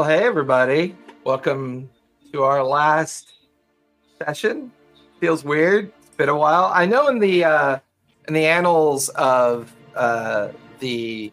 Well, 0.00 0.08
hey 0.08 0.24
everybody. 0.24 0.96
Welcome 1.24 1.90
to 2.32 2.42
our 2.42 2.64
last 2.64 3.34
session. 4.24 4.72
Feels 5.20 5.44
weird. 5.44 5.92
It's 5.98 6.16
been 6.16 6.30
a 6.30 6.38
while. 6.38 6.70
I 6.72 6.86
know 6.86 7.08
in 7.08 7.18
the 7.18 7.44
uh 7.44 7.78
in 8.26 8.32
the 8.32 8.46
annals 8.46 9.10
of 9.10 9.70
uh 9.94 10.52
the 10.78 11.30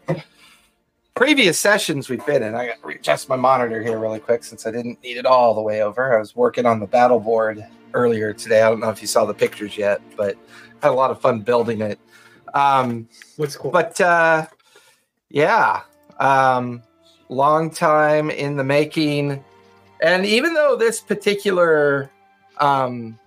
previous 1.14 1.58
sessions 1.58 2.10
we've 2.10 2.26
been 2.26 2.42
in, 2.42 2.54
I 2.54 2.66
got 2.66 2.82
to 2.82 2.86
readjust 2.86 3.30
my 3.30 3.36
monitor 3.36 3.82
here 3.82 3.98
really 3.98 4.20
quick 4.20 4.44
since 4.44 4.66
I 4.66 4.70
didn't 4.70 5.02
need 5.02 5.16
it 5.16 5.24
all 5.24 5.54
the 5.54 5.62
way 5.62 5.82
over. 5.82 6.14
I 6.14 6.20
was 6.20 6.36
working 6.36 6.66
on 6.66 6.78
the 6.78 6.86
battle 6.86 7.20
board 7.20 7.64
earlier 7.94 8.34
today. 8.34 8.60
I 8.60 8.68
don't 8.68 8.80
know 8.80 8.90
if 8.90 9.00
you 9.00 9.08
saw 9.08 9.24
the 9.24 9.32
pictures 9.32 9.78
yet, 9.78 10.02
but 10.14 10.36
had 10.82 10.90
a 10.90 10.92
lot 10.92 11.10
of 11.10 11.22
fun 11.22 11.40
building 11.40 11.80
it. 11.80 11.98
Um 12.52 13.08
What's 13.38 13.56
cool? 13.56 13.70
but 13.70 13.98
uh 13.98 14.46
yeah 15.30 15.84
um 16.20 16.82
long 17.28 17.70
time 17.70 18.30
in 18.30 18.56
the 18.56 18.64
making. 18.64 19.44
And 20.02 20.24
even 20.24 20.54
though 20.54 20.76
this 20.76 21.00
particular 21.00 22.10
um 22.58 23.18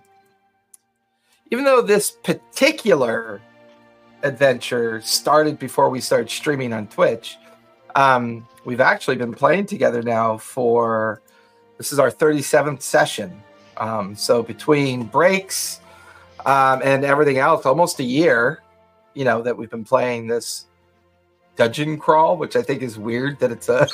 even 1.50 1.64
though 1.64 1.82
this 1.82 2.10
particular 2.10 3.40
adventure 4.22 5.00
started 5.00 5.58
before 5.58 5.90
we 5.90 6.00
started 6.00 6.30
streaming 6.30 6.72
on 6.72 6.86
twitch 6.86 7.38
um 7.94 8.46
we've 8.64 8.80
actually 8.80 9.16
been 9.16 9.32
playing 9.32 9.66
together 9.66 10.02
now 10.02 10.36
for 10.36 11.22
this 11.78 11.92
is 11.92 11.98
our 11.98 12.10
37th 12.10 12.82
session. 12.82 13.42
Um 13.78 14.14
so 14.14 14.42
between 14.42 15.04
breaks 15.04 15.80
um 16.44 16.80
and 16.84 17.04
everything 17.04 17.38
else 17.38 17.64
almost 17.66 18.00
a 18.00 18.04
year 18.04 18.62
you 19.14 19.24
know 19.24 19.42
that 19.42 19.56
we've 19.56 19.70
been 19.70 19.84
playing 19.84 20.26
this 20.26 20.66
dungeon 21.56 21.98
crawl, 21.98 22.36
which 22.36 22.56
I 22.56 22.62
think 22.62 22.82
is 22.82 22.98
weird 22.98 23.38
that 23.40 23.52
it's 23.52 23.68
a 23.68 23.88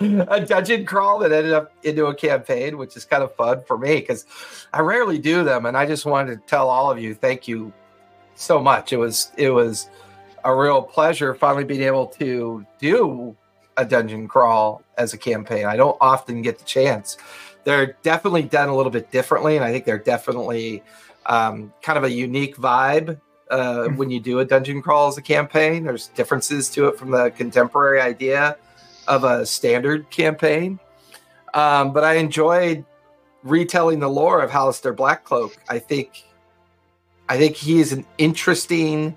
a 0.00 0.40
dungeon 0.40 0.86
crawl 0.86 1.18
that 1.20 1.32
ended 1.32 1.52
up 1.52 1.72
into 1.82 2.06
a 2.06 2.14
campaign, 2.14 2.78
which 2.78 2.96
is 2.96 3.04
kind 3.04 3.22
of 3.22 3.34
fun 3.34 3.62
for 3.66 3.78
me 3.78 3.96
because 3.96 4.24
I 4.72 4.80
rarely 4.80 5.18
do 5.18 5.44
them, 5.44 5.66
and 5.66 5.76
I 5.76 5.86
just 5.86 6.06
wanted 6.06 6.34
to 6.34 6.46
tell 6.46 6.68
all 6.68 6.90
of 6.90 6.98
you 6.98 7.14
thank 7.14 7.46
you 7.46 7.72
so 8.34 8.60
much. 8.60 8.92
It 8.92 8.98
was 8.98 9.32
it 9.36 9.50
was 9.50 9.88
a 10.44 10.54
real 10.54 10.82
pleasure 10.82 11.34
finally 11.34 11.64
being 11.64 11.82
able 11.82 12.06
to 12.06 12.64
do 12.78 13.36
a 13.76 13.84
dungeon 13.84 14.28
crawl 14.28 14.82
as 14.96 15.12
a 15.12 15.18
campaign. 15.18 15.66
I 15.66 15.76
don't 15.76 15.96
often 16.00 16.40
get 16.42 16.58
the 16.58 16.64
chance. 16.64 17.18
They're 17.64 17.96
definitely 18.02 18.42
done 18.42 18.68
a 18.68 18.76
little 18.76 18.92
bit 18.92 19.10
differently, 19.10 19.56
and 19.56 19.64
I 19.64 19.72
think 19.72 19.84
they're 19.84 19.98
definitely 19.98 20.82
um, 21.26 21.72
kind 21.82 21.98
of 21.98 22.04
a 22.04 22.10
unique 22.10 22.56
vibe 22.56 23.20
uh, 23.50 23.88
when 23.88 24.10
you 24.10 24.20
do 24.20 24.40
a 24.40 24.44
dungeon 24.44 24.82
crawl 24.82 25.08
as 25.08 25.16
a 25.18 25.22
campaign. 25.22 25.84
There's 25.84 26.08
differences 26.08 26.68
to 26.70 26.88
it 26.88 26.98
from 26.98 27.10
the 27.10 27.30
contemporary 27.30 28.00
idea 28.00 28.56
of 29.06 29.24
a 29.24 29.46
standard 29.46 30.10
campaign. 30.10 30.78
Um, 31.54 31.92
but 31.92 32.04
I 32.04 32.14
enjoyed 32.14 32.84
retelling 33.42 34.00
the 34.00 34.08
lore 34.08 34.42
of 34.42 34.50
Halaster 34.50 34.94
Blackcloak. 34.94 35.56
I 35.68 35.78
think, 35.78 36.24
I 37.28 37.38
think 37.38 37.56
he 37.56 37.80
is 37.80 37.92
an 37.92 38.04
interesting 38.18 39.16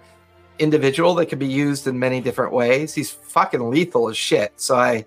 individual 0.60 1.16
that 1.16 1.28
can 1.28 1.40
be 1.40 1.48
used 1.48 1.88
in 1.88 1.98
many 1.98 2.22
different 2.22 2.54
ways. 2.54 2.94
He's 2.94 3.12
fucking 3.12 3.70
lethal 3.70 4.10
as 4.10 4.18
shit. 4.18 4.54
So 4.58 4.76
I, 4.76 5.06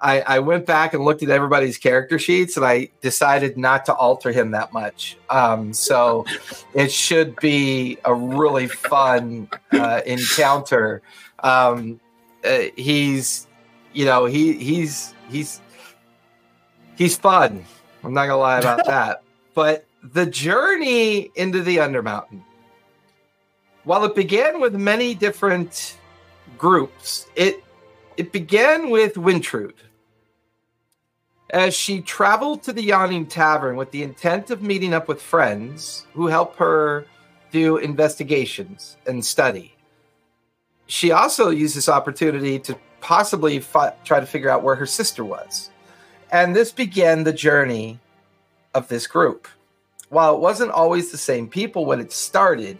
I, 0.00 0.20
I 0.20 0.38
went 0.38 0.64
back 0.64 0.94
and 0.94 1.04
looked 1.04 1.22
at 1.22 1.28
everybody's 1.28 1.76
character 1.76 2.18
sheets, 2.18 2.56
and 2.56 2.64
I 2.64 2.88
decided 3.02 3.58
not 3.58 3.84
to 3.86 3.94
alter 3.94 4.32
him 4.32 4.52
that 4.52 4.72
much. 4.72 5.18
Um, 5.28 5.74
so 5.74 6.24
it 6.74 6.90
should 6.90 7.36
be 7.36 7.98
a 8.04 8.14
really 8.14 8.66
fun 8.66 9.48
uh, 9.72 10.00
encounter. 10.06 11.02
Um, 11.40 12.00
uh, 12.44 12.64
he's, 12.76 13.46
you 13.92 14.06
know, 14.06 14.24
he 14.24 14.54
he's 14.54 15.14
he's 15.28 15.60
he's 16.96 17.16
fun. 17.16 17.64
I'm 18.02 18.14
not 18.14 18.26
gonna 18.26 18.38
lie 18.38 18.58
about 18.58 18.86
that. 18.86 19.22
But 19.54 19.84
the 20.02 20.24
journey 20.24 21.30
into 21.34 21.62
the 21.62 21.76
Undermountain, 21.76 22.42
while 23.84 24.04
it 24.04 24.14
began 24.14 24.60
with 24.60 24.74
many 24.74 25.14
different 25.14 25.98
groups, 26.56 27.26
it 27.36 27.62
it 28.16 28.32
began 28.32 28.88
with 28.88 29.18
Wintrude. 29.18 29.74
As 31.50 31.74
she 31.74 32.00
traveled 32.00 32.62
to 32.62 32.72
the 32.72 32.82
Yawning 32.82 33.26
Tavern 33.26 33.74
with 33.74 33.90
the 33.90 34.04
intent 34.04 34.50
of 34.50 34.62
meeting 34.62 34.94
up 34.94 35.08
with 35.08 35.20
friends 35.20 36.06
who 36.14 36.28
help 36.28 36.56
her 36.56 37.06
do 37.50 37.76
investigations 37.76 38.96
and 39.06 39.24
study. 39.24 39.74
She 40.86 41.10
also 41.10 41.50
used 41.50 41.76
this 41.76 41.88
opportunity 41.88 42.60
to 42.60 42.78
possibly 43.00 43.58
fi- 43.58 43.92
try 44.04 44.20
to 44.20 44.26
figure 44.26 44.48
out 44.48 44.62
where 44.62 44.76
her 44.76 44.86
sister 44.86 45.24
was. 45.24 45.70
And 46.30 46.54
this 46.54 46.70
began 46.70 47.24
the 47.24 47.32
journey 47.32 47.98
of 48.72 48.86
this 48.86 49.08
group. 49.08 49.48
While 50.08 50.34
it 50.34 50.40
wasn't 50.40 50.70
always 50.70 51.10
the 51.10 51.18
same 51.18 51.48
people 51.48 51.84
when 51.84 52.00
it 52.00 52.12
started, 52.12 52.78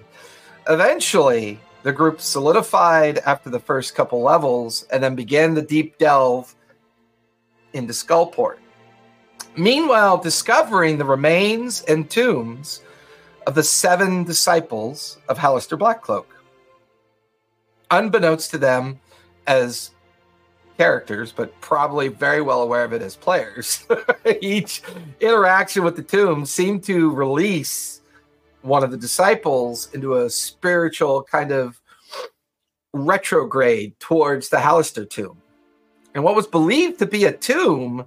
eventually 0.69 1.59
the 1.83 1.93
group 1.93 2.21
solidified 2.21 3.19
after 3.19 3.51
the 3.51 3.59
first 3.59 3.97
couple 3.97 4.23
levels 4.23 4.87
and 4.93 5.03
then 5.03 5.17
began 5.17 5.55
the 5.55 5.63
deep 5.63 5.99
delve 5.99 6.55
into 7.73 7.93
Skullport. 7.93 8.57
Meanwhile, 9.57 10.19
discovering 10.19 10.99
the 10.99 11.05
remains 11.05 11.83
and 11.83 12.09
tombs 12.09 12.83
of 13.47 13.55
the 13.55 13.63
seven 13.63 14.25
disciples 14.25 15.19
of 15.29 15.39
Halaster 15.39 15.79
Blackcloak. 15.79 16.27
Unbeknownst 17.91 18.51
to 18.51 18.59
them 18.59 19.01
as 19.47 19.91
characters, 20.79 21.33
but 21.33 21.59
probably 21.61 22.09
very 22.09 22.41
well 22.41 22.63
aware 22.63 22.85
of 22.85 22.93
it 22.93 23.03
as 23.03 23.17
players, 23.17 23.87
each 24.41 24.83
interaction 25.21 25.85
with 25.85 25.97
the 25.97 26.03
tomb 26.03 26.47
seemed 26.47 26.85
to 26.85 27.11
release 27.11 28.01
one 28.63 28.85
of 28.85 28.91
the 28.91 28.97
disciples 28.97 29.93
into 29.95 30.17
a 30.17 30.31
spiritual 30.31 31.23
kind 31.25 31.51
of 31.51 31.81
retrograde 32.93 33.99
towards 33.99 34.49
the 34.49 34.57
Halaster 34.57 35.09
tomb. 35.09 35.40
And 36.15 36.25
what 36.25 36.35
was 36.35 36.47
believed 36.47 36.99
to 36.99 37.07
be 37.07 37.25
a 37.25 37.33
tomb, 37.33 38.07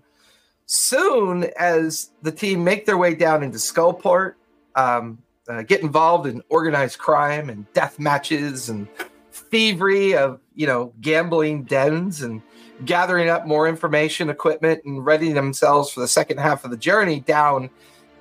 soon 0.65 1.45
as 1.57 2.09
the 2.21 2.31
team 2.31 2.63
make 2.63 2.85
their 2.85 2.97
way 2.97 3.15
down 3.15 3.43
into 3.43 3.57
Skullport, 3.57 4.35
um, 4.75 5.19
uh, 5.47 5.61
get 5.61 5.81
involved 5.81 6.27
in 6.27 6.41
organized 6.49 6.99
crime 6.99 7.49
and 7.49 7.71
death 7.73 7.99
matches 7.99 8.69
and 8.69 8.87
thievery 9.31 10.15
of 10.15 10.39
you 10.55 10.65
know 10.65 10.93
gambling 11.01 11.63
dens 11.63 12.21
and 12.21 12.41
gathering 12.85 13.29
up 13.29 13.45
more 13.45 13.67
information, 13.67 14.29
equipment, 14.29 14.83
and 14.85 15.05
readying 15.05 15.35
themselves 15.35 15.91
for 15.91 15.99
the 15.99 16.07
second 16.07 16.39
half 16.39 16.65
of 16.65 16.71
the 16.71 16.77
journey 16.77 17.19
down 17.19 17.69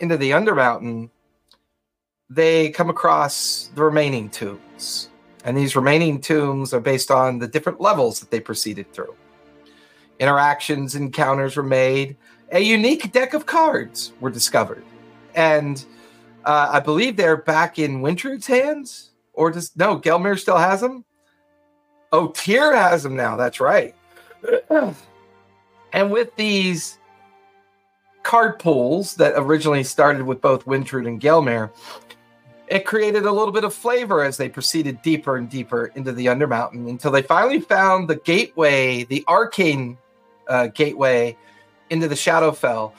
into 0.00 0.17
the 0.17 0.31
Undermountain, 0.31 1.11
they 2.29 2.70
come 2.70 2.90
across 2.90 3.70
the 3.75 3.82
remaining 3.82 4.29
tombs. 4.29 5.08
And 5.44 5.56
these 5.56 5.75
remaining 5.75 6.20
tombs 6.20 6.73
are 6.73 6.81
based 6.81 7.11
on 7.11 7.38
the 7.38 7.49
different 7.49 7.81
levels 7.81 8.20
that 8.20 8.31
they 8.31 8.40
proceeded 8.40 8.93
through. 8.93 9.14
Interactions, 10.19 10.94
encounters 10.94 11.56
were 11.56 11.62
made. 11.62 12.17
A 12.50 12.61
unique 12.61 13.12
deck 13.12 13.35
of 13.35 13.47
cards 13.47 14.12
were 14.20 14.31
discovered. 14.31 14.85
And 15.35 15.85
uh, 16.44 16.70
I 16.73 16.81
believe 16.81 17.17
they're 17.17 17.37
back 17.37 17.79
in 17.79 18.03
Wintrude's 18.03 18.47
hands. 18.47 19.11
Or 19.32 19.50
does 19.50 19.75
no, 19.76 19.99
Gelmir 19.99 20.38
still 20.38 20.59
has 20.59 20.81
them? 20.81 21.05
Oh, 22.12 22.29
Tyr 22.29 22.75
has 22.75 23.03
them 23.03 23.17
now. 23.17 23.37
That's 23.37 23.61
right. 23.61 23.94
and 25.93 26.11
with 26.11 26.35
these 26.37 26.99
card 28.23 28.58
pools 28.58 29.17
that 29.17 29.35
originally 29.37 29.82
started 29.82 30.23
with 30.23 30.41
both 30.41 30.67
Wintrude 30.67 31.06
and 31.06 31.20
Gelmir, 31.20 31.70
it 32.69 32.85
created 32.85 33.25
a 33.25 33.32
little 33.32 33.53
bit 33.53 33.65
of 33.65 33.75
flavor 33.75 34.23
as 34.23 34.37
they 34.37 34.49
proceeded 34.49 35.03
deeper 35.03 35.37
and 35.37 35.49
deeper 35.49 35.87
into 35.94 36.12
the 36.12 36.26
Undermountain 36.26 36.88
until 36.88 37.11
they 37.11 37.23
finally 37.23 37.61
found 37.61 38.08
the 38.08 38.17
gateway, 38.17 39.05
the 39.05 39.25
arcane 39.29 39.99
uh, 40.49 40.69
gateway 40.69 41.37
into 41.91 42.09
the 42.09 42.15
Shadowfell. 42.15 42.93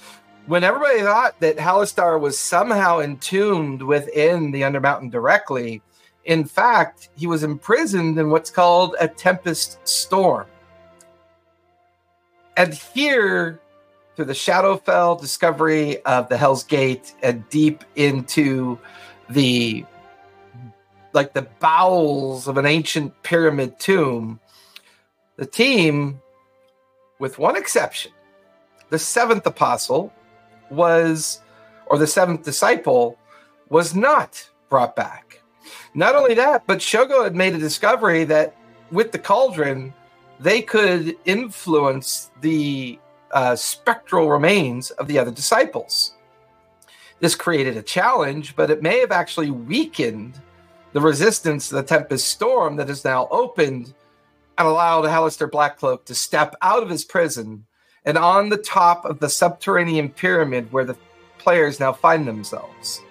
When 0.46 0.64
everybody 0.64 1.02
thought 1.02 1.40
that 1.40 1.58
Halaster 1.58 2.20
was 2.20 2.38
somehow 2.38 3.00
entombed 3.00 3.82
within 3.82 4.52
the 4.52 4.62
Undermountain 4.62 5.10
directly, 5.10 5.82
in 6.26 6.46
fact, 6.46 7.10
he 7.16 7.28
was 7.28 7.44
imprisoned 7.44 8.18
in 8.18 8.30
what's 8.30 8.50
called 8.50 8.96
a 9.00 9.08
Tempest 9.08 9.80
Storm. 9.88 10.48
And 12.56 12.74
here, 12.74 13.60
through 14.16 14.26
the 14.26 14.34
Shadowfell 14.34 15.20
discovery 15.20 16.02
of 16.04 16.30
the 16.30 16.38
Hell's 16.38 16.64
Gate 16.64 17.14
and 17.24 17.48
deep 17.50 17.84
into 17.96 18.78
the 19.30 19.86
like 21.14 21.34
the 21.34 21.48
bowels 21.60 22.48
of 22.48 22.58
an 22.58 22.66
ancient 22.66 23.14
pyramid 23.22 23.80
tomb, 23.80 24.40
the 25.36 25.46
team, 25.46 26.20
with 27.20 27.40
one 27.40 27.56
exception, 27.56 28.12
the 28.90 29.00
seventh 29.00 29.46
apostle 29.46 30.14
was, 30.70 31.42
or 31.88 31.98
the 31.98 32.08
seventh 32.08 32.44
disciple, 32.44 33.18
was 33.70 33.96
not 33.96 34.50
brought 34.70 34.96
back. 34.96 35.42
Not 35.94 36.16
only 36.16 36.34
that, 36.36 36.66
but 36.68 36.80
Shogo 36.80 37.24
had 37.24 37.36
made 37.36 37.56
a 37.56 37.60
discovery 37.60 38.24
that 38.26 38.56
with 38.92 39.12
the 39.12 39.20
cauldron, 39.20 39.94
they 40.40 40.62
could 40.62 41.16
influence 41.26 42.32
the 42.42 43.00
uh, 43.32 43.56
spectral 43.56 44.30
remains 44.30 44.92
of 44.92 45.08
the 45.08 45.18
other 45.18 45.32
disciples. 45.32 46.16
This 47.20 47.36
created 47.36 47.78
a 47.78 47.82
challenge, 47.82 48.56
but 48.56 48.70
it 48.70 48.82
may 48.82 49.00
have 49.00 49.12
actually 49.12 49.52
weakened 49.52 50.42
the 50.92 51.02
resistance 51.02 51.70
to 51.70 51.76
the 51.76 51.84
Tempest 51.84 52.28
Storm 52.28 52.76
that 52.76 52.90
is 52.90 53.04
now 53.04 53.28
opened 53.32 53.94
and 54.58 54.68
allowed 54.68 55.06
Halaster 55.06 55.50
Blackcloak 55.50 56.06
to 56.06 56.16
step 56.16 56.56
out 56.62 56.84
of 56.84 56.90
his 56.90 57.04
prison 57.04 57.66
and 58.06 58.18
on 58.18 58.50
the 58.50 58.58
top 58.58 59.06
of 59.06 59.20
the 59.20 59.30
subterranean 59.30 60.10
pyramid 60.10 60.72
where 60.72 60.86
the 60.86 60.98
players 61.38 61.80
now 61.80 61.94
find 61.94 62.28
themselves. 62.28 63.02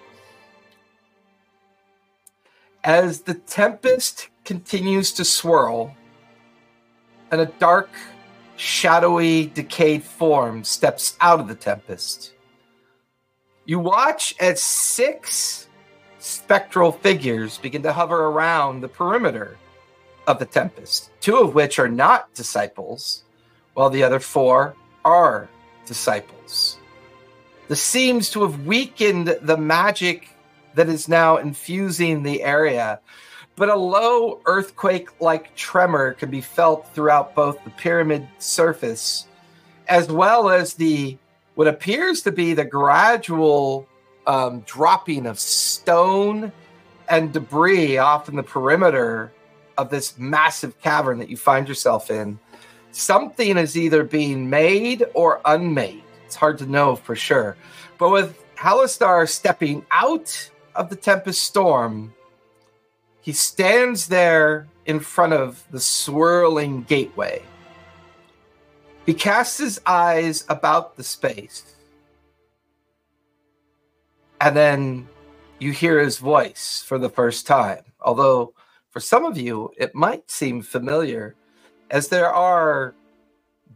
As 2.84 3.22
the 3.22 3.34
Tempest 3.34 4.28
continues 4.44 5.12
to 5.12 5.24
swirl, 5.24 5.94
and 7.30 7.40
a 7.40 7.46
dark, 7.46 7.88
shadowy, 8.56 9.46
decayed 9.46 10.04
form 10.04 10.62
steps 10.64 11.16
out 11.20 11.40
of 11.40 11.48
the 11.48 11.54
Tempest. 11.54 12.34
You 13.64 13.78
watch 13.78 14.34
as 14.38 14.60
six 14.60 15.68
spectral 16.18 16.92
figures 16.92 17.58
begin 17.58 17.82
to 17.82 17.92
hover 17.92 18.26
around 18.26 18.80
the 18.80 18.88
perimeter 18.88 19.56
of 20.26 20.38
the 20.38 20.46
Tempest, 20.46 21.10
two 21.20 21.38
of 21.38 21.54
which 21.54 21.78
are 21.78 21.88
not 21.88 22.32
disciples, 22.34 23.24
while 23.74 23.90
the 23.90 24.02
other 24.02 24.20
four 24.20 24.74
are 25.04 25.48
disciples. 25.86 26.78
This 27.69 27.82
seems 27.82 28.30
to 28.30 28.42
have 28.42 28.66
weakened 28.66 29.38
the 29.42 29.56
magic 29.56 30.28
that 30.74 30.88
is 30.88 31.08
now 31.08 31.36
infusing 31.36 32.22
the 32.22 32.42
area, 32.42 33.00
but 33.56 33.69
a 33.69 33.76
low 33.76 34.40
earthquake 34.46 35.20
like 35.20 35.54
tremor 35.56 36.14
can 36.14 36.30
be 36.30 36.40
felt 36.40 36.88
throughout 36.94 37.34
both 37.34 37.62
the 37.64 37.70
pyramid 37.70 38.26
surface 38.38 39.26
as 39.88 40.08
well 40.08 40.48
as 40.48 40.74
the 40.74 41.19
what 41.54 41.69
appears 41.69 42.22
to 42.22 42.32
be 42.32 42.54
the 42.54 42.64
gradual 42.64 43.86
um, 44.26 44.60
dropping 44.60 45.26
of 45.26 45.38
stone 45.38 46.50
and 47.08 47.32
debris 47.32 47.98
off 47.98 48.28
in 48.28 48.36
the 48.36 48.42
perimeter 48.42 49.32
of 49.78 49.90
this 49.90 50.19
massive 50.19 50.80
cavern 50.80 51.19
that 51.19 51.28
you 51.28 51.36
find 51.36 51.69
yourself 51.69 52.10
in. 52.10 52.38
Something 52.92 53.56
is 53.56 53.76
either 53.76 54.04
being 54.04 54.50
made 54.50 55.04
or 55.14 55.40
unmade. 55.44 56.02
It's 56.26 56.36
hard 56.36 56.58
to 56.58 56.66
know 56.66 56.96
for 56.96 57.16
sure. 57.16 57.56
But 57.98 58.10
with 58.10 58.42
Halaster 58.56 59.28
stepping 59.28 59.84
out 59.90 60.50
of 60.74 60.88
the 60.88 60.96
Tempest 60.96 61.42
Storm, 61.42 62.14
he 63.20 63.32
stands 63.32 64.08
there 64.08 64.69
in 64.86 65.00
front 65.00 65.32
of 65.32 65.64
the 65.70 65.80
swirling 65.80 66.82
gateway. 66.82 67.42
He 69.06 69.14
casts 69.14 69.58
his 69.58 69.80
eyes 69.86 70.44
about 70.48 70.96
the 70.96 71.04
space. 71.04 71.74
And 74.40 74.56
then 74.56 75.08
you 75.58 75.70
hear 75.72 76.00
his 76.00 76.19
voice 76.19 76.82
for 76.86 76.98
the 76.98 77.08
first 77.08 77.46
time. 77.46 77.84
Although 78.00 78.54
for 78.92 79.00
some 79.00 79.24
of 79.24 79.38
you, 79.38 79.72
it 79.78 79.94
might 79.94 80.30
seem 80.30 80.60
familiar, 80.60 81.34
as 81.90 82.08
there 82.08 82.30
are 82.32 82.94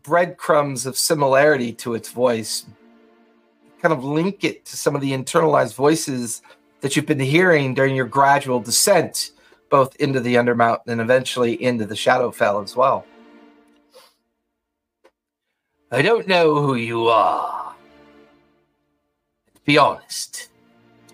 breadcrumbs 0.03 0.85
of 0.85 0.97
similarity 0.97 1.73
to 1.73 1.95
its 1.95 2.11
voice. 2.11 2.67
Kind 3.81 3.93
of 3.95 4.05
link 4.05 4.45
it 4.45 4.67
to 4.67 4.77
some 4.77 4.95
of 4.95 5.01
the 5.01 5.13
internalized 5.13 5.75
voices 5.75 6.43
that 6.83 6.95
you've 6.95 7.07
been 7.07 7.19
hearing 7.19 7.73
during 7.73 7.97
your 7.97 8.07
gradual 8.07 8.61
descent, 8.61 9.33
both 9.71 9.97
into 9.97 10.21
the 10.21 10.35
Undermountain 10.35 10.89
and 10.89 11.01
eventually 11.01 11.61
into 11.63 11.87
the 11.87 11.95
Shadowfell 11.95 12.63
as 12.63 12.77
well. 12.77 13.07
I 15.91 16.03
don't 16.03 16.29
know 16.29 16.61
who 16.61 16.75
you 16.75 17.09
are. 17.09 17.75
To 19.55 19.61
be 19.65 19.79
honest, 19.79 20.51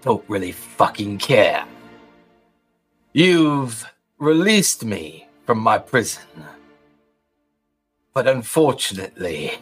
don't 0.01 0.25
really 0.29 0.53
fucking 0.53 1.19
care. 1.19 1.65
You've 3.13 3.87
released 4.23 4.85
me 4.85 5.27
from 5.47 5.59
my 5.59 5.77
prison. 5.77 6.23
But 8.15 8.29
unfortunately, 8.29 9.59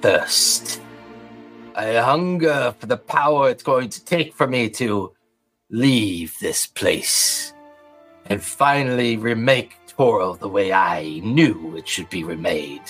thirst. 0.00 0.80
I 1.74 1.94
hunger 1.94 2.72
for 2.78 2.86
the 2.86 2.96
power 2.96 3.50
it's 3.50 3.64
going 3.64 3.88
to 3.88 4.04
take 4.04 4.32
for 4.32 4.46
me 4.46 4.70
to 4.70 5.12
leave 5.68 6.36
this 6.40 6.68
place 6.68 7.52
and 8.26 8.40
finally 8.40 9.16
remake 9.16 9.74
Toril 9.88 10.38
the 10.38 10.48
way 10.48 10.72
I 10.72 11.20
knew 11.24 11.76
it 11.76 11.88
should 11.88 12.08
be 12.08 12.22
remade. 12.22 12.88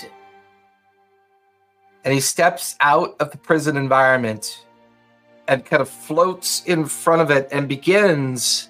And 2.04 2.12
he 2.12 2.20
steps 2.20 2.76
out 2.82 3.16
of 3.18 3.30
the 3.30 3.38
prison 3.38 3.78
environment 3.78 4.66
and 5.48 5.64
kind 5.64 5.80
of 5.80 5.88
floats 5.88 6.62
in 6.66 6.84
front 6.84 7.22
of 7.22 7.30
it 7.30 7.48
and 7.50 7.66
begins 7.66 8.68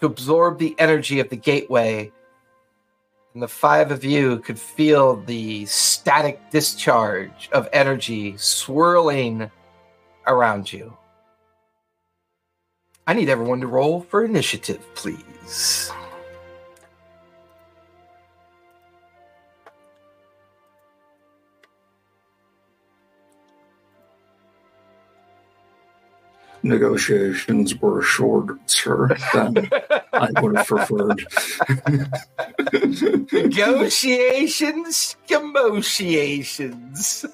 to 0.00 0.06
absorb 0.06 0.58
the 0.58 0.74
energy 0.78 1.20
of 1.20 1.28
the 1.28 1.36
gateway. 1.36 2.12
And 3.32 3.42
the 3.42 3.48
five 3.48 3.90
of 3.90 4.04
you 4.04 4.38
could 4.38 4.58
feel 4.58 5.16
the 5.16 5.66
static 5.66 6.50
discharge 6.50 7.48
of 7.52 7.68
energy 7.72 8.36
swirling 8.36 9.50
around 10.26 10.72
you. 10.72 10.96
I 13.06 13.12
need 13.14 13.28
everyone 13.28 13.60
to 13.60 13.66
roll 13.66 14.00
for 14.00 14.24
initiative, 14.24 14.82
please. 14.94 15.90
Negotiations 26.64 27.76
were 27.76 28.02
shorter 28.02 28.58
than 29.32 29.68
I 30.12 30.30
would 30.40 30.56
have 30.56 30.66
preferred. 30.66 31.26
Negotiations, 33.32 35.16
negotiations. 35.30 37.26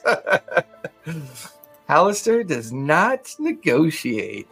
Halaster 1.88 2.46
does 2.54 2.72
not 2.72 3.34
negotiate. 3.38 4.49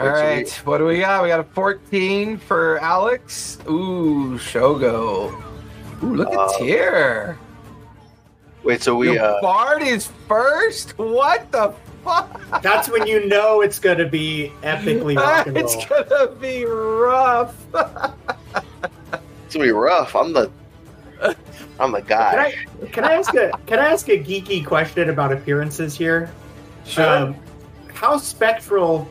All 0.00 0.08
right, 0.08 0.48
what 0.64 0.78
do 0.78 0.86
we 0.86 0.98
got? 1.00 1.22
We 1.22 1.28
got 1.28 1.40
a 1.40 1.44
14 1.44 2.36
for 2.38 2.78
Alex. 2.80 3.58
Ooh, 3.68 4.36
Shogo. 4.38 5.32
Ooh, 6.02 6.14
look 6.16 6.28
Uh, 6.34 6.46
at 6.52 6.58
Tyr. 6.58 7.38
Wait, 8.64 8.82
so 8.82 8.96
we 8.96 9.12
Your 9.12 9.22
uh 9.22 9.40
Bard 9.40 9.82
is 9.82 10.08
first? 10.26 10.98
What 10.98 11.50
the 11.52 11.72
fuck? 12.02 12.40
That's 12.62 12.88
when 12.90 13.06
you 13.06 13.26
know 13.28 13.60
it's 13.60 13.78
going 13.78 13.98
to 13.98 14.08
be 14.08 14.50
epically 14.62 15.16
rock 15.20 15.46
and 15.46 15.54
roll. 15.56 15.64
it's 15.64 15.86
gonna 15.86 16.26
be 16.40 16.64
rough. 16.64 17.54
it's 17.74 19.54
gonna 19.54 19.64
be 19.66 19.70
rough. 19.70 20.16
I'm 20.16 20.32
the 20.32 20.50
I'm 21.78 21.92
the 21.92 22.00
Can 22.00 22.08
guy. 22.08 22.54
I 22.82 22.86
can 22.86 23.04
I 23.04 23.12
ask 23.14 23.34
a 23.34 23.50
can 23.66 23.78
I 23.78 23.86
ask 23.86 24.08
a 24.08 24.18
geeky 24.18 24.64
question 24.66 25.08
about 25.10 25.30
appearances 25.32 25.96
here? 25.96 26.30
Um, 26.96 27.36
how 27.92 28.16
spectral 28.16 29.08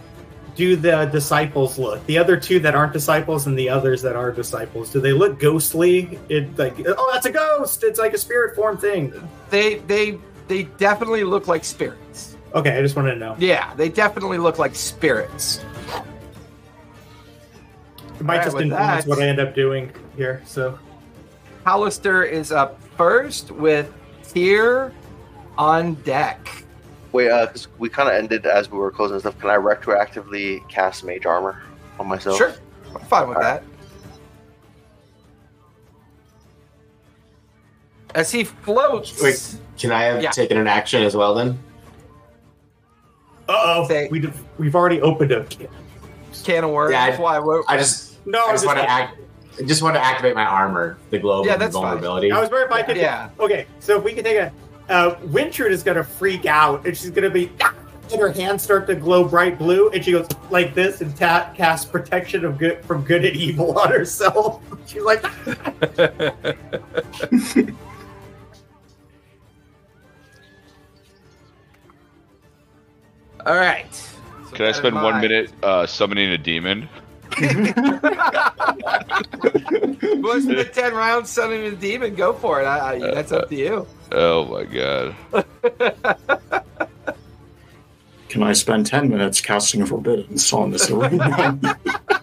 do 0.55 0.75
the 0.75 1.05
disciples 1.05 1.77
look? 1.79 2.05
The 2.05 2.17
other 2.17 2.37
two 2.37 2.59
that 2.59 2.75
aren't 2.75 2.93
disciples 2.93 3.47
and 3.47 3.57
the 3.57 3.69
others 3.69 4.01
that 4.03 4.15
are 4.15 4.31
disciples, 4.31 4.91
do 4.91 4.99
they 4.99 5.13
look 5.13 5.39
ghostly? 5.39 6.19
It 6.29 6.57
like 6.57 6.75
oh 6.85 7.09
that's 7.13 7.25
a 7.25 7.31
ghost. 7.31 7.83
It's 7.83 7.99
like 7.99 8.13
a 8.13 8.17
spirit 8.17 8.55
form 8.55 8.77
thing. 8.77 9.13
they 9.49 9.75
they 9.79 10.19
they 10.47 10.63
definitely 10.63 11.23
look 11.23 11.47
like 11.47 11.63
spirits. 11.63 12.37
Okay, 12.53 12.77
I 12.77 12.81
just 12.81 12.95
wanted 12.95 13.15
to 13.15 13.19
know. 13.19 13.35
Yeah, 13.39 13.73
they 13.75 13.89
definitely 13.89 14.37
look 14.37 14.59
like 14.59 14.75
spirits. 14.75 15.63
It 18.19 18.21
might 18.21 18.37
Alright, 18.39 18.45
just 18.45 18.61
influence 18.61 19.03
that- 19.05 19.09
what 19.09 19.19
I 19.19 19.27
end 19.27 19.39
up 19.39 19.55
doing 19.55 19.91
here. 20.15 20.41
So 20.45 20.77
Hollister 21.65 22.23
is 22.23 22.51
up 22.51 22.81
first 22.95 23.51
with 23.51 23.91
Tyr 24.27 24.93
on 25.57 25.95
deck. 25.95 26.62
Wait, 27.13 27.29
uh, 27.29 27.45
'cause 27.47 27.67
we 27.77 27.87
kind 27.89 28.09
of 28.09 28.15
ended 28.15 28.45
as 28.45 28.69
we 28.71 28.77
were 28.77 28.91
closing 28.91 29.19
stuff. 29.19 29.39
Can 29.39 29.49
I 29.49 29.55
retroactively 29.55 30.67
cast 30.67 31.03
Mage 31.05 31.25
Armor 31.25 31.61
on 31.99 32.07
myself? 32.07 32.37
Sure, 32.37 32.53
I'm 32.93 33.01
fine 33.05 33.29
with 33.29 33.37
that. 33.39 33.63
As 38.15 38.31
he 38.31 38.43
floats, 38.43 39.21
Wait. 39.21 39.55
Can 39.77 39.91
I 39.91 40.03
have 40.03 40.21
Yeah. 40.21 40.29
taken 40.31 40.57
an 40.57 40.67
action 40.67 41.01
as 41.03 41.15
well 41.15 41.33
then? 41.33 41.57
uh 43.49 43.85
oh, 43.89 44.07
we 44.09 44.19
did, 44.19 44.33
we've 44.57 44.75
already 44.75 45.01
opened 45.01 45.31
a 45.33 45.43
can. 45.43 45.67
can 46.45 46.63
of 46.63 46.69
worms. 46.71 46.93
Yeah, 46.93 47.03
I- 47.03 47.09
That's 47.09 47.19
why 47.21 47.39
we're, 47.39 47.61
I 47.67 47.77
just 47.77 48.25
No, 48.25 48.45
I 48.45 48.51
just 48.53 48.65
want 48.65 48.79
to 48.79 48.89
act. 48.89 49.17
I 49.59 49.63
just 49.63 49.81
want 49.83 49.95
to 49.95 50.03
activate 50.03 50.33
my 50.33 50.45
armor, 50.45 50.97
the 51.11 51.19
globe 51.19 51.45
Yeah, 51.45 51.53
of 51.55 51.59
that's 51.59 51.75
fine. 51.75 51.83
invulnerability. 51.97 52.31
was 52.31 52.49
wondering 52.49 52.63
if 52.65 52.71
I 52.71 52.81
could. 52.83 52.97
yeah. 52.97 53.29
Okay, 53.39 53.65
so 53.79 53.97
if 53.97 54.03
we 54.03 54.13
can 54.13 54.23
take 54.23 54.37
a. 54.37 54.51
Uh, 54.89 55.15
Wintrude 55.25 55.71
is 55.71 55.83
gonna 55.83 56.03
freak 56.03 56.45
out, 56.45 56.85
and 56.85 56.97
she's 56.97 57.09
gonna 57.09 57.29
be. 57.29 57.51
and 58.11 58.19
her 58.19 58.31
hands 58.31 58.61
start 58.61 58.85
to 58.87 58.95
glow 58.95 59.27
bright 59.27 59.57
blue, 59.57 59.89
and 59.89 60.03
she 60.03 60.11
goes 60.11 60.27
like 60.49 60.75
this 60.75 61.01
and 61.01 61.15
ta- 61.15 61.51
casts 61.55 61.85
protection 61.85 62.45
of 62.45 62.57
good 62.57 62.83
from 62.85 63.03
good 63.03 63.25
and 63.25 63.35
evil 63.35 63.77
on 63.79 63.89
herself. 63.89 64.61
She's 64.85 65.01
like, 65.01 65.23
All 73.45 73.55
right. 73.55 73.93
So 73.93 74.51
Can 74.51 74.65
I 74.65 74.67
that 74.67 74.67
in 74.67 74.73
spend 74.75 74.95
one 74.95 75.21
minute 75.21 75.51
uh, 75.63 75.85
summoning 75.85 76.29
a 76.29 76.37
demon? 76.37 76.87
What's 80.21 80.45
the 80.45 80.69
ten 80.71 80.93
rounds 80.93 81.29
summoning 81.29 81.71
the 81.71 81.77
demon? 81.77 82.15
Go 82.15 82.33
for 82.33 82.61
it. 82.61 82.65
I, 82.65 82.93
I, 82.93 82.99
that's 82.99 83.31
up 83.31 83.49
to 83.49 83.55
you. 83.55 83.87
Oh 84.11 84.45
my 84.45 84.63
god. 84.65 85.15
Can 88.29 88.41
I 88.41 88.53
spend 88.53 88.87
10 88.87 89.09
minutes 89.09 89.41
casting 89.41 89.83
a 89.83 89.85
forbiddance 89.85 90.51
on 90.53 90.71
this 90.71 90.89
arena? 90.89 91.59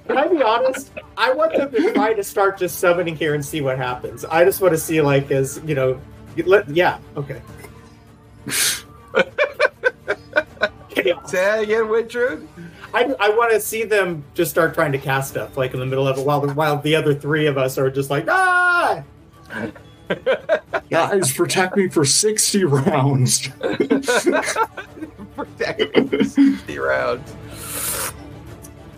Can 0.08 0.18
I 0.18 0.26
be 0.26 0.42
honest? 0.42 0.90
I 1.16 1.32
want 1.32 1.52
them 1.56 1.70
to 1.70 1.92
try 1.92 2.14
to 2.14 2.24
start 2.24 2.58
just 2.58 2.80
summoning 2.80 3.14
here 3.14 3.32
and 3.32 3.44
see 3.44 3.60
what 3.60 3.78
happens. 3.78 4.24
I 4.24 4.44
just 4.44 4.60
want 4.60 4.74
to 4.74 4.78
see, 4.78 5.00
like, 5.02 5.30
as 5.30 5.60
you 5.64 5.76
know, 5.76 6.00
let, 6.46 6.68
yeah, 6.68 6.98
okay. 7.16 7.40
Say 11.26 11.38
that 11.38 11.60
again, 11.62 11.88
Wintrude. 11.88 12.48
I, 12.92 13.14
I 13.20 13.30
want 13.30 13.52
to 13.52 13.60
see 13.60 13.84
them 13.84 14.24
just 14.34 14.50
start 14.50 14.74
trying 14.74 14.92
to 14.92 14.98
cast 14.98 15.30
stuff, 15.30 15.56
like 15.56 15.74
in 15.74 15.80
the 15.80 15.86
middle 15.86 16.08
of 16.08 16.18
it, 16.18 16.26
while 16.26 16.40
the, 16.40 16.52
while 16.54 16.78
the 16.80 16.96
other 16.96 17.14
three 17.14 17.46
of 17.46 17.56
us 17.56 17.78
are 17.78 17.90
just 17.90 18.10
like, 18.10 18.26
ah! 18.28 19.02
Guys, 20.90 21.32
protect 21.32 21.76
me 21.76 21.88
for 21.88 22.04
60 22.04 22.64
rounds. 22.64 23.48
Protect 25.36 25.96
me 25.96 26.08
for 26.08 26.24
60 26.24 26.78
rounds. 26.78 28.12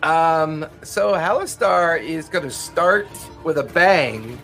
Um, 0.02 0.66
so 0.82 1.12
Halaster 1.12 2.02
is 2.02 2.28
going 2.28 2.44
to 2.44 2.50
start 2.50 3.08
with 3.44 3.58
a 3.58 3.62
bang. 3.62 4.38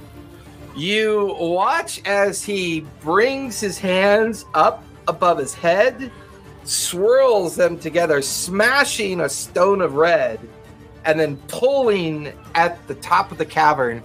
You 0.77 1.35
watch 1.41 2.01
as 2.05 2.45
he 2.45 2.81
brings 3.01 3.59
his 3.59 3.79
hands 3.79 4.45
up 4.55 4.85
above 5.09 5.39
his 5.39 5.55
head, 5.55 6.13
swirls 6.69 7.57
them 7.57 7.79
together, 7.79 8.23
smashing 8.23 9.21
a 9.21 9.29
stone 9.29 9.81
of 9.81 9.95
red, 9.95 10.41
and 11.05 11.19
then 11.19 11.37
pulling 11.49 12.33
at 12.55 12.87
the 12.89 12.95
top 12.97 13.33
of 13.33 13.39
the 13.39 13.47
cavern 13.47 14.03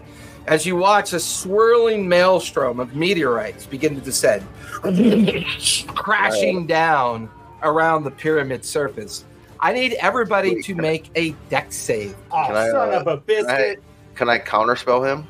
as 0.48 0.66
you 0.66 0.76
watch 0.76 1.14
a 1.14 1.20
swirling 1.20 2.08
maelstrom 2.08 2.80
of 2.80 2.96
meteorites 2.96 3.66
begin 3.66 3.96
to 3.96 4.02
descend, 4.02 4.46
crashing 5.88 6.68
down 6.68 7.30
around 7.62 8.04
the 8.04 8.12
pyramid 8.12 8.64
surface. 8.66 9.26
I 9.60 9.72
need 9.72 9.94
everybody 9.94 10.62
to 10.64 10.76
make 10.76 11.10
a 11.16 11.32
Dex 11.50 11.78
save. 11.78 12.16
Oh, 12.32 12.44
Can 12.48 12.56
I, 12.56 12.70
son 12.70 12.94
uh, 12.94 13.00
of 13.00 13.08
a 13.08 13.18
biscuit! 13.18 13.82
Can 14.16 14.30
I 14.30 14.38
counterspell 14.38 15.10
him? 15.10 15.26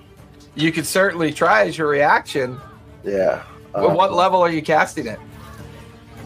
You 0.56 0.72
could 0.72 0.88
certainly 0.88 1.32
try 1.32 1.68
as 1.68 1.78
your 1.78 1.88
reaction. 1.88 2.60
Yeah. 3.04 3.44
But 3.72 3.86
Um, 3.86 3.96
what 3.96 4.14
level 4.14 4.42
are 4.42 4.50
you 4.52 4.62
casting 4.62 5.08
it? 5.08 5.20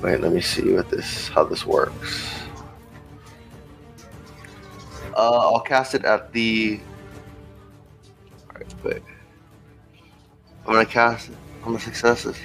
Wait, 0.02 0.22
let 0.22 0.32
me 0.32 0.42
see 0.42 0.74
what 0.74 0.90
this 0.90 1.28
how 1.30 1.44
this 1.44 1.66
works. 1.66 2.34
Uh, 5.16 5.50
I'll 5.52 5.60
cast 5.60 5.96
it 5.96 6.06
at 6.06 6.32
the. 6.32 6.80
Alright, 8.50 8.74
wait. 8.84 9.02
I'm 10.66 10.74
gonna 10.74 10.86
cast 10.86 11.30
it. 11.30 11.36
How 11.62 11.70
many 11.70 11.82
successes? 11.82 12.38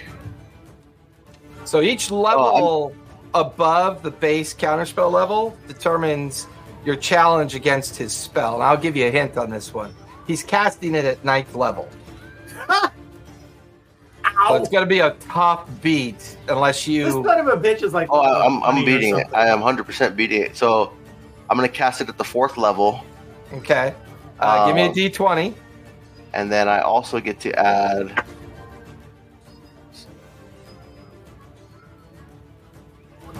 So 1.64 1.82
each 1.82 2.10
level 2.10 2.94
above 3.34 4.02
the 4.02 4.10
base 4.10 4.54
counterspell 4.54 5.10
level 5.10 5.56
determines 5.68 6.46
your 6.84 6.96
challenge 6.96 7.54
against 7.54 7.96
his 7.96 8.12
spell. 8.12 8.54
And 8.54 8.62
I'll 8.62 8.76
give 8.76 8.96
you 8.96 9.06
a 9.06 9.10
hint 9.10 9.36
on 9.36 9.50
this 9.50 9.72
one. 9.72 9.94
He's 10.26 10.42
casting 10.42 10.94
it 10.94 11.04
at 11.04 11.24
ninth 11.24 11.54
level. 11.54 11.88
So 14.48 14.54
it's 14.56 14.68
going 14.68 14.82
to 14.84 14.88
be 14.88 15.00
a 15.00 15.12
tough 15.20 15.68
beat 15.82 16.36
unless 16.48 16.86
you. 16.88 17.04
This 17.04 17.14
you. 17.14 17.24
son 17.24 17.40
of 17.40 17.48
a 17.48 17.56
bitch 17.56 17.82
is 17.82 17.92
like, 17.94 18.08
Oh, 18.10 18.20
I, 18.20 18.44
I'm, 18.46 18.62
I'm 18.64 18.84
beating 18.84 19.16
it. 19.18 19.26
I 19.32 19.46
am 19.48 19.60
100% 19.60 20.16
beating 20.16 20.42
it. 20.42 20.56
So 20.56 20.92
I'm 21.50 21.56
gonna 21.56 21.68
cast 21.68 22.00
it 22.00 22.08
at 22.08 22.16
the 22.18 22.24
fourth 22.24 22.56
level, 22.56 23.04
Okay. 23.52 23.94
Uh, 24.40 24.66
give 24.66 24.74
me 24.74 24.82
a 24.82 24.86
Um, 24.88 24.94
d20. 24.94 25.54
and 26.32 26.50
then 26.50 26.66
I 26.68 26.80
also 26.80 27.20
get 27.20 27.38
to 27.40 27.52
add. 27.58 28.24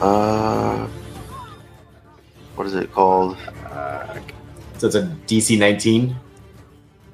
Uh, 0.01 0.87
what 2.57 2.67
is 2.67 2.75
it 2.75 2.93
called? 2.93 3.37
So 4.79 4.87
it's 4.89 4.97
a 4.97 5.03
DC 5.27 5.59
19. 5.59 6.17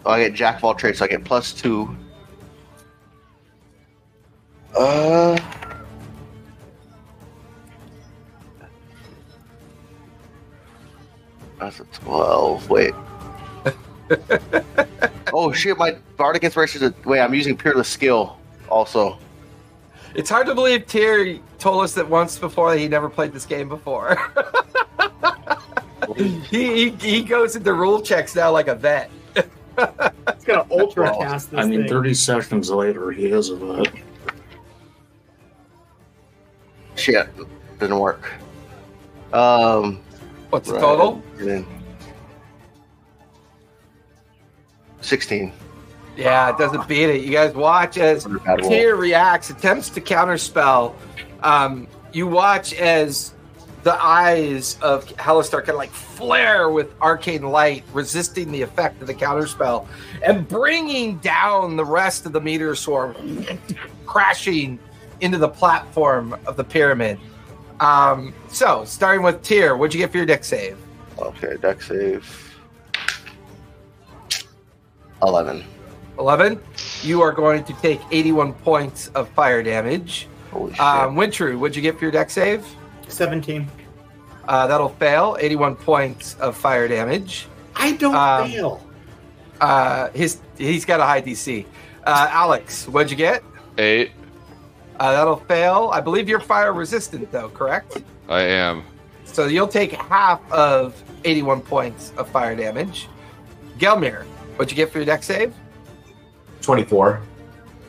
Oh, 0.06 0.10
I 0.12 0.20
get 0.20 0.34
Jack 0.34 0.58
of 0.58 0.64
all 0.64 0.74
trades, 0.74 0.98
so 0.98 1.04
I 1.04 1.08
get 1.08 1.24
plus 1.24 1.52
two. 1.52 1.94
Uh. 4.78 5.36
That's 11.58 11.80
a 11.80 11.84
12. 11.84 12.70
Wait. 12.70 12.94
oh, 15.32 15.52
shit, 15.52 15.76
my 15.76 15.96
Bardic 16.16 16.44
Inspiration 16.44 16.82
is 16.84 16.90
a. 16.90 17.08
Wait, 17.08 17.20
I'm 17.20 17.34
using 17.34 17.56
Peerless 17.56 17.88
Skill 17.88 18.38
also. 18.68 19.18
It's 20.14 20.30
hard 20.30 20.46
to 20.46 20.54
believe 20.54 20.86
Tyr 20.86 21.40
told 21.58 21.82
us 21.82 21.94
that 21.94 22.08
once 22.08 22.38
before 22.38 22.70
that 22.70 22.78
he 22.78 22.86
never 22.86 23.10
played 23.10 23.32
this 23.32 23.44
game 23.44 23.68
before. 23.68 24.16
he, 26.16 26.38
he, 26.38 26.90
he 26.90 27.22
goes 27.22 27.56
into 27.56 27.72
rule 27.72 28.00
checks 28.00 28.36
now 28.36 28.52
like 28.52 28.68
a 28.68 28.74
vet. 28.74 29.10
It's 30.28 30.44
gonna 30.44 30.66
ultra 30.72 31.08
cast 31.16 31.52
this 31.52 31.60
I 31.60 31.68
mean, 31.68 31.80
thing. 31.82 31.88
30 31.88 32.14
seconds 32.14 32.70
later, 32.70 33.12
he 33.12 33.26
is 33.26 33.50
a 33.50 33.56
vet. 33.56 33.92
Shit, 36.98 37.28
didn't 37.78 37.98
work. 37.98 38.32
Um. 39.32 40.00
What's 40.50 40.70
the 40.70 40.78
total? 40.78 41.22
then 41.36 41.66
16. 45.00 45.52
Yeah, 46.16 46.50
it 46.50 46.58
doesn't 46.58 46.88
beat 46.88 47.08
it. 47.10 47.22
You 47.22 47.32
guys 47.32 47.54
watch 47.54 47.98
as. 47.98 48.26
Tyr 48.62 48.96
reacts, 48.96 49.50
attempts 49.50 49.90
to 49.90 50.00
counterspell. 50.00 50.94
Um, 51.42 51.86
you 52.12 52.26
watch 52.26 52.74
as 52.74 53.34
the 53.84 53.94
eyes 54.02 54.76
of 54.82 55.06
Halaster 55.16 55.58
kind 55.58 55.70
of 55.70 55.76
like 55.76 55.90
flare 55.90 56.70
with 56.70 56.92
arcane 57.00 57.42
light, 57.42 57.84
resisting 57.92 58.50
the 58.50 58.62
effect 58.62 59.00
of 59.00 59.06
the 59.06 59.14
counterspell 59.14 59.86
and 60.24 60.48
bringing 60.48 61.18
down 61.18 61.76
the 61.76 61.84
rest 61.84 62.26
of 62.26 62.32
the 62.32 62.40
meteor 62.40 62.74
swarm, 62.74 63.14
crashing 64.04 64.78
into 65.20 65.38
the 65.38 65.48
platform 65.48 66.36
of 66.46 66.56
the 66.56 66.64
pyramid. 66.64 67.18
Um, 67.80 68.34
so, 68.48 68.84
starting 68.84 69.22
with 69.22 69.42
Tyr, 69.42 69.76
what'd 69.76 69.94
you 69.94 70.00
get 70.00 70.10
for 70.10 70.16
your 70.18 70.26
Dex 70.26 70.48
save? 70.48 70.76
Okay, 71.18 71.56
Dex 71.60 71.88
save. 71.88 72.54
11. 75.22 75.64
11. 76.18 76.60
You 77.02 77.20
are 77.22 77.32
going 77.32 77.64
to 77.64 77.72
take 77.74 78.00
81 78.10 78.52
points 78.54 79.08
of 79.08 79.28
fire 79.30 79.62
damage. 79.62 80.26
Holy 80.50 80.72
shit. 80.72 80.80
Um, 80.80 81.14
Wintru, 81.16 81.58
what'd 81.58 81.76
you 81.76 81.82
get 81.82 81.98
for 81.98 82.04
your 82.04 82.12
Dex 82.12 82.32
save? 82.32 82.66
Seventeen. 83.08 83.68
Uh, 84.46 84.66
that'll 84.66 84.88
fail. 84.90 85.36
81 85.40 85.76
points 85.76 86.34
of 86.40 86.56
fire 86.56 86.88
damage. 86.88 87.46
I 87.76 87.92
don't 87.92 88.14
Um, 88.14 88.50
fail. 88.50 88.86
Uh, 89.60 90.08
his 90.10 90.38
he's 90.56 90.84
got 90.84 91.00
a 91.00 91.04
high 91.04 91.20
DC. 91.22 91.66
Uh, 92.04 92.28
Alex, 92.30 92.86
what'd 92.88 93.10
you 93.10 93.16
get? 93.16 93.42
Eight. 93.76 94.12
Uh, 94.98 95.12
that'll 95.12 95.36
fail. 95.36 95.90
I 95.92 96.00
believe 96.00 96.28
you're 96.28 96.40
fire 96.40 96.72
resistant, 96.72 97.30
though, 97.30 97.48
correct? 97.50 98.02
I 98.28 98.40
am. 98.42 98.82
So 99.24 99.46
you'll 99.46 99.68
take 99.68 99.92
half 99.92 100.40
of 100.50 101.00
81 101.24 101.60
points 101.60 102.12
of 102.16 102.28
fire 102.28 102.56
damage. 102.56 103.08
Gelmir, 103.78 104.24
what'd 104.56 104.70
you 104.70 104.76
get 104.76 104.90
for 104.90 104.98
your 104.98 105.04
Dex 105.06 105.26
save? 105.26 105.54
24. 106.62 107.20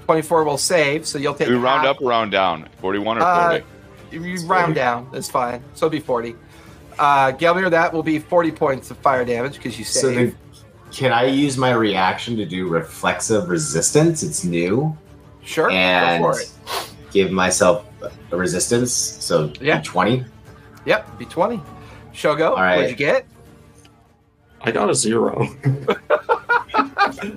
24 0.05 0.43
will 0.43 0.57
save, 0.57 1.07
so 1.07 1.17
you'll 1.17 1.33
take. 1.33 1.47
Do 1.47 1.53
we 1.57 1.59
round 1.63 1.85
half- 1.85 1.95
up 1.97 2.01
or 2.01 2.09
round 2.09 2.31
down? 2.31 2.67
41 2.81 3.17
or 3.17 3.21
Uh, 3.21 3.49
40? 3.49 3.65
You 4.11 4.23
you 4.23 4.47
round 4.47 4.75
down. 4.75 5.07
That's 5.11 5.29
fine. 5.29 5.61
So 5.73 5.85
it'll 5.85 5.91
be 5.93 5.99
40. 5.99 6.35
Uh, 6.97 7.31
Gelmir, 7.33 7.69
that 7.69 7.93
will 7.93 8.03
be 8.03 8.19
40 8.19 8.51
points 8.51 8.91
of 8.91 8.97
fire 8.97 9.23
damage 9.23 9.53
because 9.53 9.77
you 9.79 9.85
So 9.85 10.01
saved. 10.11 10.17
then, 10.17 10.35
can 10.91 11.11
I 11.13 11.25
use 11.25 11.57
my 11.57 11.71
reaction 11.71 12.35
to 12.37 12.45
do 12.45 12.67
reflexive 12.67 13.49
resistance? 13.49 14.21
It's 14.23 14.43
new. 14.43 14.95
sure. 15.43 15.69
and 15.71 16.23
go 16.23 16.31
for 16.33 16.39
it. 16.41 16.51
Give 17.11 17.31
myself 17.31 17.85
a 18.31 18.37
resistance. 18.37 18.91
So 18.93 19.51
Yeah. 19.59 19.81
20. 19.81 20.25
Yep, 20.85 21.17
be 21.17 21.25
20. 21.25 21.61
Shogo, 22.13 22.55
right. 22.55 22.75
what'd 22.77 22.91
you 22.91 22.95
get? 22.95 23.25
I 24.61 24.71
got 24.71 24.89
a 24.89 24.95
zero. 24.95 25.47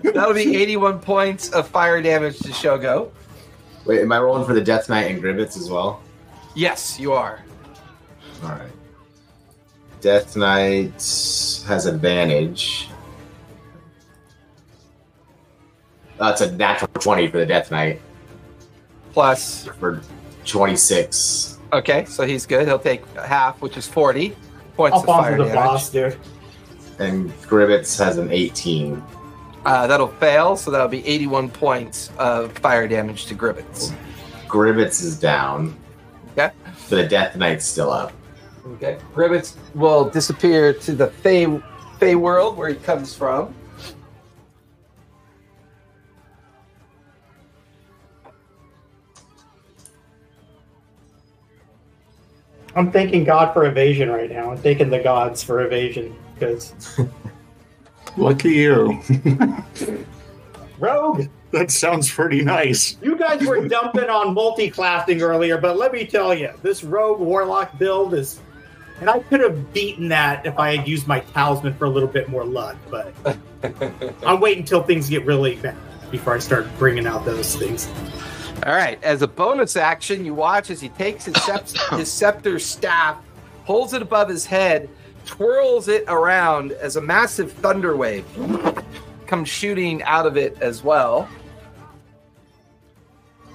That'll 0.03 0.35
be 0.35 0.57
81 0.57 1.01
points 1.01 1.51
of 1.51 1.69
fire 1.69 2.01
damage 2.03 2.39
to 2.41 2.49
Shogo. 2.49 3.11
Wait, 3.85 4.01
am 4.01 4.13
I 4.13 4.19
rolling 4.19 4.45
for 4.47 4.55
the 4.55 4.61
Death 4.61 4.89
Knight 4.89 5.11
and 5.11 5.23
Gribbets 5.23 5.57
as 5.57 5.71
well? 5.71 6.03
Yes, 6.55 6.99
you 6.99 7.13
are. 7.13 7.43
All 8.43 8.51
right. 8.51 8.71
Death 10.01 10.37
Knight 10.37 10.95
has 11.67 11.87
advantage. 11.87 12.89
That's 16.19 16.41
a 16.41 16.53
natural 16.53 16.91
20 16.95 17.29
for 17.29 17.39
the 17.39 17.47
Death 17.47 17.71
Knight 17.71 18.01
Plus, 19.13 19.67
for 19.79 20.01
26. 20.47 21.59
okay, 21.73 22.05
so 22.07 22.27
he's 22.27 22.47
good. 22.47 22.67
He'll 22.67 22.79
take 22.79 23.05
half, 23.17 23.61
which 23.61 23.77
is 23.77 23.87
40 23.87 24.35
points 24.77 24.99
of 24.99 25.05
fire 25.05 25.33
Alfonso 25.33 25.45
the 25.45 25.49
damage. 25.51 25.55
boss, 25.55 25.91
dude. 25.91 26.17
And 26.99 27.31
Gribbets 27.43 27.99
has 27.99 28.19
an 28.19 28.31
18. 28.31 29.03
Uh, 29.65 29.87
that'll 29.87 30.09
fail, 30.09 30.57
so 30.57 30.71
that'll 30.71 30.89
be 30.89 31.07
81 31.07 31.51
points 31.51 32.11
of 32.19 32.53
fire 32.59 32.89
damage 32.89 33.27
to 33.27 33.35
Gribbets. 33.35 33.95
Gribbets 34.49 35.03
is 35.03 35.19
down. 35.19 35.77
Okay. 36.33 36.51
But 36.89 36.97
the 36.97 37.07
Death 37.07 37.37
Knight's 37.37 37.65
still 37.67 37.91
up. 37.91 38.13
Okay. 38.75 38.99
Gribbets 39.15 39.57
will 39.75 40.09
disappear 40.09 40.73
to 40.73 40.93
the 40.95 41.09
Fey, 41.09 41.61
Fey 41.99 42.15
world 42.15 42.57
where 42.57 42.69
he 42.71 42.75
comes 42.77 43.15
from. 43.15 43.55
I'm 52.75 52.91
thanking 52.91 53.25
God 53.25 53.53
for 53.53 53.67
evasion 53.67 54.09
right 54.11 54.31
now. 54.31 54.51
I'm 54.53 54.57
thanking 54.59 54.91
the 54.91 55.01
gods 55.01 55.43
for 55.43 55.65
evasion 55.65 56.17
because 56.35 56.75
Lucky 58.17 58.51
you. 58.51 59.01
rogue. 60.79 61.27
that 61.53 61.71
sounds 61.71 62.11
pretty 62.11 62.43
nice. 62.43 62.97
You 63.03 63.17
guys 63.17 63.47
were 63.47 63.67
dumping 63.69 64.11
on 64.11 64.35
multi-classing 64.35 65.23
earlier, 65.23 65.59
but 65.59 65.77
let 65.77 65.93
me 65.93 66.05
tell 66.07 66.35
you, 66.35 66.51
this 66.63 66.85
rogue 66.85 67.21
warlock 67.21 67.79
build 67.79 68.15
is, 68.15 68.41
and 69.01 69.09
I 69.09 69.21
could 69.21 69.41
have 69.41 69.73
beaten 69.73 70.09
that 70.09 70.45
if 70.45 70.59
I 70.59 70.77
had 70.77 70.87
used 70.89 71.07
my 71.07 71.21
talisman 71.21 71.75
for 71.75 71.87
a 71.87 71.91
little 71.91 72.09
bit 72.09 72.29
more 72.29 72.45
luck. 72.45 72.77
But 72.91 73.15
I'll 74.27 74.39
wait 74.39 74.59
until 74.59 74.83
things 74.83 75.09
get 75.09 75.25
really 75.25 75.57
bad 75.57 75.77
before 76.11 76.35
I 76.35 76.39
start 76.39 76.67
bringing 76.79 77.07
out 77.07 77.25
those 77.25 77.57
things. 77.57 77.89
All 78.65 78.75
right. 78.75 79.03
As 79.03 79.23
a 79.23 79.29
bonus 79.29 79.77
action, 79.77 80.25
you 80.25 80.35
watch 80.35 80.71
as 80.71 80.81
he 80.81 80.89
takes 80.91 81.25
his, 81.25 81.43
sep- 81.43 81.69
his 81.99 82.11
scepter 82.11 82.59
staff, 82.59 83.19
holds 83.65 83.93
it 83.93 84.03
above 84.03 84.29
his 84.29 84.47
head, 84.47 84.89
twirls 85.27 85.89
it 85.89 86.05
around 86.09 86.73
as 86.73 86.97
a 86.97 87.01
massive 87.01 87.53
thunder 87.53 87.97
wave 87.97 88.25
comes 89.33 89.49
shooting 89.49 90.03
out 90.03 90.27
of 90.27 90.37
it 90.37 90.61
as 90.61 90.85
well. 90.85 91.27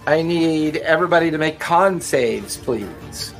I 0.08 0.24
need 0.24 0.78
everybody 0.78 1.30
to 1.30 1.38
make 1.38 1.60
con 1.60 2.02
saves, 2.02 2.58
please. 2.58 3.32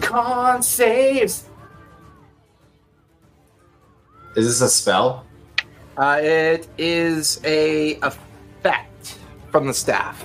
Con 0.00 0.62
saves. 0.62 1.48
Is 4.36 4.46
this 4.46 4.60
a 4.60 4.68
spell? 4.68 5.26
Uh, 5.96 6.20
it 6.22 6.68
is 6.78 7.40
a 7.44 7.96
effect 7.96 9.18
from 9.50 9.66
the 9.66 9.74
staff. 9.74 10.24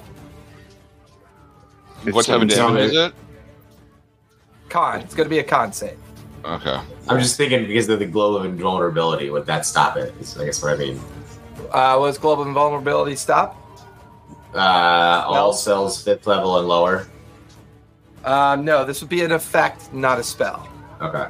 What 2.13 2.25
type 2.25 2.41
of 2.41 2.49
Tell 2.49 2.69
damage 2.69 2.91
is 2.91 2.95
it? 2.97 3.13
Con. 4.69 5.01
It's 5.01 5.13
going 5.15 5.25
to 5.25 5.29
be 5.29 5.39
a 5.39 5.43
con 5.43 5.71
save. 5.73 5.97
Okay. 6.43 6.79
I'm 7.07 7.19
just 7.19 7.37
thinking 7.37 7.65
because 7.65 7.89
of 7.89 7.99
the 7.99 8.05
globe 8.05 8.35
of 8.37 8.45
invulnerability, 8.45 9.29
would 9.29 9.45
that 9.47 9.65
stop 9.65 9.97
it? 9.97 10.13
Is 10.19 10.37
I 10.37 10.45
guess 10.45 10.61
what 10.61 10.73
I 10.73 10.77
mean. 10.77 10.99
Uh, 11.71 11.97
was 11.99 12.17
global 12.17 12.43
invulnerability 12.43 13.15
stop? 13.15 13.55
Uh, 14.53 15.23
all 15.27 15.53
Spells? 15.53 15.61
spells 15.63 16.03
fifth 16.03 16.27
level 16.27 16.59
and 16.59 16.67
lower. 16.67 17.07
Uh, 18.23 18.55
no, 18.59 18.85
this 18.85 19.01
would 19.01 19.09
be 19.09 19.23
an 19.23 19.31
effect, 19.31 19.91
not 19.93 20.19
a 20.19 20.23
spell. 20.23 20.67
Okay. 21.01 21.27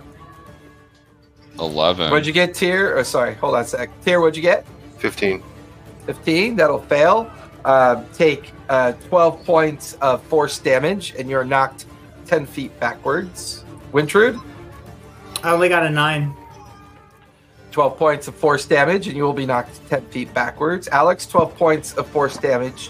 Eleven. 1.59 2.11
What'd 2.11 2.27
you 2.27 2.33
get, 2.33 2.53
Tier? 2.53 2.97
Or 2.97 3.03
sorry, 3.03 3.35
hold 3.35 3.55
on 3.55 3.61
a 3.61 3.65
sec. 3.65 3.89
Tier, 4.03 4.19
what'd 4.19 4.35
you 4.35 4.41
get? 4.41 4.65
15. 4.99 5.41
15. 6.05 6.55
That'll 6.55 6.81
fail. 6.81 7.31
Uh, 7.63 8.03
take 8.13 8.51
uh, 8.69 8.93
12 9.09 9.45
points 9.45 9.93
of 10.01 10.21
force 10.23 10.59
damage, 10.59 11.13
and 11.17 11.29
you're 11.29 11.45
knocked 11.45 11.85
10 12.25 12.45
feet 12.45 12.77
backwards. 12.79 13.63
Wintrude, 13.91 14.39
I 15.43 15.51
only 15.51 15.69
got 15.69 15.85
a 15.85 15.89
nine. 15.89 16.33
12 17.71 17.97
points 17.97 18.27
of 18.27 18.35
force 18.35 18.65
damage, 18.65 19.07
and 19.07 19.17
you 19.17 19.23
will 19.23 19.33
be 19.33 19.45
knocked 19.45 19.85
10 19.89 20.05
feet 20.07 20.33
backwards. 20.33 20.87
Alex, 20.89 21.25
12 21.27 21.55
points 21.55 21.93
of 21.97 22.07
force 22.07 22.37
damage. 22.37 22.89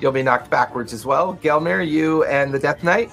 You'll 0.00 0.12
be 0.12 0.22
knocked 0.22 0.50
backwards 0.50 0.92
as 0.92 1.04
well. 1.06 1.38
Gelmir, 1.42 1.86
you 1.86 2.24
and 2.24 2.52
the 2.52 2.58
Death 2.58 2.84
Knight, 2.84 3.10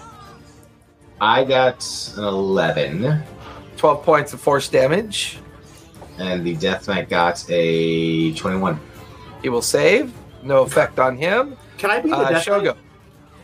I 1.22 1.46
got 1.46 1.84
an 2.18 2.26
11, 2.26 3.24
12 3.78 4.04
points 4.04 4.34
of 4.34 4.42
force 4.42 4.68
damage. 4.68 5.40
and 6.20 6.46
the 6.46 6.56
Death 6.58 6.88
Knight 6.90 7.10
got 7.10 7.44
a 7.50 8.34
21. 8.34 8.78
He 9.42 9.48
will 9.50 9.62
save. 9.62 10.14
No 10.44 10.62
effect 10.64 11.00
on 11.00 11.16
him. 11.18 11.56
Can 11.78 11.92
I 11.92 12.00
be 12.00 12.10
the 12.10 12.16
Uh, 12.16 12.30
death 12.30 12.48
Knight? 12.48 12.64
Shogo. 12.64 12.76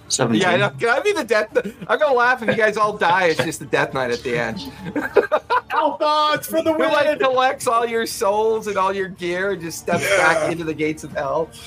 17. 0.10 0.42
Yeah, 0.42 0.50
I 0.52 0.58
know. 0.58 0.70
Can 0.72 0.90
I 0.90 1.00
be 1.00 1.14
the 1.14 1.24
Death 1.24 1.54
Knight? 1.54 1.74
I'm 1.88 1.98
going 1.98 2.12
to 2.12 2.18
laugh 2.18 2.42
if 2.44 2.50
you 2.50 2.56
guys 2.56 2.76
all 2.76 2.98
die. 2.98 3.28
It's 3.28 3.44
just 3.44 3.60
the 3.60 3.66
Death 3.66 3.94
Knight 3.94 4.12
at 4.12 4.22
the 4.24 4.38
end. 4.38 4.60
Alphonse 5.72 6.48
for 6.48 6.62
the 6.62 6.74
Who 6.74 6.80
like 6.84 7.06
win. 7.08 7.20
collects 7.20 7.66
all 7.66 7.86
your 7.86 8.06
souls 8.06 8.68
and 8.68 8.76
all 8.78 8.92
your 8.94 9.08
gear 9.08 9.52
and 9.52 9.62
just 9.62 9.80
steps 9.80 10.06
back 10.18 10.52
into 10.52 10.66
the 10.66 10.74
gates 10.74 11.06
of 11.06 11.14
hell. 11.14 11.50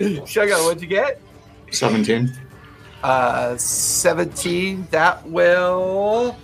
Shogo, 0.00 0.64
what'd 0.64 0.80
you 0.80 0.88
get? 0.88 1.20
17. 1.70 2.32
Uh, 3.02 3.54
17. 3.56 4.86
That 4.90 5.26
will. 5.28 6.36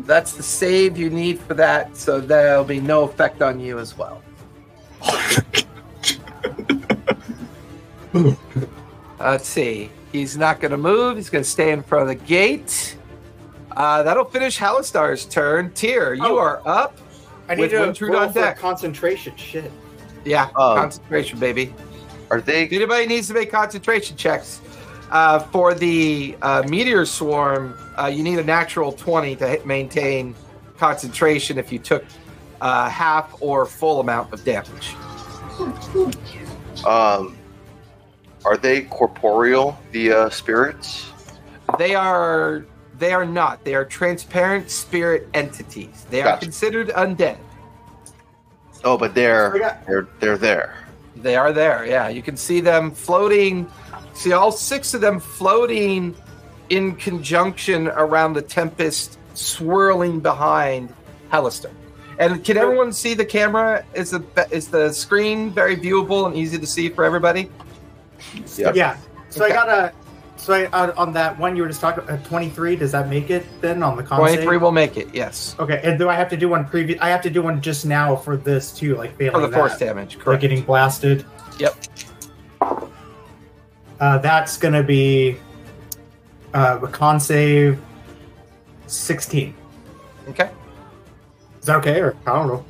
That's 0.00 0.32
the 0.32 0.42
save 0.42 0.96
you 0.98 1.08
need 1.10 1.38
for 1.38 1.54
that, 1.54 1.96
so 1.96 2.20
there'll 2.20 2.64
be 2.64 2.80
no 2.80 3.04
effect 3.04 3.40
on 3.42 3.60
you 3.60 3.78
as 3.78 3.96
well. 3.96 4.22
Let's 9.20 9.48
see. 9.48 9.90
He's 10.12 10.36
not 10.36 10.60
going 10.60 10.70
to 10.72 10.76
move. 10.76 11.16
He's 11.16 11.30
going 11.30 11.44
to 11.44 11.48
stay 11.50 11.72
in 11.72 11.82
front 11.82 12.02
of 12.02 12.08
the 12.08 12.24
gate. 12.24 12.96
Uh, 13.76 14.02
that'll 14.02 14.24
finish 14.24 14.58
Halaster's 14.58 15.24
turn. 15.26 15.70
Tyr, 15.72 16.14
you 16.14 16.24
Oh. 16.24 16.38
are 16.38 16.60
up. 16.66 16.98
I 17.48 17.54
need 17.54 17.62
with 17.62 17.70
to 17.72 17.76
Wintrude 17.78 18.10
roll 18.12 18.22
on 18.22 18.32
for 18.32 18.40
deck. 18.40 18.58
concentration. 18.58 19.34
Shit. 19.36 19.70
Yeah, 20.24 20.44
Um, 20.56 20.76
concentration, 20.76 21.38
baby. 21.38 21.74
Are 22.30 22.40
they? 22.40 22.66
Anybody 22.68 23.06
needs 23.06 23.28
to 23.28 23.34
make 23.34 23.50
concentration 23.50 24.16
checks 24.16 24.60
uh, 25.10 25.38
for 25.40 25.74
the 25.74 26.36
uh, 26.42 26.62
meteor 26.68 27.04
swarm, 27.04 27.76
uh, 27.98 28.06
you 28.06 28.22
need 28.22 28.38
a 28.38 28.44
natural 28.44 28.92
20 28.92 29.34
to 29.36 29.48
hit- 29.48 29.66
maintain 29.66 30.34
concentration 30.78 31.58
if 31.58 31.72
you 31.72 31.78
took 31.80 32.04
uh, 32.60 32.88
half 32.88 33.34
or 33.40 33.66
full 33.66 33.98
amount 34.00 34.32
of 34.32 34.44
damage. 34.44 34.94
Um, 36.86 37.36
are 38.44 38.56
they 38.56 38.82
corporeal? 38.82 39.78
The 39.92 40.12
uh, 40.12 40.30
spirits? 40.30 41.10
They 41.78 41.94
are 41.94 42.64
they 42.98 43.12
are 43.12 43.24
not. 43.24 43.64
They 43.64 43.74
are 43.74 43.84
transparent 43.84 44.70
spirit 44.70 45.28
entities. 45.32 46.06
They 46.10 46.22
are 46.22 46.36
considered 46.36 46.88
undead. 46.88 47.38
Oh, 48.84 48.96
but 48.96 49.14
they're 49.14 49.82
they're 49.86 50.08
they're 50.20 50.38
there. 50.38 50.84
They 51.16 51.36
are 51.36 51.52
there. 51.52 51.86
Yeah, 51.86 52.08
you 52.08 52.22
can 52.22 52.36
see 52.36 52.60
them 52.60 52.92
floating. 52.92 53.70
See 54.14 54.32
all 54.32 54.52
six 54.52 54.94
of 54.94 55.00
them 55.00 55.20
floating 55.20 56.14
in 56.68 56.94
conjunction 56.96 57.88
around 57.88 58.34
the 58.34 58.42
tempest, 58.42 59.18
swirling 59.34 60.20
behind 60.20 60.94
Hellister. 61.32 61.70
And 62.18 62.44
can 62.44 62.58
everyone 62.58 62.92
see 62.92 63.14
the 63.14 63.24
camera? 63.24 63.84
Is 63.94 64.10
the 64.10 64.22
is 64.50 64.68
the 64.68 64.92
screen 64.92 65.50
very 65.50 65.76
viewable 65.76 66.26
and 66.26 66.36
easy 66.36 66.58
to 66.58 66.66
see 66.66 66.90
for 66.90 67.04
everybody? 67.04 67.50
Yep. 68.56 68.74
Yeah. 68.76 68.96
So 69.30 69.44
Okay. 69.44 69.52
I 69.52 69.56
got 69.56 69.68
a. 69.68 69.92
So 70.36 70.54
I, 70.54 70.64
uh, 70.66 70.94
on 70.96 71.12
that 71.12 71.38
one 71.38 71.54
you 71.54 71.62
were 71.62 71.68
just 71.68 71.82
talking, 71.82 72.02
uh, 72.08 72.16
23. 72.24 72.74
Does 72.76 72.92
that 72.92 73.08
make 73.10 73.28
it 73.28 73.44
then 73.60 73.82
on 73.82 73.96
the 73.98 74.02
con 74.02 74.18
Twenty 74.20 74.36
save? 74.36 74.44
three 74.44 74.56
will 74.56 74.72
make 74.72 74.96
it. 74.96 75.14
Yes, 75.14 75.54
Okay, 75.58 75.80
and 75.84 75.98
do 75.98 76.08
I 76.08 76.14
have 76.14 76.30
to 76.30 76.36
do 76.36 76.48
one 76.48 76.64
previous? 76.64 76.98
I 77.02 77.10
have 77.10 77.20
to 77.22 77.30
do 77.30 77.42
one 77.42 77.60
just 77.60 77.84
now 77.84 78.16
for 78.16 78.38
this 78.38 78.72
too, 78.72 78.96
like 78.96 79.14
failing 79.18 79.34
for 79.34 79.40
the 79.42 79.48
that, 79.48 79.56
force 79.56 79.78
damage. 79.78 80.16
like 80.24 80.40
getting 80.40 80.62
blasted. 80.62 81.26
Yep. 81.58 81.76
Uh, 84.00 84.16
that's 84.18 84.56
gonna 84.56 84.82
be 84.82 85.36
uh, 86.54 86.78
a 86.82 86.88
con 86.88 87.20
save 87.20 87.78
16. 88.86 89.54
Okay. 90.30 90.50
Is 91.60 91.66
that 91.66 91.76
okay? 91.76 92.00
Or 92.00 92.16
I 92.26 92.32
don't 92.32 92.46
know. 92.48 92.64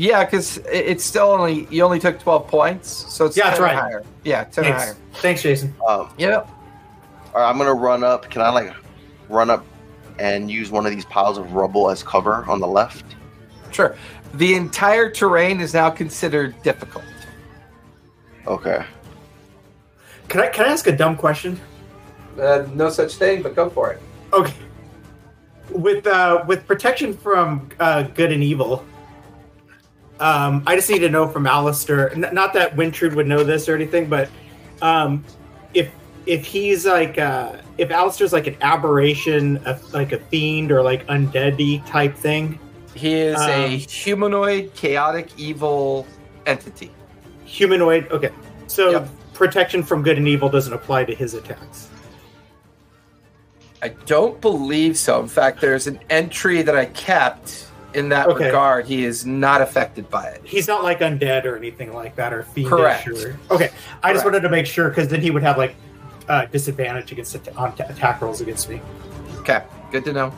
Yeah, 0.00 0.24
because 0.24 0.56
it's 0.72 1.04
still 1.04 1.26
only 1.30 1.66
you 1.70 1.82
only 1.84 1.98
took 1.98 2.18
twelve 2.18 2.46
points, 2.48 2.88
so 2.88 3.26
it's 3.26 3.36
Yeah, 3.36 3.48
that's 3.50 3.58
10 3.58 3.62
or 3.62 3.66
right. 3.66 3.78
higher. 3.78 4.02
Yeah, 4.24 4.44
ten 4.44 4.64
Thanks. 4.64 4.82
higher. 4.84 4.96
Thanks, 5.16 5.42
Jason. 5.42 5.74
Um, 5.86 6.08
Yep. 6.16 6.48
all 7.34 7.40
right, 7.42 7.46
I'm 7.50 7.58
gonna 7.58 7.74
run 7.74 8.02
up. 8.02 8.30
Can 8.30 8.40
I 8.40 8.48
like 8.48 8.72
run 9.28 9.50
up 9.50 9.62
and 10.18 10.50
use 10.50 10.70
one 10.70 10.86
of 10.86 10.92
these 10.92 11.04
piles 11.04 11.36
of 11.36 11.52
rubble 11.52 11.90
as 11.90 12.02
cover 12.02 12.46
on 12.48 12.60
the 12.60 12.66
left? 12.66 13.04
Sure. 13.72 13.94
The 14.32 14.54
entire 14.54 15.10
terrain 15.10 15.60
is 15.60 15.74
now 15.74 15.90
considered 15.90 16.54
difficult. 16.62 17.04
Okay. 18.46 18.82
Can 20.28 20.40
I 20.40 20.46
can 20.46 20.64
I 20.64 20.68
ask 20.68 20.86
a 20.86 20.96
dumb 20.96 21.14
question? 21.14 21.60
Uh, 22.40 22.64
no 22.72 22.88
such 22.88 23.16
thing, 23.16 23.42
but 23.42 23.54
go 23.54 23.68
for 23.68 23.90
it. 23.92 24.00
Okay. 24.32 24.54
With 25.70 26.06
uh, 26.06 26.42
with 26.48 26.66
protection 26.66 27.14
from 27.14 27.68
uh, 27.78 28.04
good 28.04 28.32
and 28.32 28.42
evil, 28.42 28.82
um, 30.20 30.62
I 30.66 30.76
just 30.76 30.88
need 30.90 31.00
to 31.00 31.08
know 31.08 31.26
from 31.28 31.46
Alistair. 31.46 32.12
N- 32.12 32.32
not 32.32 32.52
that 32.52 32.76
Wintrude 32.76 33.14
would 33.14 33.26
know 33.26 33.42
this 33.42 33.68
or 33.68 33.74
anything, 33.74 34.08
but 34.08 34.28
um, 34.82 35.24
if 35.74 35.90
if 36.26 36.44
he's 36.44 36.86
like 36.86 37.18
uh, 37.18 37.56
if 37.78 37.90
Alistair's 37.90 38.32
like 38.32 38.46
an 38.46 38.56
aberration, 38.60 39.56
a, 39.64 39.78
like 39.92 40.12
a 40.12 40.18
fiend 40.18 40.70
or 40.70 40.82
like 40.82 41.06
undeady 41.08 41.84
type 41.86 42.14
thing, 42.16 42.58
He 42.94 43.14
is 43.14 43.40
a 43.40 43.64
Um, 43.64 43.70
humanoid, 43.88 44.74
chaotic, 44.74 45.28
evil 45.36 46.06
entity. 46.46 46.90
humanoid. 47.44 48.10
Okay, 48.10 48.30
so 48.66 48.90
Yep. 48.90 49.08
protection 49.34 49.82
from 49.82 50.02
good 50.02 50.18
and 50.18 50.28
evil 50.28 50.48
doesn't 50.48 50.72
apply 50.74 51.04
to 51.04 51.14
his 51.14 51.34
attacks. 51.34 51.88
I 53.82 53.88
don't 54.04 54.38
believe 54.42 54.98
so. 54.98 55.20
In 55.20 55.28
fact, 55.28 55.60
there's 55.62 55.86
an 55.86 55.98
entry 56.10 56.60
that 56.60 56.76
I 56.76 56.84
kept 56.86 57.66
in 57.94 58.08
that 58.10 58.28
Okay. 58.28 58.46
regard. 58.46 58.86
He 58.86 59.04
is 59.04 59.26
not 59.26 59.60
affected 59.60 60.08
by 60.10 60.26
it. 60.28 60.40
He's 60.44 60.68
not 60.68 60.82
like 60.84 61.00
undead 61.00 61.44
or 61.44 61.56
anything 61.56 61.92
like 61.92 62.16
that, 62.16 62.32
or 62.32 62.42
fiendish. 62.44 62.70
Correct. 62.70 63.08
Or, 63.08 63.38
okay, 63.50 63.70
I 64.02 64.12
just 64.12 64.24
wanted 64.24 64.40
to 64.40 64.48
make 64.48 64.66
sure 64.66 64.88
because 64.88 65.08
then 65.08 65.20
he 65.20 65.30
would 65.30 65.42
have 65.42 65.58
like 65.58 65.74
uh, 66.28 66.46
disadvantage 66.46 67.10
against 67.12 67.34
at- 67.34 67.56
on 67.56 67.74
t- 67.74 67.82
attack 67.82 68.20
rolls 68.22 68.40
against 68.40 68.68
me. 68.68 68.80
Okay, 69.38 69.62
good 69.90 70.04
to 70.04 70.12
know. 70.12 70.32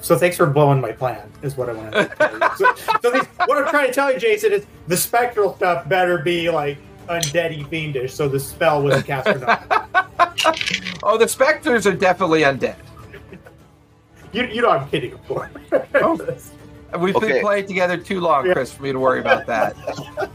So 0.00 0.16
thanks 0.16 0.36
for 0.36 0.46
blowing 0.46 0.80
my 0.80 0.92
plan. 0.92 1.30
Is 1.42 1.56
what 1.56 1.68
I 1.68 1.72
want 1.72 1.92
to 1.92 2.06
tell 2.06 2.32
you. 2.32 2.40
So, 2.56 2.74
so 3.02 3.10
these, 3.10 3.24
what 3.46 3.58
I'm 3.58 3.68
trying 3.68 3.88
to 3.88 3.92
tell 3.92 4.12
you, 4.12 4.18
Jason, 4.20 4.52
is 4.52 4.64
the 4.86 4.96
spectral 4.96 5.56
stuff 5.56 5.88
better 5.88 6.18
be 6.18 6.48
like 6.50 6.78
undeady 7.08 7.68
fiendish, 7.68 8.14
so 8.14 8.28
the 8.28 8.38
spell 8.38 8.82
was 8.82 9.02
cast 9.02 9.28
or 9.28 9.38
not. 9.38 9.84
Oh, 11.02 11.16
the 11.16 11.28
specters 11.28 11.86
are 11.86 11.94
definitely 11.94 12.40
undead. 12.42 12.74
You, 14.32 14.44
you 14.46 14.62
know 14.62 14.70
I'm 14.70 14.88
kidding, 14.88 15.12
of 15.12 15.26
course. 15.26 15.50
Oh. 15.94 16.16
We've 16.98 17.16
Okay. 17.16 17.28
been 17.28 17.42
playing 17.42 17.66
together 17.66 17.96
too 17.98 18.20
long, 18.20 18.46
Yeah. 18.46 18.54
Chris, 18.54 18.72
for 18.72 18.82
me 18.82 18.92
to 18.92 18.98
worry 18.98 19.20
about 19.20 19.46
that. 19.46 19.74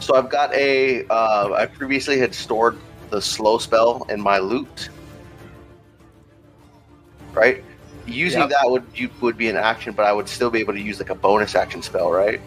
So 0.00 0.16
I've 0.16 0.28
got 0.28 0.52
a. 0.54 1.06
Uh, 1.06 1.52
I 1.56 1.66
previously 1.66 2.18
had 2.18 2.34
stored 2.34 2.76
the 3.10 3.22
slow 3.22 3.58
spell 3.58 4.04
in 4.08 4.20
my 4.20 4.38
loot. 4.38 4.88
Right. 7.32 7.62
Using 8.06 8.40
Yep. 8.40 8.48
that 8.50 8.70
would 8.70 8.82
you 8.94 9.08
would 9.20 9.36
be 9.36 9.48
an 9.48 9.56
action, 9.56 9.92
but 9.94 10.04
I 10.04 10.12
would 10.12 10.28
still 10.28 10.50
be 10.50 10.58
able 10.58 10.72
to 10.72 10.80
use 10.80 10.98
like 10.98 11.10
a 11.10 11.14
bonus 11.14 11.54
action 11.54 11.82
spell, 11.82 12.10
right? 12.10 12.40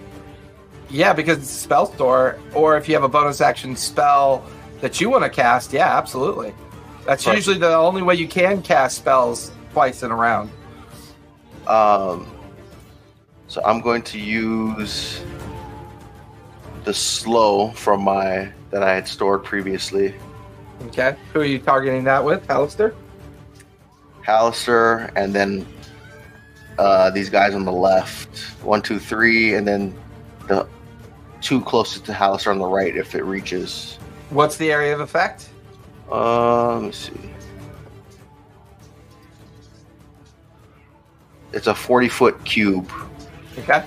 Yeah, 0.89 1.13
because 1.13 1.37
it's 1.37 1.49
a 1.51 1.59
spell 1.59 1.85
store, 1.85 2.37
or 2.53 2.75
if 2.77 2.89
you 2.89 2.95
have 2.95 3.03
a 3.03 3.09
bonus 3.09 3.39
action 3.39 3.77
spell 3.77 4.43
that 4.81 4.99
you 4.99 5.09
want 5.09 5.23
to 5.23 5.29
cast, 5.29 5.71
yeah, 5.71 5.97
absolutely. 5.97 6.53
That's 7.05 7.25
Right. 7.25 7.35
usually 7.37 7.59
the 7.59 7.73
only 7.73 8.01
way 8.01 8.15
you 8.15 8.27
can 8.27 8.61
cast 8.61 8.97
spells 8.97 9.51
twice 9.71 10.03
in 10.03 10.11
a 10.11 10.15
round. 10.15 10.49
Um, 11.71 12.27
so 13.47 13.61
I'm 13.63 13.79
going 13.79 14.01
to 14.03 14.19
use 14.19 15.23
the 16.83 16.93
slow 16.93 17.71
from 17.71 18.03
my 18.03 18.51
that 18.71 18.83
I 18.83 18.93
had 18.93 19.07
stored 19.07 19.45
previously. 19.45 20.13
Okay. 20.87 21.15
Who 21.31 21.39
are 21.39 21.45
you 21.45 21.59
targeting 21.59 22.03
that 22.05 22.25
with, 22.25 22.49
Alistair? 22.49 22.93
Halaster, 24.25 25.11
and 25.15 25.33
then 25.33 25.65
uh, 26.77 27.09
these 27.11 27.29
guys 27.29 27.55
on 27.55 27.63
the 27.63 27.71
left. 27.71 28.37
One, 28.63 28.81
two, 28.81 28.99
three, 28.99 29.55
and 29.55 29.65
then 29.65 29.95
the 30.49 30.67
two 31.39 31.61
closest 31.61 32.05
to 32.05 32.11
Halaster 32.11 32.51
on 32.51 32.59
the 32.59 32.67
right 32.67 32.95
if 32.97 33.15
it 33.15 33.23
reaches. 33.23 33.97
What's 34.29 34.57
the 34.57 34.71
area 34.71 34.93
of 34.93 34.99
effect? 34.99 35.49
Uh, 36.11 36.73
let 36.73 36.83
me 36.83 36.91
see. 36.91 37.13
It's 41.53 41.67
a 41.67 41.75
40 41.75 42.09
foot 42.09 42.43
cube. 42.45 42.89
Okay. 43.59 43.83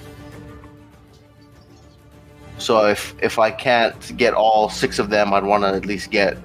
So 2.59 2.87
if 2.87 3.15
if 3.23 3.39
I 3.39 3.51
can't 3.51 4.17
get 4.17 4.35
all 4.35 4.69
six 4.69 4.99
of 4.99 5.11
them, 5.11 5.35
I'd 5.35 5.45
want 5.45 5.65
to 5.65 5.69
at 5.69 5.85
least 5.85 6.11
get 6.11 6.37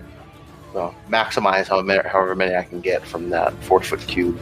well, 0.73 0.93
maximize 1.09 1.67
how 1.67 1.81
many, 1.81 2.07
however 2.07 2.35
many 2.35 2.55
I 2.55 2.63
can 2.63 2.79
get 2.81 3.05
from 3.05 3.29
that 3.29 3.53
40 3.63 3.87
foot 3.87 4.07
cube. 4.07 4.39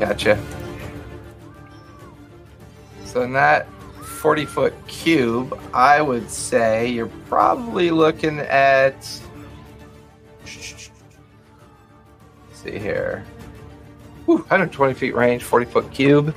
Gotcha. 0.00 0.42
So 3.04 3.22
in 3.22 3.32
that 3.34 3.68
40 4.02 4.46
foot 4.46 4.86
cube, 4.86 5.58
I 5.74 6.00
would 6.00 6.30
say 6.30 6.88
you're 6.88 7.06
probably 7.28 7.90
looking 7.90 8.38
at. 8.38 8.94
Let's 10.44 10.90
see 12.52 12.78
here. 12.78 13.24
Whew, 14.26 14.38
120 14.38 14.94
feet 14.94 15.14
range, 15.14 15.42
40 15.42 15.66
foot 15.66 15.90
cube. 15.92 16.34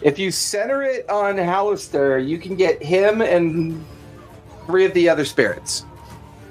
If 0.00 0.18
you 0.18 0.30
center 0.30 0.82
it 0.82 1.08
on 1.08 1.36
Halaster, 1.36 2.26
you 2.26 2.38
can 2.38 2.56
get 2.56 2.82
him 2.82 3.22
and 3.22 3.82
three 4.66 4.84
of 4.84 4.92
the 4.92 5.08
other 5.08 5.24
spirits. 5.24 5.86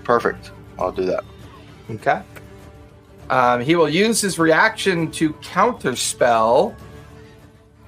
Perfect. 0.04 0.52
I'll 0.80 0.92
do 0.92 1.06
that. 1.06 1.24
Okay. 1.90 2.22
Um, 3.30 3.62
he 3.62 3.76
will 3.76 3.90
use 3.90 4.22
his 4.22 4.40
reaction 4.40 5.12
to 5.12 5.34
counter 5.34 5.96
spell. 5.96 6.76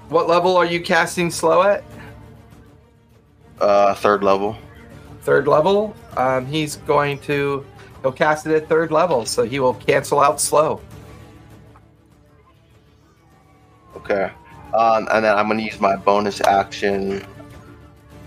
What 0.09 0.27
level 0.27 0.55
are 0.55 0.65
you 0.65 0.81
casting 0.81 1.31
slow 1.31 1.63
at? 1.63 1.83
Uh, 3.59 3.95
third 3.95 4.23
level. 4.23 4.55
Third 5.21 5.47
level. 5.47 5.95
Um, 6.17 6.45
he's 6.45 6.75
going 6.77 7.19
to 7.19 7.65
he'll 8.05 8.11
cast 8.11 8.45
it 8.45 8.53
at 8.55 8.69
third 8.69 8.91
level, 8.91 9.25
so 9.25 9.41
he 9.41 9.59
will 9.59 9.73
cancel 9.73 10.19
out 10.19 10.39
slow. 10.39 10.79
Okay. 13.95 14.29
Um, 14.75 15.07
and 15.11 15.25
then 15.25 15.35
I'm 15.35 15.47
going 15.47 15.57
to 15.57 15.63
use 15.63 15.79
my 15.79 15.95
bonus 15.95 16.39
action 16.41 17.25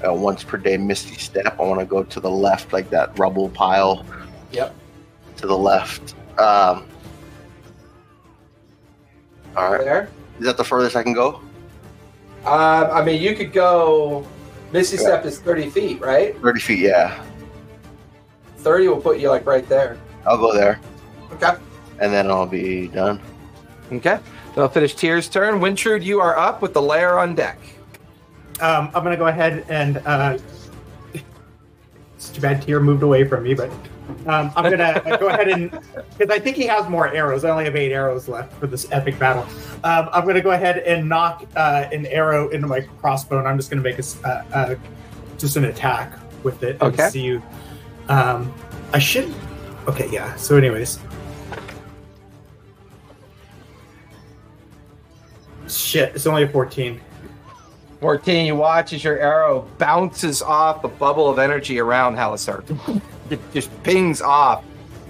uh, 0.05 0.13
once 0.13 0.43
per 0.43 0.57
day 0.57 0.77
Misty 0.77 1.15
Step. 1.15 1.61
I 1.61 1.63
want 1.63 1.79
to 1.79 1.87
go 1.87 2.03
to 2.03 2.19
the 2.19 2.31
left, 2.31 2.73
like 2.73 2.91
that 2.91 3.17
rubble 3.17 3.51
pile. 3.51 4.05
Yep. 4.51 4.75
To 5.37 5.47
the 5.47 5.57
left. 5.57 6.17
Um, 6.41 6.85
all 9.57 9.71
right. 9.71 9.85
There. 9.85 10.11
Is 10.41 10.47
that 10.47 10.57
the 10.57 10.65
furthest 10.65 10.97
I 10.97 11.05
can 11.05 11.13
go? 11.13 11.37
Um, 12.45 12.91
I 12.91 13.05
mean, 13.05 13.23
you 13.23 13.37
could 13.37 13.53
go. 13.53 14.27
Misty 14.73 14.97
Step 14.97 15.25
is 15.25 15.39
thirty 15.39 15.71
feet, 15.71 16.01
right? 16.01 16.37
30 16.41 16.61
feet, 16.61 16.79
yeah. 16.81 17.25
Thirty 18.59 18.89
will 18.89 19.01
put 19.01 19.19
you 19.19 19.31
like 19.31 19.47
right 19.47 19.67
there. 19.69 19.99
I'll 20.27 20.37
go 20.39 20.53
there. 20.53 20.81
Okay. 21.33 21.55
And 22.01 22.13
then 22.13 22.31
I'll 22.31 22.47
be 22.47 22.89
done. 22.89 23.21
Okay. 23.93 24.19
Then 24.55 24.59
I'll 24.65 24.69
finish 24.69 24.95
Tier's 24.95 25.29
turn. 25.29 25.61
Wintrude, 25.61 26.03
you 26.05 26.21
are 26.21 26.37
up 26.37 26.61
with 26.63 26.75
the 26.75 26.83
layer 26.83 27.19
on 27.19 27.35
deck. 27.35 27.59
Um, 28.61 28.91
I'm 28.95 29.03
gonna 29.05 29.17
go 29.17 29.29
ahead 29.29 29.65
and 29.69 29.99
uh, 29.99 30.37
it's 32.17 32.31
too 32.31 32.41
bad 32.41 32.63
Tier 32.63 32.81
moved 32.81 33.03
away 33.03 33.25
from 33.25 33.45
me, 33.45 33.55
but 33.55 33.71
um, 34.27 34.51
I'm 34.57 34.71
gonna 34.71 35.01
go 35.21 35.29
ahead 35.29 35.49
and 35.49 35.71
because 36.19 36.31
I 36.35 36.39
think 36.41 36.57
he 36.57 36.67
has 36.67 36.89
more 36.89 37.09
arrows. 37.15 37.45
I 37.45 37.51
only 37.51 37.65
have 37.65 37.77
eight 37.77 37.93
arrows 37.93 38.29
left 38.29 38.53
for 38.55 38.67
this 38.67 38.91
epic 38.91 39.19
battle. 39.19 39.45
Um, 39.85 40.09
I'm 40.13 40.27
gonna 40.27 40.41
go 40.41 40.51
ahead 40.51 40.79
and 40.79 41.09
knock 41.09 41.45
uh, 41.57 41.87
an 41.93 42.07
arrow 42.07 42.49
into 42.49 42.67
my 42.67 42.81
crossbow, 43.01 43.39
and 43.39 43.47
I'm 43.47 43.57
just 43.57 43.71
gonna 43.71 43.83
make 43.83 43.97
a 43.97 43.99
s- 43.99 44.23
uh, 44.25 44.43
uh, 44.53 44.75
just 45.39 45.57
an 45.57 45.67
attack 45.67 46.19
with 46.43 46.63
it. 46.65 46.79
and 46.83 46.93
Okay. 46.95 47.09
See 47.11 47.23
you. 47.23 47.41
Um, 48.09 48.55
I 48.93 48.99
should. 48.99 49.33
Okay, 49.87 50.09
yeah. 50.11 50.35
So, 50.37 50.57
anyways. 50.57 50.99
Shit, 55.69 56.15
it's 56.15 56.27
only 56.27 56.45
a 56.45 56.49
14. 56.49 57.01
14, 58.01 58.47
you 58.47 58.55
watch 58.55 58.93
as 58.93 59.03
your 59.03 59.19
arrow 59.19 59.69
bounces 59.79 60.41
off 60.41 60.85
a 60.85 60.89
bubble 60.89 61.29
of 61.29 61.39
energy 61.39 61.81
around 61.81 62.17
Halaster. 62.17 62.63
it 63.31 63.41
just 63.53 63.71
pings 63.83 64.23
off, 64.23 64.65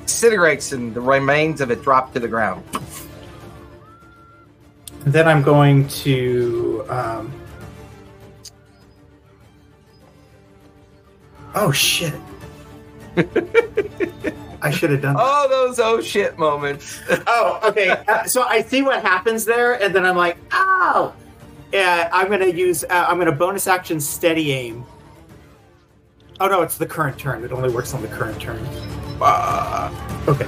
disintegrates, 0.06 0.72
and 0.72 0.94
the 0.94 1.00
remains 1.00 1.60
of 1.60 1.70
it 1.70 1.82
drop 1.82 2.14
to 2.14 2.20
the 2.20 2.28
ground. 2.28 2.64
Then 5.00 5.28
I'm 5.28 5.42
going 5.42 5.86
to. 5.88 6.84
Um... 6.88 7.32
Oh 11.54 11.72
shit! 11.72 12.14
I 14.60 14.70
should 14.70 14.90
have 14.90 15.02
done. 15.02 15.14
That. 15.14 15.24
Oh, 15.24 15.48
those 15.48 15.78
oh 15.78 16.00
shit 16.00 16.38
moments. 16.38 17.00
Oh, 17.26 17.60
okay. 17.64 17.90
Uh, 17.90 18.24
so 18.24 18.42
I 18.42 18.62
see 18.62 18.82
what 18.82 19.02
happens 19.02 19.44
there, 19.44 19.80
and 19.82 19.94
then 19.94 20.04
I'm 20.04 20.16
like, 20.16 20.38
oh. 20.52 21.14
Yeah, 21.72 22.08
I'm 22.12 22.30
gonna 22.30 22.46
use. 22.46 22.84
Uh, 22.84 23.06
I'm 23.08 23.18
gonna 23.18 23.32
bonus 23.32 23.66
action 23.66 24.00
steady 24.00 24.52
aim. 24.52 24.86
Oh 26.40 26.48
no, 26.48 26.62
it's 26.62 26.78
the 26.78 26.86
current 26.86 27.18
turn. 27.18 27.44
It 27.44 27.52
only 27.52 27.70
works 27.70 27.92
on 27.92 28.00
the 28.00 28.08
current 28.08 28.40
turn. 28.40 28.58
Uh, 29.20 29.92
okay. 30.28 30.46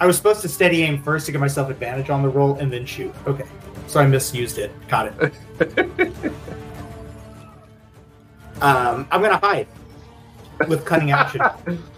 I 0.00 0.06
was 0.06 0.16
supposed 0.16 0.42
to 0.42 0.48
steady 0.48 0.82
aim 0.82 1.02
first 1.02 1.26
to 1.26 1.32
give 1.32 1.40
myself 1.40 1.70
advantage 1.70 2.10
on 2.10 2.22
the 2.22 2.28
roll, 2.28 2.54
and 2.56 2.72
then 2.72 2.86
shoot. 2.86 3.12
Okay, 3.26 3.46
so 3.88 4.00
I 4.00 4.06
misused 4.06 4.58
it. 4.58 4.70
Got 4.88 5.06
it. 5.06 5.34
um, 8.60 9.08
I'm 9.10 9.22
gonna 9.22 9.38
hide 9.38 9.66
with 10.68 10.84
cunning 10.84 11.10
action. 11.10 11.40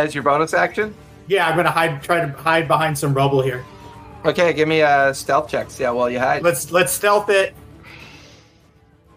As 0.00 0.14
your 0.14 0.24
bonus 0.24 0.54
action? 0.54 0.94
Yeah, 1.28 1.46
I'm 1.46 1.56
gonna 1.56 1.70
hide. 1.70 2.02
Try 2.02 2.24
to 2.24 2.32
hide 2.32 2.66
behind 2.66 2.96
some 2.96 3.12
rubble 3.12 3.42
here. 3.42 3.66
Okay, 4.24 4.54
give 4.54 4.66
me 4.66 4.80
a 4.80 5.12
stealth 5.12 5.50
check. 5.50 5.70
See 5.70 5.84
how 5.84 5.94
well 5.94 6.08
you 6.08 6.18
hide. 6.18 6.42
Let's 6.42 6.72
let's 6.72 6.90
stealth 6.90 7.28
it. 7.28 7.54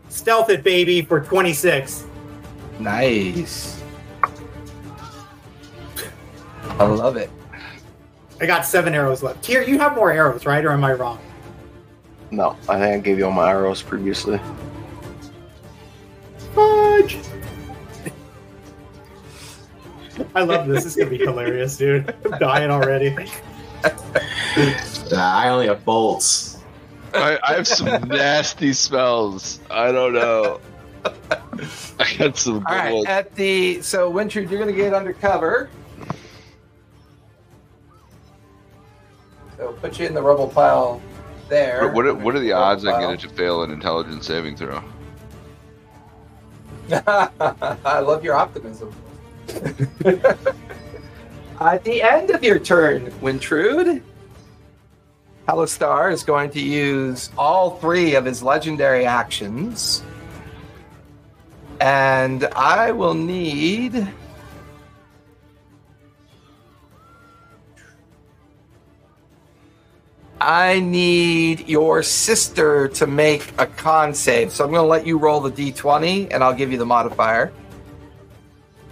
Stealth 0.10 0.50
it, 0.50 0.62
baby, 0.62 1.02
for 1.02 1.22
26. 1.22 2.06
Nice. 2.80 3.82
I 6.78 6.84
love 6.84 7.15
it. 7.15 7.32
I 8.41 8.46
got 8.46 8.65
seven 8.65 8.93
arrows 8.93 9.24
left. 9.24 9.46
Here, 9.46 9.62
you 9.63 9.80
have 9.80 9.96
more 9.96 10.12
arrows, 10.12 10.46
right? 10.46 10.65
Or 10.65 10.72
am 10.72 10.84
I 10.84 10.93
wrong? 10.93 11.19
No, 12.30 12.58
I 12.67 12.78
think 12.78 12.96
I 12.96 13.00
gave 13.00 13.17
you 13.17 13.26
all 13.26 13.32
my 13.32 13.50
arrows 13.50 13.82
previously. 13.82 14.39
Fudge. 16.54 17.19
I 20.36 20.43
love 20.43 20.67
this. 20.67 20.84
This 20.84 20.93
is 20.93 20.96
gonna 20.96 21.10
be 21.10 21.17
hilarious, 21.24 21.78
dude. 21.78 22.13
I'm 22.26 22.39
dying 22.39 22.72
already. 22.72 23.15
Uh, 23.84 25.15
I 25.15 25.50
only 25.50 25.67
have 25.67 25.84
bolts. 25.86 26.58
I, 27.13 27.38
I 27.48 27.54
have 27.54 27.67
some 27.67 28.08
nasty 28.08 28.74
smells. 28.74 29.60
I 29.69 29.91
don't 29.91 30.13
know. 30.13 30.60
I 31.06 32.15
got 32.17 32.38
some 32.38 32.60
good 32.60 32.67
All 32.67 32.76
right, 32.76 32.93
ones. 32.93 33.06
at 33.08 33.36
the 33.36 33.82
so 33.82 34.10
Wintrude, 34.10 34.50
you're 34.50 34.60
gonna 34.60 34.72
get 34.72 34.93
under 34.93 35.13
cover. 35.13 35.69
So 39.58 39.74
put 39.74 40.00
you 40.00 40.08
in 40.08 40.13
the 40.13 40.22
rubble 40.22 40.48
pile 40.48 41.02
there. 41.50 41.84
What, 41.86 41.93
what, 41.93 42.06
are, 42.08 42.13
what 42.15 42.36
are 42.36 42.39
the 42.39 42.52
Rubble 42.52 42.63
odds 42.63 42.86
I 42.86 42.91
pile. 42.93 43.02
get 43.02 43.24
it 43.24 43.30
to 43.30 43.36
fail 43.36 43.63
an 43.63 43.72
intelligence 43.72 44.26
saving 44.26 44.56
throw? 44.56 44.84
I 46.91 48.00
love 48.00 48.24
your 48.24 48.36
optimism. 48.36 48.93
At 51.60 51.84
the 51.84 52.02
end 52.02 52.32
of 52.32 52.44
your 52.44 52.60
turn, 52.60 53.12
Wintrude, 53.22 54.02
Halaster 55.48 56.12
is 56.12 56.24
going 56.24 56.50
to 56.52 56.60
use 56.62 57.30
all 57.38 57.78
three 57.78 58.16
of 58.16 58.26
his 58.26 58.42
legendary 58.42 59.06
actions. 59.06 60.04
And 61.82 62.46
I 62.46 62.92
will 62.92 63.13
need. 63.13 64.08
I 70.39 70.80
need 70.80 71.68
your 71.68 72.04
sister 72.04 72.88
to 72.89 73.08
make 73.08 73.54
a 73.58 73.66
con 73.66 74.13
save. 74.13 74.52
So 74.52 74.63
I'm 74.63 74.72
going 74.72 74.84
to 74.84 74.88
let 74.88 75.06
you 75.06 75.18
roll 75.18 75.39
the 75.39 75.52
d20 75.52 76.34
and 76.34 76.44
I'll 76.44 76.54
give 76.54 76.72
you 76.72 76.78
the 76.78 76.86
modifier. 76.86 77.54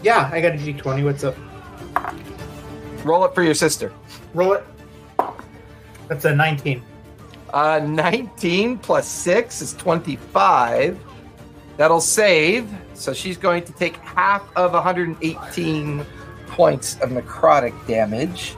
Yeah, 0.04 0.30
I 0.32 0.42
got 0.42 0.56
a 0.56 0.58
d20. 0.58 1.04
What's 1.04 1.24
up? 1.24 1.36
Roll 3.06 3.26
it 3.26 3.36
for 3.36 3.44
your 3.44 3.54
sister. 3.54 3.94
Roll 4.34 4.54
it. 4.54 4.64
That's 6.08 6.26
a 6.26 6.36
19. 6.36 6.84
Uh, 7.54 7.80
19 7.80 8.78
plus 8.78 9.08
6 9.08 9.62
is 9.62 9.74
25. 9.74 11.00
That'll 11.78 12.02
save. 12.02 12.70
So 12.94 13.14
she's 13.14 13.38
going 13.38 13.64
to 13.64 13.72
take 13.74 13.98
half 13.98 14.44
of 14.56 14.74
118 14.74 16.06
points 16.48 16.96
of 17.02 17.10
necrotic 17.10 17.74
damage. 17.88 18.56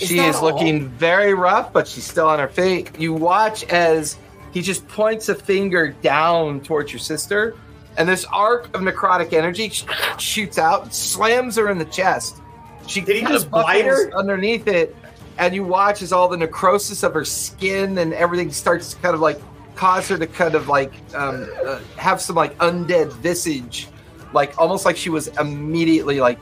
Is 0.00 0.08
she 0.08 0.18
is 0.18 0.36
all? 0.36 0.52
looking 0.52 0.88
very 0.88 1.34
rough, 1.34 1.72
but 1.72 1.86
she's 1.86 2.04
still 2.04 2.28
on 2.28 2.38
her 2.38 2.48
feet. 2.48 2.98
You 2.98 3.12
watch 3.12 3.64
as 3.64 4.18
he 4.52 4.62
just 4.62 4.86
points 4.88 5.28
a 5.28 5.34
finger 5.34 5.90
down 6.02 6.60
towards 6.60 6.92
your 6.92 7.00
sister, 7.00 7.56
and 7.96 8.08
this 8.08 8.24
arc 8.32 8.74
of 8.74 8.80
necrotic 8.82 9.32
energy 9.32 9.70
shoots 10.18 10.58
out 10.58 10.94
slams 10.94 11.56
her 11.56 11.70
in 11.70 11.78
the 11.78 11.84
chest. 11.84 12.40
She 12.86 13.00
Did 13.00 13.16
he 13.16 13.22
just 13.22 13.50
bite 13.50 13.84
her? 13.84 14.12
underneath 14.16 14.66
it, 14.66 14.94
and 15.38 15.54
you 15.54 15.64
watch 15.64 16.02
as 16.02 16.12
all 16.12 16.28
the 16.28 16.36
necrosis 16.36 17.02
of 17.02 17.14
her 17.14 17.24
skin 17.24 17.98
and 17.98 18.12
everything 18.12 18.50
starts 18.50 18.92
to 18.94 19.00
kind 19.00 19.14
of 19.14 19.20
like 19.20 19.40
cause 19.74 20.08
her 20.08 20.18
to 20.18 20.26
kind 20.26 20.54
of 20.54 20.68
like 20.68 20.92
um, 21.14 21.48
uh, 21.66 21.80
have 21.96 22.20
some 22.20 22.36
like 22.36 22.56
undead 22.58 23.12
visage, 23.14 23.88
like 24.32 24.58
almost 24.58 24.84
like 24.84 24.96
she 24.96 25.10
was 25.10 25.28
immediately 25.38 26.20
like 26.20 26.38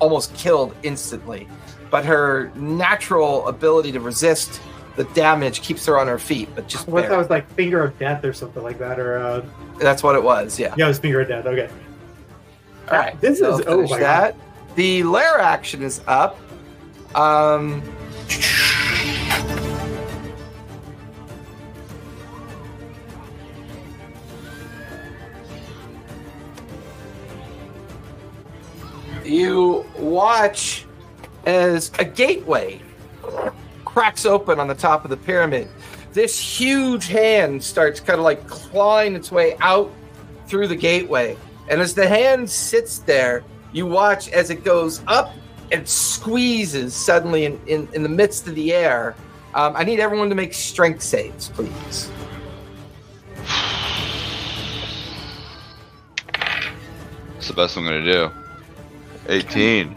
almost 0.00 0.34
killed 0.34 0.74
instantly. 0.82 1.48
But 1.90 2.04
her 2.04 2.50
natural 2.56 3.46
ability 3.46 3.92
to 3.92 4.00
resist 4.00 4.60
the 4.96 5.04
damage 5.04 5.60
keeps 5.62 5.84
her 5.86 5.98
on 5.98 6.06
her 6.06 6.18
feet, 6.18 6.48
but 6.54 6.68
just 6.68 6.86
What 6.86 7.08
that 7.08 7.18
was 7.18 7.30
like 7.30 7.50
finger 7.54 7.82
of 7.82 7.98
death 7.98 8.24
or 8.24 8.32
something 8.32 8.62
like 8.62 8.78
that? 8.78 9.00
Or 9.00 9.18
uh, 9.18 9.44
that's 9.78 10.02
what 10.02 10.14
it 10.14 10.22
was. 10.22 10.58
Yeah. 10.58 10.74
yeah, 10.76 10.84
it 10.84 10.88
was 10.88 10.98
finger 10.98 11.20
of 11.20 11.28
death. 11.28 11.46
Okay. 11.46 11.68
All 12.90 12.98
right. 12.98 13.20
This 13.20 13.40
so 13.40 13.58
is 13.58 13.64
oh 13.66 13.86
my 13.88 13.98
that. 13.98 14.36
The 14.76 15.02
lair 15.04 15.38
action 15.38 15.82
is 15.82 16.00
up. 16.06 16.38
Um, 17.14 17.82
you 29.24 29.86
watch 29.96 30.86
as 31.46 31.90
a 31.98 32.04
gateway 32.04 32.80
cracks 33.94 34.26
open 34.26 34.58
on 34.58 34.66
the 34.66 34.74
top 34.74 35.04
of 35.04 35.10
the 35.10 35.16
pyramid. 35.16 35.68
This 36.12 36.36
huge 36.36 37.06
hand 37.06 37.62
starts 37.62 38.00
kind 38.00 38.18
of 38.18 38.24
like 38.24 38.44
clawing 38.48 39.14
its 39.14 39.30
way 39.30 39.56
out 39.60 39.88
through 40.48 40.66
the 40.66 40.74
gateway. 40.74 41.36
And 41.70 41.80
as 41.80 41.94
the 41.94 42.08
hand 42.08 42.50
sits 42.50 42.98
there, 42.98 43.44
you 43.72 43.86
watch 43.86 44.28
as 44.30 44.50
it 44.50 44.64
goes 44.64 45.00
up 45.06 45.32
and 45.70 45.88
squeezes 45.88 46.92
suddenly 46.92 47.44
in, 47.44 47.60
in, 47.68 47.88
in 47.92 48.02
the 48.02 48.08
midst 48.08 48.48
of 48.48 48.56
the 48.56 48.72
air. 48.72 49.14
Um, 49.54 49.76
I 49.76 49.84
need 49.84 50.00
everyone 50.00 50.28
to 50.28 50.34
make 50.34 50.54
strength 50.54 51.00
saves, 51.00 51.50
please. 51.50 52.10
That's 57.34 57.46
the 57.46 57.54
best 57.54 57.76
I'm 57.76 57.84
going 57.84 58.04
to 58.04 58.12
do. 58.12 58.30
18. 59.28 59.94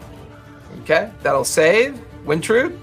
Okay, 0.82 1.10
that'll 1.24 1.44
save. 1.44 2.00
Wintrude, 2.24 2.78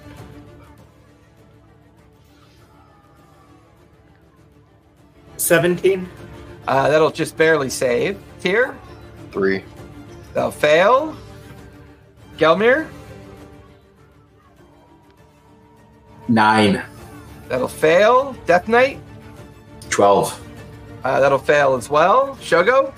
17. 5.46 6.10
uh, 6.68 6.90
that'll 6.90 7.12
just 7.12 7.38
barely 7.38 7.70
save. 7.70 8.18
Tyr, 8.40 8.76
Three. 9.32 9.64
that'll 10.34 10.52
fail. 10.52 11.16
Gelmir, 12.38 12.88
Nine. 16.28 16.82
that'll 17.48 17.68
fail. 17.68 18.36
Death 18.46 18.68
Knight, 18.68 19.00
Twelve. 19.90 20.40
uh, 21.04 21.20
that'll 21.20 21.38
fail 21.38 21.76
as 21.76 21.90
well. 21.90 22.36
Shogo, 22.42 22.92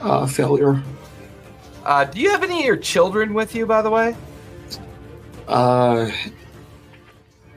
Uh, 0.00 0.26
failure. 0.26 0.82
uh, 1.84 2.04
do 2.04 2.20
you 2.20 2.30
have 2.30 2.42
any 2.42 2.60
of 2.60 2.64
your 2.64 2.76
children 2.76 3.34
with 3.34 3.54
you, 3.54 3.66
by 3.66 3.82
the 3.82 3.90
way? 3.90 4.16
Uh, 5.46 6.10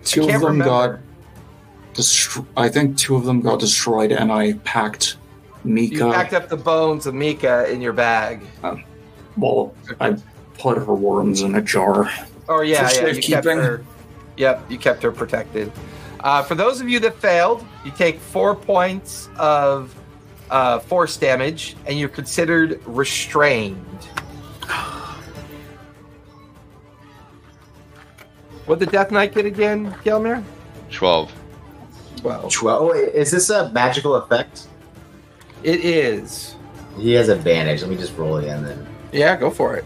two 0.03 0.21
of 0.23 0.27
Can't 0.27 0.41
them 0.43 0.59
got 0.59 0.89
remember. 0.89 1.01
Destro- 1.95 2.45
I 2.55 2.69
think 2.69 2.97
two 2.97 3.15
of 3.15 3.25
them 3.25 3.41
got 3.41 3.59
destroyed, 3.59 4.11
and 4.11 4.31
I 4.31 4.53
packed 4.63 5.17
Mika. 5.63 5.95
You 5.95 6.11
packed 6.11 6.33
up 6.33 6.49
the 6.49 6.57
bones 6.57 7.05
of 7.07 7.13
Mika 7.13 7.69
in 7.71 7.81
your 7.81 7.93
bag. 7.93 8.41
well, 9.37 9.73
I 9.99 10.17
put 10.57 10.77
her 10.77 10.93
worms 10.93 11.41
in 11.41 11.55
a 11.55 11.61
jar. 11.61 12.09
Oh 12.47 12.61
yeah, 12.61 12.87
For 12.87 13.07
yeah. 13.07 13.13
You 13.13 13.21
kept 13.21 13.45
her. 13.45 13.83
Yep, 14.37 14.69
you 14.69 14.77
kept 14.77 15.01
her 15.03 15.11
protected. 15.11 15.71
Uh, 16.19 16.43
for 16.43 16.55
those 16.55 16.81
of 16.81 16.89
you 16.89 16.99
that 16.99 17.15
failed, 17.15 17.65
you 17.85 17.91
take 17.91 18.19
four 18.19 18.55
points 18.55 19.29
of 19.37 19.95
uh, 20.49 20.79
force 20.79 21.17
damage, 21.17 21.75
and 21.85 21.97
you're 21.97 22.09
considered 22.09 22.81
restrained. 22.85 23.77
What 28.65 28.79
the 28.79 28.87
Death 28.87 29.11
Knight 29.11 29.33
get 29.33 29.45
again, 29.45 29.91
Gelmir? 30.03 30.43
Twelve. 30.89 31.31
Twelve. 32.49 32.81
Oh, 32.81 32.89
wait, 32.91 33.13
is 33.13 33.31
this 33.31 33.49
a 33.49 33.69
magical 33.71 34.15
effect? 34.15 34.67
It 35.63 35.83
is. 35.83 36.55
He 36.97 37.11
has 37.13 37.29
advantage. 37.29 37.81
Let 37.81 37.89
me 37.89 37.97
just 37.97 38.15
roll 38.17 38.37
again 38.37 38.63
then. 38.63 38.87
Yeah, 39.11 39.35
go 39.35 39.49
for 39.49 39.75
it. 39.75 39.85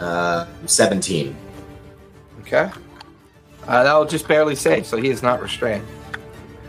Uh, 0.00 0.46
seventeen. 0.66 1.36
Okay. 2.40 2.70
Uh, 3.66 3.82
that'll 3.82 4.04
just 4.04 4.28
barely 4.28 4.54
save, 4.54 4.86
so 4.86 4.96
he 4.96 5.08
is 5.08 5.22
not 5.22 5.40
restrained. 5.40 5.86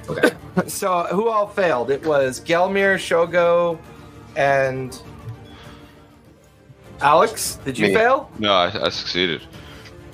Okay. 0.09 0.31
So 0.67 1.03
who 1.11 1.27
all 1.27 1.47
failed? 1.47 1.91
It 1.91 2.05
was 2.05 2.39
Gelmir, 2.39 2.95
Shogo, 2.95 3.77
and 4.37 4.97
Alex. 7.01 7.59
Did 7.65 7.77
you 7.77 7.87
Me. 7.87 7.93
fail? 7.93 8.31
No, 8.39 8.53
I, 8.53 8.85
I 8.85 8.87
succeeded. 8.87 9.41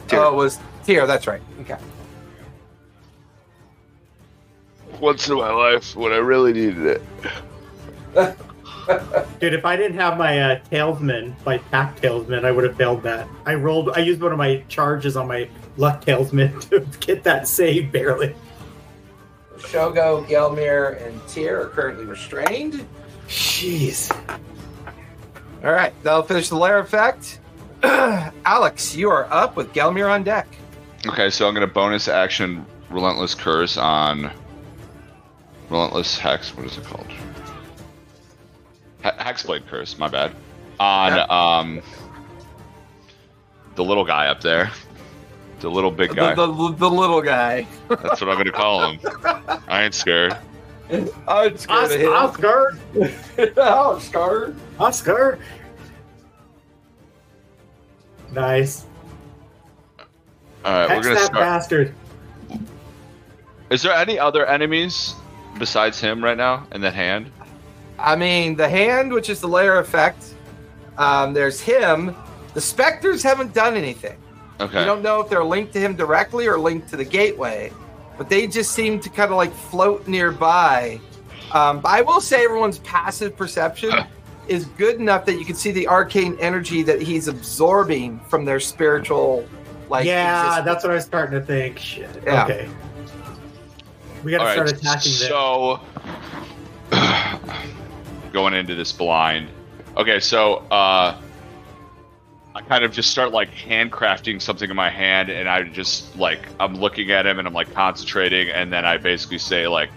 Tyr. 0.07 0.19
Oh, 0.19 0.29
it 0.29 0.35
was 0.35 0.59
Tyr. 0.83 1.05
That's 1.05 1.27
right. 1.27 1.41
Okay. 1.61 1.77
Once 5.01 5.27
in 5.27 5.35
my 5.35 5.51
life 5.51 5.95
when 5.95 6.13
I 6.13 6.17
really 6.17 6.53
needed 6.53 6.85
it. 6.85 8.37
Dude, 9.39 9.53
if 9.53 9.65
I 9.65 9.75
didn't 9.75 9.97
have 9.97 10.17
my 10.17 10.39
uh, 10.39 10.59
talisman, 10.69 11.35
my 11.45 11.57
pack 11.57 11.99
talisman, 11.99 12.45
I 12.45 12.51
would 12.51 12.63
have 12.63 12.77
failed 12.77 13.01
that. 13.03 13.27
I 13.45 13.55
rolled. 13.55 13.89
I 13.89 13.99
used 13.99 14.21
one 14.21 14.31
of 14.31 14.37
my 14.37 14.63
charges 14.69 15.17
on 15.17 15.27
my 15.27 15.49
luck 15.77 16.05
talisman 16.05 16.59
to 16.69 16.85
get 16.99 17.23
that 17.23 17.47
save 17.47 17.91
barely. 17.91 18.35
Shogo, 19.57 20.25
Gelmir, 20.27 21.05
and 21.05 21.19
Tyr 21.27 21.61
are 21.61 21.69
currently 21.69 22.05
restrained. 22.05 22.85
Jeez. 23.27 24.11
All 25.63 25.71
right, 25.71 25.93
that'll 26.03 26.23
finish 26.23 26.49
the 26.49 26.57
lair 26.57 26.79
effect. 26.79 27.39
Alex, 27.83 28.95
you 28.95 29.09
are 29.09 29.31
up 29.31 29.55
with 29.55 29.73
Gelmir 29.73 30.11
on 30.11 30.23
deck. 30.23 30.47
Okay, 31.07 31.31
so 31.31 31.47
I'm 31.47 31.53
gonna 31.55 31.65
bonus 31.65 32.07
action 32.07 32.65
Relentless 32.89 33.33
Curse 33.33 33.77
on 33.77 34.31
Relentless 35.71 36.19
Hex. 36.19 36.55
What 36.55 36.65
is 36.65 36.77
it 36.77 36.83
called? 36.83 37.07
He- 39.01 39.09
Hexblade 39.09 39.65
Curse. 39.67 39.97
My 39.97 40.09
bad. 40.09 40.35
On 40.79 41.31
um 41.31 41.81
the 43.75 43.83
little 43.83 44.03
guy 44.03 44.27
up 44.27 44.41
there, 44.41 44.69
the 45.61 45.69
little 45.69 45.91
big 45.91 46.13
guy. 46.13 46.35
The, 46.35 46.47
the, 46.47 46.71
the 46.73 46.89
little 46.89 47.21
guy. 47.21 47.65
That's 47.87 48.19
what 48.19 48.29
I'm 48.29 48.37
gonna 48.37 48.51
call 48.51 48.91
him. 48.91 48.99
I 49.67 49.83
ain't 49.83 49.93
scared. 49.93 50.35
I'm 51.27 51.57
scared 51.57 51.91
of 51.93 52.01
him. 52.01 52.11
Oscar, 52.11 52.77
oh, 53.57 53.99
scared. 53.99 54.55
Oscar. 54.79 55.39
Nice. 58.33 58.85
All 60.65 60.71
right, 60.73 60.89
we're 60.89 61.03
gonna 61.03 61.15
that 61.15 61.25
start. 61.25 61.33
bastard. 61.39 61.95
Is 63.69 63.81
there 63.83 63.93
any 63.93 64.19
other 64.19 64.45
enemies 64.45 65.15
besides 65.61 66.01
him 66.01 66.23
right 66.23 66.37
now 66.37 66.65
and 66.71 66.83
that 66.83 66.95
hand? 66.95 67.31
I 67.99 68.15
mean, 68.15 68.55
the 68.55 68.67
hand, 68.67 69.13
which 69.13 69.29
is 69.29 69.39
the 69.41 69.47
lair 69.47 69.79
effect. 69.79 70.33
Um, 70.97 71.33
there's 71.33 71.61
him. 71.61 72.15
The 72.55 72.61
specters 72.61 73.21
haven't 73.21 73.53
done 73.53 73.77
anything. 73.77 74.17
Okay. 74.59 74.79
You 74.79 74.85
don't 74.85 75.03
know 75.03 75.21
if 75.21 75.29
they're 75.29 75.43
linked 75.43 75.71
to 75.73 75.79
him 75.79 75.95
directly 75.95 76.47
or 76.47 76.57
linked 76.57 76.89
to 76.89 76.97
the 76.97 77.05
gateway, 77.05 77.71
but 78.17 78.27
they 78.27 78.47
just 78.47 78.71
seem 78.71 78.99
to 79.01 79.09
kind 79.09 79.29
of 79.29 79.37
like 79.37 79.53
float 79.53 80.07
nearby. 80.07 80.99
Um, 81.51 81.79
but 81.79 81.89
I 81.89 82.01
will 82.01 82.21
say 82.21 82.43
everyone's 82.43 82.79
passive 82.79 83.37
perception 83.37 83.91
is 84.47 84.65
good 84.65 84.95
enough 84.95 85.25
that 85.25 85.35
you 85.35 85.45
can 85.45 85.55
see 85.55 85.71
the 85.71 85.87
arcane 85.87 86.35
energy 86.39 86.81
that 86.81 87.03
he's 87.03 87.27
absorbing 87.27 88.19
from 88.21 88.45
their 88.45 88.59
spiritual, 88.59 89.47
like. 89.89 90.07
yeah, 90.07 90.41
existence. 90.41 90.65
that's 90.65 90.83
what 90.83 90.91
I 90.91 90.95
was 90.95 91.05
starting 91.05 91.39
to 91.39 91.45
think. 91.45 91.77
Shit. 91.77 92.09
Yeah. 92.25 92.45
Okay. 92.45 92.69
We 94.23 94.31
gotta 94.31 94.45
All 94.45 94.51
start 94.51 94.67
right, 94.67 94.77
attacking 94.77 95.11
them. 95.13 95.29
So, 95.29 95.79
going 98.31 98.53
into 98.53 98.75
this 98.75 98.91
blind. 98.91 99.49
Okay, 99.97 100.19
so 100.19 100.57
uh, 100.71 101.19
I 102.53 102.61
kind 102.61 102.83
of 102.83 102.91
just 102.91 103.09
start 103.09 103.31
like 103.31 103.51
handcrafting 103.51 104.41
something 104.41 104.69
in 104.69 104.75
my 104.75 104.89
hand, 104.89 105.29
and 105.29 105.49
I 105.49 105.63
just 105.63 106.15
like 106.17 106.47
I'm 106.59 106.75
looking 106.75 107.11
at 107.11 107.25
him 107.25 107.39
and 107.39 107.47
I'm 107.47 107.53
like 107.53 107.73
concentrating, 107.73 108.49
and 108.49 108.71
then 108.71 108.85
I 108.85 108.97
basically 108.97 109.39
say 109.39 109.67
like, 109.67 109.89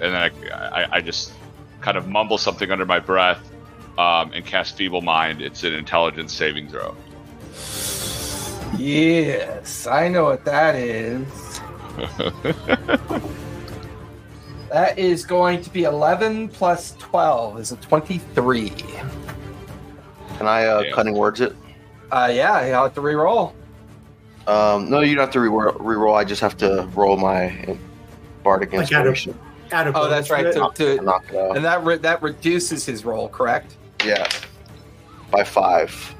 and 0.00 0.14
then 0.14 0.14
I 0.14 0.30
I, 0.54 0.96
I 0.96 1.00
just 1.00 1.32
kind 1.80 1.96
of 1.98 2.08
mumble 2.08 2.38
something 2.38 2.70
under 2.70 2.86
my 2.86 2.98
breath, 2.98 3.52
um, 3.98 4.32
and 4.32 4.44
cast 4.44 4.78
Feeblemind. 4.78 5.40
It's 5.40 5.64
an 5.64 5.74
intelligence 5.74 6.32
saving 6.32 6.68
throw. 6.68 6.96
Yes, 8.78 9.86
I 9.86 10.08
know 10.08 10.24
what 10.24 10.44
that 10.44 10.74
is. 10.74 11.60
that 14.70 14.98
is 14.98 15.24
going 15.24 15.62
to 15.62 15.70
be 15.70 15.84
11 15.84 16.48
plus 16.48 16.92
12 16.98 17.60
is 17.60 17.72
a 17.72 17.76
23. 17.76 18.70
Can 18.70 20.46
I 20.46 20.66
uh, 20.66 20.80
Yeah. 20.80 20.90
cutting 20.92 21.14
words 21.14 21.40
it? 21.40 21.54
Uh, 22.10 22.30
yeah, 22.32 22.64
you'll 22.66 22.82
have 22.84 22.94
to 22.94 23.00
re-roll. 23.00 23.54
Um, 24.46 24.88
no, 24.90 25.00
you 25.00 25.14
don't 25.16 25.24
have 25.24 25.32
to 25.32 25.40
re- 25.40 25.72
re-roll. 25.78 26.14
I 26.14 26.24
just 26.24 26.40
have 26.40 26.56
to 26.58 26.88
roll 26.94 27.16
my 27.16 27.76
bardic 28.44 28.72
Like 28.72 28.92
out 28.92 29.06
of- 29.06 29.12
inspiration. 29.14 29.38
Add 29.72 29.88
a 29.88 29.98
Oh, 29.98 30.08
that's 30.08 30.30
right. 30.30 30.44
to. 30.44 30.70
To, 30.74 30.96
to, 30.98 31.02
Knock 31.02 31.24
it 31.30 31.36
out. 31.36 31.56
and 31.56 31.64
that 31.64 31.82
re- 31.84 31.96
that 31.98 32.22
reduces 32.22 32.86
his 32.86 33.04
roll, 33.04 33.28
correct? 33.28 33.74
Yeah, 34.04 34.28
by 35.32 35.42
five. 35.42 36.14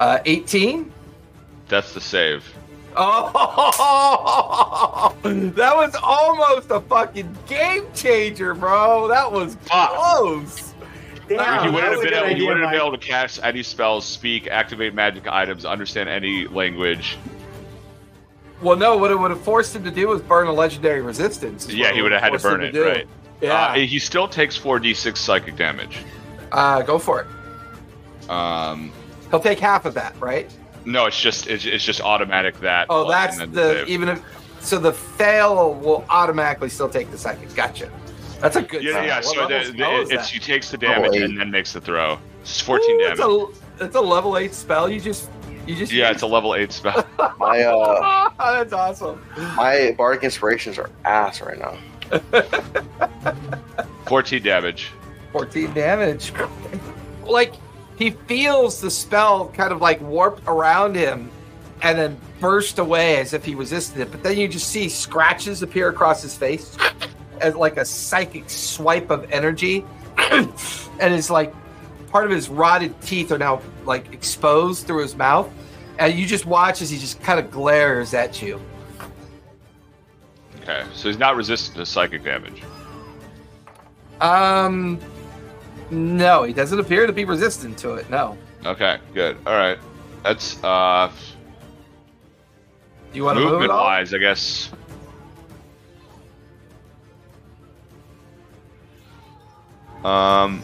Uh, 0.00 0.20
18. 0.24 0.90
That's 1.68 1.92
the 1.92 2.00
save. 2.00 2.42
Oh, 2.94 5.14
that 5.22 5.76
was 5.76 5.94
almost 6.02 6.70
a 6.70 6.80
fucking 6.80 7.36
game 7.46 7.84
changer, 7.94 8.54
bro. 8.54 9.08
That 9.08 9.30
was 9.30 9.56
close. 9.66 10.74
Damn, 11.28 11.66
you 11.66 11.70
that 11.70 11.72
wouldn't 11.72 11.92
have 11.92 12.02
been 12.02 12.14
able, 12.14 12.38
you 12.38 12.46
wouldn't 12.46 12.64
Mike. 12.64 12.72
be 12.72 12.76
able 12.78 12.92
to 12.92 12.98
cast 12.98 13.40
any 13.42 13.62
spells, 13.62 14.04
speak, 14.04 14.48
activate 14.48 14.94
magic 14.94 15.26
items, 15.28 15.64
understand 15.64 16.08
any 16.08 16.46
language. 16.48 17.16
Well, 18.60 18.76
no, 18.76 18.96
what 18.96 19.10
it 19.10 19.18
would 19.18 19.30
have 19.30 19.40
forced 19.40 19.74
him 19.74 19.84
to 19.84 19.90
do 19.90 20.08
was 20.08 20.20
burn 20.20 20.46
a 20.46 20.52
legendary 20.52 21.00
resistance. 21.00 21.68
Yeah, 21.68 21.92
he 21.92 22.02
would 22.02 22.12
have 22.12 22.20
had 22.20 22.32
to 22.32 22.38
burn 22.38 22.62
it, 22.62 22.72
do. 22.72 22.84
right? 22.84 23.08
Yeah, 23.40 23.68
Uh, 23.68 23.74
he 23.74 23.98
still 23.98 24.28
takes 24.28 24.56
4d6 24.58 25.16
psychic 25.16 25.56
damage. 25.56 25.98
uh, 26.52 26.82
go 26.82 26.98
for 26.98 27.22
it. 27.22 28.30
Um, 28.30 28.92
He'll 29.30 29.40
take 29.40 29.58
half 29.58 29.84
of 29.84 29.94
that, 29.94 30.14
right? 30.20 30.50
No, 30.84 31.06
it's 31.06 31.20
just 31.20 31.46
it's, 31.46 31.64
it's 31.64 31.84
just 31.84 32.00
automatic 32.00 32.58
that. 32.60 32.86
Oh, 32.90 33.08
that's 33.08 33.38
and 33.38 33.52
the 33.52 33.74
save. 33.80 33.88
even 33.88 34.08
if 34.08 34.22
so 34.60 34.78
the 34.78 34.92
fail 34.92 35.74
will 35.74 36.04
automatically 36.08 36.68
still 36.68 36.88
take 36.88 37.10
the 37.10 37.18
second. 37.18 37.54
Gotcha. 37.54 37.90
That's 38.40 38.56
a 38.56 38.62
good. 38.62 38.82
Yeah, 38.82 38.92
sign. 38.94 39.04
yeah. 39.04 39.16
What 39.16 39.24
So 39.24 39.40
level 39.40 39.58
the, 39.58 39.64
spell 39.64 40.00
is 40.00 40.08
the, 40.08 40.14
it's 40.14 40.26
that? 40.26 40.32
he 40.32 40.38
takes 40.38 40.70
the 40.70 40.78
damage 40.78 41.16
and 41.16 41.38
then 41.38 41.50
makes 41.50 41.72
the 41.72 41.80
throw. 41.80 42.18
It's 42.42 42.60
14 42.60 42.90
Ooh, 42.90 42.98
damage. 42.98 43.18
It's 43.18 43.80
a, 43.80 43.84
it's 43.84 43.96
a 43.96 44.00
level 44.00 44.36
eight 44.36 44.54
spell. 44.54 44.88
You 44.88 45.00
just 45.00 45.28
you 45.66 45.76
just 45.76 45.92
yeah, 45.92 46.10
it's 46.10 46.22
a 46.22 46.26
level 46.26 46.54
eight 46.54 46.72
spell. 46.72 47.06
My 47.38 47.62
uh, 47.62 48.30
that's 48.38 48.72
awesome. 48.72 49.22
my 49.56 49.94
bardic 49.96 50.24
inspirations 50.24 50.78
are 50.78 50.90
ass 51.04 51.40
right 51.40 51.58
now. 51.58 51.76
14 54.06 54.42
damage. 54.42 54.90
14 55.32 55.72
damage. 55.72 56.32
Like 57.24 57.54
he 58.02 58.10
feels 58.10 58.80
the 58.80 58.90
spell 58.90 59.48
kind 59.48 59.72
of 59.72 59.80
like 59.80 60.00
warp 60.00 60.46
around 60.48 60.96
him 60.96 61.30
and 61.82 61.96
then 61.96 62.16
burst 62.40 62.78
away 62.78 63.18
as 63.18 63.32
if 63.32 63.44
he 63.44 63.54
resisted 63.54 64.00
it. 64.00 64.10
But 64.10 64.22
then 64.22 64.36
you 64.36 64.48
just 64.48 64.68
see 64.68 64.88
scratches 64.88 65.62
appear 65.62 65.88
across 65.88 66.20
his 66.20 66.36
face 66.36 66.76
as 67.40 67.54
like 67.54 67.76
a 67.76 67.84
psychic 67.84 68.50
swipe 68.50 69.10
of 69.10 69.30
energy. 69.30 69.84
and 70.18 70.50
it's 71.00 71.30
like 71.30 71.54
part 72.08 72.24
of 72.24 72.32
his 72.32 72.48
rotted 72.48 73.00
teeth 73.02 73.30
are 73.30 73.38
now 73.38 73.62
like 73.84 74.12
exposed 74.12 74.86
through 74.86 75.02
his 75.02 75.16
mouth. 75.16 75.48
And 75.98 76.18
you 76.18 76.26
just 76.26 76.46
watch 76.46 76.82
as 76.82 76.90
he 76.90 76.98
just 76.98 77.20
kind 77.22 77.38
of 77.38 77.50
glares 77.50 78.14
at 78.14 78.42
you. 78.42 78.60
Okay, 80.62 80.84
so 80.92 81.08
he's 81.08 81.18
not 81.18 81.36
resistant 81.36 81.76
to 81.76 81.86
psychic 81.86 82.24
damage. 82.24 82.62
Um, 84.20 85.00
no, 85.92 86.42
he 86.42 86.52
doesn't 86.52 86.80
appear 86.80 87.06
to 87.06 87.12
be 87.12 87.24
resistant 87.24 87.78
to 87.78 87.94
it. 87.94 88.08
No. 88.10 88.36
Okay, 88.64 88.98
good. 89.14 89.36
All 89.46 89.54
right, 89.54 89.78
that's 90.24 90.62
uh 90.64 91.10
Do 93.12 93.16
you 93.16 93.24
want 93.24 93.38
to 93.38 93.44
move 93.44 93.68
wise, 93.68 94.14
I 94.14 94.18
guess. 94.18 94.70
Um, 100.04 100.62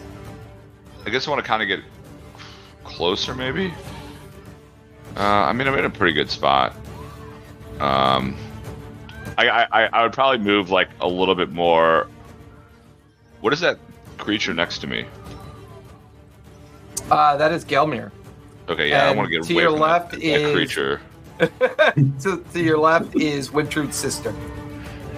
I 1.07 1.11
guess 1.11 1.29
I 1.29 1.31
want 1.31 1.43
to 1.45 1.47
kind 1.47 1.63
of 1.63 1.69
get 1.69 1.81
closer, 2.83 3.35
maybe. 3.35 3.73
Uh, 5.17 5.21
I 5.21 5.53
mean, 5.53 5.69
I'm 5.69 5.79
in 5.79 5.85
a 5.85 5.91
pretty 5.91 6.13
good 6.13 6.31
spot. 6.31 6.75
Um, 7.79 8.37
I, 9.37 9.49
I 9.49 9.85
I 9.87 10.03
would 10.03 10.13
probably 10.13 10.39
move 10.39 10.71
like 10.71 10.89
a 11.01 11.07
little 11.07 11.37
bit 11.37 11.51
more. 11.51 12.09
What 13.41 13.53
is 13.53 13.61
that 13.61 13.79
creature 14.17 14.53
next 14.53 14.79
to 14.81 14.89
me? 14.89 15.07
Uh, 17.11 17.37
that 17.37 17.53
is 17.53 17.65
Gelmir. 17.65 18.11
Okay, 18.69 18.91
yeah, 18.91 19.09
I 19.09 19.15
want 19.15 19.29
to 19.31 19.35
get 19.39 19.47
to 19.47 19.53
away 19.53 19.63
your 19.63 19.73
from 19.73 19.81
left 19.81 20.11
that, 20.13 20.23
is- 20.23 20.43
that 20.43 20.53
creature. 20.53 21.01
to, 21.39 22.45
to 22.53 22.61
your 22.61 22.79
left 22.79 23.15
is 23.15 23.51
Wintrude's 23.53 23.97
sister. 23.97 24.35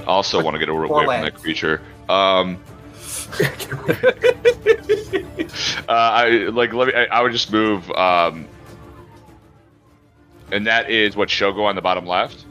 Also, 0.07 0.43
want 0.43 0.55
to 0.55 0.59
get 0.59 0.68
away 0.68 0.86
from 0.86 1.07
that 1.07 1.34
creature. 1.34 1.80
Um, 2.09 2.62
uh, 5.88 5.93
I 5.93 6.49
like 6.53 6.72
let 6.72 6.88
me. 6.88 6.95
I, 6.95 7.05
I 7.07 7.22
would 7.22 7.32
just 7.32 7.53
move. 7.53 7.91
Um, 7.93 8.47
and 10.53 10.66
that 10.66 10.91
is 10.91 11.16
what 11.16 11.28
Shogo 11.28 11.64
on 11.64 11.74
the 11.74 11.82
bottom 11.82 12.07
left. 12.07 12.45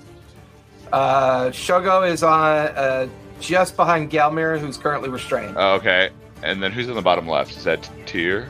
Uh, 0.92 1.48
Shogo 1.48 2.10
is 2.10 2.24
on 2.24 2.68
uh, 2.70 3.08
just 3.40 3.76
behind 3.76 4.10
Gelmir, 4.10 4.60
who's 4.60 4.78
currently 4.78 5.10
restrained. 5.10 5.58
Okay, 5.58 6.10
and 6.42 6.64
then 6.64 6.72
who's 6.72 6.90
on 6.90 6.96
the 6.96 7.02
bottom 7.02 7.28
left? 7.28 7.56
Is 7.56 7.64
that 7.66 7.90
Tyr? 8.06 8.50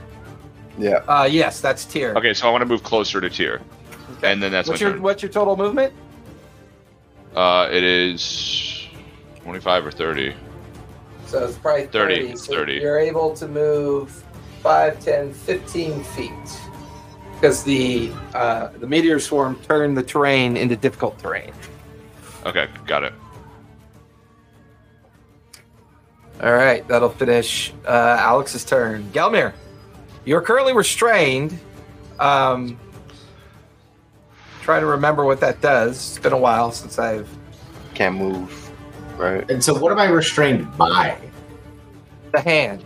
Yeah. 0.80 1.04
Uh, 1.08 1.28
yes, 1.30 1.62
that's 1.62 1.86
Tyr. 1.86 2.14
Okay, 2.16 2.34
so 2.34 2.48
I 2.48 2.52
want 2.52 2.62
to 2.62 2.66
move 2.66 2.84
closer 2.84 3.20
to 3.22 3.30
Tyr, 3.30 3.62
and 4.24 4.42
then 4.42 4.52
that's 4.52 4.68
What's 4.70 4.82
your 4.82 4.92
turn. 4.92 5.02
What's 5.02 5.22
your 5.22 5.32
total 5.32 5.58
movement? 5.58 5.94
Uh, 7.36 7.68
it 7.72 7.84
is 7.84 8.88
twenty-five 9.44 9.86
or 9.86 9.92
thirty. 9.92 10.34
So 11.28 11.46
it's 11.46 11.58
probably 11.60 11.86
30, 11.86 12.16
30. 12.30 12.36
So 12.38 12.54
30. 12.56 12.74
You're 12.78 12.98
able 12.98 13.36
to 13.36 13.48
move 13.48 14.24
5, 14.64 15.00
10, 15.00 15.32
15 15.32 16.04
feet. 16.04 16.32
Because 17.36 17.64
the 17.64 18.12
uh, 18.34 18.70
the 18.80 18.88
meteor 18.88 19.20
swarm 19.20 19.56
turned 19.62 19.96
the 19.96 20.02
terrain 20.02 20.58
into 20.58 20.76
difficult 20.76 21.20
terrain. 21.20 21.54
Okay, 22.48 22.68
got 22.88 23.04
it. 23.04 23.14
All 26.42 26.54
right, 26.54 26.86
that'll 26.88 27.10
finish 27.10 27.74
uh, 27.86 28.18
Alex's 28.20 28.66
turn. 28.66 29.04
Gelmir, 29.12 29.54
you're 30.30 30.42
currently 30.42 30.74
restrained. 30.74 31.58
Um, 32.20 32.80
trying 34.62 34.82
to 34.82 34.86
remember 34.86 35.26
what 35.26 35.40
that 35.40 35.60
does. 35.60 35.96
It's 35.96 36.20
been 36.20 36.34
a 36.34 36.38
while 36.38 36.72
since 36.72 37.00
I've. 37.00 37.28
Can't 37.96 38.16
move. 38.16 38.72
Right. 39.18 39.50
And 39.50 39.64
so, 39.64 39.74
what 39.74 39.92
am 39.92 39.98
I 39.98 40.06
restrained 40.06 40.78
by? 40.78 41.18
The 42.32 42.42
hand. 42.42 42.86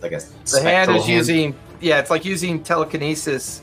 Like 0.00 0.12
a 0.12 0.20
The 0.20 0.62
hand 0.62 0.92
is 0.92 1.08
using. 1.08 1.52
Yeah, 1.80 1.98
it's 1.98 2.10
like 2.10 2.24
using 2.24 2.62
telekinesis 2.62 3.60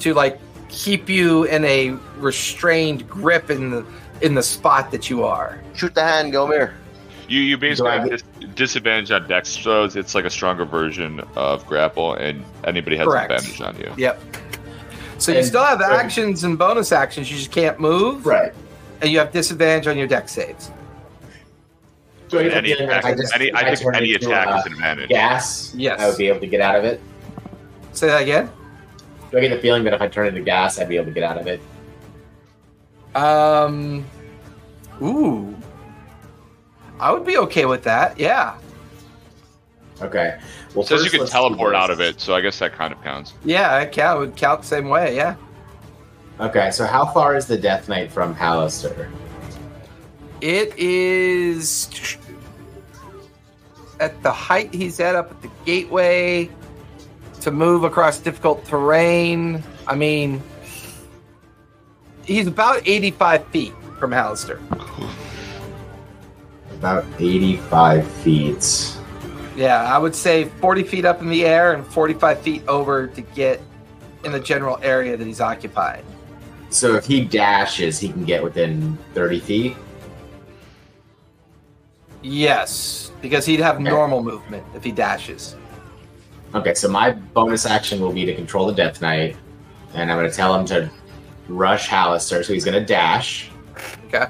to 0.00 0.12
like 0.12 0.40
keep 0.68 1.08
you 1.08 1.44
in 1.44 1.64
a 1.64 1.90
restrained 2.18 3.08
grip 3.08 3.48
in 3.48 3.70
the 3.70 3.86
in 4.22 4.34
the 4.34 4.42
spot 4.42 4.90
that 4.90 5.08
you 5.08 5.22
are. 5.22 5.62
Shoot 5.76 5.94
the 5.94 6.02
hand, 6.02 6.32
Gelmir. 6.32 6.72
You 7.30 7.40
you 7.42 7.56
basically 7.56 7.92
have 7.92 8.10
dis- 8.10 8.24
disadvantage 8.56 9.10
on 9.12 9.28
dex 9.28 9.56
throws. 9.56 9.94
It's 9.94 10.14
like 10.16 10.24
a 10.24 10.30
stronger 10.30 10.64
version 10.64 11.20
of 11.36 11.64
grapple, 11.66 12.14
and 12.14 12.44
anybody 12.64 12.96
has 12.96 13.06
Correct. 13.06 13.30
advantage 13.30 13.60
on 13.60 13.76
you. 13.78 13.92
Yep. 13.96 14.20
So 15.18 15.30
you 15.32 15.44
still 15.44 15.64
have 15.64 15.80
actions 15.80 16.42
and 16.44 16.58
bonus 16.58 16.90
actions. 16.92 17.30
You 17.30 17.36
just 17.38 17.52
can't 17.52 17.78
move, 17.78 18.26
Right. 18.26 18.52
and 19.00 19.10
you 19.12 19.18
have 19.20 19.30
disadvantage 19.32 19.86
on 19.86 19.96
your 19.96 20.08
Dex 20.08 20.32
saves. 20.32 20.72
Do 22.30 22.38
I 22.38 22.42
Any 22.44 22.72
feeling 22.74 22.88
attack, 22.88 23.04
I 23.04 23.14
just- 23.14 23.34
any, 23.34 23.46
if 23.48 23.54
I 23.54 23.74
think 23.74 23.94
any 23.96 24.14
attack 24.14 24.46
uh, 24.48 24.56
is 24.58 24.66
an 24.66 24.72
advantage. 24.72 25.08
Gas. 25.10 25.72
Yes. 25.76 26.00
I 26.00 26.08
would 26.08 26.16
be 26.18 26.26
able 26.28 26.40
to 26.40 26.46
get 26.46 26.60
out 26.60 26.74
of 26.76 26.84
it. 26.84 27.00
Say 27.92 28.06
that 28.08 28.22
again. 28.22 28.50
Do 29.30 29.38
I 29.38 29.40
get 29.42 29.50
the 29.50 29.58
feeling 29.58 29.84
that 29.84 29.92
if 29.94 30.00
I 30.00 30.08
turn 30.08 30.26
into 30.28 30.40
gas, 30.40 30.78
I'd 30.80 30.88
be 30.88 30.96
able 30.96 31.06
to 31.06 31.12
get 31.12 31.22
out 31.22 31.38
of 31.38 31.46
it? 31.46 31.60
Um. 33.14 34.04
Ooh. 35.02 35.54
I 37.00 37.10
would 37.12 37.24
be 37.24 37.38
okay 37.38 37.64
with 37.66 37.82
that. 37.84 38.18
Yeah. 38.18 38.56
Okay. 40.02 40.38
Well, 40.74 40.84
It 40.84 40.88
says 40.88 41.04
you 41.04 41.10
can 41.10 41.26
teleport 41.26 41.74
out 41.74 41.90
of 41.90 42.00
it, 42.00 42.20
so 42.20 42.34
I 42.34 42.40
guess 42.40 42.58
that 42.58 42.72
kind 42.72 42.92
of 42.92 43.02
counts. 43.02 43.34
Yeah, 43.44 43.80
it 43.80 43.92
count 43.92 44.20
would 44.20 44.36
count 44.36 44.62
the 44.62 44.66
same 44.66 44.88
way. 44.88 45.16
Yeah. 45.16 45.34
Okay, 46.38 46.70
so 46.70 46.86
how 46.86 47.04
far 47.06 47.36
is 47.36 47.46
the 47.46 47.58
Death 47.58 47.88
Knight 47.88 48.10
from 48.10 48.34
Halaster? 48.34 49.10
It 50.40 50.72
is 50.78 52.16
at 53.98 54.22
the 54.22 54.32
height 54.32 54.72
he's 54.72 54.98
at 55.00 55.14
up 55.14 55.30
at 55.30 55.42
the 55.42 55.50
gateway 55.66 56.50
to 57.42 57.50
move 57.50 57.84
across 57.84 58.18
difficult 58.18 58.64
terrain. 58.64 59.62
I 59.86 59.96
mean, 59.96 60.42
he's 62.24 62.46
about 62.46 62.82
85 62.86 63.46
feet 63.48 63.74
from 63.98 64.12
Halaster. 64.12 64.60
About 66.80 67.04
85 67.18 68.10
feet. 68.10 68.96
Yeah, 69.54 69.82
I 69.82 69.98
would 69.98 70.14
say 70.14 70.46
40 70.46 70.82
feet 70.82 71.04
up 71.04 71.20
in 71.20 71.28
the 71.28 71.44
air 71.44 71.74
and 71.74 71.86
45 71.86 72.40
feet 72.40 72.66
over 72.66 73.06
to 73.06 73.20
get 73.20 73.60
in 74.24 74.32
the 74.32 74.40
general 74.40 74.78
area 74.80 75.14
that 75.14 75.26
he's 75.26 75.42
occupied. 75.42 76.02
So 76.70 76.94
if 76.94 77.04
he 77.04 77.22
dashes, 77.22 77.98
he 77.98 78.08
can 78.08 78.24
get 78.24 78.42
within 78.42 78.96
30 79.12 79.40
feet? 79.40 79.76
Yes, 82.22 83.12
because 83.20 83.44
he'd 83.44 83.60
have 83.60 83.76
Okay. 83.76 83.84
normal 83.84 84.22
movement 84.22 84.64
if 84.74 84.82
he 84.82 84.90
dashes. 84.90 85.56
Okay, 86.54 86.72
so 86.72 86.88
my 86.88 87.10
bonus 87.12 87.66
action 87.66 88.00
will 88.00 88.12
be 88.12 88.24
to 88.24 88.34
control 88.34 88.66
the 88.66 88.72
Death 88.72 89.02
Knight, 89.02 89.36
and 89.92 90.10
I'm 90.10 90.18
going 90.18 90.30
to 90.30 90.36
tell 90.36 90.58
him 90.58 90.64
to 90.66 90.88
rush 91.48 91.90
Halaster, 91.90 92.42
so 92.42 92.54
he's 92.54 92.64
going 92.64 92.78
to 92.78 92.84
dash. 92.86 93.50
Okay. 94.06 94.26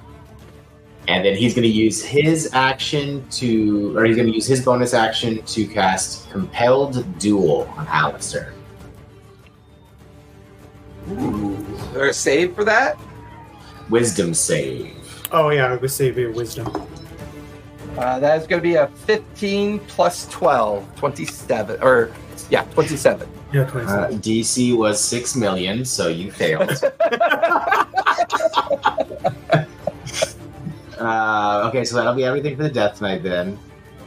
And 1.11 1.25
then 1.25 1.35
he's 1.35 1.55
going 1.55 1.65
to 1.65 1.69
use 1.69 2.05
his 2.05 2.51
action 2.53 3.29
to, 3.31 3.99
or 3.99 4.05
he's 4.05 4.15
going 4.15 4.29
to 4.29 4.33
use 4.33 4.47
his 4.47 4.65
bonus 4.65 4.95
action 4.95 5.43
to 5.43 5.67
cast 5.67 6.31
Compelled 6.31 7.19
Duel 7.19 7.63
on 7.77 7.85
Halaster. 7.85 8.53
Is 11.09 11.93
there 11.93 12.07
a 12.07 12.15
save 12.15 12.55
for 12.55 12.63
that? 12.63 12.97
Wisdom 13.89 14.33
save. 14.33 14.95
Oh 15.33 15.49
yeah, 15.49 15.73
I 15.73 15.75
would 15.75 15.91
save 15.91 16.17
your 16.17 16.31
wisdom. 16.31 16.69
Uh, 17.99 18.21
that 18.21 18.41
is 18.41 18.47
going 18.47 18.63
to 18.63 18.69
be 18.69 18.77
a 18.77 18.87
15 18.87 19.81
plus 19.81 20.29
12, 20.29 20.95
27. 20.95 21.83
Or, 21.83 22.13
yeah, 22.51 22.63
27. 22.67 23.29
Yeah, 23.53 23.65
twenty 23.65 23.89
Uh, 23.89 24.11
DC 24.11 24.77
was 24.77 25.03
6 25.03 25.35
million, 25.35 25.85
so 25.85 26.07
you 26.07 26.31
failed. 26.31 26.71
uh, 31.01 31.69
okay, 31.69 31.85
so 31.85 31.97
that'll 31.97 32.15
be 32.15 32.25
everything 32.25 32.57
for 32.57 32.63
the 32.65 32.71
Death 32.71 33.01
Knight 33.01 33.23
then. 33.23 33.59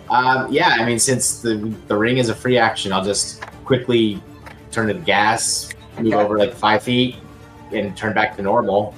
Um, 0.09 0.51
yeah, 0.51 0.69
I 0.79 0.85
mean, 0.85 0.99
since 0.99 1.41
the 1.41 1.55
the 1.87 1.97
ring 1.97 2.17
is 2.17 2.29
a 2.29 2.35
free 2.35 2.57
action, 2.57 2.91
I'll 2.93 3.03
just 3.03 3.41
quickly 3.65 4.21
turn 4.71 4.87
to 4.87 4.93
the 4.93 4.99
gas, 4.99 5.69
move 5.97 6.13
Okay. 6.13 6.23
over 6.23 6.37
like 6.37 6.53
five 6.53 6.83
feet, 6.83 7.15
and 7.71 7.95
turn 7.97 8.13
back 8.13 8.35
to 8.37 8.41
normal. 8.41 8.93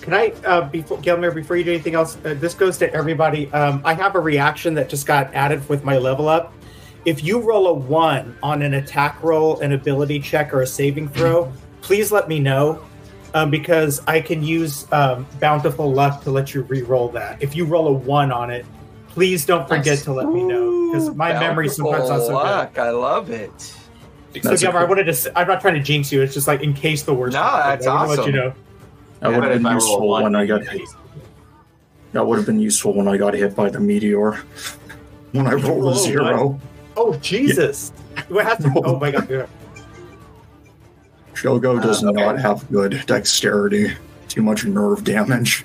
Can 0.00 0.12
I, 0.12 0.32
uh, 0.44 0.62
before 0.68 0.98
Gelmir, 0.98 1.34
before 1.34 1.56
you 1.56 1.64
do 1.64 1.72
anything 1.72 1.94
else, 1.94 2.16
uh, 2.24 2.34
this 2.34 2.52
goes 2.54 2.76
to 2.78 2.92
everybody. 2.92 3.50
Um, 3.52 3.80
I 3.84 3.94
have 3.94 4.16
a 4.16 4.20
reaction 4.20 4.74
that 4.74 4.88
just 4.88 5.06
got 5.06 5.32
added 5.34 5.66
with 5.68 5.84
my 5.84 5.96
level 5.96 6.28
up. 6.28 6.52
If 7.04 7.22
you 7.22 7.40
roll 7.40 7.68
a 7.68 7.72
one 7.72 8.36
on 8.42 8.62
an 8.62 8.74
attack 8.74 9.22
roll, 9.22 9.60
an 9.60 9.72
ability 9.72 10.20
check, 10.20 10.52
or 10.52 10.62
a 10.62 10.66
saving 10.66 11.08
throw, 11.08 11.52
please 11.80 12.10
let 12.12 12.28
me 12.28 12.38
know 12.38 12.82
um, 13.34 13.50
because 13.50 14.00
I 14.06 14.20
can 14.20 14.42
use 14.42 14.90
um, 14.92 15.26
bountiful 15.40 15.92
luck 15.92 16.22
to 16.24 16.30
let 16.30 16.54
you 16.54 16.62
re-roll 16.62 17.08
that. 17.10 17.42
If 17.42 17.54
you 17.56 17.64
roll 17.66 17.88
a 17.88 17.92
one 17.92 18.32
on 18.32 18.50
it, 18.50 18.64
please 19.08 19.44
don't 19.44 19.68
forget 19.68 19.86
Nice. 19.86 20.04
to 20.04 20.12
let 20.12 20.28
me 20.28 20.42
know 20.44 20.90
because 20.92 21.14
my 21.14 21.32
memory 21.32 21.68
sometimes 21.68 22.08
not 22.08 22.20
so 22.20 22.28
good. 22.28 22.34
luck. 22.34 22.78
I 22.78 22.90
love 22.90 23.30
it. 23.30 23.52
So, 23.60 23.76
That's 24.50 24.62
a 24.62 24.66
Gelmir, 24.66 24.74
I 24.74 24.78
cool- 24.80 24.88
wanted 24.88 25.04
to. 25.04 25.10
s- 25.12 25.28
I'm 25.36 25.46
not 25.46 25.60
trying 25.60 25.74
to 25.74 25.80
jinx 25.80 26.10
you. 26.10 26.20
It's 26.22 26.34
just 26.34 26.48
like 26.48 26.60
in 26.62 26.74
case 26.74 27.02
the 27.04 27.14
worst. 27.14 27.34
No, 27.34 27.42
happens. 27.42 27.84
that's 27.84 27.86
I 27.86 27.94
wanna 27.94 28.08
Let 28.08 28.18
awesome. 28.18 28.34
you 28.34 28.40
know. 28.40 28.52
That 29.20 29.28
would 29.32 29.44
have 29.44 29.52
been 29.52 29.66
I 29.66 29.70
roll 29.70 29.72
a 29.72 29.74
useful 29.84 30.08
one, 30.08 30.22
when 30.24 30.34
I 30.36 30.46
got 30.46 30.66
hit. 30.66 30.82
That 32.12 32.26
would 32.26 32.36
have 32.36 32.46
been 32.46 32.60
useful 32.60 32.94
when 32.94 33.08
I 33.08 33.16
got 33.16 33.34
hit 33.34 33.54
by 33.56 33.70
the 33.70 33.80
meteor. 33.80 34.32
When 35.32 35.46
I 35.46 35.54
rolled 35.54 35.84
a 35.84 35.88
a 35.88 35.94
zero. 35.98 36.60
Oh 36.96 37.14
Jesus! 37.16 37.92
What 38.28 38.44
happened? 38.44 38.78
Oh 38.84 38.98
my 38.98 39.10
God! 39.10 39.48
Yeah. 41.36 41.40
Shogo 41.50 41.82
does 41.82 42.02
Uh, 42.04 42.08
okay. 42.10 42.20
not 42.24 42.38
have 42.40 42.70
good 42.70 43.02
dexterity. 43.06 43.92
Too 44.28 44.42
much 44.42 44.64
nerve 44.64 45.04
damage. 45.04 45.64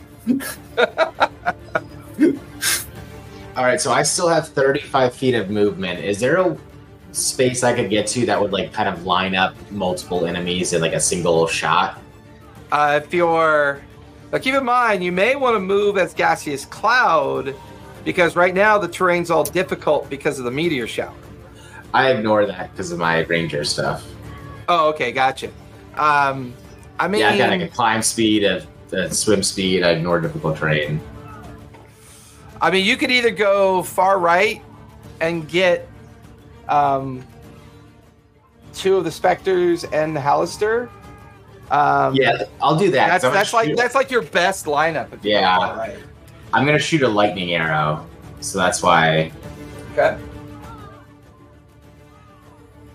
All 3.55 3.65
right, 3.65 3.81
so 3.81 3.91
I 3.91 4.03
still 4.03 4.29
have 4.29 4.47
35 4.47 5.13
feet 5.13 5.35
of 5.35 5.49
movement. 5.49 5.99
Is 6.03 6.19
there 6.19 6.37
a 6.37 6.55
space 7.11 7.63
I 7.63 7.73
could 7.73 7.89
get 7.89 8.07
to 8.07 8.25
that 8.27 8.39
would 8.39 8.53
like 8.53 8.71
kind 8.71 8.87
of 8.87 9.05
line 9.05 9.35
up 9.35 9.53
multiple 9.71 10.25
enemies 10.25 10.71
in 10.73 10.81
like 10.81 10.93
a 10.93 10.99
single 10.99 11.45
shot? 11.47 11.99
Uh, 12.71 13.01
if 13.03 13.13
you're. 13.13 13.81
Now, 14.31 14.37
keep 14.37 14.53
in 14.53 14.63
mind, 14.63 15.03
you 15.03 15.11
may 15.11 15.35
want 15.35 15.55
to 15.55 15.59
move 15.59 15.97
as 15.97 16.13
gaseous 16.13 16.63
cloud 16.65 17.55
because 18.05 18.35
right 18.35 18.53
now 18.53 18.77
the 18.77 18.87
terrain's 18.87 19.31
all 19.31 19.43
difficult 19.43 20.07
because 20.09 20.37
of 20.37 20.45
the 20.45 20.51
meteor 20.51 20.85
shower. 20.87 21.15
I 21.93 22.11
ignore 22.11 22.45
that 22.45 22.71
because 22.71 22.91
of 22.91 22.99
my 22.99 23.21
ranger 23.21 23.63
stuff. 23.63 24.05
Oh, 24.69 24.89
okay, 24.89 25.11
gotcha. 25.11 25.47
Um, 25.95 26.53
I 26.99 27.07
mean, 27.07 27.21
yeah, 27.21 27.31
I 27.31 27.37
got 27.37 27.49
like 27.49 27.61
a 27.61 27.67
climb 27.67 28.01
speed, 28.03 28.43
a, 28.43 28.65
a 28.93 29.11
swim 29.11 29.41
speed. 29.43 29.83
I 29.83 29.91
ignore 29.91 30.21
difficult 30.21 30.57
terrain. 30.57 31.01
I 32.61 32.69
mean, 32.71 32.85
you 32.85 32.95
could 32.95 33.09
either 33.09 33.31
go 33.31 33.81
far 33.83 34.19
right 34.19 34.61
and 35.21 35.47
get 35.49 35.87
um, 36.67 37.25
two 38.73 38.97
of 38.97 39.03
the 39.05 39.11
specters 39.11 39.85
and 39.85 40.15
the 40.15 40.19
Halaster. 40.19 40.89
Um, 41.71 42.15
Yeah, 42.15 42.43
I'll 42.61 42.75
do 42.77 42.91
that. 42.91 43.21
that's 43.21 43.33
that's 43.33 43.53
like 43.53 43.67
shoot- 43.69 43.77
that's 43.77 43.95
like 43.95 44.11
your 44.11 44.21
best 44.23 44.65
lineup. 44.65 45.11
If 45.13 45.23
you 45.25 45.31
Yeah. 45.31 45.75
right. 45.77 45.97
I'm 46.53 46.65
gonna 46.65 46.79
shoot 46.79 47.01
a 47.03 47.07
lightning 47.07 47.53
arrow, 47.53 48.07
so 48.39 48.57
that's 48.57 48.81
why. 48.83 49.31
Okay. 49.93 50.17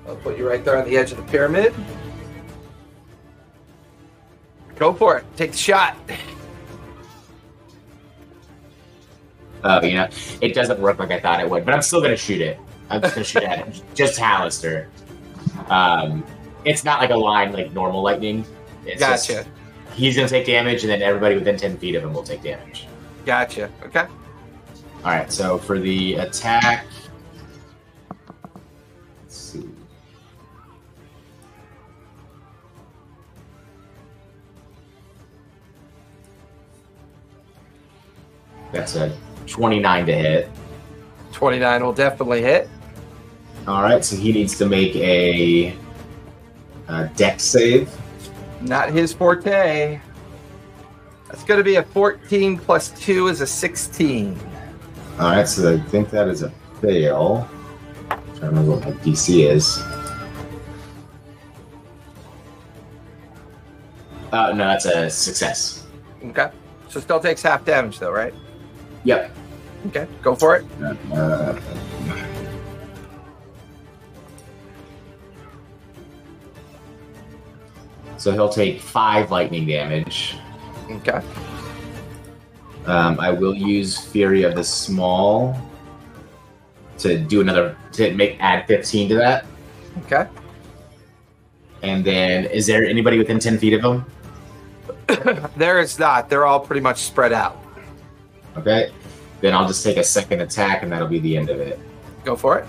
I'll 0.07 0.17
put 0.17 0.37
you 0.39 0.49
right 0.49 0.65
there 0.65 0.77
on 0.77 0.85
the 0.85 0.97
edge 0.97 1.13
of 1.13 1.19
the 1.19 1.25
pyramid. 1.25 1.75
Go 4.77 4.93
for 4.93 5.19
it. 5.19 5.25
Take 5.37 5.53
the 5.53 5.59
shot. 5.59 5.97
Oh, 9.67 9.83
you 9.83 9.95
know, 9.95 10.07
it 10.43 10.53
doesn't 10.53 10.79
work 10.79 10.99
like 10.99 11.11
I 11.11 11.19
thought 11.19 11.41
it 11.41 11.49
would, 11.49 11.65
but 11.65 11.73
I'm 11.73 11.81
still 11.81 12.03
gonna 12.03 12.19
shoot 12.19 12.43
it. 12.43 12.59
I'm 12.91 13.01
just 13.01 13.15
gonna 13.15 13.25
shoot 13.25 13.45
at 13.45 13.67
it. 13.67 13.83
Just 13.95 14.21
Halaster. 14.21 14.89
Um, 15.71 16.23
it's 16.67 16.85
not 16.85 17.01
like 17.01 17.09
a 17.09 17.17
line 17.17 17.51
like 17.55 17.73
normal 17.73 18.03
lightning. 18.03 18.45
It's 18.85 19.01
just- 19.01 19.29
Gotcha. 19.31 19.49
he's 19.95 20.17
gonna 20.17 20.29
take 20.29 20.45
damage, 20.45 20.83
and 20.83 20.91
then 20.93 21.01
everybody 21.01 21.35
within 21.37 21.57
ten 21.57 21.79
feet 21.79 21.95
of 21.95 22.03
him 22.05 22.13
will 22.13 22.23
take 22.23 22.43
damage. 22.43 22.87
Gotcha. 23.25 23.71
Okay. 23.87 24.01
All 24.01 25.05
right. 25.05 25.33
So 25.33 25.57
for 25.57 25.79
the 25.79 26.17
attack, 26.17 26.85
two. 29.31 29.74
That's 38.75 38.97
a 38.97 39.17
29 39.47 40.07
to 40.07 40.13
hit. 40.13 40.51
29 41.33 41.85
will 41.85 41.93
definitely 41.93 42.43
hit. 42.43 42.69
All 43.69 43.83
right, 43.83 44.05
so 44.05 44.17
he 44.17 44.33
needs 44.33 44.59
to 44.59 44.67
make 44.67 44.95
a, 44.97 45.77
a 46.89 47.07
Dex 47.17 47.45
save. 47.45 47.91
Not 48.61 48.91
his 48.91 49.13
forte. 49.13 50.01
That's 51.29 51.45
going 51.45 51.59
to 51.59 51.65
be 51.65 51.77
a 51.77 51.83
14 51.83 52.59
plus 52.59 52.91
2 53.01 53.29
is 53.29 53.41
a 53.41 53.47
16. 53.47 54.39
All 55.19 55.31
right, 55.31 55.47
so 55.47 55.75
I 55.75 55.79
think 55.79 56.11
that 56.11 56.29
is 56.29 56.43
a 56.43 56.51
fail. 56.81 57.49
Trying 58.09 58.39
to 58.39 58.47
remember 58.47 58.73
what 58.73 58.85
my 58.85 58.91
DC 59.03 59.49
is. 59.49 59.79
Uh, 64.33 64.53
no, 64.53 64.67
that's 64.67 64.87
a 64.87 65.09
success. 65.09 65.87
Okay. 66.25 66.51
So 66.89 67.01
still 67.01 67.21
takes 67.21 67.43
half 67.43 67.65
damage 67.65 67.99
though, 67.99 68.11
right? 68.11 68.35
Yep. 69.05 69.31
Okay. 69.89 70.07
Go 70.23 70.35
for 70.35 70.57
it. 70.57 70.65
Uh, 71.13 71.59
so 78.17 78.33
he'll 78.33 78.49
take 78.49 78.81
five 78.81 79.31
lightning 79.31 79.67
damage. 79.67 80.37
Okay. 80.91 81.21
Um, 82.87 83.19
I 83.21 83.31
will 83.31 83.55
use 83.55 83.99
Fury 83.99 84.43
of 84.43 84.55
the 84.55 84.65
Small 84.65 85.59
to 86.99 87.19
do 87.19 87.41
another 87.41 87.77
to 87.93 88.15
make 88.15 88.37
add 88.41 88.67
15 88.67 89.09
to 89.11 89.15
that. 89.17 89.47
Okay. 90.05 90.27
And 91.83 92.05
then, 92.05 92.47
is 92.47 92.67
there 92.67 92.85
anybody 92.85 93.19
within 93.19 93.39
10 93.39 93.59
feet 93.59 93.75
of 93.75 93.85
him? 93.85 94.05
There 95.57 95.79
is 95.79 95.99
not. 95.99 96.29
They're 96.31 96.47
all 96.47 96.61
pretty 96.61 96.81
much 96.81 96.99
spread 96.99 97.33
out. 97.33 97.64
Okay. 98.57 98.93
Then 99.41 99.53
I'll 99.55 99.67
just 99.67 99.85
take 99.85 99.97
a 99.97 100.05
second 100.05 100.41
attack, 100.41 100.83
and 100.83 100.91
that'll 100.93 101.09
be 101.09 101.19
the 101.19 101.37
end 101.37 101.51
of 101.51 101.61
it. 101.61 101.79
Go 102.25 102.37
for 102.37 102.59
it. 102.59 102.67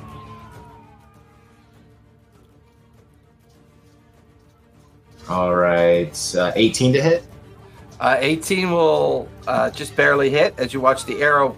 All 5.29 5.55
right. 5.55 6.35
Uh, 6.35 6.51
18 6.55 6.93
to 6.93 7.01
hit. 7.01 7.23
Uh, 7.99 8.17
18 8.19 8.71
will 8.71 9.27
uh, 9.47 9.69
just 9.71 9.95
barely 9.95 10.29
hit 10.29 10.53
as 10.57 10.73
you 10.73 10.81
watch 10.81 11.05
the 11.05 11.21
arrow 11.21 11.55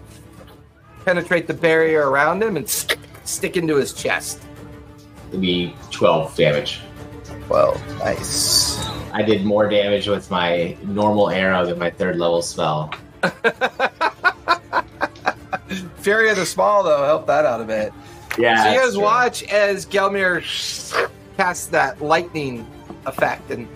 penetrate 1.04 1.46
the 1.46 1.54
barrier 1.54 2.08
around 2.10 2.42
him 2.42 2.56
and 2.56 2.66
s- 2.66 2.86
stick 3.24 3.56
into 3.56 3.76
his 3.76 3.92
chest. 3.92 4.42
It'll 5.28 5.40
be 5.40 5.74
12 5.90 6.36
damage. 6.36 6.80
Well, 7.48 7.80
nice. 7.98 8.78
I 9.12 9.22
did 9.22 9.44
more 9.44 9.68
damage 9.68 10.06
with 10.06 10.30
my 10.30 10.76
normal 10.84 11.30
arrow 11.30 11.66
than 11.66 11.78
my 11.78 11.90
third 11.90 12.16
level 12.16 12.40
spell. 12.42 12.92
Fury 15.96 16.30
of 16.30 16.36
the 16.36 16.46
Small, 16.46 16.82
though, 16.82 17.04
helped 17.04 17.26
that 17.26 17.44
out 17.44 17.60
a 17.60 17.64
bit. 17.64 17.92
Yeah. 18.38 18.62
so 18.64 18.70
you 18.70 18.78
guys 18.78 18.92
true. 18.94 19.02
watch 19.02 19.42
as 19.44 19.86
Gelmir 19.86 20.42
casts 21.36 21.66
that 21.66 22.00
lightning 22.00 22.66
effect, 23.06 23.50
and 23.50 23.68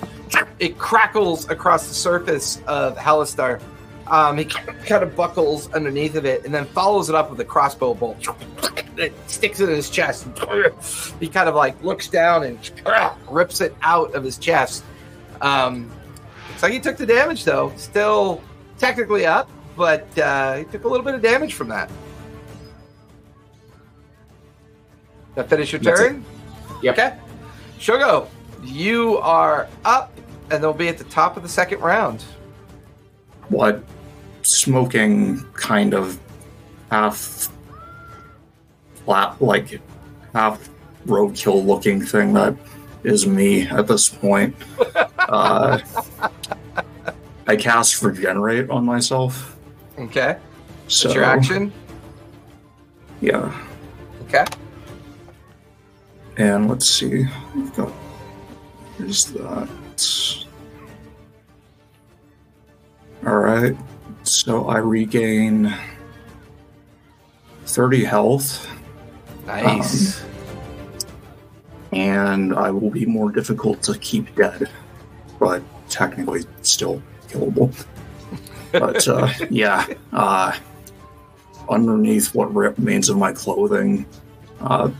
it 0.58 0.78
crackles 0.78 1.48
across 1.50 1.88
the 1.88 1.94
surface 1.94 2.60
of 2.66 2.96
Halaster. 2.96 3.60
Um, 4.06 4.36
he 4.38 4.44
kind 4.44 5.02
of 5.02 5.16
buckles 5.16 5.72
underneath 5.72 6.16
of 6.16 6.24
it, 6.24 6.44
and 6.44 6.52
then 6.52 6.66
follows 6.66 7.08
it 7.08 7.14
up 7.14 7.30
with 7.30 7.40
a 7.40 7.44
crossbow 7.44 7.94
bolt. 7.94 8.26
It 8.96 9.14
sticks 9.28 9.60
it 9.60 9.68
in 9.68 9.76
his 9.76 9.88
chest. 9.88 10.26
He 11.18 11.28
kind 11.28 11.48
of 11.48 11.54
like 11.54 11.82
looks 11.82 12.08
down 12.08 12.42
and 12.44 12.70
rips 13.30 13.60
it 13.60 13.74
out 13.82 14.14
of 14.14 14.22
his 14.22 14.38
chest. 14.38 14.84
Um, 15.40 15.90
looks 16.50 16.62
like 16.62 16.72
he 16.72 16.80
took 16.80 16.96
the 16.96 17.06
damage 17.06 17.44
though. 17.44 17.72
Still 17.76 18.42
technically 18.78 19.24
up, 19.24 19.50
but 19.76 20.06
uh, 20.18 20.56
he 20.56 20.64
took 20.64 20.84
a 20.84 20.88
little 20.88 21.04
bit 21.04 21.14
of 21.14 21.22
damage 21.22 21.54
from 21.54 21.68
that. 21.68 21.90
That 25.34 25.48
finish 25.48 25.72
your 25.72 25.80
That's 25.80 26.00
it. 26.00 26.08
turn? 26.08 26.24
Yep. 26.82 26.98
Okay. 26.98 27.18
Shogo, 27.78 28.28
you 28.62 29.18
are 29.18 29.68
up, 29.84 30.12
and 30.50 30.62
they'll 30.62 30.72
be 30.72 30.88
at 30.88 30.98
the 30.98 31.04
top 31.04 31.36
of 31.36 31.42
the 31.42 31.48
second 31.48 31.80
round. 31.80 32.22
What 33.48 33.82
smoking 34.42 35.42
kind 35.54 35.94
of 35.94 36.18
half 36.90 37.48
flat, 39.04 39.40
like 39.40 39.80
half 40.32 40.68
roadkill 41.06 41.64
looking 41.64 42.00
thing 42.00 42.32
that 42.34 42.54
is 43.04 43.26
me 43.26 43.62
at 43.62 43.86
this 43.86 44.08
point. 44.08 44.54
uh, 45.18 45.78
I 47.46 47.56
cast 47.56 48.02
regenerate 48.02 48.70
on 48.70 48.84
myself. 48.84 49.51
Okay. 50.03 50.38
So 50.88 51.09
That's 51.09 51.14
your 51.14 51.24
action. 51.24 51.72
Yeah. 53.20 53.53
Okay. 54.24 54.44
And 56.36 56.68
let's 56.68 56.88
see. 56.88 57.26
We've 57.55 57.74
got 57.74 57.92
here's 58.98 59.26
that. 59.26 59.68
Alright. 63.24 63.76
So 64.24 64.68
I 64.68 64.78
regain 64.78 65.74
30 67.66 68.05
health, 68.05 68.68
Nice. 69.46 70.22
Um, 70.22 70.28
and 71.92 72.55
I 72.55 72.70
will 72.70 72.90
be 72.90 73.05
more 73.05 73.30
difficult 73.30 73.82
to 73.82 73.98
keep 73.98 74.34
dead, 74.34 74.70
but 75.38 75.62
technically 75.88 76.44
still 76.62 77.03
killable. 77.28 77.72
But 78.72 79.06
uh, 79.06 79.28
yeah, 79.50 79.86
uh, 80.12 80.56
underneath 81.68 82.34
what 82.34 82.54
remains 82.54 83.08
of 83.08 83.16
my 83.16 83.32
clothing, 83.32 84.06
uh, 84.60 84.90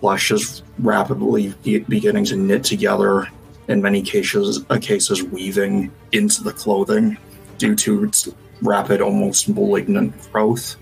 flesh 0.00 0.30
is 0.30 0.62
rapidly 0.78 1.54
beginning 1.62 2.24
to 2.26 2.36
knit 2.36 2.64
together. 2.64 3.28
In 3.68 3.80
many 3.80 4.02
cases, 4.02 4.64
uh, 4.68 4.78
cases 4.78 5.22
weaving 5.22 5.90
into 6.12 6.42
the 6.42 6.52
clothing 6.52 7.16
due 7.56 7.74
to 7.76 8.04
its 8.04 8.28
rapid, 8.60 9.00
almost 9.00 9.48
malignant 9.48 10.14
growth. 10.30 10.76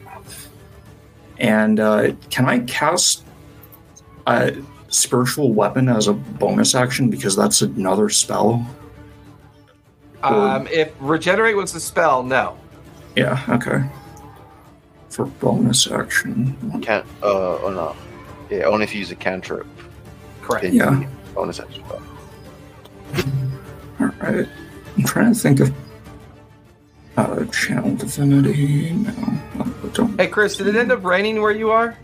And 1.38 1.78
uh, 1.78 2.12
can 2.30 2.46
I 2.46 2.60
cast 2.60 3.24
a 4.26 4.56
spiritual 4.88 5.52
weapon 5.52 5.88
as 5.88 6.08
a 6.08 6.12
bonus 6.12 6.74
action 6.74 7.08
because 7.08 7.36
that's 7.36 7.62
another 7.62 8.08
spell? 8.08 8.66
Um, 10.22 10.66
if 10.68 10.92
regenerate 11.00 11.56
was 11.56 11.74
a 11.74 11.80
spell, 11.80 12.22
no. 12.22 12.56
Yeah. 13.16 13.42
Okay. 13.48 13.82
For 15.10 15.26
bonus 15.26 15.90
action, 15.90 16.56
Can't. 16.82 17.04
Uh, 17.22 17.58
oh 17.58 17.70
no. 17.70 17.96
Yeah, 18.48 18.64
only 18.64 18.84
if 18.84 18.94
you 18.94 19.00
use 19.00 19.10
a 19.10 19.16
cantrip. 19.16 19.66
Correct. 20.42 20.62
Then 20.62 20.74
Yeah. 20.74 21.04
Bonus 21.34 21.60
action. 21.60 21.82
All 24.00 24.06
right. 24.20 24.48
I'm 24.96 25.04
trying 25.04 25.32
to 25.34 25.38
think 25.38 25.60
of 25.60 25.72
uh, 27.16 27.44
channel 27.46 27.94
divinity. 27.96 28.90
No, 28.90 29.10
I 29.60 29.88
don't. 29.92 30.18
Hey, 30.20 30.28
Chris, 30.28 30.56
did 30.56 30.66
it 30.68 30.76
end 30.76 30.92
up 30.92 31.04
raining 31.04 31.42
where 31.42 31.52
you 31.52 31.70
are? 31.70 31.96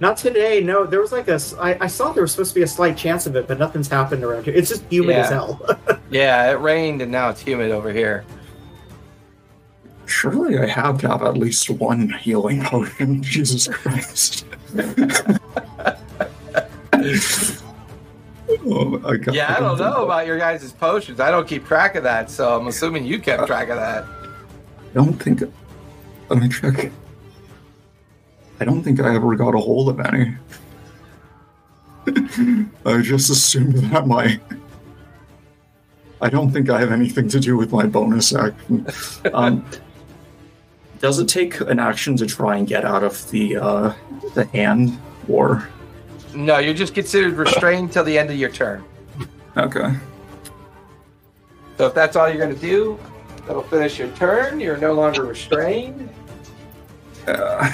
Not 0.00 0.16
today. 0.16 0.60
No, 0.62 0.86
there 0.86 1.00
was 1.00 1.10
like 1.12 1.26
a. 1.28 1.34
s- 1.34 1.54
I, 1.58 1.76
I 1.80 1.86
saw 1.88 2.12
there 2.12 2.22
was 2.22 2.30
supposed 2.32 2.50
to 2.50 2.54
be 2.54 2.62
a 2.62 2.68
slight 2.68 2.96
chance 2.96 3.26
of 3.26 3.34
it, 3.36 3.48
but 3.48 3.58
nothing's 3.58 3.88
happened 3.88 4.22
around 4.22 4.44
here. 4.44 4.54
It's 4.54 4.68
just 4.68 4.84
humid 4.90 5.16
Yeah. 5.16 5.22
as 5.22 5.28
hell. 5.30 5.60
Yeah, 6.10 6.50
it 6.50 6.54
rained 6.60 7.02
and 7.02 7.12
now 7.12 7.28
it's 7.28 7.40
humid 7.42 7.70
over 7.70 7.92
here. 7.92 8.24
Surely 10.06 10.58
I 10.58 10.64
have 10.66 10.98
to 11.02 11.08
have 11.08 11.22
at 11.22 11.36
least 11.36 11.68
one 11.68 12.08
healing 12.08 12.62
potion. 12.62 13.22
Jesus 13.34 13.68
Christ. 13.68 14.46
oh, 18.66 19.00
I 19.06 19.16
got, 19.16 19.34
Yeah, 19.34 19.54
I 19.54 19.60
don't 19.60 19.78
know 19.78 20.04
about 20.04 20.26
your 20.26 20.38
guys' 20.38 20.72
potions. 20.72 21.20
I 21.20 21.30
don't 21.30 21.46
keep 21.46 21.66
track 21.66 21.94
of 21.94 22.02
that, 22.04 22.30
so 22.30 22.58
I'm 22.58 22.66
assuming 22.68 23.04
you 23.04 23.18
kept 23.18 23.46
track 23.46 23.68
of 23.68 23.76
that. 23.76 24.04
I 24.04 24.94
don't 24.94 25.14
think. 25.14 25.42
Let 26.30 26.40
me 26.40 26.48
check. 26.48 26.90
I 28.60 28.64
don't 28.64 28.82
think 28.82 29.00
I 29.00 29.14
ever 29.14 29.34
got 29.36 29.54
a 29.54 29.58
hold 29.58 29.88
of 29.88 30.00
any. 30.00 30.34
I 32.86 33.00
just 33.02 33.30
assumed 33.30 33.74
that 33.74 34.06
my. 34.06 34.40
I 36.20 36.28
don't 36.28 36.50
think 36.50 36.68
I 36.68 36.80
have 36.80 36.90
anything 36.90 37.28
to 37.28 37.38
do 37.38 37.56
with 37.56 37.70
my 37.72 37.86
bonus 37.86 38.34
action. 38.34 38.86
Um, 39.32 39.64
does 41.00 41.20
it 41.20 41.28
take 41.28 41.60
an 41.60 41.78
action 41.78 42.16
to 42.16 42.26
try 42.26 42.56
and 42.56 42.66
get 42.66 42.84
out 42.84 43.04
of 43.04 43.30
the 43.30 43.56
uh, 43.56 43.92
the 44.34 44.44
hand, 44.46 44.98
or 45.28 45.68
No, 46.34 46.58
you're 46.58 46.74
just 46.74 46.92
considered 46.94 47.34
restrained 47.34 47.92
till 47.92 48.02
the 48.02 48.18
end 48.18 48.30
of 48.30 48.36
your 48.36 48.50
turn. 48.50 48.82
okay? 49.56 49.94
So 51.76 51.86
if 51.86 51.94
that's 51.94 52.16
all 52.16 52.28
you're 52.28 52.38
going 52.44 52.54
to 52.54 52.60
do, 52.60 52.98
that'll 53.46 53.62
finish 53.62 54.00
your 54.00 54.08
turn. 54.16 54.58
You're 54.58 54.76
no 54.78 54.92
longer 54.94 55.24
restrained. 55.24 56.08
Uh, 57.28 57.72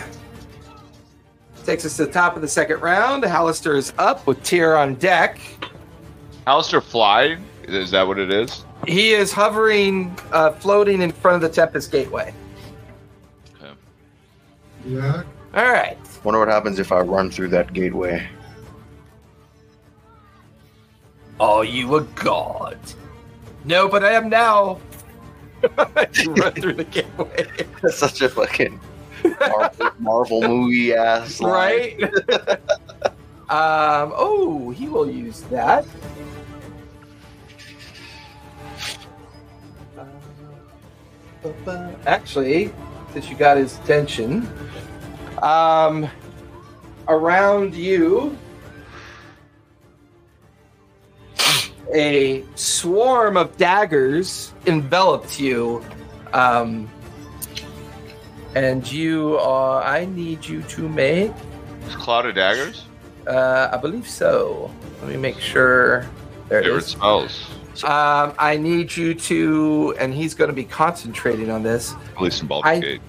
Takes 1.65 1.85
us 1.87 1.97
to 1.97 2.07
the 2.07 2.13
top 2.13 2.37
of 2.37 2.43
the 2.43 2.49
second 2.49 2.81
round. 2.81 3.25
Halaster 3.25 3.77
is 3.77 3.93
up 3.99 4.27
with 4.27 4.43
Tyr 4.43 4.77
on 4.77 4.95
deck. 4.97 5.41
Alistair 6.47 6.81
fly? 6.81 7.39
Is 7.63 7.91
that 7.91 8.07
what 8.07 8.19
it 8.19 8.31
is? 8.31 8.65
He 8.87 9.13
is 9.13 9.33
hovering, 9.33 10.15
uh, 10.31 10.51
floating 10.53 11.01
in 11.01 11.11
front 11.11 11.37
of 11.37 11.41
the 11.41 11.49
Tempest 11.49 11.91
Gateway. 11.91 12.35
Yeah. 14.87 15.23
All 15.55 15.65
right. 15.65 15.97
Wonder 16.25 16.41
what 16.41 16.49
happens 16.49 16.79
if 16.79 16.93
I 16.93 17.01
run 17.01 17.31
through 17.31 17.49
that 17.49 17.73
gateway. 17.73 18.27
Are 21.41 21.65
you 21.65 21.97
a 21.97 22.03
god? 22.03 22.79
No, 23.65 23.89
but 23.89 24.05
I 24.05 24.13
am 24.13 24.29
now. 24.29 24.81
you 25.63 26.35
run 26.35 26.53
through 26.53 26.75
the 26.75 26.85
gateway. 26.85 27.47
That's 27.83 27.97
such 27.97 28.21
a 28.21 28.29
fucking 28.29 28.79
Marvel, 29.25 29.91
Marvel 29.99 30.43
movie 30.43 30.95
ass. 30.95 31.41
right? 31.41 32.03
um, 33.51 34.13
oh, 34.17 34.71
he 34.71 34.89
will 34.89 35.11
use 35.11 35.41
that. 35.43 35.87
Uh, 41.67 41.93
Actually, 42.07 42.73
since 43.13 43.29
you 43.29 43.37
got 43.37 43.57
his 43.57 43.79
attention, 43.81 44.49
um, 45.43 46.09
around 47.09 47.75
you, 47.75 48.37
a 51.95 52.45
swarm 52.55 53.37
of 53.37 53.57
daggers 53.57 54.53
enveloped 54.67 55.39
you. 55.39 55.85
Um, 56.33 56.91
and 58.55 58.91
you 58.91 59.37
are. 59.39 59.83
I 59.83 60.05
need 60.05 60.45
you 60.47 60.63
to 60.63 60.89
make. 60.89 61.33
It's 61.87 61.97
Cloud 61.97 62.27
of 62.27 62.35
Daggers? 62.35 62.85
Uh, 63.27 63.69
I 63.73 63.77
believe 63.77 64.09
so. 64.09 64.71
Let 65.01 65.11
me 65.11 65.17
make 65.17 65.39
sure. 65.39 66.07
There 66.49 66.61
it 66.61 66.65
Favorite 66.65 66.79
is. 66.79 66.87
spells. 66.87 67.51
Um, 67.85 68.35
I 68.39 68.57
need 68.57 68.95
you 68.97 69.15
to, 69.15 69.95
and 69.99 70.15
he's 70.15 70.35
going 70.35 70.49
to 70.49 70.55
be 70.55 70.65
concentrating 70.65 71.51
on 71.51 71.63
this. 71.63 71.95
At 72.17 72.23
least 72.23 72.43
in 72.43 72.49
Baldur's 72.49 72.71
I- 72.71 72.81
Gate. 72.81 73.01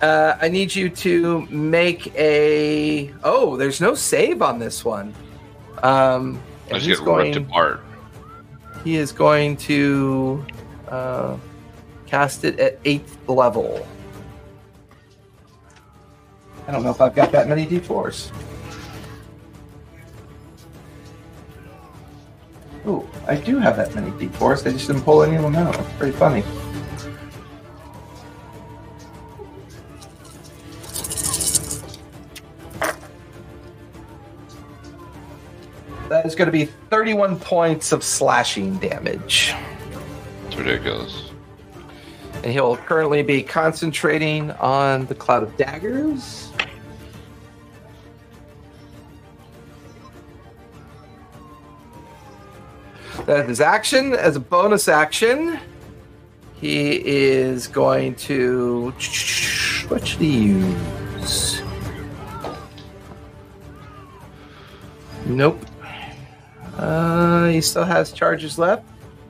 Uh, 0.00 0.36
I 0.40 0.48
need 0.48 0.72
you 0.76 0.88
to 0.90 1.40
make 1.46 2.14
a. 2.14 3.12
Oh, 3.24 3.56
there's 3.56 3.80
no 3.80 3.96
save 3.96 4.42
on 4.42 4.60
this 4.60 4.84
one. 4.84 5.12
Um, 5.82 6.40
I 6.70 6.74
just 6.74 6.86
he's 6.86 6.98
get 6.98 7.04
going. 7.04 7.32
ripped 7.34 7.48
apart. 7.48 7.80
He 8.84 8.94
is 8.94 9.10
going 9.10 9.56
to 9.56 10.46
uh, 10.86 11.36
cast 12.06 12.44
it 12.44 12.60
at 12.60 12.78
eighth 12.84 13.18
level. 13.28 13.84
I 16.68 16.70
don't 16.70 16.82
know 16.82 16.90
if 16.90 17.00
I've 17.00 17.14
got 17.14 17.32
that 17.32 17.48
many 17.48 17.66
d4s. 17.66 18.30
Ooh, 22.86 23.08
I 23.26 23.36
do 23.36 23.58
have 23.58 23.78
that 23.78 23.94
many 23.94 24.10
d4s. 24.10 24.66
I 24.66 24.72
just 24.72 24.86
didn't 24.86 25.00
pull 25.00 25.22
any 25.22 25.36
of 25.36 25.42
them 25.42 25.56
out. 25.56 25.74
It's 25.80 25.92
pretty 25.94 26.12
funny. 26.12 26.42
That 36.10 36.26
is 36.26 36.34
going 36.34 36.46
to 36.46 36.52
be 36.52 36.66
31 36.66 37.38
points 37.40 37.92
of 37.92 38.04
slashing 38.04 38.76
damage. 38.76 39.54
It's 40.46 40.56
ridiculous. 40.56 41.30
And 42.34 42.52
he'll 42.52 42.76
currently 42.76 43.22
be 43.22 43.42
concentrating 43.42 44.50
on 44.52 45.06
the 45.06 45.14
cloud 45.14 45.42
of 45.42 45.56
daggers. 45.56 46.47
That 53.28 53.50
is 53.50 53.60
action. 53.60 54.14
As 54.14 54.36
a 54.36 54.40
bonus 54.40 54.88
action, 54.88 55.60
he 56.58 57.06
is 57.06 57.66
going 57.66 58.14
to. 58.14 58.94
What 59.88 60.06
should 60.06 60.20
he 60.20 60.44
use? 60.44 61.60
Nope. 65.26 65.62
Uh, 66.78 67.48
he 67.48 67.60
still 67.60 67.84
has 67.84 68.12
charges 68.12 68.58
left. 68.58 68.86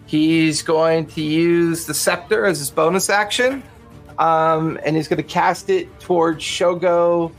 He's 0.07 0.63
going 0.63 1.07
to 1.07 1.21
use 1.21 1.85
the 1.85 1.93
scepter 1.93 2.45
as 2.45 2.61
his 2.61 2.71
bonus 2.71 3.11
action. 3.11 3.65
Um, 4.21 4.79
and 4.85 4.95
he's 4.95 5.09
going 5.09 5.17
to 5.17 5.29
cast 5.29 5.71
it 5.71 5.89
towards 5.99 6.45
Shogo, 6.45 7.33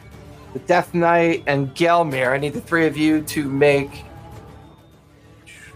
the 0.51 0.59
Death 0.59 0.93
Knight, 0.93 1.41
and 1.47 1.73
Gelmir. 1.73 2.33
I 2.33 2.37
need 2.37 2.51
the 2.51 2.59
three 2.59 2.85
of 2.85 2.97
you 2.97 3.21
to 3.21 3.49
make. 3.49 4.03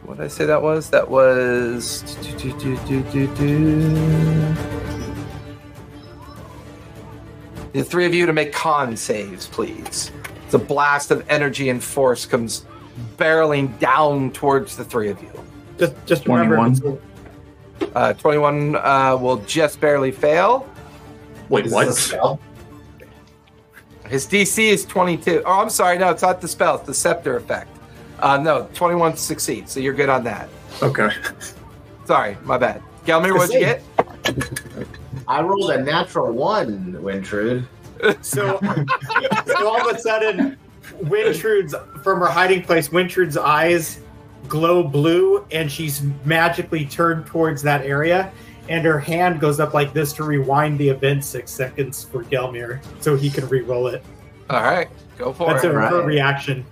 What 0.06 0.18
did 0.18 0.26
I 0.26 0.28
say 0.28 0.46
that 0.46 0.62
was? 0.62 0.90
That 0.90 1.10
was. 1.10 2.02
do, 2.22 2.52
do, 2.60 2.78
do, 2.86 3.02
do, 3.04 3.28
do. 3.36 4.56
The 7.72 7.84
three 7.84 8.06
of 8.06 8.14
you 8.14 8.26
to 8.26 8.34
make 8.34 8.54
con 8.54 8.96
saves, 8.96 9.48
please. 9.48 10.12
The 10.52 10.60
blast 10.60 11.10
of 11.10 11.28
energy 11.30 11.70
and 11.70 11.84
force 11.84 12.26
comes 12.26 12.66
barreling 13.18 13.78
down 13.80 14.32
towards 14.32 14.78
the 14.78 14.86
three 14.86 15.10
of 15.10 15.22
you. 15.22 15.32
Just, 15.80 16.06
just 16.06 16.28
remember. 16.28 16.56
21. 16.56 17.00
Uh, 17.96 18.14
21 18.14 18.76
uh, 18.76 19.18
will 19.20 19.38
just 19.38 19.80
barely 19.80 20.12
fail. 20.12 20.70
Wait, 21.50 21.72
what? 21.72 21.88
this? 21.88 22.14
His 24.08 24.28
DC 24.28 24.60
is 24.60 24.86
22. 24.86 25.42
Oh, 25.46 25.62
I'm 25.62 25.70
sorry. 25.70 25.98
No, 25.98 26.12
it's 26.12 26.22
not 26.22 26.42
the 26.42 26.48
spell. 26.48 26.76
It's 26.76 26.86
the 26.86 26.94
scepter 26.94 27.36
effect. 27.38 27.73
Uh, 28.20 28.38
no, 28.38 28.70
21 28.74 29.18
succeeds. 29.18 29.72
So 29.72 29.80
you're 29.80 29.94
good 29.94 30.10
on 30.10 30.24
that. 30.24 30.50
Okay. 30.82 31.10
Sorry, 32.06 32.38
my 32.44 32.58
bad. 32.58 32.82
Gelmir, 33.06 33.34
what'd 33.34 33.54
you 33.54 33.60
get? 33.60 33.84
I 35.28 35.42
rolled 35.42 35.72
a 35.72 35.82
natural 35.82 36.32
one, 36.32 36.94
Wintrude. 37.02 37.68
So, 38.22 38.60
so 39.46 39.68
all 39.68 39.90
of 39.90 39.96
a 39.96 40.00
sudden, 40.00 40.58
Wintrude's 41.02 41.76
from 42.04 42.20
her 42.20 42.28
hiding 42.28 42.64
place. 42.64 42.90
Wintrude's 42.90 43.38
eyes 43.38 44.00
glow 44.48 44.84
blue, 44.84 45.46
and 45.52 45.72
she's 45.72 46.04
magically 46.26 46.86
turned 46.86 47.26
towards 47.26 47.62
that 47.64 47.86
area. 47.86 48.32
And 48.70 48.86
her 48.86 49.00
hand 49.00 49.40
goes 49.42 49.60
up 49.60 49.74
like 49.74 49.94
this 49.94 50.14
to 50.14 50.24
rewind 50.24 50.80
the 50.80 50.88
event 50.90 51.26
six 51.26 51.52
seconds 51.52 52.04
for 52.04 52.24
Gelmir, 52.24 52.80
so 53.02 53.16
he 53.16 53.30
can 53.30 53.48
re-roll 53.50 53.88
it. 53.88 54.04
All 54.50 54.62
right, 54.62 54.88
go 55.18 55.34
for 55.34 55.48
That's 55.48 55.64
it. 55.66 55.74
That's 55.74 55.92
her 55.92 56.00
right. 56.00 56.06
reaction. 56.06 56.66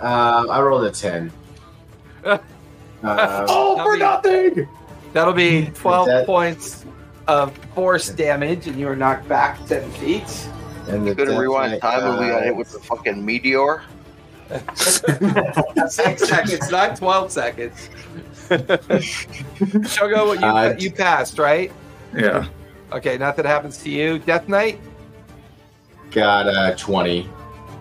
Um, 0.00 0.50
I 0.50 0.60
rolled 0.60 0.84
a 0.84 0.90
10. 0.90 1.32
Um, 3.00 3.10
Oh, 3.48 3.76
for 3.84 3.92
be- 3.92 3.98
nothing! 4.00 4.68
That'll 5.12 5.32
be 5.32 5.66
12 5.66 6.06
That- 6.08 6.26
points 6.26 6.84
of 7.28 7.56
force 7.74 8.08
damage, 8.08 8.66
and 8.66 8.76
you 8.76 8.88
are 8.88 8.96
knocked 8.96 9.28
back 9.28 9.64
10 9.66 9.88
feet. 9.92 10.24
and 10.88 11.06
the 11.06 11.14
Couldn't 11.14 11.34
Death 11.34 11.40
rewind 11.40 11.72
Knight, 11.72 11.80
time 11.80 12.02
when 12.02 12.18
we 12.24 12.26
got 12.32 12.40
uh, 12.40 12.44
hit 12.46 12.56
with 12.56 12.72
the 12.72 12.80
fucking 12.80 13.24
meteor. 13.24 13.84
Six 14.74 16.28
seconds, 16.28 16.70
not 16.72 16.96
12 16.96 17.30
seconds. 17.30 17.88
Shogo, 18.48 20.26
what 20.26 20.40
you, 20.40 20.46
Uh, 20.46 20.74
you 20.78 20.90
passed, 20.90 21.38
right? 21.38 21.70
Yeah. 22.16 22.46
Okay, 22.90 23.16
nothing 23.18 23.44
happens 23.44 23.78
to 23.84 23.90
you. 23.90 24.18
Death 24.18 24.48
Knight, 24.48 24.80
Got 26.10 26.48
uh, 26.48 26.74
20. 26.74 27.28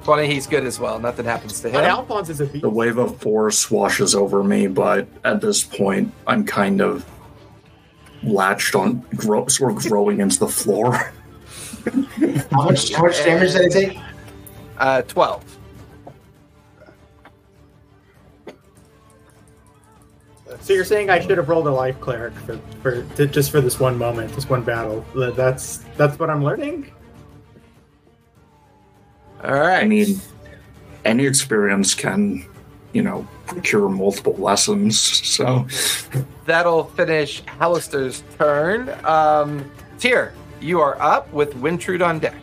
20, 0.07 0.25
he's 0.25 0.47
good 0.47 0.63
as 0.63 0.79
well. 0.79 0.99
Nothing 0.99 1.25
happens 1.25 1.59
to 1.59 1.69
But 1.69 1.83
him. 1.83 1.89
Alphonse 1.89 2.29
is 2.29 2.39
a 2.39 2.45
beast. 2.45 2.61
The 2.61 2.69
wave 2.69 2.97
of 2.97 3.17
force 3.17 3.69
washes 3.69 4.15
over 4.15 4.41
me, 4.41 4.67
but 4.67 5.05
at 5.25 5.41
this 5.41 5.65
point, 5.65 6.13
I'm 6.25 6.45
kind 6.45 6.79
of 6.79 7.05
latched 8.23 8.73
on, 8.73 9.05
grow, 9.17 9.45
sort 9.47 9.73
of 9.73 9.79
growing 9.79 10.21
into 10.21 10.39
the 10.39 10.47
floor. 10.47 10.93
How 12.51 12.63
much, 12.63 12.93
how 12.93 13.03
much 13.03 13.17
damage 13.17 13.51
did 13.51 13.65
I 13.65 13.69
take? 13.69 13.97
Uh, 14.77 15.01
12. 15.03 15.57
So 20.61 20.73
you're 20.73 20.85
saying 20.85 21.09
I 21.09 21.19
should 21.19 21.37
have 21.37 21.49
rolled 21.49 21.67
a 21.67 21.71
life 21.71 21.99
cleric 21.99 22.33
for, 22.33 22.57
for 22.81 23.03
to, 23.15 23.27
just 23.27 23.51
for 23.51 23.59
this 23.61 23.79
one 23.79 23.97
moment, 23.97 24.33
this 24.33 24.49
one 24.49 24.63
battle? 24.63 25.05
That's 25.15 25.77
that's 25.95 26.19
what 26.19 26.29
I'm 26.29 26.43
learning. 26.43 26.91
All 29.43 29.53
right. 29.53 29.83
I 29.83 29.85
mean, 29.85 30.19
any 31.05 31.25
experience 31.25 31.93
can, 31.93 32.45
you 32.93 33.01
know, 33.01 33.27
procure 33.45 33.89
multiple 33.89 34.33
lessons. 34.33 34.99
So, 34.99 35.67
That'll 36.45 36.85
finish 36.85 37.43
Halaster's 37.43 38.23
turn. 38.37 38.89
Um, 39.05 39.69
Tyr, 39.99 40.33
you 40.59 40.79
are 40.81 40.99
up 41.01 41.31
with 41.31 41.53
Wintrude 41.55 42.01
on 42.01 42.19
deck. 42.19 42.35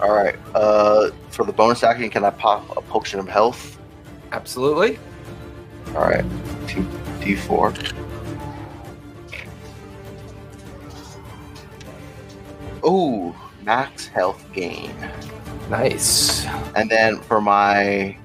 All 0.00 0.14
right. 0.14 0.36
Uh, 0.54 1.10
for 1.30 1.44
the 1.44 1.52
bonus 1.52 1.82
action, 1.82 2.08
can 2.10 2.24
I 2.24 2.30
pop 2.30 2.76
a 2.76 2.80
potion 2.80 3.20
of 3.20 3.28
health? 3.28 3.78
Absolutely. 4.32 4.98
All 5.88 6.02
right. 6.02 6.24
Two 6.68 6.86
D 7.20 7.34
four. 7.34 7.74
Ooh, 12.86 13.34
max 13.64 14.06
health 14.06 14.44
gain. 14.52 14.94
Nice. 15.68 16.44
And 16.74 16.90
then 16.90 17.18
for 17.20 17.40
my 17.40 18.16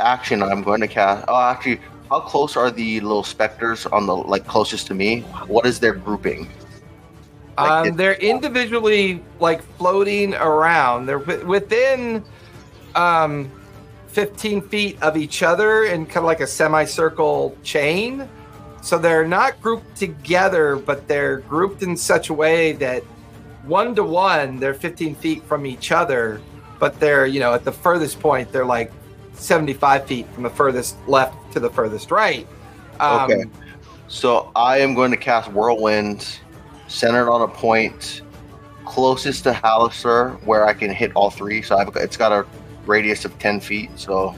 action, 0.00 0.42
I'm 0.42 0.62
going 0.62 0.80
to 0.80 0.88
cast. 0.88 1.24
Oh, 1.28 1.40
actually, 1.40 1.80
how 2.08 2.20
close 2.20 2.56
are 2.56 2.70
the 2.70 3.00
little 3.00 3.24
specters 3.24 3.86
on 3.86 4.06
the 4.06 4.16
like 4.16 4.46
closest 4.46 4.86
to 4.88 4.94
me? 4.94 5.20
What 5.46 5.66
is 5.66 5.78
their 5.80 5.94
grouping? 5.94 6.48
Like, 7.58 7.88
Um, 7.88 7.96
they're 7.96 8.14
individually 8.14 9.22
like 9.40 9.62
floating 9.76 10.34
around. 10.34 11.06
They're 11.06 11.18
wi- 11.18 11.44
within 11.44 12.24
um, 12.94 13.50
15 14.08 14.62
feet 14.62 15.02
of 15.02 15.16
each 15.16 15.42
other 15.42 15.84
in 15.84 16.06
kind 16.06 16.18
of 16.18 16.24
like 16.24 16.40
a 16.40 16.46
semicircle 16.46 17.56
chain. 17.62 18.28
So 18.80 18.96
they're 18.96 19.26
not 19.26 19.60
grouped 19.60 19.96
together, 19.96 20.76
but 20.76 21.08
they're 21.08 21.38
grouped 21.40 21.82
in 21.82 21.96
such 21.96 22.30
a 22.30 22.34
way 22.34 22.72
that 22.74 23.02
one 23.64 23.94
to 23.96 24.04
one, 24.04 24.56
they're 24.56 24.72
15 24.72 25.16
feet 25.16 25.42
from 25.44 25.66
each 25.66 25.92
other, 25.92 26.40
but 26.78 26.98
they're, 27.00 27.26
you 27.26 27.40
know, 27.40 27.54
at 27.54 27.64
the 27.64 27.72
furthest 27.72 28.20
point, 28.20 28.50
they're 28.52 28.64
like 28.64 28.92
75 29.34 30.06
feet 30.06 30.26
from 30.32 30.42
the 30.42 30.50
furthest 30.50 30.96
left 31.06 31.52
to 31.52 31.60
the 31.60 31.70
furthest 31.70 32.10
right. 32.10 32.46
Um, 33.00 33.30
Okay. 33.30 33.44
So 34.08 34.50
I 34.56 34.78
am 34.78 34.94
going 34.94 35.10
to 35.10 35.16
cast 35.18 35.52
Whirlwind, 35.52 36.38
centered 36.86 37.30
on 37.30 37.42
a 37.42 37.48
point 37.48 38.22
closest 38.86 39.44
to 39.44 39.52
Halaster, 39.52 40.42
where 40.44 40.64
I 40.66 40.72
can 40.72 40.90
hit 40.90 41.12
all 41.14 41.28
three. 41.28 41.60
So 41.60 41.76
I've, 41.76 41.94
it's 41.96 42.16
got 42.16 42.32
a 42.32 42.46
radius 42.86 43.26
of 43.26 43.38
ten 43.38 43.60
feet. 43.60 43.90
So 43.96 44.34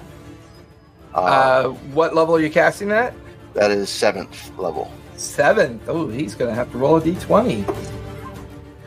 uh, 1.15 1.19
Uh, 1.19 1.69
what 1.95 2.17
level 2.17 2.35
are 2.35 2.41
you 2.41 2.51
casting 2.51 2.91
at? 2.91 3.15
that 3.55 3.71
is 3.71 3.89
seventh 3.89 4.57
level. 4.59 4.91
Seventh. 5.17 5.89
Oh, 5.89 6.09
he's 6.09 6.35
gonna 6.35 6.55
have 6.55 6.71
to 6.73 6.79
roll 6.79 6.97
a 6.97 7.01
d20. 7.01 7.69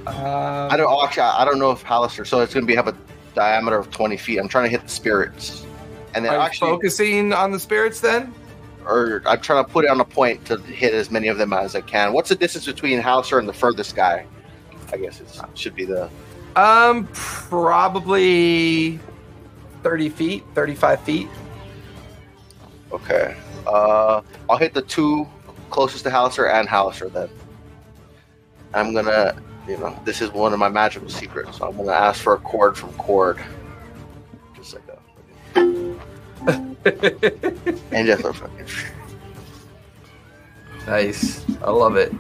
Um, 0.06 0.16
I 0.16 0.76
don't 0.76 0.88
oh, 0.90 1.06
actually. 1.06 1.24
I 1.24 1.46
don't 1.46 1.60
know 1.60 1.72
if 1.72 1.84
Halaster. 1.84 2.28
So 2.28 2.42
it's 2.42 2.54
going 2.54 2.66
to 2.66 2.68
be 2.68 2.76
have 2.76 2.90
a 2.90 2.96
diameter 3.34 3.78
of 3.78 3.90
twenty 3.92 4.18
feet. 4.18 4.40
I'm 4.40 4.48
trying 4.48 4.66
to 4.66 4.70
hit 4.70 4.84
the 4.84 4.90
spirits, 4.90 5.66
and 6.16 6.24
then 6.26 6.34
Are 6.34 6.38
you 6.38 6.42
actually, 6.42 6.72
focusing 6.72 7.34
on 7.34 7.52
the 7.52 7.60
spirits 7.60 8.00
then? 8.00 8.34
or 8.86 9.22
I'm 9.26 9.40
trying 9.40 9.64
to 9.64 9.72
put 9.72 9.86
it 9.86 9.92
on 9.92 10.02
a 10.02 10.06
point 10.06 10.44
to 10.48 10.58
hit 10.58 10.94
as 10.94 11.10
many 11.10 11.30
of 11.30 11.38
them 11.38 11.54
as 11.54 11.74
I 11.74 11.80
can. 11.80 12.12
What's 12.12 12.28
the 12.28 12.36
distance 12.36 12.66
between 12.66 13.02
Halaster 13.02 13.40
and 13.40 13.48
the 13.48 13.54
furthest 13.54 13.96
guy? 13.96 14.26
I 14.92 14.98
guess 14.98 15.22
it 15.22 15.28
should 15.56 15.74
be 15.74 15.86
the 15.86 16.10
Um, 16.58 17.08
probably 17.14 19.00
thirty 19.84 20.10
feet, 20.10 20.44
thirty-five 20.54 21.02
feet. 21.02 21.30
Okay. 22.92 23.36
Uh, 23.66 24.22
I'll 24.50 24.58
hit 24.58 24.74
the 24.74 24.82
two 24.82 25.28
closest 25.70 26.04
to 26.04 26.10
Halaster 26.10 26.54
and 26.54 26.68
Halaster 26.68 27.12
then. 27.12 27.30
I'm 28.74 28.94
gonna, 28.94 29.36
you 29.68 29.78
know, 29.78 29.98
this 30.06 30.22
is 30.22 30.32
one 30.32 30.54
of 30.54 30.60
my 30.60 30.70
magical 30.70 31.10
secrets, 31.10 31.58
so 31.58 31.68
I'm 31.70 31.78
gonna 31.78 31.92
ask 31.92 32.22
for 32.22 32.34
a 32.34 32.38
cord 32.40 32.78
from 32.78 32.92
Cord. 32.94 33.40
Just 34.56 34.76
like 34.76 34.86
that. 34.88 35.00
and 37.92 38.08
just 38.08 38.24
a 38.26 38.34
fucking. 38.34 38.66
Nice. 40.88 41.46
I 41.64 41.72
love 41.72 41.96
it. 41.96 42.12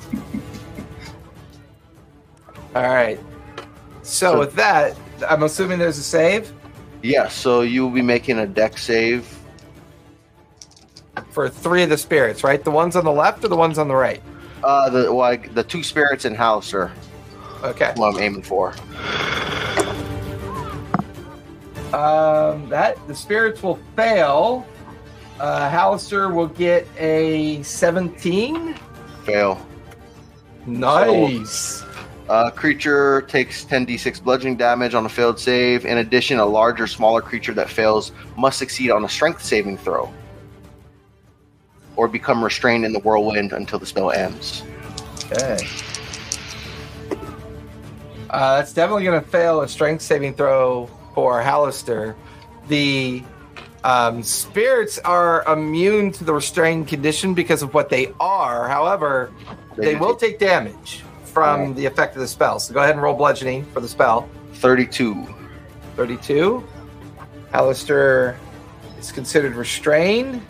All 2.75 2.83
right. 2.83 3.19
So, 4.03 4.33
So- 4.33 4.39
with 4.39 4.53
that, 4.55 4.95
I'm 5.27 5.43
assuming 5.43 5.79
there's 5.79 5.97
a 5.97 6.03
save 6.03 6.51
Yeah, 7.01 7.27
so 7.27 7.61
you'll 7.61 7.89
be 7.89 8.01
making 8.01 8.39
a 8.39 8.47
Dex 8.47 8.83
save. 8.83 9.27
for 11.31 11.49
three 11.49 11.83
of 11.83 11.89
the 11.89 11.97
spirits, 11.97 12.43
right? 12.43 12.63
The 12.63 12.71
ones 12.71 12.95
on 12.95 13.05
the 13.05 13.11
left 13.11 13.43
or 13.43 13.47
the 13.47 13.55
ones 13.55 13.77
on 13.77 13.87
the 13.87 13.95
right? 13.95 14.21
Uh, 14.63 14.89
the 14.89 15.13
well, 15.13 15.31
I- 15.31 15.37
the 15.37 15.63
two 15.63 15.83
spirits 15.83 16.25
in 16.25 16.35
Halaster, 16.35 16.91
Okay. 17.63 17.93
What 17.95 18.15
I'm 18.15 18.21
aiming 18.21 18.43
for. 18.43 18.73
Um, 21.93 22.67
that 22.69 22.97
the 23.07 23.15
spirits 23.15 23.63
will 23.63 23.79
fail. 23.95 24.67
Uh, 25.39 25.69
Halaster 25.69 26.33
will 26.33 26.47
get 26.47 26.87
a 26.97 27.61
17. 27.63 28.75
Fail. 29.23 29.65
Nice. 30.65 31.83
Uh, 32.29 32.49
creature 32.49 33.21
takes 33.23 33.65
10d6 33.65 34.23
bludgeoning 34.23 34.57
damage 34.57 34.93
on 34.93 35.05
a 35.05 35.09
failed 35.09 35.39
save. 35.39 35.85
In 35.85 35.99
addition, 35.99 36.39
a 36.39 36.45
larger, 36.45 36.87
smaller 36.87 37.21
creature 37.21 37.53
that 37.53 37.69
fails 37.69 38.11
must 38.37 38.57
succeed 38.57 38.89
on 38.89 39.03
a 39.03 39.09
strength 39.09 39.43
saving 39.43 39.77
throw. 39.77 40.11
Or 41.95 42.07
become 42.07 42.43
restrained 42.43 42.85
in 42.85 42.93
the 42.93 42.99
whirlwind 42.99 43.53
until 43.53 43.77
the 43.77 43.85
spell 43.85 44.11
ends. 44.11 44.63
Okay. 45.25 45.67
Uh, 48.33 48.57
that's 48.57 48.73
definitely 48.73 49.03
going 49.03 49.21
to 49.21 49.29
fail 49.29 49.61
a 49.61 49.67
strength 49.67 50.01
saving 50.01 50.33
throw 50.33 50.89
for 51.13 51.39
Halaster. 51.39 52.15
The 52.67 53.21
um, 53.83 54.23
spirits 54.23 54.97
are 54.97 55.43
immune 55.43 56.11
to 56.13 56.23
the 56.23 56.33
restrained 56.33 56.87
condition 56.87 57.35
because 57.35 57.61
of 57.61 57.75
what 57.75 57.89
they 57.89 58.11
are. 58.19 58.67
However, 58.67 59.31
they 59.77 59.95
will 59.95 60.15
take 60.15 60.39
damage 60.39 61.03
from 61.25 61.75
the 61.75 61.85
effect 61.85 62.15
of 62.15 62.21
the 62.21 62.27
spell. 62.27 62.57
So 62.57 62.73
go 62.73 62.79
ahead 62.79 62.95
and 62.95 63.03
roll 63.03 63.15
bludgeoning 63.15 63.65
for 63.65 63.81
the 63.81 63.87
spell. 63.87 64.27
32. 64.53 65.27
32. 65.95 66.67
Halaster 67.53 68.35
is 68.97 69.11
considered 69.11 69.53
restrained. 69.53 70.41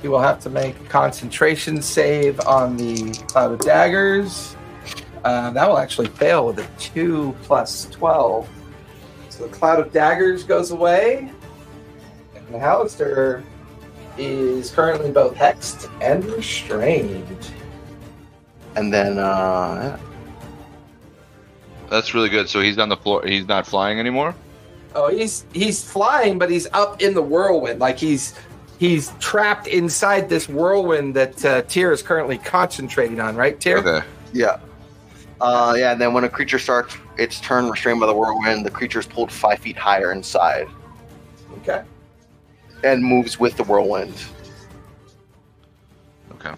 He 0.00 0.08
will 0.08 0.20
have 0.20 0.40
to 0.40 0.50
make 0.50 0.80
a 0.80 0.84
concentration 0.84 1.82
save 1.82 2.40
on 2.40 2.78
the 2.78 3.12
Cloud 3.28 3.52
of 3.52 3.60
Daggers. 3.60 4.56
Uh, 5.24 5.50
that 5.50 5.68
will 5.68 5.78
actually 5.78 6.08
fail 6.08 6.46
with 6.46 6.58
a 6.58 6.66
2 6.78 7.34
plus 7.42 7.86
12. 7.90 8.48
So 9.28 9.46
the 9.46 9.50
Cloud 9.50 9.80
of 9.80 9.92
Daggers 9.92 10.44
goes 10.44 10.70
away. 10.72 11.30
And 12.34 12.46
the 12.48 12.58
Halaster 12.58 13.42
is 14.18 14.70
currently 14.70 15.10
both 15.10 15.34
hexed 15.34 15.90
and 16.02 16.24
restrained. 16.24 17.50
And 18.74 18.92
then, 18.92 19.18
uh, 19.18 19.98
That's 21.88 22.14
really 22.14 22.28
good. 22.28 22.48
So 22.48 22.60
he's 22.60 22.78
on 22.78 22.88
the 22.88 22.96
floor. 22.96 23.24
He's 23.24 23.46
not 23.46 23.66
flying 23.66 24.00
anymore. 24.00 24.34
Oh, 24.94 25.08
he's 25.08 25.46
he's 25.54 25.82
flying, 25.82 26.38
but 26.38 26.50
he's 26.50 26.66
up 26.72 27.00
in 27.00 27.14
the 27.14 27.22
whirlwind. 27.22 27.80
Like 27.80 27.98
he's 27.98 28.34
he's 28.78 29.12
trapped 29.20 29.66
inside 29.66 30.28
this 30.28 30.48
whirlwind 30.48 31.14
that 31.14 31.44
uh, 31.44 31.62
Tyr 31.62 31.92
is 31.92 32.02
currently 32.02 32.36
concentrating 32.38 33.20
on. 33.20 33.36
Right, 33.36 33.58
Tyr? 33.58 33.78
Okay. 33.78 34.06
yeah. 34.32 34.58
Uh, 35.42 35.74
yeah, 35.76 35.90
and 35.90 36.00
then 36.00 36.14
when 36.14 36.22
a 36.22 36.28
creature 36.28 36.58
starts 36.58 36.96
its 37.18 37.40
turn 37.40 37.68
restrained 37.68 37.98
by 37.98 38.06
the 38.06 38.14
whirlwind, 38.14 38.64
the 38.64 38.70
creature 38.70 39.00
is 39.00 39.06
pulled 39.06 39.30
five 39.32 39.58
feet 39.58 39.76
higher 39.76 40.12
inside 40.12 40.68
Okay. 41.58 41.82
and 42.84 43.02
moves 43.02 43.40
with 43.40 43.56
the 43.56 43.64
whirlwind. 43.64 44.14
Okay. 46.34 46.52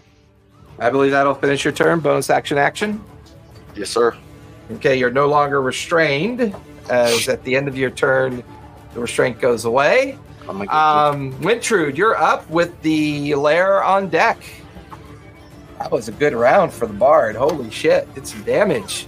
I 0.78 0.90
believe 0.90 1.12
that'll 1.12 1.34
finish 1.34 1.64
your 1.64 1.72
turn. 1.72 2.00
Bonus 2.00 2.28
action, 2.28 2.58
action. 2.58 3.02
Yes, 3.74 3.88
sir. 3.88 4.14
Okay, 4.72 4.96
you're 4.98 5.10
no 5.10 5.28
longer 5.28 5.62
restrained, 5.62 6.54
as 6.90 7.26
at 7.28 7.42
the 7.44 7.56
end 7.56 7.68
of 7.68 7.78
your 7.78 7.90
turn, 7.90 8.42
the 8.92 9.00
restraint 9.00 9.40
goes 9.40 9.64
away. 9.64 10.18
I'm 10.42 10.58
gonna 10.58 10.66
get 10.66 10.74
Um, 10.74 11.32
Wintrude, 11.42 11.96
you're 11.96 12.16
up 12.16 12.48
with 12.50 12.80
the 12.82 13.34
lair 13.34 13.82
on 13.82 14.08
deck. 14.10 14.36
That 15.78 15.90
was 15.90 16.08
a 16.08 16.12
good 16.12 16.32
round 16.32 16.72
for 16.72 16.86
the 16.86 16.92
bard. 16.92 17.36
Holy 17.36 17.70
shit, 17.70 18.12
did 18.14 18.26
some 18.26 18.42
damage. 18.44 19.06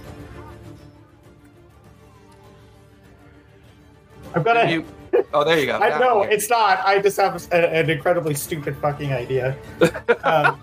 I've 4.35 4.43
got 4.43 4.57
a. 4.57 4.71
You- 4.71 4.85
oh, 5.33 5.43
there 5.43 5.59
you 5.59 5.65
go. 5.65 5.77
I 5.81 5.97
know 5.99 6.23
it's 6.23 6.49
not. 6.49 6.79
I 6.85 6.99
just 6.99 7.17
have 7.17 7.47
a, 7.51 7.55
an 7.55 7.89
incredibly 7.89 8.33
stupid 8.35 8.75
fucking 8.77 9.13
idea. 9.13 9.55
Um, 10.23 10.59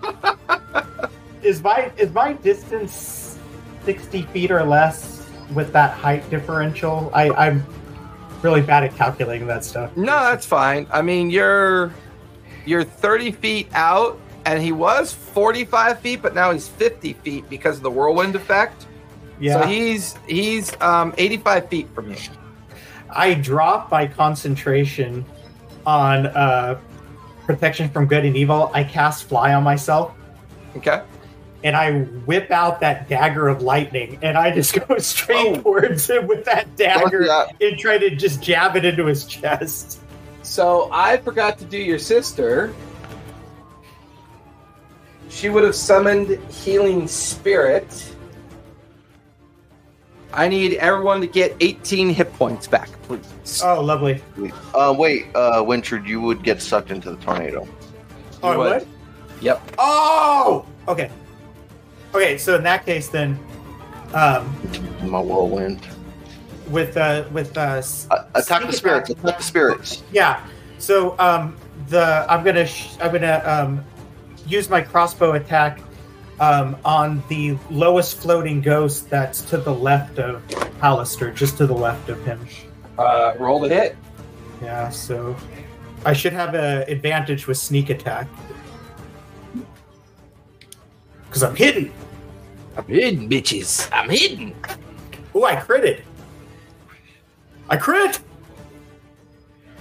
is 1.41 1.61
my 1.63 1.91
is 1.97 2.11
my 2.11 2.33
distance 2.33 3.37
sixty 3.83 4.23
feet 4.23 4.51
or 4.51 4.63
less 4.63 5.27
with 5.53 5.71
that 5.73 5.91
height 5.93 6.27
differential? 6.29 7.09
I, 7.13 7.29
I'm 7.31 7.65
really 8.41 8.61
bad 8.61 8.83
at 8.83 8.95
calculating 8.95 9.47
that 9.47 9.63
stuff. 9.63 9.95
No, 9.97 10.05
that's 10.05 10.45
fine. 10.45 10.87
I 10.91 11.01
mean, 11.01 11.29
you're 11.29 11.91
you're 12.65 12.83
30 12.83 13.31
feet 13.31 13.67
out, 13.73 14.19
and 14.45 14.61
he 14.61 14.71
was 14.71 15.11
45 15.13 15.99
feet, 15.99 16.21
but 16.21 16.35
now 16.35 16.51
he's 16.51 16.67
50 16.67 17.13
feet 17.13 17.49
because 17.49 17.77
of 17.77 17.83
the 17.83 17.91
whirlwind 17.91 18.35
effect. 18.35 18.85
yeah. 19.39 19.61
So 19.61 19.67
he's 19.67 20.15
he's 20.27 20.79
um, 20.81 21.13
85 21.17 21.69
feet 21.69 21.89
from 21.95 22.11
you. 22.11 22.17
I 23.09 23.33
drop 23.33 23.91
my 23.91 24.07
concentration 24.07 25.25
on 25.85 26.25
uh, 26.27 26.79
protection 27.45 27.89
from 27.89 28.07
good 28.07 28.25
and 28.25 28.35
evil. 28.35 28.71
I 28.73 28.83
cast 28.83 29.25
fly 29.25 29.53
on 29.53 29.63
myself, 29.63 30.13
Okay. 30.75 31.01
and 31.63 31.75
I 31.75 32.01
whip 32.25 32.51
out 32.51 32.79
that 32.81 33.07
dagger 33.07 33.47
of 33.47 33.61
lightning, 33.61 34.17
and 34.21 34.37
I 34.37 34.51
just 34.51 34.73
go 34.87 34.97
straight 34.97 35.57
Oh. 35.57 35.61
towards 35.61 36.09
him 36.09 36.27
with 36.27 36.43
that 36.45 36.75
dagger 36.75 37.27
and 37.61 37.77
try 37.77 37.97
to 37.97 38.15
just 38.15 38.41
jab 38.41 38.75
it 38.75 38.83
into 38.85 39.05
his 39.05 39.25
chest. 39.25 40.01
So 40.41 40.89
I 40.91 41.17
forgot 41.17 41.57
to 41.59 41.65
do 41.65 41.77
your 41.77 41.99
sister. 41.99 42.73
She 45.35 45.49
would 45.49 45.65
have 45.65 45.75
summoned 45.75 46.29
healing 46.49 47.09
spirit. 47.09 48.13
I 50.31 50.47
need 50.47 50.75
everyone 50.75 51.19
to 51.19 51.27
get 51.27 51.57
18 51.59 52.09
hit 52.09 52.31
points 52.35 52.67
back, 52.67 52.87
please. 53.03 53.61
Oh, 53.61 53.81
lovely. 53.81 54.23
Uh, 54.73 54.95
wait, 54.97 55.25
uh, 55.35 55.61
Wintrude, 55.61 56.07
you 56.07 56.21
would 56.21 56.41
get 56.41 56.61
sucked 56.61 56.89
into 56.89 57.11
the 57.11 57.17
tornado. 57.17 57.67
Oh, 58.41 58.53
You 58.53 58.57
would. 58.59 58.71
what? 58.71 58.87
Yep. 59.41 59.71
Oh, 59.77 60.65
okay. 60.87 61.11
Okay, 62.13 62.37
so 62.37 62.55
in 62.55 62.63
that 62.63 62.85
case, 62.85 63.09
then, 63.09 63.37
um, 64.13 64.55
My 65.03 65.19
whirlwind. 65.19 65.85
with 66.69 66.95
uh, 66.95 67.25
with 67.33 67.57
uh, 67.57 67.61
s- 67.83 68.07
Uh, 68.09 68.23
attack 68.35 68.65
the 68.65 68.71
spirits. 68.71 69.09
attack. 69.09 69.23
Attack 69.25 69.37
the 69.39 69.43
spirits. 69.43 70.03
yeah. 70.13 70.39
So 70.77 71.19
um, 71.19 71.57
the 71.89 72.25
I'm 72.29 72.41
gonna 72.45 72.65
sh- 72.65 72.95
I'm 73.01 73.11
gonna 73.11 73.41
um, 73.45 73.83
use 74.45 74.69
my 74.69 74.81
crossbow 74.81 75.33
attack 75.33 75.79
um, 76.39 76.77
on 76.83 77.23
the 77.29 77.57
lowest 77.69 78.17
floating 78.17 78.61
ghost 78.61 79.09
that's 79.09 79.41
to 79.43 79.57
the 79.57 79.73
left 79.73 80.19
of 80.19 80.45
Halaster, 80.79 81.33
just 81.33 81.57
to 81.57 81.67
the 81.67 81.73
left 81.73 82.09
of 82.09 82.23
him. 82.25 82.45
Uh, 82.97 83.33
roll 83.39 83.59
the 83.59 83.69
hit. 83.69 83.95
Yeah. 84.61 84.89
So 84.89 85.35
I 86.05 86.13
should 86.13 86.33
have 86.33 86.55
an 86.55 86.89
advantage 86.89 87.47
with 87.47 87.57
sneak 87.57 87.89
attack 87.89 88.27
because 91.25 91.43
I'm 91.43 91.55
hidden. 91.55 91.91
I'm 92.77 92.85
hidden, 92.85 93.29
bitches. 93.29 93.89
I'm 93.91 94.09
hidden. 94.09 94.53
Oh, 95.33 95.43
I 95.43 95.55
critted. 95.55 96.01
I 97.69 97.77
crit. 97.77 98.19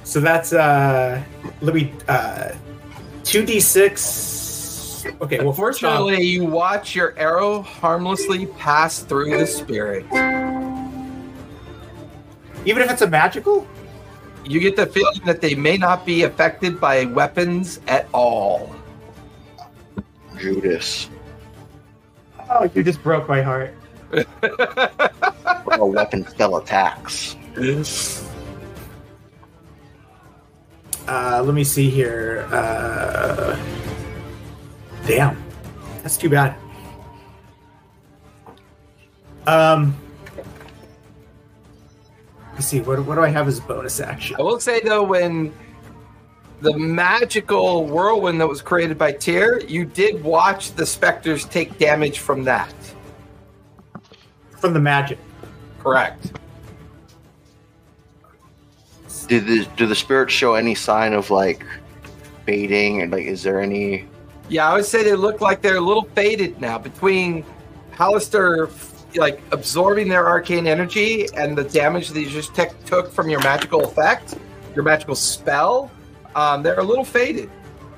So 0.05 0.21
that's 0.21 0.53
uh 0.53 1.23
let 1.61 1.75
me 1.75 1.93
uh 2.09 2.53
2d6. 3.23 4.44
Okay, 5.21 5.43
well 5.43 5.53
first 5.53 5.83
off, 5.85 5.99
Unfortunately, 6.01 6.25
you 6.27 6.45
watch 6.45 6.95
your 6.95 7.15
arrow 7.19 7.63
harmlessly 7.63 8.47
pass 8.47 9.01
through 9.01 9.39
the 9.39 9.47
spirit. 9.47 10.05
even 12.67 12.83
if 12.83 12.91
it's 12.91 13.03
a 13.03 13.07
magical? 13.09 13.67
You 14.45 14.61
get 14.61 14.77
the 14.77 14.87
feeling 14.87 15.21
that 15.25 15.41
they 15.41 15.55
may 15.55 15.77
not 15.77 16.05
be 16.05 16.23
affected 16.25 16.79
by 16.81 17.07
weapons 17.07 17.81
at 17.89 18.07
all. 18.13 18.75
Judas. 20.39 21.09
Oh, 22.51 22.69
you 22.75 22.83
just 22.83 23.03
broke 23.03 23.29
my 23.29 23.41
heart. 23.41 23.75
A 24.13 25.85
weapon 25.87 26.27
spell 26.29 26.57
attacks. 26.57 27.37
Uh 31.09 31.43
let 31.45 31.55
me 31.55 31.65
see 31.65 31.89
here. 31.91 32.47
Uh 32.53 33.57
Damn. 35.07 35.43
That's 36.03 36.17
too 36.17 36.29
bad. 36.29 36.55
Um 39.47 39.97
Let's 42.55 42.67
see, 42.67 42.81
what, 42.81 43.05
what 43.05 43.17
do 43.17 43.21
I 43.23 43.29
have 43.29 43.49
as 43.49 43.59
a 43.59 43.63
bonus 43.63 43.99
action? 43.99 44.37
I 44.39 44.43
will 44.43 44.61
say 44.61 44.81
though, 44.81 45.03
when 45.03 45.53
the 46.61 46.77
magical 46.79 47.85
whirlwind 47.85 48.41
that 48.41 48.49
was 48.49 48.63
created 48.63 48.97
by 48.97 49.13
Tyr, 49.13 49.61
you 49.67 49.85
did 49.85 50.23
watch 50.23 50.73
the 50.73 50.87
specters 50.87 51.45
take 51.47 51.79
damage 51.79 52.21
from 52.21 52.45
that. 52.45 52.73
From 54.59 54.73
the 54.73 54.81
magic. 54.81 55.19
Correct. 55.81 56.33
Did 59.27 59.47
the 59.47 59.69
do 59.77 59.87
the 59.87 59.95
spirits 59.95 60.33
show 60.33 60.55
any 60.55 60.75
sign 60.75 61.13
of 61.13 61.31
like 61.31 61.65
fading 62.47 63.03
and 63.03 63.11
like 63.13 63.25
is 63.25 63.43
there 63.43 63.61
any 63.61 64.07
Yeah, 64.49 64.69
I 64.69 64.75
would 64.75 64.85
say 64.85 65.03
they 65.03 65.15
look 65.15 65.41
like 65.41 65.63
they're 65.63 65.77
a 65.77 65.81
little 65.81 66.05
faded 66.15 66.61
now 66.61 66.79
between 66.79 67.45
Halaster 67.93 68.71
like 69.17 69.41
absorbing 69.53 70.09
their 70.09 70.27
arcane 70.27 70.67
energy 70.67 71.27
and 71.37 71.57
the 71.57 71.65
damage 71.65 72.09
that 72.09 72.21
you 72.21 72.29
just 72.29 72.55
tech 72.55 72.73
took 72.85 73.13
from 73.13 73.29
your 73.29 73.41
magical 73.41 73.85
effect, 73.85 74.35
your 74.75 74.85
magical 74.85 75.15
spell. 75.15 75.91
Um, 76.35 76.63
they're 76.63 76.81
a 76.81 76.85
little 76.85 77.05
faded, 77.05 77.49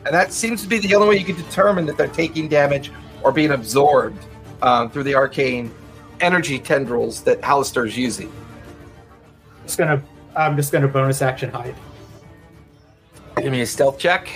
and 0.05 0.15
that 0.15 0.33
seems 0.33 0.63
to 0.63 0.69
be 0.69 0.79
the 0.79 0.95
only 0.95 1.09
way 1.09 1.17
you 1.17 1.25
can 1.25 1.37
determine 1.37 1.87
that 1.87 1.97
they're 1.97 2.09
taking 2.09 2.49
damage 2.49 2.93
or 3.23 3.33
being 3.33 3.53
absorbed 3.53 4.23
um, 4.63 4.91
through 4.91 5.05
the 5.05 5.15
arcane 5.15 5.73
energy 6.21 6.59
tendrils 6.59 7.23
that 7.23 7.41
Halaster 7.41 7.87
is 7.87 7.97
using. 7.97 8.33
Just 9.65 9.79
gonna 9.79 10.03
I'm 10.37 10.57
just 10.57 10.71
gonna 10.71 10.89
bonus 10.89 11.23
action 11.23 11.51
hide. 11.51 11.75
Give 13.39 13.53
me 13.53 13.63
a 13.63 13.67
stealth 13.67 13.99
check. 13.99 14.29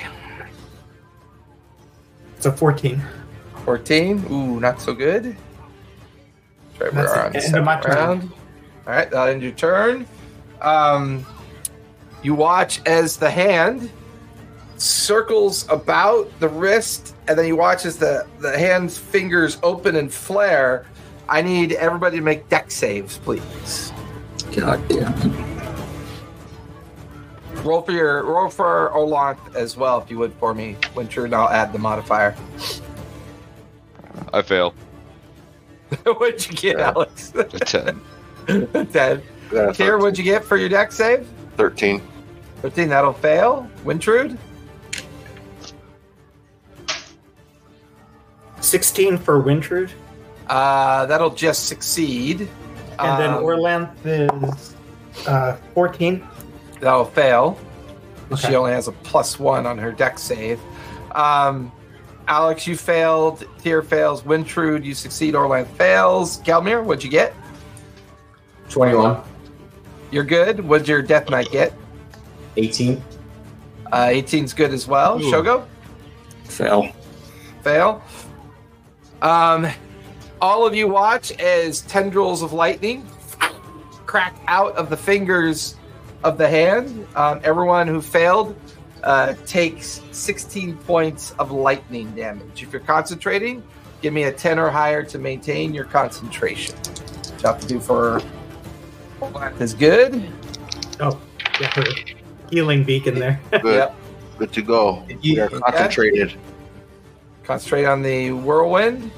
It's 2.40 2.46
a 2.46 2.52
14. 2.52 3.02
14. 3.66 4.26
Ooh, 4.30 4.60
not 4.60 4.80
so 4.80 4.94
good. 4.94 5.36
Try 6.78 6.88
That's 6.88 7.12
we're 7.12 7.22
on 7.22 7.32
the 7.32 7.44
end 7.44 7.54
of 7.54 7.64
my 7.66 7.78
turn. 7.82 7.94
round. 7.94 8.32
All 8.86 8.94
right, 8.94 9.10
that 9.10 9.28
ends 9.28 9.44
your 9.44 9.52
turn. 9.52 10.06
Um, 10.62 11.26
you 12.22 12.34
watch 12.34 12.80
as 12.86 13.18
the 13.18 13.28
hand 13.28 13.90
circles 14.78 15.68
about 15.68 16.30
the 16.40 16.48
wrist, 16.48 17.14
and 17.28 17.38
then 17.38 17.44
you 17.46 17.56
watch 17.56 17.84
as 17.84 17.98
the 17.98 18.26
the 18.38 18.58
hand's 18.58 18.96
fingers 18.96 19.58
open 19.62 19.96
and 19.96 20.10
flare. 20.10 20.86
I 21.28 21.42
need 21.42 21.72
everybody 21.72 22.16
to 22.16 22.22
make 22.22 22.48
Dex 22.48 22.74
saves, 22.74 23.18
please. 23.18 23.92
God 24.56 24.80
damn 24.88 25.12
it. 25.12 25.59
Roll 27.64 27.82
for 27.82 27.92
your 27.92 28.24
roll 28.24 28.48
for 28.48 28.90
Olanth 28.94 29.54
as 29.54 29.76
well, 29.76 30.00
if 30.00 30.10
you 30.10 30.18
would, 30.18 30.32
for 30.34 30.54
me. 30.54 30.76
Winter, 30.94 31.24
and 31.26 31.34
I'll 31.34 31.48
add 31.48 31.72
the 31.72 31.78
modifier. 31.78 32.34
I 34.32 34.42
fail. 34.42 34.74
What'd 36.04 36.46
you 36.48 36.54
get, 36.54 36.78
Alex? 36.80 37.32
A 37.34 37.44
10. 37.44 38.00
Ten. 38.92 39.22
uh, 39.56 39.72
Tyr, 39.72 39.98
what'd 39.98 40.16
you 40.16 40.24
get 40.24 40.44
for 40.44 40.56
your 40.56 40.68
Dex 40.68 40.96
save? 40.96 41.28
13? 41.56 42.00
13, 42.62 42.88
that'll 42.88 43.12
fail. 43.12 43.68
Wintrude? 43.84 44.38
16 48.60 49.18
for 49.18 49.40
Wintrude. 49.40 49.90
Uh, 50.48 51.06
that'll 51.06 51.30
just 51.30 51.66
succeed. 51.66 52.48
And 52.98 53.20
then 53.20 53.30
Um, 53.34 53.42
Orlanth 53.44 53.94
is 54.04 54.74
uh, 55.26 55.56
14. 55.74 56.26
That'll 56.80 57.04
fail. 57.04 57.58
She 58.38 58.54
only 58.54 58.72
has 58.72 58.88
a 58.88 58.92
plus 58.92 59.38
one 59.38 59.66
on 59.66 59.76
her 59.78 59.92
Dex 59.92 60.22
save. 60.22 60.60
Um, 61.12 61.72
Alex, 62.28 62.66
you 62.66 62.76
failed. 62.76 63.44
Tyr 63.58 63.82
fails. 63.82 64.24
Wintrude, 64.24 64.84
you 64.84 64.94
succeed. 64.94 65.34
Orland 65.34 65.66
fails. 65.66 66.40
Gelmir, 66.42 66.82
what'd 66.82 67.02
you 67.02 67.10
get? 67.10 67.34
21, 68.68 69.20
You're 70.12 70.24
good. 70.24 70.60
What'd 70.60 70.86
your 70.86 71.02
Death 71.02 71.28
Knight 71.28 71.50
get? 71.50 71.72
18. 72.56 73.02
Uh, 73.90 74.06
18's 74.06 74.52
good 74.52 74.72
as 74.72 74.86
well. 74.86 75.20
Ooh. 75.20 75.30
Shogo? 75.30 75.66
Fail. 76.44 76.92
fail. 77.62 78.02
Um, 79.22 79.66
all 80.40 80.66
of 80.66 80.74
you 80.74 80.86
watch 80.86 81.32
as 81.32 81.82
tendrils 81.82 82.42
of 82.42 82.52
lightning 82.52 83.06
crack 84.10 84.34
out 84.48 84.74
of 84.74 84.90
the 84.90 84.96
fingers 84.96 85.76
of 86.22 86.38
the 86.38 86.48
hand. 86.48 87.06
Um, 87.16 87.40
everyone 87.44 87.86
who 87.86 88.00
failed 88.00 88.56
uh, 89.02 89.34
takes 89.46 90.02
16 90.12 90.76
points 90.78 91.32
of 91.32 91.50
lightning 91.50 92.10
damage. 92.12 92.62
If 92.62 92.72
you're 92.72 92.80
concentrating, 92.80 93.62
give 94.02 94.12
me 94.12 94.24
a 94.24 94.32
10 94.32 94.58
or 94.58 94.70
higher 94.70 95.02
to 95.04 95.18
maintain 95.18 95.72
your 95.72 95.84
concentration. 95.84 96.76
What 96.76 97.42
you 97.42 97.48
have 97.48 97.60
to 97.60 97.66
do 97.66 97.80
for 97.80 98.20
is 99.58 99.74
good. 99.74 100.28
Oh, 101.00 101.18
yeah, 101.60 101.84
healing 102.50 102.84
beacon 102.84 103.18
there. 103.18 103.40
Good. 103.50 103.64
Yep. 103.64 103.96
Good 104.38 104.52
to 104.52 104.62
go. 104.62 105.04
You- 105.22 105.34
we 105.34 105.40
are 105.40 105.48
concentrated. 105.48 106.34
Concentrate 107.44 107.84
on 107.86 108.02
the 108.02 108.32
whirlwind. 108.32 109.10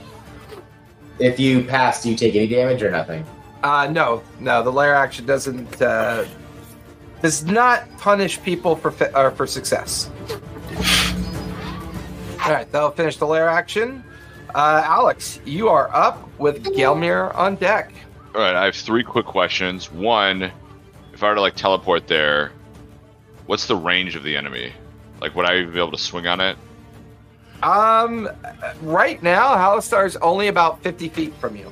If 1.19 1.39
you 1.39 1.65
pass, 1.65 2.03
do 2.03 2.11
you 2.11 2.17
take 2.17 2.35
any 2.35 2.47
damage 2.49 2.83
or 2.83 2.91
nothing? 2.91 3.25
Uh, 3.63 3.89
no, 3.93 4.23
no. 4.41 4.63
The 4.63 4.73
lair 4.73 4.95
action 4.95 5.27
doesn't 5.27 5.81
uh, 5.83 6.25
does 7.23 7.45
not 7.45 7.85
punish 7.99 8.43
people 8.43 8.77
for 8.77 8.91
fi- 8.91 9.11
or 9.15 9.31
for 9.31 9.47
success. 9.47 10.11
All 12.45 12.53
right, 12.53 12.71
that'll 12.73 12.91
finish 12.91 13.17
the 13.17 13.27
lair 13.27 13.49
action. 13.49 14.03
Uh, 14.55 14.83
Alex, 14.85 15.39
you 15.45 15.69
are 15.69 15.89
up 15.95 16.29
with 16.39 16.65
Gelmir 16.65 17.35
on 17.37 17.55
deck. 17.57 17.93
All 18.35 18.41
right, 18.41 18.55
I 18.55 18.65
have 18.67 18.75
three 18.75 19.05
quick 19.05 19.27
questions. 19.27 19.93
One, 19.93 20.51
if 21.13 21.23
I 21.23 21.29
were 21.29 21.37
to 21.37 21.41
like 21.41 21.55
teleport 21.55 22.09
there, 22.09 22.51
what's 23.47 23.67
the 23.67 23.77
range 23.77 24.17
of 24.17 24.25
the 24.25 24.37
enemy? 24.37 24.73
Like, 25.21 25.37
would 25.37 25.47
I 25.47 25.59
even 25.61 25.73
be 25.73 25.79
able 25.79 25.93
to 25.93 25.99
swing 25.99 26.27
on 26.27 26.41
it? 26.41 26.57
Um, 27.63 28.29
right 28.81 29.23
now, 29.23 29.55
Halaster's 29.55 30.17
only 30.17 30.49
about 30.49 30.83
fifty 30.83 31.09
feet 31.09 31.33
from 31.37 31.55
you. 31.57 31.71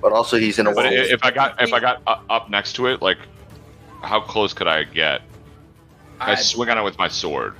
But 0.00 0.12
also, 0.12 0.36
he's 0.36 0.60
in 0.60 0.68
a 0.68 0.72
But 0.72 0.86
i- 0.86 0.90
if 0.92 1.24
I 1.24 1.32
got 1.32 1.60
if 1.60 1.72
I 1.72 1.80
got 1.80 2.02
up 2.30 2.48
next 2.50 2.74
to 2.74 2.86
it, 2.86 3.02
like, 3.02 3.18
how 4.02 4.20
close 4.20 4.52
could 4.52 4.68
I 4.68 4.84
get? 4.84 5.22
I, 6.20 6.32
I, 6.32 6.34
swing 6.36 6.68
on 6.68 6.78
it 6.78 6.82
with 6.82 6.98
my 6.98 7.08
sword. 7.08 7.54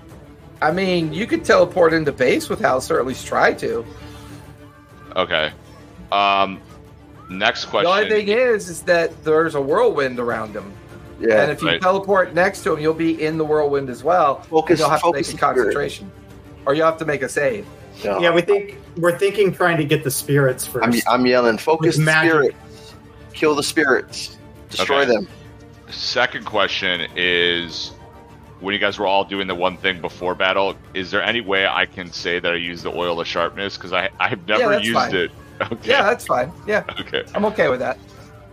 I 0.60 0.72
mean, 0.72 1.12
you 1.12 1.26
could 1.26 1.44
teleport 1.44 1.92
into 1.92 2.10
base 2.12 2.48
with 2.48 2.60
Halaster, 2.60 2.92
or 2.96 3.00
at 3.00 3.06
least 3.06 3.26
try 3.26 3.52
to. 3.54 3.84
Okay. 5.16 5.52
Um, 6.10 6.60
Next 7.30 7.66
question. 7.66 7.90
The 7.90 7.96
only 7.96 8.08
thing 8.08 8.28
is, 8.28 8.68
is 8.70 8.82
that 8.82 9.22
there's 9.22 9.54
a 9.54 9.60
whirlwind 9.60 10.18
around 10.18 10.54
him, 10.54 10.72
Yeah. 11.20 11.42
and 11.42 11.52
if 11.52 11.60
you 11.60 11.68
Right. 11.68 11.80
teleport 11.82 12.32
next 12.34 12.62
to 12.62 12.72
him, 12.72 12.80
you'll 12.80 12.94
be 12.94 13.22
in 13.22 13.36
the 13.36 13.44
whirlwind 13.44 13.90
as 13.90 14.02
well. 14.02 14.36
and 14.38 14.46
Focus- 14.46 14.80
you'll 14.80 14.88
have 14.88 15.02
to 15.02 15.12
make 15.12 15.20
a 15.20 15.24
spirit. 15.24 15.40
concentration, 15.40 16.10
or 16.64 16.72
you'll 16.74 16.86
have 16.86 16.96
to 16.98 17.04
make 17.04 17.22
a 17.22 17.28
save. 17.28 17.66
No. 18.02 18.18
Yeah, 18.20 18.32
we 18.32 18.40
think 18.40 18.78
we're 18.96 19.18
thinking 19.18 19.52
trying 19.52 19.76
to 19.76 19.84
get 19.84 20.04
the 20.04 20.10
spirits 20.10 20.66
1st 20.66 21.04
I'm, 21.06 21.20
I'm 21.20 21.26
yelling, 21.26 21.58
focus 21.58 21.96
With 21.98 22.06
the 22.06 22.12
spirits. 22.18 22.56
Kill 23.34 23.54
the 23.54 23.62
spirits. 23.62 24.36
Destroy 24.70 25.02
Okay. 25.02 25.10
them. 25.12 25.28
Second 25.90 26.44
question 26.44 27.06
is 27.16 27.92
when 28.60 28.72
you 28.74 28.78
guys 28.80 28.98
were 28.98 29.06
all 29.06 29.24
doing 29.24 29.46
the 29.46 29.54
one 29.54 29.76
thing 29.76 30.00
before 30.00 30.34
battle, 30.34 30.74
is 30.94 31.10
there 31.10 31.22
any 31.22 31.40
way 31.40 31.66
I 31.66 31.86
can 31.86 32.12
say 32.12 32.38
that 32.40 32.52
I 32.52 32.56
used 32.56 32.82
the 32.84 32.90
oil 32.92 33.20
of 33.20 33.26
sharpness? 33.26 33.76
Because 33.76 33.92
I 33.92 34.10
I've 34.18 34.46
never 34.48 34.70
that's 34.70 34.84
used 34.84 34.94
fine. 34.96 35.14
it. 35.14 35.30
Okay. 35.60 35.90
Yeah, 35.90 36.04
that's 36.04 36.24
fine. 36.24 36.52
Yeah, 36.68 36.84
Okay. 37.00 37.24
I'm 37.34 37.44
okay 37.46 37.68
with 37.68 37.80
that. 37.80 37.98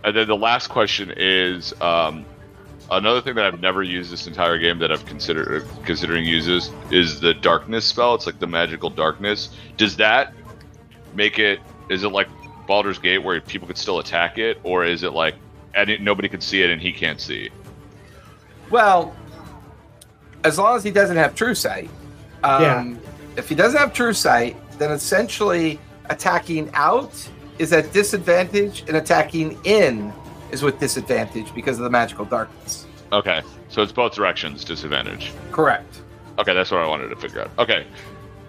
And 0.02 0.16
then 0.16 0.26
the 0.26 0.36
last 0.36 0.66
question 0.66 1.12
is 1.16 1.72
um, 1.80 2.24
another 2.90 3.20
thing 3.20 3.36
that 3.36 3.44
I've 3.46 3.60
never 3.60 3.84
used 3.84 4.10
this 4.10 4.26
entire 4.26 4.58
game 4.58 4.80
that 4.80 4.90
I've 4.90 5.06
considered 5.06 5.64
considering 5.84 6.24
uses 6.24 6.72
is 6.90 7.20
the 7.20 7.32
darkness 7.32 7.84
spell. 7.84 8.16
It's 8.16 8.26
like 8.26 8.40
the 8.40 8.48
magical 8.48 8.90
darkness. 8.90 9.50
Does 9.76 9.96
that 9.98 10.32
make 11.14 11.38
it? 11.38 11.60
Is 11.90 12.02
it 12.02 12.08
like 12.08 12.26
Baldur's 12.66 12.98
Gate 12.98 13.18
where 13.18 13.40
people 13.40 13.68
could 13.68 13.78
still 13.78 14.00
attack 14.00 14.36
it, 14.38 14.58
or 14.64 14.84
is 14.84 15.04
it 15.04 15.12
like 15.12 15.36
and 15.76 15.90
it, 15.90 16.00
nobody 16.00 16.28
can 16.28 16.40
see 16.40 16.62
it 16.62 16.70
and 16.70 16.80
he 16.80 16.92
can't 16.92 17.20
see? 17.20 17.50
Well, 18.70 19.14
as 20.42 20.58
long 20.58 20.76
as 20.76 20.82
he 20.82 20.90
doesn't 20.90 21.16
have 21.16 21.34
true 21.34 21.54
sight. 21.54 21.90
Um, 22.42 22.62
Yeah. 22.62 22.94
If 23.36 23.48
he 23.50 23.54
doesn't 23.54 23.78
have 23.78 23.92
true 23.92 24.14
sight, 24.14 24.56
then 24.78 24.90
essentially 24.90 25.78
attacking 26.06 26.70
out 26.72 27.12
is 27.58 27.72
at 27.72 27.92
disadvantage, 27.92 28.84
and 28.88 28.96
attacking 28.96 29.58
in 29.64 30.12
is 30.50 30.62
with 30.62 30.78
disadvantage 30.78 31.54
because 31.54 31.78
of 31.78 31.84
the 31.84 31.90
magical 31.90 32.24
darkness. 32.24 32.86
Okay, 33.12 33.42
so 33.68 33.82
it's 33.82 33.92
both 33.92 34.14
directions 34.14 34.64
disadvantage. 34.64 35.32
Correct. 35.52 36.02
Okay, 36.38 36.54
that's 36.54 36.70
what 36.70 36.80
I 36.80 36.86
wanted 36.86 37.08
to 37.08 37.16
figure 37.16 37.42
out. 37.42 37.50
Okay, 37.58 37.86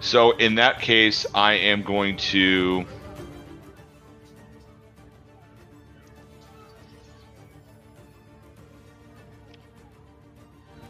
so 0.00 0.32
in 0.38 0.54
that 0.56 0.80
case, 0.80 1.26
I 1.34 1.54
am 1.54 1.82
going 1.82 2.16
to. 2.32 2.84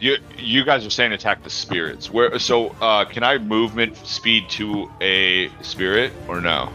You 0.01 0.17
you 0.37 0.65
guys 0.65 0.87
are 0.87 0.91
saying 0.91 1.13
attack 1.13 1.43
the 1.43 1.51
spirits. 1.51 2.11
Where 2.11 2.39
so 2.39 2.69
uh, 2.81 3.05
can 3.05 3.23
I 3.23 3.39
movement 3.39 3.97
speed 4.07 4.49
to 4.51 4.91
a 5.01 5.51
spirit 5.63 6.13
or 6.29 6.41
no? 6.41 6.71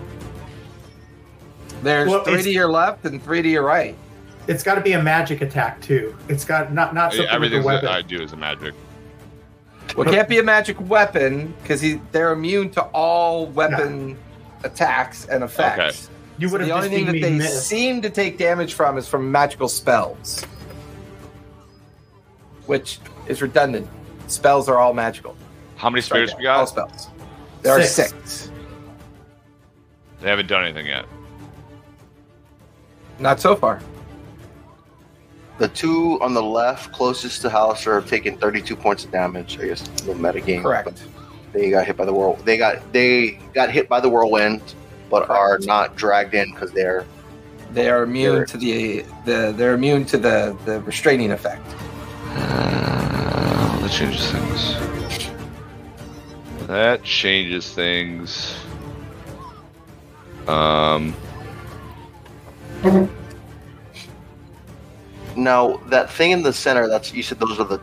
There's 1.81 2.09
Well, 2.09 2.23
three 2.23 2.41
to 2.43 2.51
your 2.51 2.67
left 2.69 3.05
and 3.05 3.23
three 3.23 3.41
to 3.41 3.49
your 3.49 3.63
right. 3.63 3.95
It's 4.47 4.63
got 4.63 4.75
to 4.75 4.81
be 4.81 4.93
a 4.93 5.01
magic 5.01 5.41
attack 5.41 5.81
too. 5.81 6.15
It's 6.27 6.43
got 6.43 6.73
not 6.73 6.93
not 6.93 7.13
something 7.13 7.39
with 7.39 7.53
a 7.53 7.55
Everything 7.55 7.63
that. 7.81 7.91
I 7.91 8.01
do 8.01 8.21
is 8.21 8.33
a 8.33 8.37
magic. 8.37 8.73
Well, 9.95 10.07
it 10.07 10.11
can't 10.11 10.27
be 10.27 10.39
a 10.39 10.43
magic 10.43 10.79
weapon 10.89 11.53
because 11.61 11.83
they're 12.11 12.31
immune 12.31 12.71
to 12.71 12.81
all 12.87 13.45
weapon 13.47 14.17
attacks 14.63 15.25
and 15.25 15.43
effects. 15.43 16.09
you 16.39 16.47
So 16.47 16.53
would 16.53 16.61
have 16.61 16.67
the 16.67 16.75
only 16.75 16.89
thing 16.89 17.05
that 17.05 17.21
they 17.21 17.37
miss. 17.37 17.65
seem 17.67 18.01
to 18.01 18.09
take 18.09 18.37
damage 18.37 18.73
from 18.73 18.97
is 18.97 19.07
from 19.07 19.31
magical 19.31 19.67
spells, 19.67 20.43
which 22.65 22.99
is 23.27 23.41
redundant. 23.41 23.87
Spells 24.27 24.69
are 24.69 24.77
all 24.77 24.93
magical. 24.93 25.35
How 25.75 25.89
many 25.89 26.01
Sorry, 26.01 26.27
spirits 26.27 26.37
we 26.37 26.43
got? 26.43 26.59
All 26.59 26.67
spells. 26.67 27.07
There 27.61 27.73
are 27.73 27.81
Six. 27.81 28.11
six. 28.11 28.51
They 30.21 30.29
haven't 30.29 30.47
done 30.47 30.63
anything 30.63 30.85
yet. 30.87 31.05
Not 33.19 33.39
so 33.39 33.55
far. 33.55 33.81
The 35.59 35.67
two 35.67 36.19
on 36.21 36.33
the 36.33 36.41
left 36.41 36.91
closest 36.91 37.41
to 37.43 37.49
House 37.49 37.85
are 37.85 38.01
taking 38.01 38.37
32 38.37 38.75
points 38.75 39.05
of 39.05 39.11
damage. 39.11 39.59
I 39.59 39.67
guess 39.67 39.81
the 40.01 40.15
meta 40.15 40.41
game. 40.41 40.63
Correct. 40.63 41.03
They 41.51 41.69
got 41.69 41.85
hit 41.85 41.95
by 41.95 42.05
the 42.05 42.13
whirl. 42.13 42.35
They 42.43 42.57
got 42.57 42.91
they 42.91 43.39
got 43.53 43.69
hit 43.69 43.87
by 43.87 43.99
the 43.99 44.09
whirlwind, 44.09 44.61
but 45.11 45.29
are 45.29 45.59
not 45.59 45.95
dragged 45.95 46.33
in 46.33 46.51
because 46.51 46.71
they're 46.71 47.05
They 47.71 47.89
are 47.89 48.03
immune 48.03 48.35
They're- 48.37 48.45
to 48.47 48.57
the, 48.57 49.05
the 49.25 49.53
they're 49.55 49.73
immune 49.75 50.05
to 50.05 50.17
the, 50.17 50.57
the 50.65 50.81
restraining 50.81 51.31
effect. 51.31 51.65
Uh, 52.29 53.02
That 53.93 53.99
changes 53.99 54.31
things. 54.31 54.75
That 56.67 57.03
changes 57.03 57.71
things. 57.75 58.55
Um, 60.47 61.15
now 65.35 65.77
that 65.89 66.09
thing 66.09 66.31
in 66.31 66.41
the 66.41 66.51
center. 66.51 66.87
That's 66.87 67.13
you 67.13 67.21
said 67.21 67.39
those 67.39 67.59
are 67.59 67.65
the 67.65 67.79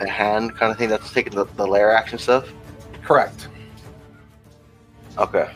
the 0.00 0.08
hand 0.08 0.56
kind 0.56 0.72
of 0.72 0.78
thing. 0.78 0.88
That's 0.88 1.12
taking 1.12 1.36
the, 1.36 1.44
the 1.44 1.66
lair 1.66 1.92
action 1.92 2.18
stuff. 2.18 2.52
Correct. 3.04 3.46
Okay. 5.18 5.50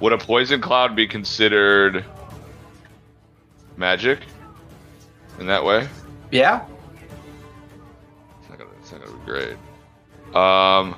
would 0.00 0.12
a 0.12 0.18
poison 0.18 0.60
cloud 0.60 0.94
be 0.94 1.06
considered 1.06 2.04
magic 3.76 4.20
in 5.38 5.46
that 5.46 5.64
way? 5.64 5.88
Yeah. 6.30 6.64
It's 8.40 8.48
not 8.48 8.58
gonna, 8.58 8.70
it's 8.80 8.92
not 8.92 9.04
gonna 9.04 9.16
be 9.18 9.24
great. 9.24 9.56
Um. 10.34 10.96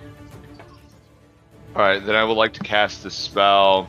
All 1.77 1.83
right, 1.85 2.05
then 2.05 2.17
I 2.17 2.25
would 2.25 2.37
like 2.37 2.55
to 2.55 2.61
cast 2.61 3.03
the 3.03 3.11
spell. 3.11 3.89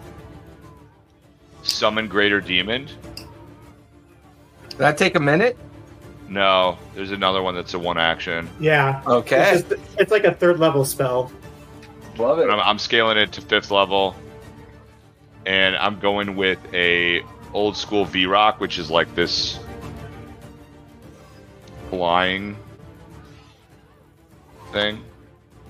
Summon 1.64 2.08
Greater 2.08 2.42
Demon. 2.42 2.88
Did 4.70 4.78
that 4.78 4.98
take 4.98 5.16
a 5.16 5.20
minute? 5.20 5.58
No, 6.28 6.78
there's 6.94 7.12
another 7.12 7.42
one 7.42 7.56
that's 7.56 7.74
a 7.74 7.80
one 7.80 7.98
action. 7.98 8.50
Yeah. 8.60 9.02
Okay. 9.08 9.56
It's, 9.56 9.68
just, 9.68 9.82
it's 9.98 10.12
like 10.12 10.24
a 10.26 10.34
third 10.34 10.60
level 10.60 10.86
spell. 10.86 11.32
Love 12.18 12.40
it. 12.40 12.50
I'm, 12.50 12.60
I'm 12.60 12.78
scaling 12.78 13.18
it 13.18 13.32
to 13.34 13.42
fifth 13.42 13.72
level, 13.72 14.16
and 15.46 15.76
I'm 15.78 16.00
going 16.00 16.36
with 16.36 16.60
a 16.74 17.24
old 17.54 17.76
school 17.76 18.06
Vrock, 18.06 18.60
which 18.60 18.78
is 18.78 18.90
like 18.90 19.14
this 19.16 19.60
flying 21.90 22.56
thing. 24.72 25.04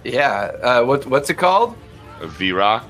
Yeah. 0.03 0.51
Uh, 0.61 0.83
what 0.83 1.05
what's 1.05 1.29
it 1.29 1.35
called? 1.35 1.75
A 2.21 2.27
Vrock. 2.27 2.83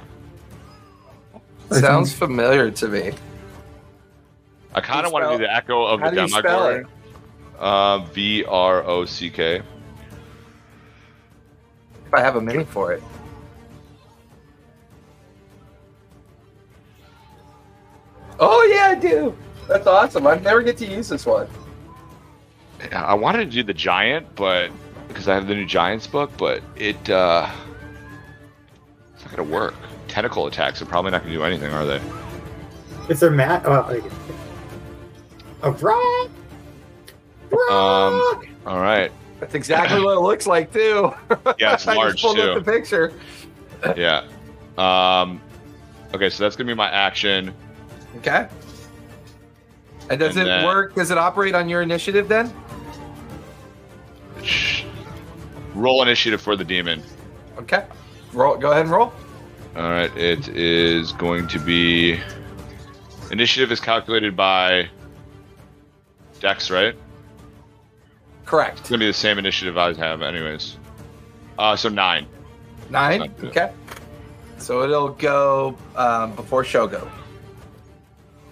Sounds 1.71 2.11
familiar 2.13 2.71
to 2.71 2.87
me. 2.87 3.11
I 4.73 4.81
kind 4.81 5.05
of 5.05 5.11
want 5.11 5.25
to 5.25 5.37
do 5.37 5.43
the 5.43 5.53
echo 5.53 5.85
of 5.85 5.99
How 5.99 6.09
the 6.09 6.15
do 6.15 6.21
you 6.21 6.27
spell 6.27 6.67
it? 6.67 6.73
Demogorgon. 6.73 6.91
Uh, 7.59 7.99
V 8.13 8.43
R 8.45 8.83
O 8.83 9.05
C 9.05 9.29
K. 9.29 9.61
If 12.07 12.13
I 12.13 12.21
have 12.21 12.37
a 12.37 12.41
mini 12.41 12.63
for 12.63 12.93
it. 12.93 13.03
Oh 18.39 18.63
yeah, 18.73 18.87
I 18.87 18.95
do. 18.95 19.35
That's 19.67 19.85
awesome. 19.87 20.25
I 20.25 20.35
never 20.37 20.61
get 20.63 20.77
to 20.77 20.85
use 20.85 21.09
this 21.09 21.25
one. 21.25 21.47
I 22.91 23.13
wanted 23.13 23.39
to 23.45 23.51
do 23.51 23.63
the 23.63 23.73
giant, 23.73 24.33
but 24.35 24.71
because 25.07 25.27
I 25.27 25.35
have 25.35 25.47
the 25.47 25.55
new 25.55 25.65
Giants 25.65 26.07
book, 26.07 26.31
but 26.37 26.63
it 26.75 27.09
uh, 27.09 27.49
it's 29.13 29.25
not 29.25 29.35
gonna 29.35 29.49
work. 29.49 29.75
Tentacle 30.07 30.47
attacks 30.47 30.81
are 30.81 30.85
probably 30.85 31.11
not 31.11 31.21
gonna 31.23 31.33
do 31.33 31.43
anything, 31.43 31.71
are 31.73 31.85
they? 31.85 32.01
Is 33.09 33.19
there 33.19 33.31
mat? 33.31 33.63
Oh, 33.65 33.85
like, 33.89 34.03
a 35.63 35.71
rock. 35.71 36.29
Rock. 37.51 38.47
All 38.65 38.79
right. 38.79 39.11
That's 39.39 39.55
exactly 39.55 40.01
what 40.01 40.17
it 40.17 40.21
looks 40.21 40.47
like 40.47 40.71
too. 40.71 41.11
Yeah, 41.59 41.73
it's 41.73 41.87
I 41.87 41.95
large 41.95 42.13
just 42.13 42.23
pulled 42.23 42.37
too. 42.37 42.51
up 42.51 42.63
the 42.63 42.71
picture. 42.71 43.13
Yeah. 43.97 44.25
Um. 44.77 45.41
Okay, 46.13 46.29
so 46.29 46.43
that's 46.43 46.55
gonna 46.55 46.67
be 46.67 46.73
my 46.73 46.89
action. 46.89 47.53
Okay. 48.19 48.47
And 50.09 50.19
does 50.19 50.35
And 50.35 50.47
it 50.47 50.49
then- 50.49 50.65
work? 50.65 50.95
Does 50.95 51.11
it 51.11 51.17
operate 51.17 51.55
on 51.55 51.69
your 51.69 51.81
initiative 51.81 52.27
then? 52.27 52.53
Roll 55.73 56.01
initiative 56.01 56.41
for 56.41 56.55
the 56.55 56.63
demon. 56.63 57.03
Okay. 57.57 57.85
Roll. 58.33 58.57
Go 58.57 58.71
ahead 58.71 58.83
and 58.83 58.91
roll. 58.91 59.13
All 59.75 59.89
right, 59.89 60.15
it 60.17 60.47
is 60.49 61.11
going 61.13 61.47
to 61.47 61.59
be 61.59 62.19
initiative 63.31 63.71
is 63.71 63.79
calculated 63.79 64.35
by 64.35 64.89
Dex, 66.39 66.71
right? 66.71 66.95
Correct. 68.45 68.79
It's 68.79 68.89
gonna 68.89 68.99
be 68.99 69.05
the 69.05 69.13
same 69.13 69.37
initiative 69.37 69.77
I 69.77 69.93
have, 69.93 70.21
anyways. 70.23 70.77
Uh, 71.59 71.75
so 71.75 71.87
nine. 71.87 72.25
Nine. 72.89 73.31
Okay. 73.43 73.71
So 74.57 74.83
it'll 74.83 75.09
go 75.09 75.77
um, 75.95 76.33
before 76.35 76.63
Shogo. 76.63 77.07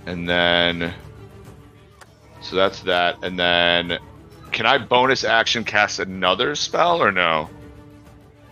And 0.08 0.28
then, 0.28 0.94
so 2.40 2.56
that's 2.56 2.80
that. 2.84 3.18
And 3.24 3.38
then, 3.38 4.00
can 4.54 4.66
I 4.66 4.78
bonus 4.78 5.26
action 5.26 5.66
cast 5.66 6.00
another 6.00 6.56
spell 6.56 7.04
or 7.04 7.12
no? 7.12 7.50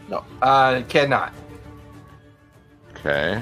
No. 0.10 0.26
Uh, 0.42 0.82
cannot. 0.90 1.34
Okay. 2.92 3.42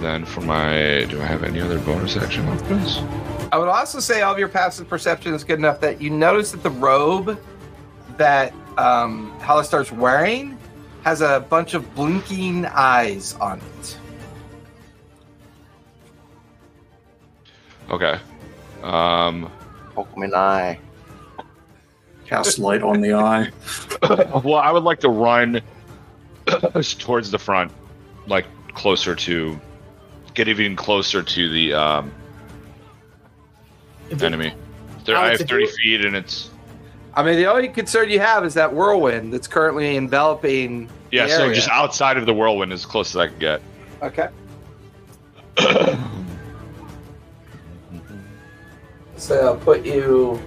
Then 0.00 0.24
for 0.24 0.40
my, 0.40 1.06
do 1.08 1.22
I 1.22 1.26
have 1.26 1.44
any 1.44 1.60
other 1.60 1.78
bonus 1.78 2.16
action 2.16 2.44
on 2.48 2.58
this? 2.68 2.98
I 3.52 3.58
would 3.58 3.68
also 3.68 4.00
say 4.00 4.22
all 4.22 4.32
of 4.32 4.40
your 4.40 4.48
passive 4.48 4.88
perception 4.88 5.34
is 5.34 5.44
good 5.44 5.60
enough 5.60 5.80
that 5.82 6.00
you 6.00 6.10
notice 6.10 6.50
that 6.50 6.64
the 6.64 6.70
robe 6.70 7.40
that 8.16 8.52
um, 8.76 9.32
Halaster's 9.38 9.92
wearing 9.92 10.58
has 11.04 11.20
a 11.20 11.40
bunch 11.40 11.74
of 11.74 11.94
blinking 11.94 12.66
eyes 12.66 13.34
on 13.34 13.58
it. 13.58 13.98
Okay. 17.90 18.18
Um. 18.82 19.50
Pokemon 19.94 20.34
Eye. 20.34 20.78
Cast 22.26 22.58
light 22.58 22.82
on 22.82 23.02
the 23.02 23.12
eye. 23.12 23.50
well, 24.08 24.56
I 24.56 24.70
would 24.70 24.84
like 24.84 25.00
to 25.00 25.10
run 25.10 25.60
towards 26.98 27.30
the 27.30 27.38
front, 27.38 27.70
like 28.26 28.46
closer 28.74 29.14
to, 29.14 29.60
get 30.32 30.48
even 30.48 30.74
closer 30.74 31.22
to 31.22 31.48
the 31.50 31.74
um, 31.74 32.12
enemy. 34.22 34.54
There, 35.04 35.16
I 35.16 35.30
have 35.30 35.40
30 35.40 35.66
feet, 35.66 36.04
and 36.06 36.16
it's 36.16 36.48
I 37.14 37.22
mean, 37.22 37.36
the 37.36 37.46
only 37.46 37.68
concern 37.68 38.08
you 38.10 38.20
have 38.20 38.44
is 38.44 38.54
that 38.54 38.72
whirlwind 38.72 39.32
that's 39.32 39.46
currently 39.46 39.96
enveloping. 39.96 40.88
yeah. 41.10 41.26
the 41.26 41.32
So 41.32 41.42
area. 41.44 41.54
just 41.54 41.68
outside 41.68 42.16
of 42.16 42.24
the 42.26 42.32
whirlwind, 42.34 42.72
as 42.72 42.86
close 42.86 43.10
as 43.10 43.16
I 43.16 43.26
can 43.28 43.38
get. 43.38 43.62
Okay. 44.02 44.28
So 49.16 49.38
I'll 49.46 49.56
put 49.56 49.84
you 49.86 50.40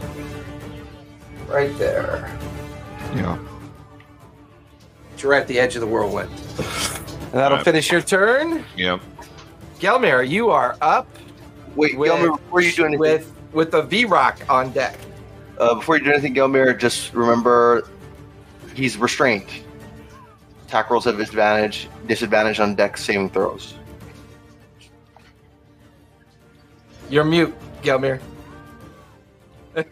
right 1.48 1.76
there. 1.78 2.38
Yeah. 3.16 3.38
You're 5.18 5.34
at 5.34 5.48
the 5.48 5.60
edge 5.60 5.76
of 5.76 5.82
the 5.82 5.88
whirlwind. 5.88 6.30
And 6.30 7.32
that'll 7.32 7.52
Alright. 7.54 7.64
finish 7.64 7.90
your 7.90 8.02
turn. 8.02 8.66
Yeah. 8.76 9.00
Gelmir, 9.80 10.28
you 10.28 10.50
are 10.50 10.76
up 10.82 11.08
Wait, 11.76 11.98
with, 11.98 12.12
Gelmir, 12.12 12.38
before 12.38 12.62
you 12.62 12.72
do 12.74 12.84
anything, 12.84 13.00
with 13.00 13.32
with 13.54 13.72
the 13.72 13.84
Vrock 13.84 14.48
on 14.50 14.72
deck. 14.74 15.00
Uh, 15.58 15.76
before 15.76 15.98
you 15.98 16.04
do 16.04 16.12
anything, 16.12 16.36
Gelmir, 16.36 16.78
just 16.78 17.14
remember 17.14 17.88
he's 18.76 18.98
restrained. 18.98 19.48
Attack 20.68 20.90
rolls 20.90 21.06
have 21.06 21.18
disadvantage, 21.18 21.88
disadvantage 22.08 22.60
on 22.60 22.76
Dex 22.76 23.04
saving 23.04 23.30
throws. 23.30 23.76
You're 27.10 27.24
mute, 27.24 27.56
Gelmir. 27.82 28.20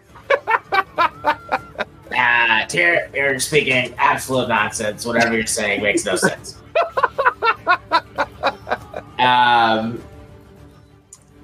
Ah, 2.15 2.63
Tyr, 2.67 3.09
you're 3.13 3.39
speaking 3.39 3.91
absolute 3.97 4.47
nonsense. 4.47 5.03
Whatever 5.03 5.33
you're 5.33 5.47
saying 5.47 5.81
makes 5.81 6.05
no 6.05 6.15
sense. 6.15 6.61
um, 9.17 9.99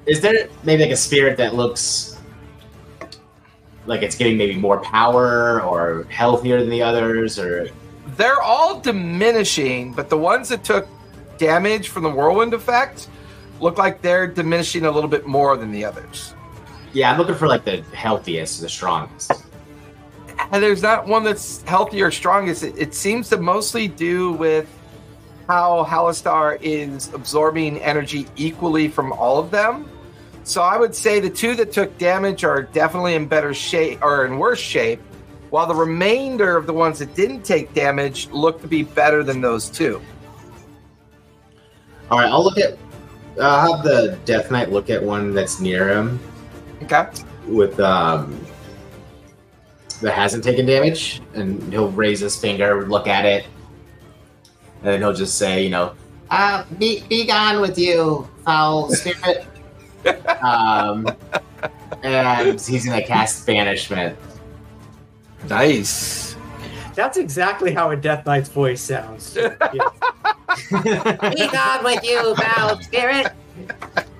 is 0.05 0.22
there 0.22 0.47
maybe 0.63 0.84
like 0.84 0.91
a 0.91 0.95
spirit 0.95 1.38
that 1.38 1.55
looks 1.55 2.09
like 3.86 4.02
it's 4.02 4.16
getting 4.16 4.38
maybe 4.38 4.56
more 4.56 4.80
power 4.82 5.62
or 5.62 6.06
healthier 6.10 6.60
than 6.60 6.70
the 6.70 6.82
others, 6.82 7.40
or 7.40 7.70
They're 8.18 8.42
all 8.42 8.80
diminishing, 8.80 9.94
but 9.94 10.10
the 10.10 10.18
ones 10.18 10.50
that 10.50 10.64
took 10.64 10.88
damage 11.38 11.90
from 11.90 12.04
the 12.04 12.10
whirlwind 12.10 12.54
effect 12.54 13.08
look 13.60 13.78
like 13.78 14.02
they're 14.02 14.28
diminishing 14.28 14.86
a 14.86 14.92
little 14.92 15.10
bit 15.10 15.26
more 15.28 15.58
than 15.58 15.72
the 15.72 15.84
others. 15.86 16.34
yeah, 16.94 17.12
I'm 17.12 17.18
looking 17.18 17.36
for 17.36 17.48
like 17.48 17.66
the 17.66 17.82
healthiest, 17.94 18.62
the 18.62 18.70
strongest. 18.70 19.32
And 20.52 20.64
there's 20.64 20.82
not 20.82 21.06
one 21.08 21.24
that's 21.24 21.62
healthy 21.64 22.02
or 22.02 22.12
strongest. 22.12 22.64
It, 22.64 22.76
it 22.78 22.96
seems 22.96 23.30
to 23.30 23.38
mostly 23.38 23.88
do 23.88 24.32
with 24.34 24.68
how 25.48 25.86
Halaster 25.88 26.58
is 26.62 27.14
absorbing 27.14 27.80
energy 27.80 28.28
equally 28.36 28.88
from 28.88 29.12
all 29.12 29.38
of 29.38 29.51
them. 29.51 29.89
So 30.43 30.61
I 30.61 30.78
would 30.78 30.95
say 30.95 31.20
the 31.20 31.29
two 31.29 31.55
that 31.55 31.71
took 31.71 31.95
damage 31.97 32.43
are 32.43 32.63
definitely 32.63 33.16
in 33.16 33.28
better 33.28 33.53
shape 33.53 34.01
or 34.01 34.25
in 34.25 34.37
worse 34.37 34.59
shape, 34.59 34.99
while 35.51 35.67
the 35.67 35.75
remainder 35.75 36.57
of 36.57 36.66
the 36.66 36.74
ones 36.74 36.99
that 36.99 37.13
didn't 37.16 37.43
take 37.43 37.74
damage 37.74 38.29
look 38.32 38.61
to 38.61 38.67
be 38.67 38.83
better 38.83 39.24
than 39.24 39.41
those 39.41 39.70
two. 39.70 40.01
All 42.09 42.20
right, 42.20 42.29
I'll 42.29 42.43
look 42.43 42.57
at. 42.57 42.78
I'll 43.39 43.75
have 43.75 43.83
the 43.86 44.17
Death 44.25 44.51
Knight 44.51 44.71
look 44.71 44.89
at 44.89 45.01
one 45.01 45.33
that's 45.33 45.59
near 45.61 45.87
him 45.89 46.20
Okay. 46.83 47.05
with 47.47 47.79
um 47.79 48.39
that 50.01 50.13
hasn't 50.13 50.43
taken 50.43 50.66
damage, 50.66 51.21
and 51.36 51.61
he'll 51.71 51.91
raise 51.91 52.21
his 52.21 52.36
finger, 52.39 52.87
look 52.87 53.07
at 53.07 53.25
it, 53.25 53.45
and 54.82 54.86
then 54.93 54.99
he'll 55.01 55.13
just 55.13 55.37
say, 55.37 55.63
you 55.63 55.70
know, 55.70 55.93
uh, 56.32 56.63
be 56.78 57.01
be 57.09 57.25
gone 57.25 57.61
with 57.61 57.78
you, 57.78 58.28
foul 58.45 58.89
spirit. 58.91 59.45
um, 60.42 61.08
and 62.04 62.59
he's 62.59 62.86
gonna 62.86 63.05
cast 63.05 63.46
banishment. 63.46 64.17
Nice. 65.47 66.36
That's 66.96 67.17
exactly 67.17 67.74
how 67.74 67.92
a 67.92 67.96
Death 67.96 68.26
Knight's 68.26 68.50
voice 68.50 68.82
sounds. 68.82 69.36
Yeah. 69.36 69.55
Be 70.71 71.47
gone 71.47 71.84
with 71.84 72.04
you, 72.04 72.36
foul 72.36 72.82
spirit! 72.82 73.32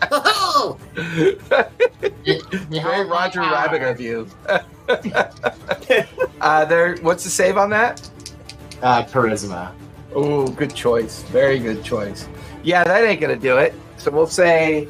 Woohoo! 0.04 0.80
Very 2.70 3.06
Roger 3.06 3.42
Rabbit 3.42 3.82
of 3.84 4.00
you. 4.00 4.28
uh, 6.42 6.66
there. 6.66 6.96
What's 6.98 7.24
the 7.24 7.30
save 7.30 7.58
on 7.58 7.70
that? 7.72 8.10
Uh, 8.82 9.04
charisma. 9.04 9.74
Oh, 10.16 10.48
good 10.48 10.74
choice. 10.74 11.24
Very 11.24 11.60
good 11.60 11.84
choice. 11.84 12.28
Yeah, 12.64 12.84
that 12.84 13.04
ain't 13.04 13.22
gonna 13.22 13.36
do 13.36 13.58
it. 13.58 13.74
So 13.98 14.12
we'll 14.12 14.28
say. 14.28 14.88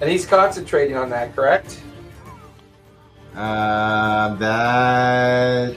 And 0.00 0.10
he's 0.10 0.26
concentrating 0.26 0.96
on 0.96 1.08
that, 1.10 1.34
correct? 1.34 1.80
Uh, 3.34 4.34
that's 4.36 5.76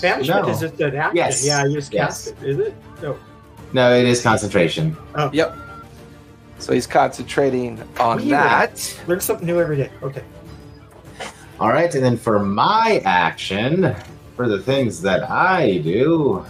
Banishment 0.00 0.46
no. 0.46 0.52
is 0.52 0.60
just 0.60 0.80
an 0.80 0.96
action. 0.96 1.16
Yes. 1.16 1.44
Yeah, 1.46 1.64
you 1.66 1.74
just 1.74 1.92
Yes. 1.92 2.30
cast 2.30 2.42
it. 2.42 2.48
Is 2.48 2.58
it? 2.58 2.74
No. 3.02 3.16
no, 3.72 3.92
it 3.94 4.06
is 4.06 4.22
concentration. 4.22 4.96
Oh. 5.14 5.30
Yep. 5.32 5.56
So 6.58 6.72
he's 6.72 6.86
concentrating 6.86 7.82
on 7.98 8.18
Weird. 8.18 8.30
that. 8.30 9.00
Learn 9.06 9.20
something 9.20 9.46
new 9.46 9.60
every 9.60 9.76
day. 9.76 9.90
Okay. 10.02 10.22
All 11.60 11.68
right, 11.70 11.92
and 11.94 12.04
then 12.04 12.16
for 12.16 12.38
my 12.38 13.02
action, 13.04 13.94
for 14.36 14.48
the 14.48 14.58
things 14.60 15.00
that 15.02 15.28
I 15.28 15.78
do, 15.78 16.44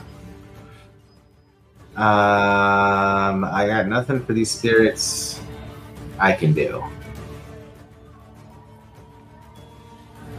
um, 1.98 3.44
I 3.44 3.66
got 3.66 3.88
nothing 3.88 4.24
for 4.24 4.32
these 4.32 4.52
spirits 4.52 5.40
I 6.20 6.32
can 6.32 6.52
do. 6.52 6.84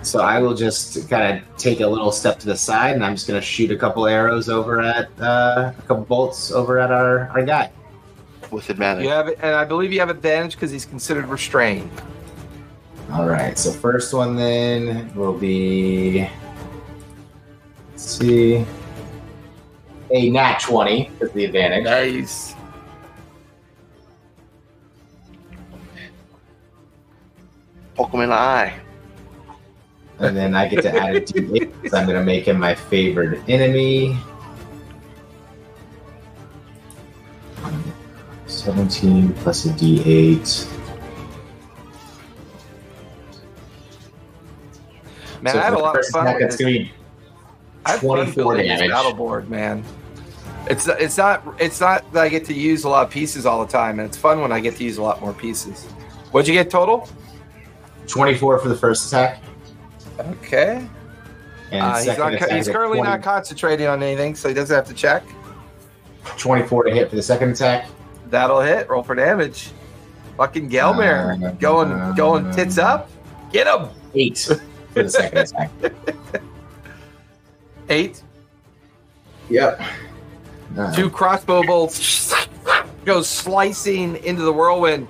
So 0.01 0.21
I 0.21 0.39
will 0.39 0.55
just 0.55 1.09
kind 1.09 1.37
of 1.37 1.57
take 1.57 1.81
a 1.81 1.87
little 1.87 2.13
step 2.13 2.39
to 2.39 2.45
the 2.45 2.55
side, 2.55 2.95
and 2.95 3.03
I'm 3.03 3.13
just 3.13 3.27
going 3.27 3.39
to 3.39 3.45
shoot 3.45 3.71
a 3.71 3.75
couple 3.75 4.07
arrows 4.07 4.47
over 4.47 4.79
at 4.79 5.09
uh, 5.19 5.73
a 5.77 5.81
couple 5.81 6.05
bolts 6.05 6.49
over 6.49 6.79
at 6.79 6.91
our 6.91 7.27
our 7.31 7.43
guy. 7.43 7.69
with 8.51 8.69
advantage. 8.69 9.03
You 9.03 9.09
have, 9.09 9.27
and 9.27 9.53
I 9.53 9.65
believe 9.65 9.91
you 9.91 9.99
have 9.99 10.09
advantage 10.09 10.53
because 10.53 10.71
he's 10.71 10.85
considered 10.85 11.25
restrained. 11.25 11.91
All 13.11 13.27
right, 13.27 13.57
so 13.57 13.71
first 13.71 14.13
one 14.13 14.37
then 14.37 15.13
will 15.13 15.37
be 15.37 16.29
let's 17.91 18.03
see 18.17 18.65
a 20.11 20.29
nat 20.29 20.59
20 20.59 21.11
is 21.21 21.31
the 21.31 21.45
advantage. 21.45 21.83
Nice. 21.85 22.55
Pokemon 27.97 28.31
Eye. 28.31 28.79
And 30.19 30.35
then 30.35 30.53
I 30.55 30.67
get 30.67 30.81
to 30.83 30.93
add 30.95 31.15
a 31.15 31.21
d8 31.21 31.71
because 31.81 31.93
I'm 31.93 32.05
going 32.05 32.17
to 32.19 32.23
make 32.25 32.45
him 32.47 32.59
my 32.59 32.75
favorite 32.75 33.41
enemy. 33.47 34.17
17 38.47 39.33
plus 39.35 39.65
a 39.65 39.69
d8. 39.69 40.67
Man, 45.41 45.53
So 45.53 45.59
I 45.59 45.63
had 45.63 45.73
a 45.73 45.77
lot 45.79 45.95
of 45.95 45.95
first 45.95 46.11
fun. 46.11 46.27
attack, 46.27 46.39
with 46.39 46.41
That's 46.41 46.57
this. 46.57 46.61
going 46.65 46.73
to 46.73 46.79
be 46.79 46.91
I 47.85 47.91
have 47.91 48.01
24 48.01 48.57
damage. 48.57 48.89
battle 48.89 49.13
board, 49.13 49.49
man. 49.49 49.83
It's 50.67 50.87
it's 50.87 51.17
not 51.17 51.43
it's 51.59 51.79
not 51.79 52.11
that 52.13 52.23
I 52.23 52.29
get 52.29 52.45
to 52.45 52.53
use 52.53 52.83
a 52.83 52.89
lot 52.89 53.05
of 53.05 53.11
pieces 53.11 53.45
all 53.45 53.65
the 53.65 53.71
time, 53.71 53.99
and 53.99 54.07
it's 54.07 54.17
fun 54.17 54.41
when 54.41 54.51
I 54.51 54.59
get 54.59 54.75
to 54.77 54.83
use 54.83 54.97
a 54.97 55.01
lot 55.03 55.21
more 55.21 55.33
pieces. 55.33 55.85
What'd 56.31 56.47
you 56.47 56.53
get 56.53 56.69
total? 56.69 57.09
24 58.07 58.59
for 58.59 58.69
the 58.69 58.75
first 58.75 59.07
attack. 59.07 59.41
Okay. 60.19 60.87
And 61.71 61.81
Uh, 61.83 61.97
he's 61.97 62.17
not, 62.17 62.33
he's 62.51 62.67
currently 62.67 62.97
20 62.97 63.01
not 63.09 63.21
concentrating 63.23 63.85
on 63.87 64.01
anything, 64.01 64.35
so 64.35 64.47
he 64.47 64.53
doesn't 64.55 64.75
have 64.75 64.87
to 64.87 64.93
check. 64.93 65.23
24 66.37 66.83
to 66.85 66.91
hit 66.91 67.09
for 67.09 67.15
the 67.15 67.21
second 67.23 67.51
attack. 67.51 67.87
That'll 68.29 68.61
hit. 68.61 68.89
Roll 68.89 69.03
for 69.03 69.15
damage. 69.15 69.71
Fucking 70.37 70.69
Gelmir 70.69 71.43
Uh, 71.43 71.51
going 71.53 72.15
going 72.15 72.51
tits 72.51 72.77
up. 72.77 73.09
Get 73.51 73.67
him. 73.67 73.89
Eight 74.15 74.37
for 74.93 75.03
the 75.03 75.09
second 75.09 75.37
attack. 75.39 75.69
Eight. 77.89 78.23
Yep. 79.49 79.81
Uh, 80.77 80.93
Two 80.95 81.09
crossbow 81.09 81.63
bolts 81.63 82.33
go 83.05 83.21
slicing 83.21 84.15
into 84.23 84.41
the 84.43 84.53
whirlwind. 84.53 85.07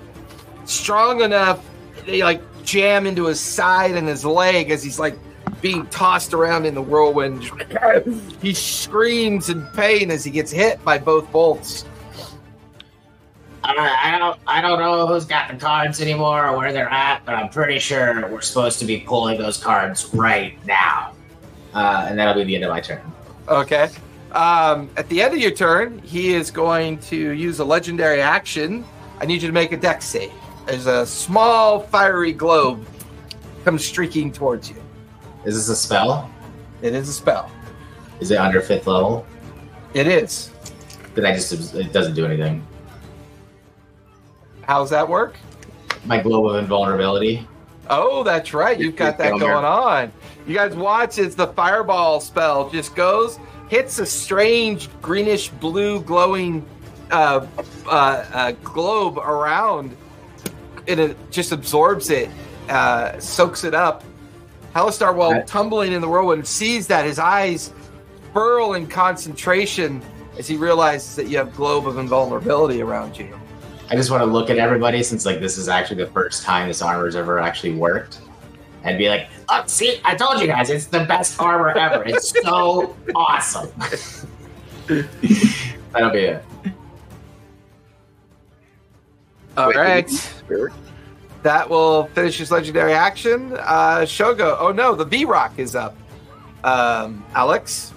Strong 0.65 1.21
enough, 1.21 1.63
they 2.05 2.23
like 2.23 2.41
jam 2.63 3.05
into 3.07 3.25
his 3.25 3.39
side 3.39 3.91
and 3.95 4.07
his 4.07 4.23
leg 4.23 4.69
as 4.71 4.83
he's 4.83 4.99
like 4.99 5.17
being 5.61 5.85
tossed 5.87 6.33
around 6.33 6.65
in 6.65 6.73
the 6.75 6.81
whirlwind. 6.81 7.43
He 8.41 8.53
screams 8.53 9.49
in 9.49 9.65
pain 9.75 10.09
as 10.11 10.23
he 10.23 10.31
gets 10.31 10.49
hit 10.49 10.81
by 10.85 10.97
both 10.97 11.29
bolts. 11.29 11.83
All 13.65 13.75
right, 13.75 13.99
I 14.01 14.17
don't, 14.17 14.39
I 14.47 14.61
don't 14.61 14.79
know 14.79 15.05
who's 15.05 15.25
got 15.25 15.49
the 15.51 15.57
cards 15.57 15.99
anymore 16.01 16.47
or 16.47 16.57
where 16.57 16.71
they're 16.71 16.87
at, 16.89 17.25
but 17.25 17.35
I'm 17.35 17.49
pretty 17.49 17.79
sure 17.79 18.29
we're 18.29 18.39
supposed 18.39 18.79
to 18.79 18.85
be 18.85 19.01
pulling 19.01 19.37
those 19.37 19.57
cards 19.61 20.09
right 20.13 20.57
now. 20.65 21.13
uh, 21.73 22.05
and 22.07 22.17
that'll 22.17 22.33
be 22.35 22.45
the 22.45 22.55
end 22.55 22.63
of 22.63 22.69
my 22.69 22.79
turn. 22.79 23.01
Okay. 23.49 23.89
Um, 24.31 24.89
at 24.95 25.09
the 25.09 25.21
end 25.21 25.33
of 25.33 25.39
your 25.39 25.51
turn, 25.51 25.99
he 25.99 26.33
is 26.33 26.51
going 26.51 26.99
to 26.99 27.31
use 27.31 27.59
a 27.59 27.65
legendary 27.65 28.21
action. 28.21 28.85
I 29.19 29.25
need 29.25 29.41
you 29.41 29.47
to 29.47 29.53
make 29.53 29.71
a 29.71 29.77
dex 29.77 30.05
save. 30.05 30.31
There's 30.65 30.85
a 30.85 31.05
small 31.05 31.79
fiery 31.79 32.31
globe 32.31 32.85
comes 33.65 33.83
streaking 33.83 34.31
towards 34.31 34.69
you. 34.69 34.75
Is 35.45 35.55
this 35.55 35.69
a 35.69 35.75
spell? 35.75 36.29
It 36.81 36.93
is 36.93 37.09
a 37.09 37.13
spell. 37.13 37.51
Is 38.19 38.31
it 38.31 38.37
under 38.37 38.61
fifth 38.61 38.87
level? 38.87 39.25
It 39.93 40.07
is. 40.07 40.51
Then 41.15 41.25
I 41.25 41.33
just 41.33 41.73
it 41.73 41.91
doesn't 41.91 42.13
do 42.13 42.25
anything. 42.25 42.65
How's 44.61 44.89
that 44.91 45.07
work? 45.07 45.37
My 46.05 46.21
globe 46.21 46.45
of 46.51 46.55
invulnerability. 46.57 47.47
Oh, 47.89 48.23
that's 48.23 48.53
right. 48.53 48.79
You've 48.79 48.95
got 48.95 49.17
that 49.17 49.31
going 49.39 49.65
on. 49.65 50.11
You 50.45 50.53
guys 50.53 50.75
watch 50.75 51.17
as 51.17 51.35
the 51.35 51.47
fireball 51.47 52.21
spell 52.21 52.69
just 52.69 52.95
goes, 52.95 53.39
hits 53.69 53.99
a 53.99 54.05
strange 54.05 54.89
greenish 55.01 55.49
blue 55.49 56.01
glowing 56.01 56.65
uh, 57.11 57.45
uh, 57.87 57.89
uh, 57.89 58.51
globe 58.63 59.17
around, 59.17 59.95
and 60.87 60.99
it 60.99 61.31
just 61.31 61.51
absorbs 61.51 62.09
it, 62.09 62.29
uh, 62.67 63.17
soaks 63.19 63.63
it 63.63 63.73
up. 63.73 64.03
Halaster, 64.75 65.13
while 65.15 65.31
Right. 65.31 65.47
tumbling 65.47 65.93
in 65.93 66.01
the 66.01 66.07
whirlwind, 66.07 66.45
sees 66.45 66.87
that 66.87 67.05
his 67.05 67.17
eyes 67.19 67.71
furl 68.33 68.73
in 68.73 68.85
concentration 68.85 70.01
as 70.37 70.47
he 70.47 70.55
realizes 70.55 71.15
that 71.15 71.27
you 71.27 71.37
have 71.37 71.55
globe 71.55 71.87
of 71.87 71.97
invulnerability 71.97 72.81
around 72.81 73.17
you. 73.17 73.27
I 73.91 73.95
just 73.95 74.11
want 74.11 74.21
to 74.21 74.27
look 74.27 74.51
at 74.51 74.59
everybody 74.59 75.01
since 75.01 75.25
like 75.25 75.39
this 75.39 75.57
is 75.57 75.67
actually 75.67 76.03
the 76.03 76.11
first 76.11 76.43
time 76.43 76.67
this 76.67 76.81
armor's 76.83 77.15
ever 77.15 77.39
actually 77.39 77.73
worked, 77.73 78.19
and 78.83 78.97
be 78.97 79.09
like, 79.09 79.27
Oh, 79.49 79.63
see, 79.65 79.99
I 80.05 80.15
told 80.15 80.39
you 80.39 80.47
guys, 80.47 80.69
it's 80.69 80.85
the 80.85 81.05
best 81.05 81.39
armor 81.39 81.69
ever. 81.69 82.03
It's 82.05 82.29
so 82.43 82.95
awesome. 83.15 83.69
that'll 85.91 86.09
be 86.11 86.19
it. 86.19 86.43
All 89.57 89.67
Wait, 89.67 89.75
right. 89.75 90.31
That 91.43 91.69
will 91.69 92.05
finish 92.07 92.37
his 92.37 92.51
legendary 92.51 92.93
action. 92.93 93.53
Uh, 93.59 93.99
Shogo. 94.01 94.57
Oh 94.59 94.71
no, 94.71 94.95
the 94.95 95.05
Vrock 95.05 95.57
is 95.57 95.75
up. 95.75 95.95
Um, 96.63 97.23
Alex, 97.33 97.93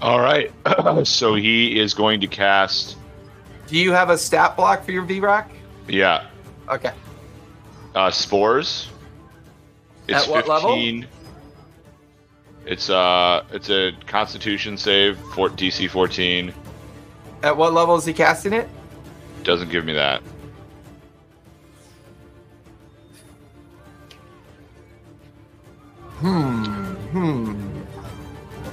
All 0.00 0.20
right. 0.20 0.52
so 1.06 1.34
he 1.34 1.78
is 1.80 1.92
going 1.94 2.20
to 2.20 2.26
cast. 2.28 2.96
do 3.66 3.76
you 3.76 3.90
have 3.92 4.10
a 4.10 4.16
stat 4.18 4.56
block 4.56 4.84
for 4.84 4.92
your 4.92 5.04
Vrock? 5.04 5.48
Yeah. 5.88 6.26
Okay. 6.68 6.92
Uh, 7.96 8.10
spores. 8.10 8.88
It's 10.06 10.24
At 10.24 10.28
what 10.28 10.48
level? 10.48 11.02
It's 12.66 12.90
uh, 12.90 13.44
it's 13.52 13.70
a 13.70 13.92
Constitution 14.06 14.76
save, 14.76 15.18
for 15.34 15.48
DC 15.48 15.88
14. 15.88 16.52
At 17.42 17.56
what 17.56 17.74
level 17.74 17.96
is 17.96 18.04
he 18.04 18.12
casting 18.12 18.52
it? 18.52 18.68
Doesn't 19.42 19.70
give 19.70 19.84
me 19.84 19.92
that. 19.92 20.22
Hmm. 26.20 26.64
Hmm. 27.12 27.82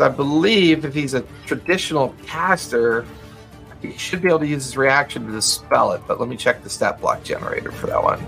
I 0.01 0.09
believe 0.09 0.85
if 0.85 0.93
he's 0.93 1.13
a 1.13 1.21
traditional 1.45 2.15
caster, 2.25 3.05
he 3.81 3.97
should 3.97 4.21
be 4.21 4.29
able 4.29 4.39
to 4.39 4.47
use 4.47 4.63
his 4.65 4.77
reaction 4.77 5.25
to 5.27 5.31
dispel 5.31 5.91
it. 5.91 6.01
But 6.07 6.19
let 6.19 6.29
me 6.29 6.37
check 6.37 6.63
the 6.63 6.69
stat 6.69 7.01
block 7.01 7.23
generator 7.23 7.71
for 7.71 7.87
that 7.87 8.01
one. 8.01 8.25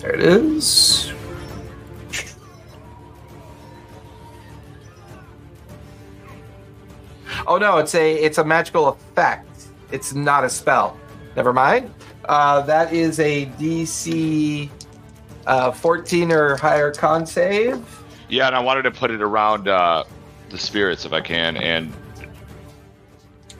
There 0.00 0.14
it 0.14 0.20
is. 0.20 1.12
Oh 7.46 7.58
no, 7.58 7.78
it's 7.78 7.94
a 7.94 8.14
it's 8.16 8.38
a 8.38 8.44
magical 8.44 8.88
effect. 8.88 9.46
It's 9.92 10.14
not 10.14 10.44
a 10.44 10.50
spell. 10.50 10.96
Never 11.36 11.52
mind. 11.52 11.92
Uh, 12.26 12.60
that 12.62 12.92
is 12.92 13.18
a 13.18 13.46
DC 13.58 14.68
uh, 15.46 15.72
14 15.72 16.30
or 16.32 16.56
higher 16.56 16.92
con 16.92 17.26
save. 17.26 17.84
Yeah, 18.28 18.46
and 18.46 18.54
I 18.54 18.60
wanted 18.60 18.82
to 18.82 18.90
put 18.90 19.10
it 19.10 19.20
around 19.22 19.68
uh, 19.68 20.04
the 20.50 20.58
spirits 20.58 21.04
if 21.04 21.12
I 21.12 21.20
can, 21.20 21.56
and 21.56 21.92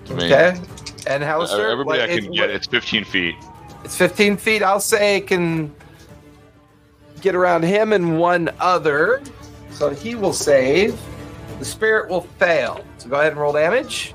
I 0.09 0.12
mean, 0.15 0.33
Okay. 0.33 0.61
And 1.07 1.25
Hauser, 1.25 1.69
everybody 1.69 2.01
I 2.03 2.07
what- 2.07 2.23
can 2.23 2.33
get. 2.33 2.51
It's 2.51 2.67
15 2.67 3.05
feet. 3.05 3.35
It's 3.85 3.97
15 3.97 4.37
feet. 4.37 4.62
I'll 4.62 4.79
say 4.79 5.17
it 5.17 5.27
can 5.27 5.75
get 7.20 7.34
around 7.34 7.62
him 7.64 7.92
and 7.92 8.18
one 8.18 8.51
other. 8.60 9.22
So 9.70 9.90
he 9.90 10.14
will 10.14 10.32
save. 10.32 10.98
The 11.59 11.64
spirit 11.64 12.09
will 12.10 12.22
fail. 12.22 12.84
So 12.98 13.09
go 13.09 13.16
ahead 13.20 13.32
and 13.32 13.40
roll 13.40 13.52
damage. 13.52 14.14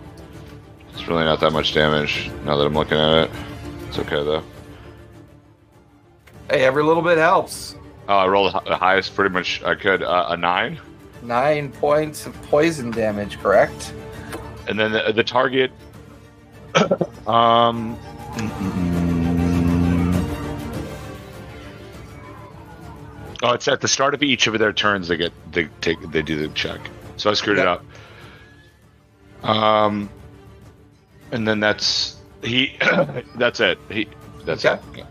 It's 0.93 1.07
really 1.07 1.23
not 1.25 1.39
that 1.41 1.51
much 1.51 1.73
damage 1.73 2.29
now 2.45 2.55
that 2.57 2.65
I'm 2.65 2.73
looking 2.73 2.97
at 2.97 3.25
it. 3.25 3.31
It's 3.87 3.99
okay 3.99 4.23
though. 4.23 4.43
Hey, 6.49 6.63
every 6.63 6.83
little 6.83 7.01
bit 7.03 7.17
helps. 7.17 7.75
Oh, 8.07 8.17
I 8.17 8.27
rolled 8.27 8.53
the 8.65 8.75
highest 8.77 9.15
pretty 9.15 9.33
much 9.33 9.63
I 9.63 9.73
could, 9.75 10.03
uh, 10.03 10.27
a 10.29 10.37
nine, 10.37 10.79
Nine 11.23 11.71
points 11.71 12.27
of 12.27 12.39
poison 12.43 12.91
damage, 12.91 13.39
correct? 13.39 13.93
and 14.67 14.79
then 14.79 14.91
the, 14.91 15.11
the 15.11 15.23
target. 15.23 15.71
um. 17.27 17.97
Oh, 23.47 23.53
it's 23.53 23.67
at 23.67 23.79
the 23.79 23.87
start 23.87 24.15
of 24.15 24.23
each 24.23 24.47
of 24.47 24.57
their 24.57 24.73
turns. 24.73 25.07
They 25.07 25.17
get 25.17 25.31
they 25.51 25.65
take 25.81 26.01
they 26.11 26.23
do 26.23 26.35
the 26.35 26.47
check. 26.55 26.79
So 27.17 27.29
I 27.29 27.33
screwed 27.35 27.57
Yep. 27.57 27.65
it 27.65 27.67
up. 29.43 29.47
Um, 29.47 30.09
and 31.31 31.47
then 31.47 31.59
that's 31.59 32.17
he. 32.43 32.75
that's 33.35 33.59
it. 33.59 33.77
He. 33.91 34.07
That's 34.45 34.65
Okay. 34.65 35.01
it. 35.01 35.05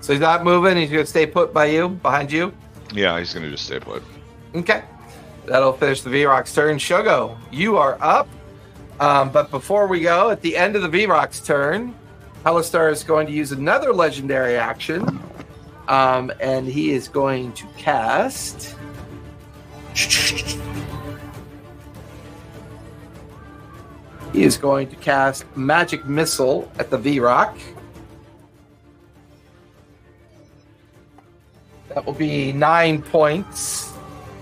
So 0.00 0.12
he's 0.12 0.20
not 0.20 0.42
moving. 0.42 0.76
He's 0.76 0.90
going 0.90 1.04
to 1.04 1.08
stay 1.10 1.26
put 1.26 1.52
by 1.54 1.66
you, 1.66 1.88
behind 1.90 2.32
you. 2.32 2.52
Yeah, 2.92 3.16
he's 3.18 3.32
gonna 3.34 3.50
just 3.50 3.66
stay 3.66 3.78
put. 3.78 4.02
Okay. 4.56 4.82
That'll 5.46 5.72
finish 5.72 6.00
the 6.02 6.10
Vrock's 6.10 6.52
turn. 6.54 6.78
Shogo, 6.78 7.36
you 7.52 7.76
are 7.76 7.96
up. 8.00 8.28
Um, 8.98 9.30
but 9.30 9.50
before 9.52 9.86
we 9.86 10.00
go, 10.00 10.30
at 10.30 10.40
the 10.42 10.56
end 10.56 10.74
of 10.74 10.82
the 10.82 10.88
Vrock's 10.88 11.40
turn, 11.40 11.94
Halaster 12.44 12.90
is 12.90 13.04
going 13.04 13.26
to 13.28 13.32
use 13.32 13.52
another 13.52 13.92
legendary 13.92 14.56
action. 14.56 15.20
Um, 15.88 16.30
and 16.38 16.68
he 16.68 16.92
is 16.92 17.08
going 17.08 17.52
to 17.54 17.66
cast. 17.78 18.76
He 24.32 24.42
is 24.42 24.58
going 24.58 24.88
to 24.88 24.96
cast 24.96 25.44
Magic 25.56 26.04
Missile 26.06 26.70
at 26.78 26.90
the 26.90 26.98
Vrock. 26.98 27.58
That 31.88 32.04
will 32.04 32.12
be 32.12 32.52
nine 32.52 33.02
points 33.02 33.92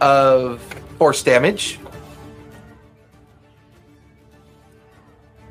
of 0.00 0.60
force 0.98 1.22
damage. 1.22 1.78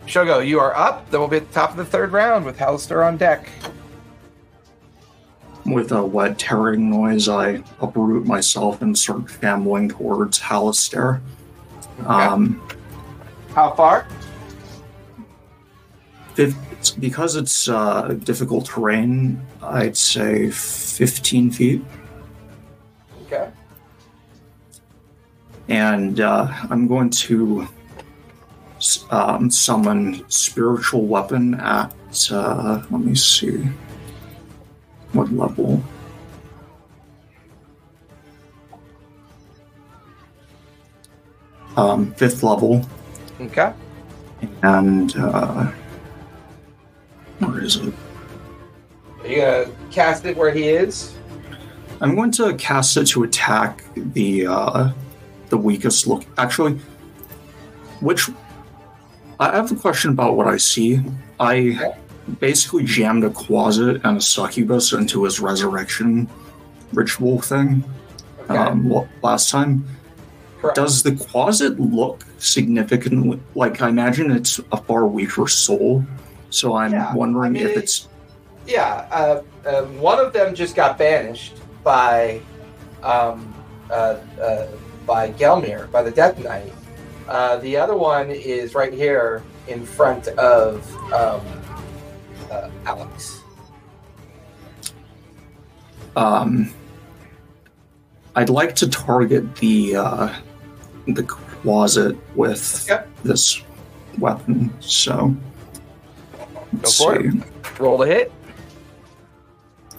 Shogo, 0.06 0.46
you 0.46 0.60
are 0.60 0.76
up. 0.76 1.10
Then 1.10 1.22
we'll 1.22 1.30
be 1.30 1.38
at 1.38 1.48
the 1.48 1.54
top 1.54 1.72
of 1.72 1.78
the 1.78 1.86
third 1.86 2.12
round 2.12 2.46
with 2.46 2.58
Halaster 2.58 3.06
on 3.08 3.18
deck. 3.18 3.50
With 5.66 5.92
a 5.92 6.06
wet 6.06 6.38
tearing 6.38 6.90
noise, 6.92 7.28
I 7.28 7.64
uproot 7.82 8.26
myself 8.28 8.82
and 8.84 8.96
start 8.98 9.24
shambling 9.42 9.90
towards 9.90 10.40
Halaster. 10.40 11.22
Um, 12.06 12.62
How 13.54 13.72
far? 13.74 14.06
it's- 16.38 16.92
because 17.00 17.36
it's 17.36 17.68
uh, 17.68 18.16
difficult 18.24 18.66
terrain, 18.68 19.42
I'd 19.64 19.98
say 19.98 20.52
15 20.52 21.50
feet. 21.50 21.84
Okay. 23.26 23.50
And 25.68 26.20
uh, 26.20 26.48
I'm 26.70 26.88
going 26.88 27.10
to 27.10 27.68
um, 29.10 29.50
summon 29.50 30.30
spiritual 30.30 31.06
weapon 31.08 31.56
at 31.56 31.92
uh, 32.32 32.84
let 32.92 33.02
me 33.02 33.16
see 33.16 33.68
what 35.16 35.32
level. 35.32 35.82
Um, 41.78 42.14
fifth 42.14 42.42
level, 42.42 42.86
Okay. 43.42 43.74
and 44.64 45.14
uh, 45.18 45.70
where 47.40 47.62
is 47.62 47.76
it? 47.76 47.94
Are 49.22 49.28
you 49.28 49.42
gonna 49.42 49.72
cast 49.92 50.24
it 50.26 50.38
where 50.38 50.52
he 50.52 50.70
is? 50.70 51.14
I'm 52.00 52.16
going 52.16 52.32
to 52.32 52.54
cast 52.56 52.96
it 52.96 53.08
to 53.08 53.24
attack 53.24 53.84
the 53.96 54.48
uh, 54.48 54.92
the 55.50 55.58
weakest 55.58 56.08
look. 56.08 56.24
Actually, 56.38 56.80
which 58.00 58.30
I 59.38 59.54
have 59.54 59.70
a 59.70 59.76
question 59.76 60.12
about 60.12 60.38
what 60.38 60.48
I 60.48 60.56
see. 60.56 61.02
I 61.42 61.94
basically 62.40 62.84
jammed 62.84 63.24
a 63.24 63.30
Quasit 63.30 64.02
and 64.04 64.18
a 64.18 64.22
succubus 64.22 64.94
into 64.94 65.24
his 65.24 65.40
resurrection 65.40 66.28
ritual 66.94 67.42
thing 67.42 67.84
Okay. 68.50 68.58
um, 68.58 69.08
last 69.24 69.50
time. 69.50 69.86
Correct. 70.62 70.76
Does 70.76 71.04
the 71.04 71.12
Quasit 71.12 71.76
look 71.80 72.24
significantly 72.38 73.40
like 73.56 73.82
I 73.82 73.90
imagine 73.90 74.32
it's 74.32 74.60
a 74.72 74.78
far 74.78 75.08
weaker 75.08 75.48
soul? 75.48 76.04
So 76.50 76.76
I'm 76.76 76.94
Yeah, 76.94 77.14
wondering 77.14 77.58
I 77.58 77.60
mean, 77.60 77.68
if 77.68 77.78
it's 77.78 78.08
Yeah, 78.68 79.08
uh, 79.12 79.42
um, 79.68 80.00
one 80.00 80.20
of 80.20 80.34
them 80.34 80.56
just 80.56 80.76
got 80.76 80.98
banished 80.98 81.58
by 81.84 82.40
um, 83.04 83.54
uh, 83.92 84.18
uh, 84.42 84.68
by 85.06 85.32
Gelmir, 85.34 85.92
by 85.92 86.02
the 86.02 86.12
Death 86.12 86.40
Knight. 86.44 86.74
Uh, 87.28 87.58
the 87.58 87.78
other 87.78 87.96
one 87.96 88.30
is 88.32 88.74
right 88.74 88.94
here 88.94 89.44
in 89.68 89.86
front 89.86 90.28
of 90.30 90.86
um, 91.14 91.42
uh, 92.56 92.70
Alex. 92.86 93.42
Um, 96.16 96.72
I'd 98.36 98.50
like 98.50 98.76
to 98.76 98.90
target 98.90 99.56
the 99.58 99.96
uh, 99.98 100.34
the 101.08 101.24
Quasit 101.24 102.18
with 102.36 102.86
Yep. 102.88 103.10
this 103.24 103.62
weapon. 104.20 104.74
So 104.80 105.36
let's 106.74 106.98
Go 107.00 107.06
for 107.06 107.20
it. 107.20 107.32
see. 107.34 107.44
Roll 107.80 107.98
to 108.00 108.06
hit. 108.06 108.32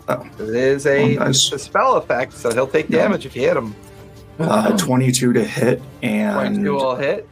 Oh. 0.09 0.25
It 0.39 0.55
is 0.55 0.87
a, 0.87 1.19
Oh, 1.19 1.23
a 1.31 1.35
spell 1.35 1.97
effect, 1.97 2.33
so 2.33 2.53
he'll 2.53 2.67
take 2.69 2.89
Yeah. 2.89 2.99
damage 3.03 3.27
if 3.27 3.35
you 3.35 3.43
hit 3.43 3.57
him. 3.57 3.75
Uh, 4.39 4.77
Twenty-two 4.77 5.33
to 5.33 5.43
hit, 5.45 5.83
and 6.03 6.35
Twenty-two 6.35 6.75
will 6.75 6.95
hit. 6.97 7.29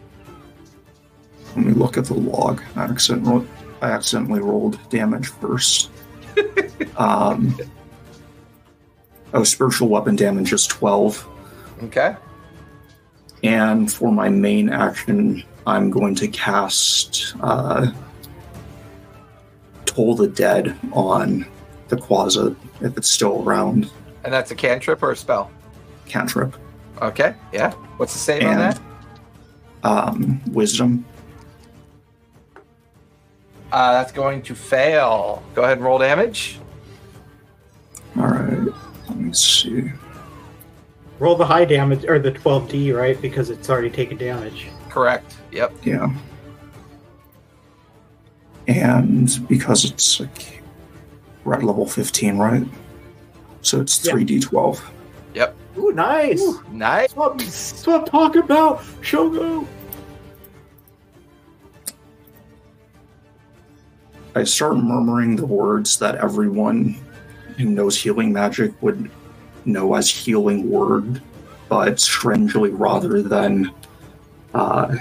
let 1.55 1.64
me 1.66 1.72
look 1.72 1.96
at 1.96 2.06
the 2.06 2.14
log. 2.14 2.62
I 2.76 2.84
accidentally, 2.84 3.46
I 3.85 3.90
accidentally 3.90 4.40
rolled 4.40 4.78
damage 4.89 5.28
first. 5.28 5.90
um, 6.97 7.55
oh, 9.35 9.44
spiritual 9.44 9.89
weapon 9.89 10.16
damage 10.16 10.55
is 10.55 10.66
twelve. 10.66 11.28
Okay. 11.82 12.16
And 13.43 13.93
for 13.93 14.11
my 14.11 14.31
main 14.31 14.70
action, 14.70 15.44
I'm 15.66 15.90
going 15.90 16.15
to 16.15 16.28
cast 16.28 17.35
uh, 17.43 17.93
Toll 19.85 20.16
the 20.16 20.28
Dead 20.28 20.74
on 20.93 21.44
the 21.89 21.97
Quasit 21.97 22.56
if 22.81 22.97
it's 22.97 23.11
still 23.11 23.43
around. 23.43 23.90
And 24.24 24.32
that's 24.32 24.51
a 24.51 24.55
cantrip 24.55 25.02
or 25.02 25.11
a 25.11 25.16
spell. 25.16 25.51
Cantrip. 26.06 26.56
Okay. 27.02 27.35
Yeah. 27.52 27.73
What's 27.98 28.15
the 28.15 28.19
save 28.19 28.44
on 28.44 28.56
that? 28.56 28.81
um, 29.82 30.40
Wisdom. 30.52 31.05
Uh, 33.74 33.90
that's 33.90 34.12
going 34.12 34.40
to 34.40 34.55
fail. 34.55 35.42
Go 35.56 35.64
ahead 35.64 35.78
and 35.78 35.84
roll 35.84 35.98
damage. 35.98 36.60
All 38.16 38.28
right. 38.28 38.72
Let 39.09 39.16
me 39.16 39.32
see. 39.32 39.90
Roll 41.18 41.34
the 41.34 41.44
high 41.44 41.64
damage 41.64 42.05
or 42.05 42.20
the 42.20 42.30
12d, 42.30 42.96
right? 42.96 43.20
Because 43.20 43.51
it's 43.51 43.68
already 43.68 43.90
taken 43.90 44.16
damage. 44.16 44.68
Correct. 44.88 45.38
Yep. 45.51 45.72
Yeah. 45.82 46.14
And 48.68 49.44
because 49.48 49.84
it's 49.84 50.20
like 50.20 50.62
we're 51.42 51.55
at 51.55 51.64
level 51.64 51.84
15, 51.84 52.38
right? 52.38 52.64
So 53.62 53.80
it's 53.80 53.98
3d12. 53.98 54.80
Yep. 55.34 55.56
Ooh, 55.78 55.90
nice. 55.90 56.40
Ooh, 56.40 56.62
Nice. 56.70 57.12
That's 57.12 57.16
what, 57.16 57.38
that's 57.38 57.86
what 57.88 58.01
I'm 58.02 58.06
talking 58.06 58.42
about. 58.42 58.82
Shogo. 59.01 59.66
I 64.35 64.44
start 64.44 64.77
murmuring 64.77 65.36
the 65.36 65.47
words 65.47 65.98
that 65.98 66.16
everyone 66.16 66.97
who 67.56 67.66
knows 67.66 68.01
healing 68.01 68.32
magic 68.32 68.73
would 68.82 69.11
know 69.65 69.94
as 69.94 70.11
healing 70.11 70.70
word, 70.70 71.23
but 71.69 72.01
strangely, 72.01 72.70
rather 72.70 73.23
than 73.23 73.73
uh, 74.52 74.97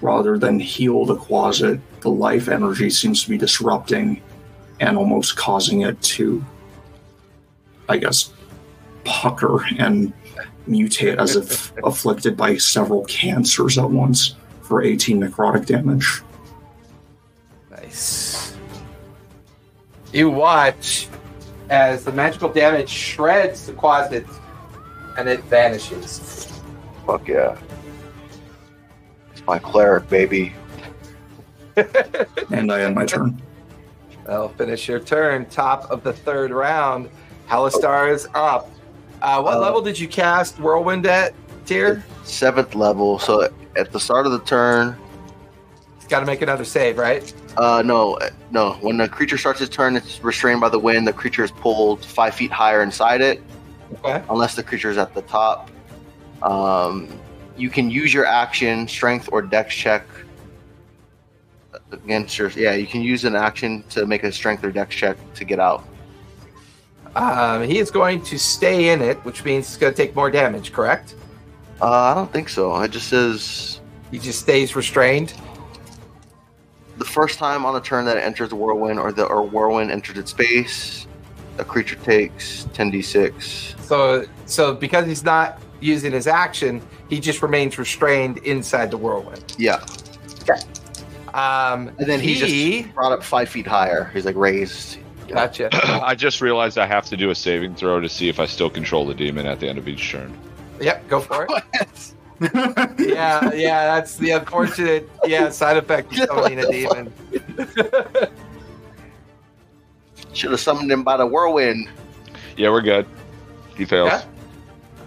rather 0.00 0.38
than 0.38 0.58
heal 0.58 1.04
the 1.04 1.16
Quasit, 1.16 1.80
the 2.00 2.10
life 2.10 2.48
energy 2.48 2.90
seems 2.90 3.22
to 3.24 3.30
be 3.30 3.38
disrupting 3.38 4.20
and 4.80 4.96
almost 4.96 5.36
causing 5.36 5.82
it 5.82 6.00
to, 6.02 6.44
I 7.88 7.98
guess, 7.98 8.32
pucker 9.04 9.64
and 9.78 10.12
mutate 10.68 11.18
as 11.18 11.36
if 11.36 11.72
afflicted 11.84 12.36
by 12.36 12.56
several 12.56 13.04
cancers 13.04 13.78
at 13.78 13.90
once 13.90 14.34
for 14.62 14.82
18 14.82 15.20
necrotic 15.20 15.66
damage. 15.66 16.22
Nice. 17.70 18.41
You 20.12 20.30
watch 20.30 21.08
as 21.70 22.04
the 22.04 22.12
magical 22.12 22.48
damage 22.50 22.88
shreds 22.88 23.66
the 23.66 23.72
Quasit 23.72 24.28
and 25.18 25.28
it 25.28 25.42
vanishes. 25.44 26.60
Fuck 27.06 27.28
yeah. 27.28 27.56
It's 29.32 29.44
my 29.46 29.58
cleric, 29.58 30.08
baby. 30.08 30.52
And 32.50 32.70
I 32.70 32.82
end 32.82 32.94
my 32.94 33.06
turn. 33.06 33.40
That'll 34.26 34.50
finish 34.50 34.86
your 34.88 35.00
turn. 35.00 35.46
Top 35.46 35.90
of 35.90 36.02
the 36.04 36.12
third 36.12 36.50
round. 36.50 37.08
Halaster 37.48 38.12
is 38.12 38.28
up. 38.34 38.70
Uh, 39.22 39.40
what 39.40 39.54
Uh, 39.54 39.60
level 39.60 39.80
did 39.80 39.98
you 39.98 40.06
cast 40.06 40.58
Whirlwind 40.60 41.06
at, 41.06 41.32
Tyr? 41.64 42.04
Seventh 42.24 42.74
level. 42.74 43.18
So 43.18 43.48
at 43.74 43.90
the 43.90 43.98
start 43.98 44.26
of 44.26 44.32
the 44.32 44.40
turn, 44.40 44.94
He's 44.94 45.01
got 46.12 46.20
to 46.20 46.26
make 46.26 46.42
another 46.42 46.64
save, 46.64 46.98
right? 46.98 47.32
uh, 47.56 47.82
no, 47.82 48.18
no. 48.50 48.74
When 48.82 48.98
the 48.98 49.08
creature 49.08 49.38
starts 49.38 49.60
its 49.62 49.74
turn, 49.74 49.96
it's 49.96 50.22
restrained 50.22 50.60
by 50.60 50.68
the 50.68 50.78
wind. 50.78 51.06
The 51.08 51.12
creature 51.14 51.42
is 51.42 51.50
pulled 51.50 52.04
five 52.04 52.34
feet 52.34 52.50
higher 52.52 52.82
inside 52.82 53.22
it, 53.22 53.42
Okay. 54.04 54.22
unless 54.28 54.54
the 54.54 54.62
creature 54.62 54.90
is 54.90 54.98
at 54.98 55.14
the 55.14 55.22
top. 55.22 55.70
Um, 56.42 57.08
you 57.56 57.70
can 57.70 57.90
use 57.90 58.12
your 58.12 58.26
action, 58.26 58.86
strength 58.88 59.30
or 59.32 59.40
dex 59.40 59.74
check 59.74 60.04
against 61.92 62.36
your. 62.38 62.50
Yeah, 62.50 62.74
you 62.74 62.86
can 62.86 63.00
use 63.00 63.24
an 63.24 63.34
action 63.34 63.82
to 63.90 64.04
make 64.06 64.22
a 64.22 64.30
strength 64.32 64.62
or 64.64 64.70
dex 64.70 64.94
check 64.94 65.16
to 65.34 65.44
get 65.44 65.58
out. 65.58 65.84
Um, 67.16 67.62
he 67.62 67.78
is 67.78 67.90
going 67.90 68.22
to 68.24 68.38
stay 68.38 68.90
in 68.92 69.00
it, 69.02 69.16
which 69.24 69.44
means 69.46 69.66
he's 69.68 69.76
going 69.78 69.92
to 69.94 69.96
take 69.96 70.14
more 70.14 70.30
damage, 70.30 70.72
correct? 70.72 71.14
Uh, 71.80 71.90
I 71.90 72.14
don't 72.14 72.30
think 72.32 72.48
so. 72.50 72.74
It 72.82 72.90
just 72.90 73.08
says 73.08 73.80
He 74.10 74.18
just 74.18 74.40
stays 74.40 74.74
restrained. 74.76 75.32
The 76.98 77.04
first 77.04 77.38
time 77.38 77.64
on 77.64 77.74
a 77.76 77.80
turn 77.80 78.04
that 78.04 78.16
it 78.16 78.20
enters 78.20 78.50
the 78.50 78.56
whirlwind 78.56 78.98
or 78.98 79.12
the 79.12 79.24
or 79.24 79.42
whirlwind 79.42 79.90
enters 79.90 80.18
its 80.18 80.30
space, 80.30 81.06
a 81.58 81.64
creature 81.64 81.96
takes 81.96 82.64
10d6. 82.74 83.80
So, 83.80 84.24
so 84.46 84.74
because 84.74 85.06
he's 85.06 85.24
not 85.24 85.60
using 85.80 86.12
his 86.12 86.26
action, 86.26 86.80
he 87.08 87.20
just 87.20 87.42
remains 87.42 87.78
restrained 87.78 88.38
inside 88.38 88.90
the 88.90 88.96
whirlwind. 88.96 89.54
Yeah, 89.58 89.84
Um, 91.34 91.88
and 91.98 92.06
then 92.06 92.20
he, 92.20 92.34
he 92.34 92.82
just 92.82 92.94
brought 92.94 93.12
up 93.12 93.22
five 93.22 93.48
feet 93.48 93.66
higher. 93.66 94.10
He's 94.12 94.24
like 94.24 94.36
raised. 94.36 94.98
gotcha. 95.28 95.70
I 96.04 96.14
just 96.14 96.40
realized 96.40 96.78
I 96.78 96.86
have 96.86 97.06
to 97.06 97.16
do 97.16 97.30
a 97.30 97.34
saving 97.34 97.74
throw 97.74 98.00
to 98.00 98.08
see 98.08 98.28
if 98.28 98.38
I 98.38 98.46
still 98.46 98.70
control 98.70 99.06
the 99.06 99.14
demon 99.14 99.46
at 99.46 99.60
the 99.60 99.68
end 99.68 99.78
of 99.78 99.88
each 99.88 100.10
turn. 100.10 100.36
Yep, 100.80 101.08
go 101.08 101.20
for 101.20 101.46
it. 101.48 102.12
yeah, 102.98 103.52
yeah, 103.52 103.84
that's 103.94 104.16
the 104.16 104.30
unfortunate 104.30 105.08
yeah 105.24 105.48
side 105.48 105.76
effect 105.76 106.12
of 106.18 106.28
summoning 106.28 106.58
a 106.58 106.70
demon. 106.70 107.12
Should 110.32 110.50
have 110.50 110.60
summoned 110.60 110.90
him 110.90 111.04
by 111.04 111.16
the 111.16 111.26
whirlwind. 111.26 111.88
Yeah, 112.56 112.70
we're 112.70 112.80
good. 112.80 113.06
He 113.76 113.84
fails. 113.84 114.10
Yeah. 114.10 114.24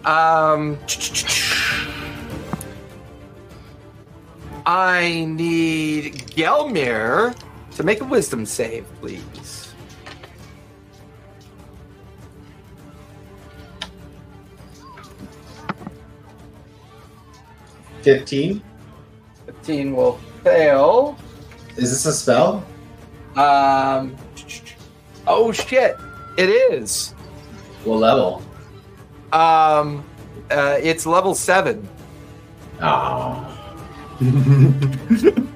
Um, 0.06 0.78
I 4.66 5.26
need 5.28 6.14
Gelmir 6.28 7.36
to 7.76 7.84
make 7.84 8.02
a 8.02 8.06
wisdom 8.06 8.46
save, 8.46 8.86
please. 9.00 9.55
Fifteen. 18.06 18.62
15 19.48 19.96
will 19.96 20.20
fail. 20.44 21.18
Is 21.76 21.90
this 21.90 22.06
a 22.06 22.14
spell? 22.14 22.64
Um. 23.36 24.16
Oh 25.26 25.52
shit! 25.52 25.98
It 26.38 26.50
is. 26.50 27.16
What 27.84 27.98
level? 27.98 28.44
Um. 29.34 30.06
Uh, 30.52 30.78
it's 30.84 31.08
level 31.08 31.34
seven. 31.34 31.90
Oh. 32.80 33.52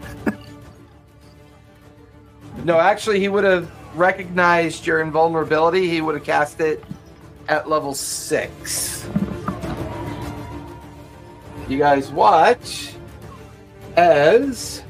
No, 2.65 2.77
actually, 2.77 3.21
he 3.21 3.29
would 3.29 3.45
have 3.45 3.71
recognized 3.95 4.85
your 4.85 4.99
invulnerability. 4.99 5.87
He 5.89 6.01
would 6.01 6.15
have 6.15 6.25
cast 6.25 6.59
it 6.59 6.83
at 7.47 7.69
level 7.69 7.93
six. 7.93 9.07
You 11.69 11.77
guys 11.77 12.09
watch 12.09 12.95
as 13.95 14.81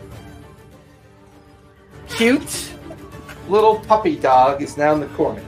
cute 2.07 2.71
little 3.49 3.79
puppy 3.81 4.15
dog 4.15 4.61
is 4.61 4.77
now 4.77 4.93
in 4.93 5.01
the 5.01 5.07
corner. 5.07 5.43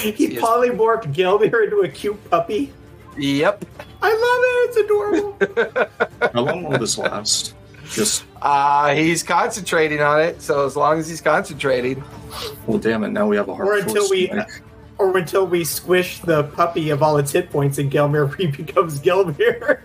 He 0.00 0.36
polymorphed 0.36 1.12
Gelmir 1.12 1.64
into 1.64 1.80
a 1.80 1.88
cute 1.88 2.30
puppy. 2.30 2.72
Yep. 3.18 3.64
I 4.00 4.12
love 4.12 4.40
it. 4.44 4.60
It's 4.68 4.76
adorable. 4.76 6.30
How 6.32 6.40
long 6.40 6.62
will 6.62 6.78
this 6.78 6.96
last? 6.96 7.54
Just 7.90 8.24
Uh, 8.42 8.94
he's 8.94 9.22
concentrating 9.22 10.00
on 10.00 10.20
it, 10.20 10.40
so 10.40 10.64
as 10.64 10.76
long 10.76 10.98
as 10.98 11.08
he's 11.08 11.20
concentrating. 11.20 12.02
well, 12.66 12.78
damn 12.78 13.04
it! 13.04 13.10
Now 13.10 13.26
we 13.26 13.36
have 13.36 13.48
a 13.48 13.54
hard 13.54 13.68
or 13.68 13.76
until 13.78 14.08
we, 14.08 14.28
to 14.28 14.46
or 15.00 15.16
until 15.16 15.46
we 15.46 15.64
squish 15.64 16.20
the 16.20 16.44
puppy 16.44 16.90
of 16.90 17.02
all 17.02 17.16
its 17.16 17.32
hit 17.32 17.50
points 17.50 17.78
and 17.78 17.90
Gelmir 17.90 18.36
re 18.36 18.46
becomes 18.56 19.00
Gelmir. 19.00 19.80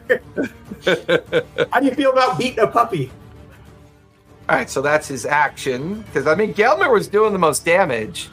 How 1.72 1.80
do 1.80 1.86
you 1.86 1.94
feel 1.94 2.12
about 2.12 2.38
beating 2.38 2.60
a 2.60 2.68
puppy? 2.68 3.12
All 4.48 4.56
right, 4.56 4.70
so 4.70 4.82
that's 4.82 5.08
his 5.08 5.26
action. 5.26 6.02
Because 6.02 6.28
I 6.28 6.36
mean, 6.36 6.54
Gelmir 6.54 6.92
was 6.92 7.08
doing 7.08 7.34
the 7.34 7.40
most 7.40 7.66
damage. 7.66 8.30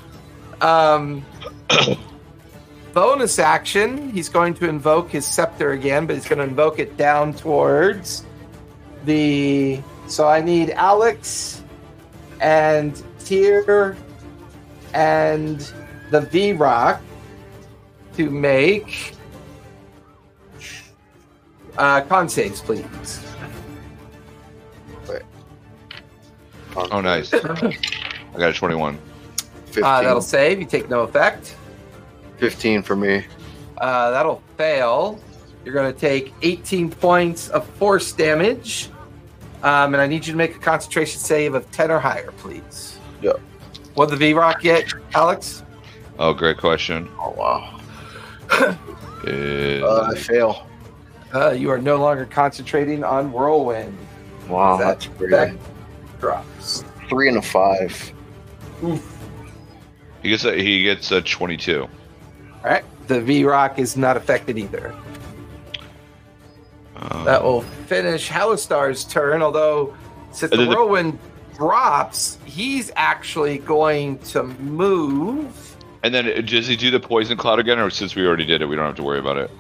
Um, 0.61 1.25
bonus 2.93 3.39
action, 3.39 4.11
he's 4.11 4.29
going 4.29 4.55
to 4.55 4.69
invoke 4.69 5.11
his 5.11 5.25
scepter 5.25 5.73
again, 5.73 6.07
but 6.07 6.17
he's 6.17 6.29
going 6.29 6.39
to 6.39 6.45
invoke 6.45 6.79
it 6.79 6.97
down 6.97 7.33
towards 7.33 8.25
the. 9.05 9.81
So 10.07 10.29
I 10.29 10.41
need 10.41 10.71
Alex 10.71 11.63
and 12.41 13.03
Tyr 13.25 13.97
and 14.95 15.61
the 16.11 16.21
Vrock 16.21 17.01
to 18.17 18.31
make 18.31 19.15
uh, 21.79 22.03
con 22.03 22.29
saves, 22.29 22.61
please. 22.61 23.25
Oh, 26.75 27.01
nice. 27.01 27.33
I 27.35 27.41
got 28.39 28.51
a 28.51 28.53
21. 28.53 28.99
15, 29.67 29.85
Uh, 29.85 30.03
that'll 30.03 30.21
save. 30.23 30.59
You 30.59 30.67
take 30.67 30.89
no 30.89 31.01
effect. 31.01 31.57
15 32.39 32.83
for 32.83 32.97
me. 32.97 33.25
Uh, 33.79 34.11
that'll 34.11 34.43
fail. 34.57 35.21
You're 35.65 35.75
going 35.75 35.93
to 35.93 35.99
take 35.99 36.33
18 36.43 36.91
points 36.91 37.49
of 37.51 37.67
force 37.67 38.13
damage. 38.13 38.89
Um, 39.63 39.95
and 39.95 40.01
I 40.01 40.07
need 40.07 40.27
you 40.27 40.33
to 40.33 40.37
make 40.37 40.57
a 40.57 40.59
concentration 40.59 41.21
save 41.21 41.55
of 41.55 41.71
10 41.71 41.91
or 41.91 41.99
higher, 42.01 42.33
please. 42.39 42.99
Yep. 43.21 43.41
What 43.95 44.11
the 44.11 44.17
Vrock 44.17 44.61
get, 44.61 44.93
Alex? 45.15 45.63
Oh, 46.19 46.33
great 46.35 46.59
question. 46.59 47.09
Oh, 47.19 47.31
wow. 47.37 47.81
Is- 49.25 49.83
Uh, 49.83 50.11
I 50.13 50.19
fail. 50.19 50.67
Uh, 51.35 51.51
you 51.51 51.71
are 51.71 51.79
no 51.79 51.97
longer 51.97 52.27
concentrating 52.27 53.05
on 53.05 53.31
whirlwind. 53.33 53.97
Wow, 54.49 54.77
That- 54.77 54.85
that's 54.85 55.07
pretty. 55.07 55.31
that 55.33 55.55
drops. 56.21 56.85
Three 57.09 57.29
and 57.29 57.39
a 57.39 57.43
five. 57.43 58.13
he 60.23 60.31
gets 60.31 60.45
a 60.45 60.55
he 60.61 60.83
gets 60.83 61.11
a 61.13 61.21
22. 61.23 61.83
All 61.83 61.91
right. 62.65 62.85
The 63.09 63.21
Vrock 63.21 63.79
is 63.79 63.97
not 63.97 64.17
affected 64.17 64.59
either. 64.59 64.95
Um, 67.11 67.25
That 67.25 67.43
will 67.43 67.63
finish 67.63 68.29
Halaster's 68.29 69.05
turn, 69.05 69.43
although 69.43 69.95
since 70.31 70.53
And 70.53 70.61
the 70.61 70.65
then 70.65 70.71
the- 70.71 70.77
whirlwind 70.77 71.19
drops, 71.57 72.39
he's 72.45 72.91
actually 72.97 73.59
going 73.59 74.19
to 74.19 74.43
move. 74.45 75.77
and 76.03 76.13
then 76.15 76.27
uh, 76.27 76.41
does 76.41 76.67
he 76.67 76.77
do 76.77 76.91
the 76.91 77.01
poison 77.01 77.37
cloud 77.37 77.59
again, 77.59 77.79
or 77.79 77.91
since 77.91 78.15
we 78.15 78.27
already 78.27 78.45
did 78.47 78.63
it, 78.63 78.67
we 78.67 78.77
don't 78.77 78.87
have 78.87 78.97
to 78.97 79.03
worry 79.03 79.19
about 79.19 79.37
it? 79.37 79.51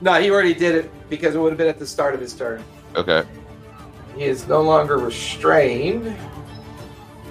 No, 0.00 0.14
he 0.20 0.30
already 0.30 0.54
did 0.54 0.74
it 0.74 0.90
because 1.10 1.34
it 1.34 1.38
would 1.38 1.50
have 1.50 1.58
been 1.58 1.68
at 1.68 1.78
the 1.78 1.86
start 1.86 2.14
of 2.14 2.20
his 2.20 2.32
turn. 2.32 2.62
Okay. 2.96 3.22
He 4.16 4.24
is 4.24 4.48
no 4.48 4.62
longer 4.62 4.96
restrained. 4.98 6.16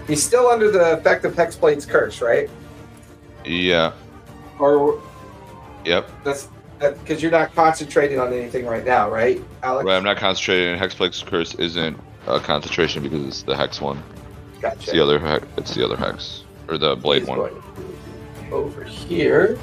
He's 0.08 0.24
still 0.24 0.48
under 0.48 0.70
the 0.72 0.94
effect 0.94 1.26
of 1.26 1.34
Hexblade's 1.36 1.86
curse, 1.86 2.22
right? 2.22 2.50
Yeah. 3.46 3.94
Or 4.60 5.02
Yep. 5.86 6.10
that's 6.24 6.48
Uh, 6.82 6.92
because 6.92 7.22
you're 7.22 7.32
not 7.32 7.54
concentrating 7.54 8.20
on 8.20 8.32
anything 8.32 8.66
right 8.66 8.86
now, 8.86 9.10
right, 9.10 9.42
Alex? 9.64 9.86
Right. 9.86 9.98
I'm 9.98 10.04
not 10.04 10.16
concentrating. 10.18 10.80
Hexblade's 10.80 11.22
curse 11.22 11.54
isn't 11.56 12.00
a 12.26 12.40
concentration 12.40 13.04
because 13.04 13.26
it's 13.26 13.44
the 13.44 13.56
hex 13.56 13.82
one. 13.82 14.02
It's 14.64 14.92
the 14.92 15.02
other 15.02 15.20
hex. 15.20 15.46
It's 15.58 15.76
the 15.76 15.84
other 15.84 15.98
hex 15.98 16.44
or 16.70 16.78
the 16.78 16.96
blade 16.96 17.24
He's 17.24 17.30
one. 17.30 17.52
over 18.52 18.84
here. 18.84 19.58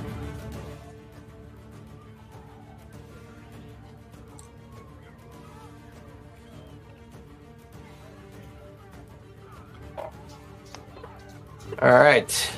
All 11.80 11.92
right. 11.92 12.52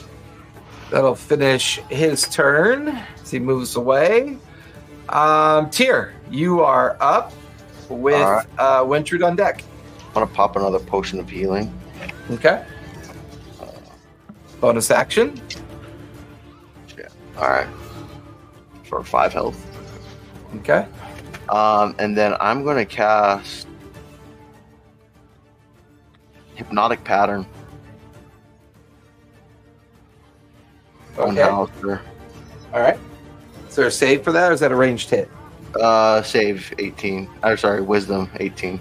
That'll 0.91 1.15
finish 1.15 1.79
his 1.91 2.23
turn 2.29 2.89
as 2.89 3.31
he 3.31 3.39
moves 3.39 3.77
away. 3.77 4.39
Um, 5.09 5.71
Tyr, 5.71 6.15
you 6.31 6.61
are 6.61 6.97
up 7.01 7.33
with 7.89 8.21
right. 8.21 8.47
uh, 8.59 8.85
Wintrude 8.85 9.25
on 9.25 9.37
deck. 9.37 9.63
I'm 10.09 10.15
gonna 10.15 10.27
pop 10.27 10.57
another 10.57 10.79
potion 10.79 11.19
of 11.19 11.29
healing. 11.29 11.73
Okay. 12.31 12.65
Bonus 14.61 14.91
action. 14.91 15.41
Yeah. 16.97 17.09
All 17.37 17.49
right. 17.49 17.69
For 18.85 19.03
five 19.05 19.33
health. 19.33 19.65
Okay. 20.57 20.87
Um, 21.49 21.95
and 21.99 22.17
then 22.17 22.35
I'm 22.41 22.65
gonna 22.65 22.85
cast 22.85 23.69
hypnotic 26.55 27.05
pattern 27.05 27.47
on 31.19 31.39
Okay. 31.39 31.43
All 32.73 32.81
right. 32.81 32.99
There 33.79 33.87
a 33.87 33.93
save 33.93 34.25
for 34.25 34.33
that, 34.33 34.51
or 34.51 34.55
is 34.55 34.59
that 34.59 34.73
a 34.73 34.75
ranged 34.75 35.09
hit? 35.09 35.31
Uh, 35.81 36.21
save 36.23 36.75
18. 36.81 37.31
I'm 37.45 37.57
sorry, 37.57 37.81
wisdom 37.81 38.29
18. 38.41 38.81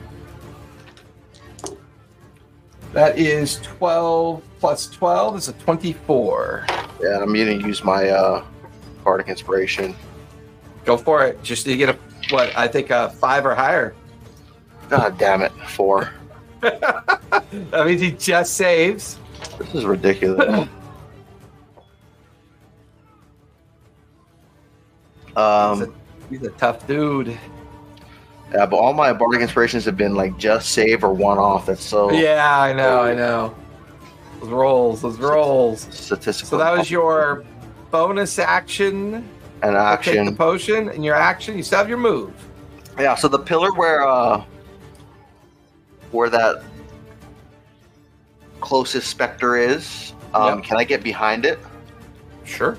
That 2.93 3.19
is 3.19 3.57
12 3.57 4.41
plus 4.59 4.87
12 4.87 5.37
is 5.37 5.47
a 5.49 5.53
24. 5.53 6.65
Yeah, 6.99 7.19
I'm 7.19 7.27
gonna 7.27 7.51
use 7.51 7.83
my 7.83 8.09
uh, 8.09 8.43
bardic 9.03 9.27
inspiration. 9.27 9.95
Go 10.83 10.97
for 10.97 11.23
it. 11.27 11.43
Just 11.43 11.67
you 11.67 11.77
get 11.77 11.89
a 11.89 11.99
what? 12.31 12.57
I 12.57 12.67
think 12.67 12.89
a 12.89 13.11
five 13.11 13.45
or 13.45 13.53
higher. 13.53 13.93
God 14.89 15.19
damn 15.19 15.43
it, 15.43 15.51
four. 15.67 16.11
That 17.69 17.85
means 17.85 18.01
he 18.01 18.13
just 18.13 18.55
saves. 18.55 19.19
This 19.59 19.75
is 19.75 19.85
ridiculous. 19.85 20.67
um, 25.37 25.93
He's 26.29 26.43
a 26.43 26.49
tough 26.51 26.85
dude. 26.87 27.37
yeah, 28.53 28.65
but 28.65 28.75
all 28.77 28.93
my 28.93 29.13
bardic 29.13 29.41
inspirations 29.41 29.85
have 29.85 29.95
been 29.95 30.13
like 30.15 30.37
just 30.37 30.71
save 30.73 31.03
or 31.03 31.13
one 31.13 31.37
off. 31.37 31.65
That's 31.67 31.83
so 31.83 32.11
Yeah, 32.11 32.59
I 32.59 32.73
know, 32.73 32.99
I 33.01 33.13
know. 33.13 33.55
Those 34.41 34.49
rolls, 34.49 35.01
those 35.01 35.17
rolls. 35.17 35.87
statistical. 35.91 36.49
So 36.49 36.57
that 36.57 36.77
was 36.77 36.91
your 36.91 37.43
bonus 37.91 38.37
action. 38.39 39.13
an 39.15 39.23
Take 39.61 39.71
the 39.73 39.77
action. 39.79 40.35
potion, 40.35 40.89
and 40.89 41.03
your 41.05 41.15
action. 41.15 41.55
You 41.57 41.63
still 41.63 41.79
have 41.79 41.89
your 41.89 41.97
move. 41.97 42.31
Yeah, 42.99 43.15
so 43.15 43.27
the 43.27 43.39
pillar 43.39 43.71
where 43.73 44.05
uh 44.07 44.43
where 46.11 46.29
that 46.29 46.61
closest 48.61 49.07
specter 49.09 49.55
is, 49.55 50.13
um, 50.33 50.59
Yep. 50.59 50.63
can 50.67 50.77
I 50.77 50.83
get 50.83 51.03
behind 51.03 51.45
it? 51.45 51.59
Sure. 52.43 52.77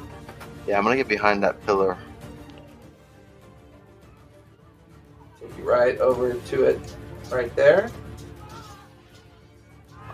Yeah, 0.67 0.77
I'm 0.79 0.85
gonna 0.85 0.97
get 0.97 1.09
behind 1.09 1.43
that 1.43 1.65
pillar. 1.67 1.97
Right 5.69 5.99
over 5.99 6.33
to 6.35 6.65
it, 6.65 6.81
right 7.31 7.55
there. 7.55 7.91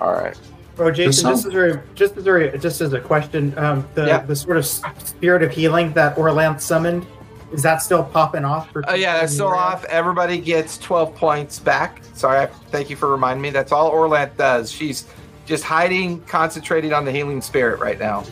All 0.01 0.13
right. 0.13 0.37
Oh, 0.79 0.91
Jason, 0.91 1.31
This 1.31 1.43
just 1.45 1.47
as 1.47 1.55
a 1.55 1.83
just 1.95 2.17
as 2.17 2.27
a 2.27 2.59
just 2.59 2.81
as 2.81 2.93
a 2.93 3.01
question, 3.01 3.57
um, 3.57 3.87
the 3.95 4.07
Yeah. 4.07 4.19
the 4.19 4.35
sort 4.35 4.57
of 4.57 4.67
spirit 4.67 5.43
of 5.45 5.53
healing 5.53 5.93
that 5.93 6.17
Orlanth 6.17 6.61
summoned 6.61 7.07
is 7.53 7.63
that 7.63 7.81
still 7.81 8.03
popping 8.03 8.45
off? 8.45 8.71
For 8.73 8.83
Oh 8.89 8.95
yeah, 8.95 9.21
that's 9.21 9.33
still 9.35 9.53
off. 9.55 9.85
Everybody 9.85 10.39
gets 10.39 10.77
12 10.79 11.15
points 11.15 11.61
back. 11.61 12.03
Sorry, 12.15 12.41
I, 12.41 12.47
thank 12.47 12.91
you 12.91 12.97
for 12.97 13.09
reminding 13.13 13.43
me. 13.43 13.51
That's 13.51 13.71
all 13.71 13.93
Orlant 13.93 14.37
does. 14.37 14.73
She's 14.73 15.07
just 15.47 15.63
hiding, 15.63 16.21
concentrating 16.23 16.93
on 16.93 17.05
the 17.05 17.13
healing 17.13 17.41
spirit 17.41 17.79
right 17.79 17.99
now. 18.01 18.25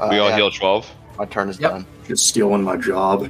Uh, 0.00 0.08
we 0.10 0.18
all 0.18 0.30
yeah, 0.30 0.36
heal 0.36 0.50
12. 0.50 0.90
My 1.18 1.26
turn 1.26 1.50
is 1.50 1.60
Yep. 1.60 1.70
done. 1.70 1.86
Just 2.06 2.26
stealing 2.28 2.62
my 2.62 2.76
job. 2.76 3.28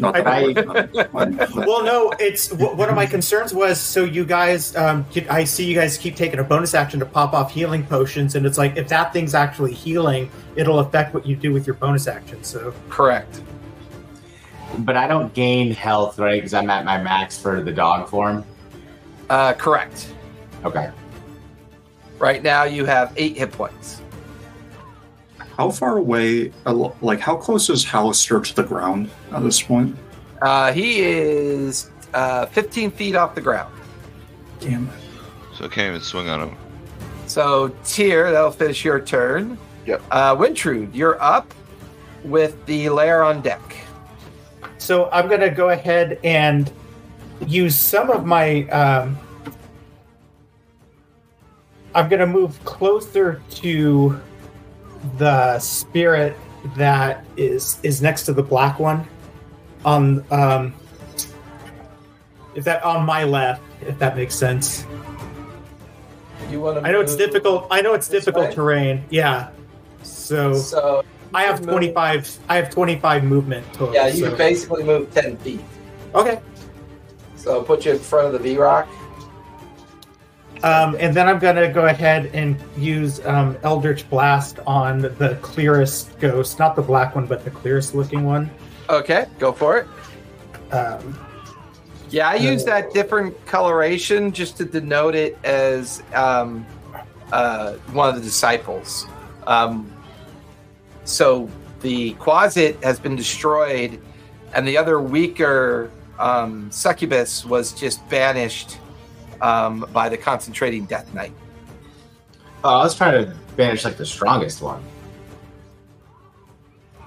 Not 0.00 0.14
that 0.14 0.26
I- 0.26 0.40
I, 0.40 0.98
I, 1.22 1.48
Well, 1.66 1.84
no, 1.84 2.12
it's 2.18 2.48
w- 2.48 2.74
one 2.74 2.88
of 2.88 2.94
my 2.96 3.06
concerns 3.06 3.52
was 3.52 3.78
so 3.80 4.04
you 4.04 4.24
guys. 4.24 4.74
Um, 4.76 5.04
I 5.28 5.44
see 5.44 5.64
you 5.64 5.74
guys 5.74 5.96
keep 5.98 6.16
taking 6.16 6.38
a 6.40 6.44
bonus 6.44 6.74
action 6.74 6.98
to 7.00 7.06
pop 7.06 7.32
off 7.34 7.52
healing 7.52 7.84
potions, 7.86 8.34
and 8.34 8.46
it's 8.46 8.58
like 8.58 8.76
if 8.76 8.88
that 8.88 9.12
thing's 9.12 9.34
actually 9.34 9.74
healing, 9.74 10.30
it'll 10.56 10.78
affect 10.80 11.12
what 11.14 11.26
you 11.26 11.36
do 11.36 11.52
with 11.52 11.66
your 11.66 11.74
bonus 11.74 12.06
action. 12.06 12.42
So 12.42 12.72
Correct. 12.88 13.42
But 14.78 14.96
I 14.96 15.06
don't 15.08 15.32
gain 15.34 15.72
health, 15.72 16.18
right? 16.18 16.36
Because 16.40 16.54
I'm 16.54 16.70
at 16.70 16.84
my 16.84 16.96
max 17.02 17.36
for 17.38 17.60
the 17.60 17.72
dog 17.72 18.08
form. 18.08 18.44
Uh, 19.28 19.52
correct. 19.54 20.12
Okay. 20.64 20.90
Right 22.18 22.42
now 22.42 22.64
you 22.64 22.84
have 22.84 23.12
eight 23.16 23.36
hit 23.36 23.50
points. 23.52 24.00
How 25.60 25.70
far 25.70 25.98
away, 25.98 26.54
like, 27.02 27.20
how 27.20 27.36
close 27.36 27.68
is 27.68 27.84
Halaster 27.84 28.42
to 28.42 28.56
the 28.56 28.62
ground 28.62 29.10
at 29.30 29.42
this 29.42 29.60
point? 29.60 29.94
Uh, 30.40 30.72
he 30.72 31.02
is 31.02 31.90
uh, 32.14 32.46
15 32.46 32.90
feet 32.90 33.14
off 33.14 33.34
the 33.34 33.42
ground. 33.42 33.70
Damn 34.58 34.88
it. 34.88 34.94
So 35.54 35.66
I 35.66 35.68
can't 35.68 35.90
even 35.90 36.00
swing 36.00 36.30
on 36.30 36.48
him. 36.48 36.56
So, 37.26 37.76
Tyr, 37.84 38.32
that'll 38.32 38.50
finish 38.50 38.82
your 38.86 39.00
turn. 39.00 39.58
Yep. 39.84 40.02
Uh, 40.10 40.34
Wintrude, 40.34 40.94
you're 40.94 41.22
up 41.22 41.52
with 42.24 42.64
the 42.64 42.88
lair 42.88 43.22
on 43.22 43.42
deck. 43.42 43.76
So 44.78 45.10
I'm 45.10 45.28
going 45.28 45.42
to 45.42 45.50
go 45.50 45.68
ahead 45.68 46.18
and 46.24 46.72
use 47.46 47.76
some 47.76 48.08
of 48.08 48.24
my. 48.24 48.62
Um, 48.68 49.18
I'm 51.94 52.08
going 52.08 52.20
to 52.20 52.26
move 52.26 52.64
closer 52.64 53.42
to 53.56 54.18
the 55.18 55.58
spirit 55.58 56.36
that 56.76 57.24
is 57.36 57.78
is 57.82 58.02
next 58.02 58.24
to 58.24 58.32
the 58.32 58.42
black 58.42 58.78
one, 58.78 59.06
on 59.84 60.24
um, 60.30 60.74
if 62.54 62.64
that 62.64 62.82
on 62.84 63.04
my 63.06 63.24
left, 63.24 63.62
if 63.82 63.98
that 63.98 64.16
makes 64.16 64.34
sense. 64.34 64.84
You 66.50 66.60
want 66.60 66.80
to? 66.82 66.86
I 66.88 66.92
know 66.92 67.00
it's 67.00 67.16
difficult. 67.16 67.66
I 67.70 67.80
know 67.80 67.94
it's 67.94 68.08
difficult 68.08 68.48
way? 68.48 68.54
terrain. 68.54 69.04
Yeah. 69.10 69.50
So 70.02 70.54
So 70.54 71.04
I 71.32 71.42
have 71.44 71.60
move- 71.60 71.70
25. 71.70 72.38
I 72.48 72.56
have 72.56 72.70
25 72.70 73.24
movement 73.24 73.64
total. 73.72 73.94
yeah, 73.94 74.06
you 74.08 74.24
so- 74.24 74.28
can 74.30 74.38
basically 74.38 74.82
move 74.82 75.12
10 75.14 75.36
feet. 75.38 75.60
Okay. 76.14 76.40
So 77.36 77.62
put 77.62 77.84
you 77.86 77.92
in 77.92 77.98
front 77.98 78.34
of 78.34 78.42
the 78.42 78.56
Vrock. 78.56 78.86
Um, 80.62 80.96
and 81.00 81.14
then 81.16 81.26
I'm 81.26 81.38
going 81.38 81.56
to 81.56 81.68
go 81.68 81.86
ahead 81.86 82.30
and 82.34 82.56
use 82.76 83.24
um, 83.24 83.56
Eldritch 83.62 84.08
Blast 84.10 84.58
on 84.66 85.00
the 85.00 85.38
clearest 85.40 86.18
ghost, 86.18 86.58
not 86.58 86.76
the 86.76 86.82
black 86.82 87.14
one, 87.14 87.26
but 87.26 87.44
the 87.44 87.50
clearest 87.50 87.94
looking 87.94 88.24
one. 88.24 88.50
Okay, 88.90 89.26
go 89.38 89.52
for 89.52 89.78
it. 89.78 89.86
Um, 90.72 91.18
Yeah, 92.10 92.28
I 92.28 92.34
use 92.34 92.64
that 92.64 92.92
different 92.92 93.46
coloration 93.46 94.32
just 94.32 94.56
to 94.56 94.64
denote 94.64 95.14
it 95.14 95.38
as 95.44 96.02
um, 96.12 96.66
uh, 97.32 97.74
one 97.92 98.08
of 98.08 98.16
the 98.16 98.20
disciples. 98.20 99.06
Um, 99.46 99.90
so 101.04 101.48
the 101.80 102.14
Quasit 102.14 102.82
has 102.82 102.98
been 102.98 103.14
destroyed, 103.16 104.00
and 104.52 104.66
the 104.66 104.76
other 104.76 105.00
weaker 105.00 105.90
um, 106.18 106.70
succubus 106.72 107.44
was 107.44 107.72
just 107.72 108.06
banished 108.10 108.78
um, 109.40 109.86
by 109.92 110.08
the 110.08 110.16
concentrating 110.16 110.84
Death 110.86 111.12
Knight. 111.14 111.32
Oh, 112.62 112.80
I 112.80 112.82
was 112.84 112.94
trying 112.94 113.24
to 113.24 113.34
banish 113.56 113.84
like 113.84 113.96
the 113.96 114.06
strongest 114.06 114.60
one. 114.62 114.82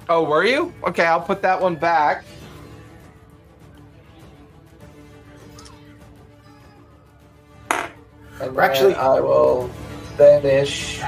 Oh, 0.10 0.24
were 0.24 0.44
you? 0.44 0.74
Okay, 0.84 1.06
I'll 1.06 1.22
put 1.22 1.42
that 1.44 1.62
one 1.62 1.76
back. 1.76 2.26
And 8.42 8.58
then 8.58 8.60
Actually- 8.60 8.96
I 8.96 9.20
will 9.20 9.70
banish 10.18 11.02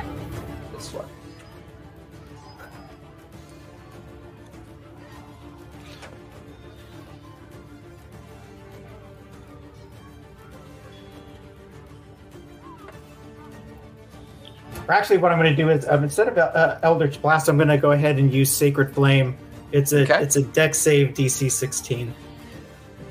or 14.88 14.94
actually, 14.94 15.18
what 15.18 15.32
I'm 15.32 15.38
going 15.40 15.56
to 15.56 15.56
do 15.56 15.70
is 15.70 15.88
um, 15.88 16.04
instead 16.04 16.28
of 16.28 16.38
uh, 16.38 16.80
Eldritch 16.84 17.22
Blast, 17.22 17.48
I'm 17.50 17.58
going 17.58 17.70
to 17.70 17.78
go 17.78 17.92
ahead 17.92 18.18
and 18.20 18.34
use 18.34 18.52
Sacred 18.52 18.94
Flame. 18.94 19.38
It's 19.72 19.92
a 19.94 20.04
Okay. 20.04 20.22
it's 20.22 20.36
a 20.36 20.44
Dex 20.44 20.78
save 20.78 21.10
DC 21.16 21.52
16. 21.52 22.14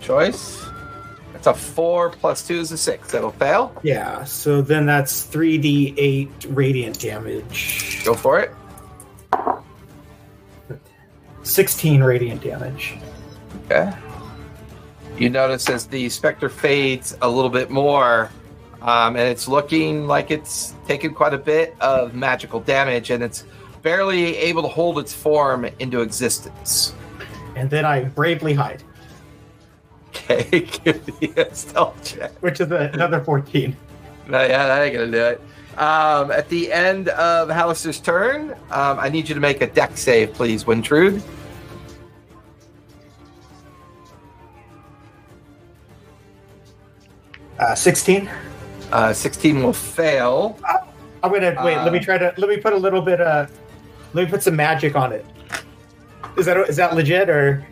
Choice. 0.01 0.65
It's 1.35 1.47
a 1.47 1.55
four 1.55 2.11
plus 2.11 2.47
two 2.47 2.55
is 2.61 2.73
a 2.73 2.79
six. 2.79 3.13
That'll 3.13 3.33
fail. 3.33 3.75
Yeah. 3.83 4.25
So 4.25 4.63
then 4.63 4.87
that's 4.87 5.27
3d8 5.27 6.31
radiant 6.57 7.01
damage. 7.01 8.03
Go 8.05 8.15
for 8.15 8.41
it. 8.41 8.51
16 11.43 12.03
radiant 12.03 12.43
damage. 12.43 12.95
Okay. 13.67 13.93
You 15.19 15.29
notice 15.31 15.69
as 15.69 15.87
the 15.87 16.09
specter 16.09 16.49
fades 16.49 17.17
a 17.23 17.29
little 17.29 17.51
bit 17.51 17.71
more, 17.71 18.31
um, 18.85 19.17
and 19.17 19.29
it's 19.29 19.49
looking 19.49 20.07
like 20.07 20.31
it's 20.31 20.75
taken 20.87 21.13
quite 21.15 21.35
a 21.35 21.39
bit 21.39 21.75
of 21.81 22.15
magical 22.15 22.61
damage, 22.61 23.11
and 23.11 23.23
it's 23.23 23.45
barely 23.83 24.37
able 24.37 24.63
to 24.63 24.69
hold 24.69 24.99
its 24.99 25.13
form 25.13 25.65
into 25.79 26.01
existence. 26.01 26.95
And 27.57 27.69
then 27.71 27.85
I 27.85 28.05
bravely 28.05 28.55
hide, 28.55 28.83
Okay, 30.11 30.61
give 30.85 31.21
me 31.21 31.33
a 31.37 31.53
stealth 31.55 32.03
check. 32.05 32.33
which 32.41 32.61
is 32.61 32.71
another 32.71 33.21
14. 33.25 33.77
No, 34.29 34.41
yeah, 34.43 34.67
that 34.67 34.83
ain't 34.83 34.95
gonna 34.95 35.11
do 35.11 35.19
it. 35.25 35.41
Um, 35.79 36.31
at 36.31 36.49
the 36.49 36.73
end 36.73 37.09
of 37.09 37.49
Halaster's 37.49 37.99
turn, 38.01 38.53
um, 38.71 38.99
I 39.01 39.09
need 39.09 39.29
you 39.29 39.35
to 39.35 39.41
make 39.41 39.61
a 39.61 39.67
Dex 39.67 40.01
save, 40.01 40.33
please, 40.35 40.67
Wintrude. 40.67 41.21
Uh, 47.59 47.75
16. 47.75 48.29
Uh, 48.93 49.13
16 49.13 49.63
will 49.63 49.73
fail. 49.73 50.59
I'm 51.23 51.33
gonna 51.33 51.55
wait. 51.65 51.77
let 51.79 51.93
me 51.93 51.99
Uh, 51.99 52.03
try 52.03 52.19
to 52.19 52.35
let 52.37 52.49
me 52.49 52.59
put 52.59 52.73
a 52.73 52.77
little 52.77 53.01
bit. 53.01 53.21
Uh, 53.21 53.47
let 54.13 54.25
me 54.27 54.31
put 54.31 54.43
some 54.43 54.55
magic 54.57 54.95
on 54.95 55.13
it. 55.13 55.25
Is 56.37 56.47
that 56.47 56.57
is 56.69 56.77
that 56.77 56.95
legit 56.95 57.29
or? 57.31 57.65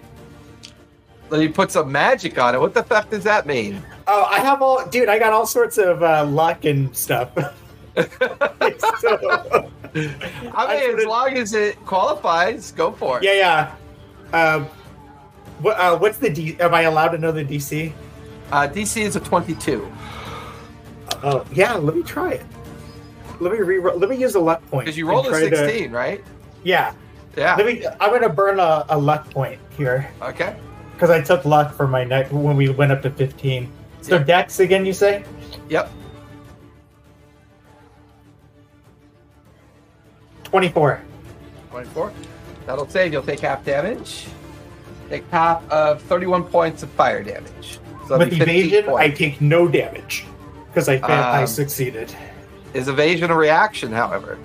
Let 1.31 1.41
me 1.41 1.49
put 1.49 1.71
some 1.71 1.91
magic 1.91 2.39
on 2.39 2.55
it. 2.55 2.61
What 2.61 2.75
the 2.75 2.83
fuck 2.83 3.09
does 3.11 3.25
that 3.25 3.47
mean? 3.47 3.83
Oh, 4.07 4.25
I 4.25 4.41
have 4.41 4.61
all, 4.61 4.85
dude. 4.87 5.09
I 5.09 5.19
got 5.19 5.33
all 5.33 5.47
sorts 5.47 5.79
of 5.79 6.03
uh, 6.03 6.25
luck 6.27 6.65
and 6.67 6.95
stuff. 6.95 7.31
so, 7.97 9.71
I 9.95 10.87
mean, 10.89 10.99
as 10.99 11.05
long 11.07 11.37
as 11.37 11.55
it 11.55 11.77
qualifies, 11.87 12.73
go 12.73 12.93
for 12.93 13.19
it. 13.19 13.25
yeah, 13.25 13.75
yeah. 14.33 14.39
Um, 14.39 14.65
what 15.61 15.79
uh, 15.79 15.97
what's 15.99 16.19
the 16.19 16.31
D? 16.31 16.57
Am 16.61 16.75
I 16.75 16.83
allowed 16.83 17.09
to 17.09 17.19
know 17.19 17.33
the 17.33 17.45
DC? 17.45 17.93
Uh, 18.51 18.69
DC 18.69 19.01
is 19.03 19.17
a 19.17 19.21
22. 19.21 19.91
Oh, 21.23 21.45
yeah. 21.53 21.75
Let 21.75 21.97
me 21.97 22.03
try 22.03 22.33
it. 22.33 22.47
Let 23.41 23.53
me 23.53 23.59
re. 23.59 23.81
Let 23.81 24.09
me 24.09 24.17
use 24.17 24.35
a 24.35 24.41
luck 24.41 24.65
point 24.71 24.85
Because 24.87 24.97
you 24.97 25.09
rolled 25.09 25.27
a 25.27 25.31
try 25.31 25.49
to- 25.49 25.57
16, 25.57 25.91
right? 25.91 26.23
yeah. 26.65 26.95
Yeah. 27.37 27.57
Let 27.57 27.67
me. 27.67 27.85
I'm 28.01 28.11
gonna 28.13 28.29
burn 28.29 28.61
a, 28.61 28.85
a 28.91 28.99
luck 28.99 29.29
point 29.31 29.59
here 29.77 30.09
Okay. 30.21 30.55
because 30.93 31.09
I 31.11 31.21
took 31.23 31.45
luck 31.47 31.73
for 31.75 31.89
my 31.89 32.05
neck 32.05 32.29
when 32.31 32.57
we 32.57 32.69
went 32.69 32.93
up 32.93 33.01
to 33.03 33.11
15. 33.11 33.71
So 34.03 34.17
Yeah. 34.17 34.23
Dex 34.25 34.61
again, 34.61 34.85
you 34.85 34.93
say? 34.93 35.25
Yep. 35.71 35.91
24. 40.45 41.01
24. 41.71 42.13
That'll 42.67 42.89
save. 42.89 43.13
You'll 43.13 43.23
take 43.23 43.41
half 43.41 43.65
damage. 43.65 44.27
Take 45.09 45.29
half 45.31 45.69
of 45.71 46.03
31 46.03 46.45
points 46.45 46.83
of 46.83 46.91
fire 46.91 47.23
damage. 47.23 47.79
So 48.09 48.19
With 48.19 48.31
be 48.31 48.39
15 48.39 48.57
evasion, 48.67 48.91
I 48.95 49.09
take 49.09 49.41
no 49.41 49.67
damage 49.69 50.27
because 50.73 50.89
I 50.89 50.99
fa- 50.99 51.07
I 51.13 51.41
Um, 51.43 51.47
succeeded. 51.47 52.15
Is 52.73 52.89
evasion 52.89 53.31
a 53.31 53.37
reaction, 53.37 53.93
however? 53.93 54.39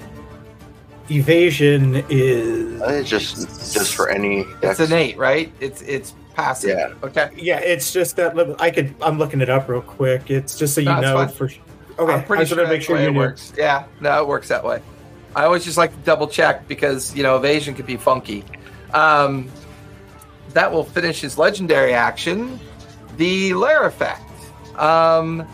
Evasion 1.09 2.03
is 2.09 2.81
Uh, 2.81 2.85
It's 2.89 3.09
just 3.09 3.73
just 3.73 3.95
for 3.95 4.09
any. 4.09 4.41
It's 4.61 4.77
dex. 4.77 4.79
innate, 4.81 5.17
right? 5.17 5.51
It's 5.61 5.81
it's 5.83 6.13
passive. 6.35 6.77
Yeah. 6.77 6.89
Okay. 7.07 7.29
yeah. 7.37 7.59
It's 7.59 7.93
just 7.93 8.17
that 8.17 8.35
I 8.59 8.69
could. 8.71 8.93
I'm 9.01 9.17
looking 9.17 9.39
it 9.39 9.49
up 9.49 9.69
real 9.69 9.81
quick. 9.81 10.29
It's 10.29 10.57
just 10.57 10.75
so 10.75 10.81
you 10.81 10.87
No, 10.87 10.99
know 11.01 11.15
fine. 11.15 11.29
for. 11.29 11.45
Okay, 11.99 12.13
I'm 12.13 12.23
pretty 12.25 12.41
I 12.43 12.45
sure 12.45 12.57
wanted 12.57 12.67
to 12.67 12.73
make 12.75 12.81
sure 12.83 12.99
you 12.99 13.07
it 13.07 13.11
knew. 13.13 13.19
works. 13.19 13.53
Yeah, 13.57 13.85
no, 14.01 14.21
it 14.21 14.27
works 14.27 14.49
that 14.49 14.63
way. 14.63 14.81
I 15.35 15.45
always 15.45 15.63
just 15.63 15.77
like 15.77 15.91
to 15.91 15.97
double 15.99 16.27
check 16.27 16.67
because 16.67 17.15
you 17.15 17.23
know 17.23 17.37
evasion 17.37 17.73
could 17.73 17.87
be 17.87 17.95
funky. 17.97 18.43
Um, 18.93 19.49
that 20.53 20.71
will 20.71 20.83
finish 20.83 21.21
his 21.21 21.37
legendary 21.37 21.93
action. 21.93 22.59
The 23.15 23.53
lair 23.53 23.85
effect. 23.85 24.21
Um, 24.77 25.47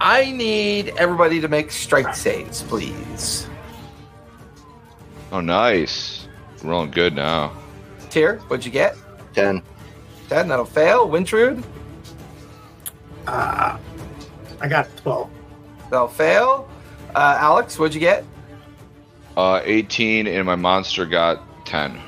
I 0.00 0.30
need 0.30 0.90
everybody 0.96 1.40
to 1.40 1.48
make 1.48 1.70
strength 1.72 2.14
saves, 2.16 2.62
please. 2.62 3.48
Oh, 5.32 5.40
nice. 5.40 6.28
Rolling 6.62 6.90
good 6.90 7.14
now. 7.14 7.52
Tyr, 8.10 8.36
what'd 8.48 8.64
you 8.64 8.70
get? 8.72 8.96
10. 9.34 9.62
Ten. 10.28 10.48
That'll 10.48 10.64
fail. 10.64 11.08
Wintrude, 11.08 11.62
Uh, 13.26 13.76
I 14.60 14.68
got 14.68 14.88
12. 14.98 15.28
that'll 15.90 16.08
fail. 16.08 16.68
Uh, 17.14 17.36
Alex, 17.40 17.78
what'd 17.78 17.94
you 17.94 18.00
get? 18.00 18.24
Uh, 19.36 19.60
18, 19.64 20.26
and 20.26 20.46
my 20.46 20.56
monster 20.56 21.04
got 21.06 21.42
10. 21.66 22.00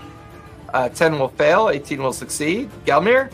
Uh, 0.73 0.89
10 0.89 1.19
will 1.19 1.29
fail, 1.29 1.69
18 1.71 2.03
will 2.03 2.13
succeed. 2.13 2.71
Gelmir? 2.87 3.31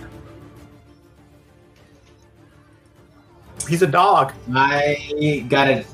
He's 3.69 3.83
a 3.83 3.87
dog. 3.87 4.33
I 4.55 5.45
gotta. 5.49 5.85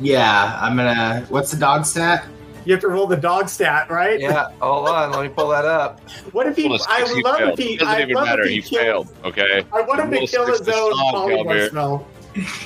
Yeah, 0.00 0.58
I'm 0.60 0.76
gonna. 0.76 1.24
What's 1.28 1.50
the 1.50 1.56
dog 1.58 1.84
stat? 1.86 2.26
You 2.64 2.72
have 2.72 2.80
to 2.80 2.88
roll 2.88 3.06
the 3.06 3.16
dog 3.16 3.48
stat, 3.48 3.90
right? 3.90 4.18
Yeah, 4.18 4.50
hold 4.60 4.88
on, 4.88 5.12
let 5.12 5.22
me 5.22 5.28
pull 5.28 5.48
that 5.48 5.64
up. 5.66 6.00
What 6.32 6.46
if 6.46 6.56
he? 6.56 6.68
Well, 6.68 6.78
I 6.88 7.02
would 7.04 7.22
love 7.24 7.36
failed. 7.36 7.58
if 7.58 7.64
he. 7.66 7.74
It 7.74 7.80
doesn't 7.80 7.94
I 7.94 8.02
even 8.02 8.14
love 8.14 8.26
matter. 8.26 8.42
if 8.42 8.48
He, 8.48 8.54
he, 8.56 8.62
kills- 8.62 8.82
failed, 8.82 9.08
okay? 9.24 9.64
I 9.72 9.80
want 9.82 10.00
him 10.00 10.10
to 10.10 10.16
Roll 10.16 10.26
kill 10.26 10.46
six 10.46 10.58
his 10.60 10.66
to 10.68 10.74
own 10.74 10.92
polymorph 11.14 11.70
smell. 11.70 12.06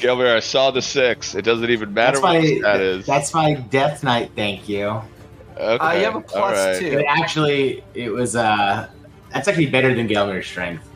Gilbert, 0.01 0.35
I 0.37 0.41
saw 0.41 0.71
the 0.71 0.81
six. 0.81 1.35
It 1.35 1.43
doesn't 1.43 1.69
even 1.69 1.93
matter 1.93 2.21
That's 2.21 2.23
what 2.23 2.33
my. 2.63 2.79
the. 2.79 3.03
That's 3.07 3.35
my 3.35 3.55
death 3.55 4.03
knight. 4.05 4.31
Thank 4.37 4.69
you. 4.69 5.03
Okay. 5.57 5.85
Uh, 5.85 5.93
you 5.95 6.05
have 6.05 6.15
a 6.15 6.21
plus 6.21 6.57
right. 6.57 6.79
two. 6.81 6.99
It 7.01 7.05
actually, 7.09 7.85
it 7.95 8.11
was. 8.11 8.37
uh 8.37 8.89
That's 9.35 9.49
actually 9.49 9.67
better 9.67 9.95
than 9.95 10.09
Gelmir's 10.09 10.47
strength. 10.47 10.85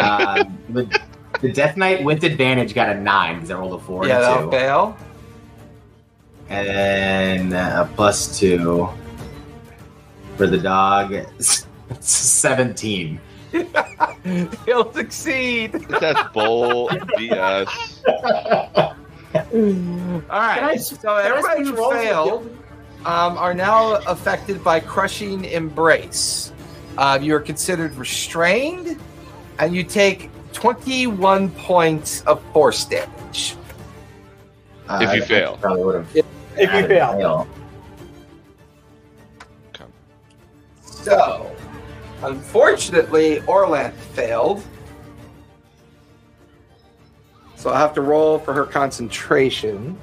Uh, 0.00 0.42
the, 0.70 0.98
the 1.40 1.52
death 1.52 1.76
knight 1.76 2.04
with 2.04 2.24
advantage 2.24 2.74
got 2.74 2.88
a 2.94 3.00
nine 3.00 3.36
because 3.36 3.50
I 3.50 3.58
rolled 3.58 3.80
a 3.80 3.82
four 3.84 4.06
yeah, 4.06 4.20
that'll 4.20 4.44
two, 4.44 4.50
fail. 4.50 4.96
and 6.48 6.68
then 6.68 7.52
a 7.52 7.88
plus 7.94 8.38
two 8.38 8.88
for 10.36 10.46
the 10.46 10.58
dog. 10.58 11.14
Seventeen. 12.00 13.20
He'll 14.64 14.92
succeed. 14.92 15.72
That's 15.72 16.32
bull 16.32 16.88
BS. 17.18 18.00
All 19.34 19.40
right, 20.28 20.62
I- 20.62 20.76
so 20.76 21.08
I 21.08 21.24
everybody 21.24 21.64
who 21.64 21.90
failed 21.90 22.56
um, 23.04 23.38
are 23.38 23.54
now 23.54 23.94
affected 24.06 24.62
by 24.62 24.78
crushing 24.80 25.44
embrace. 25.46 26.52
Uh, 26.98 27.18
you 27.20 27.34
are 27.34 27.40
considered 27.40 27.94
restrained, 27.96 29.00
and 29.58 29.74
you 29.74 29.82
take 29.82 30.30
21 30.52 31.50
points 31.50 32.22
of 32.22 32.42
force 32.52 32.84
damage. 32.84 33.56
Uh, 34.88 34.98
If 35.02 35.14
you 35.14 35.22
I 35.22 35.26
fail. 35.26 35.58
probably 35.60 35.84
would 35.84 35.94
have. 35.96 36.16
If 36.16 36.24
you 36.56 36.86
fail. 36.88 37.46
So, 40.82 41.50
unfortunately, 42.22 43.40
Orlanth 43.46 43.94
failed. 43.94 44.62
So 47.56 47.70
I'll 47.70 47.76
have 47.76 47.94
to 47.94 48.02
roll 48.02 48.38
for 48.38 48.52
her 48.52 48.64
concentration. 48.64 49.96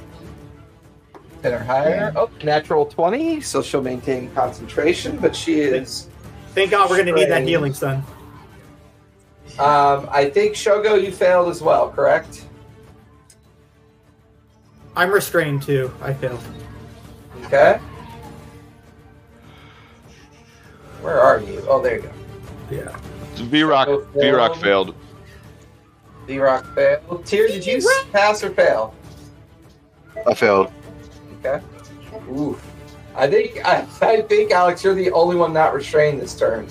Ten 1.43 1.53
or 1.53 1.59
higher. 1.59 2.13
Oh, 2.15 2.29
natural 2.43 2.85
20, 2.85 3.41
so 3.41 3.61
she'll 3.61 3.81
maintain 3.81 4.31
concentration, 4.31 5.17
but 5.17 5.35
she 5.35 5.59
is. 5.59 6.07
Thank 6.55 6.71
God 6.71 6.89
we're 6.89 6.95
going 6.97 7.07
to 7.07 7.13
need 7.13 7.29
that 7.29 7.43
healing, 7.43 7.73
son. 7.73 8.03
Um, 9.59 10.07
I 10.11 10.29
think 10.29 10.53
Shogo, 10.53 11.03
you 11.03 11.11
failed 11.11 11.49
as 11.49 11.61
well, 11.61 11.89
correct? 11.89 12.45
I'm 14.95 15.11
restrained 15.11 15.63
too. 15.63 15.91
I 16.01 16.13
failed. 16.13 16.41
Okay. 17.45 17.79
Where 21.01 21.19
are 21.19 21.39
you? 21.39 21.63
Oh, 21.67 21.81
there 21.81 21.97
you 21.97 22.01
go. 22.01 22.11
Yeah. 22.69 22.99
Vrock 23.35 24.05
V 24.13 24.29
Rock 24.29 24.55
failed. 24.57 24.95
D 26.27 26.39
Rock 26.39 26.65
failed. 26.75 27.25
Tyr, 27.25 27.47
did 27.47 27.65
you 27.65 27.81
pass 28.11 28.43
or 28.43 28.49
fail? 28.49 28.93
I 30.27 30.33
failed. 30.33 30.71
Okay. 31.39 31.63
Oof. 32.31 32.63
I 33.15 33.27
think 33.27 33.65
I, 33.65 33.87
I 34.01 34.21
think 34.21 34.51
Alex, 34.51 34.83
you're 34.83 34.95
the 34.95 35.11
only 35.11 35.35
one 35.35 35.53
not 35.53 35.73
restrained 35.73 36.19
this 36.19 36.37
turn. 36.37 36.67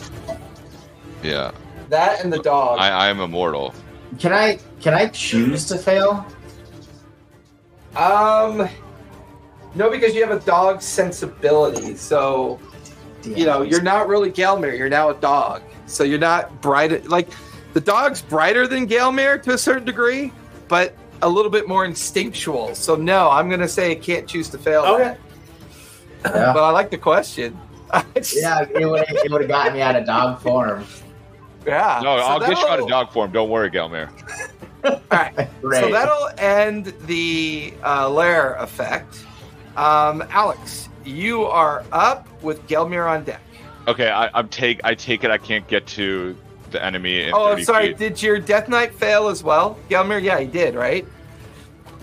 Yeah. 1.22 1.52
That 1.88 2.22
and 2.22 2.32
the 2.32 2.38
dog. 2.38 2.78
I, 2.78 2.90
I 2.90 3.08
am 3.08 3.20
immortal. 3.20 3.74
Can 4.18 4.32
I? 4.32 4.58
Can 4.80 4.94
I 4.94 5.06
choose 5.08 5.66
to 5.66 5.78
fail? 5.78 6.26
um, 7.96 8.68
no, 9.74 9.90
because 9.90 10.14
you 10.14 10.26
have 10.26 10.36
a 10.36 10.44
dog 10.44 10.82
sensibility. 10.82 11.96
So 11.96 12.58
you 13.22 13.46
know 13.46 13.62
you're 13.62 13.82
not 13.82 14.08
really 14.08 14.30
Gelmir. 14.30 14.76
You're 14.76 14.88
now 14.88 15.10
a 15.10 15.14
dog. 15.14 15.62
So 15.86 16.04
you're 16.04 16.18
not 16.18 16.60
bright. 16.60 17.08
Like 17.08 17.28
the 17.72 17.80
dog's 17.80 18.22
brighter 18.22 18.66
than 18.66 18.86
Gelmir 18.86 19.42
to 19.42 19.52
a 19.52 19.58
certain 19.58 19.84
degree, 19.84 20.32
but 20.68 20.94
a 21.22 21.28
little 21.28 21.50
bit 21.50 21.68
more 21.68 21.84
instinctual. 21.84 22.74
So 22.74 22.96
no, 22.96 23.30
I'm 23.30 23.48
gonna 23.48 23.68
say 23.68 23.92
it 23.92 24.02
can't 24.02 24.26
choose 24.26 24.48
to 24.50 24.58
fail. 24.58 24.82
Okay. 24.82 25.16
Yeah. 26.24 26.52
But 26.52 26.64
I 26.64 26.70
like 26.70 26.90
the 26.90 26.98
question. 26.98 27.58
Yeah, 28.34 28.62
it 28.62 28.84
would 28.84 29.04
it 29.08 29.30
would 29.30 29.42
have 29.42 29.48
gotten 29.48 29.74
me 29.74 29.80
out 29.80 29.94
of 29.94 30.04
dog 30.06 30.40
form. 30.40 30.84
Yeah. 31.66 32.00
No, 32.02 32.16
So 32.18 32.24
I'll 32.24 32.40
get 32.40 32.50
you 32.50 32.56
out 32.58 32.68
that'll- 32.70 32.84
of 32.84 32.90
dog 32.90 33.12
form. 33.12 33.32
Don't 33.32 33.50
worry, 33.50 33.70
Gelmir. 33.70 34.08
All 34.84 35.00
right. 35.10 35.48
Great. 35.62 35.80
So 35.82 35.90
that'll 35.90 36.28
end 36.38 36.94
the 37.06 37.74
uh, 37.84 38.08
lair 38.08 38.54
effect. 38.54 39.24
Um, 39.76 40.22
Alex, 40.30 40.88
you 41.04 41.42
are 41.44 41.84
up 41.92 42.26
with 42.42 42.66
Gelmir 42.68 43.08
on 43.08 43.24
deck. 43.24 43.40
Okay, 43.88 44.08
I, 44.10 44.30
I'm 44.34 44.48
take. 44.48 44.80
I 44.84 44.94
take 44.94 45.22
it. 45.24 45.30
I 45.30 45.38
can't 45.38 45.66
get 45.68 45.86
to 45.88 46.36
the 46.70 46.82
enemy. 46.84 47.22
In 47.24 47.34
Oh, 47.34 47.50
30 47.50 47.64
sorry. 47.64 47.88
feet. 47.88 47.98
Did 47.98 48.22
your 48.22 48.38
Death 48.38 48.68
Knight 48.68 48.94
fail 48.94 49.28
as 49.28 49.42
well? 49.44 49.78
Gelmir, 49.88 50.20
yeah, 50.22 50.40
he 50.40 50.46
did, 50.46 50.74
right? 50.74 51.06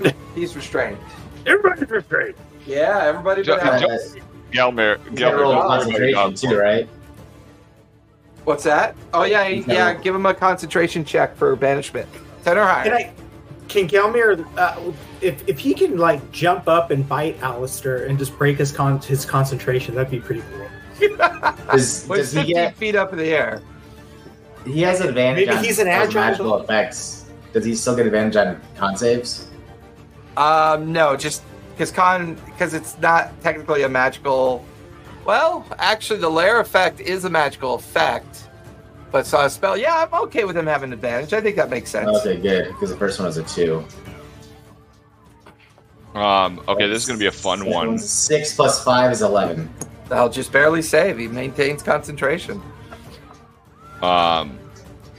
He's 0.36 0.56
restrained. 0.56 0.98
Everybody's 1.46 1.90
restrained. 1.90 2.36
Yeah, 2.66 3.02
everybody 3.04 3.44
but 3.44 3.62
Ju- 3.62 3.68
Alex. 3.88 4.14
ju- 4.14 4.22
Gelmir. 4.52 5.04
You 5.12 5.18
gotta 5.18 5.38
roll 5.38 5.54
Gelmir. 5.56 5.68
concentration 5.68 6.34
too, 6.36 6.58
right? 6.58 6.88
What's 8.46 8.64
that? 8.64 8.96
Oh, 9.14 9.24
yeah, 9.24 9.46
he- 9.46 9.62
No. 9.62 9.74
yeah. 9.74 9.94
Give 9.94 10.14
him 10.14 10.26
a 10.26 10.34
concentration 10.34 11.06
check 11.06 11.36
for 11.38 11.56
banishment. 11.56 12.08
Ten 12.44 12.58
or 12.58 12.66
higher. 12.66 12.84
Can 12.84 12.94
I? 12.94 13.14
Can 13.70 13.88
Gelmir, 13.88 14.46
uh, 14.58 14.76
if 15.22 15.48
if 15.48 15.58
he 15.58 15.74
can 15.74 15.98
like 15.98 16.32
jump 16.32 16.68
up 16.68 16.92
and 16.92 17.08
bite 17.08 17.40
Halaster 17.40 18.08
and 18.10 18.20
just 18.20 18.38
break 18.38 18.58
his 18.58 18.72
con 18.72 19.00
his 19.00 19.24
concentration, 19.26 19.96
that'd 19.96 20.12
be 20.12 20.20
pretty 20.20 20.44
cool. 20.52 21.08
Does, 21.72 22.06
Well, 22.08 22.20
he's 22.20 22.32
does 22.32 22.32
he 22.34 22.40
15 22.40 22.56
get? 22.56 22.76
feet 22.76 22.96
up 22.96 23.14
in 23.14 23.18
the 23.20 23.30
air. 23.30 23.62
He 24.66 24.82
has 24.82 25.00
advantage. 25.02 25.48
Maybe 25.48 25.58
on 25.58 25.64
he's 25.64 25.80
an 25.80 25.88
on 25.88 25.94
agile 25.94 26.14
magical 26.22 26.58
effects. 26.62 27.26
Does 27.54 27.66
he 27.66 27.74
still 27.76 27.96
get 27.96 28.06
advantage 28.06 28.36
on 28.36 28.62
con 28.78 28.96
saves? 28.98 29.48
Um, 30.38 30.92
no, 30.92 31.16
just 31.16 31.42
because 31.74 31.90
con 31.92 32.36
because 32.46 32.74
it's 32.74 32.98
not 33.00 33.32
technically 33.42 33.84
a 33.84 33.90
magical. 33.90 34.64
Well, 35.26 35.66
actually, 35.80 36.20
the 36.20 36.30
lair 36.30 36.60
effect 36.60 37.00
is 37.00 37.24
a 37.26 37.30
magical 37.30 37.76
effect, 37.76 38.50
but 39.12 39.26
so 39.26 39.40
a 39.40 39.50
spell. 39.50 39.78
Yeah, 39.78 40.06
I'm 40.12 40.22
okay 40.26 40.44
with 40.44 40.58
him 40.58 40.68
having 40.68 40.92
advantage. 40.92 41.34
I 41.34 41.42
think 41.42 41.56
that 41.56 41.70
makes 41.70 41.90
sense. 41.90 42.10
Okay, 42.20 42.40
good. 42.40 42.68
Because 42.70 42.90
the 42.90 42.98
first 42.98 43.20
one 43.20 43.28
was 43.28 43.38
a 43.38 43.44
two. 43.44 43.86
Um. 46.14 46.62
Okay, 46.68 46.88
this 46.88 47.02
is 47.02 47.08
gonna 47.08 47.20
be 47.20 47.26
a 47.28 47.32
fun 47.32 47.66
one. 47.66 47.98
Six 47.98 48.56
plus 48.56 48.84
five 48.84 49.12
is 49.12 49.22
eleven. 49.22 49.74
I'll 50.12 50.30
just 50.30 50.52
barely 50.52 50.82
save. 50.82 51.18
He 51.18 51.28
maintains 51.28 51.82
concentration. 51.82 52.62
Um. 54.02 54.60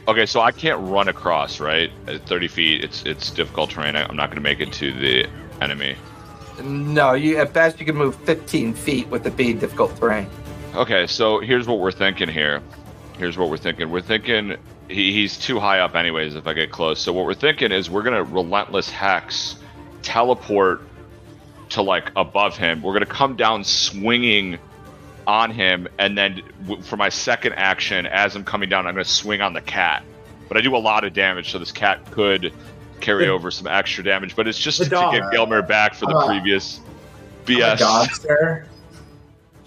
Okay, 0.06 0.26
so 0.26 0.40
I 0.40 0.52
can't 0.52 0.78
run 0.88 1.08
across, 1.08 1.60
right? 1.60 1.90
At 2.06 2.26
30 2.28 2.46
feet, 2.48 2.84
it's 2.84 3.02
it's 3.04 3.30
difficult 3.30 3.70
terrain. 3.70 3.96
I- 3.96 4.04
I'm 4.04 4.16
not 4.16 4.28
gonna 4.28 4.42
make 4.42 4.60
it 4.60 4.70
to 4.74 4.92
the 4.92 5.26
enemy. 5.62 5.96
No, 6.62 7.14
you 7.14 7.36
at 7.38 7.52
best 7.52 7.80
you 7.80 7.86
can 7.86 7.96
move 7.96 8.14
15 8.16 8.74
feet 8.74 9.08
with 9.08 9.26
it 9.26 9.36
being 9.36 9.58
difficult 9.58 9.96
terrain. 9.96 10.28
Okay, 10.74 11.06
so 11.06 11.40
here's 11.40 11.66
what 11.66 11.78
we're 11.80 11.92
thinking 11.92 12.28
here. 12.28 12.62
Here's 13.18 13.38
what 13.38 13.48
we're 13.50 13.56
thinking. 13.56 13.90
We're 13.90 14.00
thinking 14.00 14.56
he, 14.88 15.12
he's 15.12 15.38
too 15.38 15.60
high 15.60 15.80
up, 15.80 15.94
anyways. 15.94 16.34
If 16.34 16.46
I 16.46 16.52
get 16.52 16.70
close, 16.70 17.00
so 17.00 17.12
what 17.12 17.26
we're 17.26 17.34
thinking 17.34 17.72
is 17.72 17.88
we're 17.90 18.02
gonna 18.02 18.24
relentless 18.24 18.90
hex, 18.90 19.56
teleport 20.02 20.82
to 21.70 21.82
like 21.82 22.10
above 22.16 22.56
him. 22.56 22.82
We're 22.82 22.92
gonna 22.92 23.06
come 23.06 23.36
down 23.36 23.64
swinging 23.64 24.58
on 25.26 25.50
him, 25.50 25.88
and 25.98 26.18
then 26.18 26.42
w- 26.66 26.82
for 26.82 26.96
my 26.96 27.08
second 27.08 27.54
action, 27.54 28.06
as 28.06 28.36
I'm 28.36 28.44
coming 28.44 28.68
down, 28.68 28.86
I'm 28.86 28.94
gonna 28.94 29.04
swing 29.04 29.40
on 29.40 29.52
the 29.54 29.60
cat. 29.60 30.02
But 30.48 30.58
I 30.58 30.60
do 30.60 30.76
a 30.76 30.78
lot 30.78 31.04
of 31.04 31.12
damage, 31.14 31.50
so 31.52 31.58
this 31.58 31.72
cat 31.72 32.04
could 32.10 32.52
carry 33.00 33.28
over 33.28 33.50
some 33.50 33.66
extra 33.66 34.02
damage, 34.04 34.34
but 34.36 34.46
it's 34.48 34.58
just 34.58 34.78
The 34.78 34.84
to 34.84 34.90
dog. 34.90 35.12
get 35.12 35.22
Gelmir 35.24 35.66
back 35.66 35.94
for 35.94 36.06
the 36.06 36.16
Uh, 36.16 36.26
previous 36.26 36.80
I'm 37.46 37.54
a 37.54 37.58
BS. 37.60 37.78
dogster. 37.78 38.64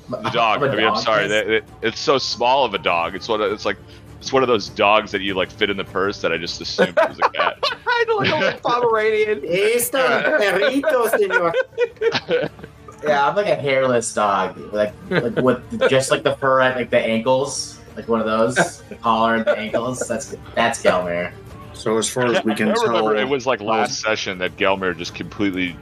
the 0.09 0.29
dog. 0.29 0.63
I 0.63 0.75
mean, 0.75 0.85
I'm 0.87 0.95
sorry. 0.97 1.27
That, 1.27 1.47
it, 1.49 1.63
it's 1.81 1.99
so 1.99 2.17
small 2.17 2.65
of 2.65 2.73
a 2.73 2.77
dog. 2.79 3.13
It's 3.15 3.27
one. 3.27 3.41
Of, 3.41 3.51
it's 3.51 3.65
like 3.65 3.77
it's 4.19 4.33
one 4.33 4.41
of 4.41 4.47
those 4.47 4.69
dogs 4.69 5.11
that 5.11 5.21
you 5.21 5.33
like 5.35 5.51
fit 5.51 5.69
in 5.69 5.77
the 5.77 5.83
purse 5.83 6.21
that 6.21 6.31
I 6.31 6.37
just 6.37 6.59
assumed 6.61 6.95
was 7.07 7.19
a 7.19 7.29
cat. 7.29 7.59
I 7.87 8.03
don't 8.07 8.23
know 8.27 8.37
what 8.37 8.63
Pomeranian. 8.63 9.41
Esto 9.45 9.97
perrito, 9.99 11.09
señor. 11.11 12.49
Yeah, 13.03 13.27
I'm 13.29 13.35
like 13.35 13.45
a 13.47 13.53
hairless 13.55 14.11
dog, 14.11 14.57
like 14.73 14.91
like 15.11 15.35
with 15.35 15.87
just 15.87 16.09
like 16.09 16.23
the 16.23 16.35
fur 16.37 16.61
at 16.61 16.75
like 16.75 16.89
the 16.89 16.97
ankles, 16.99 17.79
like 17.95 18.07
one 18.07 18.19
of 18.19 18.25
those 18.25 18.81
the 18.89 18.95
collar 18.95 19.35
and 19.35 19.45
the 19.45 19.55
ankles. 19.55 19.99
That's 20.07 20.35
that's 20.55 20.81
Gelmir. 20.81 21.31
So 21.77 21.97
as 21.97 22.09
far 22.09 22.25
as 22.27 22.43
we 22.43 22.55
can 22.55 22.71
I 22.71 22.73
tell, 22.73 23.09
it 23.09 23.25
was 23.25 23.45
like 23.45 23.61
last 23.61 24.01
session 24.01 24.39
that 24.39 24.57
Gelmir 24.57 24.97
just 24.97 25.15
completely 25.15 25.75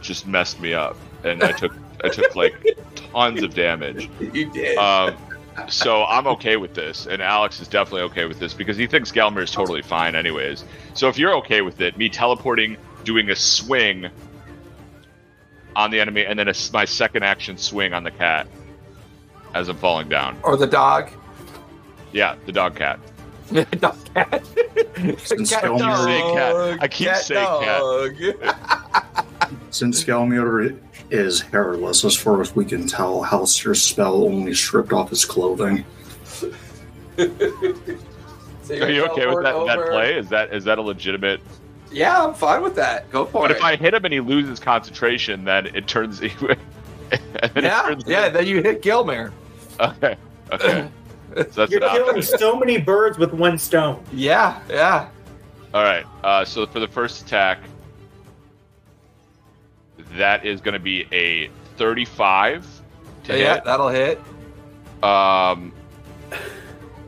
just 0.00 0.26
messed 0.26 0.60
me 0.60 0.74
up, 0.74 0.96
and 1.24 1.42
I 1.42 1.52
took 1.52 1.72
I 2.02 2.08
took 2.08 2.34
like 2.36 2.54
tons 2.94 3.42
of 3.42 3.54
damage. 3.54 4.08
You 4.20 4.50
did. 4.50 4.76
Um, 4.78 5.16
so 5.68 6.04
I'm 6.04 6.26
okay 6.28 6.56
with 6.56 6.74
this, 6.74 7.06
and 7.06 7.20
Alex 7.20 7.60
is 7.60 7.66
definitely 7.68 8.02
okay 8.02 8.26
with 8.26 8.38
this 8.38 8.54
because 8.54 8.76
he 8.76 8.86
thinks 8.86 9.10
Gelmir 9.10 9.42
is 9.42 9.50
totally 9.50 9.82
fine, 9.82 10.14
anyways. 10.14 10.64
So 10.94 11.08
if 11.08 11.18
you're 11.18 11.34
okay 11.38 11.62
with 11.62 11.80
it, 11.80 11.96
me 11.98 12.08
teleporting, 12.08 12.76
doing 13.04 13.28
a 13.30 13.34
swing 13.34 14.08
on 15.74 15.90
the 15.90 16.00
enemy, 16.00 16.24
and 16.24 16.38
then 16.38 16.48
a, 16.48 16.54
my 16.72 16.84
second 16.84 17.24
action 17.24 17.56
swing 17.58 17.92
on 17.92 18.04
the 18.04 18.10
cat 18.12 18.46
as 19.54 19.68
I'm 19.68 19.76
falling 19.76 20.08
down. 20.08 20.38
or 20.42 20.56
the 20.56 20.66
dog. 20.66 21.10
Yeah, 22.12 22.36
the 22.46 22.52
dog 22.52 22.76
cat. 22.76 23.00
dog 23.80 23.96
cat. 24.14 24.44
Since 25.18 25.50
Cat 25.50 25.64
Gelmir- 25.64 25.78
dog, 25.78 26.04
Say 26.04 26.20
cat. 26.34 26.78
I 26.82 26.88
keep 26.88 27.08
cat 27.08 27.22
saying 27.22 28.44
cat. 28.44 29.26
since 29.70 30.04
Gelmir 30.04 30.78
is 31.10 31.40
hairless, 31.40 32.04
as 32.04 32.14
far 32.16 32.40
as 32.40 32.54
we 32.54 32.64
can 32.64 32.86
tell, 32.86 33.24
Halaster's 33.24 33.80
spell 33.82 34.24
only 34.24 34.54
stripped 34.54 34.92
off 34.92 35.10
his 35.10 35.24
clothing. 35.24 35.84
So 37.16 38.74
Are 38.74 38.90
you 38.90 39.06
okay 39.06 39.26
with 39.26 39.42
teleport 39.42 39.44
that, 39.44 39.66
that 39.78 39.88
play? 39.90 40.18
Is 40.18 40.28
that 40.28 40.52
is 40.54 40.64
that 40.64 40.78
a 40.78 40.82
legitimate? 40.82 41.40
Yeah, 41.90 42.22
I'm 42.22 42.34
fine 42.34 42.62
with 42.62 42.74
that. 42.74 43.10
Go 43.10 43.24
for 43.24 43.42
But 43.42 43.50
it. 43.52 43.54
But 43.54 43.56
if 43.56 43.62
I 43.64 43.76
hit 43.76 43.94
him 43.94 44.04
and 44.04 44.12
he 44.12 44.20
loses 44.20 44.60
concentration, 44.60 45.44
then 45.44 45.66
it 45.74 45.86
turns. 45.86 46.20
and 46.20 46.30
then 47.10 47.18
it 47.56 47.64
yeah, 47.64 47.82
turns- 47.82 48.04
yeah, 48.06 48.28
then 48.28 48.46
you 48.46 48.62
hit 48.62 48.82
Gelmir. 48.82 49.32
Okay. 49.80 50.16
Okay. 50.52 50.88
So 51.34 51.42
that's 51.42 51.70
You're 51.70 51.80
killing 51.80 52.22
so 52.22 52.58
many 52.58 52.78
birds 52.78 53.18
with 53.18 53.32
one 53.32 53.58
stone. 53.58 54.02
Yeah, 54.12 54.60
yeah. 54.68 55.08
All 55.74 55.82
right. 55.82 56.06
Uh, 56.24 56.44
so 56.44 56.66
for 56.66 56.80
the 56.80 56.88
first 56.88 57.26
attack, 57.26 57.58
that 60.12 60.46
is 60.46 60.60
going 60.60 60.72
to 60.72 60.80
be 60.80 61.06
a 61.12 61.50
35 61.76 62.66
to 63.24 63.38
yeah, 63.38 63.54
hit. 63.54 63.64
that'll 63.64 63.88
hit. 63.88 64.20
Um, 65.02 65.72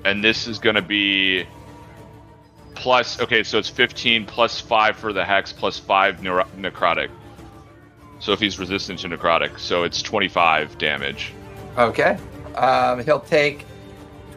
and 0.05 0.23
this 0.23 0.47
is 0.47 0.59
going 0.59 0.77
to 0.77 0.83
be 0.83 1.47
plus. 2.75 3.21
Okay, 3.21 3.43
so 3.43 3.59
it's 3.59 3.69
15 3.69 4.27
plus 4.27 4.61
five 4.61 4.97
for 4.97 5.13
the 5.13 5.25
hex 5.25 5.53
plus 5.53 5.79
five 5.79 6.23
neuro- 6.23 6.47
necrotic. 6.57 7.11
So 8.19 8.33
if 8.33 8.41
he's 8.41 8.59
resistant 8.59 8.99
to 9.01 9.09
necrotic, 9.09 9.59
so 9.59 9.85
it's 9.85 10.03
25 10.03 10.77
damage. 10.77 11.33
Okay. 11.79 12.19
Um, 12.55 13.03
he'll 13.05 13.21
take 13.21 13.65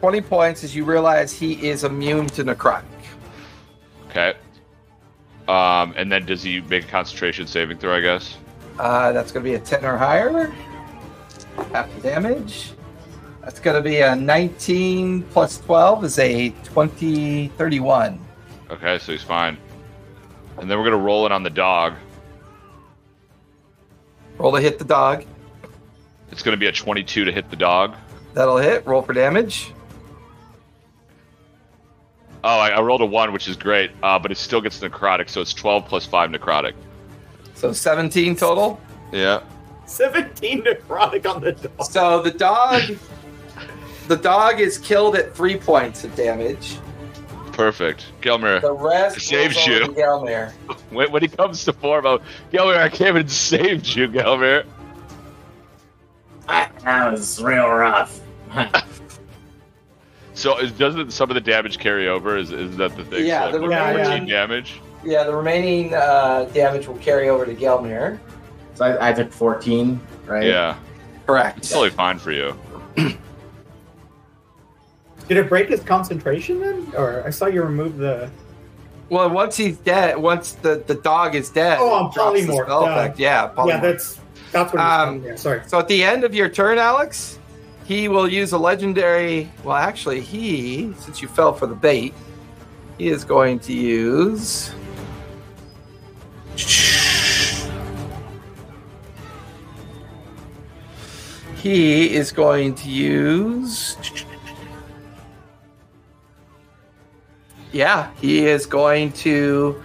20 0.04 0.20
points 0.20 0.62
as 0.62 0.76
you 0.76 0.84
realize 0.84 1.32
he 1.32 1.54
is 1.66 1.82
immune 1.82 2.26
to 2.26 2.44
necrotic. 2.44 2.84
Okay. 4.10 4.34
Um, 5.48 5.94
and 5.96 6.12
then 6.12 6.26
does 6.26 6.42
he 6.42 6.60
make 6.60 6.84
a 6.84 6.88
concentration 6.88 7.46
saving 7.46 7.78
throw? 7.78 7.96
I 7.96 8.02
guess. 8.02 8.36
Uh, 8.78 9.12
that's 9.12 9.32
going 9.32 9.42
to 9.42 9.50
be 9.50 9.54
a 9.54 9.58
10 9.58 9.82
or 9.82 9.96
higher. 9.96 10.52
Half 11.72 11.94
the 11.94 12.02
damage. 12.02 12.74
That's 13.40 13.58
going 13.58 13.76
to 13.76 13.80
be 13.82 14.00
a 14.00 14.14
19 14.14 15.22
plus 15.22 15.56
12 15.60 16.04
is 16.04 16.18
a 16.18 16.50
20, 16.50 17.48
31. 17.48 18.20
Okay, 18.72 18.98
so 18.98 19.10
he's 19.10 19.22
fine. 19.22 19.56
And 20.58 20.70
then 20.70 20.76
we're 20.78 20.84
gonna 20.84 20.98
roll 20.98 21.24
it 21.24 21.32
on 21.32 21.42
the 21.42 21.50
dog. 21.50 21.94
Roll 24.36 24.52
to 24.52 24.60
hit 24.60 24.78
the 24.78 24.84
dog. 24.84 25.24
It's 26.30 26.42
gonna 26.42 26.58
be 26.58 26.66
a 26.66 26.72
22 26.72 27.24
to 27.24 27.32
hit 27.32 27.48
the 27.48 27.56
dog. 27.56 27.96
That'll 28.34 28.58
hit. 28.58 28.86
Roll 28.86 29.00
for 29.00 29.14
damage. 29.14 29.72
Oh, 32.46 32.58
I, 32.58 32.68
I 32.68 32.80
rolled 32.82 33.00
a 33.00 33.06
one, 33.06 33.32
which 33.32 33.48
is 33.48 33.56
great, 33.56 33.90
uh, 34.02 34.18
but 34.18 34.30
it 34.30 34.36
still 34.36 34.60
gets 34.60 34.78
necrotic, 34.80 35.30
so 35.30 35.40
it's 35.40 35.54
12 35.54 35.86
plus 35.86 36.04
five 36.04 36.28
necrotic. 36.28 36.74
So 37.54 37.72
17 37.72 38.36
total. 38.36 38.78
Yeah. 39.12 39.42
17 39.86 40.62
necrotic 40.62 41.24
on 41.24 41.40
the 41.40 41.52
dog. 41.52 41.84
So 41.84 42.20
the 42.20 42.30
dog, 42.30 42.82
the 44.08 44.16
dog 44.16 44.60
is 44.60 44.76
killed 44.76 45.16
at 45.16 45.34
three 45.34 45.56
points 45.56 46.04
of 46.04 46.14
damage. 46.16 46.76
Perfect. 47.52 48.12
Gelmir, 48.20 48.60
The 48.60 48.74
rest 48.74 49.20
Saves 49.20 49.66
you. 49.66 49.78
to 49.78 49.88
Gelmir. 49.88 50.52
when, 50.90 51.10
when 51.12 51.22
he 51.22 51.28
comes 51.28 51.64
to 51.64 51.72
form, 51.72 52.04
oh, 52.04 52.20
Gelmir, 52.52 52.76
I 52.76 52.90
came 52.90 53.16
and 53.16 53.30
saved 53.30 53.96
you, 53.96 54.06
Gelmir. 54.06 54.66
That 56.46 56.78
that 56.80 57.10
was 57.10 57.42
real 57.42 57.68
rough. 57.70 58.20
So 60.34 60.58
is, 60.58 60.72
doesn't 60.72 61.12
some 61.12 61.30
of 61.30 61.34
the 61.34 61.40
damage 61.40 61.78
carry 61.78 62.08
over? 62.08 62.36
Is, 62.36 62.50
is 62.50 62.76
that 62.76 62.96
the 62.96 63.04
thing? 63.04 63.24
Yeah, 63.26 63.50
so, 63.50 63.58
the 63.60 63.66
like, 63.66 63.96
Yeah, 63.96 64.14
yeah. 64.14 64.24
damage. 64.26 64.80
Yeah, 65.04 65.24
the 65.24 65.34
remaining 65.34 65.94
uh, 65.94 66.44
damage 66.52 66.88
will 66.88 66.96
carry 66.98 67.28
over 67.28 67.46
to 67.46 67.54
Gelmir. 67.54 68.18
So 68.74 68.84
I, 68.84 69.10
I 69.10 69.12
took 69.12 69.30
14, 69.30 70.00
right? 70.26 70.44
Yeah. 70.44 70.76
Correct. 71.26 71.58
It's 71.58 71.68
totally 71.70 71.90
fine 71.90 72.18
for 72.18 72.32
you. 72.32 72.58
Did 75.28 75.38
it 75.38 75.48
break 75.48 75.68
his 75.68 75.80
concentration 75.80 76.60
then? 76.60 76.92
Or 76.96 77.22
I 77.24 77.30
saw 77.30 77.46
you 77.46 77.62
remove 77.62 77.96
the. 77.96 78.30
Well, 79.10 79.30
once 79.30 79.56
he's 79.56 79.76
dead, 79.78 80.18
once 80.18 80.52
the, 80.52 80.82
the 80.86 80.94
dog 80.96 81.34
is 81.34 81.50
dead, 81.50 81.78
Oh, 81.80 81.94
I'm 81.94 82.06
it 82.06 82.14
drops 82.14 82.40
the 82.40 82.46
polymorph, 82.48 82.64
spell 82.64 82.84
duh. 82.86 82.90
effect. 82.92 83.18
Yeah, 83.18 83.48
polymorph. 83.48 83.68
Yeah, 83.68 83.80
that's 83.80 84.20
that's 84.52 84.72
what. 84.72 84.82
Um, 84.82 85.08
Um, 85.08 85.24
yeah, 85.24 85.34
sorry. 85.36 85.62
So 85.66 85.78
at 85.78 85.88
the 85.88 86.02
end 86.02 86.24
of 86.24 86.34
your 86.34 86.48
turn, 86.48 86.78
Alex, 86.78 87.38
he 87.84 88.08
will 88.08 88.28
use 88.28 88.52
a 88.52 88.58
legendary. 88.58 89.50
Well, 89.62 89.76
actually, 89.76 90.20
he, 90.20 90.92
since 90.98 91.20
you 91.20 91.28
fell 91.28 91.52
for 91.52 91.66
the 91.66 91.74
bait, 91.74 92.14
he 92.98 93.08
is 93.08 93.24
going 93.24 93.58
to 93.60 93.72
use. 93.72 94.74
He 101.56 102.14
is 102.14 102.32
going 102.32 102.74
to 102.74 102.88
use. 102.88 103.96
Yeah, 107.72 108.10
he 108.20 108.46
is 108.46 108.66
going 108.66 109.12
to. 109.12 109.82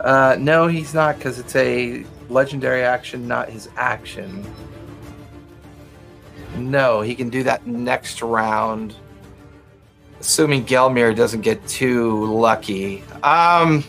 Uh, 0.00 0.36
no, 0.38 0.66
he's 0.66 0.94
not 0.94 1.16
because 1.16 1.38
it's 1.38 1.56
a 1.56 2.04
legendary 2.28 2.82
action, 2.82 3.26
not 3.26 3.48
his 3.48 3.68
action. 3.76 4.44
No, 6.60 7.00
he 7.00 7.14
can 7.14 7.30
do 7.30 7.42
that 7.44 7.66
next 7.66 8.22
round. 8.22 8.94
Assuming 10.20 10.64
Gelmir 10.64 11.16
doesn't 11.16 11.40
get 11.40 11.66
too 11.66 12.26
lucky. 12.26 13.02
Um 13.22 13.82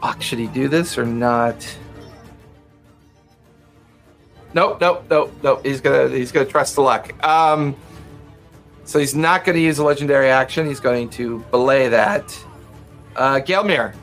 Fuck, 0.00 0.20
should 0.20 0.40
he 0.40 0.48
do 0.48 0.66
this 0.66 0.98
or 0.98 1.06
not? 1.06 1.56
Nope, 4.52 4.80
nope, 4.80 5.04
nope, 5.08 5.32
nope. 5.42 5.64
He's 5.64 5.80
gonna 5.80 6.08
he's 6.08 6.32
gonna 6.32 6.46
trust 6.46 6.74
the 6.74 6.82
luck. 6.82 7.14
Um 7.24 7.76
so 8.84 8.98
he's 8.98 9.14
not 9.14 9.44
gonna 9.44 9.58
use 9.58 9.78
a 9.78 9.84
legendary 9.84 10.28
action, 10.28 10.66
he's 10.66 10.80
going 10.80 11.08
to 11.10 11.38
belay 11.52 11.88
that. 11.88 12.36
Uh 13.14 13.36
Gelmir, 13.36 13.94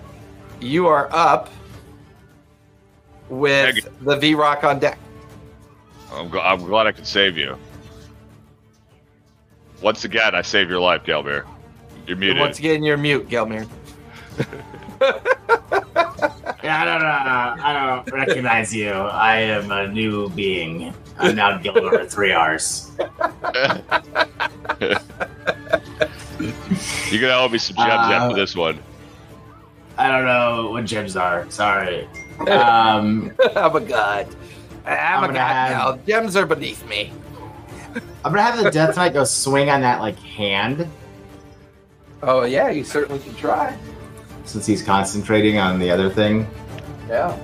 you 0.61 0.88
are 0.88 1.09
up 1.11 1.49
with 3.27 3.76
Thank 3.84 4.05
the 4.05 4.15
Vrock 4.34 4.63
on 4.63 4.80
deck. 4.80 4.97
I'm, 6.14 6.30
gl- 6.30 6.41
I'm 6.44 6.60
glad 6.64 6.88
I 6.88 6.91
could 6.91 7.07
save 7.07 7.38
you. 7.38 7.57
Once 9.81 10.03
again, 10.03 10.36
I 10.36 10.41
saved 10.41 10.69
your 10.69 10.81
life, 10.81 11.03
Gelmir. 11.03 11.45
You're 12.06 12.11
And 12.14 12.19
muted. 12.19 12.40
Once 12.40 12.60
again, 12.60 12.84
you're 12.84 12.98
mute, 12.98 13.30
Gelmir. 13.30 13.68
Yeah, 16.61 16.81
I 16.81 16.86
don't 16.86 17.02
know. 17.02 17.56
I 17.65 17.73
don't 17.73 18.11
recognize 18.14 18.76
you. 18.76 18.91
I 18.91 19.38
am 19.38 19.72
a 19.72 19.88
new 19.88 20.30
being. 20.31 20.94
I'm 21.18 21.34
now 21.38 21.57
Gilbert 21.57 21.91
with 22.02 22.11
three 22.11 22.34
R's. 22.34 22.91
You're 22.99 23.07
gonna 27.22 27.38
owe 27.38 27.48
me 27.49 27.57
some 27.57 27.77
gems 27.77 27.77
Uh, 27.77 28.11
after 28.14 28.36
this 28.36 28.56
one. 28.57 28.77
I 29.98 30.10
don't 30.10 30.26
know 30.26 30.69
what 30.72 30.84
gems 30.86 31.15
are. 31.15 31.49
Sorry. 31.49 32.07
Um, 32.48 33.31
I'm 33.56 33.76
a 33.76 33.80
god. 33.81 34.27
I'm, 34.85 35.23
I'm 35.23 35.30
a 35.30 35.34
god 35.34 35.72
have-. 35.72 36.06
Gems 36.06 36.35
are 36.35 36.45
beneath 36.45 36.88
me. 36.88 37.11
I'm 38.23 38.34
gonna 38.34 38.41
have 38.41 38.64
the 38.64 38.72
Death 38.72 38.95
Knight 38.95 39.14
go 39.14 39.23
swing 39.23 39.69
on 39.69 39.81
that 39.81 39.99
like 39.99 40.18
hand. 40.19 40.88
Oh 42.22 42.43
yeah, 42.43 42.69
you 42.69 42.84
certainly 42.84 43.19
can 43.19 43.35
try. 43.35 43.77
since 44.45 44.65
he's 44.65 44.84
concentrating 44.84 45.57
on 45.57 45.80
the 45.80 45.89
other 45.89 46.10
thing. 46.10 46.47
Yeah. 47.07 47.38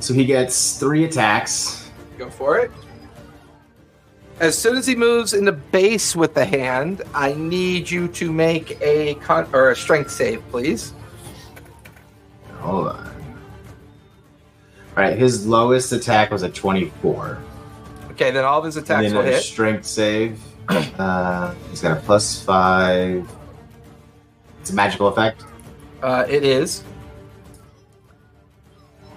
So 0.00 0.14
he 0.14 0.24
gets 0.24 0.78
three 0.78 1.04
attacks. 1.04 1.90
Go 2.18 2.30
for 2.30 2.58
it. 2.58 2.70
As 4.38 4.56
soon 4.56 4.76
as 4.76 4.86
he 4.86 4.94
moves 4.94 5.32
into 5.32 5.52
base 5.52 6.14
with 6.14 6.34
the 6.34 6.44
hand, 6.44 7.02
I 7.14 7.32
need 7.32 7.90
you 7.90 8.06
to 8.08 8.30
make 8.30 8.78
a 8.82 9.14
con- 9.14 9.48
or 9.54 9.70
a 9.70 9.76
strength 9.76 10.10
save, 10.10 10.46
please. 10.50 10.92
Hold 12.58 12.88
on. 12.88 13.15
All 14.96 15.02
right, 15.02 15.18
his 15.18 15.46
lowest 15.46 15.92
attack 15.92 16.30
was 16.30 16.42
a 16.42 16.48
24. 16.48 17.38
Okay, 18.12 18.30
then 18.30 18.44
all 18.46 18.58
of 18.60 18.64
his 18.64 18.78
attacks 18.78 19.12
will 19.12 19.20
a 19.20 19.24
hit. 19.24 19.42
strength 19.42 19.86
save. 19.86 20.40
Uh, 20.98 21.54
he's 21.70 21.80
got 21.80 21.96
a 21.96 22.00
plus 22.00 22.42
five. 22.42 23.28
It's 24.60 24.70
a 24.70 24.74
magical 24.74 25.06
effect. 25.06 25.44
Uh, 26.02 26.24
it 26.28 26.42
is. 26.42 26.82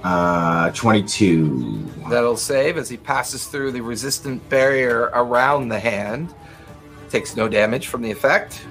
Uh, 0.04 0.70
22. 0.72 1.86
That'll 2.10 2.38
save 2.38 2.78
as 2.78 2.88
he 2.88 2.98
passes 2.98 3.48
through 3.48 3.72
the 3.72 3.82
resistant 3.82 4.48
barrier 4.50 5.10
around 5.14 5.70
the 5.70 5.80
hand. 5.80 6.34
Takes 7.10 7.36
no 7.36 7.48
damage 7.48 7.88
from 7.88 8.04
the 8.04 8.12
effect. 8.12 8.64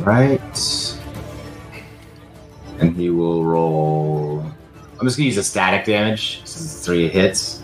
Right. 0.00 0.98
And 2.78 2.94
he 2.94 3.08
will 3.08 3.42
roll. 3.42 4.44
I'm 4.98 5.06
just 5.06 5.16
gonna 5.16 5.26
use 5.26 5.36
a 5.36 5.42
static 5.42 5.84
damage 5.84 6.38
since 6.44 6.64
it's 6.74 6.84
three 6.86 7.08
hits. 7.08 7.62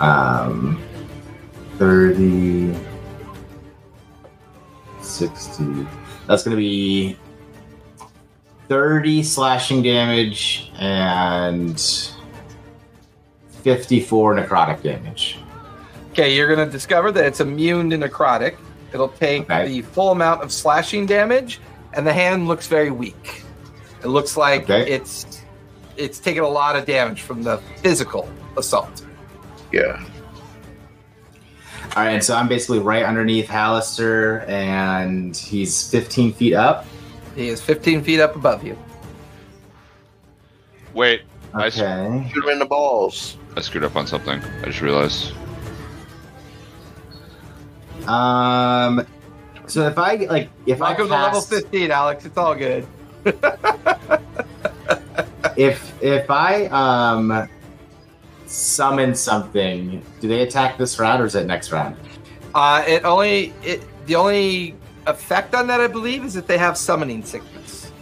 Um, 0.00 0.82
30, 1.78 2.74
60. 5.00 5.86
That's 6.26 6.42
gonna 6.42 6.56
be 6.56 7.16
30 8.68 9.22
slashing 9.22 9.82
damage 9.82 10.70
and 10.78 11.80
54 13.62 14.34
necrotic 14.34 14.82
damage. 14.82 15.38
Okay, 16.12 16.34
you're 16.34 16.52
going 16.52 16.66
to 16.66 16.72
discover 16.72 17.12
that 17.12 17.26
it's 17.26 17.40
immune 17.40 17.90
to 17.90 17.98
necrotic. 17.98 18.56
It'll 18.92 19.08
take 19.10 19.42
Okay. 19.42 19.66
the 19.68 19.82
full 19.82 20.12
amount 20.12 20.42
of 20.42 20.50
slashing 20.50 21.04
damage, 21.04 21.60
and 21.92 22.06
the 22.06 22.12
hand 22.12 22.48
looks 22.48 22.66
very 22.68 22.90
weak. 22.90 23.42
It 24.02 24.06
looks 24.08 24.34
like 24.36 24.62
Okay. 24.62 24.90
it's 24.90 25.35
it's 25.96 26.18
taken 26.18 26.42
a 26.42 26.48
lot 26.48 26.76
of 26.76 26.84
damage 26.86 27.22
from 27.22 27.42
the 27.42 27.58
physical 27.82 28.28
assault. 28.56 29.04
Yeah. 29.72 30.02
All 31.96 32.02
right, 32.04 32.10
and 32.10 32.22
so 32.24 32.36
I'm 32.36 32.48
basically 32.48 32.78
right 32.78 33.04
underneath 33.04 33.48
Halaster, 33.48 34.46
and 34.48 35.34
he's 35.36 35.90
15 35.90 36.32
feet 36.34 36.52
up. 36.54 36.84
He 37.34 37.48
is 37.48 37.60
15 37.62 38.02
feet 38.02 38.20
up 38.20 38.36
above 38.36 38.64
you. 38.64 38.76
Wait, 40.94 41.22
I 41.54 41.66
s- 41.68 41.78
Okay. 41.78 42.30
Shoot 42.32 42.44
him 42.44 42.50
in 42.50 42.58
the 42.58 42.66
balls. 42.66 43.36
I 43.56 43.60
screwed 43.60 43.84
up 43.84 43.96
on 43.96 44.06
something. 44.06 44.40
I 44.62 44.64
just 44.66 44.80
realized. 44.82 45.32
Um. 48.06 49.06
So 49.66 49.86
if 49.88 49.98
I 49.98 50.14
like, 50.16 50.50
if 50.66 50.78
Welcome 50.78 51.06
I 51.06 51.08
to 51.08 51.12
level 51.24 51.40
cast, 51.40 51.48
15, 51.50 51.90
Alex. 51.90 52.24
It's 52.24 52.36
all 52.38 52.54
good. 52.54 52.86
if 55.56 56.02
if 56.02 56.30
I 56.30 56.66
um 56.66 57.48
summon 58.46 59.14
something, 59.14 60.02
do 60.20 60.28
they 60.28 60.42
attack 60.42 60.78
this 60.78 60.98
round 60.98 61.22
or 61.22 61.26
is 61.26 61.34
it 61.34 61.46
next 61.46 61.72
round? 61.72 61.96
Uh, 62.54 62.84
it 62.86 63.04
only 63.04 63.52
it 63.62 63.82
the 64.06 64.14
only 64.14 64.76
effect 65.06 65.54
on 65.54 65.66
that 65.66 65.80
I 65.80 65.86
believe 65.86 66.24
is 66.24 66.34
that 66.34 66.46
they 66.46 66.58
have 66.58 66.76
summoning 66.76 67.24
sickness, 67.24 67.92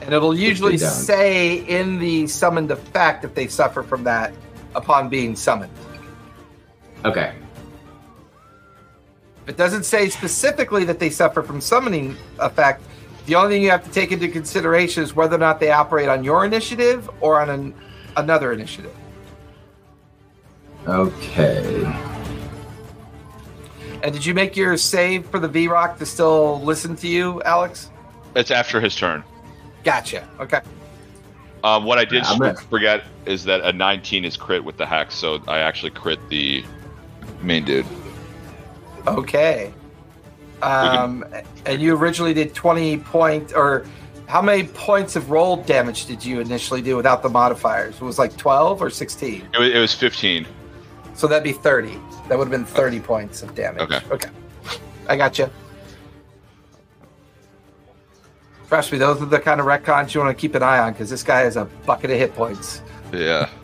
and 0.00 0.12
it'll 0.12 0.36
usually 0.36 0.78
say 0.78 1.58
in 1.66 1.98
the 1.98 2.26
summoned 2.26 2.70
effect 2.70 3.24
if 3.24 3.34
they 3.34 3.46
suffer 3.46 3.82
from 3.82 4.04
that 4.04 4.32
upon 4.74 5.08
being 5.08 5.36
summoned. 5.36 5.72
Okay. 7.04 7.34
If 9.42 9.48
it 9.48 9.56
doesn't 9.56 9.84
say 9.84 10.08
specifically 10.10 10.84
that 10.84 10.98
they 10.98 11.10
suffer 11.10 11.42
from 11.42 11.60
summoning 11.60 12.16
effect, 12.38 12.82
the 13.26 13.34
only 13.34 13.56
thing 13.56 13.62
you 13.62 13.70
have 13.70 13.84
to 13.84 13.90
take 13.90 14.12
into 14.12 14.28
consideration 14.28 15.02
is 15.02 15.14
whether 15.14 15.36
or 15.36 15.38
not 15.38 15.60
they 15.60 15.70
operate 15.70 16.08
on 16.08 16.24
your 16.24 16.44
initiative 16.44 17.08
or 17.20 17.40
on 17.40 17.50
an, 17.50 17.74
another 18.16 18.52
initiative. 18.52 18.94
Okay. 20.86 21.84
And 24.02 24.12
did 24.14 24.24
you 24.24 24.32
make 24.32 24.56
your 24.56 24.76
save 24.76 25.26
for 25.26 25.38
the 25.38 25.48
Vrock 25.48 25.98
to 25.98 26.06
still 26.06 26.60
listen 26.62 26.96
to 26.96 27.08
you, 27.08 27.42
Alex? 27.42 27.90
It's 28.34 28.50
after 28.50 28.80
his 28.80 28.96
turn. 28.96 29.22
Gotcha. 29.84 30.26
Okay. 30.38 30.60
Um, 31.62 31.84
what 31.84 31.98
I 31.98 32.04
did 32.04 32.24
Yeah, 32.24 32.54
forget 32.54 33.04
is 33.26 33.44
that 33.44 33.60
a 33.60 33.72
19 33.72 34.24
is 34.24 34.36
crit 34.36 34.64
with 34.64 34.78
the 34.78 34.86
hex, 34.86 35.14
so 35.14 35.42
I 35.46 35.58
actually 35.58 35.90
crit 35.90 36.18
the 36.30 36.64
main 37.42 37.64
dude. 37.64 37.86
Okay. 39.06 39.72
Um, 40.62 41.24
and 41.66 41.80
you 41.80 41.96
originally 41.96 42.34
did 42.34 42.54
20 42.54 42.98
point, 42.98 43.52
or 43.54 43.86
how 44.26 44.42
many 44.42 44.64
points 44.68 45.16
of 45.16 45.30
roll 45.30 45.56
damage 45.56 46.06
did 46.06 46.24
you 46.24 46.40
initially 46.40 46.82
do 46.82 46.96
without 46.96 47.22
the 47.22 47.28
modifiers? 47.28 47.96
It 47.96 48.02
was 48.02 48.18
like 48.18 48.36
12 48.36 48.80
or 48.82 48.90
16. 48.90 49.48
It 49.54 49.58
was, 49.58 49.68
it 49.70 49.78
was 49.78 49.94
15. 49.94 50.46
So 51.14 51.26
that'd 51.26 51.42
be 51.44 51.52
30. 51.52 51.98
That 52.28 52.38
would 52.38 52.44
have 52.44 52.50
been 52.50 52.64
30 52.64 53.00
points 53.00 53.42
of 53.42 53.54
damage. 53.54 53.82
Okay. 53.82 54.00
Okay. 54.10 54.28
I 55.08 55.16
got 55.16 55.38
you. 55.38 55.50
Trust 58.68 58.92
me, 58.92 58.98
those 58.98 59.20
are 59.20 59.26
the 59.26 59.40
kind 59.40 59.60
of 59.60 59.66
retcons 59.66 60.14
you 60.14 60.20
want 60.20 60.36
to 60.36 60.40
keep 60.40 60.54
an 60.54 60.62
eye 60.62 60.78
on 60.78 60.92
because 60.92 61.10
this 61.10 61.24
guy 61.24 61.40
has 61.40 61.56
a 61.56 61.64
bucket 61.86 62.10
of 62.12 62.18
hit 62.18 62.34
points. 62.34 62.82
Yeah. 63.12 63.48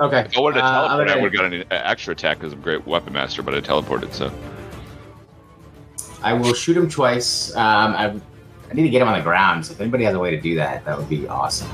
Okay. 0.00 0.20
If 0.20 0.36
I 0.36 0.40
wanted 0.40 0.58
to 0.60 0.64
Uh, 0.64 0.68
I'm 0.68 1.06
teleport, 1.06 1.08
I 1.08 1.12
gonna- 1.14 1.22
would 1.22 1.32
have 1.34 1.50
got 1.50 1.52
an 1.52 1.64
extra 1.70 2.12
attack 2.12 2.38
because 2.38 2.52
I'm 2.52 2.60
a 2.60 2.62
great 2.62 2.86
weapon 2.86 3.14
master, 3.14 3.42
but 3.42 3.54
I 3.54 3.60
teleported, 3.60 4.12
so. 4.12 4.30
I 6.22 6.32
will 6.32 6.54
shoot 6.54 6.76
him 6.76 6.88
twice. 6.88 7.54
Um, 7.54 7.94
I, 7.94 8.06
I 8.70 8.74
need 8.74 8.82
to 8.82 8.88
get 8.88 9.02
him 9.02 9.08
on 9.08 9.16
the 9.18 9.22
ground. 9.24 9.64
So 9.66 9.72
if 9.72 9.80
anybody 9.80 10.04
has 10.04 10.14
a 10.14 10.18
way 10.18 10.30
to 10.30 10.40
do 10.40 10.56
that, 10.56 10.84
that 10.84 10.98
would 10.98 11.08
be 11.08 11.26
awesome. 11.28 11.70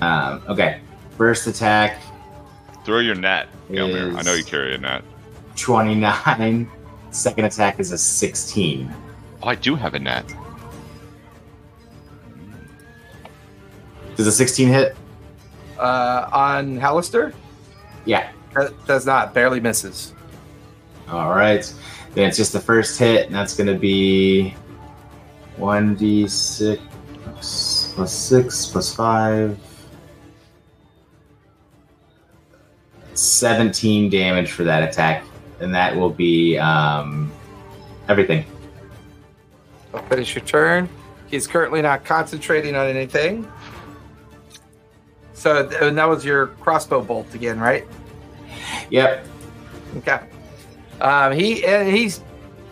Um, 0.00 0.42
okay. 0.48 0.80
First 1.16 1.46
attack, 1.46 2.00
Throw 2.84 2.98
your 3.00 3.14
net, 3.14 3.48
Gelmir. 3.70 4.16
I 4.16 4.22
know 4.22 4.32
you 4.32 4.42
carry 4.42 4.74
a 4.74 4.78
net. 4.78 5.04
29. 5.56 6.68
Second 7.10 7.44
attack 7.44 7.78
is 7.78 7.92
a 7.92 7.98
16. 7.98 8.90
Oh, 9.42 9.48
I 9.48 9.54
do 9.54 9.74
have 9.74 9.92
a 9.94 9.98
net. 9.98 10.24
Does 14.16 14.26
a 14.26 14.32
16 14.32 14.68
hit? 14.68 14.96
Uh, 15.78 16.28
on 16.32 16.78
Halaster, 16.78 17.32
Yeah. 18.04 18.30
that 18.54 18.72
does 18.86 19.06
not, 19.06 19.32
barely 19.34 19.60
misses. 19.60 20.14
All 21.08 21.30
right. 21.30 21.72
Then 22.14 22.28
it's 22.28 22.36
just 22.36 22.52
the 22.52 22.60
first 22.60 22.98
hit, 22.98 23.26
and 23.26 23.34
that's 23.34 23.54
going 23.54 23.68
to 23.68 23.78
be 23.78 24.54
1d6 25.58 26.80
plus 27.94 28.12
6 28.12 28.66
plus 28.66 28.94
5. 28.94 29.58
17 33.14 34.08
damage 34.08 34.52
for 34.52 34.64
that 34.64 34.82
attack, 34.82 35.24
and 35.60 35.74
that 35.74 35.94
will 35.94 36.10
be 36.10 36.58
um, 36.58 37.30
everything. 38.08 38.44
I'll 39.92 40.02
finish 40.04 40.34
your 40.34 40.44
turn. 40.44 40.88
He's 41.26 41.46
currently 41.46 41.82
not 41.82 42.04
concentrating 42.04 42.74
on 42.74 42.86
anything. 42.86 43.50
So 45.34 45.68
and 45.80 45.96
that 45.96 46.08
was 46.08 46.24
your 46.24 46.48
crossbow 46.48 47.02
bolt 47.02 47.34
again, 47.34 47.58
right? 47.58 47.86
Yep. 48.90 49.26
Okay. 49.98 50.20
Um, 51.00 51.32
he 51.32 51.62
he's 51.90 52.22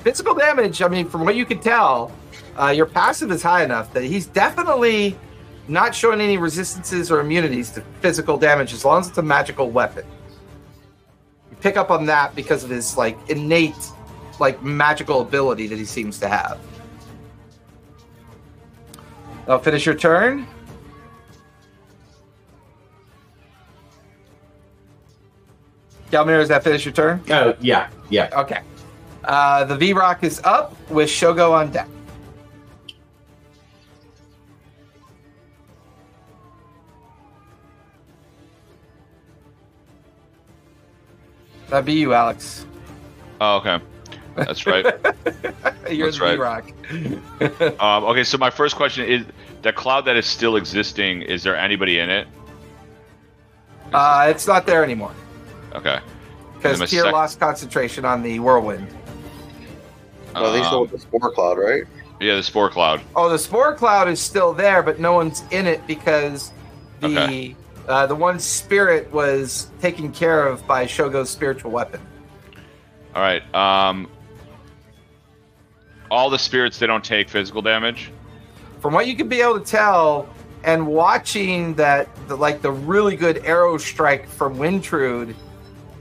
physical 0.00 0.34
damage. 0.34 0.82
I 0.82 0.88
mean, 0.88 1.08
from 1.08 1.24
what 1.24 1.36
you 1.36 1.44
can 1.44 1.60
tell, 1.60 2.12
uh, 2.58 2.68
your 2.68 2.86
passive 2.86 3.30
is 3.30 3.42
high 3.42 3.64
enough 3.64 3.92
that 3.94 4.04
he's 4.04 4.26
definitely 4.26 5.16
not 5.68 5.94
showing 5.94 6.20
any 6.20 6.38
resistances 6.38 7.10
or 7.10 7.20
immunities 7.20 7.70
to 7.70 7.82
physical 8.00 8.36
damage 8.36 8.72
as 8.72 8.84
long 8.84 9.00
as 9.00 9.08
it's 9.08 9.18
a 9.18 9.22
magical 9.22 9.70
weapon. 9.70 10.04
You 11.50 11.56
pick 11.58 11.76
up 11.76 11.90
on 11.90 12.06
that 12.06 12.34
because 12.34 12.64
of 12.64 12.70
his 12.70 12.96
like 12.96 13.18
innate, 13.28 13.92
like 14.40 14.62
magical 14.62 15.20
ability 15.20 15.66
that 15.66 15.78
he 15.78 15.84
seems 15.84 16.18
to 16.20 16.28
have. 16.28 16.58
I'll 19.46 19.58
finish 19.58 19.86
your 19.86 19.94
turn. 19.94 20.46
Gelmir, 26.10 26.38
does 26.38 26.48
that 26.48 26.64
finish 26.64 26.84
your 26.84 26.94
turn? 26.94 27.22
Oh, 27.30 27.54
yeah. 27.60 27.90
Yeah. 28.08 28.30
Okay. 28.32 28.60
Uh, 29.24 29.64
the 29.64 29.74
Vrock 29.74 30.22
is 30.22 30.40
up 30.44 30.74
with 30.90 31.08
Shogo 31.08 31.52
on 31.52 31.70
deck. 31.70 31.88
That'd 41.68 41.84
be 41.84 41.92
you, 41.92 42.14
Alex. 42.14 42.64
Oh, 43.42 43.58
okay. 43.58 43.78
That's 44.34 44.66
right. 44.66 44.84
You're 45.90 46.10
That's 46.10 46.18
the 46.18 46.38
right. 46.38 46.64
Vrock. 46.64 47.80
um, 47.82 48.04
okay, 48.04 48.24
so 48.24 48.38
my 48.38 48.48
first 48.48 48.76
question 48.76 49.04
is: 49.04 49.26
the 49.60 49.72
cloud 49.72 50.06
that 50.06 50.16
is 50.16 50.24
still 50.24 50.56
existing, 50.56 51.22
is 51.22 51.42
there 51.42 51.56
anybody 51.56 51.98
in 51.98 52.08
it? 52.08 52.26
uh, 53.92 54.26
it's 54.30 54.46
not 54.46 54.66
there 54.66 54.82
anymore 54.82 55.12
Okay. 55.74 55.98
because 56.54 56.80
And 56.80 56.88
Tyr 56.90 57.02
sec- 57.04 57.12
lost 57.12 57.38
concentration 57.40 58.04
on 58.04 58.22
the 58.22 58.38
whirlwind. 58.40 58.88
No, 60.34 60.52
they 60.52 60.62
still 60.62 60.76
Um, 60.76 60.80
with 60.82 60.90
the 60.92 60.98
spore 60.98 61.32
cloud, 61.32 61.58
right? 61.58 61.84
yeah, 62.20 62.34
the 62.36 62.42
spore 62.42 62.68
cloud. 62.70 63.00
Oh, 63.16 63.28
the 63.28 63.38
spore 63.38 63.74
cloud 63.74 64.08
is 64.08 64.20
still 64.20 64.52
there, 64.52 64.82
but 64.82 64.98
no 65.00 65.12
one's 65.14 65.42
in 65.50 65.66
it 65.66 65.86
because 65.86 66.52
the 67.00 67.06
Okay. 67.08 67.56
uh, 67.88 68.06
the 68.06 68.14
one 68.14 68.38
spirit 68.38 69.10
was 69.12 69.68
taken 69.80 70.12
care 70.12 70.46
of 70.46 70.66
by 70.66 70.84
Shogo's 70.84 71.30
spiritual 71.30 71.70
weapon. 71.70 72.00
All 73.14 73.22
right. 73.22 73.42
Um, 73.54 74.08
all 76.10 76.30
the 76.30 76.38
spirits 76.38 76.78
they 76.78 76.86
don't 76.86 77.04
take 77.04 77.28
physical 77.28 77.62
damage. 77.62 78.10
From 78.80 78.94
what 78.94 79.06
you 79.06 79.16
can 79.16 79.28
be 79.28 79.40
able 79.40 79.58
to 79.58 79.64
tell, 79.64 80.28
and 80.64 80.86
watching 80.86 81.74
that, 81.74 82.08
the, 82.28 82.36
like 82.36 82.62
the 82.62 82.70
really 82.70 83.16
good 83.16 83.38
arrow 83.44 83.76
strike 83.78 84.28
from 84.28 84.56
Wintrude, 84.58 85.34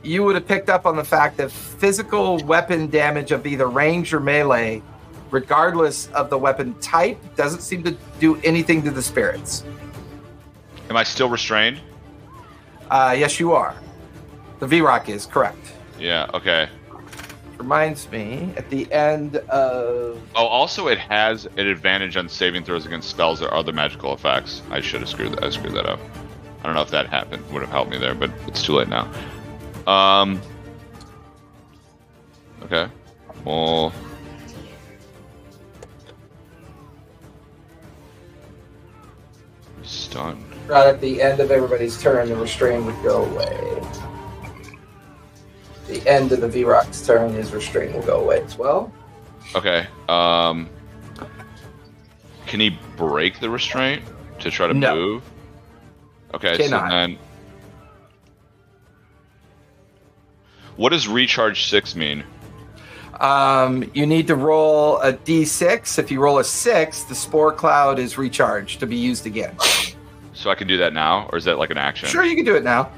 you 0.03 0.23
would 0.23 0.35
have 0.35 0.47
picked 0.47 0.69
up 0.69 0.85
on 0.85 0.95
the 0.95 1.03
fact 1.03 1.37
that 1.37 1.51
physical 1.51 2.37
weapon 2.45 2.89
damage 2.89 3.31
of 3.31 3.45
either 3.45 3.67
range 3.67 4.13
or 4.13 4.19
melee, 4.19 4.81
regardless 5.31 6.07
of 6.09 6.29
the 6.29 6.37
weapon 6.37 6.73
type, 6.79 7.17
doesn't 7.35 7.61
seem 7.61 7.83
to 7.83 7.97
do 8.19 8.39
anything 8.43 8.83
to 8.83 8.91
the 8.91 9.01
spirits. 9.01 9.63
Am 10.89 10.95
I 10.95 11.03
still 11.03 11.29
restrained? 11.29 11.79
Uh, 12.89 13.15
yes, 13.17 13.39
you 13.39 13.53
are. 13.53 13.75
The 14.59 14.65
Vrock 14.65 15.09
is 15.09 15.25
correct. 15.25 15.73
Yeah. 15.99 16.29
Okay. 16.33 16.69
Reminds 17.57 18.09
me 18.11 18.53
at 18.55 18.69
the 18.69 18.91
end 18.91 19.37
of. 19.37 20.21
Oh, 20.35 20.45
also 20.45 20.87
it 20.87 20.99
has 20.99 21.45
an 21.45 21.67
advantage 21.67 22.15
on 22.15 22.29
saving 22.29 22.63
throws 22.63 22.85
against 22.85 23.09
spells 23.09 23.41
or 23.41 23.53
other 23.53 23.73
magical 23.73 24.13
effects. 24.13 24.61
I 24.69 24.79
should 24.79 25.01
have 25.01 25.09
screwed 25.09 25.33
that. 25.33 25.43
I 25.43 25.49
screwed 25.49 25.73
that 25.73 25.87
up. 25.87 25.99
I 26.61 26.65
don't 26.65 26.75
know 26.75 26.81
if 26.81 26.91
that 26.91 27.07
happened 27.07 27.43
would 27.51 27.61
have 27.61 27.71
helped 27.71 27.91
me 27.91 27.97
there, 27.97 28.13
but 28.13 28.31
it's 28.47 28.63
too 28.63 28.73
late 28.73 28.87
now. 28.87 29.11
Um. 29.87 30.41
Okay. 32.63 32.87
Well. 33.45 33.93
Stun. 39.83 40.43
Right 40.67 40.87
at 40.87 40.99
the 40.99 41.21
end 41.21 41.39
of 41.39 41.49
everybody's 41.49 42.01
turn, 42.01 42.27
the 42.27 42.35
restrain 42.35 42.85
would 42.85 43.01
go 43.01 43.23
away. 43.23 43.81
The 45.87 46.05
end 46.05 46.33
of 46.33 46.41
the 46.41 46.49
Vrock's 46.49 47.05
turn, 47.07 47.31
his 47.31 47.53
restraint 47.53 47.93
will 47.93 48.01
go 48.01 48.19
away 48.19 48.41
as 48.41 48.57
well. 48.57 48.91
Okay. 49.55 49.87
Um. 50.09 50.69
Can 52.47 52.59
he 52.59 52.77
break 52.97 53.39
the 53.39 53.49
restraint 53.49 54.03
to 54.39 54.51
try 54.51 54.67
to 54.67 54.73
No. 54.73 54.95
move? 54.95 55.23
Okay. 56.33 56.57
Cannot. 56.57 56.89
So 56.91 56.95
then. 56.95 57.17
What 60.77 60.89
does 60.89 61.07
recharge 61.07 61.65
six 61.67 61.95
mean? 61.95 62.23
Um, 63.19 63.89
you 63.95 64.05
need 64.05 64.27
to 64.27 64.35
roll 64.35 64.99
a 65.01 65.11
d6. 65.13 65.97
If 65.97 66.11
you 66.11 66.19
roll 66.21 66.37
a 66.37 66.43
six, 66.43 67.03
the 67.03 67.15
spore 67.15 67.51
cloud 67.51 67.97
is 67.99 68.17
recharged 68.17 68.79
to 68.79 68.85
be 68.85 68.95
used 68.95 69.25
again. 69.25 69.55
So 70.33 70.51
I 70.51 70.55
can 70.55 70.67
do 70.67 70.77
that 70.77 70.93
now, 70.93 71.27
or 71.31 71.37
is 71.39 71.45
that 71.45 71.57
like 71.57 71.71
an 71.71 71.79
action? 71.79 72.07
Sure, 72.09 72.23
you 72.23 72.35
can 72.35 72.45
do 72.45 72.55
it 72.55 72.63
now. 72.63 72.91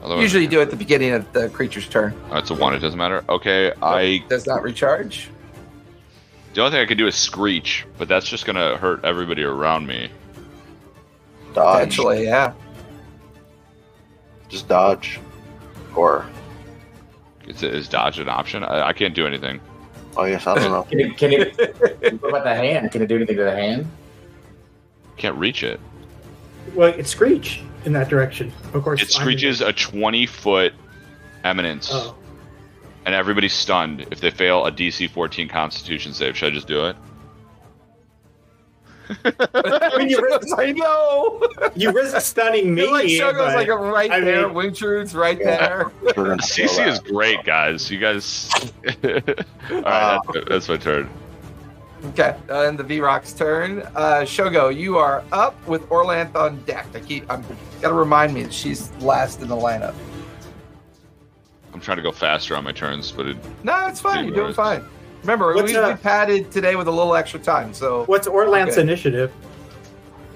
Otherwise- 0.00 0.22
Usually, 0.22 0.44
you 0.44 0.48
do 0.48 0.60
it 0.60 0.62
at 0.62 0.70
the 0.70 0.76
beginning 0.76 1.10
of 1.10 1.30
the 1.32 1.48
creature's 1.50 1.88
turn. 1.88 2.14
Oh, 2.30 2.38
it's 2.38 2.50
a 2.50 2.54
one. 2.54 2.72
It 2.72 2.78
doesn't 2.78 2.96
matter. 2.98 3.24
Okay. 3.28 3.72
I. 3.82 4.24
does 4.28 4.46
not 4.46 4.62
recharge. 4.62 5.28
The 6.54 6.60
only 6.62 6.72
thing 6.72 6.80
I 6.80 6.86
can 6.86 6.96
do 6.98 7.06
is 7.08 7.14
screech, 7.16 7.84
but 7.98 8.06
that's 8.08 8.28
just 8.28 8.46
gonna 8.46 8.76
hurt 8.76 9.04
everybody 9.04 9.42
around 9.42 9.86
me. 9.86 10.08
Dodge. 11.52 11.74
Potentially, 11.74 12.24
yeah. 12.24 12.52
Just 14.48 14.68
dodge. 14.68 15.20
Or 15.96 16.26
Is, 17.46 17.62
is 17.62 17.88
dodge 17.88 18.18
an 18.18 18.28
option? 18.28 18.62
I, 18.64 18.88
I 18.88 18.92
can't 18.92 19.14
do 19.14 19.26
anything. 19.26 19.60
oh 20.16 20.24
yes, 20.24 20.46
I 20.46 20.54
don't 20.54 20.70
know. 20.70 20.82
Can 20.90 21.00
it, 21.00 21.16
can 21.16 21.32
it, 21.32 22.20
what 22.22 22.30
about 22.30 22.44
the 22.44 22.54
hand? 22.54 22.90
Can 22.92 23.02
it 23.02 23.06
do 23.08 23.16
anything 23.16 23.36
to 23.36 23.44
the 23.44 23.54
hand? 23.56 23.86
Can't 25.16 25.36
reach 25.36 25.62
it. 25.62 25.80
Well, 26.74 26.88
it 26.92 27.06
screech 27.06 27.60
in 27.84 27.92
that 27.94 28.08
direction. 28.08 28.52
Of 28.74 28.82
course, 28.84 29.02
It 29.02 29.10
screeches 29.10 29.60
a 29.60 29.72
twenty 29.72 30.26
foot 30.26 30.72
eminence, 31.44 31.90
Oh, 31.92 32.14
and 33.06 33.14
everybody's 33.14 33.52
stunned 33.52 34.06
if 34.10 34.20
they 34.20 34.30
fail 34.30 34.66
a 34.66 34.72
DC 34.72 35.10
fourteen 35.10 35.48
Constitution 35.48 36.12
save. 36.12 36.36
Should 36.36 36.52
I 36.52 36.54
just 36.54 36.66
do 36.68 36.86
it? 36.86 36.96
I 39.24 39.98
mean, 39.98 40.08
you 40.08 40.20
risk, 40.22 40.48
I 40.58 40.72
know. 40.72 41.42
you 41.76 41.92
risk 41.92 42.20
stunning 42.20 42.74
me. 42.74 42.82
You're 42.82 42.92
like 42.92 43.06
Shogo's 43.06 43.54
like 43.54 43.68
right 43.68 44.10
I 44.10 44.20
there. 44.20 44.46
mean- 44.48 44.54
Wintrude's 44.56 45.14
right 45.14 45.38
Yeah. 45.38 45.56
there. 45.56 45.92
We're 46.16 46.36
CC 46.38 46.86
is 46.86 46.98
great, 47.00 47.42
guys. 47.44 47.90
You 47.90 47.98
guys. 47.98 48.48
All 49.04 49.10
right, 49.12 49.84
Uh, 49.84 50.20
that's, 50.32 50.48
that's 50.48 50.68
my 50.68 50.76
turn. 50.76 51.08
Okay, 52.06 52.34
and 52.48 52.78
the 52.78 52.84
Vrock's 52.84 53.32
turn. 53.34 53.80
Uh, 53.94 54.22
Shogo, 54.22 54.74
you 54.74 54.96
are 54.96 55.22
up 55.32 55.54
with 55.66 55.82
Orlanth 55.90 56.34
on 56.34 56.58
deck. 56.62 56.86
I 56.94 57.00
keep. 57.00 57.30
I'm 57.30 57.44
gotta 57.82 57.94
remind 57.94 58.32
me 58.32 58.42
that 58.44 58.54
she's 58.54 58.90
last 59.00 59.42
in 59.42 59.48
the 59.48 59.56
lineup. 59.56 59.94
I'm 61.74 61.80
trying 61.80 61.98
to 61.98 62.02
go 62.02 62.10
faster 62.10 62.56
on 62.56 62.64
my 62.64 62.72
turns, 62.72 63.12
but 63.12 63.26
it, 63.26 63.36
No, 63.64 63.86
it's 63.86 64.00
fine. 64.00 64.24
You're 64.24 64.34
doing 64.34 64.46
Yours. 64.46 64.56
fine. 64.56 64.82
Remember, 65.22 65.54
What's, 65.54 65.70
we, 65.72 65.76
uh, 65.76 65.90
we 65.90 65.94
padded 65.96 66.50
today 66.50 66.76
with 66.76 66.88
a 66.88 66.90
little 66.90 67.14
extra 67.14 67.38
time, 67.40 67.74
so 67.74 68.04
What's 68.06 68.26
Orlanth's 68.26 68.74
Okay. 68.74 68.82
initiative? 68.82 69.32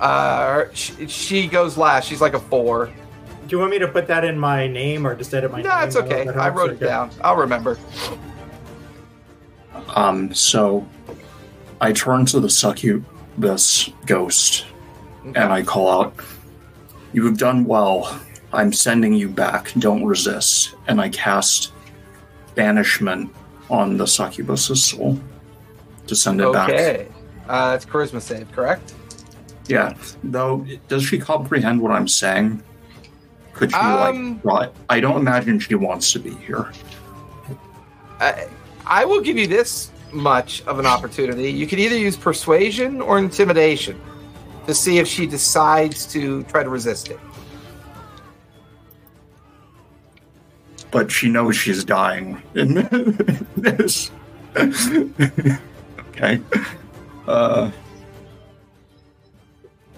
uh, 0.00 0.64
she, 0.74 1.06
she 1.06 1.46
goes 1.46 1.78
last. 1.78 2.06
She's 2.06 2.20
like 2.20 2.34
a 2.34 2.40
four. 2.40 2.86
Do 2.86 3.56
you 3.56 3.58
want 3.58 3.70
me 3.70 3.78
to 3.78 3.88
put 3.88 4.06
that 4.08 4.24
in 4.24 4.38
my 4.38 4.66
name 4.66 5.06
or 5.06 5.14
just 5.14 5.32
edit 5.34 5.50
my 5.50 5.58
name? 5.58 5.66
No, 5.66 5.78
it's 5.80 5.96
I 5.96 6.00
don't 6.00 6.08
know 6.08 6.16
okay. 6.32 6.38
I 6.38 6.48
wrote 6.48 6.70
it 6.70 6.74
Okay. 6.76 6.86
down. 6.86 7.10
I'll 7.22 7.36
remember. 7.36 7.78
Um, 9.94 10.32
so 10.34 10.86
I 11.80 11.92
turn 11.92 12.26
to 12.26 12.40
the 12.40 12.48
succubus 12.50 13.90
ghost 14.06 14.66
and 15.24 15.36
I 15.52 15.62
call 15.62 16.02
out, 16.02 16.14
You 17.12 17.24
have 17.26 17.38
done 17.38 17.64
well. 17.64 18.18
I'm 18.52 18.72
sending 18.72 19.14
you 19.14 19.28
back. 19.28 19.72
Don't 19.78 20.04
resist. 20.04 20.74
And 20.88 21.00
I 21.00 21.08
cast 21.10 21.72
banishment 22.54 23.30
on 23.70 23.96
the 23.96 24.06
succubus's 24.06 24.84
soul 24.84 25.18
to 26.06 26.14
send 26.14 26.40
it 26.40 26.52
back. 26.52 26.70
Okay. 26.70 27.08
Uh, 27.48 27.72
it's 27.76 27.86
charisma 27.86 28.20
save, 28.20 28.50
correct? 28.52 28.94
Yeah. 29.68 29.94
Though, 30.22 30.66
does 30.88 31.04
she 31.04 31.18
comprehend 31.18 31.80
what 31.80 31.92
I'm 31.92 32.08
saying? 32.08 32.62
Could 33.52 33.70
she, 33.70 33.76
Um, 33.76 34.40
like, 34.42 34.44
right? 34.44 34.72
I 34.90 35.00
don't 35.00 35.16
imagine 35.16 35.58
she 35.60 35.74
wants 35.74 36.12
to 36.12 36.18
be 36.18 36.34
here. 36.34 36.72
I, 38.20 38.48
I 38.86 39.04
will 39.04 39.20
give 39.20 39.38
you 39.38 39.46
this 39.46 39.90
much 40.12 40.62
of 40.66 40.78
an 40.78 40.86
opportunity. 40.86 41.50
You 41.50 41.66
can 41.66 41.78
either 41.78 41.96
use 41.96 42.16
persuasion 42.16 43.00
or 43.00 43.18
intimidation 43.18 44.00
to 44.66 44.74
see 44.74 44.98
if 44.98 45.06
she 45.06 45.26
decides 45.26 46.06
to 46.06 46.42
try 46.44 46.62
to 46.62 46.68
resist 46.68 47.08
it. 47.08 47.20
But 50.94 51.10
she 51.10 51.28
knows 51.28 51.56
she's 51.56 51.82
dying 51.84 52.40
in 52.54 52.74
this. 53.56 54.12
okay. 54.56 56.40
Uh, 57.26 57.72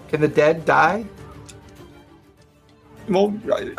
Can 0.07 0.21
the 0.21 0.27
dead 0.27 0.65
die? 0.65 1.05
well, 3.09 3.31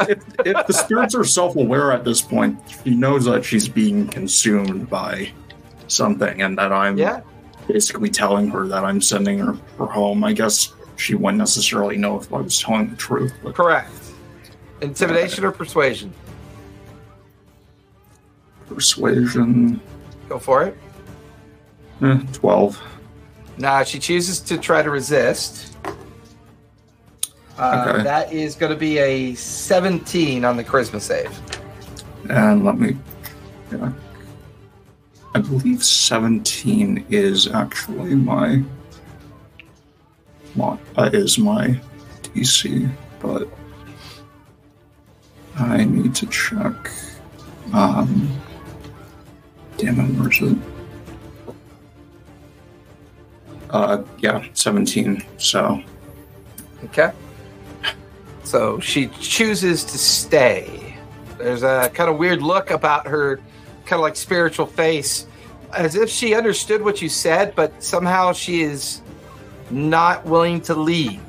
if, 0.08 0.22
if 0.46 0.66
the 0.68 0.72
spirits 0.72 1.16
are 1.16 1.24
self-aware 1.24 1.90
at 1.90 2.04
this 2.04 2.22
point, 2.22 2.56
she 2.84 2.94
knows 2.94 3.24
that 3.24 3.44
she's 3.44 3.68
being 3.68 4.06
consumed 4.06 4.88
by 4.88 5.32
something, 5.88 6.40
and 6.40 6.56
that 6.56 6.72
I'm 6.72 6.96
Yeah. 6.96 7.22
basically 7.66 8.10
telling 8.10 8.48
her 8.50 8.68
that 8.68 8.84
I'm 8.84 9.00
sending 9.02 9.40
her, 9.40 9.54
her 9.78 9.86
home. 9.86 10.22
I 10.22 10.32
guess 10.34 10.72
she 10.94 11.16
wouldn't 11.16 11.38
necessarily 11.38 11.96
know 11.96 12.20
if 12.20 12.32
I 12.32 12.40
was 12.40 12.60
telling 12.60 12.90
the 12.90 12.96
truth. 12.96 13.34
Correct. 13.54 13.90
Intimidation 14.82 15.44
or 15.44 15.50
persuasion? 15.50 16.12
Persuasion, 18.68 19.80
Go 20.28 20.38
for 20.38 20.62
it. 20.64 20.76
eh, 22.02 22.18
twelve. 22.32 22.80
Now 23.56 23.82
she 23.82 23.98
chooses 23.98 24.40
to 24.40 24.58
try 24.58 24.82
to 24.82 24.90
resist. 24.90 25.76
Uh, 27.58 27.86
Okay. 27.88 28.02
That 28.04 28.32
is 28.32 28.54
going 28.54 28.70
to 28.70 28.78
be 28.78 28.98
a 28.98 29.34
17 29.34 30.44
on 30.44 30.56
the 30.56 30.62
charisma 30.62 31.00
save. 31.00 31.36
And 32.30 32.64
let 32.64 32.78
me. 32.78 32.96
Yeah. 33.72 33.90
I 35.34 35.40
believe 35.40 35.82
17 35.84 37.04
is 37.10 37.48
actually 37.48 38.14
my. 38.14 38.62
mo- 40.54 40.78
Uh, 40.96 41.10
is 41.12 41.36
my 41.38 41.80
DC, 42.22 42.88
but. 43.20 43.48
I 45.58 45.82
need 45.84 46.14
to 46.14 46.26
check. 46.26 46.90
Um, 47.72 48.30
damn 49.78 49.98
it? 50.00 50.58
Uh, 53.70 54.02
yeah, 54.18 54.44
17. 54.52 55.24
So, 55.38 55.82
Okay. 56.84 57.10
So 58.44 58.80
she 58.80 59.08
chooses 59.20 59.84
to 59.84 59.98
stay. 59.98 60.96
There's 61.36 61.62
a 61.62 61.90
kind 61.92 62.08
of 62.08 62.16
weird 62.18 62.40
look 62.40 62.70
about 62.70 63.06
her, 63.06 63.36
kind 63.84 63.94
of 63.94 64.00
like 64.00 64.16
spiritual 64.16 64.66
face, 64.66 65.26
as 65.76 65.94
if 65.94 66.08
she 66.08 66.34
understood 66.34 66.82
what 66.82 67.02
you 67.02 67.08
said, 67.08 67.54
but 67.54 67.82
somehow 67.82 68.32
she 68.32 68.62
is 68.62 69.02
not 69.70 70.24
willing 70.24 70.60
to 70.62 70.74
leave. 70.74 71.20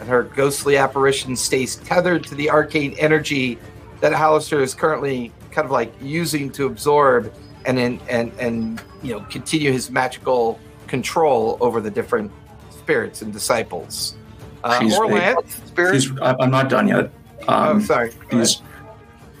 And 0.00 0.08
her 0.08 0.24
ghostly 0.24 0.76
apparition 0.76 1.36
stays 1.36 1.76
tethered 1.76 2.24
to 2.24 2.34
the 2.34 2.50
arcane 2.50 2.94
energy 2.98 3.58
that 4.00 4.12
Halaster 4.12 4.60
is 4.60 4.74
currently 4.74 5.32
kind 5.52 5.64
of 5.64 5.70
like 5.70 5.92
using 6.02 6.50
to 6.52 6.66
absorb 6.66 7.32
and 7.66 7.78
and 7.78 8.00
and, 8.08 8.32
and 8.38 8.82
you 9.02 9.14
know 9.14 9.20
continue 9.30 9.72
his 9.72 9.90
magical 9.90 10.58
control 10.86 11.58
over 11.60 11.80
the 11.80 11.90
different 11.90 12.30
spirits 12.70 13.22
and 13.22 13.32
disciples. 13.32 14.16
Uh, 14.62 14.80
She's 14.80 14.94
Orlanth, 14.94 15.50
Spirit. 15.66 15.94
he's, 15.94 16.10
I'm 16.20 16.50
not 16.50 16.68
done 16.68 16.88
yet. 16.88 17.10
Um, 17.48 17.76
oh, 17.76 17.80
sorry. 17.80 18.10
Go 18.10 18.16
ahead. 18.16 18.40
He's, 18.40 18.62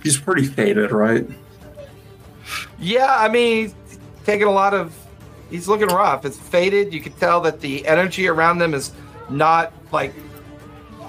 he's 0.02 0.18
pretty 0.18 0.44
faded, 0.44 0.92
right? 0.92 1.26
Yeah, 2.78 3.06
I 3.08 3.28
mean, 3.28 3.74
taking 4.24 4.46
a 4.46 4.52
lot 4.52 4.74
of. 4.74 4.94
He's 5.50 5.68
looking 5.68 5.88
rough. 5.88 6.24
It's 6.24 6.38
faded. 6.38 6.92
You 6.92 7.00
can 7.00 7.12
tell 7.12 7.40
that 7.42 7.60
the 7.60 7.86
energy 7.86 8.26
around 8.26 8.58
them 8.58 8.74
is 8.74 8.92
not 9.30 9.72
like 9.92 10.12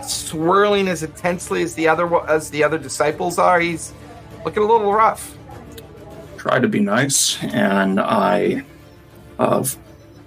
swirling 0.04 0.88
as 0.88 1.04
intensely 1.04 1.64
as 1.64 1.74
the 1.74 1.88
other 1.88 2.30
as 2.30 2.50
the 2.52 2.64
other 2.64 2.78
disciples 2.78 3.40
are. 3.40 3.60
He's 3.60 3.94
looking 4.44 4.64
a 4.64 4.66
little 4.66 4.94
rough. 4.94 5.36
Try 6.46 6.60
to 6.60 6.68
be 6.68 6.80
nice, 6.80 7.42
and 7.44 8.00
I 8.00 8.64
uh, 9.40 9.66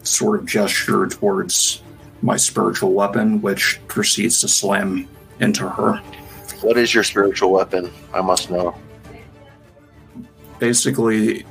sort 0.03 0.40
of 0.40 0.47
gesture 0.47 1.07
towards 1.07 1.81
my 2.23 2.36
spiritual 2.36 2.93
weapon, 2.93 3.40
which 3.40 3.78
proceeds 3.86 4.40
to 4.40 4.49
slam 4.49 5.07
into 5.39 5.69
her. 5.69 5.99
What 6.61 6.77
is 6.77 6.93
your 6.93 7.05
spiritual 7.05 7.53
weapon? 7.53 7.93
I 8.12 8.20
must 8.20 8.51
know. 8.51 8.74
basically 10.59 11.43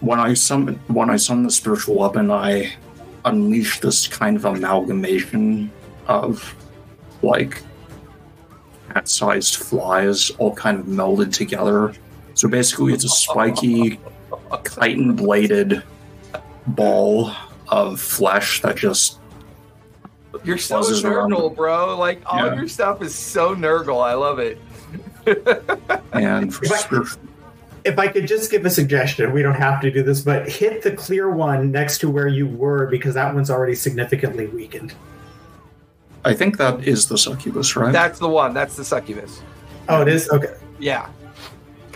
when 0.00 0.20
I 0.20 0.34
summon 0.34 0.74
when 0.88 1.10
I 1.10 1.16
summon 1.16 1.44
the 1.44 1.50
spiritual 1.50 1.96
weapon, 1.96 2.30
I 2.30 2.74
unleash 3.24 3.80
this 3.80 4.06
kind 4.06 4.36
of 4.36 4.44
amalgamation 4.44 5.70
of 6.06 6.54
like 7.22 7.62
cat-sized 8.92 9.56
flies 9.56 10.30
all 10.38 10.54
kind 10.54 10.78
of 10.78 10.86
melded 10.86 11.32
together. 11.32 11.94
So 12.36 12.48
basically, 12.48 12.92
it's 12.92 13.04
a 13.04 13.08
spiky, 13.08 13.98
chitin-bladed 14.80 15.82
ball 16.68 17.32
of 17.68 17.98
flesh 18.00 18.60
that 18.60 18.76
just 18.76 19.18
You're 20.44 20.58
so 20.58 20.76
Buzzes 20.76 21.02
around. 21.02 21.32
Nurgle, 21.32 21.56
bro. 21.56 21.96
Like 21.98 22.20
all 22.26 22.46
Yeah. 22.46 22.54
your 22.56 22.68
stuff 22.68 23.00
is 23.02 23.14
so 23.14 23.56
Nurgle. 23.56 24.04
I 24.04 24.12
love 24.12 24.38
it. 24.38 24.58
and 26.12 26.54
for 26.54 26.64
If 26.66 26.92
I- 26.92 27.16
If 27.86 27.98
I 28.00 28.08
could 28.08 28.26
just 28.26 28.50
give 28.50 28.66
a 28.66 28.70
suggestion, 28.70 29.32
we 29.32 29.42
don't 29.42 29.54
have 29.54 29.80
to 29.80 29.90
do 29.92 30.02
this, 30.02 30.20
but 30.20 30.46
hit 30.48 30.82
the 30.82 30.90
clear 30.90 31.30
one 31.30 31.70
next 31.70 31.98
to 31.98 32.10
where 32.10 32.26
you 32.28 32.46
were 32.46 32.86
because 32.88 33.14
that 33.14 33.32
one's 33.34 33.48
already 33.48 33.76
significantly 33.76 34.48
weakened. 34.48 34.92
I 36.24 36.34
think 36.34 36.58
that 36.58 36.82
is 36.86 37.06
the 37.06 37.16
succubus, 37.16 37.76
right? 37.76 37.92
That's 37.92 38.18
the 38.18 38.28
one. 38.28 38.52
That's 38.54 38.74
the 38.76 38.84
succubus. 38.84 39.40
Oh, 39.88 40.02
it 40.02 40.08
is? 40.08 40.28
Okay. 40.30 40.52
Yeah, 40.80 41.06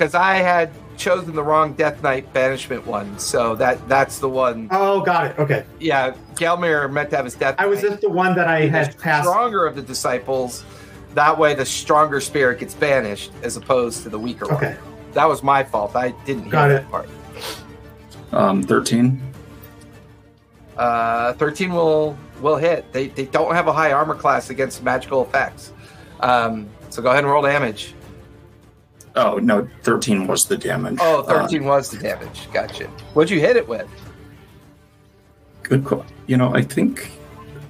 because 0.01 0.15
I 0.15 0.37
had 0.37 0.71
chosen 0.97 1.35
the 1.35 1.43
wrong 1.43 1.75
Death 1.75 2.03
Knight 2.03 2.33
banishment 2.33 2.87
one, 2.87 3.19
so 3.19 3.55
that 3.57 3.87
that's 3.87 4.19
the 4.19 4.31
one. 4.31 4.67
Oh, 4.71 5.03
got 5.03 5.27
it. 5.27 5.39
Okay. 5.39 5.67
Yeah, 5.79 6.15
Gelmir 6.37 6.91
meant 6.91 7.11
to 7.11 7.17
have 7.17 7.27
his 7.27 7.35
Death. 7.35 7.57
I 7.59 7.67
was 7.67 7.83
Knight. 7.83 7.91
just 7.91 8.01
the 8.01 8.09
one 8.09 8.35
that 8.37 8.49
I 8.49 8.63
the 8.63 8.69
had 8.71 8.99
passed. 8.99 9.29
stronger 9.29 9.67
of 9.67 9.77
the 9.77 9.83
disciples. 9.83 10.65
That 11.13 11.37
way, 11.37 11.53
the 11.55 11.67
stronger 11.67 12.19
spirit 12.23 12.61
gets 12.61 12.73
banished 12.73 13.31
as 13.43 13.59
opposed 13.59 14.03
to 14.05 14.09
the 14.09 14.19
weaker 14.19 14.47
one. 14.47 14.55
Okay. 14.55 14.77
That 15.13 15.27
was 15.29 15.43
my 15.43 15.65
fault. 15.65 15.95
I 15.95 16.13
didn't 16.25 16.45
hear 16.45 16.53
Got 16.53 16.69
that 16.69 16.83
it. 16.85 16.91
part. 16.91 17.09
um, 18.33 18.63
Thirteen. 18.63 19.21
Uh, 20.79 21.35
Thirteen 21.35 21.75
will 21.75 22.17
will 22.41 22.57
hit. 22.57 22.91
They 22.95 23.09
they 23.09 23.27
don't 23.27 23.53
have 23.55 23.67
a 23.69 23.73
high 23.75 23.93
armor 23.93 24.15
class 24.15 24.49
against 24.49 24.83
magical 24.83 25.23
effects. 25.23 25.75
Um, 26.21 26.71
so 26.89 27.03
go 27.03 27.11
ahead 27.11 27.23
and 27.25 27.31
roll 27.31 27.43
damage. 27.43 27.95
Oh 29.17 29.37
no, 29.39 29.69
thirteen 29.83 30.27
was 30.27 30.45
the 30.47 30.57
damage. 30.57 30.99
Oh, 31.01 31.21
Uh, 31.23 31.43
13 31.47 31.65
was 31.65 31.91
the 31.91 31.99
damage. 31.99 32.49
Gotcha. 32.53 32.87
What'd 33.15 33.31
you 33.31 33.41
hit 33.41 33.57
it 33.57 33.67
with? 33.69 33.89
good 35.63 35.85
call. 35.85 36.05
You 36.27 36.37
know, 36.37 36.53
I 36.55 36.63
think. 36.63 37.11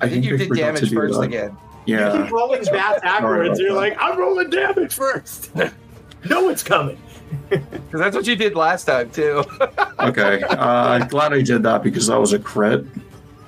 I 0.00 0.08
think 0.08 0.24
you 0.24 0.34
I 0.34 0.38
did 0.38 0.52
damage 0.54 0.92
first 0.92 1.18
that. 1.18 1.26
again. 1.26 1.56
Yeah. 1.84 2.14
You 2.16 2.22
keep 2.24 2.32
rolling 2.32 2.64
bats 2.64 3.02
backwards. 3.02 3.58
You're 3.60 3.72
like, 3.74 3.94
I'm 4.00 4.18
rolling 4.18 4.48
damage 4.48 4.94
first. 4.94 5.54
no, 6.30 6.44
one's 6.44 6.62
coming. 6.62 6.98
Because 7.48 8.00
that's 8.00 8.16
what 8.16 8.26
you 8.26 8.34
did 8.34 8.54
last 8.56 8.84
time 8.86 9.08
too. 9.10 9.44
okay. 10.00 10.42
Uh, 10.48 11.04
glad 11.06 11.32
I 11.32 11.42
did 11.42 11.62
that 11.62 11.82
because 11.84 12.08
that 12.08 12.18
was 12.18 12.32
a 12.32 12.38
crit. 12.40 12.84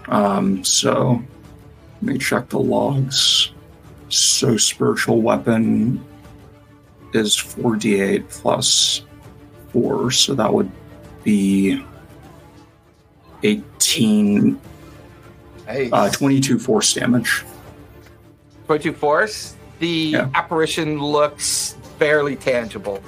Um, 0.07 0.63
so 0.65 1.21
let 2.01 2.13
me 2.15 2.19
check 2.19 2.49
the 2.49 2.61
logs. 2.61 3.51
So 4.09 4.57
spiritual 4.57 5.21
weapon 5.21 6.05
is 7.15 7.37
4d8 7.37 8.29
plus 8.29 9.03
4, 9.73 10.11
so 10.11 10.35
that 10.35 10.53
would 10.53 10.71
be 11.25 11.83
18, 13.43 14.61
hey, 15.67 15.91
uh, 15.91 16.11
22 16.11 16.59
force 16.59 16.95
damage. 16.95 17.45
22 18.67 18.93
force. 18.93 19.55
The 19.81 19.89
Yeah. 19.89 20.29
apparition 20.35 21.01
looks 21.01 21.75
fairly 21.99 22.37
tangible. 22.37 23.01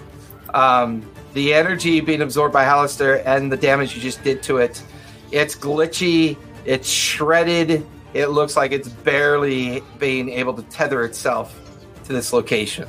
Um, 0.53 1.03
the 1.35 1.55
energy 1.55 2.01
being 2.01 2.23
absorbed 2.23 2.53
by 2.53 2.65
Halaster 2.65 3.23
and 3.25 3.51
the 3.51 3.57
damage 3.57 3.95
you 3.95 4.01
just 4.01 4.23
did 4.23 4.43
to 4.45 4.59
it, 4.59 4.83
it's 5.33 5.55
glitchy, 5.55 6.37
it's 6.65 6.89
shredded, 6.89 7.85
it 8.13 8.29
looks 8.29 8.57
like 8.57 8.73
it's 8.73 8.89
barely 8.89 9.83
being 9.99 10.29
able 10.31 10.55
to 10.55 10.63
tether 10.63 11.03
itself 11.03 11.55
to 12.05 12.13
this 12.13 12.33
location. 12.33 12.87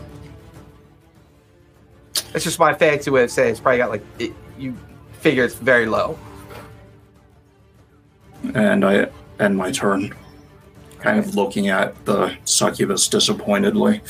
It's 2.34 2.44
just 2.44 2.60
my 2.60 2.74
fancy 2.74 3.10
way 3.10 3.24
of 3.24 3.32
saying 3.32 3.52
it's 3.52 3.60
probably 3.60 3.78
got 3.78 3.90
like, 3.90 4.06
it, 4.20 4.34
you 4.58 4.76
figure 5.20 5.44
it's 5.44 5.56
very 5.56 5.86
low. 5.86 6.18
And 8.54 8.86
I 8.86 9.08
end 9.40 9.58
my 9.58 9.72
turn. 9.72 10.14
Kind 11.00 11.20
of 11.20 11.36
looking 11.36 11.70
at 11.70 12.06
the 12.06 12.36
succubus 12.46 13.08
disappointedly. 13.08 14.02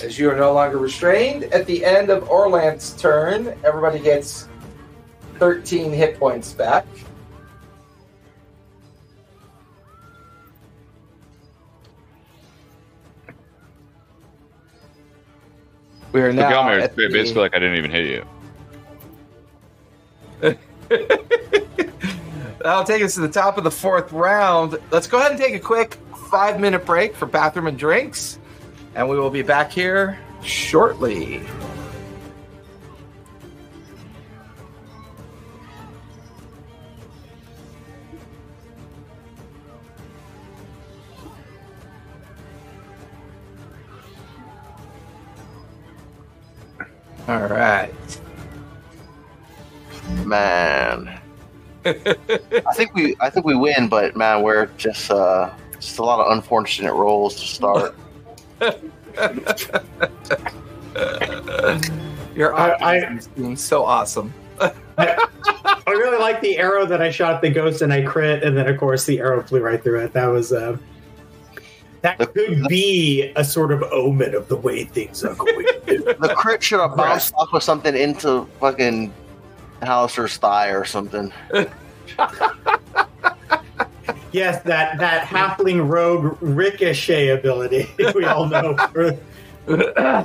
As 0.00 0.18
you 0.18 0.30
are 0.30 0.36
no 0.36 0.52
longer 0.52 0.78
restrained, 0.78 1.44
at 1.44 1.66
the 1.66 1.84
end 1.84 2.10
of 2.10 2.28
Orlanth's 2.28 2.92
turn, 2.92 3.56
everybody 3.64 3.98
gets 3.98 4.48
13 5.38 5.92
hit 5.92 6.18
points 6.18 6.52
back. 6.52 6.86
We 16.12 16.20
are 16.22 16.30
So 16.32 16.36
now. 16.36 16.50
Gelmir, 16.50 16.78
at 16.78 16.84
it's 16.84 16.94
the- 16.94 17.08
basically 17.08 17.42
like 17.42 17.54
I 17.54 17.58
didn't 17.58 17.76
even 17.78 17.90
hit 17.90 18.06
you. 18.06 18.24
That'll 22.62 22.84
take 22.84 23.02
us 23.02 23.14
to 23.14 23.20
the 23.20 23.28
top 23.28 23.58
of 23.58 23.64
the 23.64 23.70
fourth 23.70 24.12
round. 24.12 24.78
Let's 24.90 25.06
go 25.06 25.18
ahead 25.18 25.32
and 25.32 25.40
take 25.40 25.54
a 25.54 25.58
quick 25.60 25.96
five 26.30 26.60
minute 26.60 26.84
break 26.86 27.14
for 27.14 27.26
bathroom 27.26 27.66
and 27.66 27.78
drinks, 27.78 28.38
and 28.94 29.08
we 29.08 29.18
will 29.18 29.30
be 29.30 29.42
back 29.42 29.72
here 29.72 30.18
shortly. 30.44 31.42
All 47.28 47.46
right. 47.46 47.92
Man. 50.24 51.20
I 51.84 52.72
think 52.74 52.94
we 52.94 53.16
I 53.20 53.28
think 53.30 53.44
we 53.46 53.54
win, 53.56 53.88
but 53.88 54.16
man, 54.16 54.42
we're 54.42 54.66
just 54.76 55.10
uh 55.10 55.50
just 55.74 55.98
a 55.98 56.04
lot 56.04 56.20
of 56.24 56.32
unfortunate 56.32 56.94
rolls 56.94 57.34
to 57.36 57.46
start. 57.46 57.96
Your 62.34 62.54
I- 62.54 62.70
I- 62.80 63.00
optimism 63.02 63.32
seems 63.36 63.62
so 63.64 63.84
awesome. 63.84 64.32
I 64.60 65.16
really 65.86 66.18
like 66.18 66.40
the 66.40 66.58
arrow 66.58 66.86
that 66.86 67.02
I 67.02 67.10
shot 67.10 67.42
the 67.42 67.50
ghost 67.50 67.82
and 67.82 67.92
I 67.92 68.02
crit, 68.02 68.44
and 68.44 68.56
then 68.56 68.68
of 68.68 68.78
course 68.78 69.04
the 69.04 69.18
arrow 69.18 69.42
flew 69.42 69.60
right 69.60 69.82
through 69.82 70.00
it. 70.04 70.12
That 70.12 70.26
was 70.26 70.52
uh, 70.52 70.76
that 72.02 72.18
could 72.18 72.66
be 72.68 73.32
a 73.36 73.44
sort 73.44 73.72
of 73.72 73.82
omen 73.84 74.34
of 74.34 74.48
the 74.48 74.56
way 74.56 74.84
things 74.84 75.24
are 75.24 75.34
going. 75.34 75.66
the 75.86 76.34
crit 76.36 76.62
should 76.62 76.80
have 76.80 76.96
bounced 76.96 77.32
off 77.36 77.52
of 77.52 77.62
something 77.62 77.96
into 77.96 78.46
fucking 78.60 79.12
Halaster's 79.80 80.36
thigh 80.36 80.68
or 80.70 80.84
something. 80.84 81.32
Yes, 84.32 84.62
that 84.62 84.98
that 84.98 85.26
halfling 85.26 85.86
rogue 85.86 86.38
ricochet 86.40 87.28
ability 87.28 87.86
we 88.14 88.24
all 88.24 88.46
know. 88.46 88.72
uh, 89.68 90.24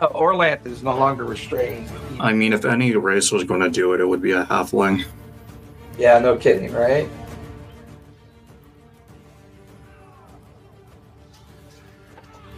Orlanth 0.00 0.64
is 0.64 0.82
no 0.82 0.96
longer 0.96 1.24
restrained. 1.24 1.90
I 2.20 2.32
mean, 2.32 2.52
if 2.52 2.64
any 2.64 2.94
race 2.94 3.32
was 3.32 3.42
going 3.42 3.60
to 3.60 3.70
do 3.70 3.92
it, 3.92 4.00
it 4.00 4.06
would 4.06 4.22
be 4.22 4.32
a 4.32 4.44
halfling. 4.44 5.04
Yeah, 5.98 6.18
no 6.20 6.36
kidding, 6.36 6.72
right? 6.72 7.08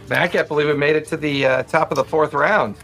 Man, 0.09 0.21
I 0.21 0.27
can't 0.27 0.47
believe 0.47 0.67
we 0.67 0.73
made 0.73 0.95
it 0.95 1.07
to 1.07 1.17
the 1.17 1.45
uh, 1.45 1.63
top 1.63 1.91
of 1.91 1.97
the 1.97 2.03
fourth 2.03 2.33
round. 2.33 2.75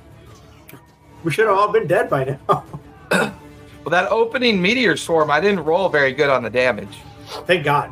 We 1.24 1.32
should 1.32 1.48
have 1.48 1.58
all 1.58 1.72
been 1.72 1.88
dead 1.88 2.10
by 2.10 2.38
now. 2.48 3.34
Well, 3.84 3.91
that 3.91 4.12
opening 4.12 4.62
meteor 4.62 4.95
swarm, 4.95 5.30
I 5.30 5.41
didn't 5.41 5.66
roll 5.66 5.90
very 5.90 6.14
good 6.14 6.30
on 6.30 6.41
the 6.41 6.50
damage. 6.50 7.00
Thank 7.45 7.66
God. 7.66 7.91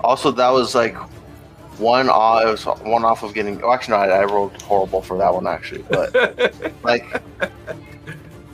Also, 0.00 0.30
that 0.32 0.50
was 0.50 0.74
like 0.74 0.94
one 1.78 2.10
off. 2.10 2.44
It 2.44 2.46
was 2.46 2.64
one 2.64 3.04
off 3.04 3.22
of 3.22 3.32
getting. 3.32 3.62
Oh, 3.62 3.72
actually, 3.72 3.92
no, 3.92 4.02
I, 4.02 4.20
I 4.20 4.24
rolled 4.24 4.60
horrible 4.62 5.00
for 5.00 5.16
that 5.18 5.32
one 5.32 5.46
actually. 5.46 5.82
But 5.88 6.74
like 6.82 7.22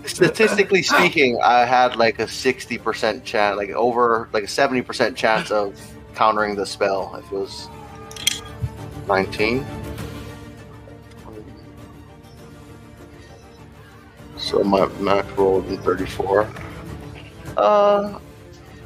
statistically 0.07 0.83
speaking, 0.83 1.41
I 1.43 1.65
had 1.65 1.97
like 1.97 2.21
a 2.21 2.29
sixty 2.29 2.79
percent 2.79 3.25
chance, 3.25 3.57
like 3.57 3.71
over 3.71 4.29
like 4.33 4.45
a 4.45 4.49
seventy 4.49 4.83
percent 4.83 5.17
chance 5.17 5.51
of 5.51 5.81
countering 6.15 6.55
the 6.55 6.67
spell 6.67 7.17
if 7.17 7.25
it 7.33 7.37
was 7.37 7.69
nineteen. 9.09 9.67
So 14.45 14.63
my 14.63 14.87
max 15.01 15.27
roll 15.39 15.61
would 15.61 15.69
be 15.71 15.77
thirty-four. 15.79 16.47
Uh, 17.57 18.19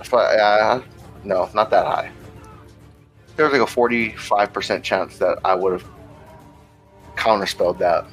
if 0.01 0.15
I, 0.15 0.37
uh, 0.37 0.83
no, 1.25 1.51
not 1.53 1.69
that 1.71 1.85
high. 1.85 2.13
There 3.35 3.45
was 3.45 3.53
like 3.53 3.63
a 3.63 3.67
forty-five 3.67 4.53
percent 4.53 4.85
chance 4.85 5.19
that 5.19 5.41
I 5.45 5.57
would 5.57 5.73
have 5.73 5.85
counterspelled 7.17 7.79
that. 7.79 8.07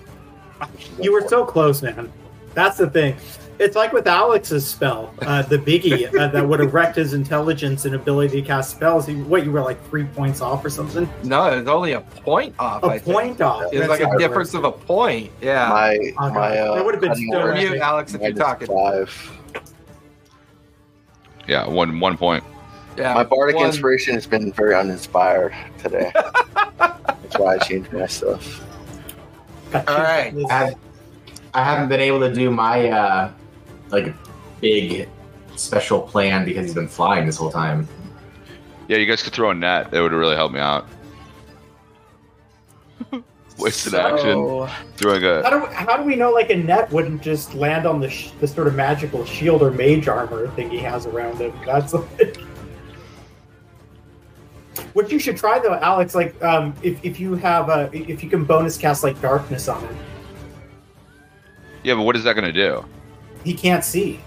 You 0.99 1.13
were 1.13 1.27
so 1.27 1.45
close, 1.45 1.83
man. 1.83 2.11
That's 2.55 2.77
the 2.77 2.89
thing. 2.89 3.15
It's 3.57 3.75
like 3.75 3.93
with 3.93 4.07
Alex's 4.07 4.67
spell, 4.67 5.13
uh, 5.21 5.41
the 5.43 5.57
biggie 5.57 6.13
uh, 6.13 6.27
that 6.27 6.47
would 6.47 6.59
have 6.59 6.73
wrecked 6.73 6.97
his 6.97 7.13
intelligence 7.13 7.85
and 7.85 7.95
ability 7.95 8.41
to 8.41 8.47
cast 8.47 8.71
spells. 8.71 9.07
He, 9.07 9.15
what 9.15 9.45
you 9.45 9.51
were 9.51 9.61
like 9.61 9.81
three 9.89 10.03
points 10.03 10.41
off 10.41 10.65
or 10.65 10.69
something? 10.69 11.09
No, 11.23 11.45
it's 11.57 11.69
only 11.69 11.93
a 11.93 12.01
point 12.01 12.53
off. 12.59 12.83
A 12.83 12.87
I 12.87 12.99
think. 12.99 13.15
point 13.15 13.41
off. 13.41 13.71
It 13.71 13.79
was 13.79 13.87
That's 13.87 14.01
like 14.01 14.13
a 14.13 14.17
difference 14.17 14.53
of 14.53 14.65
a 14.65 14.71
point. 14.71 15.31
Yeah. 15.41 15.69
my 15.69 16.13
Oh, 16.19 16.29
my 16.31 16.57
uh, 16.57 16.75
that 16.75 16.83
would 16.85 16.93
have 16.95 17.01
been 17.01 17.11
cunning 17.13 17.31
so 17.31 17.39
word 17.43 17.55
Mute. 17.55 17.77
Alex, 17.79 18.13
if 18.13 18.21
you're 18.21 18.33
talking. 18.33 18.67
Five. 18.67 19.31
Yeah, 21.47 21.67
one 21.67 21.99
one 21.99 22.17
point. 22.17 22.43
Yeah. 22.97 23.13
My 23.13 23.23
bardic 23.23 23.55
one- 23.55 23.67
inspiration 23.67 24.15
has 24.15 24.25
been 24.27 24.51
very 24.51 24.75
uninspired 24.75 25.53
today. 25.77 26.11
That's 26.77 27.37
why 27.37 27.55
I 27.55 27.57
changed 27.59 27.91
my 27.93 28.07
stuff. 28.07 28.61
All 29.73 29.81
right. 29.97 30.33
I, 30.49 30.53
have, 30.53 30.75
I 31.53 31.63
haven't 31.63 31.89
been 31.89 31.99
able 31.99 32.19
to 32.21 32.33
do 32.33 32.49
my 32.49 32.89
uh, 32.89 33.31
like 33.89 34.13
big 34.61 35.09
special 35.55 36.01
plan 36.01 36.45
because 36.45 36.65
he's 36.65 36.75
been 36.75 36.87
flying 36.87 37.25
this 37.25 37.37
whole 37.37 37.51
time. 37.51 37.87
Yeah, 38.87 38.97
you 38.97 39.05
guys 39.05 39.23
could 39.23 39.33
throw 39.33 39.51
a 39.51 39.53
net. 39.53 39.91
That 39.91 40.01
would 40.01 40.11
really 40.11 40.35
help 40.35 40.51
me 40.51 40.59
out. 40.59 40.87
Wasted 43.57 43.95
action. 43.95 44.33
So, 44.33 44.69
Throwing 44.97 45.21
How 45.21 45.47
a. 45.47 45.49
do, 45.49 45.59
we, 45.59 45.73
how 45.73 45.97
do 45.97 46.03
we 46.03 46.15
know 46.15 46.31
like 46.31 46.49
a 46.49 46.55
net 46.55 46.91
wouldn't 46.91 47.21
just 47.21 47.53
land 47.53 47.85
on 47.85 47.99
the 47.99 48.09
sh- 48.09 48.31
the 48.41 48.47
sort 48.47 48.67
of 48.67 48.75
magical 48.75 49.25
shield 49.25 49.61
or 49.61 49.71
mage 49.71 50.07
armor 50.07 50.49
thing 50.49 50.69
he 50.69 50.77
has 50.79 51.05
around 51.05 51.39
him? 51.39 51.53
That's 51.65 51.93
like... 51.93 52.37
what 54.93 55.09
you 55.09 55.19
should 55.19 55.37
try 55.37 55.57
though, 55.59 55.75
Alex. 55.75 56.15
Like, 56.15 56.41
um, 56.43 56.75
if, 56.83 57.03
if 57.03 57.19
you 57.19 57.35
have 57.35 57.69
a 57.69 57.89
if 57.93 58.23
you 58.23 58.29
can 58.29 58.43
bonus 58.43 58.77
cast 58.77 59.03
like 59.03 59.19
darkness 59.21 59.67
on 59.69 59.81
him, 59.81 59.97
Yeah, 61.83 61.95
but 61.95 62.03
what 62.03 62.15
is 62.17 62.23
that 62.25 62.33
going 62.33 62.45
to 62.45 62.53
do? 62.53 62.85
He 63.45 63.53
can't 63.53 63.83
see. 63.83 64.19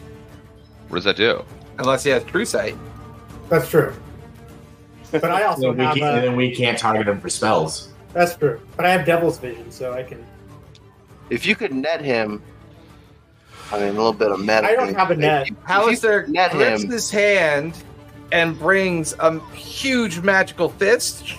What 0.89 0.97
does 0.97 1.05
that 1.05 1.17
do? 1.17 1.45
unless 1.79 2.03
he 2.03 2.11
has 2.11 2.25
true 2.25 2.45
sight. 2.45 2.75
That's 3.49 3.69
true. 3.71 3.95
But 5.13 5.25
I 5.27 5.45
also 5.45 5.73
Then 5.75 5.77
we, 5.79 5.85
have 5.85 5.95
can't, 5.97 6.05
uh, 6.19 6.21
then 6.21 6.37
we 6.37 6.55
can't 6.55 6.77
target 6.79 7.07
him 7.07 7.21
for 7.21 7.29
spells. 7.29 7.93
that's 8.13 8.35
true. 8.37 8.61
But 8.77 8.85
I 8.85 8.91
have 8.91 9.07
Devil's 9.07 9.39
Vision, 9.39 9.71
so 9.71 9.93
I 9.93 10.03
can. 10.03 10.25
If 11.31 11.47
you 11.47 11.55
could 11.55 11.73
net 11.73 12.01
him, 12.01 12.43
I 13.71 13.79
mean 13.79 13.89
a 13.91 13.93
little 13.93 14.13
bit 14.13 14.33
of 14.33 14.41
meta. 14.41 14.65
I 14.67 14.75
don't 14.75 14.93
have 14.95 15.11
a 15.13 15.17
net. 15.17 15.43
If 15.43 15.51
you- 15.51 15.57
if 15.57 15.69
you 15.69 15.75
Halaster 15.75 16.25
could 16.25 16.33
net 16.35 16.51
grips 16.51 16.83
him. 16.83 16.91
his 16.91 17.11
hand 17.11 17.75
and 18.33 18.59
brings 18.59 19.15
a 19.21 19.39
huge 19.51 20.19
magical 20.21 20.69
fist 20.71 21.33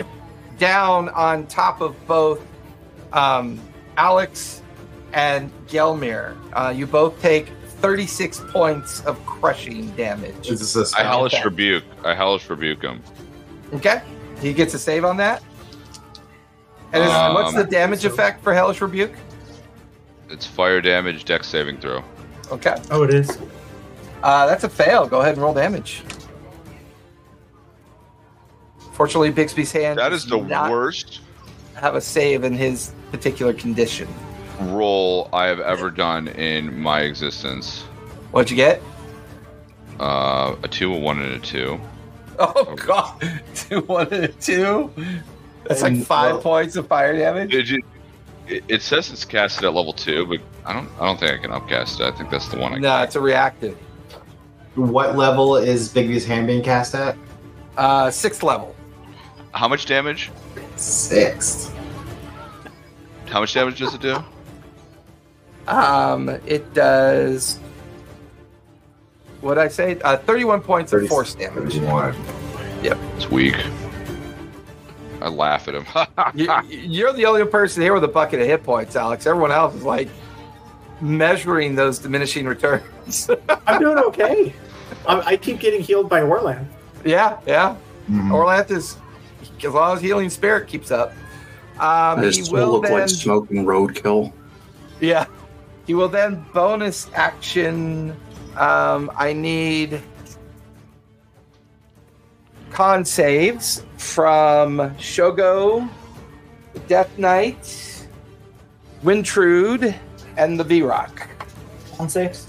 down 0.58 1.08
on 1.10 1.46
top 1.46 1.80
of 1.80 1.94
both 2.08 2.40
um, 3.12 3.60
Alex 3.96 4.62
and 5.16 5.50
Gelmir. 5.66 6.36
Uh, 6.52 6.68
you 6.68 6.86
both 6.86 7.20
take 7.20 7.48
36 7.80 8.42
points 8.50 9.00
of 9.06 9.24
crushing 9.24 9.90
damage. 9.92 10.48
Is 10.48 10.76
a 10.76 10.86
I 10.96 11.02
hellish 11.02 11.34
okay. 11.34 11.42
rebuke. 11.42 11.84
I 12.04 12.14
hellish 12.14 12.48
rebuke 12.48 12.82
him. 12.82 13.02
Okay. 13.72 14.02
He 14.40 14.52
gets 14.52 14.74
a 14.74 14.78
save 14.78 15.04
on 15.04 15.16
that. 15.16 15.42
And 16.92 17.02
is, 17.02 17.08
what's 17.08 17.54
Um, 17.54 17.56
the 17.56 17.64
damage 17.64 18.04
effect 18.04 18.44
for 18.44 18.54
Hellish 18.54 18.80
Rebuke? 18.80 19.12
It's 20.30 20.46
fire 20.46 20.80
damage, 20.80 21.24
dex 21.24 21.48
saving 21.48 21.78
throw. 21.78 22.04
Okay. 22.52 22.76
Oh, 22.90 23.02
it 23.02 23.12
is. 23.12 23.38
Uh, 24.22 24.46
that's 24.46 24.64
a 24.64 24.68
fail. 24.68 25.06
Go 25.06 25.20
ahead 25.20 25.34
and 25.34 25.42
roll 25.42 25.52
damage. 25.52 26.02
Fortunately, 28.92 29.32
Bigby's 29.32 29.72
hand 29.72 29.98
That 29.98 30.12
is 30.12 30.22
does 30.22 30.30
the 30.30 30.38
not 30.38 30.70
worst 30.70 31.20
have 31.74 31.96
a 31.96 32.00
save 32.00 32.44
in 32.44 32.54
his 32.54 32.92
particular 33.10 33.52
condition. 33.52 34.08
Roll 34.60 35.28
I 35.32 35.46
have 35.46 35.60
ever 35.60 35.90
done 35.90 36.28
in 36.28 36.78
my 36.78 37.00
existence. 37.00 37.82
What'd 38.32 38.50
you 38.50 38.56
get? 38.56 38.82
Uh, 40.00 40.56
a 40.62 40.68
two, 40.68 40.92
a 40.92 40.98
one, 40.98 41.20
and 41.20 41.34
a 41.34 41.38
two. 41.38 41.80
Oh 42.38 42.74
god, 42.76 43.18
two, 43.54 43.80
one, 43.80 44.12
and 44.12 44.24
a 44.24 44.28
two. 44.28 44.90
That's 45.64 45.80
like 45.80 45.96
five 46.04 46.32
well- 46.34 46.42
points 46.42 46.76
of 46.76 46.86
fire 46.86 47.16
damage. 47.16 47.50
Did 47.50 47.66
you? 47.70 47.82
It, 48.46 48.62
it 48.68 48.82
says 48.82 49.10
it's 49.10 49.24
casted 49.24 49.64
at 49.64 49.72
level 49.72 49.94
two, 49.94 50.26
but 50.26 50.40
I 50.66 50.74
don't. 50.74 50.86
I 51.00 51.06
don't 51.06 51.18
think 51.18 51.32
I 51.32 51.38
can 51.38 51.50
upcast 51.50 51.98
it. 52.00 52.04
I 52.04 52.10
think 52.14 52.28
that's 52.30 52.48
the 52.48 52.58
one. 52.58 52.74
I 52.74 52.78
No, 52.78 53.02
it's 53.02 53.16
a 53.16 53.20
reactive. 53.20 53.78
What 54.74 55.16
level 55.16 55.56
is 55.56 55.88
Bigby's 55.88 56.26
hand 56.26 56.46
being 56.46 56.62
cast 56.62 56.94
at? 56.94 57.16
Uh, 57.78 58.10
sixth 58.10 58.42
level. 58.42 58.76
How 59.52 59.66
much 59.66 59.86
damage? 59.86 60.30
Sixth. 60.76 61.74
How 63.28 63.40
much 63.40 63.54
damage 63.54 63.78
does 63.78 63.94
it 63.94 64.02
do? 64.02 64.22
Um, 65.68 66.28
it 66.46 66.72
does. 66.74 67.58
What 69.40 69.58
I 69.58 69.68
say? 69.68 69.98
Uh, 70.00 70.16
thirty-one 70.16 70.60
points 70.62 70.92
of 70.92 71.06
force 71.08 71.34
damage. 71.34 71.74
31. 71.74 72.14
It's 72.82 73.30
weak. 73.30 73.56
I 75.20 75.28
laugh 75.28 75.66
at 75.68 75.74
him. 75.74 75.86
You, 76.34 76.52
you're 76.68 77.12
the 77.12 77.26
only 77.26 77.44
person 77.46 77.82
here 77.82 77.94
with 77.94 78.04
a 78.04 78.08
bucket 78.08 78.40
of 78.40 78.46
hit 78.46 78.62
points, 78.62 78.96
Alex. 78.96 79.26
Everyone 79.26 79.50
else 79.52 79.74
is 79.74 79.82
like 79.82 80.08
measuring 81.00 81.74
those 81.74 81.98
diminishing 81.98 82.46
returns. 82.46 83.28
I'm 83.66 83.80
doing 83.80 83.98
okay. 83.98 84.52
I, 85.06 85.20
I 85.20 85.36
keep 85.36 85.58
getting 85.60 85.82
healed 85.82 86.08
by 86.08 86.20
Orlanth. 86.20 86.66
yeah, 87.04 87.38
yeah. 87.46 87.76
Mhm. 88.10 88.30
Orlanth 88.30 88.70
is 88.70 88.96
as 89.64 89.72
long 89.72 89.96
as 89.96 90.02
healing 90.02 90.30
spirit 90.30 90.68
keeps 90.68 90.90
up. 90.90 91.10
Um, 91.78 92.20
I 92.20 92.24
he 92.26 92.30
just 92.32 92.52
will 92.52 92.72
look 92.72 92.82
then, 92.84 92.92
like 92.92 93.08
smoking 93.08 93.64
roadkill. 93.64 94.32
yeah, 95.00 95.26
he 95.86 95.94
will 95.94 96.08
then 96.08 96.44
bonus 96.52 97.08
action. 97.14 98.16
Um, 98.56 99.10
I 99.16 99.32
need 99.32 100.02
con 102.70 103.04
saves 103.04 103.84
from 103.96 104.78
Shogo, 104.96 105.88
Death 106.88 107.16
Knight, 107.18 108.06
Wintrude, 109.02 109.94
and 110.36 110.58
the 110.58 110.64
Vrock. 110.64 111.28
On 111.98 112.08
saves. 112.08 112.46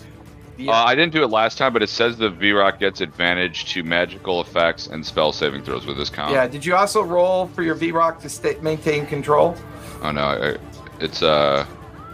Uh, 0.59 0.71
I 0.71 0.95
didn't 0.95 1.13
do 1.13 1.23
it 1.23 1.27
last 1.27 1.59
time, 1.59 1.71
but 1.71 1.83
it 1.83 1.89
says 1.89 2.17
the 2.17 2.31
Vrock 2.31 2.79
gets 2.79 2.99
advantage 2.99 3.71
to 3.73 3.83
magical 3.83 4.41
effects 4.41 4.87
and 4.87 5.05
spell 5.05 5.31
saving 5.31 5.63
throws 5.63 5.85
with 5.85 5.97
this 5.97 6.09
con. 6.09 6.31
Yeah. 6.31 6.47
Did 6.47 6.65
you 6.65 6.75
also 6.75 7.03
roll 7.03 7.47
for 7.47 7.61
your 7.61 7.75
Vrock 7.75 8.19
to 8.21 8.29
stay, 8.29 8.57
maintain 8.61 9.05
control? 9.05 9.55
Oh 10.01 10.11
no, 10.11 10.21
I, 10.21 10.57
it's 10.99 11.21
uh, 11.21 11.65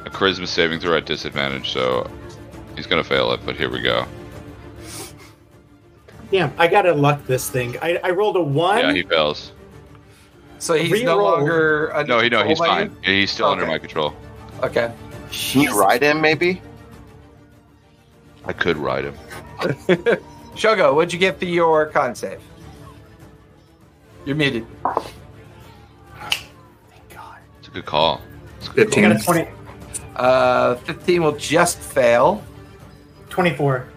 a 0.06 0.10
charisma 0.10 0.48
saving 0.48 0.80
throw 0.80 0.98
at 0.98 1.06
disadvantage, 1.06 1.72
so 1.72 2.10
he's 2.76 2.88
gonna 2.88 3.04
fail 3.04 3.32
it. 3.32 3.42
But 3.46 3.56
here 3.56 3.70
we 3.70 3.82
go. 3.82 4.06
Damn, 6.32 6.54
I 6.58 6.68
gotta 6.68 6.94
luck 6.94 7.26
this 7.26 7.50
thing. 7.50 7.78
I, 7.82 8.00
I 8.04 8.10
rolled 8.10 8.38
a 8.38 8.42
one. 8.42 8.80
Yeah, 8.80 8.94
he 8.94 9.04
fails. 9.04 9.52
So 10.60 10.74
he's 10.76 11.04
no 11.04 11.18
longer 11.18 11.94
under 11.94 12.16
No, 12.16 12.20
he 12.22 12.30
no, 12.30 12.44
he's 12.44 12.58
fine. 12.58 12.96
Yeah, 13.04 13.12
He's 13.12 13.32
still 13.32 13.48
under 13.48 13.66
my 13.66 13.78
control. 13.78 14.14
Okay. 14.62 14.92
Can 15.30 15.62
you 15.62 15.80
ride 15.80 16.02
him, 16.02 16.22
maybe? 16.22 16.62
I 18.46 18.54
could 18.54 18.78
ride 18.78 19.06
him. 19.06 19.16
Shogo, 20.56 20.96
what'd 20.96 21.12
you 21.12 21.20
get 21.20 21.38
for 21.38 21.46
your 21.46 21.88
con 21.88 22.16
save? 22.16 22.40
You're 24.26 24.36
muted. 24.36 24.66
Thank 24.84 25.04
God. 27.10 27.38
It's 27.60 27.68
a 27.68 27.72
good 27.72 27.86
call. 27.86 28.22
It's 28.60 28.70
a 28.70 28.74
good 28.74 28.98
I 28.98 29.02
got 29.02 29.12
a 29.12 29.16
15. 29.16 29.46
20, 29.46 29.52
Uh, 30.16 30.76
15 30.76 31.24
will 31.24 31.38
just 31.38 31.80
fail. 31.80 32.44
24. 33.30 33.88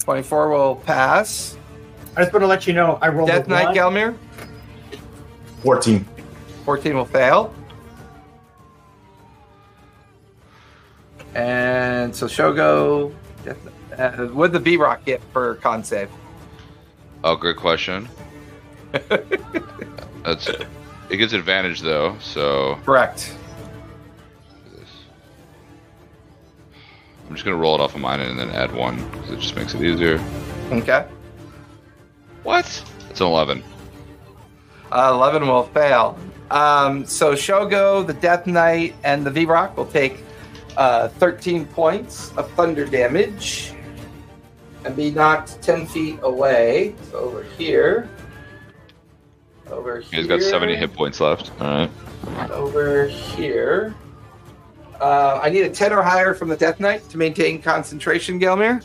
24 0.00 0.50
will 0.50 0.76
pass. 0.76 1.56
I 2.16 2.22
just 2.22 2.32
want 2.32 2.42
to 2.42 2.48
let 2.48 2.66
you 2.66 2.72
know 2.72 2.98
I 3.00 3.08
rolled 3.08 3.28
Death 3.28 3.46
a 3.46 3.50
Knight 3.50 3.66
one. 3.66 3.74
Gelmir. 3.74 4.16
14. 5.62 6.04
14 6.64 6.94
will 6.96 7.04
fail. 7.04 7.54
And 11.34 12.14
so 12.14 12.26
Shogo, 12.26 13.14
uh, 13.96 14.10
what'd 14.28 14.64
the 14.64 14.76
Vrock 14.76 15.04
get 15.04 15.22
for 15.32 15.54
con 15.56 15.84
save? 15.84 16.10
Oh, 17.22 17.36
great 17.36 17.56
question. 17.56 18.08
That's 20.24 20.48
it 20.48 21.16
gives 21.16 21.32
advantage 21.32 21.80
though, 21.80 22.16
so 22.20 22.78
Correct. 22.84 23.34
I'm 27.30 27.36
just 27.36 27.44
gonna 27.44 27.56
roll 27.56 27.76
it 27.76 27.80
off 27.80 27.94
of 27.94 28.00
mine 28.00 28.18
and 28.18 28.36
then 28.36 28.50
add 28.50 28.72
one 28.72 29.08
because 29.12 29.30
it 29.30 29.38
just 29.38 29.54
makes 29.54 29.72
it 29.72 29.82
easier. 29.82 30.20
Okay. 30.72 31.06
What? 32.42 32.66
It's 33.08 33.20
an 33.20 33.26
eleven. 33.28 33.62
Uh, 34.90 35.12
11 35.14 35.46
will 35.46 35.62
fail. 35.62 36.18
Um, 36.50 37.06
so 37.06 37.34
Shogo, 37.34 38.04
the 38.04 38.14
Death 38.14 38.48
Knight, 38.48 38.96
and 39.04 39.24
the 39.24 39.30
Vrock 39.30 39.76
will 39.76 39.86
take 39.86 40.24
uh, 40.76 41.06
13 41.06 41.64
points 41.66 42.32
of 42.36 42.50
thunder 42.54 42.84
damage 42.84 43.72
and 44.84 44.96
be 44.96 45.12
knocked 45.12 45.62
10 45.62 45.86
feet 45.86 46.18
away. 46.22 46.96
So 47.12 47.18
over 47.18 47.44
here. 47.44 48.10
Over 49.68 50.00
here. 50.00 50.18
He's 50.18 50.26
got 50.26 50.42
70 50.42 50.74
hit 50.74 50.92
points 50.92 51.20
left. 51.20 51.52
All 51.60 51.86
right. 51.86 52.50
Over 52.50 53.06
here. 53.06 53.94
Uh, 55.00 55.40
I 55.42 55.48
need 55.48 55.62
a 55.62 55.70
10 55.70 55.92
or 55.92 56.02
higher 56.02 56.34
from 56.34 56.48
the 56.48 56.56
Death 56.56 56.78
Knight 56.78 57.08
to 57.08 57.16
maintain 57.18 57.62
concentration, 57.62 58.38
Gelmir. 58.38 58.82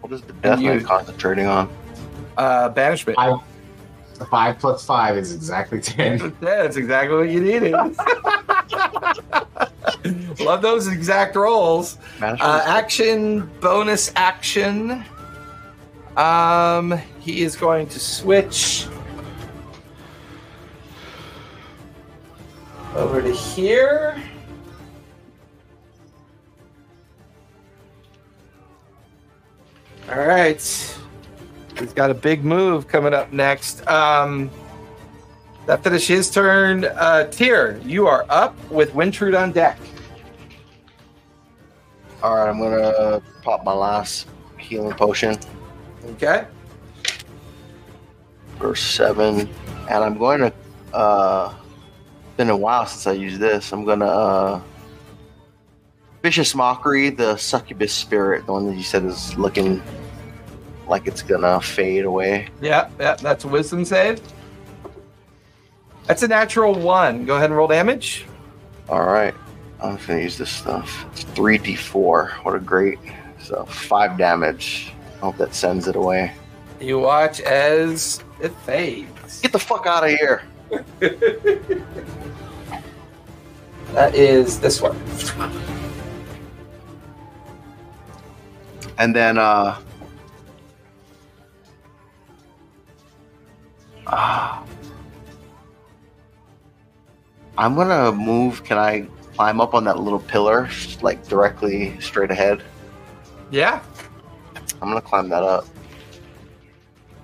What 0.00 0.12
is 0.12 0.22
the 0.22 0.32
death 0.34 0.60
you- 0.60 0.74
knight 0.74 0.84
concentrating 0.84 1.46
on? 1.46 1.68
Uh, 2.36 2.68
banishment. 2.70 3.16
Five, 3.16 3.38
five 4.30 4.58
plus 4.58 4.84
five 4.84 5.16
is 5.16 5.32
exactly 5.34 5.80
10. 5.80 6.20
Yeah, 6.42 6.62
that's 6.62 6.76
exactly 6.76 7.16
what 7.16 7.28
you 7.28 7.40
needed. 7.40 7.72
Love 10.40 10.62
those 10.62 10.88
exact 10.88 11.36
rolls. 11.36 11.98
Uh, 12.20 12.62
action, 12.66 13.48
bonus 13.60 14.10
action. 14.16 15.04
Um, 16.16 17.00
he 17.22 17.42
is 17.42 17.54
going 17.54 17.86
to 17.86 18.00
switch 18.00 18.86
over 22.96 23.22
to 23.22 23.32
here. 23.32 24.20
All 30.10 30.18
right. 30.18 30.98
He's 31.78 31.92
got 31.92 32.10
a 32.10 32.14
big 32.14 32.44
move 32.44 32.88
coming 32.88 33.14
up 33.14 33.32
next. 33.32 33.86
Um, 33.86 34.50
that 35.66 35.84
finishes 35.84 36.08
his 36.08 36.30
turn. 36.30 36.84
Uh, 36.84 37.24
Tyr, 37.30 37.80
you 37.84 38.08
are 38.08 38.26
up 38.28 38.56
with 38.68 38.92
Wintrude 38.94 39.40
on 39.40 39.52
deck. 39.52 39.78
All 42.20 42.36
right, 42.36 42.48
I'm 42.48 42.58
gonna 42.58 43.22
pop 43.42 43.64
my 43.64 43.72
last 43.72 44.28
healing 44.58 44.94
potion 44.96 45.36
Okay. 46.04 46.46
For 48.58 48.74
seven, 48.76 49.48
and 49.88 50.04
I'm 50.04 50.18
going 50.18 50.40
to. 50.40 50.52
uh 50.94 51.54
Been 52.36 52.50
a 52.50 52.56
while 52.56 52.86
since 52.86 53.06
I 53.06 53.12
used 53.12 53.40
this. 53.40 53.72
I'm 53.72 53.84
gonna. 53.84 54.06
uh 54.06 54.60
Vicious 56.22 56.54
mockery, 56.54 57.10
the 57.10 57.36
succubus 57.36 57.92
spirit, 57.92 58.46
the 58.46 58.52
one 58.52 58.66
that 58.68 58.76
you 58.76 58.82
said 58.84 59.04
is 59.04 59.36
looking 59.36 59.82
like 60.86 61.06
it's 61.08 61.20
gonna 61.22 61.60
fade 61.60 62.04
away. 62.04 62.48
Yeah, 62.60 62.88
yeah, 63.00 63.16
that's 63.16 63.44
a 63.44 63.48
wisdom 63.48 63.84
save. 63.84 64.20
That's 66.06 66.22
a 66.22 66.28
natural 66.28 66.74
one. 66.74 67.24
Go 67.26 67.34
ahead 67.36 67.46
and 67.50 67.56
roll 67.56 67.66
damage. 67.66 68.24
All 68.88 69.04
right, 69.04 69.34
I'm 69.82 69.96
gonna 70.06 70.20
use 70.20 70.38
this 70.38 70.50
stuff. 70.50 71.06
It's 71.12 71.24
three 71.24 71.58
d4. 71.58 72.30
What 72.44 72.54
a 72.54 72.60
great. 72.60 72.98
So 73.40 73.64
five 73.64 74.16
damage. 74.16 74.92
I 75.16 75.26
hope 75.26 75.36
that 75.38 75.54
sends 75.54 75.88
it 75.88 75.96
away. 75.96 76.32
You 76.80 76.98
watch 77.00 77.40
as 77.40 78.22
it 78.42 78.52
fades. 78.66 79.40
Get 79.40 79.52
the 79.52 79.58
fuck 79.58 79.86
out 79.86 80.04
of 80.04 80.10
here. 80.10 80.42
That 83.92 84.14
is 84.14 84.58
this 84.58 84.80
one. 84.80 84.96
And 88.96 89.14
then 89.14 89.36
uh 89.36 89.78
ah. 94.06 94.64
I'm 97.58 97.74
gonna 97.74 98.12
move. 98.12 98.64
Can 98.64 98.78
I 98.78 99.06
climb 99.34 99.60
up 99.60 99.74
on 99.74 99.84
that 99.84 99.98
little 99.98 100.20
pillar, 100.20 100.70
like 101.02 101.28
directly 101.28 102.00
straight 102.00 102.30
ahead? 102.30 102.62
Yeah. 103.50 103.82
I'm 104.80 104.88
gonna 104.88 105.02
climb 105.02 105.28
that 105.28 105.42
up. 105.42 105.66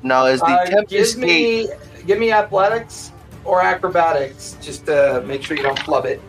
Now, 0.03 0.27
is 0.27 0.41
the 0.41 0.47
Uh, 0.47 0.65
Tempest 0.66 1.16
give 1.16 1.27
Gate? 1.27 1.69
me 1.70 2.05
give 2.07 2.19
me 2.19 2.33
athletics 2.33 3.12
or 3.45 3.61
acrobatics 3.62 4.57
just 4.61 4.87
to 4.87 5.23
make 5.27 5.43
sure 5.43 5.57
you 5.57 5.62
don't 5.62 5.79
flub 5.81 6.07
it. 6.07 6.20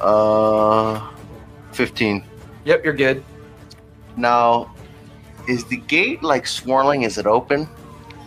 Uh, 0.00 1.00
15. 1.72 2.24
Yep, 2.64 2.84
you're 2.84 2.94
good. 2.94 3.24
Now, 4.16 4.72
is 5.48 5.64
the 5.64 5.76
gate 5.76 6.22
like 6.22 6.46
swirling? 6.46 7.02
Is 7.02 7.18
it 7.18 7.26
open? 7.26 7.68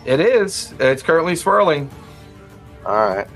It 0.06 0.20
is. 0.20 0.74
It's 0.80 1.02
currently 1.04 1.36
swirling. 1.36 1.90
All 2.86 2.96
right. 2.96 3.28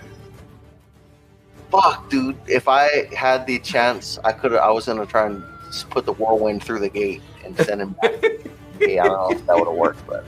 Fuck, 1.72 2.10
dude. 2.10 2.38
If 2.48 2.68
I 2.68 3.08
had 3.16 3.45
the 3.48 3.60
chance, 3.60 4.20
I 4.24 4.32
could. 4.34 4.53
I 4.53 4.70
was 4.72 4.86
gonna 4.86 5.06
try 5.06 5.28
and 5.28 5.44
put 5.90 6.06
the 6.06 6.14
whirlwind 6.14 6.64
through 6.64 6.80
the 6.80 6.90
gate 6.90 7.22
and 7.45 7.56
send 7.58 7.82
him 7.82 7.95
back. 8.02 8.14
yeah, 8.80 9.03
I 9.03 9.08
don't 9.08 9.32
know 9.32 9.32
if 9.32 9.45
that 9.48 9.56
would 9.58 9.68
have 9.68 9.76
worked, 9.78 10.06
but 10.06 10.26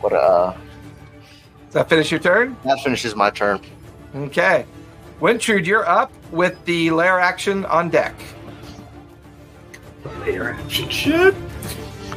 what? 0.00 0.12
Uh, 0.12 0.54
Does 1.66 1.74
that 1.74 1.88
finish 1.88 2.10
your 2.10 2.20
turn? 2.20 2.56
that 2.64 2.80
finishes 2.80 3.14
my 3.14 3.30
turn. 3.30 3.60
Okay. 4.14 4.66
Wintrude, 5.20 5.66
you're 5.66 5.86
up 5.86 6.12
with 6.32 6.62
the 6.64 6.90
lair 6.90 7.20
action 7.20 7.64
on 7.66 7.90
deck. 7.90 8.14
Later 10.20 10.50
action 10.52 10.88
shit. 10.88 11.34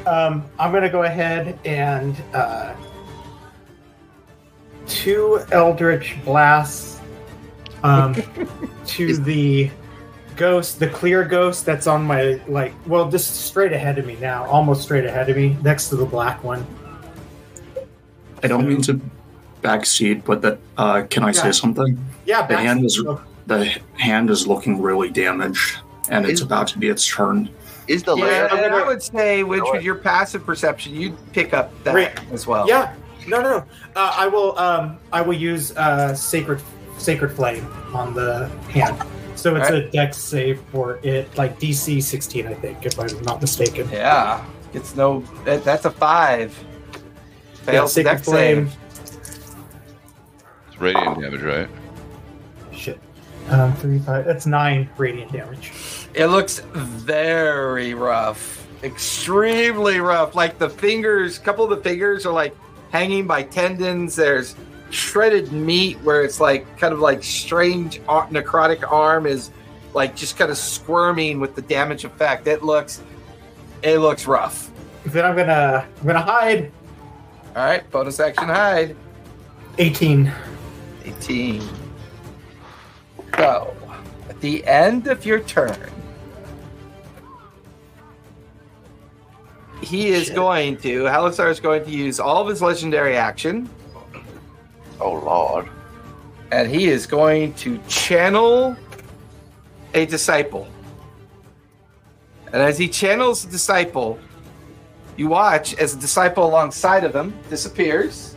Um, 0.08 0.44
I'm 0.58 0.72
gonna 0.72 0.90
go 0.90 1.04
ahead 1.04 1.60
and 1.66 2.16
uh, 2.34 2.74
two 4.88 5.42
Eldritch 5.52 6.16
blasts 6.24 7.00
um, 7.84 8.16
to 8.88 9.18
the 9.18 9.70
ghost, 10.36 10.80
the 10.80 10.88
clear 10.88 11.24
ghost 11.24 11.66
that's 11.66 11.88
on 11.88 12.04
my 12.04 12.40
like, 12.48 12.74
well, 12.88 13.10
just 13.10 13.46
straight 13.46 13.74
ahead 13.74 13.98
of 13.98 14.06
me 14.06 14.16
now, 14.20 14.46
almost 14.46 14.84
straight 14.84 15.06
ahead 15.06 15.30
of 15.30 15.38
me, 15.38 15.58
next 15.62 15.90
to 15.90 15.96
the 15.96 16.06
black 16.06 16.44
one. 16.44 16.66
I 18.44 18.48
don't 18.48 18.68
mean 18.68 18.82
to 18.84 19.00
backseat, 19.62 20.26
but 20.26 20.42
that 20.42 20.60
uh, 20.78 21.04
can 21.10 21.24
I 21.24 21.28
Yeah. 21.28 21.32
say 21.44 21.52
something? 21.52 21.98
Yeah, 22.26 22.46
The 22.46 22.58
hand 22.58 22.86
is 22.86 23.02
the 23.48 23.66
hand 23.98 24.30
is 24.30 24.48
looking 24.48 24.82
really 24.82 25.10
damaged, 25.10 25.78
and 26.10 26.26
it's 26.26 26.40
Is- 26.42 26.46
about 26.46 26.68
to 26.68 26.80
be 26.80 26.88
its 26.90 27.08
turn. 27.08 27.50
Is 27.88 28.04
the 28.04 28.16
Yeah, 28.16 28.24
lair? 28.24 28.48
and 28.66 28.74
I 28.76 28.88
would 28.88 29.04
say, 29.04 29.44
which 29.44 29.64
with 29.74 29.84
your 29.84 29.96
passive 29.96 30.46
perception, 30.46 30.96
you'd 30.96 31.18
pick 31.34 31.54
up 31.54 31.72
that 31.84 31.94
Right. 31.94 32.18
as 32.32 32.48
well. 32.48 32.66
Yeah, 32.68 32.94
no, 33.28 33.42
no, 33.42 33.50
no. 33.58 33.64
Uh, 33.96 34.14
I 34.18 34.28
will. 34.28 34.58
Um, 34.58 34.98
I 35.12 35.22
will 35.22 35.34
use 35.36 35.76
uh, 35.76 36.14
sacred 36.14 36.62
sacred 36.98 37.32
flame 37.36 37.66
on 37.94 38.14
the 38.14 38.50
hand. 38.70 38.96
So 39.36 39.56
it's 39.56 39.66
Alright. 39.68 39.86
a 39.86 39.90
dex 39.90 40.18
save 40.18 40.62
for 40.72 41.00
it, 41.04 41.28
like 41.38 41.60
DC 41.60 42.00
16, 42.02 42.48
I 42.48 42.54
think, 42.54 42.86
if 42.86 42.98
I'm 43.00 43.22
not 43.24 43.42
mistaken. 43.42 43.90
Yeah. 43.92 44.40
It's 44.74 44.96
no. 44.96 45.24
That, 45.44 45.66
that's 45.66 45.84
a 45.86 45.92
five. 45.92 46.56
Yeah, 47.66 47.72
Fails 47.72 47.94
the 47.96 48.04
sacred 48.04 48.16
deck 48.16 48.24
flame. 48.24 48.70
It's 50.68 50.80
radiant 50.80 51.22
damage, 51.22 51.42
right? 51.42 51.70
Shit. 52.74 53.00
Um, 53.50 53.74
three, 53.76 54.00
five. 54.00 54.26
That's 54.26 54.46
nine 54.46 54.90
radiant 54.98 55.32
damage. 55.32 55.72
It 56.14 56.28
looks 56.28 56.60
very 56.74 57.94
rough. 57.94 58.68
Extremely 58.84 60.00
rough. 60.00 60.36
Like 60.36 60.58
the 60.58 60.70
fingers, 60.70 61.38
a 61.38 61.42
couple 61.42 61.64
of 61.64 61.70
the 61.70 61.90
fingers 61.90 62.26
are 62.26 62.34
like 62.34 62.56
hanging 62.92 63.26
by 63.28 63.44
tendons. 63.44 64.16
There's 64.16 64.56
shredded 64.90 65.52
meat 65.52 66.00
where 66.02 66.22
it's 66.24 66.40
like 66.40 66.78
kind 66.78 66.94
of 66.94 67.00
like 67.00 67.24
strange 67.24 68.00
necrotic 68.02 68.90
arm 68.92 69.26
is 69.26 69.52
like 69.94 70.16
just 70.16 70.38
kind 70.38 70.52
of 70.52 70.58
squirming 70.58 71.40
with 71.40 71.56
the 71.56 71.62
damage 71.62 72.04
effect. 72.04 72.48
It 72.48 72.64
looks 72.64 73.02
it 73.82 74.00
looks 74.00 74.28
rough. 74.28 74.70
Then 75.06 75.26
I'm 75.26 75.36
gonna 75.36 75.88
I'm 76.02 76.08
gonna 76.08 76.22
hide. 76.22 76.72
All 77.56 77.64
right, 77.64 77.90
bonus 77.92 78.20
action 78.20 78.46
hide. 78.46 78.96
18. 79.78 80.32
18. 81.06 81.62
So, 83.38 83.76
at 84.30 84.40
the 84.42 84.66
end 84.66 85.08
of 85.08 85.26
your 85.26 85.40
turn, 85.42 85.78
he 89.82 90.08
is 90.10 90.28
Shit. 90.28 90.36
going 90.36 90.78
to, 90.78 91.04
Halaster 91.04 91.50
is 91.50 91.60
going 91.60 91.84
to 91.86 91.92
use 91.92 92.20
all 92.20 92.42
of 92.42 92.48
his 92.48 92.62
legendary 92.62 93.16
action, 93.18 93.70
Oh 95.00 95.14
lord. 95.14 95.68
and 96.52 96.70
he 96.70 96.88
is 96.88 97.06
going 97.06 97.54
to 97.56 97.78
channel 97.88 98.76
a 99.94 100.06
disciple. 100.06 100.68
And 102.48 102.62
as 102.62 102.78
he 102.78 102.88
channels 102.88 103.46
a 103.46 103.50
disciple, 103.50 104.20
you 105.18 105.28
watch 105.28 105.76
as 105.76 105.94
a 105.94 105.98
disciple 106.00 106.46
alongside 106.46 107.04
of 107.04 107.16
him 107.16 107.34
disappears. 107.50 108.36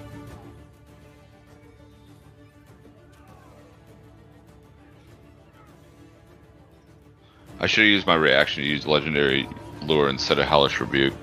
I 7.58 7.66
should 7.66 7.82
have 7.84 7.90
used 7.90 8.06
my 8.06 8.14
reaction 8.14 8.62
to 8.62 8.68
use 8.68 8.86
legendary 8.86 9.48
lure 9.82 10.08
instead 10.10 10.38
of 10.38 10.46
hellish 10.46 10.80
rebuke. 10.80 11.14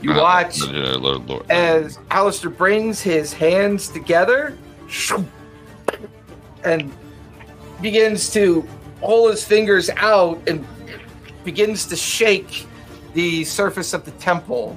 You 0.00 0.12
Uh, 0.12 0.22
watch 0.22 0.60
lure, 0.62 1.16
lure. 1.18 1.44
as 1.50 1.98
Halaster 2.10 2.54
brings 2.54 3.00
his 3.02 3.32
hands 3.32 3.88
together 3.88 4.56
and 6.64 6.90
begins 7.82 8.30
to 8.32 8.66
pull 9.00 9.28
his 9.28 9.44
fingers 9.44 9.90
out 9.96 10.40
and 10.46 10.66
begins 11.44 11.84
to 11.86 11.96
shake 11.96 12.66
the 13.16 13.44
surface 13.44 13.94
of 13.94 14.04
the 14.04 14.10
temple. 14.12 14.76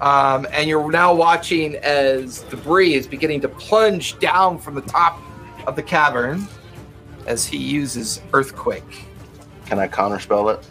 Um, 0.00 0.46
and 0.50 0.68
you're 0.68 0.90
now 0.90 1.14
watching 1.14 1.76
as 1.76 2.40
debris 2.44 2.94
is 2.94 3.06
beginning 3.06 3.42
to 3.42 3.48
plunge 3.48 4.18
down 4.18 4.58
from 4.58 4.74
the 4.74 4.80
top 4.80 5.20
of 5.66 5.76
the 5.76 5.82
cavern 5.82 6.48
as 7.26 7.46
he 7.46 7.58
uses 7.58 8.22
earthquake. 8.32 9.04
Can 9.66 9.78
I 9.78 9.88
counterspell 9.88 10.54
it? 10.54 10.66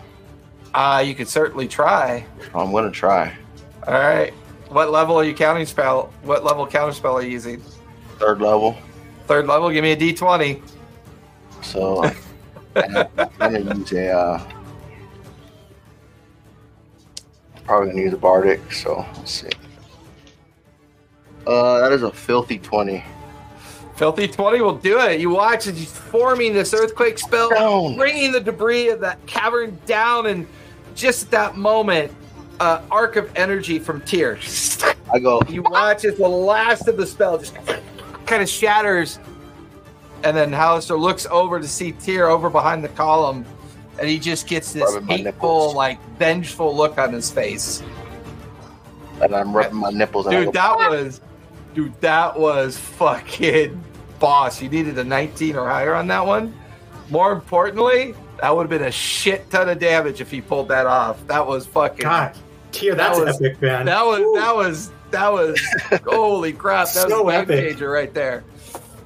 Uh, 0.74 1.04
you 1.06 1.14
could 1.14 1.28
certainly 1.28 1.68
try. 1.68 2.26
I'm 2.54 2.72
gonna 2.72 2.92
try. 2.92 3.34
All 3.88 3.94
right. 3.94 4.34
What 4.70 4.90
level 4.90 5.16
are 5.18 5.24
you 5.24 5.36
counting 5.36 5.66
spell? 5.66 6.12
What 6.24 6.44
level 6.44 6.66
counterspell 6.66 7.14
are 7.14 7.22
you 7.22 7.30
using? 7.30 7.62
Third 8.18 8.42
level. 8.42 8.76
Third 9.28 9.48
level, 9.48 9.70
give 9.70 9.84
me 9.84 9.92
a 9.92 9.98
d20. 9.98 10.62
So 11.62 12.04
I'm 12.76 13.30
gonna 13.38 13.76
use 13.76 13.92
a. 13.92 14.10
Uh, 14.12 14.55
probably 17.66 17.90
gonna 17.92 18.02
use 18.02 18.14
a 18.14 18.18
bardic. 18.18 18.72
So 18.72 19.06
let's 19.18 19.32
see. 19.32 19.50
Uh, 21.48 21.80
that 21.80 21.92
is 21.92 22.04
a 22.04 22.12
filthy 22.12 22.58
twenty. 22.60 23.04
Filthy 23.96 24.28
20 24.28 24.60
will 24.60 24.76
do 24.76 25.00
it. 25.00 25.22
You 25.22 25.30
watch 25.30 25.68
as 25.68 25.78
he's 25.78 25.90
forming 25.90 26.52
this 26.54 26.74
earthquake 26.74 27.18
spell, 27.18 27.50
Down. 27.52 27.96
bringing 27.96 28.34
the 28.34 28.42
debris 28.42 28.90
of 28.90 29.00
that 29.00 29.26
cavern 29.26 29.80
down, 29.86 30.26
and 30.26 30.46
just 30.96 31.24
at 31.28 31.32
that 31.32 31.56
moment, 31.56 32.12
uh, 32.60 32.82
arc 32.92 33.16
of 33.16 33.32
energy 33.38 33.80
from 33.80 34.02
Tyr. 34.02 34.38
I 35.14 35.20
go. 35.20 35.42
You 35.48 35.62
watch 35.64 36.04
as 36.04 36.18
the 36.18 36.28
last 36.28 36.90
of 36.90 36.98
the 36.98 37.06
spell 37.08 37.38
just 37.38 37.56
kind 38.26 38.42
of 38.44 38.50
shatters, 38.50 39.18
and 40.26 40.36
then 40.36 40.52
Halaster 40.52 41.00
looks 41.00 41.26
over 41.28 41.58
to 41.62 41.68
see 41.68 41.94
Tyr 41.94 42.28
over 42.28 42.50
behind 42.50 42.84
the 42.84 42.90
column, 42.90 43.46
and 44.00 44.08
he 44.10 44.20
just 44.20 44.48
gets 44.48 44.74
this 44.74 44.96
hateful, 45.08 45.74
like 45.74 46.00
vengeful 46.18 46.76
look 46.76 46.98
on 46.98 47.14
his 47.14 47.32
face. 47.32 47.82
And 49.22 49.34
I'm 49.34 49.56
rubbing 49.56 49.78
my 49.78 49.92
nipples. 49.92 50.26
And 50.28 50.36
Dude, 50.36 50.46
go, 50.48 50.52
that 50.52 50.90
was, 50.90 51.22
dude, 51.74 52.00
that 52.02 52.38
was 52.38 52.78
fucking 52.78 53.82
boss. 54.20 54.62
You 54.62 54.70
needed 54.70 54.98
a 54.98 55.04
19 55.04 55.56
or 55.56 55.70
higher 55.70 55.94
on 55.94 56.08
that 56.08 56.26
one. 56.26 56.54
More 57.10 57.32
importantly, 57.32 58.14
that 58.42 58.54
would 58.56 58.64
have 58.64 58.70
been 58.70 58.88
a 58.88 58.92
shit 58.92 59.50
ton 59.50 59.70
of 59.70 59.80
damage 59.80 60.20
if 60.20 60.30
he 60.32 60.42
pulled 60.42 60.68
that 60.68 60.86
off. 60.86 61.26
That 61.28 61.46
was 61.48 61.66
fucking. 61.66 62.04
God, 62.04 62.36
Tyr, 62.74 62.96
that's 62.96 63.18
That 63.18 63.26
was- 63.26 63.42
epic, 63.42 63.62
man. 63.62 63.86
That 63.86 64.04
was 64.06 64.20
that 64.42 64.56
was 64.56 64.92
that 65.12 65.32
was 65.32 65.62
holy 66.06 66.52
crap! 66.52 66.88
That 66.88 67.08
So 67.10 67.24
was 67.24 67.34
a 67.36 67.38
game 67.46 67.52
epic. 67.58 67.70
changer 67.70 67.90
right 67.90 68.14
there. 68.14 68.44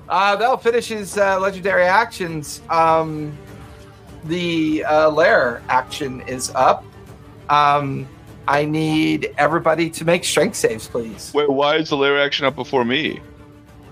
Uh, 0.08 0.36
that'll 0.38 0.58
finish 0.58 0.88
his 0.88 1.16
uh, 1.20 1.40
legendary 1.40 1.84
actions. 1.84 2.62
Um, 2.70 3.38
the 4.26 4.84
uh, 4.86 5.10
lair 5.10 5.62
action 5.70 6.22
is 6.22 6.52
up. 6.56 6.84
Um, 7.50 8.08
I 8.48 8.66
need 8.66 9.34
everybody 9.38 9.90
to 9.92 10.06
make 10.06 10.24
strength 10.24 10.56
saves, 10.56 10.88
please, 10.88 11.32
Wait, 11.34 11.50
why 11.50 11.76
is 11.76 11.90
the 11.90 11.98
lair 11.98 12.20
action 12.20 12.46
up 12.46 12.56
before 12.56 12.84
me? 12.86 13.22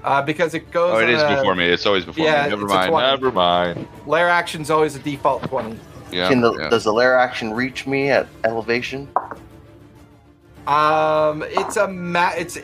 uh, 0.03 0.21
because 0.21 0.53
it 0.53 0.71
goes. 0.71 0.95
Oh, 0.95 0.99
it 0.99 1.03
on 1.05 1.09
is 1.09 1.21
a- 1.21 1.35
before 1.35 1.53
me. 1.55 1.65
It's 1.65 1.85
always 1.85 2.05
before 2.05 2.23
Yeah, 2.25 2.43
me. 2.43 2.49
Never 2.51 2.65
mind. 2.65 2.89
20. 2.91 3.07
Never 3.07 3.31
mind. 3.31 3.87
Lair 4.05 4.29
action's 4.29 4.69
always 4.69 4.95
a 4.95 4.99
default 4.99 5.43
twenty. 5.43 5.77
Yeah. 6.11 6.29
Can 6.29 6.39
the, 6.41 6.53
yeah. 6.53 6.69
Does 6.69 6.85
the 6.85 6.93
lair 6.93 7.17
action 7.19 7.51
reach 7.53 7.85
me 7.85 8.09
at 8.09 8.27
elevation? 8.45 9.09
Um, 10.65 11.43
it's 11.47 11.77
a 11.77 11.87
ma- 11.87 12.31
it's 12.37 12.57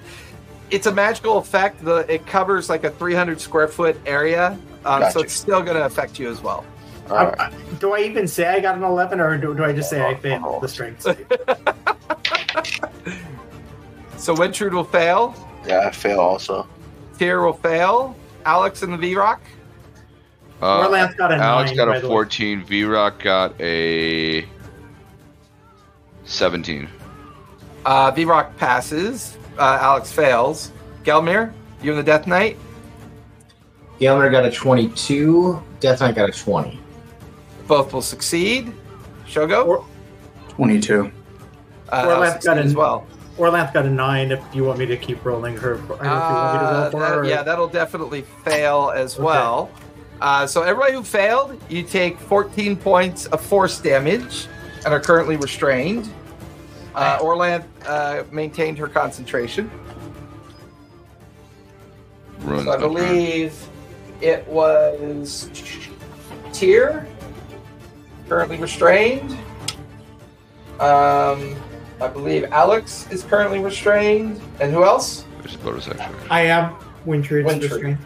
it's 0.70 0.88
a 0.88 0.92
magical 0.92 1.38
effect. 1.38 1.84
The 1.84 2.06
it 2.12 2.26
covers 2.26 2.70
like 2.70 2.84
a 2.86 2.90
300 2.92 3.40
square 3.42 3.68
foot 3.68 4.00
area, 4.06 4.58
um, 4.86 5.04
so 5.12 5.20
it's 5.22 5.34
still 5.34 5.62
going 5.62 5.78
to 5.78 5.86
affect 5.86 6.20
you 6.20 6.30
as 6.30 6.42
well. 6.42 6.66
All 7.10 7.18
I- 7.18 7.24
I- 7.38 7.52
do 7.80 7.94
I 7.94 8.00
even 8.00 8.28
say 8.28 8.48
I 8.48 8.60
got 8.60 8.78
an 8.78 8.84
11 8.84 9.20
or 9.20 9.38
do, 9.38 9.54
do 9.54 9.64
I 9.64 9.74
just 9.74 9.90
say 9.90 10.06
I 10.06 10.16
failed 10.16 10.62
the 10.64 10.68
strength 10.68 11.02
save? 11.04 11.26
So 14.18 14.34
Wintrude 14.36 14.74
will 14.74 14.84
fail. 14.86 15.36
Yeah, 15.68 15.88
I 15.88 15.92
fail 15.92 16.20
also. 16.20 16.68
Tyr 17.20 17.42
will 17.42 17.54
fail. 17.54 18.16
Alex 18.46 18.82
and 18.84 18.94
the 18.94 19.14
Vrock. 19.14 19.40
Uh, 20.62 20.80
Orlanth's 20.86 21.16
got 21.16 21.32
a 21.32 21.36
Alex 21.36 21.72
9. 21.72 21.78
got 21.78 21.98
a 21.98 22.02
14. 22.02 22.64
Vrock 22.66 23.20
got 23.22 23.60
a 23.60 24.46
17. 26.24 26.88
Uh, 27.86 28.12
Vrock 28.14 28.56
passes. 28.58 29.38
Uh, 29.58 29.78
Alex 29.82 30.12
fails. 30.12 30.72
Gelmir, 31.04 31.52
you 31.82 31.92
and 31.92 32.00
the 32.00 32.04
Death 32.04 32.28
Knight. 32.28 32.58
Gelmir 34.00 34.32
got 34.32 34.46
a 34.46 34.52
22. 34.52 35.62
Death 35.82 36.00
Knight 36.00 36.16
got 36.16 36.30
a 36.30 36.32
20. 36.32 36.80
Both 37.68 37.94
will 37.94 38.02
succeed. 38.02 38.74
Shogo. 39.28 39.66
Or- 39.66 39.86
22. 40.50 41.12
Uh, 41.90 42.04
Orlanth's 42.06 42.10
will 42.10 42.18
got 42.20 42.32
succeed 42.34 42.52
an- 42.52 42.58
as 42.60 42.76
well. 42.76 43.06
Orlanth 43.38 43.74
got 43.74 43.86
a 43.86 43.90
9 43.90 44.32
if 44.32 44.40
you 44.54 44.64
want 44.64 44.78
me 44.78 44.86
to 44.86 44.96
keep 44.98 45.24
rolling 45.26 45.58
her. 45.58 45.76
I 45.76 45.78
don't 45.78 45.90
know 45.90 45.96
if 45.96 46.00
you 46.00 46.06
want 46.06 46.54
me 46.54 46.60
to 46.60 46.66
roll 46.66 46.74
Uh, 46.76 46.90
that- 47.10 47.16
her. 47.16 47.26
yeah, 47.26 47.42
that'll 47.44 47.68
definitely 47.68 48.22
fail 48.46 48.92
as 48.96 49.16
Okay. 49.16 49.24
well. 49.24 49.70
Uh, 50.22 50.46
so 50.46 50.62
everybody 50.62 50.94
who 50.94 51.04
failed, 51.04 51.60
you 51.70 51.82
take 51.84 52.20
14 52.20 52.76
points 52.78 53.26
of 53.28 53.42
force 53.42 53.80
damage 53.80 54.48
and 54.86 54.94
are 54.94 55.00
currently 55.00 55.36
restrained. 55.38 56.08
Uh, 56.96 57.18
Orlanth 57.20 57.66
uh, 57.88 58.24
maintained 58.32 58.78
her 58.78 58.88
concentration. 58.88 59.70
Ruins 62.42 62.66
So 62.66 62.72
I 62.72 62.76
my 62.76 62.82
turn. 62.82 62.94
believe 62.94 63.54
it 64.22 64.48
was 64.48 65.50
Tyr, 66.54 67.08
currently 68.34 68.58
restrained. 68.58 69.32
Um, 70.80 71.56
I 72.02 72.08
believe 72.12 72.46
Alex 72.46 73.08
is 73.12 73.22
currently 73.24 73.60
restrained. 73.60 74.42
And 74.60 74.74
who 74.74 74.84
else? 74.84 75.26
There's 75.42 75.54
a 75.54 75.60
bonus. 75.60 75.88
I 76.32 76.42
am 76.42 76.74
Wintrude's 77.06 77.46
Wintrude. 77.46 77.72
restrained. 77.72 77.98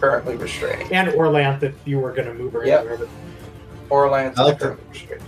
Currently 0.00 0.36
restrained. 0.36 0.90
And 0.90 1.08
Orlanth 1.10 1.62
if 1.62 1.74
you 1.84 1.98
were 1.98 2.12
going 2.12 2.28
to 2.28 2.32
move 2.34 2.54
her 2.54 2.64
Yep. 2.64 2.80
anywhere. 2.80 2.96
But 2.96 3.08
Orlanth 3.90 4.36
like 4.38 4.56
is 4.56 4.62
currently 4.62 4.86
restrained. 4.90 5.22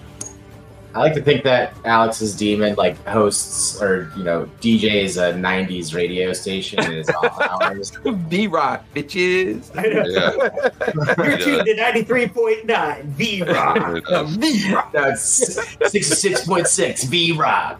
I 0.96 1.00
like 1.00 1.12
to 1.12 1.20
think 1.20 1.44
that 1.44 1.76
Alex's 1.84 2.34
demon 2.34 2.74
like 2.76 2.96
hosts 3.06 3.82
or 3.82 4.10
you 4.16 4.24
know 4.24 4.48
DJs 4.62 5.18
a 5.18 5.34
'90s 5.34 5.94
radio 5.94 6.32
station 6.32 6.82
in 6.82 6.92
his 6.92 7.10
off 7.10 7.38
hours. 7.38 7.90
V 8.04 8.46
Rock, 8.46 8.82
bitches. 8.94 9.70
I 9.76 9.82
know. 9.88 10.06
Yeah. 10.06 11.28
You're 11.28 11.36
tuned 11.36 11.66
to 11.66 11.76
93.9 11.76 13.04
V 13.04 13.42
Rock. 13.42 14.02
It. 14.08 14.26
V 14.38 14.74
Rock. 14.74 14.90
That's 14.92 15.20
sixty-six 15.22 16.46
point 16.46 16.66
six 16.66 17.04
V 17.04 17.32
Rock. 17.32 17.78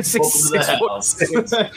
Six, 0.00 0.32
six, 0.32 0.68
one, 0.80 1.02
six. 1.02 1.52
Am 1.52 1.68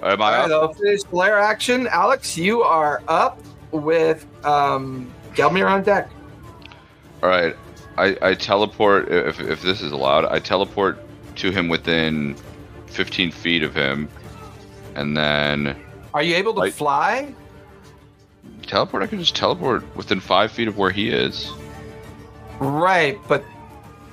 All 0.00 0.02
I 0.02 0.14
right, 0.14 0.50
up? 0.50 0.50
I'll 0.50 0.72
finish 0.72 1.02
flare 1.02 1.38
action. 1.38 1.86
Alex, 1.88 2.38
you 2.38 2.62
are 2.62 3.02
up 3.08 3.42
with 3.72 4.24
um, 4.42 5.12
Gelmir 5.34 5.68
on 5.68 5.82
deck. 5.82 6.08
All 7.22 7.28
right. 7.28 7.54
I, 7.96 8.16
I 8.22 8.34
teleport, 8.34 9.08
if, 9.10 9.40
if 9.40 9.62
this 9.62 9.80
is 9.80 9.90
allowed, 9.92 10.24
I 10.26 10.38
teleport 10.38 10.98
to 11.36 11.50
him 11.50 11.68
within 11.68 12.36
15 12.86 13.30
feet 13.32 13.62
of 13.62 13.74
him. 13.74 14.08
and 14.94 15.16
then 15.16 15.76
Are 16.14 16.22
you 16.22 16.36
able 16.36 16.54
to 16.54 16.60
Like- 16.60 16.72
fly? 16.72 17.34
teleport. 18.66 19.02
I 19.02 19.06
can 19.06 19.18
just 19.18 19.34
teleport 19.34 19.82
within 19.96 20.20
five 20.20 20.52
feet 20.52 20.68
of 20.68 20.76
where 20.76 20.90
he 20.90 21.08
is. 21.08 21.50
Right, 22.60 23.18
but 23.28 23.42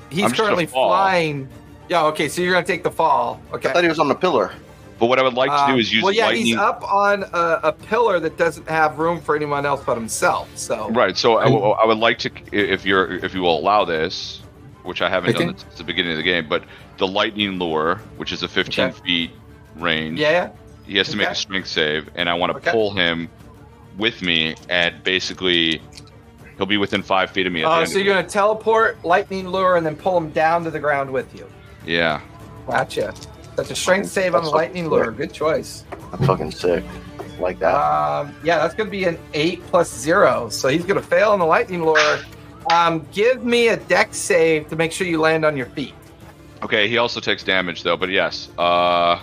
he's 0.09 0.23
I'm 0.23 0.31
currently 0.31 0.65
flying. 0.65 1.49
Yeah, 1.89 2.05
okay, 2.05 2.29
so 2.29 2.41
you're 2.41 2.53
gonna 2.53 2.65
take 2.65 2.83
the 2.83 2.91
fall. 2.91 3.41
Okay. 3.53 3.69
I 3.69 3.73
thought 3.73 3.83
he 3.83 3.89
was 3.89 3.99
on 3.99 4.07
the 4.07 4.15
pillar. 4.15 4.53
But 4.97 5.07
what 5.07 5.19
I 5.19 5.23
would 5.23 5.33
like 5.33 5.49
to 5.51 5.65
do 5.67 5.73
Um, 5.73 5.79
is 5.79 5.91
use 5.93 6.03
well, 6.03 6.13
yeah, 6.13 6.27
lightning. 6.27 6.45
he's 6.45 6.55
up 6.57 6.81
on 6.89 7.23
a, 7.23 7.59
a 7.63 7.71
pillar 7.73 8.19
that 8.21 8.37
doesn't 8.37 8.67
have 8.69 8.97
room 8.97 9.19
for 9.19 9.35
anyone 9.35 9.65
else 9.65 9.83
but 9.85 9.95
himself. 9.97 10.49
So 10.57 10.89
Right. 10.91 11.17
So 11.17 11.37
I, 11.37 11.43
w- 11.45 11.63
I 11.71 11.85
would 11.85 11.97
like 11.97 12.17
to, 12.19 12.31
if 12.53 12.85
you're, 12.85 13.13
if 13.23 13.33
you 13.33 13.41
will 13.41 13.59
allow 13.59 13.83
this, 13.83 14.41
which 14.83 15.01
I 15.01 15.09
haven't 15.09 15.35
Okay. 15.35 15.45
done 15.47 15.57
since 15.57 15.75
the 15.77 15.83
beginning 15.83 16.11
of 16.13 16.17
the 16.17 16.23
game, 16.23 16.47
but 16.47 16.63
the 16.97 17.07
lightning 17.07 17.59
lure, 17.59 17.95
which 18.15 18.31
is 18.31 18.41
a 18.43 18.47
15 18.47 18.85
Okay. 18.85 18.99
feet 19.01 19.31
range, 19.75 20.17
yeah, 20.19 20.51
he 20.85 20.95
has 20.97 21.09
to 21.09 21.17
make 21.17 21.27
a 21.27 21.35
strength 21.35 21.67
save, 21.67 22.09
and 22.15 22.29
I 22.29 22.33
want 22.35 22.51
to 22.53 22.57
Okay. 22.59 22.71
pull 22.71 22.91
him 22.93 23.27
with 23.97 24.21
me, 24.21 24.55
and 24.69 25.03
basically, 25.03 25.81
he'll 26.57 26.65
be 26.67 26.77
within 26.77 27.01
five 27.01 27.31
feet 27.31 27.47
of 27.47 27.51
me. 27.53 27.65
Oh, 27.65 27.79
end 27.79 27.89
so 27.89 27.97
you're 27.97 28.13
gonna 28.15 28.27
teleport 28.27 29.03
lightning 29.03 29.47
lure 29.49 29.75
and 29.75 29.85
then 29.85 29.95
pull 29.97 30.15
him 30.17 30.29
down 30.31 30.63
to 30.65 30.71
the 30.71 30.79
ground 30.79 31.09
with 31.11 31.33
you. 31.35 31.49
Yeah. 31.85 32.21
Gotcha. 32.67 33.13
That's 33.55 33.71
a 33.71 33.75
strength 33.75 34.09
save 34.09 34.35
on 34.35 34.43
the 34.43 34.49
lightning 34.49 34.89
lure. 34.89 35.11
Good 35.11 35.33
choice. 35.33 35.85
I'm 36.11 36.25
fucking 36.25 36.51
sick. 36.51 36.83
Like 37.39 37.59
that. 37.59 37.75
Um, 37.75 38.35
yeah, 38.43 38.59
that's 38.59 38.73
gonna 38.75 38.89
be 38.89 39.05
an 39.05 39.17
eight 39.33 39.65
plus 39.67 39.93
zero. 39.93 40.49
So 40.49 40.67
he's 40.67 40.85
gonna 40.85 41.01
fail 41.01 41.31
on 41.31 41.39
the 41.39 41.45
lightning 41.45 41.83
lure. 41.83 42.19
Um, 42.71 43.05
give 43.11 43.43
me 43.43 43.67
a 43.69 43.77
Dex 43.77 44.17
save 44.17 44.69
to 44.69 44.75
make 44.75 44.91
sure 44.91 45.05
you 45.05 45.19
land 45.19 45.45
on 45.45 45.55
your 45.55 45.67
feet. 45.67 45.93
Okay. 46.63 46.87
He 46.87 46.97
also 46.97 47.19
takes 47.19 47.43
damage 47.43 47.83
though, 47.83 47.97
but 47.97 48.09
yes. 48.09 48.49
Uh, 48.57 49.19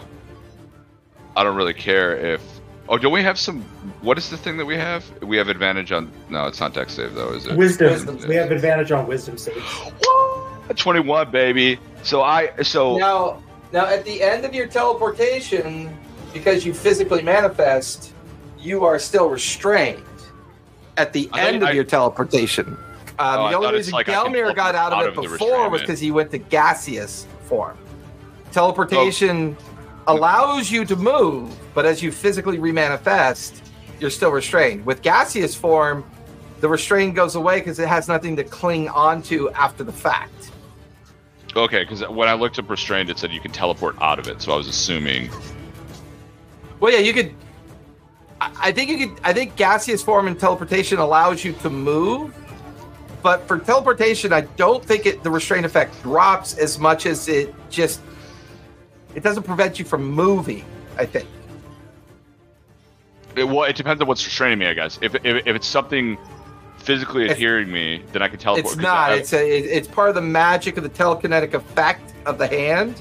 I 1.37 1.43
don't 1.43 1.57
really 1.57 1.75
care 1.75 2.17
if. 2.17 2.43
Oh, 2.89 2.99
do 2.99 3.09
we 3.09 3.23
have 3.23 3.39
some? 3.39 3.63
What 4.03 4.19
is 4.19 4.29
the 4.29 4.37
thing 4.37 4.57
that 4.59 4.67
we 4.67 4.77
have? 4.77 5.05
We 5.23 5.37
have 5.37 5.49
advantage 5.49 5.93
on. 5.93 6.11
No, 6.29 6.47
it's 6.47 6.61
not 6.61 6.75
Dex 6.75 6.95
save 6.95 7.15
though, 7.15 7.33
is 7.33 7.47
it? 7.47 7.57
Wisdom. 7.57 7.93
Wisdom. 7.93 8.29
We 8.29 8.35
have 8.35 8.51
advantage 8.51 8.93
on 8.93 9.07
wisdom 9.07 9.39
saves. 9.39 9.59
What? 9.59 10.77
21, 10.77 11.31
baby. 11.31 11.79
So 12.03 12.23
I 12.23 12.51
so 12.63 12.97
Now, 12.97 13.42
now 13.73 13.87
at 13.87 14.05
the 14.05 14.23
end 14.23 14.45
of 14.45 14.55
your 14.55 14.67
teleportation, 14.67 15.97
because 16.33 16.65
you 16.65 16.75
physically 16.75 17.23
manifest, 17.23 18.13
you 18.59 18.85
are 18.85 18.99
still 18.99 19.29
restrained. 19.29 20.03
At 20.97 21.13
the 21.13 21.29
I 21.33 21.47
end 21.47 21.63
of 21.63 21.71
I- 21.71 21.73
your 21.73 21.85
teleportation, 21.85 22.77
um, 23.19 23.41
Oh, 23.41 23.49
the 23.49 23.57
only 23.57 23.73
reason 23.75 23.93
like 23.93 24.07
Gelmir 24.07 24.55
got 24.55 24.75
out 24.75 24.93
of 24.93 24.99
out 24.99 25.05
it 25.07 25.17
of 25.17 25.23
before 25.25 25.69
was 25.71 25.81
because 25.81 26.01
he 26.01 26.11
went 26.11 26.31
to 26.33 26.39
gaseous 26.39 27.27
form. 27.49 27.77
Teleportation 28.53 29.57
allows 30.07 30.71
you 30.71 30.85
to 30.85 30.97
move, 30.97 31.51
but 31.75 31.87
as 31.87 32.03
you 32.03 32.13
physically 32.13 32.59
remanifest, 32.59 33.61
you're 34.01 34.11
still 34.11 34.31
restrained. 34.31 34.85
With 34.85 35.01
gaseous 35.03 35.55
form, 35.55 36.05
the 36.61 36.69
restraint 36.69 37.15
goes 37.15 37.35
away 37.35 37.61
because 37.61 37.79
it 37.79 37.89
has 37.89 38.09
nothing 38.09 38.37
to 38.37 38.45
cling 38.45 38.89
onto 38.89 39.49
after 39.51 39.85
the 39.85 39.93
fact. 39.93 40.42
Okay, 41.57 41.85
because 41.85 42.07
when 42.09 42.29
I 42.29 42.35
looked 42.35 42.59
up 42.59 42.69
restrained, 42.71 43.11
it 43.11 43.19
said 43.19 43.33
you 43.33 43.41
can 43.41 43.53
teleport 43.53 43.97
out 44.01 44.19
of 44.19 44.29
it. 44.29 44.43
So 44.43 44.53
I 44.53 44.57
was 44.57 44.69
assuming. 44.69 45.31
Well, 46.81 46.93
yeah, 46.93 46.99
you 46.99 47.13
could. 47.13 47.35
I 48.41 48.51
I 48.61 48.73
think 48.73 48.91
you 48.91 49.09
could. 49.09 49.21
I 49.25 49.33
think 49.33 49.57
gaseous 49.57 50.03
form 50.03 50.27
and 50.27 50.39
teleportation 50.39 50.99
allows 50.99 51.45
you 51.45 51.53
to 51.55 51.71
move, 51.71 52.35
but 53.23 53.47
for 53.47 53.59
teleportation, 53.59 54.33
I 54.33 54.43
don't 54.43 54.85
think 54.85 55.07
it 55.07 55.23
the 55.23 55.31
restraint 55.31 55.67
effect 55.67 56.03
drops 56.03 56.57
as 56.59 56.79
much 56.79 57.07
as 57.07 57.29
it 57.29 57.55
just. 57.71 58.01
It 59.15 59.23
doesn't 59.23 59.43
prevent 59.43 59.79
you 59.79 59.85
from 59.85 60.05
moving. 60.05 60.65
I 60.97 61.07
think. 61.07 61.29
It, 63.37 63.45
well, 63.45 63.65
it 63.65 63.77
depends 63.77 64.01
on 64.03 64.09
what's 64.09 64.25
restraining 64.25 64.59
me, 64.59 64.67
I 64.67 64.75
guess. 64.75 64.99
If, 65.01 65.15
if, 65.15 65.47
if 65.47 65.57
it's 65.57 65.67
something 65.67 66.19
physically 66.83 67.23
It's- 67.25 67.37
adhering 67.37 67.71
me, 67.73 68.03
then 68.13 68.23
I 68.23 68.29
can 68.29 68.39
teleport. 68.39 68.67
It's 68.75 68.77
not. 68.83 69.11
I- 69.11 69.15
It's 69.15 69.33
a. 69.33 69.39
it- 69.59 69.67
It's 69.71 69.89
part 69.89 70.09
of 70.09 70.15
the 70.15 70.21
magic 70.23 70.77
of 70.77 70.83
the 70.83 70.89
telekinetic 70.91 71.55
effect 71.55 72.13
of 72.27 72.39
the 72.39 72.47
hand. 72.47 73.01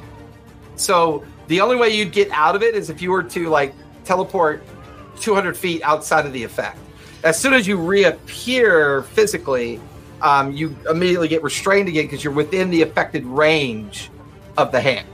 So 0.75 1.23
the 1.47 1.61
only 1.61 1.75
way 1.75 1.89
you'd 1.89 2.11
get 2.11 2.29
out 2.31 2.55
of 2.55 2.63
it 2.63 2.75
is 2.75 2.89
if 2.89 3.01
you 3.01 3.11
were 3.11 3.23
to 3.23 3.49
like 3.49 3.73
teleport 4.05 4.63
200 5.19 5.55
feet 5.57 5.81
outside 5.83 6.25
of 6.25 6.33
the 6.33 6.43
effect. 6.43 6.77
As 7.23 7.39
soon 7.39 7.53
as 7.53 7.67
you 7.67 7.77
reappear 7.77 9.03
physically, 9.03 9.79
um, 10.21 10.51
you 10.51 10.75
immediately 10.89 11.27
get 11.27 11.43
restrained 11.43 11.87
again 11.87 12.05
because 12.05 12.23
you're 12.23 12.33
within 12.33 12.69
the 12.71 12.81
affected 12.81 13.25
range 13.25 14.09
of 14.57 14.71
the 14.71 14.81
hand. 14.81 15.07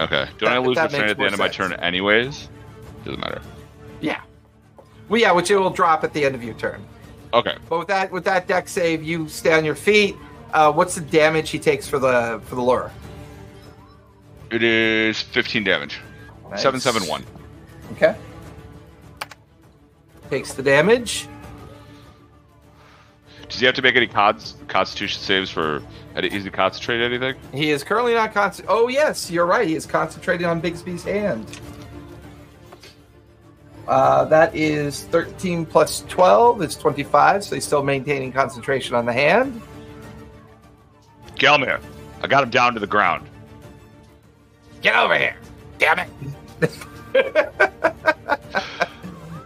okay. 0.00 0.26
Don't 0.38 0.48
That- 0.50 0.52
I 0.52 0.58
lose 0.58 0.76
that 0.76 0.84
restraint 0.84 1.10
at 1.10 1.16
the 1.18 1.24
end 1.24 1.34
of 1.34 1.38
my 1.40 1.48
turn, 1.48 1.72
anyways? 1.74 2.48
Doesn't 3.04 3.20
matter. 3.20 3.40
Yeah. 4.00 4.20
Well, 5.08 5.20
yeah, 5.20 5.32
which 5.32 5.50
it 5.50 5.56
will 5.56 5.70
drop 5.70 6.04
at 6.04 6.12
the 6.12 6.24
end 6.24 6.34
of 6.34 6.42
your 6.44 6.54
turn. 6.54 6.82
Okay. 7.32 7.56
But 7.68 7.78
with 7.78 7.88
that, 7.88 8.10
with 8.10 8.24
that 8.24 8.46
Dex 8.46 8.72
save, 8.72 9.02
you 9.02 9.28
stay 9.28 9.52
on 9.52 9.64
your 9.64 9.74
feet. 9.74 10.16
Uh, 10.52 10.72
what's 10.72 10.94
the 10.94 11.00
damage 11.02 11.50
he 11.50 11.58
takes 11.58 11.86
for 11.86 11.98
the 11.98 12.40
for 12.44 12.54
the 12.54 12.62
lure? 12.62 12.90
It 14.50 14.62
is 14.62 15.20
15 15.20 15.62
damage. 15.64 16.00
Nice. 16.50 16.62
771. 16.62 17.24
Okay. 17.92 18.16
Takes 20.30 20.54
the 20.54 20.62
damage. 20.62 21.28
Does 23.48 23.60
he 23.60 23.66
have 23.66 23.74
to 23.76 23.82
make 23.82 23.96
any 23.96 24.06
cons- 24.06 24.56
constitution 24.68 25.20
saves 25.22 25.50
for. 25.50 25.82
Is 26.16 26.44
he 26.44 26.50
concentrate 26.50 27.02
anything? 27.02 27.36
He 27.52 27.70
is 27.70 27.84
currently 27.84 28.14
not 28.14 28.34
concent. 28.34 28.68
Oh 28.70 28.88
yes, 28.88 29.30
you're 29.30 29.46
right. 29.46 29.66
He 29.68 29.74
is 29.74 29.86
concentrating 29.86 30.46
on 30.46 30.60
Bigby's 30.60 31.04
hand. 31.04 31.60
Uh, 33.88 34.26
that 34.26 34.54
is 34.54 35.04
13 35.04 35.64
plus 35.64 36.04
12 36.08 36.62
is 36.62 36.76
25, 36.76 37.42
so 37.42 37.54
he's 37.54 37.64
still 37.64 37.82
maintaining 37.82 38.30
concentration 38.30 38.94
on 38.94 39.06
the 39.06 39.12
hand. 39.12 39.62
Gelmir, 41.36 41.80
I 42.22 42.26
got 42.26 42.42
him 42.42 42.50
down 42.50 42.74
to 42.74 42.80
the 42.80 42.86
ground. 42.86 43.26
Get 44.82 44.94
over 44.94 45.16
here! 45.16 45.36
Damn 45.78 46.00
it! 46.00 46.08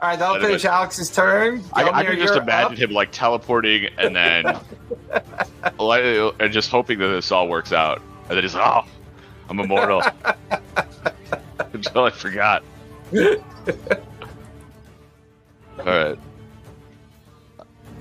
All 0.02 0.08
right, 0.08 0.18
that'll 0.18 0.40
finish 0.40 0.64
go. 0.64 0.70
Alex's 0.70 1.08
turn. 1.08 1.62
I, 1.74 1.88
I 1.88 2.04
can 2.04 2.18
just 2.18 2.34
imagine 2.34 2.72
up. 2.72 2.78
him 2.78 2.90
like 2.90 3.12
teleporting 3.12 3.88
and 3.98 4.16
then 4.16 4.42
like, 5.78 6.02
and 6.40 6.52
just 6.52 6.70
hoping 6.70 6.98
that 6.98 7.06
this 7.06 7.30
all 7.30 7.46
works 7.46 7.72
out. 7.72 8.02
And 8.28 8.30
then 8.30 8.42
he's 8.42 8.56
like, 8.56 8.66
oh, 8.66 8.88
I'm 9.48 9.60
immortal. 9.60 10.02
Until 11.72 12.04
I 12.04 12.10
forgot. 12.10 12.64
All 15.86 15.92
right. 15.92 16.18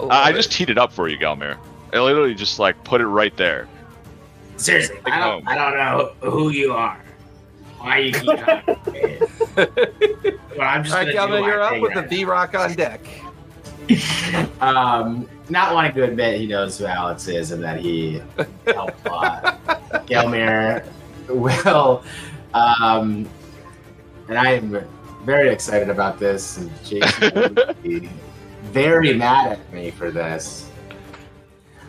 I, 0.09 0.29
I 0.29 0.31
just 0.31 0.51
teed 0.51 0.69
it 0.69 0.77
up 0.77 0.91
for 0.91 1.07
you, 1.07 1.17
Gelmir. 1.17 1.57
I 1.93 1.99
literally 1.99 2.33
just 2.33 2.59
like 2.59 2.81
put 2.83 3.01
it 3.01 3.07
right 3.07 3.35
there. 3.37 3.67
Seriously, 4.57 4.97
Take 4.97 5.13
I 5.13 5.19
don't, 5.19 5.47
I 5.47 5.55
don't 5.55 5.75
know 5.75 6.29
who 6.29 6.49
you 6.49 6.73
are. 6.73 7.01
Why 7.79 7.97
you 7.97 8.13
keep 8.13 8.39
talking. 8.39 8.77
Well, 10.57 10.67
I'm 10.67 10.83
just 10.83 10.95
All 10.95 11.03
right, 11.03 11.13
gonna 11.13 11.37
do 11.37 11.45
you're 11.45 11.61
up 11.61 11.81
with 11.81 11.93
the 11.93 12.03
V 12.03 12.25
Rock 12.25 12.55
on 12.55 12.73
deck. 12.73 13.01
Um, 14.61 15.27
not 15.49 15.73
wanting 15.73 15.93
to 15.95 16.03
admit 16.03 16.39
he 16.39 16.47
knows 16.47 16.77
who 16.77 16.85
Alex 16.85 17.27
is 17.27 17.51
and 17.51 17.61
that 17.63 17.79
he 17.79 18.21
helped 18.67 19.05
a 19.05 19.09
lot. 19.09 19.65
Gelmir 20.07 20.85
will, 21.27 22.03
um, 22.53 23.27
and 24.29 24.37
I 24.37 24.53
am 24.53 24.87
very 25.25 25.49
excited 25.49 25.89
about 25.89 26.19
this. 26.19 26.57
And 26.57 26.71
Jason 26.85 27.55
will 27.55 27.73
be 27.83 28.09
very 28.63 29.13
mad 29.13 29.53
at 29.53 29.73
me 29.73 29.91
for 29.91 30.11
this. 30.11 30.69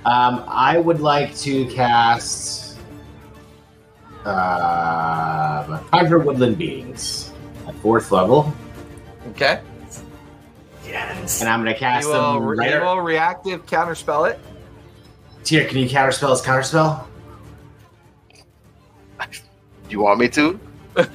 Um, 0.04 0.44
I 0.48 0.78
would 0.78 1.00
like 1.00 1.34
to 1.38 1.66
cast 1.66 2.78
uh, 4.24 5.78
Conjure 5.90 6.18
Woodland 6.18 6.58
Beings 6.58 7.32
at 7.66 7.74
fourth 7.76 8.10
level, 8.12 8.52
Okay. 9.30 9.60
Yes. 10.84 11.40
and 11.40 11.48
I'm 11.48 11.60
going 11.62 11.72
to 11.72 11.78
You 11.78 11.78
cast 11.78 12.08
will, 12.08 12.34
them 12.34 12.42
right 12.58 12.74
you 12.74 12.80
will 12.80 13.00
reactive 13.00 13.64
counterspell 13.66 14.28
it. 14.30 14.38
Tyr, 15.44 15.64
can 15.66 15.78
you 15.78 15.88
counterspell 15.88 16.30
his 16.30 16.42
counterspell? 16.42 17.06
Do 19.20 19.28
you 19.88 20.00
want 20.00 20.18
me 20.20 20.28
to? 20.30 20.58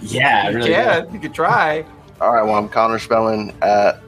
Yeah, 0.01 0.43
I 0.45 0.49
You 0.49 0.55
really 0.55 0.69
do. 0.69 0.73
can. 0.75 1.13
You 1.13 1.19
can 1.19 1.33
try. 1.33 1.85
All 2.21 2.33
right. 2.33 2.43
Well, 2.43 2.55
I'm 2.55 2.69
counterspelling 2.69 3.53
at 3.61 3.99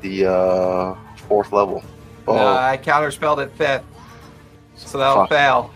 the 0.00 0.26
uh, 0.26 0.94
fourth 1.28 1.52
level. 1.52 1.82
Oh, 2.26 2.36
Uh, 2.36 2.54
I 2.56 2.76
counterspelled 2.78 3.42
at 3.42 3.52
fifth, 3.56 3.84
so 4.76 4.98
that'll 4.98 5.22
Fuck. 5.22 5.28
fail. 5.30 5.70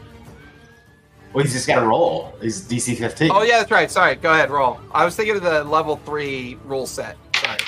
Well, 1.33 1.43
he's 1.45 1.53
just 1.53 1.67
got 1.67 1.81
to 1.81 1.87
roll. 1.87 2.33
He's 2.41 2.63
DC 2.67 2.97
15. 2.97 3.31
Oh 3.33 3.43
yeah, 3.43 3.59
that's 3.59 3.71
right. 3.71 3.91
Sorry. 3.91 4.15
Go 4.15 4.33
ahead, 4.33 4.51
roll. 4.51 4.79
I 4.93 5.05
was 5.05 5.17
thinking 5.17 5.37
of 5.37 5.43
the 5.43 5.65
level 5.65 5.97
three 6.05 6.57
rule 6.65 6.87
set. 6.87 7.17
Sorry. 7.37 7.59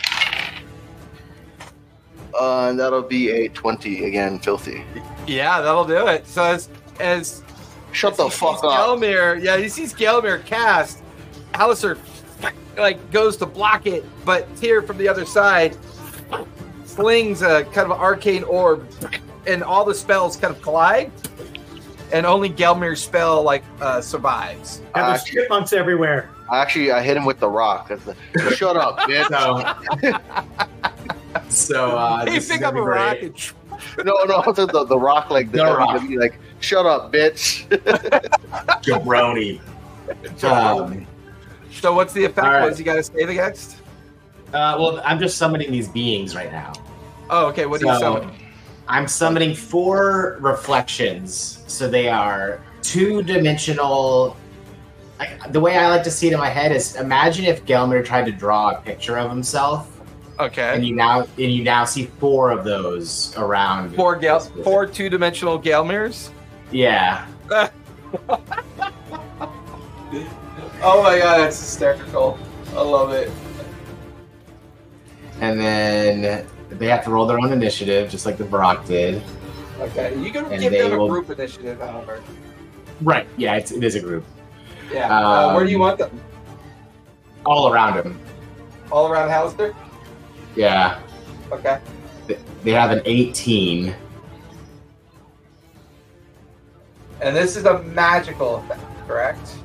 uh, 2.40 2.68
and 2.68 2.78
that'll 2.78 3.02
be 3.02 3.30
a 3.30 3.48
twenty 3.48 4.04
again. 4.04 4.38
Filthy. 4.38 4.84
Yeah, 5.26 5.60
that'll 5.60 5.84
do 5.84 6.06
it. 6.06 6.26
So 6.28 6.44
as 6.44 6.68
as 7.00 7.42
Shut 7.92 8.16
the 8.16 8.28
fuck 8.28 8.62
up. 8.62 8.70
Gelmir, 9.00 9.42
yeah, 9.42 9.56
he 9.56 9.68
sees 9.68 9.92
Gelmir 9.94 10.44
cast. 10.44 11.02
Halaster 11.54 11.96
like 12.76 13.10
goes 13.10 13.36
to 13.38 13.46
block 13.46 13.86
it, 13.86 14.04
but 14.24 14.46
Tyr 14.56 14.82
from 14.82 14.98
the 14.98 15.08
other 15.08 15.24
side 15.24 15.76
slings 16.84 17.42
a 17.42 17.64
kind 17.64 17.90
of 17.90 17.98
arcane 17.98 18.42
orb, 18.44 18.88
and 19.46 19.62
all 19.62 19.84
the 19.84 19.94
spells 19.94 20.36
kind 20.36 20.54
of 20.54 20.62
collide, 20.62 21.10
and 22.12 22.24
only 22.24 22.48
Gelmir's 22.50 23.02
spell 23.02 23.42
like 23.42 23.64
uh, 23.80 24.00
survives. 24.00 24.80
And 24.94 25.06
there's 25.08 25.24
chipmunks 25.24 25.72
everywhere. 25.72 26.30
Actually, 26.52 26.92
I 26.92 27.02
hit 27.02 27.16
him 27.16 27.24
with 27.24 27.40
the 27.40 27.48
rock. 27.48 27.88
The, 27.88 28.16
Shut 28.54 28.76
up, 28.76 28.98
bitch. 29.00 30.20
So, 31.50 31.50
so 31.50 31.96
uh, 31.98 32.24
Hey, 32.30 32.40
pick 32.40 32.60
gonna 32.60 32.66
up 32.68 32.74
be 32.74 32.80
a 32.80 32.82
rock 32.82 33.18
great. 33.20 33.52
and 33.98 34.06
No, 34.06 34.14
no, 34.24 34.42
the, 34.52 34.66
the, 34.66 34.84
the 34.84 34.98
rock 34.98 35.30
like 35.30 35.50
the, 35.52 35.58
The 35.58 35.64
rock. 35.64 36.00
WWE, 36.00 36.18
like 36.18 36.38
shut 36.60 36.86
up, 36.86 37.12
bitch. 37.12 37.66
jabroni. 38.82 39.60
Um, 40.44 41.06
So 41.80 41.92
what's 41.94 42.12
the 42.12 42.24
effect? 42.24 42.46
Right. 42.46 42.62
What 42.62 42.68
does 42.70 42.78
he 42.78 42.84
got 42.84 42.94
to 42.94 43.02
save 43.02 43.28
against? 43.28 43.76
uh, 44.48 44.76
well, 44.78 45.00
I'm 45.04 45.18
just 45.18 45.38
summoning 45.38 45.70
these 45.72 45.88
beings 45.88 46.34
right 46.34 46.50
now. 46.52 46.72
Oh, 47.30 47.46
okay. 47.46 47.66
What 47.66 47.80
do 47.80 47.86
you 47.88 47.94
So- 47.94 48.00
summon? 48.20 48.30
I'm 48.88 49.08
summoning 49.08 49.52
four 49.54 50.36
reflections. 50.40 51.64
So 51.66 51.88
they 51.88 52.08
are 52.08 52.60
two 52.82 53.22
dimensional. 53.24 54.36
Like, 55.18 55.52
the 55.52 55.58
way 55.58 55.76
I 55.76 55.88
like 55.88 56.04
to 56.04 56.10
see 56.10 56.28
it 56.28 56.32
in 56.34 56.38
my 56.38 56.48
head 56.50 56.70
is 56.72 56.94
imagine 56.96 57.46
if 57.46 57.64
Gelmir 57.66 58.04
tried 58.04 58.26
to 58.26 58.32
draw 58.32 58.70
a 58.70 58.80
picture 58.80 59.18
of 59.18 59.28
himself, 59.28 59.90
Okay. 60.38 60.72
and 60.74 60.86
you 60.86 60.94
now 60.94 61.22
and 61.22 61.52
you 61.52 61.64
now 61.64 61.84
see 61.84 62.06
four 62.20 62.50
of 62.52 62.62
those 62.64 63.34
around. 63.36 63.94
Four 63.96 64.14
gal, 64.16 64.38
four 64.40 64.86
two-dimensional 64.86 65.58
Gelmirs. 65.58 66.30
Yeah. 66.70 67.26
Oh 70.82 71.02
my 71.02 71.18
god, 71.18 71.38
that's 71.38 71.58
hysterical. 71.58 72.38
I 72.74 72.80
love 72.82 73.12
it. 73.12 73.30
And 75.40 75.58
then 75.60 76.46
they 76.70 76.86
have 76.86 77.04
to 77.04 77.10
roll 77.10 77.26
their 77.26 77.38
own 77.38 77.52
initiative, 77.52 78.10
just 78.10 78.26
like 78.26 78.36
the 78.38 78.44
Vrock 78.44 78.86
did. 78.86 79.22
Okay, 79.80 80.18
you 80.18 80.30
can 80.30 80.46
And 80.46 80.60
give 80.60 80.72
them 80.72 80.92
a 80.92 80.98
will- 80.98 81.08
group 81.08 81.30
initiative, 81.30 81.78
however. 81.80 82.22
Right. 83.02 83.26
Yeah, 83.36 83.56
it's, 83.56 83.72
it 83.72 83.84
is 83.84 83.94
a 83.94 84.00
group. 84.00 84.24
Yeah. 84.90 85.08
uh, 85.14 85.54
where 85.54 85.64
do 85.64 85.70
you 85.70 85.76
Um, 85.76 85.80
want 85.82 85.98
them? 85.98 86.20
All 87.44 87.70
around 87.72 87.94
him. 87.94 88.18
All 88.90 89.08
around 89.10 89.28
Halaster? 89.28 89.74
Yeah. 90.54 90.98
Okay. 91.52 91.78
They 92.64 92.72
have 92.72 92.90
an 92.90 93.02
18. 93.04 93.94
And 97.20 97.36
this 97.36 97.56
is 97.56 97.64
a 97.66 97.82
magical 97.82 98.56
effect, 98.56 98.80
correct? 99.06 99.56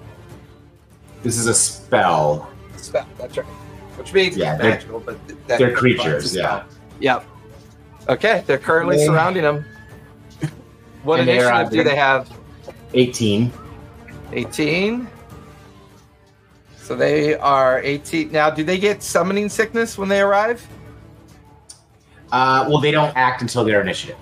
This 1.24 1.38
is 1.38 1.48
a 1.48 1.53
spell. 1.53 2.50
Spell. 2.77 3.06
That's 3.17 3.38
right. 3.38 3.45
Which 3.98 4.14
means 4.14 4.38
Yeah, 4.38 4.58
magical, 4.58 5.00
but 5.00 5.17
that 5.48 5.59
they're 5.59 5.74
creatures, 5.75 6.32
spell. 6.32 6.64
Yep. 7.00 7.25
Okay, 8.09 8.43
they're 8.48 8.58
currently 8.58 8.98
They- 8.98 9.06
surrounding 9.06 9.43
them. 9.43 9.66
What 11.03 11.19
initiative 11.19 11.69
do 11.72 11.83
they 11.83 11.95
have? 11.95 12.30
18. 12.93 13.51
18. 14.33 15.08
So 16.77 16.95
they 16.95 17.35
are 17.35 17.82
18. 17.82 18.32
Now, 18.32 18.50
do 18.50 18.64
they 18.64 18.77
get 18.77 19.01
summoning 19.01 19.50
sickness 19.50 19.98
when 19.98 20.09
they 20.09 20.22
arrive? 20.22 20.66
Uh, 22.32 22.66
well, 22.69 22.80
they 22.80 22.91
don't 22.91 23.16
act 23.16 23.41
until 23.41 23.64
their 23.64 23.82
initiative. 23.82 24.17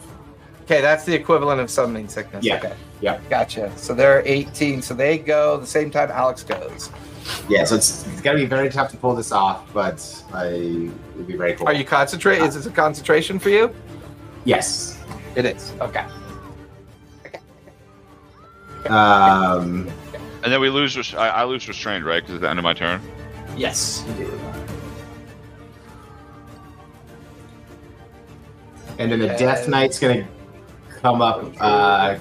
Okay, 0.69 0.81
that's 0.81 1.03
the 1.03 1.15
equivalent 1.15 1.59
of 1.59 1.67
summoning 1.71 2.07
sickness. 2.07 2.45
Yeah. 2.45 2.57
Okay. 2.57 2.75
Yeah. 3.01 3.19
Gotcha. 3.27 3.75
So 3.75 3.95
they're 3.95 4.21
18. 4.23 4.83
So 4.83 4.93
they 4.93 5.17
go 5.17 5.57
the 5.57 5.65
same 5.65 5.89
time 5.89 6.11
Alex 6.11 6.43
goes. 6.43 6.91
Yeah, 7.49 7.63
so 7.63 7.73
it's, 7.75 8.05
it's 8.07 8.21
got 8.21 8.33
to 8.33 8.37
be 8.37 8.45
very 8.45 8.69
tough 8.69 8.91
to 8.91 8.97
pull 8.97 9.15
this 9.15 9.31
off, 9.31 9.67
but 9.73 9.99
I 10.31 10.45
it'd 11.15 11.25
be 11.27 11.35
very 11.35 11.55
cool. 11.55 11.65
Are 11.65 11.73
you 11.73 11.83
concentrate? 11.85 12.43
Is 12.43 12.53
this 12.53 12.67
a 12.67 12.69
concentration 12.71 13.39
for 13.39 13.49
you? 13.49 13.73
Yes. 14.45 14.99
It 15.35 15.45
is. 15.45 15.73
Okay. 15.81 16.05
Um, 18.89 19.89
And 20.43 20.53
then 20.53 20.61
we 20.61 20.69
lose. 20.69 20.95
res- 20.95 21.15
I, 21.15 21.29
I 21.29 21.43
lose 21.45 21.67
restrained, 21.67 22.05
right? 22.05 22.21
Because 22.21 22.35
at 22.35 22.41
the 22.41 22.49
end 22.49 22.59
of 22.59 22.63
my 22.63 22.75
turn. 22.75 23.01
Yes, 23.57 24.05
you 24.19 24.25
do. 24.25 24.39
and 28.99 29.11
then 29.11 29.17
the 29.19 29.27
Death 29.29 29.67
Knight's 29.67 29.97
gonna 29.97 30.27
come 31.01 31.21
up. 31.21 31.45
Uh, 31.59 32.17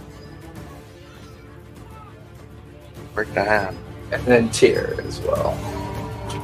Break 3.14 3.32
the 3.34 3.42
hand. 3.44 3.76
And 4.12 4.22
then 4.24 4.48
Tyr 4.50 4.96
as 5.04 5.20
well. 5.20 5.56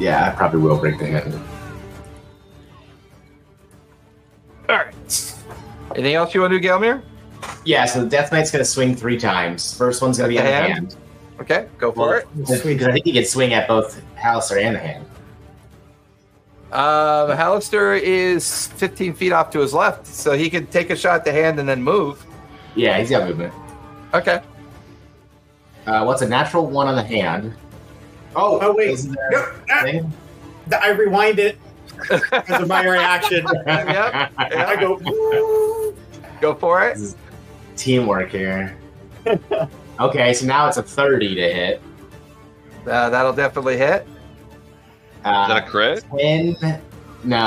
yeah, 0.00 0.28
I 0.30 0.34
probably 0.36 0.60
will 0.60 0.76
break 0.78 0.98
the 0.98 1.06
hand. 1.06 1.34
All 4.68 4.76
right. 4.76 5.34
Anything 5.94 6.14
else 6.14 6.34
you 6.34 6.40
want 6.40 6.52
to 6.52 6.58
do, 6.60 6.68
Gelmir? 6.68 7.02
Yeah, 7.64 7.84
so 7.84 8.02
the 8.02 8.08
Death 8.10 8.32
Knight's 8.32 8.50
gonna 8.50 8.64
swing 8.64 8.94
three 8.96 9.18
times. 9.18 9.76
First 9.76 10.02
one's 10.02 10.16
gonna 10.18 10.28
be 10.28 10.36
The 10.36 10.40
on 10.40 10.46
the 10.46 10.52
hand? 10.52 10.72
hand. 10.72 10.96
Okay, 11.40 11.66
go 11.78 11.92
for 11.92 11.98
Well, 12.00 12.12
it. 12.48 12.50
I 12.82 12.92
think 12.92 13.04
he 13.04 13.12
can 13.12 13.24
swing 13.24 13.52
at 13.54 13.68
both 13.68 14.02
Halaster 14.16 14.60
and 14.62 14.74
the 14.74 14.80
hand. 14.80 15.04
Um, 16.74 17.30
Halaster 17.36 18.00
is 18.00 18.66
15 18.66 19.14
feet 19.14 19.30
off 19.32 19.50
to 19.50 19.60
his 19.60 19.72
left, 19.72 20.06
so 20.08 20.32
he 20.32 20.50
can 20.50 20.66
take 20.66 20.90
a 20.90 20.96
shot 20.96 21.14
at 21.20 21.24
the 21.24 21.30
hand 21.30 21.60
and 21.60 21.68
then 21.68 21.80
move. 21.80 22.26
Yeah, 22.74 22.98
he's 22.98 23.10
got 23.10 23.28
movement. 23.28 23.54
Okay. 24.12 24.40
Uh, 25.86 26.02
what's 26.04 26.22
a 26.22 26.28
natural 26.28 26.66
one 26.66 26.88
on 26.88 26.96
the 26.96 27.02
hand? 27.04 27.54
Oh, 28.34 28.58
Oh, 28.60 28.74
wait. 28.74 28.90
isn't 28.90 29.12
there 29.14 29.30
No, 29.30 29.38
a 29.70 30.02
ah. 30.72 30.80
I 30.82 30.88
rewind 30.90 31.38
it 31.38 31.58
because 32.08 32.62
of 32.62 32.66
my 32.68 32.84
reaction. 32.84 33.46
Yep. 33.66 34.32
I 34.36 34.76
go. 34.80 34.98
"Woo." 35.04 35.96
Go 36.40 36.54
for 36.54 36.84
it. 36.88 36.98
Teamwork 37.76 38.30
here. 38.30 38.76
okay, 40.00 40.34
so 40.34 40.44
now 40.46 40.66
it's 40.66 40.76
a 40.76 40.82
30 40.82 41.36
to 41.36 41.40
hit. 41.40 41.82
Uh, 42.86 43.10
that'll 43.10 43.32
definitely 43.32 43.76
hit. 43.76 44.08
Uh, 45.24 45.42
Is 45.42 45.48
that 45.54 45.66
a 45.66 45.70
crit? 45.70 46.04
10, 46.18 46.80
no, 47.24 47.38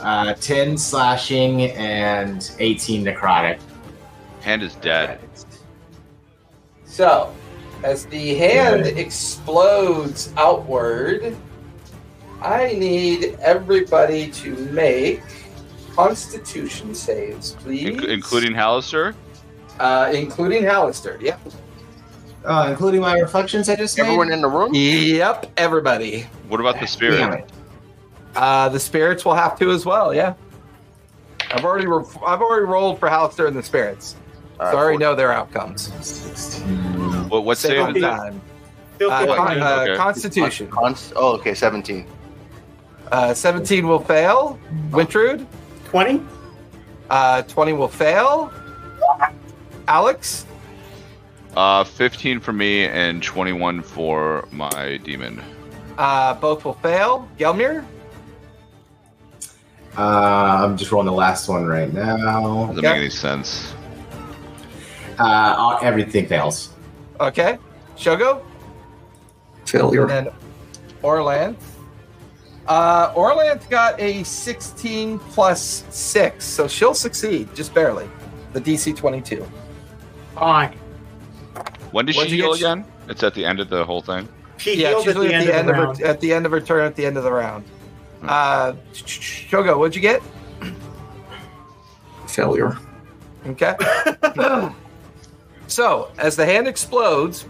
uh, 0.00 0.32
10 0.34 0.78
slashing 0.78 1.62
and 1.72 2.50
18 2.58 3.04
necrotic. 3.04 3.60
Hand 4.40 4.62
is 4.62 4.74
dead. 4.76 5.20
So, 6.84 7.34
as 7.82 8.06
the 8.06 8.34
hand 8.36 8.86
explodes 8.86 10.32
outward, 10.38 11.36
I 12.40 12.72
need 12.72 13.36
everybody 13.40 14.30
to 14.30 14.54
make 14.70 15.20
Constitution 15.94 16.94
saves, 16.94 17.52
please. 17.52 17.88
Inc- 18.00 18.08
including 18.08 18.52
Halaster. 18.52 19.14
uh, 19.78 20.10
including 20.14 20.62
Halaster. 20.62 21.20
Yep. 21.20 21.40
Uh, 22.46 22.68
including 22.70 23.00
my 23.00 23.18
reflections 23.18 23.68
I 23.68 23.74
just 23.76 23.96
made? 23.98 24.04
Everyone 24.04 24.32
in 24.32 24.40
the 24.40 24.48
room? 24.48 24.70
Yep. 24.72 25.52
Everybody. 25.56 26.22
What 26.48 26.60
about 26.60 26.74
the 26.74 26.80
Damn 26.80 26.88
spirit? 26.88 27.40
it. 27.40 27.50
Uh, 28.36 28.68
the 28.68 28.78
spirits 28.78 29.24
will 29.24 29.34
have 29.34 29.58
to 29.58 29.70
as 29.72 29.84
well. 29.84 30.14
Yeah. 30.14 30.34
I've 31.50 31.64
already 31.64 31.86
ro- 31.86 32.08
I've 32.26 32.40
already 32.42 32.66
rolled 32.66 32.98
for 33.00 33.08
Halaster 33.08 33.46
and 33.48 33.56
the 33.56 33.62
spirits, 33.62 34.16
All 34.60 34.70
so 34.70 34.76
I 34.76 34.80
already 34.80 34.98
know 34.98 35.14
their 35.14 35.32
outcomes. 35.32 35.92
16. 36.04 37.28
What 37.28 37.44
what 37.44 37.56
Save 37.58 37.86
save 37.86 37.96
is 37.96 38.02
it? 38.02 38.06
time. 38.06 38.40
Uh, 39.00 39.36
con- 39.36 39.60
uh, 39.62 39.84
Okay. 39.88 39.96
Constitution. 39.96 40.68
Cons- 40.68 41.12
oh, 41.16 41.32
okay, 41.36 41.54
17. 41.54 42.06
Uh, 43.12 43.32
17 43.34 43.86
will 43.86 43.98
fail. 44.00 44.58
Wintrude. 44.90 45.46
20? 45.84 46.20
Uh, 47.10 47.42
20 47.42 47.72
will 47.74 47.88
fail. 47.88 48.52
Alex. 49.88 50.46
Uh, 51.56 51.84
15 51.84 52.40
for 52.40 52.52
me 52.52 52.84
and 52.84 53.22
21 53.22 53.80
for 53.82 54.46
my 54.52 54.98
demon. 54.98 55.42
Uh, 55.96 56.34
both 56.34 56.64
will 56.66 56.74
fail. 56.74 57.26
Gelmir. 57.38 57.84
Uh, 59.96 60.60
I'm 60.62 60.76
just 60.76 60.92
rolling 60.92 61.06
the 61.06 61.12
last 61.12 61.48
one 61.48 61.64
right 61.64 61.90
now. 61.92 62.66
Doesn't 62.66 62.78
Okay. 62.78 62.88
make 62.88 62.96
any 62.98 63.08
sense. 63.10 63.72
Uh, 65.18 65.78
everything 65.80 66.26
fails. 66.26 66.70
Okay. 67.20 67.56
Shogo. 67.96 68.42
Failure. 69.64 70.02
And 70.02 70.10
then 70.10 70.28
Orlanth. 71.02 71.56
Uh, 72.68 73.14
Orlanth 73.14 73.70
got 73.70 73.98
a 73.98 74.22
16 74.24 75.18
plus 75.20 75.84
6, 75.88 76.44
so 76.44 76.68
she'll 76.68 76.92
succeed, 76.94 77.48
just 77.54 77.72
barely. 77.72 78.06
The 78.52 78.60
DC 78.60 78.94
22. 78.94 79.46
Fine. 80.34 80.76
When 81.96 82.04
does 82.04 82.14
What'd 82.14 82.30
she 82.30 82.36
you 82.36 82.42
heal 82.42 82.52
get? 82.52 82.60
again? 82.60 82.84
It's 83.08 83.22
at 83.22 83.32
the 83.32 83.46
end 83.46 83.58
of 83.58 83.70
the 83.70 83.82
whole 83.82 84.02
thing. 84.02 84.28
She 84.58 84.82
yeah, 84.82 84.88
healed 84.88 85.04
she's 85.04 85.16
at 85.16 85.22
the 85.22 85.34
end, 85.34 85.48
of 85.48 85.66
the 85.66 85.72
round. 85.72 85.98
her 85.98 86.04
at 86.04 86.20
the 86.20 86.30
end 86.30 86.44
of 86.44 86.52
her 86.52 86.60
turn 86.60 86.84
at 86.84 86.94
the 86.94 87.06
end 87.06 87.16
of 87.16 87.24
the 87.24 87.32
round. 87.32 87.64
Uh, 88.22 88.74
Shogo, 88.92 89.78
what'd 89.78 89.96
you 89.96 90.02
get? 90.02 90.22
Failure. 92.28 92.76
Okay. 93.46 93.74
so, 95.68 96.12
as 96.18 96.36
the 96.36 96.44
hand 96.44 96.68
explodes, 96.68 97.46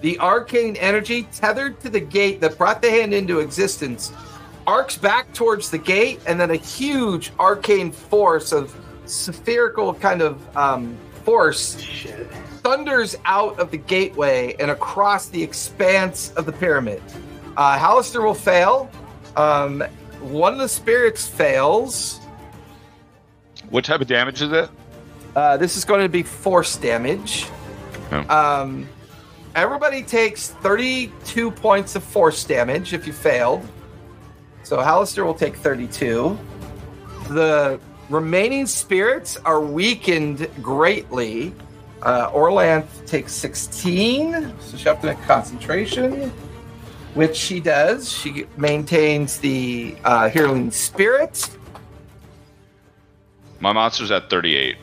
the 0.00 0.18
arcane 0.18 0.74
energy 0.76 1.24
tethered 1.24 1.78
to 1.80 1.90
the 1.90 2.00
gate 2.00 2.40
that 2.40 2.56
brought 2.56 2.80
the 2.80 2.88
hand 2.90 3.12
into 3.12 3.40
existence 3.40 4.14
arcs 4.66 4.96
back 4.96 5.30
towards 5.34 5.70
the 5.70 5.76
gate, 5.76 6.20
and 6.26 6.40
then 6.40 6.52
a 6.52 6.56
huge 6.56 7.32
arcane 7.38 7.92
force 7.92 8.50
of 8.50 8.74
spherical 9.04 9.92
kind 9.92 10.22
of 10.22 10.56
um, 10.56 10.96
force 11.24 11.78
Shit. 11.78 12.26
Thunders 12.68 13.16
out 13.24 13.58
of 13.58 13.70
the 13.70 13.78
gateway 13.78 14.54
and 14.60 14.70
across 14.70 15.30
the 15.30 15.42
expanse 15.42 16.34
of 16.34 16.44
the 16.44 16.52
pyramid. 16.52 17.02
Uh, 17.56 17.78
Halaster 17.78 18.22
will 18.22 18.34
fail. 18.34 18.90
Um, 19.36 19.80
one 20.20 20.52
of 20.52 20.58
the 20.58 20.68
spirits 20.68 21.26
fails. 21.26 22.20
What 23.70 23.86
type 23.86 24.02
of 24.02 24.06
damage 24.06 24.42
is 24.42 24.52
it? 24.52 24.68
Uh, 25.34 25.56
this 25.56 25.78
is 25.78 25.86
going 25.86 26.02
to 26.02 26.10
be 26.10 26.22
force 26.22 26.76
damage. 26.76 27.46
Oh. 28.12 28.28
Um, 28.28 28.86
everybody 29.54 30.02
takes 30.02 30.50
32 30.50 31.50
points 31.50 31.96
of 31.96 32.04
force 32.04 32.44
damage 32.44 32.92
if 32.92 33.06
you 33.06 33.14
failed. 33.14 33.66
So 34.62 34.76
Halaster 34.76 35.24
will 35.24 35.32
take 35.32 35.56
32. 35.56 36.38
The 37.30 37.80
remaining 38.10 38.66
spirits 38.66 39.38
are 39.46 39.58
weakened 39.58 40.50
greatly. 40.60 41.54
Uh, 42.02 42.30
Orlanth 42.30 43.06
takes 43.06 43.32
16, 43.32 44.54
so 44.60 44.76
she 44.76 44.88
has 44.88 45.00
to 45.00 45.06
make 45.06 45.20
concentration, 45.22 46.30
which 47.14 47.36
she 47.36 47.58
does. 47.58 48.12
She 48.12 48.46
maintains 48.56 49.38
the 49.38 49.96
uh, 50.04 50.28
healing 50.28 50.70
spirit. 50.70 51.50
My 53.60 53.72
monster's 53.72 54.12
at 54.12 54.30
38. 54.30 54.76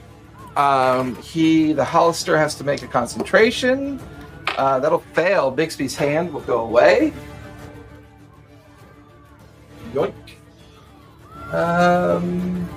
Um, 0.58 1.16
he, 1.22 1.74
the 1.74 1.84
Halaster, 1.84 2.38
has 2.38 2.56
to 2.56 2.64
make 2.64 2.82
a 2.82 2.88
concentration. 2.88 4.00
Uh, 4.58 4.80
that'll 4.80 5.00
fail. 5.00 5.52
Bigby's 5.52 5.96
hand 5.96 6.34
will 6.34 6.42
go 6.42 6.62
away. 6.62 7.14
Yoink. 9.94 10.14
Um, 11.54 12.68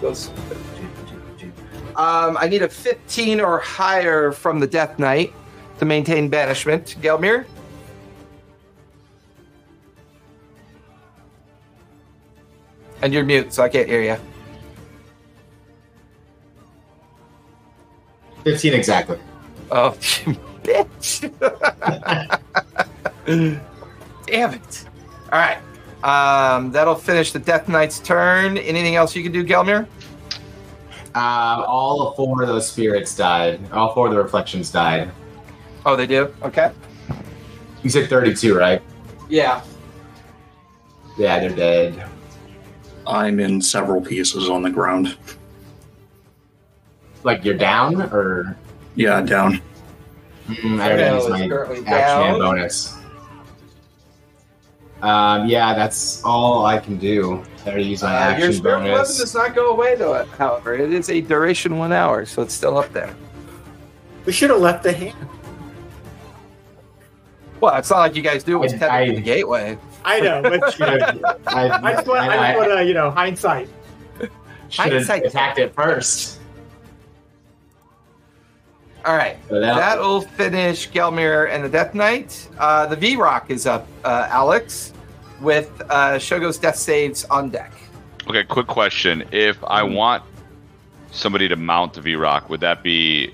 goes. 0.00 0.30
Um, 1.96 2.36
I 2.38 2.48
need 2.48 2.62
a 2.62 2.68
15 2.68 3.40
or 3.40 3.58
higher 3.58 4.32
from 4.32 4.60
the 4.60 4.66
Death 4.66 4.98
Knight 4.98 5.32
to 5.78 5.84
maintain 5.84 6.28
banishment. 6.28 6.96
Gelmir? 7.00 7.44
And 13.02 13.12
you're 13.12 13.24
mute, 13.24 13.52
so 13.52 13.62
I 13.62 13.68
can't 13.68 13.88
hear 13.88 14.02
you. 14.02 14.16
15 18.44 18.72
exactly. 18.72 19.18
Oh, 19.70 19.90
bitch. 20.62 21.30
Damn 24.26 24.54
it. 24.54 24.84
All 25.32 25.38
right. 25.38 25.58
Um, 26.04 26.72
that'll 26.72 26.94
finish 26.94 27.32
the 27.32 27.38
Death 27.38 27.68
Knight's 27.68 28.00
turn. 28.00 28.58
Anything 28.58 28.96
else 28.96 29.14
you 29.14 29.22
can 29.22 29.32
do, 29.32 29.44
Gelmir? 29.44 29.86
Uh, 31.14 31.64
all 31.66 32.12
four 32.14 32.42
of 32.42 32.48
those 32.48 32.68
spirits 32.70 33.14
died. 33.14 33.60
All 33.72 33.92
four 33.92 34.06
of 34.06 34.12
the 34.14 34.22
reflections 34.22 34.70
died. 34.70 35.10
Oh, 35.84 35.96
they 35.96 36.06
do? 36.06 36.34
Okay. 36.42 36.70
You 37.82 37.90
said 37.90 38.08
32, 38.08 38.56
right? 38.56 38.80
Yeah. 39.28 39.62
Yeah, 41.18 41.40
they're 41.40 41.50
dead. 41.50 42.08
I'm 43.06 43.40
in 43.40 43.60
several 43.60 44.00
pieces 44.00 44.48
on 44.48 44.62
the 44.62 44.70
ground. 44.70 45.16
Like 47.24 47.44
you're 47.44 47.56
down, 47.56 48.00
or 48.12 48.56
Yeah, 48.94 49.20
down. 49.20 49.60
Mm, 50.48 50.80
I 50.80 50.88
don't 50.88 50.98
know. 50.98 51.14
Use 51.14 51.28
my 51.28 51.40
action 51.42 51.84
down. 51.84 52.30
and 52.30 52.38
bonus. 52.38 52.98
Um, 55.02 55.48
yeah, 55.48 55.74
that's 55.74 56.22
all 56.24 56.64
I 56.64 56.78
can 56.78 56.96
do. 56.96 57.42
I 57.64 57.68
already 57.68 57.84
use 57.84 58.02
my 58.02 58.08
Uh, 58.08 58.12
your 58.12 58.20
action 58.36 58.52
spirit 58.54 58.78
weapon 58.82 58.92
does 58.96 59.34
not 59.34 59.54
go 59.54 59.70
away, 59.70 59.94
though. 59.94 60.24
However, 60.38 60.74
it 60.74 60.92
is 60.92 61.08
a 61.10 61.20
duration 61.20 61.78
one 61.78 61.92
hour, 61.92 62.24
so 62.26 62.42
it's 62.42 62.54
still 62.54 62.76
up 62.78 62.92
there. 62.92 63.14
We 64.26 64.32
should 64.32 64.50
have 64.50 64.60
left 64.60 64.82
the 64.82 64.92
hand. 64.92 65.14
Well, 67.60 67.76
it's 67.76 67.90
not 67.90 67.98
like 68.00 68.16
you 68.16 68.22
guys 68.22 68.42
do 68.42 68.58
what's 68.58 68.72
I- 68.82 69.06
to 69.06 69.12
the 69.14 69.20
gateway. 69.20 69.78
I 70.04 70.18
know, 70.20 70.42
but 70.42 70.72
Should've- 70.74 71.24
I, 71.46 71.68
I 71.70 71.92
just 71.94 72.06
want, 72.08 72.20
I 72.20 72.36
I- 72.50 72.52
just 72.54 72.58
want 72.68 72.78
to, 72.78 72.84
you 72.84 72.94
know, 72.94 73.10
hindsight. 73.10 73.68
should've 74.68 74.92
Hindsight. 74.92 75.26
attacked 75.26 75.58
it 75.60 75.72
first. 75.74 76.40
All 79.04 79.16
right. 79.16 79.36
So 79.48 79.60
that, 79.60 79.76
That'll 79.76 80.20
finish 80.22 80.88
Gelmir 80.90 81.48
and 81.50 81.64
the 81.64 81.68
Death 81.68 81.94
Knight. 81.94 82.48
Uh, 82.58 82.86
the 82.86 82.96
Vrock 82.96 83.50
is 83.50 83.66
up, 83.66 83.86
uh, 84.04 84.26
Alex, 84.30 84.92
with 85.42 85.70
uh, 85.90 86.18
Shogo's 86.18 86.58
death 86.58 86.76
saves 86.76 87.24
on 87.26 87.50
deck. 87.50 87.72
Okay, 88.28 88.44
quick 88.44 88.66
question. 88.68 89.24
If 89.32 89.62
I 89.64 89.82
Hmm. 89.86 89.94
want 89.94 90.22
somebody 91.10 91.48
to 91.48 91.56
mount 91.56 91.94
the 91.94 92.00
Vrock, 92.00 92.48
would 92.48 92.60
that 92.60 92.82
be 92.82 93.32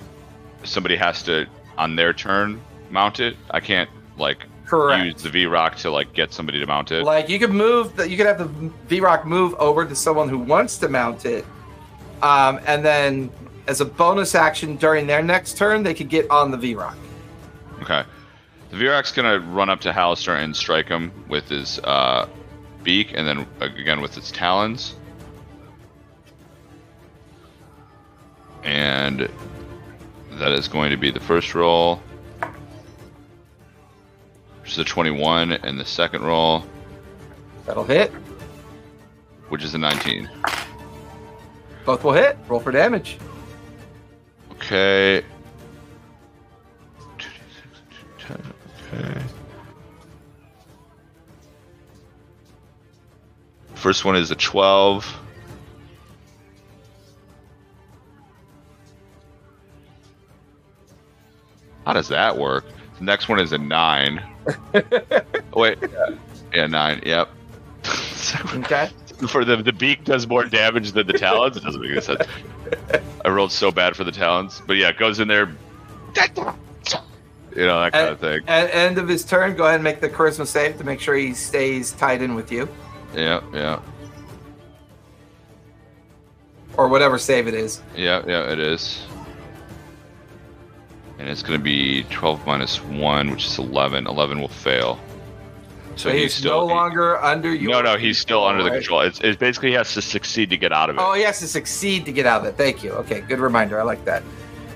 somebody 0.65 0.97
has 0.97 1.23
to, 1.25 1.47
on 1.77 1.95
their 1.97 2.13
turn, 2.13 2.61
mount 2.91 3.21
it? 3.21 3.37
I 3.51 3.61
can't, 3.61 3.89
like, 4.17 4.47
Correct. 4.67 5.05
use 5.05 5.23
the 5.23 5.31
Vrock 5.31 5.77
to, 5.83 5.91
like, 5.91 6.13
get 6.15 6.33
somebody 6.33 6.59
to 6.59 6.67
mount 6.67 6.91
it. 6.91 7.05
Like 7.05 7.29
you 7.29 7.39
could 7.39 7.53
move, 7.53 7.95
the, 7.97 8.09
you 8.09 8.17
could 8.17 8.27
have 8.27 8.39
the 8.89 8.97
Vrock 8.97 9.25
move 9.27 9.55
over 9.55 9.85
to 9.85 9.95
someone 9.95 10.29
who 10.29 10.39
wants 10.39 10.79
to 10.79 10.89
mount 10.89 11.25
it, 11.27 11.45
um, 12.23 12.59
and 12.67 12.85
then 12.85 13.31
as 13.69 13.81
a 13.83 13.85
bonus 13.85 14.35
action 14.35 14.77
during 14.77 15.07
their 15.07 15.23
next 15.23 15.57
turn, 15.59 15.83
they 15.83 15.93
could 15.95 16.09
get 16.09 16.29
on 16.31 16.51
the 16.51 16.57
Vrock. 16.57 16.95
Okay. 17.83 18.03
The 18.71 18.77
Vrock's 18.77 19.13
going 19.13 19.41
to 19.41 19.47
run 19.49 19.71
up 19.71 19.81
to 19.83 19.93
Halaster 19.93 20.37
and 20.39 20.55
strike 20.55 20.89
him 20.89 21.11
with 21.29 21.49
his 21.49 21.79
uh, 21.79 22.29
beak 22.83 23.13
and 23.15 23.27
then 23.27 23.47
again 23.61 24.01
with 24.01 24.17
its 24.17 24.31
talons. 24.31 24.95
And 28.65 29.29
that 30.33 30.53
is 30.53 30.69
going 30.69 30.91
to 30.91 30.97
be 30.97 31.11
the 31.11 31.21
first 31.21 31.55
roll. 31.55 32.03
Which 34.61 34.73
is 34.73 34.79
a 34.79 34.85
21, 34.85 35.53
and 35.53 35.81
the 35.81 35.85
second 35.87 36.23
roll, 36.23 36.63
That'll 37.65 37.85
hit. 37.85 38.11
which 39.49 39.65
is 39.65 39.75
a 39.75 39.79
19. 39.79 40.29
Both 41.87 42.05
will 42.05 42.13
hit. 42.13 42.37
Roll 42.49 42.61
for 42.61 42.71
damage. 42.71 43.17
Okay. 44.53 45.25
Okay. 48.93 49.23
First 53.75 54.05
one 54.05 54.17
is 54.17 54.31
a 54.31 54.35
12. 54.35 55.17
How 61.87 61.93
does 61.93 62.09
that 62.09 62.37
work? 62.37 62.65
The 62.99 63.05
next 63.05 63.29
one 63.29 63.41
is 63.41 63.53
a 63.53 63.59
9. 63.59 64.23
Wait. 65.55 65.79
Yeah, 66.55 66.67
9. 66.67 67.03
Yep. 67.05 67.29
Okay. 68.57 68.91
for 69.27 69.43
the 69.45 69.57
the 69.57 69.73
beak 69.73 70.05
does 70.05 70.27
more 70.27 70.45
damage 70.45 70.93
than 70.93 71.07
the 71.07 71.15
talons. 71.15 71.57
It 71.57 71.63
doesn't 71.63 71.81
make 71.81 71.93
any 71.93 72.01
sense. 72.03 72.25
I 73.25 73.29
rolled 73.31 73.53
so 73.53 73.71
bad 73.73 73.97
for 73.97 74.05
the 74.05 74.13
talons, 74.13 74.61
but 74.67 74.77
yeah, 74.77 74.89
it 74.89 74.99
goes 74.99 75.19
in 75.19 75.29
there. 75.29 75.51
You 77.57 77.67
know 77.67 77.81
that 77.81 77.93
kind 77.93 78.09
of 78.09 78.21
thing. 78.21 78.41
At 78.47 78.73
end 78.75 78.99
of 78.99 79.09
his 79.09 79.25
turn, 79.25 79.57
go 79.57 79.65
ahead 79.65 79.77
and 79.77 79.85
make 79.85 80.01
the 80.01 80.09
charisma 80.09 80.47
save 80.47 80.79
to 80.79 80.85
make 80.85 81.01
sure 81.01 81.15
he 81.15 81.35
stays 81.35 81.93
tied 81.93 82.23
in 82.23 82.35
with 82.35 82.53
you, 82.53 82.69
Yeah, 83.15 83.41
yeah, 83.53 83.81
or 86.77 86.89
whatever 86.89 87.19
save 87.19 87.49
it 87.49 87.55
is. 87.55 87.83
yeah, 87.97 88.23
yeah. 88.27 88.51
It 88.53 88.59
is, 88.59 89.05
and 91.19 91.29
it's 91.29 91.43
going 91.43 91.59
to 91.59 91.63
be 91.65 92.05
twelve 92.05 92.45
minus 92.47 92.83
one, 92.85 93.31
which 93.31 93.47
is 93.47 93.59
eleven. 93.59 94.07
Eleven 94.07 94.41
will 94.41 94.49
fail. 94.49 94.99
So 95.97 96.13
he's, 96.13 96.45
no 96.45 96.65
longer 96.65 97.21
under 97.21 97.53
your. 97.53 97.73
No, 97.73 97.83
no, 97.83 97.97
he's 97.97 98.19
still 98.21 98.45
under 98.45 98.63
the 98.63 98.71
control. 98.71 99.01
It's, 99.01 99.19
it's 99.19 99.37
basically 99.37 99.71
he 99.71 99.75
has 99.75 99.93
to 99.95 100.03
succeed 100.03 100.49
to 100.51 100.57
get 100.57 100.73
out 100.73 100.91
of 100.91 100.97
it. 100.97 101.03
Oh, 101.03 101.15
he 101.15 101.23
has 101.23 101.41
to 101.41 101.49
succeed 101.49 102.05
to 102.05 102.13
get 102.13 102.25
out 102.25 102.43
of 102.43 102.47
it. 102.47 102.57
Thank 102.57 102.85
you. 102.85 102.93
Okay, 102.93 103.21
good 103.23 103.41
reminder. 103.41 103.81
I 103.81 103.83
like 103.83 104.05
that. 104.05 104.23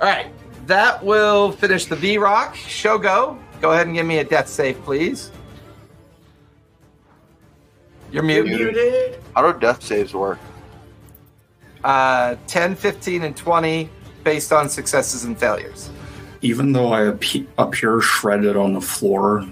All 0.00 0.08
right, 0.08 0.26
that 0.66 1.04
will 1.04 1.52
finish 1.52 1.86
the 1.86 1.96
Vrock. 1.96 2.52
Shogo, 2.54 3.38
go 3.60 3.72
ahead 3.72 3.86
and 3.86 3.96
give 3.96 4.06
me 4.06 4.18
a 4.18 4.24
death 4.24 4.48
save, 4.48 4.82
please. 4.82 5.30
You're 8.10 8.24
You're 8.24 8.44
muted. 8.44 8.74
muted. 8.74 9.22
How 9.34 9.50
do 9.50 9.58
death 9.58 9.82
saves 9.82 10.12
work? 10.12 10.38
Uh, 11.82 12.36
10, 12.46 12.76
15, 12.76 13.22
and 13.22 13.36
20 13.36 13.88
based 14.22 14.52
on 14.52 14.68
successes 14.68 15.24
and 15.24 15.38
failures. 15.38 15.90
Even 16.42 16.72
though 16.72 16.92
I 16.92 17.14
appear 17.58 18.00
shredded 18.00 18.56
on 18.56 18.74
the 18.74 18.80
floor, 18.80 19.46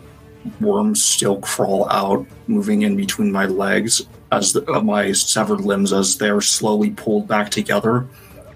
worms 0.60 1.02
still 1.02 1.40
crawl 1.40 1.88
out, 1.90 2.26
moving 2.46 2.82
in 2.82 2.96
between 2.96 3.32
my 3.32 3.46
legs 3.46 4.06
as 4.32 4.52
the, 4.52 4.62
of 4.70 4.84
my 4.84 5.12
severed 5.12 5.60
limbs 5.60 5.92
as 5.92 6.18
they're 6.18 6.40
slowly 6.40 6.90
pulled 6.90 7.26
back 7.26 7.50
together. 7.50 8.06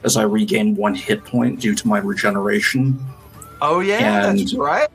As 0.05 0.17
I 0.17 0.23
regain 0.23 0.77
one 0.77 0.95
hit 0.95 1.25
point 1.25 1.61
due 1.61 1.75
to 1.75 1.89
my 1.89 1.99
regeneration, 1.99 2.99
Oh, 3.63 3.81
yeah, 3.81 4.29
And- 4.29 4.39
that's 4.41 4.53
right. 4.55 4.89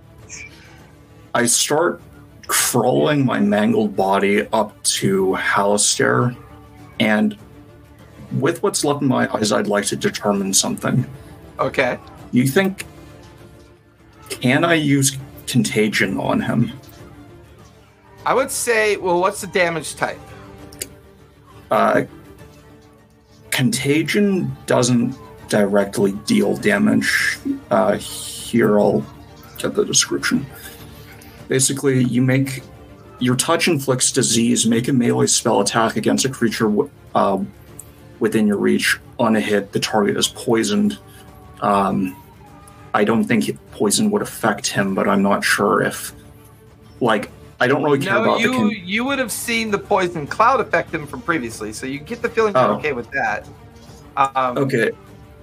I 1.34 1.46
start 1.48 2.02
crawling 2.48 3.26
my 3.26 3.40
mangled 3.40 3.96
body 3.96 4.48
up 4.54 4.82
to 4.84 5.36
Halaster, 5.40 6.36
and 7.00 7.36
with 8.40 8.62
what's 8.62 8.84
left 8.84 9.02
in 9.02 9.08
my 9.08 9.28
eyes, 9.34 9.52
I'd 9.52 9.68
like 9.68 9.86
to 9.86 9.96
determine 9.96 10.54
something. 10.54 11.06
Okay. 11.60 11.98
You 12.32 12.46
think 12.48 12.86
can 14.30 14.64
I 14.64 14.76
use 14.76 15.18
contagion 15.48 16.18
on 16.20 16.40
him? 16.42 16.72
I 18.26 18.34
would 18.36 18.52
say, 18.52 18.98
well, 18.98 19.20
what's 19.20 19.42
the 19.42 19.48
damage 19.48 19.96
type? 19.96 20.20
Uh, 21.72 22.04
contagion 23.52 24.56
doesn't 24.66 25.16
directly 25.50 26.14
deal 26.26 26.56
damage. 26.58 27.38
Uh, 27.70 27.98
here, 27.98 28.80
I'll 28.80 29.06
get 29.58 29.76
the 29.76 29.86
description. 29.86 30.46
Basically, 31.48 32.04
you 32.04 32.22
make 32.22 32.64
your 33.20 33.36
touch 33.36 33.68
inflicts 33.68 34.12
disease. 34.12 34.66
Make 34.66 34.88
a 34.88 34.94
melee 34.94 35.28
spell 35.28 35.62
attack 35.62 35.96
against 35.96 36.26
a 36.26 36.30
creature 36.30 36.72
uh, 37.16 37.44
within 38.20 38.48
your 38.48 38.58
reach. 38.58 38.98
On 39.18 39.36
a 39.36 39.40
hit, 39.40 39.72
the 39.72 39.80
target 39.80 40.16
is 40.16 40.28
poisoned. 40.28 40.98
Um, 41.62 42.16
I 42.94 43.04
don't 43.04 43.26
think 43.26 43.58
poison 43.72 44.10
would 44.12 44.22
affect 44.22 44.68
him, 44.68 44.96
but 44.96 45.08
I'm 45.08 45.22
not 45.22 45.44
sure 45.44 45.82
if, 45.82 46.14
like, 47.02 47.30
I 47.62 47.68
don't 47.68 47.84
really 47.84 48.00
care 48.00 48.14
No, 48.14 48.24
about 48.24 48.38
the. 48.38 48.44
you 48.44 48.52
Con- 48.52 48.72
you 48.86 49.04
would 49.06 49.20
have 49.20 49.32
seen 49.32 49.70
the 49.72 49.78
poison 49.80 50.26
cloud 50.28 50.60
affect 50.62 50.94
him 50.94 51.06
from 51.06 51.22
previously, 51.22 51.74
so 51.74 51.86
you 51.86 52.00
get 52.00 52.22
the 52.22 52.30
feeling 52.30 52.54
you're 52.56 52.64
Oh. 52.64 52.76
okay 52.78 52.94
with 52.94 53.10
that. 53.12 53.48
Um, 54.16 54.58
Okay, 54.58 54.92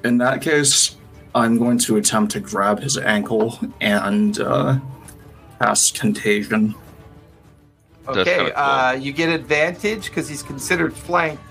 in 0.04 0.18
that 0.18 0.40
case, 0.40 0.96
I'm 1.34 1.58
going 1.58 1.78
to 1.78 1.96
attempt 1.96 2.32
to 2.32 2.40
grab 2.40 2.80
his 2.80 2.96
ankle 2.96 3.58
and 3.80 4.38
uh, 4.40 4.78
cast 5.60 5.98
contagion. 6.00 6.74
Okay, 8.08 8.36
cool. 8.38 8.52
uh, 8.54 8.96
you 8.98 9.12
get 9.12 9.28
advantage 9.28 10.06
because 10.06 10.28
he's 10.28 10.42
considered 10.42 10.94
flanked 10.94 11.42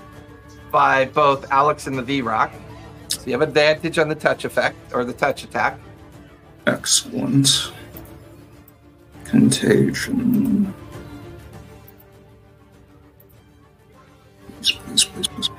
by 0.71 1.05
both 1.05 1.49
Alex 1.51 1.85
and 1.87 1.97
the 1.97 2.01
Vrock. 2.21 2.51
So 3.09 3.21
you 3.25 3.33
have 3.33 3.41
advantage 3.41 3.99
on 3.99 4.07
the 4.09 4.15
touch 4.15 4.45
effect 4.45 4.77
or 4.93 5.03
the 5.05 5.13
touch 5.13 5.43
attack. 5.43 5.77
Excellent. 6.65 7.71
Contagion. 9.25 10.73
Please, 14.61 14.71
please, 14.71 15.03
please, 15.05 15.27
please. 15.27 15.49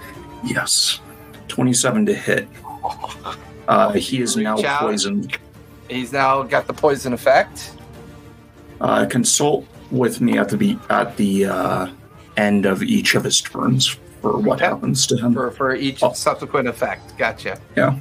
Yes. 0.44 1.00
27 1.48 2.06
to 2.06 2.14
hit. 2.14 2.48
Uh, 3.68 3.92
he 3.92 4.20
is 4.20 4.36
now 4.36 4.56
out. 4.62 4.80
poisoned. 4.80 5.36
He's 5.88 6.12
now 6.12 6.42
got 6.42 6.66
the 6.66 6.72
poison 6.72 7.12
effect. 7.12 7.72
Uh, 8.80 9.06
consult 9.06 9.66
with 9.90 10.20
me 10.20 10.38
at 10.38 10.48
the 10.48 10.56
be- 10.56 10.78
at 10.90 11.16
the 11.16 11.46
uh, 11.46 11.88
end 12.36 12.66
of 12.66 12.82
each 12.82 13.14
of 13.14 13.24
his 13.24 13.40
turns 13.40 13.86
for 14.20 14.38
what 14.38 14.60
happens 14.60 15.06
to 15.06 15.16
him. 15.16 15.32
for, 15.32 15.50
for 15.52 15.74
each 15.74 16.02
Oh. 16.02 16.12
subsequent 16.12 16.68
effect. 16.68 17.16
Gotcha. 17.16 17.58
Yeah. 17.76 17.98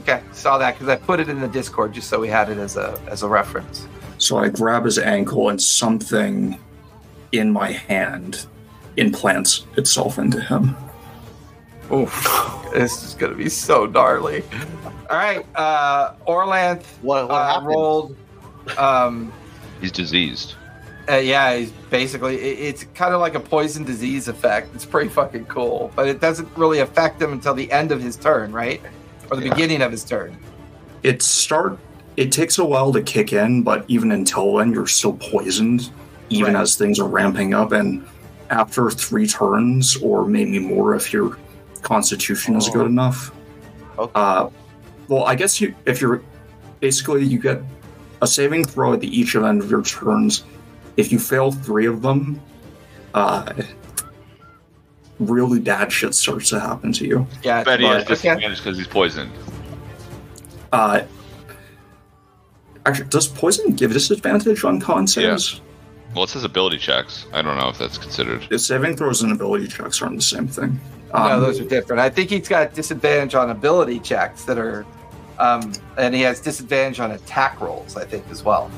Okay, 0.00 0.22
saw 0.32 0.58
that 0.58 0.74
because 0.74 0.88
I 0.88 0.96
put 0.96 1.20
it 1.20 1.28
in 1.28 1.40
the 1.40 1.48
Discord 1.48 1.92
just 1.92 2.08
so 2.08 2.18
we 2.20 2.28
had 2.28 2.48
it 2.50 2.58
as 2.58 2.76
a 2.76 2.98
as 3.08 3.22
a 3.22 3.28
reference. 3.28 3.86
So 4.18 4.38
I 4.38 4.48
grab 4.48 4.84
his 4.84 4.98
ankle 4.98 5.48
and 5.50 5.60
something 5.60 6.58
in 7.32 7.52
my 7.52 7.72
hand 7.72 8.46
implants 8.96 9.66
itself 9.76 10.18
into 10.18 10.40
him. 10.40 10.74
Oh, 11.90 12.70
this 12.74 13.02
is 13.04 13.14
gonna 13.14 13.34
be 13.34 13.48
so 13.48 13.86
gnarly. 13.86 14.42
All 15.10 15.16
right, 15.16 15.44
uh, 15.54 16.14
Orlanth 16.26 16.84
What, 17.02 17.28
what 17.28 17.34
uh, 17.34 17.46
happened? 17.48 17.66
rolled. 17.68 18.16
Um, 18.76 19.32
He's 19.80 19.92
diseased. 19.92 20.54
uh, 21.08 21.16
yeah, 21.16 21.54
he's 21.56 21.70
basically 21.90 22.36
it, 22.36 22.58
it's 22.58 22.84
kind 22.94 23.14
of 23.14 23.20
like 23.20 23.34
a 23.36 23.40
poison 23.40 23.84
disease 23.84 24.26
effect. 24.28 24.74
It's 24.74 24.86
pretty 24.86 25.10
fucking 25.10 25.44
cool, 25.46 25.92
but 25.94 26.08
it 26.08 26.20
doesn't 26.20 26.48
really 26.56 26.80
affect 26.80 27.20
him 27.22 27.32
until 27.32 27.54
the 27.54 27.70
end 27.70 27.92
of 27.92 28.02
his 28.02 28.16
turn, 28.16 28.50
right? 28.52 28.80
Or 29.30 29.36
the 29.36 29.44
Yeah. 29.44 29.52
beginning 29.54 29.82
of 29.82 29.92
his 29.92 30.02
turn. 30.02 30.36
It 31.04 31.22
start 31.22 31.78
it 32.16 32.32
takes 32.32 32.58
a 32.58 32.64
while 32.64 32.92
to 32.92 33.02
kick 33.02 33.32
in, 33.32 33.62
but 33.62 33.84
even 33.88 34.10
until 34.12 34.56
then 34.56 34.72
you're 34.72 34.86
still 34.86 35.12
poisoned, 35.14 35.90
even 36.30 36.54
Right. 36.54 36.62
as 36.62 36.76
things 36.76 36.98
are 36.98 37.08
ramping 37.08 37.54
up 37.54 37.72
and 37.72 38.04
after 38.50 38.90
three 38.90 39.26
turns 39.26 39.96
or 40.02 40.24
maybe 40.26 40.58
more 40.58 40.94
if 40.94 41.12
your 41.12 41.36
constitution 41.82 42.56
is 42.56 42.68
Oh. 42.68 42.72
good 42.72 42.86
enough. 42.86 43.32
Okay. 43.98 44.12
Uh, 44.14 44.48
well, 45.08 45.24
I 45.24 45.34
guess 45.34 45.60
you 45.60 45.74
if 45.84 46.00
you're 46.00 46.22
basically 46.80 47.24
you 47.24 47.38
get 47.38 47.62
a 48.22 48.26
saving 48.26 48.64
throw 48.64 48.92
at 48.92 49.00
the 49.00 49.08
each 49.20 49.34
end 49.36 49.62
of 49.62 49.70
your 49.70 49.82
turns. 49.82 50.42
If 50.96 51.12
you 51.12 51.18
fail 51.18 51.52
three 51.52 51.86
of 51.86 52.00
them, 52.02 52.40
uh, 53.14 53.52
really 55.18 55.60
bad 55.60 55.92
shit 55.92 56.14
starts 56.14 56.50
to 56.50 56.60
happen 56.60 56.92
to 56.92 57.06
you. 57.06 57.26
Yeah, 57.42 57.62
Bet 57.64 57.80
he 57.80 57.86
has 57.86 58.02
okay. 58.04 58.14
disadvantage 58.14 58.58
because 58.58 58.78
he's 58.78 58.86
poisoned. 58.86 59.30
Uh, 60.72 61.02
actually, 62.86 63.08
does 63.08 63.26
poison 63.28 63.74
give 63.74 63.92
disadvantage 63.92 64.64
on 64.64 64.80
con 64.80 65.06
saves? 65.06 65.60
Well, 66.14 66.24
it 66.24 66.30
says 66.30 66.44
ability 66.44 66.78
checks. 66.78 67.26
I 67.34 67.42
don't 67.42 67.58
know 67.58 67.68
if 67.68 67.78
that's 67.78 67.98
considered. 67.98 68.46
The 68.48 68.58
saving 68.58 68.96
throws 68.96 69.22
and 69.22 69.32
ability 69.32 69.68
checks 69.68 70.00
aren't 70.00 70.16
the 70.16 70.22
same 70.22 70.48
thing. 70.48 70.80
no, 71.12 71.20
Um, 71.20 71.40
those 71.40 71.60
are 71.60 71.64
different. 71.64 72.00
I 72.00 72.08
think 72.08 72.30
he's 72.30 72.48
got 72.48 72.72
disadvantage 72.74 73.34
on 73.34 73.50
ability 73.50 73.98
checks 74.00 74.44
that 74.44 74.56
are, 74.58 74.86
um, 75.38 75.72
and 75.98 76.14
he 76.14 76.22
has 76.22 76.40
disadvantage 76.40 77.00
on 77.00 77.10
attack 77.10 77.60
rolls. 77.60 77.96
I 77.96 78.04
think 78.04 78.24
as 78.30 78.42
well. 78.42 78.70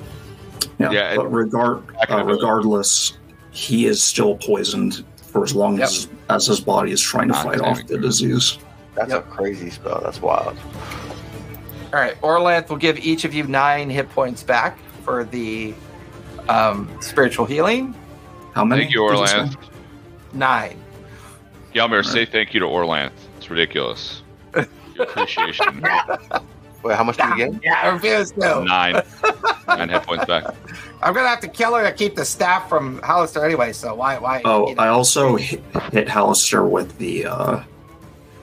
yeah, 0.78 0.90
Yeah, 0.90 1.16
but 1.16 1.30
regard 1.32 1.84
uh, 2.10 2.24
regardless, 2.24 3.18
he 3.50 3.86
is 3.86 4.02
still 4.02 4.36
poisoned 4.36 5.04
for 5.16 5.44
as 5.44 5.54
long 5.54 5.78
Yep. 5.78 5.86
as 5.88 6.08
as 6.30 6.46
his 6.46 6.60
body 6.60 6.90
is 6.92 7.00
trying 7.00 7.28
to 7.28 7.34
Not 7.34 7.44
fight 7.44 7.60
off 7.60 7.86
the 7.86 7.98
disease. 7.98 8.58
That's 8.96 9.10
Yep. 9.12 9.26
a 9.26 9.30
crazy 9.30 9.70
spell. 9.70 10.00
That's 10.02 10.20
wild. 10.20 10.56
All 11.92 11.98
right, 12.00 12.20
Orlanth 12.20 12.68
will 12.68 12.76
give 12.76 12.98
each 12.98 13.24
of 13.24 13.32
you 13.32 13.44
nine 13.44 13.88
hit 13.88 14.10
points 14.10 14.42
back 14.42 14.78
for 15.04 15.24
the 15.24 15.72
um, 16.48 16.90
spiritual 17.00 17.46
healing. 17.46 17.94
How 18.54 18.64
many? 18.64 18.82
Thank 18.82 18.94
you, 18.94 19.08
did 19.08 19.28
say? 19.28 19.36
Orlanth. 19.36 19.56
Nine. 20.34 20.78
Gelmir, 21.74 22.04
say 22.04 22.24
thank 22.26 22.52
you 22.52 22.60
to 22.60 22.66
Orlanth. 22.66 23.12
It's 23.38 23.48
ridiculous. 23.48 24.22
Your 24.54 25.04
appreciation. 25.04 25.82
Wait, 26.82 26.94
how 26.96 27.02
much 27.04 27.16
do 27.16 27.26
you 27.28 27.36
get? 27.36 27.52
Yeah, 27.64 27.80
I 27.82 27.88
refuse 27.88 28.30
to. 28.32 28.64
Nine. 28.64 29.02
Nine 29.68 29.88
hit 29.88 30.02
points 30.02 30.26
back. 30.26 30.44
I'm 31.02 31.14
gonna 31.14 31.28
have 31.28 31.40
to 31.40 31.48
kill 31.48 31.74
her 31.74 31.82
to 31.84 31.92
keep 31.92 32.16
the 32.16 32.24
staff 32.24 32.68
from 32.68 33.00
Halaster 33.00 33.44
anyway. 33.44 33.72
So 33.72 33.94
why? 33.94 34.18
Why? 34.18 34.42
Oh, 34.44 34.68
you 34.68 34.74
know. 34.74 34.82
I 34.82 34.88
also 34.88 35.36
hit, 35.36 35.60
hit 35.92 36.06
Halaster 36.08 36.68
with 36.68 36.98
the 36.98 37.26
uh, 37.26 37.62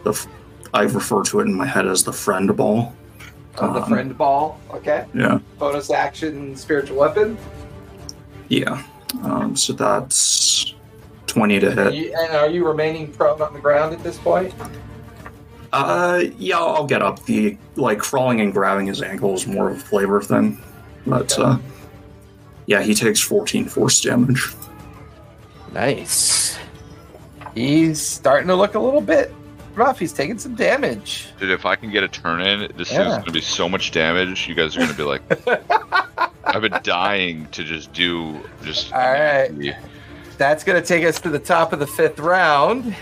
the 0.04 0.12
f- 0.12 0.28
I 0.74 0.84
refer 0.84 1.24
to 1.24 1.40
it 1.42 1.44
in 1.44 1.54
my 1.54 1.66
head 1.66 1.88
as 1.88 2.04
the 2.04 2.14
friend 2.14 2.56
ball. 2.56 2.94
Oh, 3.58 3.74
the 3.74 3.82
um, 3.82 3.90
friend 3.90 4.18
ball. 4.18 4.60
Okay. 4.72 5.06
Yeah, 5.14 5.40
Bonus 5.60 5.90
action, 5.92 6.56
spiritual 6.56 6.98
weapon. 6.98 7.38
yeah. 8.50 8.84
Um, 9.24 9.56
so 9.56 9.72
that's 9.74 10.74
twenty 11.26 11.60
to 11.60 11.72
hit. 11.72 11.94
You, 11.94 12.14
and 12.18 12.36
are 12.36 12.50
you 12.50 12.68
remaining 12.68 13.12
prone 13.14 13.42
on 13.42 13.54
the 13.54 13.60
ground 13.60 13.94
at 13.94 14.04
this 14.04 14.18
point? 14.18 14.54
Uh, 15.72 16.24
yeah, 16.38 16.58
I'll 16.60 16.86
get 16.86 17.02
up. 17.02 17.24
The 17.26 17.58
like 17.76 18.00
crawling 18.00 18.42
and 18.42 18.52
grabbing 18.54 18.88
his 18.88 19.02
ankle 19.02 19.34
is 19.34 19.48
more 19.48 19.70
of 19.72 19.78
a 19.78 19.80
flavor 19.80 20.22
thing, 20.22 20.62
but 21.08 21.38
uh, 21.40 21.58
yeah, 22.66 22.82
he 22.82 22.94
takes 22.94 23.22
fourteen 23.22 23.66
force 23.66 24.02
damage. 24.02 24.48
Nice. 25.74 26.58
He's 27.54 28.02
starting 28.02 28.48
to 28.48 28.56
look 28.56 28.76
a 28.76 28.80
little 28.80 29.02
bit 29.02 29.34
rough. 29.76 30.00
He's 30.00 30.14
taking 30.14 30.38
some 30.38 30.56
damage. 30.56 31.28
Dude, 31.40 31.52
if 31.52 31.66
I 31.66 31.76
can 31.76 31.92
get 31.92 32.04
a 32.04 32.08
turn 32.08 32.42
in, 32.42 32.72
this 32.78 32.92
Yeah. 32.92 33.04
thing's 33.04 33.18
gonna 33.18 33.32
be 33.32 33.42
so 33.42 33.68
much 33.70 33.92
damage. 33.92 34.48
You 34.48 34.56
guys 34.56 34.76
are 34.76 34.80
gonna 34.82 34.94
be 34.94 35.04
like, 35.04 35.22
I've 36.46 36.62
been 36.62 36.80
dying 36.84 37.48
to 37.52 37.64
just 37.64 37.92
do 37.94 38.40
just. 38.64 38.94
All 38.94 39.00
right. 39.00 39.52
That's 40.38 40.64
going 40.66 40.82
to 40.82 40.86
take 40.86 41.06
us 41.06 41.20
to 41.22 41.30
the 41.30 41.40
top 41.40 41.72
of 41.72 41.80
the 41.80 41.88
fifth 41.88 42.20
round. 42.20 42.94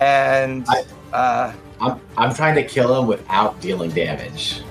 And 0.00 0.66
uh, 1.12 1.52
I'm, 1.80 2.00
I'm 2.16 2.32
trying 2.34 2.54
to 2.54 2.62
kill 2.62 3.00
him 3.00 3.08
without 3.08 3.60
dealing 3.60 3.90
damage. 3.90 4.62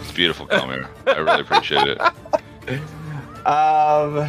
It's 0.00 0.12
beautiful, 0.12 0.46
Gelmir. 0.46 0.88
I 1.06 1.18
really 1.18 1.40
appreciate 1.42 1.86
it. 1.88 2.00
um, 3.46 4.28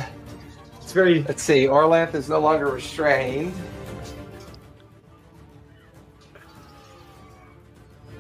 It's 0.82 0.92
very 0.92 1.24
let's 1.24 1.42
see. 1.44 1.66
Orlanth 1.66 2.14
is 2.14 2.28
no 2.30 2.40
longer 2.40 2.68
restrained. 2.68 3.54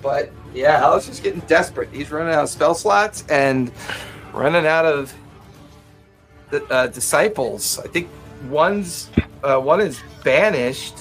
But 0.03 0.31
yeah, 0.53 0.77
Alice 0.83 1.07
is 1.07 1.19
getting 1.21 1.39
desperate. 1.41 1.89
He's 1.91 2.11
running 2.11 2.33
out 2.33 2.43
of 2.43 2.49
spell 2.49 2.75
slots 2.75 3.23
and 3.29 3.71
running 4.33 4.67
out 4.67 4.85
of 4.85 5.13
the 6.51 6.63
uh, 6.65 6.87
disciples. 6.87 7.79
I 7.79 7.87
think 7.87 8.09
one's 8.49 9.09
uh, 9.43 9.57
one 9.59 9.79
is 9.81 9.99
banished. 10.23 10.99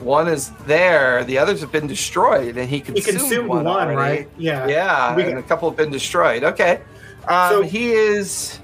One 0.00 0.28
is 0.28 0.50
there. 0.66 1.24
The 1.24 1.38
others 1.38 1.60
have 1.62 1.72
been 1.72 1.86
destroyed, 1.86 2.58
and 2.58 2.68
he 2.68 2.76
he 2.78 2.82
consumed, 2.82 3.18
consumed 3.18 3.48
one, 3.48 3.64
one, 3.64 3.94
right? 3.96 4.28
Yeah. 4.36 4.66
Yeah, 4.66 5.16
We 5.16 5.22
and 5.22 5.38
a 5.38 5.42
couple 5.42 5.70
have 5.70 5.76
been 5.78 5.90
destroyed. 5.90 6.44
Okay. 6.44 6.80
Um, 7.28 7.50
So- 7.50 7.62
he 7.62 7.92
is. 7.92 8.58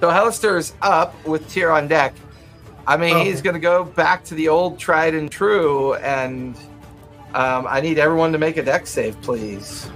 So 0.00 0.08
Halaster 0.10 0.56
is 0.58 0.72
up 0.82 1.14
with 1.26 1.48
Tyr 1.50 1.70
on 1.70 1.86
deck. 1.88 2.14
I 2.86 2.96
mean, 2.96 3.16
Oh. 3.16 3.22
he's 3.24 3.42
going 3.42 3.54
to 3.54 3.60
go 3.60 3.84
back 3.84 4.24
to 4.24 4.34
the 4.34 4.48
old 4.48 4.78
tried 4.78 5.14
and 5.14 5.30
true, 5.30 5.94
and 5.94 6.56
um, 7.34 7.66
I 7.68 7.80
need 7.80 7.98
everyone 7.98 8.32
to 8.32 8.38
make 8.38 8.56
a 8.56 8.62
Dex 8.62 8.90
save, 8.90 9.20
please. 9.22 9.88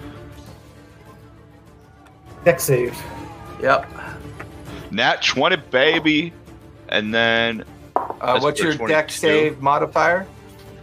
Dex 2.44 2.62
save. 2.64 2.96
Yep. 3.60 3.86
Nat 4.90 5.22
20, 5.22 5.56
baby. 5.70 6.32
And 6.88 7.12
then, 7.14 7.64
Uh, 7.96 8.38
what's 8.40 8.60
for 8.60 8.70
your 8.70 8.88
Dex 8.88 9.14
save 9.14 9.60
modifier? 9.60 10.26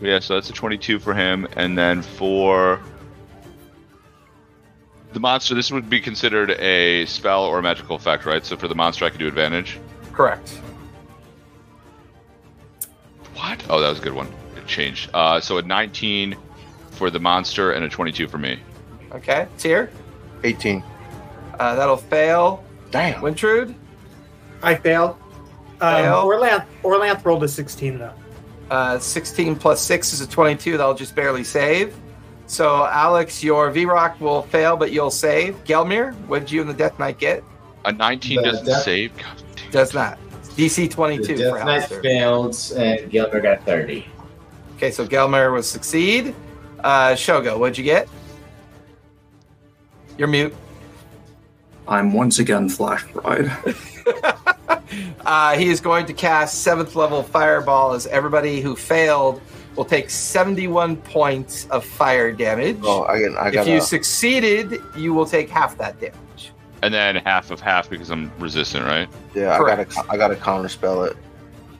yeah, 0.02 0.20
so 0.20 0.34
that's 0.36 0.50
a 0.50 0.54
22 0.54 1.00
for 1.00 1.14
him. 1.14 1.48
And 1.56 1.78
then 1.78 2.02
for 2.02 2.80
the 5.14 5.20
monster, 5.20 5.54
this 5.56 5.72
would 5.72 5.90
be 5.90 6.00
considered 6.02 6.52
a 6.52 7.06
spell 7.06 7.44
or 7.46 7.60
a 7.60 7.62
magical 7.62 7.96
effect, 7.96 8.26
right? 8.26 8.46
So 8.46 8.58
for 8.58 8.68
the 8.68 8.76
monster, 8.76 9.06
I 9.06 9.10
can 9.10 9.20
do 9.20 9.28
advantage. 9.28 9.80
Correct. 10.14 10.50
What? 13.36 13.64
Oh, 13.70 13.80
that 13.80 13.90
was 13.90 14.00
a 14.00 14.02
good 14.02 14.14
one. 14.14 14.28
It 14.72 14.76
changed. 14.76 15.10
Uh, 15.14 15.40
so 15.40 15.58
a 15.58 15.62
19 15.62 16.36
for 16.92 17.10
the 17.10 17.20
monster 17.20 17.72
and 17.74 17.84
a 17.84 17.90
22 17.90 18.28
for 18.28 18.38
me. 18.38 18.58
Okay. 19.14 19.48
Tyr, 19.58 19.90
18. 20.44 20.82
uh, 21.60 21.76
that'll 21.76 21.98
fail. 21.98 22.64
Damn. 22.92 23.22
Wintrude, 23.22 23.76
I 24.64 24.76
failed. 24.76 25.18
Um, 25.82 25.96
Fail. 25.96 26.24
Orlanth, 26.26 26.66
Orlanth 26.84 27.26
rolled 27.26 27.44
a 27.44 27.48
16 27.48 27.98
though. 27.98 28.14
uh, 28.70 29.00
16 29.00 29.56
plus 29.56 29.82
6 29.82 30.14
is 30.14 30.22
a 30.22 30.28
22. 30.28 30.78
That'll 30.78 30.94
just 30.94 31.16
barely 31.16 31.44
save. 31.44 31.96
So, 32.48 32.86
Alex, 32.86 33.44
your 33.44 33.72
Vrock 33.72 34.20
will 34.20 34.44
fail, 34.44 34.76
but 34.78 34.92
you'll 34.92 35.10
save. 35.10 35.62
Gelmir, 35.64 36.14
what 36.28 36.40
did 36.40 36.52
you 36.52 36.62
and 36.62 36.70
the 36.70 36.74
Death 36.74 37.00
Knight 37.00 37.18
get? 37.18 37.44
A 37.86 37.92
19 37.92 38.38
The 38.38 38.44
doesn't 38.44 38.66
death- 38.66 38.84
save. 38.84 39.18
God. 39.18 39.42
Does 39.72 39.94
not. 39.94 40.20
DC 40.56 40.92
22 40.92 41.38
The 41.38 41.50
for 41.50 41.58
Death 41.58 41.66
Knight 41.92 42.02
failed, 42.04 42.56
and 42.78 43.10
Gilbert 43.10 43.42
got 43.42 43.66
30. 43.66 44.06
Okay, 44.82 44.90
so 44.90 45.06
Gelmir 45.06 45.54
will 45.54 45.62
succeed. 45.62 46.34
Uh, 46.84 47.10
Shogo, 47.10 47.60
what'd 47.60 47.78
you 47.78 47.84
get? 47.84 48.10
You're 50.18 50.28
mute. 50.28 50.56
I'm 51.88 52.14
once 52.14 52.40
again 52.40 52.68
flash 52.68 53.04
fried. 53.04 53.52
Uh, 55.26 55.56
he 55.56 55.70
is 55.70 55.80
going 55.80 56.06
to 56.06 56.12
cast 56.12 56.64
seventh 56.64 56.98
level 56.98 57.24
fireball 57.24 57.94
as 57.94 58.08
everybody 58.08 58.60
who 58.60 58.76
failed 58.76 59.40
will 59.78 59.86
take 59.86 60.10
71 60.10 60.98
points 60.98 61.66
of 61.70 61.86
fire 61.86 62.34
damage. 62.34 62.80
Oh, 62.84 63.04
I, 63.04 63.20
I 63.40 63.52
if 63.54 63.68
you 63.68 63.80
succeeded, 63.80 64.82
you 64.98 65.14
will 65.14 65.26
take 65.26 65.50
half 65.50 65.78
that 65.78 65.98
damage. 66.02 66.52
And 66.82 66.94
then 66.94 67.16
half 67.18 67.52
of 67.52 67.62
half 67.62 67.90
because 67.90 68.10
I'm 68.10 68.30
resistant, 68.38 68.86
right? 68.86 69.08
yeah. 69.34 69.58
I 69.58 69.60
got 69.60 69.90
to 69.90 70.04
I 70.10 70.18
got 70.18 70.28
to 70.30 70.36
counter 70.36 70.68
spell 70.68 71.04
it. 71.04 71.16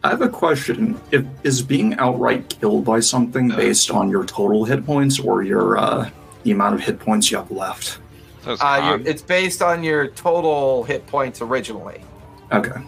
I 0.04 0.10
have 0.10 0.22
a 0.22 0.30
question. 0.30 1.00
If 1.12 1.26
is 1.44 1.62
being 1.62 1.94
outright 1.96 2.50
killed 2.50 2.86
by 2.86 3.02
something 3.02 3.50
based 3.50 3.92
on 3.92 4.10
your 4.10 4.26
total 4.26 4.66
hit 4.66 4.86
points 4.86 5.20
or 5.20 5.44
your 5.44 5.78
uh, 5.78 6.10
the 6.44 6.52
amount 6.52 6.76
of 6.76 6.82
hit 6.82 7.00
points 7.00 7.30
you 7.30 7.38
have 7.38 7.52
left? 7.52 8.00
That 8.44 8.58
Uh, 8.60 8.98
you're, 8.98 9.08
it's 9.08 9.22
based 9.22 9.62
on 9.62 9.84
your 9.84 10.08
total 10.08 10.84
hit 10.84 11.06
points 11.06 11.42
originally. 11.42 12.02
Okay. 12.52 12.82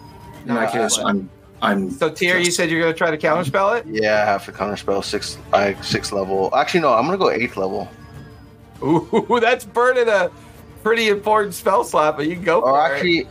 In 0.46 0.54
that 0.54 0.72
case, 0.72 0.98
I'm 0.98 1.30
I'm 1.62 1.90
So, 1.90 2.10
Tyr, 2.10 2.38
you 2.38 2.50
said 2.50 2.68
you're 2.68 2.80
going 2.80 2.92
to 2.92 2.98
try 2.98 3.10
to 3.10 3.18
counterspell 3.18 3.78
it? 3.78 3.86
Yeah, 3.86 4.22
I 4.22 4.26
have 4.26 4.44
to 4.46 4.52
counter 4.52 4.76
spell 4.76 5.00
six 5.00 5.38
like 5.52 5.82
six 5.84 6.12
level. 6.12 6.50
Actually, 6.54 6.80
no. 6.80 6.92
I'm 6.92 7.06
gonna 7.06 7.16
go 7.16 7.30
eighth 7.30 7.56
level. 7.56 7.88
Ooh, 8.82 9.38
that's 9.40 9.64
burning 9.64 10.08
a 10.08 10.30
pretty 10.82 11.08
important 11.08 11.54
spell 11.54 11.84
slot, 11.84 12.16
but 12.16 12.26
you 12.26 12.34
can 12.34 12.44
go 12.44 12.60
Or 12.60 12.98
for 12.98 13.06
it. 13.06 13.26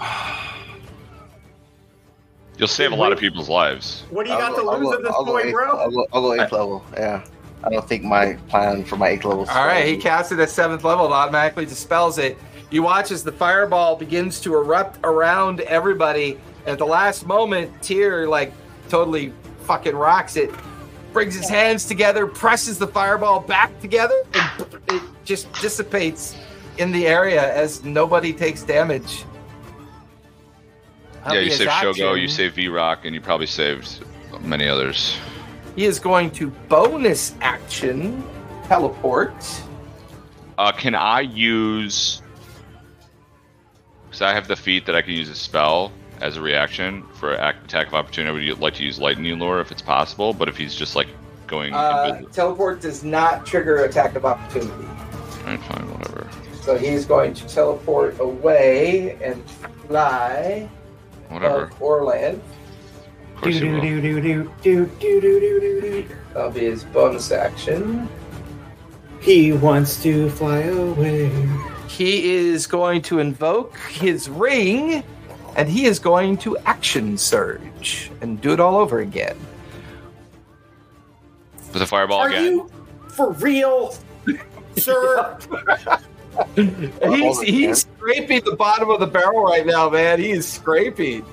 Actually, 2.63 2.83
You'll 2.85 2.89
save 2.89 2.97
a 2.97 3.01
lot 3.01 3.11
of 3.11 3.19
people's 3.19 3.49
lives. 3.49 4.03
What 4.09 4.23
do 4.25 4.31
you 4.31 4.35
I'll 4.37 4.41
got 4.51 4.55
to 4.57 4.63
go- 4.63 4.69
I'll 4.69 4.79
lose 4.79 4.87
go- 4.89 4.93
at 4.93 5.03
this 5.03 5.13
I'll 5.15 5.25
point, 5.25 5.45
eighth- 5.45 5.53
bro? 5.53 5.77
I'll 5.79 5.91
go, 5.91 6.07
I'll 6.13 6.21
go 6.21 6.33
eighth 6.33 6.51
level. 6.51 6.85
Yeah. 6.93 7.23
I 7.65 7.69
don't 7.69 7.87
think 7.87 8.03
my 8.03 8.33
plan 8.49 8.83
for 8.83 8.97
my 8.97 9.09
eighth 9.09 9.23
level. 9.25 9.45
All 9.49 9.65
right, 9.65 9.85
he 9.85 9.95
casts 9.95 10.31
it 10.33 10.39
at 10.39 10.49
seventh 10.49 10.83
level. 10.83 11.05
It 11.05 11.11
automatically 11.13 11.65
dispels 11.65 12.17
it. 12.17 12.37
You 12.71 12.83
watch 12.83 13.09
as 13.11 13.23
the 13.23 13.31
fireball 13.31 13.95
begins 13.95 14.41
to 14.41 14.53
erupt 14.55 14.99
around 15.05 15.61
everybody. 15.61 16.37
At 16.65 16.77
the 16.77 16.85
last 16.85 17.25
moment, 17.25 17.71
Tyr 17.81 18.27
like 18.27 18.51
totally 18.89 19.31
fucking 19.61 19.95
rocks 19.95 20.35
it, 20.35 20.49
brings 21.13 21.35
his 21.35 21.47
hands 21.47 21.85
together, 21.85 22.27
presses 22.27 22.77
the 22.77 22.87
fireball 22.87 23.39
back 23.39 23.79
together, 23.79 24.15
and 24.33 24.51
it 24.89 25.01
just 25.23 25.51
dissipates 25.61 26.35
in 26.79 26.91
the 26.91 27.07
area 27.07 27.53
as 27.55 27.83
nobody 27.85 28.33
takes 28.33 28.63
damage. 28.63 29.23
Yeah, 31.25 31.39
you 31.39 31.51
saved 31.51 31.71
Shogo, 31.71 31.89
action. 31.89 32.17
you 32.17 32.27
saved 32.27 32.57
Vrock, 32.57 33.05
and 33.05 33.15
you 33.15 33.21
probably 33.21 33.47
saved 33.47 34.03
many 34.41 34.67
others. 34.67 35.17
He 35.75 35.85
is 35.85 35.99
going 35.99 36.31
to 36.31 36.49
bonus 36.67 37.33
action 37.41 38.23
teleport. 38.67 39.33
Uh, 40.57 40.71
can 40.71 40.95
I 40.95 41.21
use? 41.21 42.21
Because 44.05 44.21
I 44.21 44.33
have 44.33 44.47
the 44.47 44.55
feat 44.55 44.85
that 44.85 44.95
I 44.95 45.01
can 45.01 45.13
use 45.13 45.29
a 45.29 45.35
spell 45.35 45.91
as 46.21 46.37
a 46.37 46.41
reaction 46.41 47.03
for 47.15 47.33
attack 47.33 47.87
of 47.87 47.93
opportunity. 47.95 48.47
I 48.47 48.51
would 48.53 48.61
like 48.61 48.75
to 48.75 48.83
use 48.83 48.99
lightning 48.99 49.39
lure 49.39 49.59
if 49.59 49.71
it's 49.71 49.81
possible, 49.81 50.33
but 50.33 50.47
if 50.47 50.57
he's 50.57 50.75
just 50.75 50.95
like 50.95 51.07
going, 51.47 51.73
Uh, 51.73 52.21
teleport 52.31 52.81
does 52.81 53.03
not 53.03 53.45
trigger 53.45 53.85
attack 53.85 54.15
of 54.15 54.25
opportunity. 54.25 54.87
Alright, 55.39 55.59
fine, 55.63 55.91
whatever, 55.91 56.27
So 56.61 56.77
he's 56.77 57.05
going 57.05 57.33
to 57.33 57.47
teleport 57.47 58.19
away 58.19 59.17
and 59.21 59.43
fly 59.87 60.69
whatever. 61.33 61.63
of 61.63 61.79
Orlanth. 61.79 62.39
Of 63.35 63.41
course 63.41 63.59
will. 63.61 63.81
do 63.81 64.01
do 64.01 64.21
do 64.21 64.21
do 64.21 64.51
do 64.61 64.85
do 64.99 65.21
do 65.21 65.39
do 65.59 65.81
do. 65.81 66.15
That'll 66.33 66.51
be 66.51 66.61
his 66.61 66.83
bonus 66.85 67.31
action. 67.31 68.07
He 69.19 69.51
wants 69.53 70.01
to 70.03 70.29
fly 70.31 70.59
away. 70.59 71.31
He 71.87 72.33
is 72.33 72.67
going 72.67 73.01
to 73.03 73.19
invoke 73.19 73.77
his 73.77 74.29
ring, 74.29 75.03
and 75.55 75.69
he 75.69 75.85
is 75.85 75.99
going 75.99 76.37
to 76.37 76.57
action 76.59 77.17
surge 77.17 78.11
and 78.21 78.41
do 78.41 78.51
it 78.53 78.59
all 78.59 78.75
over 78.77 78.99
again. 78.99 79.37
With 81.71 81.81
a 81.81 81.87
fireball 81.87 82.19
Are 82.19 82.29
again. 82.29 82.43
you 82.45 82.71
for 83.09 83.31
real, 83.33 83.95
sir? 84.77 85.37
He's, 86.55 87.41
he's 87.41 87.82
scraping 88.03 88.43
the 88.43 88.55
bottom 88.55 88.89
of 88.89 88.99
the 88.99 89.07
barrel 89.07 89.43
right 89.43 89.65
now, 89.65 89.89
man. 89.89 90.19
He 90.19 90.31
is 90.31 90.47
scraping. 90.47 91.25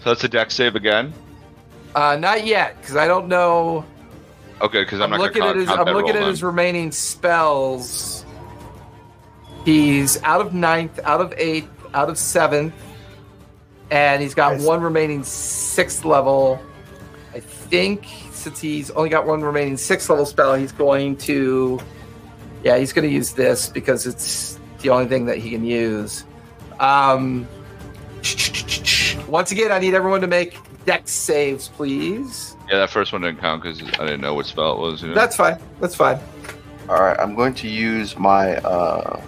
So 0.00 0.10
that's 0.10 0.24
a 0.24 0.28
Dex 0.28 0.54
save 0.54 0.76
again. 0.76 1.12
Uh, 1.94 2.16
not 2.16 2.46
yet, 2.46 2.80
because 2.80 2.96
I 2.96 3.06
don't 3.06 3.28
know. 3.28 3.84
Okay, 4.60 4.82
because 4.82 5.00
I'm, 5.00 5.12
I'm, 5.12 5.18
not 5.18 5.20
looking 5.20 5.40
gonna 5.40 5.50
at 5.50 5.56
his. 5.56 5.68
I'm 5.68 5.86
looking 5.86 6.10
at 6.10 6.20
then. 6.20 6.28
his 6.28 6.42
remaining 6.42 6.92
spells. 6.92 8.24
He's 9.64 10.20
out 10.22 10.40
of 10.40 10.54
ninth, 10.54 10.98
out 11.04 11.20
of 11.20 11.32
eighth, 11.36 11.68
out 11.94 12.08
of 12.08 12.18
seventh, 12.18 12.74
and 13.90 14.22
he's 14.22 14.34
got 14.34 14.54
Nice. 14.54 14.64
one 14.64 14.80
remaining 14.80 15.22
sixth 15.24 16.04
level. 16.04 16.60
I 17.34 17.40
think 17.40 18.06
since 18.30 18.60
he's 18.60 18.90
only 18.92 19.08
got 19.08 19.26
one 19.26 19.42
remaining 19.42 19.76
sixth 19.76 20.08
level 20.08 20.26
spell, 20.26 20.54
he's 20.54 20.72
going 20.72 21.16
to. 21.18 21.80
Yeah, 22.62 22.78
he's 22.78 22.92
going 22.92 23.08
to 23.08 23.12
use 23.12 23.32
this 23.32 23.68
because 23.68 24.06
it's 24.06 24.58
the 24.80 24.90
only 24.90 25.06
thing 25.06 25.26
that 25.26 25.38
he 25.38 25.50
can 25.50 25.64
use. 25.64 26.24
Um, 26.78 27.48
once 29.28 29.50
again, 29.50 29.72
I 29.72 29.78
need 29.78 29.94
everyone 29.94 30.20
to 30.20 30.26
make 30.26 30.56
dex 30.84 31.10
saves, 31.10 31.68
please. 31.68 32.56
Yeah, 32.70 32.78
that 32.78 32.90
first 32.90 33.12
one 33.12 33.22
didn't 33.22 33.40
count 33.40 33.62
because 33.62 33.82
I 33.82 34.04
didn't 34.04 34.20
know 34.20 34.34
what 34.34 34.46
spell 34.46 34.72
it 34.72 34.78
was. 34.78 35.02
You 35.02 35.08
know? 35.08 35.14
That's 35.14 35.36
fine. 35.36 35.58
That's 35.80 35.94
fine. 35.94 36.18
All 36.88 37.00
right, 37.00 37.18
I'm 37.18 37.34
going 37.34 37.54
to 37.54 37.68
use 37.68 38.16
my 38.18 38.56
uh 38.56 39.20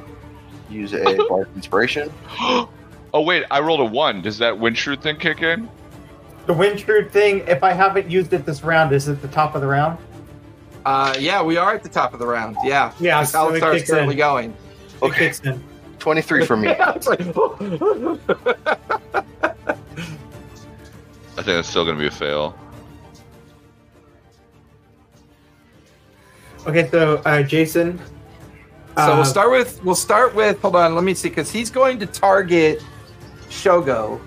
use 0.71 0.93
a 0.93 1.03
bardic 1.29 1.55
inspiration. 1.55 2.13
oh 2.41 2.69
wait, 3.15 3.45
I 3.51 3.61
rolled 3.61 3.81
a 3.81 3.85
one. 3.85 4.23
Does 4.23 4.39
that 4.39 4.55
Windshrew 4.55 5.01
thing 5.01 5.17
kick 5.17 5.43
in? 5.43 5.69
The 6.47 6.55
Windshrew 6.55 7.11
thing, 7.11 7.39
if 7.47 7.63
I 7.63 7.73
haven't 7.73 8.11
used 8.11 8.33
it 8.33 8.45
this 8.45 8.63
round, 8.63 8.93
is 8.93 9.09
it 9.09 9.23
the 9.23 9.29
top 9.29 9.55
of 9.55 9.61
the 9.61 9.67
round? 9.67 9.99
Uh, 10.85 11.15
yeah, 11.19 11.43
we 11.43 11.57
are 11.57 11.75
at 11.75 11.83
the 11.83 11.89
top 11.89 12.13
of 12.13 12.19
the 12.19 12.27
round. 12.27 12.57
Yeah, 12.63 12.93
Yeah, 13.01 13.21
That's 13.21 13.33
so 13.33 13.39
how 13.39 13.49
it 13.55 13.63
it's 13.77 13.91
currently 13.91 14.15
in. 14.15 14.19
going. 14.19 14.57
It 15.03 15.15
kicks 15.15 15.41
in. 15.41 15.63
Twenty 15.99 16.21
three 16.21 16.45
for 16.45 16.57
me. 16.57 16.69
I 21.37 21.43
think 21.43 21.59
it's 21.59 21.69
still 21.69 21.85
gonna 21.85 21.99
be 21.99 22.07
a 22.07 22.11
fail. 22.11 22.55
Okay, 26.67 26.89
so 26.91 27.23
uh, 27.25 27.43
Jason. 27.43 27.99
so 28.97 29.03
uh, 29.03 29.17
we'll 29.17 29.25
start 29.25 29.51
with 29.51 29.83
we'll 29.85 29.95
start 29.95 30.35
with 30.35 30.61
hold 30.61 30.77
on. 30.77 30.95
Let 30.95 31.05
me 31.05 31.15
see 31.15 31.29
because 31.31 31.51
he's 31.51 31.71
going 31.71 31.99
to 32.01 32.07
target 32.07 32.83
Shogo 33.49 34.21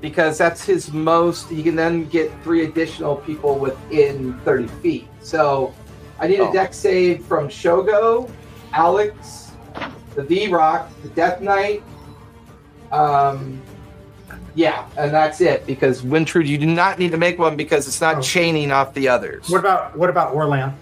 because 0.00 0.38
that's 0.38 0.64
his 0.64 0.92
most. 0.92 1.48
He 1.48 1.62
can 1.62 1.76
then 1.76 2.06
get 2.08 2.30
three 2.42 2.64
additional 2.64 3.16
people 3.16 3.58
within 3.58 4.38
thirty 4.40 4.68
feet. 4.82 5.08
So 5.20 5.74
I 6.18 6.26
need 6.26 6.40
a 6.40 6.48
Oh. 6.48 6.52
Dex 6.52 6.76
save 6.76 7.24
from 7.24 7.48
Shogo, 7.48 8.30
Alex, 8.72 9.50
the 10.14 10.22
Vrock, 10.22 10.86
the 11.02 11.08
Death 11.10 11.40
Knight. 11.40 11.82
Um, 12.92 13.60
yeah, 14.54 14.86
and 14.96 15.12
that's 15.12 15.40
it 15.40 15.66
because 15.66 16.02
Wintrude, 16.02 16.46
you 16.46 16.58
do 16.58 16.66
not 16.66 16.98
need 16.98 17.12
to 17.12 17.16
make 17.16 17.38
one 17.38 17.56
because 17.56 17.86
it's 17.86 18.00
not 18.00 18.16
Oh. 18.16 18.20
chaining 18.20 18.72
off 18.72 18.92
the 18.94 19.08
others. 19.08 19.48
What 19.48 19.58
about 19.60 19.96
what 19.96 20.10
about 20.10 20.34
Orlanth? 20.34 20.74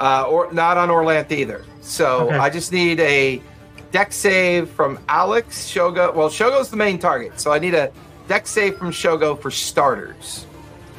uh, 0.00 0.26
or 0.28 0.52
not 0.52 0.76
on 0.76 0.88
Orlanth 0.90 1.30
either. 1.32 1.64
So 1.80 2.26
Okay. 2.28 2.36
I 2.38 2.50
just 2.50 2.72
need 2.72 3.00
a 3.00 3.42
Dex 3.90 4.16
save 4.16 4.68
from 4.70 4.98
Alex 5.08 5.66
Shogo. 5.70 6.14
Well, 6.14 6.28
Shogo's 6.28 6.68
the 6.70 6.76
main 6.76 6.98
target, 6.98 7.40
so 7.40 7.52
I 7.52 7.58
need 7.58 7.74
a 7.74 7.90
Dex 8.28 8.50
save 8.50 8.76
from 8.76 8.90
Shogo 8.90 9.40
for 9.40 9.50
starters. 9.50 10.44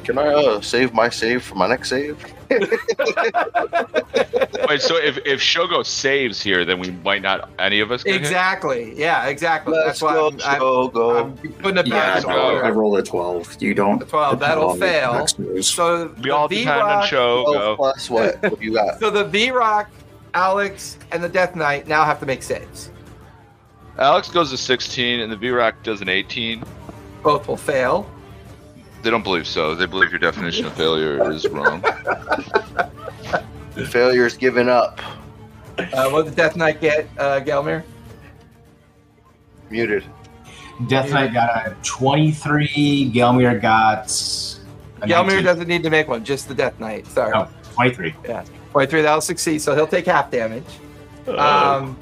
Can 0.02 0.18
I 0.18 0.26
uh, 0.28 0.60
save 0.60 0.92
my 0.92 1.08
save 1.08 1.44
for 1.44 1.54
my 1.54 1.68
next 1.68 1.90
save? 1.90 2.16
Wait, 2.50 2.62
so 4.82 4.96
if, 4.96 5.18
if 5.24 5.40
Shogo 5.40 5.86
saves 5.86 6.42
here, 6.42 6.64
then 6.64 6.80
we 6.80 6.90
might 6.90 7.22
not 7.22 7.48
any 7.60 7.78
of 7.80 7.92
us 7.92 8.02
get 8.02 8.14
hit? 8.14 8.20
Exactly. 8.22 8.92
Yeah, 8.98 9.26
exactly. 9.28 9.74
Let's 9.74 10.00
That's 10.00 10.02
why 10.02 10.14
go, 10.14 10.26
I'm, 10.28 10.40
I'm, 10.44 10.58
go, 10.58 10.88
go. 10.88 11.16
I'm 11.18 11.36
putting 11.36 11.78
it 11.78 11.86
Yeah, 11.86 12.14
back 12.14 12.24
in. 12.24 12.30
I 12.30 12.54
order. 12.54 12.72
rolled 12.72 12.98
a 12.98 13.02
12. 13.02 13.62
You 13.62 13.74
don't. 13.74 13.98
The 14.00 14.06
12, 14.06 14.40
that'll 14.40 14.74
fail. 14.74 15.26
So 15.62 16.12
We 16.22 16.30
all 16.30 16.48
depend 16.48 16.70
on 16.70 17.04
Vrock- 17.04 17.08
Twelve 17.10 17.46
Shogo. 17.46 17.76
plus 17.76 18.10
what? 18.10 18.42
What 18.42 18.60
you 18.60 18.72
got? 18.74 18.98
So 18.98 19.10
the 19.10 19.24
Vrock, 19.24 19.86
Alex, 20.34 20.98
and 21.12 21.22
the 21.22 21.28
Death 21.28 21.56
Knight 21.56 21.88
now 21.88 22.04
have 22.04 22.20
to 22.20 22.26
make 22.26 22.42
saves. 22.42 22.90
Alex 23.98 24.30
goes 24.30 24.50
to 24.50 24.56
16, 24.56 25.20
and 25.20 25.30
the 25.30 25.36
Vrock 25.36 25.74
does 25.82 26.00
an 26.00 26.08
18. 26.08 26.64
Both 27.22 27.48
will 27.48 27.56
fail. 27.56 28.10
They 29.02 29.10
don't 29.10 29.24
believe 29.24 29.46
so. 29.46 29.74
They 29.74 29.86
believe 29.86 30.10
your 30.10 30.18
definition 30.18 30.66
of 30.66 30.74
failure 30.74 31.30
is 31.30 31.46
wrong. 31.48 31.82
failure 33.88 34.26
is 34.26 34.36
given 34.36 34.68
up. 34.68 35.00
Uh, 35.78 36.10
what 36.10 36.24
did 36.24 36.32
the 36.32 36.36
Death 36.36 36.56
Knight 36.56 36.80
get, 36.80 37.08
uh, 37.18 37.40
Gelmir? 37.40 37.82
Muted. 39.70 40.04
Death 40.88 41.10
Knight 41.10 41.32
got 41.32 41.66
a 41.66 41.76
23. 41.82 43.12
Gelmir 43.14 43.60
got 43.60 44.04
a 45.02 45.06
Gelmir 45.06 45.26
19. 45.26 45.44
doesn't 45.44 45.68
need 45.68 45.82
to 45.82 45.90
make 45.90 46.08
one, 46.08 46.24
just 46.24 46.48
the 46.48 46.54
Death 46.54 46.78
Knight. 46.80 47.06
Sorry. 47.06 47.32
Oh. 47.34 47.48
23. 47.74 48.14
23, 48.72 49.02
that'll 49.02 49.20
succeed, 49.20 49.60
so 49.60 49.74
he'll 49.74 49.86
take 49.86 50.06
half 50.06 50.30
damage. 50.30 50.64
Um, 51.26 51.98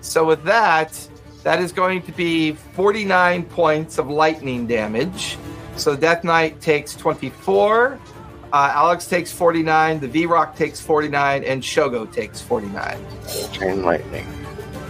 so 0.00 0.24
with 0.24 0.42
that, 0.44 1.08
that 1.42 1.60
is 1.60 1.72
going 1.72 2.02
to 2.02 2.12
be 2.12 2.52
49 2.52 3.44
points 3.44 3.98
of 3.98 4.08
lightning 4.08 4.66
damage. 4.66 5.36
So 5.76 5.96
Death 5.96 6.24
Knight 6.24 6.60
takes 6.60 6.94
24, 6.94 7.98
uh, 8.52 8.72
Alex 8.74 9.06
takes 9.06 9.30
49, 9.32 10.00
the 10.00 10.08
Vrock 10.08 10.56
takes 10.56 10.80
49, 10.80 11.44
and 11.44 11.62
Shogo 11.62 12.10
takes 12.12 12.40
49. 12.40 12.98
Chain 13.52 13.82
lightning. 13.82 14.26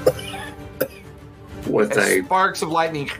With 1.66 1.92
And 1.92 2.00
a 2.00 2.24
sparks 2.24 2.62
of 2.62 2.70
lightning 2.70 3.10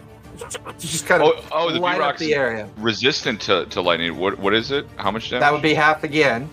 just 0.78 1.06
kind 1.06 1.22
of 1.22 1.32
Oh, 1.34 1.44
oh 1.52 1.72
the 1.72 1.80
light 1.80 2.00
up 2.00 2.14
Vrock's 2.14 2.20
the 2.20 2.34
area. 2.34 2.68
resistant 2.78 3.40
to, 3.42 3.66
to 3.66 3.80
lightning. 3.80 4.16
What 4.16 4.38
What 4.38 4.54
is 4.54 4.70
it? 4.70 4.86
How 4.96 5.10
much 5.10 5.30
damage? 5.30 5.40
That 5.40 5.52
would 5.52 5.62
be 5.62 5.74
half 5.74 6.04
again. 6.04 6.48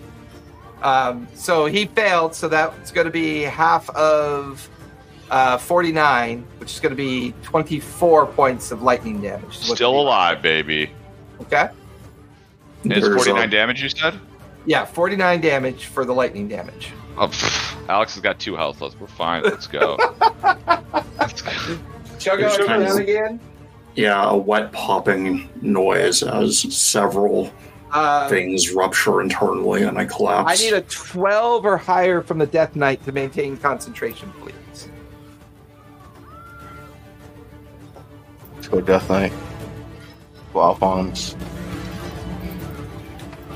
Um, 0.82 1.26
so 1.34 1.66
he 1.66 1.86
failed, 1.86 2.34
so 2.34 2.48
that's 2.48 2.90
going 2.90 3.06
to 3.06 3.10
be 3.10 3.42
half 3.42 3.88
of 3.90 4.68
uh, 5.30 5.58
49, 5.58 6.46
which 6.58 6.74
is 6.74 6.80
going 6.80 6.90
to 6.90 6.96
be 6.96 7.32
24 7.42 8.26
points 8.26 8.70
of 8.70 8.82
lightning 8.82 9.20
damage. 9.20 9.56
Still 9.56 9.98
alive, 10.00 10.42
baby. 10.42 10.90
Okay. 11.42 11.68
And 12.84 12.92
it's 12.92 13.06
there's 13.06 13.24
49 13.24 13.50
damage, 13.50 13.82
you 13.82 13.88
said? 13.88 14.14
Yeah, 14.66 14.84
49 14.84 15.40
damage 15.40 15.86
for 15.86 16.04
the 16.04 16.12
lightning 16.12 16.46
damage. 16.48 16.92
Oh, 17.18 17.28
pff, 17.28 17.88
Alex 17.88 18.14
has 18.14 18.22
got 18.22 18.38
two 18.38 18.54
health 18.56 18.80
left. 18.80 19.00
We're 19.00 19.06
fine. 19.06 19.42
Let's 19.42 19.66
go. 19.66 19.96
Let's 21.18 21.40
go. 21.42 21.50
Shogo 22.18 22.46
It's 22.46 22.56
come 22.58 22.66
kind 22.66 22.82
of- 22.82 22.88
down 22.88 23.00
again. 23.00 23.40
yeah, 23.94 24.28
a 24.30 24.36
wet 24.36 24.72
popping 24.72 25.48
noise 25.62 26.22
as 26.22 26.58
several 26.76 27.50
Uh, 27.92 28.28
things 28.28 28.72
rupture 28.72 29.20
internally 29.20 29.84
and 29.84 29.96
I 29.96 30.04
collapse. 30.04 30.60
I 30.60 30.62
need 30.62 30.74
a 30.74 30.82
12 30.82 31.64
or 31.64 31.76
higher 31.76 32.20
from 32.20 32.38
the 32.38 32.46
Death 32.46 32.74
Knight 32.76 33.04
to 33.04 33.12
maintain 33.12 33.56
concentration, 33.56 34.32
please. 34.40 34.88
Let's 38.54 38.68
go 38.68 38.80
Death 38.80 39.08
Knight. 39.08 39.32
Go 40.52 40.62
Alphonse. 40.62 41.36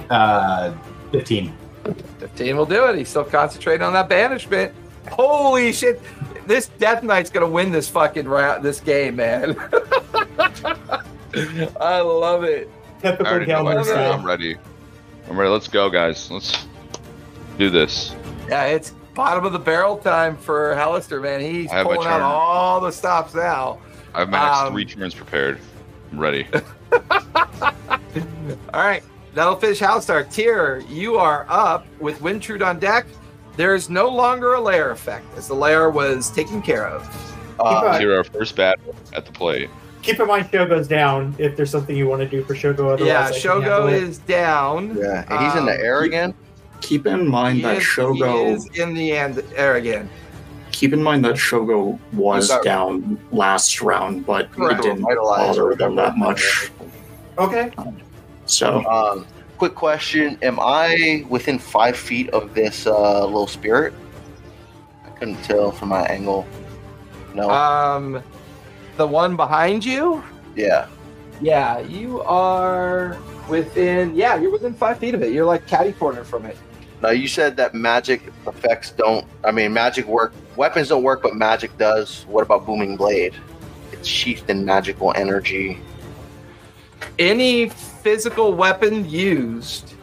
Uh, 0.09 0.73
15. 1.13 1.53
15 2.19 2.57
will 2.57 2.67
do 2.67 2.87
it. 2.87 2.97
He's 2.97 3.09
still 3.09 3.25
concentrating 3.25 3.83
on 3.83 3.93
that 3.95 4.09
banishment. 4.09 4.73
Holy 5.11 5.73
shit. 5.73 6.01
This 6.47 6.69
Death 6.79 7.03
Knight's 7.03 7.31
going 7.31 7.47
to 7.47 7.53
win 7.53 7.73
this 7.73 7.89
fucking 7.89 8.29
round, 8.29 8.65
this 8.65 8.81
game, 8.81 9.17
man. 9.17 9.57
I 11.81 12.01
love 12.01 12.45
it. 12.45 12.71
I 13.03 13.11
Typical 13.11 13.27
already 13.27 13.47
know 13.47 13.65
what 13.65 13.77
Gelmir 13.77 13.79
I'm 13.81 13.85
style. 13.85 14.13
I'm 14.13 14.25
ready. 14.27 14.57
I'm 15.29 15.39
ready. 15.39 15.51
Let's 15.51 15.69
go, 15.69 15.89
guys. 15.89 16.31
Let's 16.31 16.67
do 17.59 17.71
this. 17.71 18.15
Yeah, 18.49 18.65
it's 18.65 18.91
bottom 19.15 19.45
of 19.45 19.53
the 19.53 19.59
barrel 19.59 19.97
time 19.97 20.37
for 20.37 20.75
Halaster, 20.75 21.23
man. 21.23 21.41
He's 21.41 21.71
I 21.71 21.77
have 21.77 21.87
my 21.87 21.95
pulling 21.95 22.09
out 22.09 22.21
all 22.21 22.81
the 22.81 22.91
stops 22.91 23.35
now. 23.35 23.79
I 24.15 24.21
have 24.21 24.29
my 24.29 24.45
next 24.45 24.59
Um, 24.59 24.73
three 24.73 24.85
turns 24.85 25.15
prepared. 25.15 25.61
I'm 26.13 26.19
ready. 26.19 26.47
All 28.75 28.83
right, 28.83 29.03
that'll 29.35 29.57
finish 29.57 29.79
Halaster. 29.81 30.29
Tyr, 30.33 30.83
you 30.89 31.17
are 31.17 31.47
up 31.49 31.87
with 32.01 32.21
Wintrude 32.21 32.63
on 32.63 32.81
deck. 32.81 33.07
There 33.57 33.75
is 33.75 33.89
no 33.89 34.09
longer 34.09 34.55
a 34.55 34.61
lair 34.61 34.91
effect, 34.91 35.27
as 35.37 35.47
the 35.47 35.55
lair 35.55 35.91
was 35.91 36.31
taken 36.31 36.61
care 36.63 36.89
of. 36.89 37.07
Uh, 37.61 38.01
our 38.03 38.25
first 38.25 38.57
battle 38.57 38.95
at 39.15 39.27
the 39.27 39.33
plate. 39.33 39.71
Keep 40.03 40.21
in 40.21 40.27
mind 40.27 40.47
Shogo's 40.51 40.89
down 40.89 41.35
if 41.39 41.57
there's 41.57 41.71
something 41.71 41.95
you 41.95 42.07
want 42.09 42.23
to 42.23 42.29
do 42.29 42.43
for 42.45 42.55
Shogo. 42.55 42.95
Otherwise 42.95 43.07
yeah, 43.07 43.27
I 43.29 43.33
Shogo 43.33 43.93
is 43.93 44.19
down. 44.19 44.97
yeah, 44.97 45.25
and 45.29 45.45
he's 45.45 45.55
in 45.57 45.67
the 45.67 45.75
Um, 45.75 45.81
air 45.81 46.03
again. 46.03 46.35
keep 46.81 47.07
in 47.07 47.29
mind 47.29 47.57
He 47.59 47.63
that 47.63 47.77
is, 47.79 47.83
Shogo 47.85 48.47
he 48.47 48.53
is 48.53 48.67
in 48.79 48.95
the 48.95 49.13
end 49.13 49.43
air 49.55 49.77
again. 49.77 50.09
keep 50.73 50.95
in 50.95 51.03
mind 51.03 51.23
that 51.27 51.35
Shogo 51.35 51.99
was 52.15 52.49
Sorry. 52.49 52.65
down 52.65 53.19
last 53.31 53.83
round, 53.83 54.25
but 54.25 54.49
it 54.57 54.81
didn't 54.83 55.03
bother 55.03 55.75
them 55.75 55.97
that 55.97 56.17
much. 56.17 56.71
Okay. 57.39 57.71
So 58.47 58.83
Um, 58.87 59.27
quick 59.59 59.75
question: 59.75 60.39
Am 60.43 60.59
I 60.61 61.25
within 61.29 61.59
five 61.59 61.97
feet 61.97 62.31
of 62.31 62.55
this 62.55 62.87
uh, 62.87 63.25
little 63.27 63.47
spirit? 63.47 63.93
I 65.07 65.11
couldn't 65.11 65.43
tell 65.45 65.71
from 65.71 65.91
my 65.91 66.03
angle. 66.07 66.47
No. 67.35 67.51
Um, 67.51 68.23
the 68.97 69.07
one 69.07 69.37
behind 69.37 69.85
you. 69.85 70.23
yeah. 70.57 70.87
Yeah, 71.43 71.79
you 71.79 72.21
are 72.21 73.17
within. 73.49 74.15
Yeah, 74.15 74.37
you're 74.37 74.51
within 74.51 74.75
five 74.75 74.99
feet 74.99 75.15
of 75.15 75.23
it. 75.23 75.33
You're 75.33 75.47
like 75.47 75.67
catty 75.67 75.93
corner 75.93 76.23
from 76.23 76.45
it. 76.45 76.55
Now 77.01 77.11
you 77.11 77.29
said 77.29 77.57
that 77.57 77.73
magic 77.73 78.31
effects 78.47 78.91
don't. 78.91 79.27
I 79.43 79.51
mean, 79.51 79.73
magic 79.73 80.07
work. 80.07 80.35
Weapons 80.57 80.89
don't 80.89 81.03
work, 81.03 81.23
but 81.23 81.35
magic 81.35 81.79
does. 81.79 82.27
What 82.29 82.43
about 82.43 82.67
booming 82.67 82.99
blade? 82.99 83.35
It's 83.91 84.07
sheathed 84.07 84.51
in 84.51 84.67
magical 84.67 85.15
energy. 85.17 85.79
Any 87.19 87.71
physical 87.71 88.53
weapon 88.53 89.09
used 89.09 89.95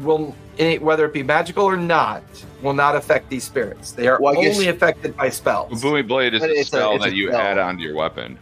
will, 0.00 0.36
any, 0.58 0.78
whether 0.78 1.06
it 1.06 1.14
be 1.14 1.22
magical 1.22 1.64
or 1.64 1.78
not, 1.78 2.22
will 2.62 2.72
not 2.74 2.96
affect 2.96 3.28
these 3.28 3.44
spirits. 3.44 3.92
They 3.92 4.08
are 4.08 4.18
Well, 4.20 4.36
only 4.38 4.68
affected 4.68 5.16
by 5.16 5.28
spells. 5.30 5.80
Booming 5.82 6.06
blade 6.06 6.34
is 6.34 6.40
But 6.40 6.50
a 6.50 6.52
it's 6.52 6.62
a- 6.62 6.64
spell 6.66 6.96
a 6.96 6.98
that 7.00 7.14
you 7.14 7.28
spell. 7.28 7.40
add 7.40 7.58
onto 7.58 7.82
your 7.82 7.94
weapon. 7.94 8.38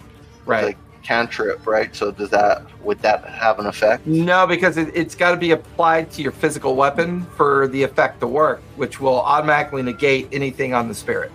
Right. 0.47 0.65
Like 0.65 0.77
cantrip, 1.03 1.67
right? 1.67 1.95
So 1.97 2.11
does 2.11 2.29
that 2.31 2.63
would 2.83 3.01
that 3.01 3.25
have 3.25 3.59
an 3.59 3.67
effect? 3.67 4.07
No, 4.07 4.47
because 4.47 4.77
it, 4.77 4.91
it's 4.95 5.15
got 5.15 5.31
to 5.31 5.37
be 5.37 5.53
applied 5.53 6.11
to 6.13 6.23
your 6.23 6.33
physical 6.33 6.75
weapon 6.77 7.25
for 7.37 7.69
the 7.69 7.83
effect 7.83 8.21
to 8.21 8.27
work, 8.27 8.61
which 8.77 9.01
will 9.01 9.21
automatically 9.21 9.83
negate 9.83 10.29
anything 10.33 10.75
on 10.75 10.89
the 10.89 10.95
spirit. 10.95 11.31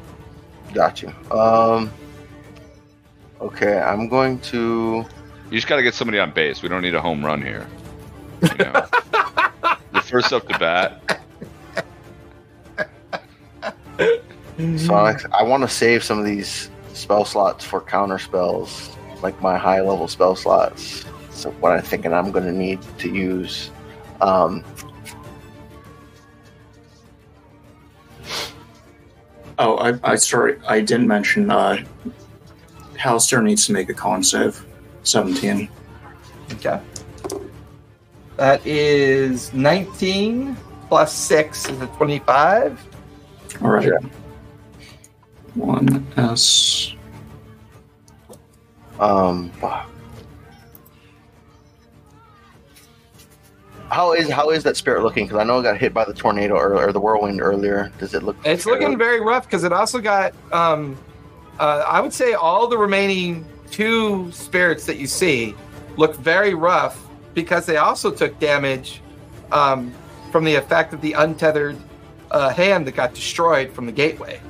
Gotcha. 0.73 1.13
Um. 1.31 1.91
Okay, 3.41 3.77
I'm 3.79 4.07
going 4.07 4.39
to. 4.41 5.05
You 5.49 5.57
just 5.57 5.67
got 5.67 5.75
to 5.77 5.83
get 5.83 5.93
somebody 5.93 6.17
on 6.19 6.31
base. 6.31 6.61
We 6.61 6.69
don't 6.69 6.81
need 6.81 6.95
a 6.95 7.01
home 7.01 7.23
run 7.25 7.41
here. 7.41 7.67
You 8.41 8.49
know? 8.57 8.73
the 9.93 10.01
first 10.01 10.31
up 10.33 10.47
to 10.47 10.57
bat. 10.57 11.21
Sonic, 14.77 15.25
I 15.31 15.43
want 15.43 15.63
to 15.63 15.67
save 15.67 16.03
some 16.03 16.19
of 16.19 16.25
these 16.25 16.69
spell 16.93 17.25
slots 17.25 17.65
for 17.65 17.81
counter 17.81 18.19
spells, 18.19 18.95
like 19.21 19.39
my 19.41 19.57
high 19.57 19.81
level 19.81 20.07
spell 20.07 20.35
slots. 20.35 21.05
So 21.31 21.51
what 21.51 21.71
I'm 21.71 21.81
thinking 21.81 22.13
I'm 22.13 22.31
going 22.31 22.45
to 22.45 22.51
need 22.51 22.79
to 22.99 23.09
use. 23.09 23.71
Um, 24.21 24.63
oh 29.59 29.77
I, 29.77 29.99
I 30.03 30.15
sorry 30.15 30.57
I 30.67 30.81
didn't 30.81 31.07
mention 31.07 31.51
uh 31.51 31.83
Halaster 32.93 33.43
needs 33.43 33.65
to 33.65 33.73
make 33.73 33.89
a 33.89 33.93
con 33.93 34.23
save. 34.23 34.65
Seventeen. 35.03 35.67
Okay. 36.53 36.79
That 38.37 38.65
is 38.65 39.53
19 39.53 40.57
plus 40.89 41.13
6 41.13 41.69
is 41.69 41.81
a 41.81 41.87
25. 43.53 43.91
Alright. 43.91 44.13
One 45.55 46.05
S. 46.17 46.93
Um, 48.99 49.51
how 53.89 54.13
is 54.13 54.29
how 54.29 54.49
is 54.49 54.63
that 54.63 54.77
spirit 54.77 55.03
looking? 55.03 55.25
Because 55.25 55.39
I 55.39 55.43
know 55.43 55.59
it 55.59 55.63
got 55.63 55.77
hit 55.77 55.93
by 55.93 56.05
the 56.05 56.13
tornado 56.13 56.55
or, 56.55 56.75
or 56.75 56.91
the 56.91 56.99
whirlwind 56.99 57.41
earlier. 57.41 57.91
Does 57.99 58.13
it 58.13 58.23
look? 58.23 58.35
It's 58.43 58.65
looking 58.65 58.97
very 58.97 59.19
rough 59.19 59.45
because 59.45 59.63
it 59.63 59.71
also 59.71 59.99
got, 59.99 60.33
um, 60.51 60.97
uh, 61.59 61.83
I 61.87 62.01
would 62.01 62.13
say, 62.13 62.33
all 62.33 62.67
the 62.67 62.77
remaining 62.77 63.45
two 63.69 64.31
spirits 64.31 64.85
that 64.85 64.97
you 64.97 65.07
see 65.07 65.55
look 65.97 66.15
very 66.15 66.53
rough 66.53 67.05
because 67.33 67.65
they 67.65 67.77
also 67.77 68.11
took 68.11 68.37
damage 68.39 69.01
um, 69.51 69.93
from 70.31 70.43
the 70.43 70.55
effect 70.55 70.93
of 70.93 71.01
the 71.01 71.13
untethered 71.13 71.77
uh, 72.33 72.49
hand 72.49 72.85
that 72.87 72.93
got 72.95 73.13
destroyed 73.13 73.71
from 73.71 73.85
the 73.85 73.91
gateway. 73.91 74.41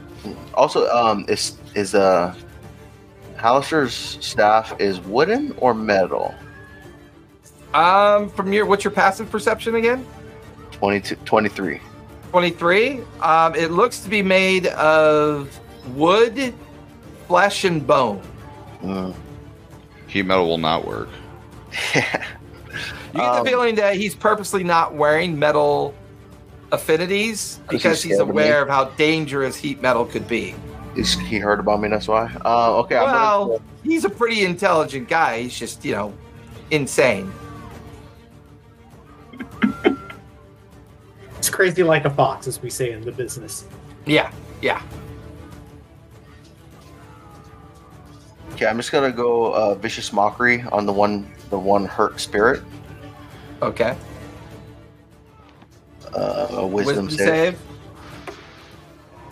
Also, 0.53 0.87
um, 0.89 1.25
is 1.27 1.57
is 1.75 1.93
uh, 1.93 2.33
Halaster's 3.37 3.93
staff 3.93 4.73
is 4.79 4.99
wooden 5.01 5.53
or 5.57 5.73
metal? 5.73 6.33
Um, 7.73 8.29
from 8.29 8.53
your 8.53 8.65
what's 8.65 8.83
your 8.83 8.91
passive 8.91 9.29
perception 9.29 9.75
again? 9.75 10.05
22, 10.71 11.15
23. 11.25 11.79
23. 12.31 13.01
Um, 13.21 13.55
it 13.55 13.71
looks 13.71 13.99
to 14.01 14.09
be 14.09 14.21
made 14.21 14.67
of 14.67 15.59
wood, 15.95 16.53
flesh, 17.27 17.63
and 17.63 17.85
bone. 17.85 18.21
Mm. 18.81 19.13
Heat 20.07 20.23
metal 20.23 20.47
will 20.47 20.57
not 20.57 20.85
work. 20.85 21.09
Yeah. 21.95 22.25
You 23.13 23.19
get 23.19 23.29
Um, 23.29 23.43
the 23.43 23.49
feeling 23.51 23.75
that 23.75 23.95
he's 23.95 24.15
purposely 24.15 24.63
not 24.63 24.95
wearing 24.95 25.37
metal 25.37 25.93
affinities 26.73 27.59
because 27.69 28.01
he's 28.01 28.03
he's 28.03 28.17
scared 28.17 28.21
of 28.21 28.29
aware 28.29 28.61
of 28.61 28.69
how 28.69 28.85
dangerous 28.95 29.55
heat 29.55 29.81
metal 29.81 30.05
could 30.05 30.27
be. 30.27 30.55
He's, 30.95 31.13
he 31.13 31.39
heard 31.39 31.59
about 31.59 31.81
me. 31.81 31.89
That's 31.89 32.07
why. 32.07 32.35
Uh, 32.43 32.77
okay. 32.79 32.97
I'm 32.97 33.05
well, 33.05 33.47
gonna, 33.47 33.61
he's 33.83 34.05
a 34.05 34.09
pretty 34.09 34.43
intelligent 34.43 35.07
guy. 35.07 35.43
He's 35.43 35.57
just, 35.57 35.85
you 35.85 35.93
know, 35.93 36.13
insane. 36.71 37.31
It's 41.37 41.49
crazy 41.49 41.83
like 41.83 42.05
a 42.05 42.09
fox, 42.09 42.47
as 42.47 42.61
we 42.61 42.69
say 42.69 42.91
in 42.91 43.01
the 43.01 43.11
business. 43.11 43.65
Yeah, 44.05 44.31
yeah. 44.61 44.81
okay, 48.63 48.69
I'm 48.69 48.77
just 48.77 48.91
gonna 48.91 49.11
go 49.11 49.53
uh, 49.53 49.75
vicious 49.75 50.13
mockery 50.13 50.63
on 50.71 50.85
the 50.85 50.93
one 50.93 51.29
the 51.49 51.59
one 51.59 51.85
hurt 51.85 52.19
spirit. 52.19 52.61
Okay. 53.61 53.95
Uh, 56.15 56.67
wisdom, 56.67 57.09
save. 57.09 57.17
save. 57.17 57.59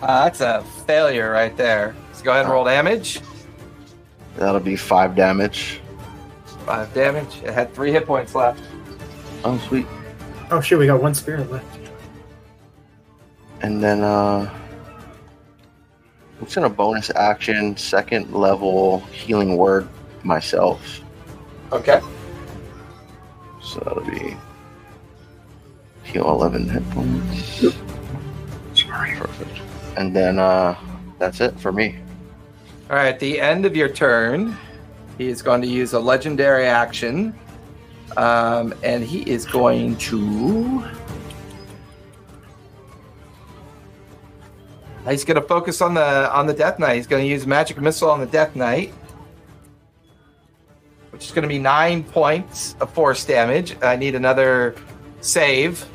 Uh, 0.01 0.24
that's 0.24 0.42
a 0.42 0.64
failure 0.88 1.32
right 1.32 1.56
there. 1.56 1.95
So 2.14 2.24
go 2.24 2.32
ahead 2.32 2.45
and 2.45 2.51
roll 2.51 2.64
damage. 2.64 3.22
That'll 4.35 4.60
be 4.60 4.76
five 4.76 5.16
damage. 5.16 5.80
Five 6.66 6.93
damage. 6.93 7.42
It 7.43 7.53
had 7.53 7.74
three 7.74 7.92
hit 7.92 8.06
points 8.06 8.34
left. 8.34 8.61
Oh, 9.43 9.58
sweet. 9.68 9.85
Oh 10.50 10.60
shit, 10.61 10.77
we 10.77 10.88
got 10.88 11.01
one 11.01 11.14
spirit 11.14 11.50
left. 11.51 11.66
And 13.61 13.82
then 13.82 14.01
uh 14.01 14.51
it's 16.42 16.58
in 16.58 16.64
a 16.64 16.69
bonus 16.69 17.11
action, 17.11 17.77
second 17.77 18.34
level 18.34 19.00
healing 19.11 19.58
word 19.58 19.88
myself. 20.24 21.01
Okay. 21.72 22.01
So 23.61 23.80
that'll 23.82 24.03
be 24.03 24.35
heal 26.11 26.30
eleven 26.30 26.67
hit 26.67 26.88
points. 26.91 27.61
Perfect. 28.88 29.61
And 29.98 30.15
then 30.15 30.40
uh 30.40 30.75
that's 31.19 31.41
it 31.41 31.59
for 31.59 31.72
me. 31.72 31.98
All 32.90 32.95
right. 32.95 33.07
At 33.07 33.19
the 33.19 33.40
end 33.40 33.65
of 33.65 33.75
your 33.75 33.88
turn, 33.88 34.57
he 35.17 35.27
is 35.30 35.41
going 35.41 35.61
to 35.61 35.67
use 35.67 35.93
a 35.93 35.99
legendary 35.99 36.65
action, 36.65 37.33
um, 38.17 38.73
and 38.83 39.03
he 39.03 39.22
is 39.30 39.45
going 39.45 39.95
to. 39.98 40.83
He's 45.07 45.23
going 45.23 45.40
to 45.40 45.48
focus 45.48 45.81
on 45.81 45.93
the 45.93 46.31
on 46.33 46.48
the 46.48 46.53
Death 46.53 46.80
Knight. 46.80 46.95
He's 46.95 47.07
going 47.07 47.23
to 47.23 47.30
use 47.30 47.45
magic 47.48 47.80
missile 47.80 48.09
on 48.09 48.19
the 48.19 48.25
Death 48.25 48.56
Knight, 48.56 48.93
which 51.11 51.25
is 51.25 51.31
going 51.31 51.43
to 51.43 51.48
be 51.48 51.59
nine 51.59 52.03
points 52.03 52.75
of 52.81 52.91
force 52.93 53.23
damage. 53.25 53.77
I 53.81 53.95
need 53.95 54.15
another 54.15 54.75
save 55.22 55.85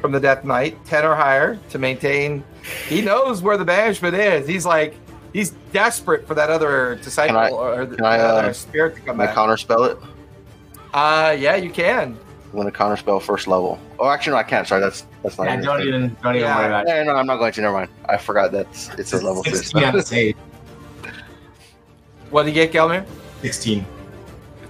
from 0.00 0.12
the 0.12 0.20
Death 0.20 0.44
Knight, 0.44 0.82
ten 0.86 1.04
or 1.04 1.14
higher, 1.14 1.58
to 1.70 1.78
maintain. 1.78 2.42
He 2.88 3.00
knows 3.00 3.42
where 3.42 3.56
the 3.56 3.64
banishment 3.64 4.14
is. 4.14 4.46
He's 4.48 4.66
like 4.66 4.96
he's 5.32 5.50
desperate 5.72 6.26
for 6.26 6.34
that 6.34 6.50
other 6.50 6.96
disciple 6.96 7.36
Can 7.36 7.44
I- 7.44 7.50
or 7.50 7.86
the, 7.86 7.96
can 7.96 8.04
I, 8.04 8.18
uh, 8.18 8.22
other 8.24 8.52
spirit 8.54 8.96
to 8.96 9.00
come 9.02 9.16
back. 9.16 9.16
Can 9.16 9.20
I 9.20 9.26
back. 9.26 9.34
counter 9.34 9.56
spell 9.56 9.84
it? 9.84 9.98
Uh, 10.92 11.36
yeah, 11.38 11.54
you 11.56 11.70
can. 11.70 12.18
I'm 12.52 12.56
gonna 12.56 12.72
counter 12.72 12.96
first 13.20 13.46
level. 13.46 13.78
Oh 14.00 14.08
actually 14.08 14.32
no 14.32 14.38
I 14.38 14.42
can't, 14.42 14.66
sorry, 14.66 14.80
that's 14.80 15.06
that's 15.22 15.38
not 15.38 15.44
Yeah, 15.46 15.60
don't 15.60 15.78
thing. 15.78 15.86
even 15.88 16.16
don't 16.22 16.34
even 16.34 16.48
Yeah. 16.48 16.56
worry 16.56 16.66
about 16.66 16.86
it. 16.86 16.88
Yeah, 16.88 17.02
no, 17.04 17.14
I'm 17.14 17.26
not 17.26 17.36
going 17.36 17.52
to, 17.52 17.60
never 17.60 17.74
mind. 17.74 17.90
I 18.08 18.16
forgot 18.16 18.50
that's 18.50 18.88
it's 18.98 19.12
a 19.12 19.18
level 19.18 19.44
three. 19.44 19.54
16 19.54 19.84
on 19.84 19.94
the 19.94 20.02
save. 20.02 20.36
What 22.30 22.42
do 22.42 22.48
you 22.48 22.54
get, 22.54 22.72
Gelmir? 22.72 23.04
16. 23.42 23.84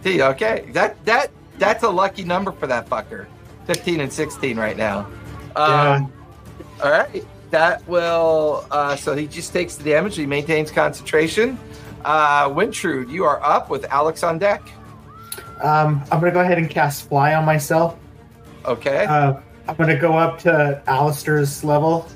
15. 0.02 0.20
Okay, 0.22 0.68
that 0.72 1.02
that 1.06 1.30
that's 1.58 1.82
a 1.84 1.88
lucky 1.88 2.24
number 2.24 2.52
for 2.52 2.66
that 2.66 2.88
fucker. 2.88 3.26
15 3.66 4.00
and 4.00 4.12
16 4.12 4.58
right 4.58 4.76
now. 4.76 5.06
Um, 5.56 6.12
All 6.82 6.90
right, 6.90 7.24
that 7.50 7.86
will. 7.86 8.66
Uh, 8.70 8.96
so 8.96 9.14
he 9.14 9.26
just 9.26 9.52
takes 9.52 9.76
the 9.76 9.84
damage. 9.84 10.16
He 10.16 10.26
maintains 10.26 10.70
concentration. 10.70 11.58
Uh, 12.04 12.48
Wintrude, 12.48 13.10
you 13.10 13.24
are 13.24 13.42
up 13.42 13.68
with 13.68 13.84
Alex 13.86 14.22
on 14.22 14.38
deck. 14.38 14.62
Um, 15.62 16.02
I'm 16.10 16.20
gonna 16.20 16.32
go 16.32 16.40
ahead 16.40 16.58
and 16.58 16.70
cast 16.70 17.08
fly 17.08 17.34
on 17.34 17.44
myself. 17.44 17.96
Okay. 18.64 19.04
Uh, 19.04 19.34
I'm 19.68 19.76
gonna 19.76 19.98
go 19.98 20.14
up 20.14 20.38
to 20.40 20.82
Halaster's 20.86 21.62
level. 21.62 22.08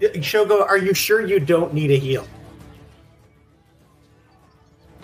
Shogo, 0.00 0.60
are 0.66 0.78
you 0.78 0.94
sure 0.94 1.26
you 1.26 1.40
don't 1.40 1.72
need 1.72 1.90
a 1.90 1.96
heal? 1.96 2.26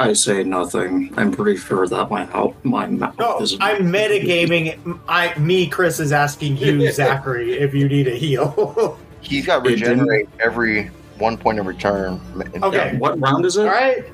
I 0.01 0.15
say 0.15 0.43
nothing. 0.43 1.13
I'm 1.19 1.31
pretty 1.31 1.59
sure 1.59 1.87
that 1.87 2.11
my 2.11 2.27
out 2.33 2.57
my 2.65 2.87
mouth 2.87 3.19
No, 3.19 3.39
is. 3.41 3.57
I'm 3.61 3.93
metagaming. 3.93 4.99
I, 5.07 5.39
me, 5.39 5.67
Chris 5.69 6.01
is 6.01 6.11
asking 6.11 6.57
you, 6.57 6.91
Zachary, 6.93 7.59
if 7.59 7.75
you 7.75 7.87
need 7.87 8.09
a 8.09 8.15
heal. 8.17 8.99
He's 9.21 9.45
got 9.45 9.65
regenerate 9.67 10.29
every 10.41 10.87
one 11.19 11.37
point 11.37 11.59
of 11.59 11.67
return. 11.67 12.19
Okay. 12.63 12.97
What 12.97 13.21
round 13.21 13.45
is 13.45 13.59
it? 13.59 13.67
All 13.67 13.73
right. 13.73 14.07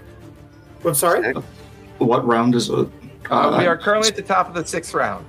I'm 0.84 0.94
sorry. 0.94 1.32
What 1.98 2.26
round 2.26 2.56
is 2.56 2.68
it? 2.68 2.88
Uh, 3.30 3.56
we 3.58 3.66
are 3.66 3.76
currently 3.78 4.08
at 4.08 4.16
the 4.16 4.22
top 4.22 4.48
of 4.48 4.54
the 4.54 4.66
sixth 4.66 4.92
round. 4.92 5.24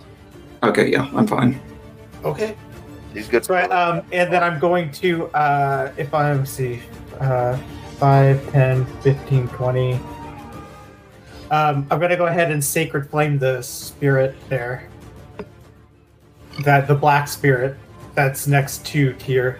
Okay, 0.64 0.92
yeah, 0.92 1.10
I'm 1.14 1.27
fine. 1.27 1.60
Okay. 2.24 2.56
He's 3.14 3.27
good. 3.27 3.48
Right. 3.50 3.72
um, 3.72 4.03
and 4.11 4.34
then 4.34 4.44
I'm 4.44 4.60
going 4.60 4.92
to, 4.94 5.27
uh, 5.27 5.92
if 5.98 6.14
I 6.14 6.34
let's 6.34 6.52
see, 6.52 6.82
uh, 7.19 7.58
5, 8.00 8.52
10, 8.52 8.86
15, 9.02 9.48
20. 9.50 10.00
Um, 11.50 11.88
I'm 11.90 12.00
going 12.00 12.11
to 12.11 12.17
go 12.17 12.26
ahead 12.26 12.51
and 12.51 12.64
sacred 12.64 13.09
flame 13.09 13.40
the 13.40 13.61
spirit 13.61 14.35
there. 14.50 14.88
That 16.64 16.88
the 16.88 16.95
black 16.95 17.27
spirit 17.27 17.77
that's 18.16 18.48
next 18.48 18.85
to 18.88 19.14
Tyr. 19.14 19.59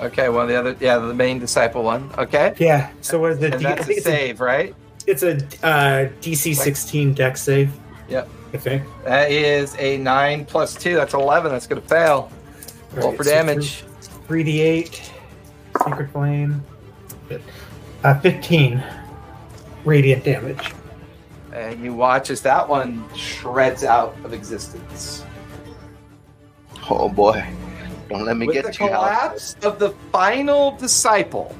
Okay, 0.00 0.28
one 0.28 0.42
of 0.42 0.48
the 0.48 0.56
other, 0.56 0.76
yeah, 0.78 0.98
the 0.98 1.14
main 1.14 1.38
disciple 1.38 1.82
one. 1.82 2.10
Okay. 2.18 2.54
Yeah. 2.58 2.90
So 3.00 3.18
what 3.18 3.32
is 3.32 3.38
the? 3.38 3.46
And 3.46 3.58
D- 3.58 3.64
that's 3.64 3.88
a 3.88 3.90
it's 3.90 4.00
a, 4.00 4.02
save, 4.02 4.40
right? 4.40 4.74
it's 5.06 5.22
a 5.22 5.36
uh, 5.62 6.08
DC 6.20 6.54
16 6.54 7.14
Dex 7.14 7.40
save. 7.40 7.72
Yep. 8.08 8.28
I 8.52 8.56
think. 8.58 8.82
That 9.04 9.30
is 9.30 9.74
a 9.78 9.98
nine 9.98 10.44
plus 10.44 10.74
two. 10.74 10.94
That's 10.94 11.14
eleven. 11.14 11.50
That's 11.50 11.66
gonna 11.66 11.80
fail. 11.80 12.30
Roll 12.92 13.06
Alright, 13.06 13.16
for 13.18 13.24
so 13.24 13.30
damage. 13.30 13.84
3d8, 14.28 15.10
Sacred 15.84 16.10
Flame, 16.10 16.64
uh, 18.02 18.20
15 18.20 18.82
radiant 19.84 20.24
damage. 20.24 20.72
And 21.56 21.82
you 21.82 21.94
watch 21.94 22.28
as 22.28 22.42
that 22.42 22.68
one 22.68 23.02
shreds 23.16 23.82
out 23.82 24.14
of 24.24 24.34
existence. 24.34 25.24
Oh 26.90 27.08
boy. 27.08 27.48
Don't 28.10 28.26
let 28.26 28.36
me 28.36 28.46
With 28.46 28.54
get 28.54 28.64
the 28.66 28.72
you. 28.72 28.90
Collapse 28.90 29.56
of 29.62 29.78
the 29.78 29.90
final 30.12 30.76
disciple, 30.76 31.56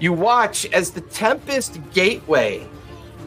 you 0.00 0.14
watch 0.14 0.64
as 0.72 0.90
the 0.90 1.02
Tempest 1.02 1.78
Gateway 1.92 2.66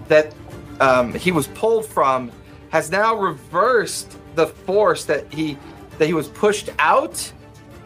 that 0.08 0.34
um, 0.80 1.14
he 1.14 1.32
was 1.32 1.46
pulled 1.50 1.86
from 1.86 2.32
has 2.70 2.90
now 2.90 3.16
reversed 3.16 4.18
the 4.34 4.48
force 4.48 5.06
that 5.06 5.32
he 5.32 5.60
that 6.00 6.08
he 6.08 6.14
was 6.14 6.28
pushed 6.28 6.72
out, 6.80 7.32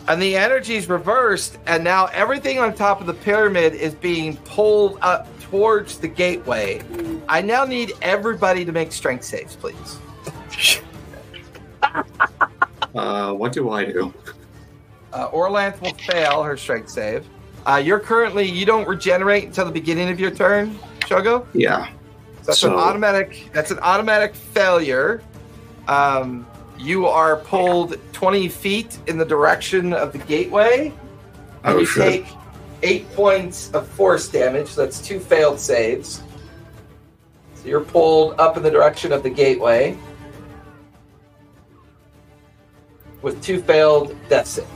and 0.07 0.21
the 0.21 0.37
energy 0.37 0.75
is 0.75 0.87
reversed, 0.87 1.59
and 1.67 1.83
now 1.83 2.05
everything 2.07 2.57
on 2.57 2.73
top 2.73 3.01
of 3.01 3.05
the 3.07 3.13
pyramid 3.13 3.73
is 3.75 3.93
being 3.95 4.37
pulled 4.37 4.97
up 5.01 5.27
towards 5.51 5.97
the 5.97 6.07
gateway. 6.07 6.81
I 7.27 7.41
now 7.41 7.65
need 7.65 7.91
everybody 8.01 8.63
to 8.65 8.71
make 8.71 8.91
strength 8.91 9.25
saves, 9.25 9.55
please. 9.55 9.99
Uh, 12.93 13.31
what 13.31 13.53
do 13.53 13.69
I 13.69 13.85
do? 13.85 14.13
Uh, 15.13 15.29
Orlanth 15.29 15.79
will 15.81 15.93
fail 15.93 16.43
her 16.43 16.57
strength 16.57 16.89
save. 16.89 17.25
Uh, 17.65 17.81
you're 17.83 18.01
currently 18.01 18.43
you 18.45 18.65
don't 18.65 18.85
regenerate 18.85 19.45
until 19.45 19.65
the 19.65 19.71
beginning 19.71 20.09
of 20.09 20.19
your 20.19 20.29
turn, 20.29 20.77
Shogo. 20.99 21.47
Yeah. 21.53 21.87
So 21.87 21.93
that's 22.47 22.63
an 22.63 22.73
automatic. 22.73 23.49
That's 23.53 23.71
an 23.71 23.79
automatic 23.79 24.35
failure. 24.35 25.23
Um, 25.87 26.45
you 26.77 27.07
are 27.07 27.37
pulled 27.37 27.95
20 28.11 28.49
feet 28.49 28.99
in 29.07 29.17
the 29.17 29.25
direction 29.25 29.93
of 29.93 30.11
the 30.11 30.17
gateway, 30.19 30.87
and 31.63 31.75
Oh 31.75 31.79
you 31.79 31.85
shit. 31.85 32.25
take 32.25 32.27
eight 32.83 33.11
points 33.13 33.71
of 33.71 33.87
force 33.87 34.27
damage. 34.29 34.69
So 34.69 34.81
that's 34.81 34.99
two 35.01 35.19
failed 35.19 35.59
saves. 35.59 36.21
So 37.55 37.67
you're 37.67 37.81
pulled 37.81 38.39
up 38.39 38.57
in 38.57 38.63
the 38.63 38.71
direction 38.71 39.11
of 39.11 39.23
the 39.23 39.29
gateway 39.29 39.97
with 43.21 43.41
two 43.43 43.61
failed 43.61 44.15
death 44.29 44.47
saves. 44.47 44.67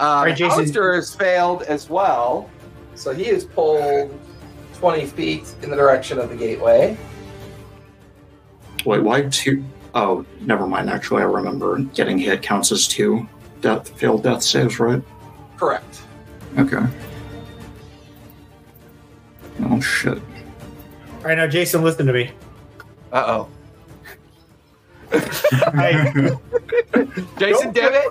Um, 0.00 0.26
right, 0.26 0.36
Jason. 0.36 0.64
Halaster 0.64 0.94
has 0.94 1.14
failed 1.14 1.62
as 1.62 1.90
well, 1.90 2.48
so 2.94 3.12
he 3.12 3.26
is 3.26 3.44
pulled 3.44 4.16
20 4.74 5.06
feet 5.06 5.54
in 5.62 5.70
the 5.70 5.76
direction 5.76 6.18
of 6.18 6.28
the 6.28 6.36
gateway. 6.36 6.96
Wait, 8.84 9.02
why 9.02 9.22
two? 9.22 9.64
Oh, 9.94 10.24
never 10.40 10.66
mind. 10.66 10.88
Actually, 10.88 11.22
I 11.22 11.26
remember 11.26 11.80
getting 11.80 12.18
hit 12.18 12.42
counts 12.42 12.70
as 12.70 12.86
two 12.86 13.28
death 13.60 13.88
failed 13.98 14.22
death 14.22 14.42
saves, 14.42 14.78
right? 14.78 15.02
Correct. 15.58 16.02
Okay. 16.58 16.84
Oh 19.64 19.80
shit. 19.80 20.18
All 20.18 21.24
right, 21.24 21.36
now 21.36 21.46
Jason, 21.46 21.82
listen 21.82 22.06
to 22.06 22.12
me. 22.12 22.30
Uh 23.12 23.24
oh. 23.26 23.48
I, 25.12 25.92
Jason 27.38 27.72
Don't- 27.72 27.74
Devitt, 27.74 28.04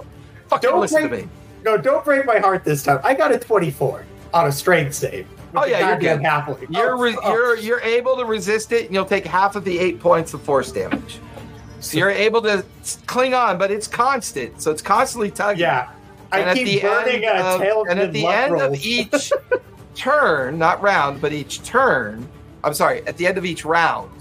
fucking 0.50 0.70
don't 0.70 0.82
listen 0.82 1.04
to 1.04 1.10
me. 1.10 1.30
no, 1.64 1.78
don't 1.78 2.04
break 2.04 2.26
my 2.26 2.40
heart 2.40 2.64
this 2.64 2.84
time. 2.84 3.00
I 3.04 3.14
got 3.14 3.32
a 3.32 3.38
24 3.40 4.06
on 4.34 4.48
a 4.48 4.52
strength 4.52 4.94
save. 4.96 5.28
Oh, 5.56 5.66
yeah, 5.66 5.80
you're 5.80 6.12
goddamn 6.16 6.18
good. 6.18 6.26
halfling. 6.68 6.76
You're 6.76 6.96
Oh, 6.96 7.00
re- 7.00 7.18
oh. 7.24 7.32
you're 7.32 7.56
you're 7.58 7.80
able 7.82 8.18
to 8.18 8.26
resist 8.26 8.72
it, 8.72 8.86
and 8.86 8.94
you'll 8.94 9.06
take 9.06 9.26
half 9.26 9.56
of 9.56 9.64
the 9.64 9.78
eight 9.80 10.00
points 10.00 10.34
of 10.34 10.42
force 10.42 10.72
damage. 10.72 11.20
So 11.80 11.98
you're 11.98 12.10
able 12.10 12.42
to 12.42 12.66
cling 13.06 13.34
on, 13.34 13.58
but 13.58 13.70
it's 13.72 13.88
constant, 13.88 14.62
so 14.62 14.72
it's 14.72 14.82
constantly 14.82 15.30
tugging. 15.32 15.62
Yeah. 15.62 15.90
I 16.32 16.40
and 16.40 16.50
at 16.50 16.56
keep 16.56 16.66
the 16.66 16.82
burning 16.82 17.26
end 17.26 17.40
a 17.40 17.46
of, 17.46 17.62
tail 17.62 17.86
and 17.90 18.00
at 18.00 18.14
the 18.14 18.26
end 18.26 18.60
of 18.60 18.76
each 18.76 19.32
turn, 19.96 20.58
not 20.58 20.82
round, 20.82 21.22
but 21.22 21.34
each 21.34 21.64
turn. 21.64 22.28
I'm 22.64 22.74
sorry. 22.74 23.06
At 23.08 23.18
the 23.18 23.28
end 23.28 23.38
of 23.38 23.46
each 23.46 23.66
round, 23.66 24.12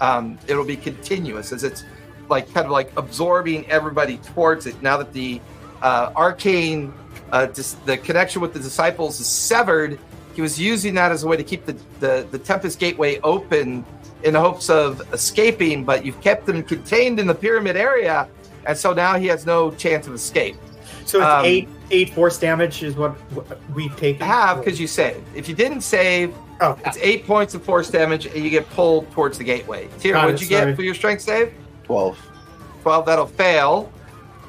um, 0.00 0.38
it'll 0.46 0.64
be 0.64 0.76
continuous 0.76 1.52
as 1.52 1.64
it's 1.64 1.84
like 2.28 2.52
kind 2.54 2.64
of 2.64 2.72
like 2.72 2.92
absorbing 2.96 3.68
everybody 3.70 4.16
towards 4.18 4.66
it. 4.66 4.80
Now 4.82 4.96
that 4.96 5.12
the 5.12 5.40
uh, 5.82 6.12
arcane, 6.16 6.92
uh, 7.32 7.46
dis- 7.46 7.74
the 7.84 7.98
connection 7.98 8.40
with 8.40 8.52
the 8.54 8.60
disciples 8.60 9.20
is 9.20 9.26
severed, 9.26 9.98
he 10.34 10.42
was 10.42 10.58
using 10.58 10.94
that 10.94 11.12
as 11.12 11.24
a 11.24 11.26
way 11.26 11.36
to 11.36 11.44
keep 11.44 11.66
the, 11.66 11.76
the, 11.98 12.26
the 12.30 12.38
Tempest 12.38 12.78
Gateway 12.78 13.20
open 13.20 13.84
in 14.22 14.34
the 14.34 14.40
hopes 14.40 14.70
of 14.70 15.02
escaping, 15.12 15.84
but 15.84 16.04
you've 16.04 16.20
kept 16.20 16.46
them 16.46 16.62
contained 16.62 17.18
in 17.18 17.26
the 17.26 17.34
pyramid 17.34 17.76
area, 17.76 18.28
and 18.66 18.76
so 18.76 18.92
now 18.92 19.16
he 19.16 19.26
has 19.26 19.46
no 19.46 19.70
chance 19.72 20.06
of 20.06 20.14
escape. 20.14 20.56
So 21.10 21.18
it's 21.18 21.26
um, 21.26 21.44
eight 21.44 21.68
eight 21.90 22.10
force 22.14 22.38
damage 22.38 22.84
is 22.84 22.94
what 22.94 23.12
what 23.32 23.58
we've 23.74 23.94
taken. 23.96 24.24
Have 24.24 24.58
because 24.58 24.78
you 24.78 24.86
saved. 24.86 25.26
If 25.34 25.48
you 25.48 25.56
didn't 25.56 25.80
save, 25.80 26.32
oh 26.60 26.78
it's 26.86 26.96
eight 26.98 27.26
points 27.26 27.52
of 27.54 27.64
force 27.64 27.90
damage, 27.90 28.26
and 28.26 28.44
you 28.44 28.48
get 28.48 28.70
pulled 28.70 29.10
towards 29.10 29.36
the 29.36 29.42
gateway. 29.42 29.88
Tyr, 29.98 30.12
Got 30.12 30.26
what'd 30.26 30.40
it, 30.40 30.42
you 30.42 30.48
get 30.48 30.76
for 30.76 30.82
your 30.82 30.94
strength 30.94 31.22
save? 31.22 31.52
12. 31.82 32.16
12, 32.82 33.06
that'll 33.06 33.26
fail. 33.26 33.92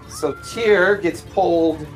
So 0.08 0.34
Tyr 0.54 0.98
gets 0.98 1.22
pulled 1.22 1.88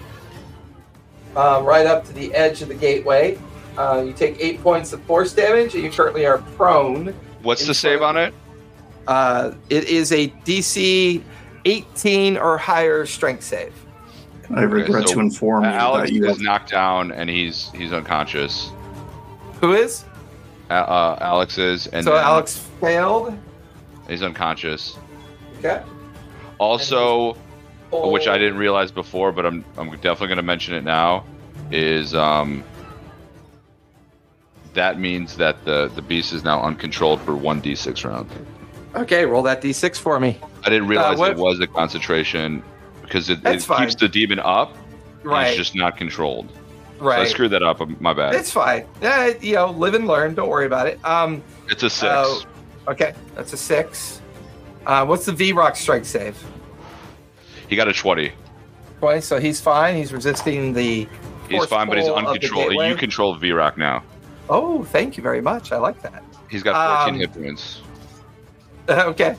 uh, 1.35 1.61
right 1.63 1.85
up 1.85 2.03
to 2.05 2.13
the 2.13 2.33
edge 2.33 2.63
of 2.63 2.69
the 2.69 2.73
gateway. 2.73 3.37
Uh, 3.77 4.03
you 4.05 4.13
take 4.13 4.37
eight 4.39 4.61
points 4.63 4.93
of 4.93 5.01
force 5.03 5.31
damage, 5.31 5.75
and 5.75 5.83
you 5.83 5.91
currently 5.91 6.25
are 6.25 6.39
prone. 6.39 7.13
What's 7.43 7.67
the 7.67 7.75
save 7.75 8.01
on 8.01 8.17
it? 8.17 8.33
Uh, 9.05 9.51
it 9.69 9.83
is 9.83 10.11
a 10.11 10.29
DC 10.43 11.21
18 11.65 12.37
or 12.37 12.57
higher 12.57 13.05
strength 13.05 13.43
save. 13.43 13.84
I 14.53 14.61
regret 14.63 15.07
so 15.07 15.15
to 15.15 15.19
inform 15.21 15.63
you 15.63 15.69
Alex 15.69 16.09
that 16.09 16.15
you 16.15 16.23
is 16.25 16.31
have 16.37 16.41
knocked 16.41 16.69
down 16.71 17.11
and 17.11 17.29
he's 17.29 17.71
he's 17.71 17.91
unconscious. 17.93 18.69
Who 19.61 19.73
is? 19.73 20.05
Uh, 20.69 20.73
uh, 20.73 21.17
Alex 21.21 21.57
is, 21.57 21.87
and 21.87 22.03
so 22.03 22.13
then 22.13 22.23
Alex 22.23 22.57
failed. 22.81 23.37
he's 24.07 24.21
unconscious. 24.23 24.97
Okay. 25.59 25.81
Also, 26.57 27.37
Oh. 27.91 28.09
which 28.09 28.27
I 28.27 28.37
didn't 28.37 28.57
realize 28.57 28.91
before, 28.91 29.31
but 29.31 29.45
I'm 29.45 29.63
I'm 29.77 29.89
definitely 29.97 30.27
going 30.27 30.37
to 30.37 30.43
mention 30.43 30.73
it 30.73 30.83
now, 30.83 31.23
is 31.71 32.13
um 32.15 32.63
that 34.73 34.99
means 34.99 35.37
that 35.37 35.63
the 35.65 35.89
the 35.95 36.01
beast 36.01 36.33
is 36.33 36.43
now 36.43 36.61
uncontrolled 36.61 37.21
for 37.21 37.35
one 37.35 37.61
d6 37.61 38.03
round. 38.09 38.29
Okay, 38.95 39.25
roll 39.25 39.43
that 39.43 39.61
d6 39.61 39.97
for 39.99 40.19
me. 40.19 40.37
I 40.63 40.69
didn't 40.69 40.87
realize 40.87 41.15
Uh, 41.17 41.19
what- 41.19 41.31
it 41.31 41.37
was 41.37 41.59
a 41.59 41.67
concentration 41.67 42.63
because 43.05 43.29
it, 43.29 43.39
it 43.45 43.65
keeps 43.77 43.95
the 43.95 44.09
demon 44.09 44.39
up. 44.39 44.75
Right. 45.23 45.47
It's 45.47 45.57
just 45.57 45.75
not 45.75 45.97
controlled. 45.97 46.49
So 46.99 47.05
I 47.05 47.17
right. 47.19 47.27
screwed 47.27 47.51
that 47.51 47.63
up. 47.63 47.81
My 47.99 48.13
bad. 48.13 48.35
It's 48.35 48.51
fine. 48.51 48.85
Yeah, 49.01 49.33
you 49.41 49.55
know, 49.55 49.71
live 49.71 49.95
and 49.95 50.07
learn. 50.07 50.33
Don't 50.33 50.49
worry 50.49 50.65
about 50.65 50.87
it. 50.87 51.03
Um, 51.03 51.43
It's 51.69 51.83
a 51.83 51.89
six. 51.89 52.11
Oh. 52.13 52.43
okay, 52.87 53.13
that's 53.35 53.51
a 53.53 53.57
six. 53.57 54.21
Uh, 54.85 55.05
what's 55.05 55.25
the 55.25 55.31
Vrock 55.31 55.75
strike 55.75 56.05
save? 56.05 56.41
he 57.67 57.75
got 57.75 57.87
a 57.87 57.93
20. 57.93 58.31
Twenty. 58.99 59.21
So 59.21 59.39
he's 59.39 59.59
fine. 59.59 59.95
He's 59.95 60.13
resisting 60.13 60.73
the. 60.73 61.07
He's 61.49 61.65
fine, 61.65 61.87
but 61.87 61.97
he's 61.97 62.07
pull 62.07 62.17
of 62.17 62.23
the 62.23 62.29
uncontrolled. 62.29 62.73
You 62.73 62.95
control 62.95 63.35
Vrock 63.37 63.77
now. 63.77 64.03
Oh, 64.49 64.83
thank 64.85 65.17
you 65.17 65.23
very 65.23 65.41
much. 65.41 65.71
I 65.71 65.77
like 65.77 66.01
that. 66.03 66.23
He's 66.49 66.63
got 66.63 67.05
14 67.05 67.13
Um, 67.15 67.19
hit 67.19 67.33
points. 67.33 67.81
okay. 68.89 69.35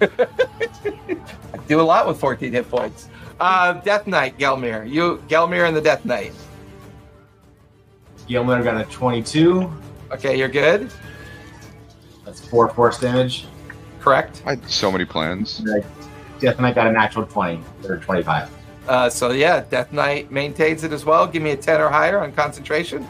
I 0.00 1.58
do 1.68 1.80
a 1.80 1.82
lot 1.82 2.06
with 2.06 2.18
14 2.18 2.52
hit 2.52 2.70
points. 2.70 3.08
Uh, 3.40 3.74
Death 3.74 4.06
Knight, 4.06 4.38
Gelmir. 4.38 4.88
You, 4.88 5.22
Gelmir, 5.28 5.66
and 5.66 5.76
the 5.76 5.80
Death 5.80 6.04
Knight. 6.04 6.32
Gelmir 8.28 8.62
got 8.62 8.80
a 8.80 8.84
22. 8.90 9.70
Okay, 10.12 10.38
you're 10.38 10.48
good. 10.48 10.90
That's 12.24 12.40
four 12.40 12.68
force 12.70 12.98
damage. 12.98 13.46
Correct. 14.00 14.42
I 14.46 14.50
had 14.50 14.68
so 14.68 14.90
many 14.92 15.04
plans. 15.04 15.62
Death 16.40 16.60
Knight 16.60 16.74
got 16.74 16.86
a 16.86 16.92
natural 16.92 17.26
20 17.26 17.62
or 17.88 17.98
25. 17.98 18.50
Uh, 18.86 19.08
so 19.08 19.30
yeah, 19.30 19.64
Death 19.70 19.92
Knight 19.92 20.30
maintains 20.30 20.84
it 20.84 20.92
as 20.92 21.04
well. 21.04 21.26
Give 21.26 21.42
me 21.42 21.50
a 21.50 21.56
10 21.56 21.80
or 21.80 21.88
higher 21.88 22.20
on 22.20 22.32
concentration. 22.32 23.06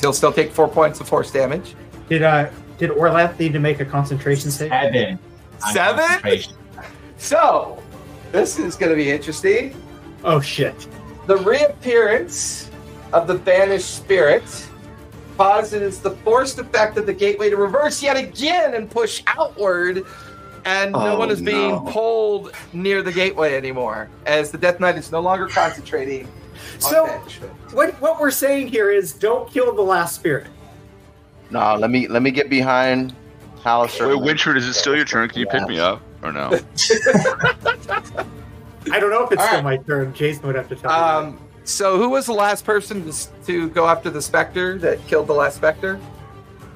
He'll 0.00 0.12
still 0.12 0.32
take 0.32 0.50
four 0.52 0.68
points 0.68 1.00
of 1.00 1.08
force 1.08 1.30
damage. 1.30 1.74
Did 2.08 2.22
uh 2.22 2.50
did 2.78 2.90
Orlanth 2.90 3.38
need 3.38 3.52
to 3.52 3.60
make 3.60 3.80
a 3.80 3.84
concentration 3.84 4.50
save? 4.50 4.70
Seven. 4.70 5.18
on 5.64 5.72
Seven? 5.72 5.98
concentration. 6.04 6.54
So 7.18 7.82
this 8.32 8.58
is 8.58 8.76
going 8.76 8.90
to 8.90 8.96
be 8.96 9.10
interesting. 9.10 9.74
Oh 10.24 10.40
shit. 10.40 10.86
The 11.26 11.36
reappearance 11.38 12.70
of 13.12 13.26
the 13.26 13.34
banished 13.34 13.94
spirit 13.96 14.42
causes 15.36 16.00
the 16.00 16.10
forced 16.10 16.58
effect 16.58 16.96
of 16.96 17.06
the 17.06 17.12
gateway 17.12 17.50
to 17.50 17.56
reverse 17.56 18.02
yet 18.02 18.16
again 18.16 18.74
and 18.74 18.90
push 18.90 19.22
outward, 19.26 20.04
and 20.64 20.92
no 20.92 21.14
Oh, 21.14 21.18
one 21.18 21.30
is 21.30 21.40
being 21.40 21.70
no. 21.72 21.80
pulled 21.90 22.52
near 22.72 23.02
the 23.02 23.12
gateway 23.12 23.56
anymore, 23.56 24.08
as 24.26 24.50
the 24.50 24.58
Death 24.58 24.80
Knight 24.80 24.96
is 24.96 25.10
no 25.12 25.20
longer 25.20 25.46
concentrating. 25.48 26.26
on 26.26 26.80
So 26.80 27.06
what 27.72 27.92
what 28.00 28.20
we're 28.20 28.30
saying 28.30 28.68
here 28.68 28.90
is 28.90 29.12
don't 29.12 29.50
kill 29.50 29.74
the 29.74 29.82
last 29.82 30.14
spirit. 30.16 30.46
No, 31.54 31.76
let 31.76 31.88
me 31.90 32.08
let 32.08 32.20
me 32.20 32.32
get 32.32 32.50
behind 32.50 33.14
Halaster. 33.62 34.08
Wait, 34.08 34.34
Wintrude, 34.34 34.56
is 34.56 34.66
it 34.66 34.74
still 34.74 34.96
your 34.96 35.04
turn? 35.04 35.28
Can 35.28 35.38
you 35.38 35.46
pick 35.46 35.68
me 35.68 35.78
up 35.78 36.02
or 36.20 36.32
no? 36.32 36.50
I 38.90 38.98
don't 38.98 39.10
know 39.10 39.22
if 39.24 39.30
it's 39.30 39.40
All 39.40 39.46
still 39.46 39.62
right. 39.62 39.64
my 39.64 39.76
turn. 39.76 40.12
Jason 40.14 40.46
would 40.48 40.56
have 40.56 40.68
to 40.68 40.74
tell 40.74 40.90
me. 41.22 41.28
Um, 41.28 41.38
so 41.62 41.96
who 41.96 42.10
was 42.10 42.26
the 42.26 42.32
last 42.32 42.64
person 42.64 43.08
to, 43.08 43.28
to 43.46 43.68
go 43.70 43.86
after 43.86 44.10
the 44.10 44.20
specter 44.20 44.76
that 44.78 45.06
killed 45.06 45.28
the 45.28 45.32
last 45.32 45.54
specter? 45.54 46.00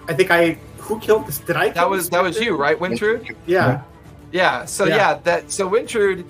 I 0.07 0.15
think 0.15 0.31
I 0.31 0.53
who 0.79 1.01
killed 1.01 1.27
this? 1.27 1.39
Did 1.39 1.57
I? 1.57 1.71
That 1.71 1.91
was 1.91 2.05
this 2.05 2.11
that 2.11 2.23
was 2.23 2.39
you, 2.41 2.57
right, 2.57 2.79
Wintrude? 2.79 3.35
Yeah. 3.47 3.83
Yeah. 4.31 4.65
So 4.65 4.85
Yeah. 4.85 4.95
yeah, 4.97 5.15
that 5.25 5.51
so 5.51 5.69
Wintrude, 5.69 6.25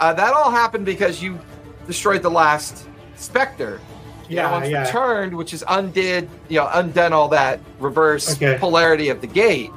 uh, 0.00 0.12
that 0.12 0.32
all 0.32 0.50
happened 0.50 0.84
because 0.86 1.22
you 1.22 1.38
destroyed 1.86 2.22
the 2.22 2.30
last 2.30 2.84
specter. 3.14 3.80
You 4.32 4.38
know, 4.38 4.42
Yeah. 4.44 4.52
once 4.52 4.68
Yeah. 4.70 4.84
returned, 4.86 5.36
which 5.36 5.52
is 5.52 5.62
undid, 5.68 6.26
you 6.48 6.58
know, 6.58 6.68
undone 6.72 7.12
all 7.12 7.28
that 7.28 7.60
reverse 7.78 8.32
Okay. 8.32 8.56
polarity 8.58 9.10
of 9.10 9.20
the 9.20 9.26
gate. 9.26 9.70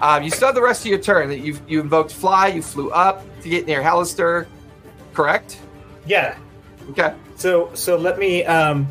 Um, 0.00 0.24
you 0.24 0.30
still 0.30 0.48
have 0.48 0.56
the 0.56 0.62
rest 0.62 0.80
of 0.80 0.86
your 0.86 0.98
turn. 0.98 1.28
That 1.28 1.38
you 1.38 1.56
you 1.68 1.80
invoked 1.80 2.12
fly, 2.12 2.48
you 2.48 2.62
flew 2.62 2.90
up 2.90 3.24
to 3.42 3.48
get 3.48 3.64
near 3.66 3.80
Halaster, 3.80 4.46
correct? 5.14 5.58
Yeah. 6.04 6.34
Okay. 6.90 7.12
So 7.36 7.70
so 7.74 7.96
let 7.96 8.18
me 8.18 8.44
um 8.44 8.88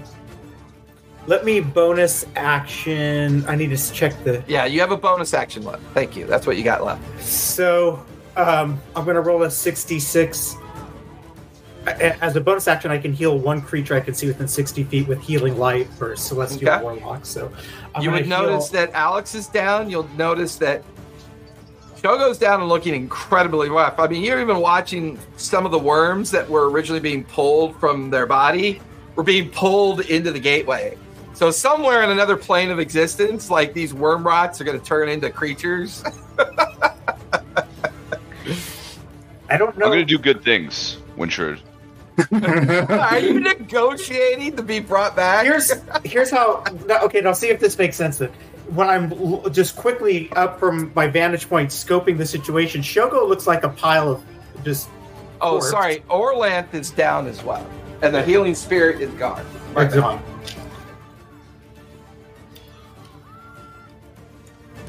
let 1.28 1.44
me 1.44 1.60
bonus 1.60 2.26
action. 2.38 3.44
I 3.50 3.56
need 3.56 3.76
to 3.78 3.94
check 3.94 4.14
the 4.24 4.42
Yeah, 4.48 4.64
you 4.66 4.80
have 4.80 4.92
a 4.92 4.98
bonus 4.98 5.34
action 5.34 5.64
left. 5.66 5.84
Thank 5.94 6.16
you. 6.16 6.26
That's 6.26 6.48
what 6.48 6.56
you 6.56 6.64
got 6.64 6.86
left. 6.86 7.02
So 7.22 8.00
um 8.38 8.80
I'm 8.96 9.04
gonna 9.04 9.20
roll 9.20 9.44
a 9.44 9.52
sixty-six 9.52 10.56
a- 10.56 10.61
as 11.88 12.36
a 12.36 12.42
bonus 12.42 12.68
action, 12.68 12.92
I 12.92 12.98
can 12.98 13.14
heal 13.14 13.38
one 13.38 13.62
creature 13.62 13.96
I 13.96 14.02
can 14.02 14.14
see 14.14 14.28
within 14.28 14.48
60 14.48 14.84
feet 14.84 15.08
with 15.08 15.22
healing 15.22 15.58
light 15.58 15.88
for 15.94 16.16
Celestial 16.16 16.70
Okay. 16.70 16.84
Warlock. 16.84 17.26
So 17.26 17.52
I'm 17.96 18.04
you 18.04 18.10
gonna 18.10 18.22
would 18.22 18.30
notice 18.30 18.70
that 18.70 18.92
Alex 18.94 19.36
is 19.36 19.48
down. 19.48 19.90
You'll 19.90 20.10
notice 20.16 20.58
that 20.58 20.84
Shogo's 22.02 22.38
down 22.38 22.62
and 22.62 22.70
looking 22.70 22.96
incredibly 22.96 23.70
rough. 23.70 24.00
I 24.00 24.08
mean, 24.08 24.24
you're 24.24 24.42
even 24.42 24.60
watching 24.60 25.20
some 25.38 25.66
of 25.66 25.72
the 25.72 25.80
worms 25.80 26.32
that 26.32 26.50
were 26.50 26.70
originally 26.70 27.00
being 27.00 27.24
pulled 27.24 27.80
from 27.80 28.10
their 28.10 28.26
body 28.26 28.82
were 29.16 29.24
being 29.24 29.50
pulled 29.50 30.02
into 30.02 30.32
the 30.32 30.40
gateway. 30.40 30.98
So 31.34 31.52
somewhere 31.52 32.04
in 32.04 32.10
another 32.12 32.38
plane 32.38 32.70
of 32.70 32.80
existence, 32.80 33.50
like 33.50 33.74
these 33.74 33.94
worm 33.94 34.26
rots 34.26 34.62
are 34.62 34.64
going 34.64 34.80
to 34.80 34.86
turn 34.86 35.10
into 35.10 35.30
creatures. 35.30 36.04
I 39.50 39.58
don't 39.58 39.78
know. 39.78 39.86
I'm 39.86 39.92
gonna 39.92 40.06
do 40.06 40.18
good 40.18 40.44
things, 40.44 40.98
Wintrude. 41.18 41.60
Are 42.32 43.20
you 43.20 43.40
negotiating 43.40 44.56
to 44.56 44.64
be 44.64 44.80
brought 44.80 45.16
back? 45.16 45.46
here's 45.46 45.72
here's 46.04 46.30
how 46.30 46.64
okay 47.04 47.22
now 47.22 47.34
see 47.34 47.50
if 47.50 47.60
this 47.60 47.78
makes 47.78 47.96
sense 47.96 48.18
then 48.18 48.30
when 48.70 48.88
i'm 48.88 49.52
just 49.52 49.76
quickly 49.76 50.32
up 50.34 50.60
from 50.60 50.92
my 50.96 51.08
vantage 51.08 51.48
point 51.50 51.70
scoping 51.70 52.18
the 52.18 52.26
situation 52.26 52.82
shogo 52.82 53.28
looks 53.28 53.48
like 53.48 53.64
a 53.64 53.70
pile 53.70 54.12
of 54.12 54.24
just 54.64 54.90
oh, 55.42 55.52
corpse. 55.52 55.70
sorry. 55.70 56.04
Orlanth 56.10 56.74
is 56.74 56.92
down 56.92 57.28
as 57.28 57.44
well, 57.44 57.66
and 58.02 58.14
the 58.14 58.24
healing 58.24 58.56
spirit 58.56 59.02
is 59.02 59.12
gone. 59.16 59.46
Right 59.74 59.92
now. 59.94 60.22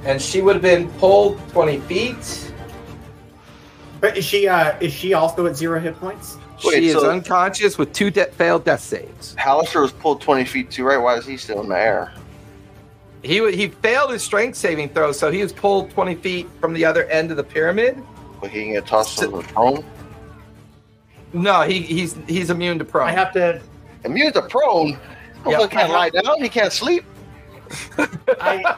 And 0.04 0.20
she 0.20 0.42
would 0.42 0.56
have 0.56 0.62
been 0.62 0.90
pulled 0.94 1.38
20 1.50 1.78
feet. 1.80 2.52
but 4.00 4.16
is 4.16 4.24
she 4.24 4.48
uh 4.48 4.76
is 4.80 4.92
she 4.92 5.14
also 5.14 5.46
at 5.46 5.56
zero 5.56 5.78
hit 5.78 5.96
points 6.00 6.38
Wait, 6.64 6.74
she 6.78 6.88
is 6.88 6.94
so- 6.94 7.10
unconscious 7.10 7.78
with 7.78 7.92
two 7.92 8.10
de- 8.10 8.26
failed 8.26 8.64
death 8.64 8.80
saves. 8.80 9.34
Halaster 9.36 9.82
was 9.82 9.92
pulled 9.92 10.20
20 10.20 10.44
feet 10.44 10.70
too, 10.70 10.84
right? 10.84 10.96
Why 10.98 11.16
is 11.16 11.26
he 11.26 11.36
still 11.36 11.60
in 11.62 11.68
the 11.68 11.78
air? 11.78 12.12
He 13.22 13.40
wa- 13.40 13.48
he 13.48 13.68
failed 13.68 14.10
his 14.10 14.22
strength 14.22 14.56
saving 14.56 14.88
throw, 14.90 15.12
so 15.12 15.30
he 15.30 15.42
was 15.42 15.52
pulled 15.52 15.90
20 15.90 16.14
feet 16.16 16.48
from 16.60 16.72
the 16.74 16.84
other 16.84 17.04
end 17.04 17.30
of 17.30 17.36
the 17.36 17.44
pyramid. 17.44 18.02
But 18.40 18.50
he 18.50 18.62
can 18.64 18.72
get 18.72 18.86
tossed 18.86 19.20
from 19.22 19.32
the 19.32 19.42
throne. 19.42 19.84
No, 21.32 21.62
he 21.62 21.80
he's 21.80 22.16
he's 22.26 22.50
immune 22.50 22.78
to 22.78 22.84
prone. 22.84 23.08
i 23.08 23.12
have 23.12 23.32
to 23.32 23.60
Immune 24.04 24.32
to 24.32 24.42
prone. 24.42 24.88
Yeah, 24.88 24.98
Motherfucker 25.44 25.70
can't 25.70 25.92
lie 25.92 26.10
down. 26.10 26.42
He 26.42 26.48
can't 26.48 26.72
sleep. 26.72 27.04
i 28.40 28.76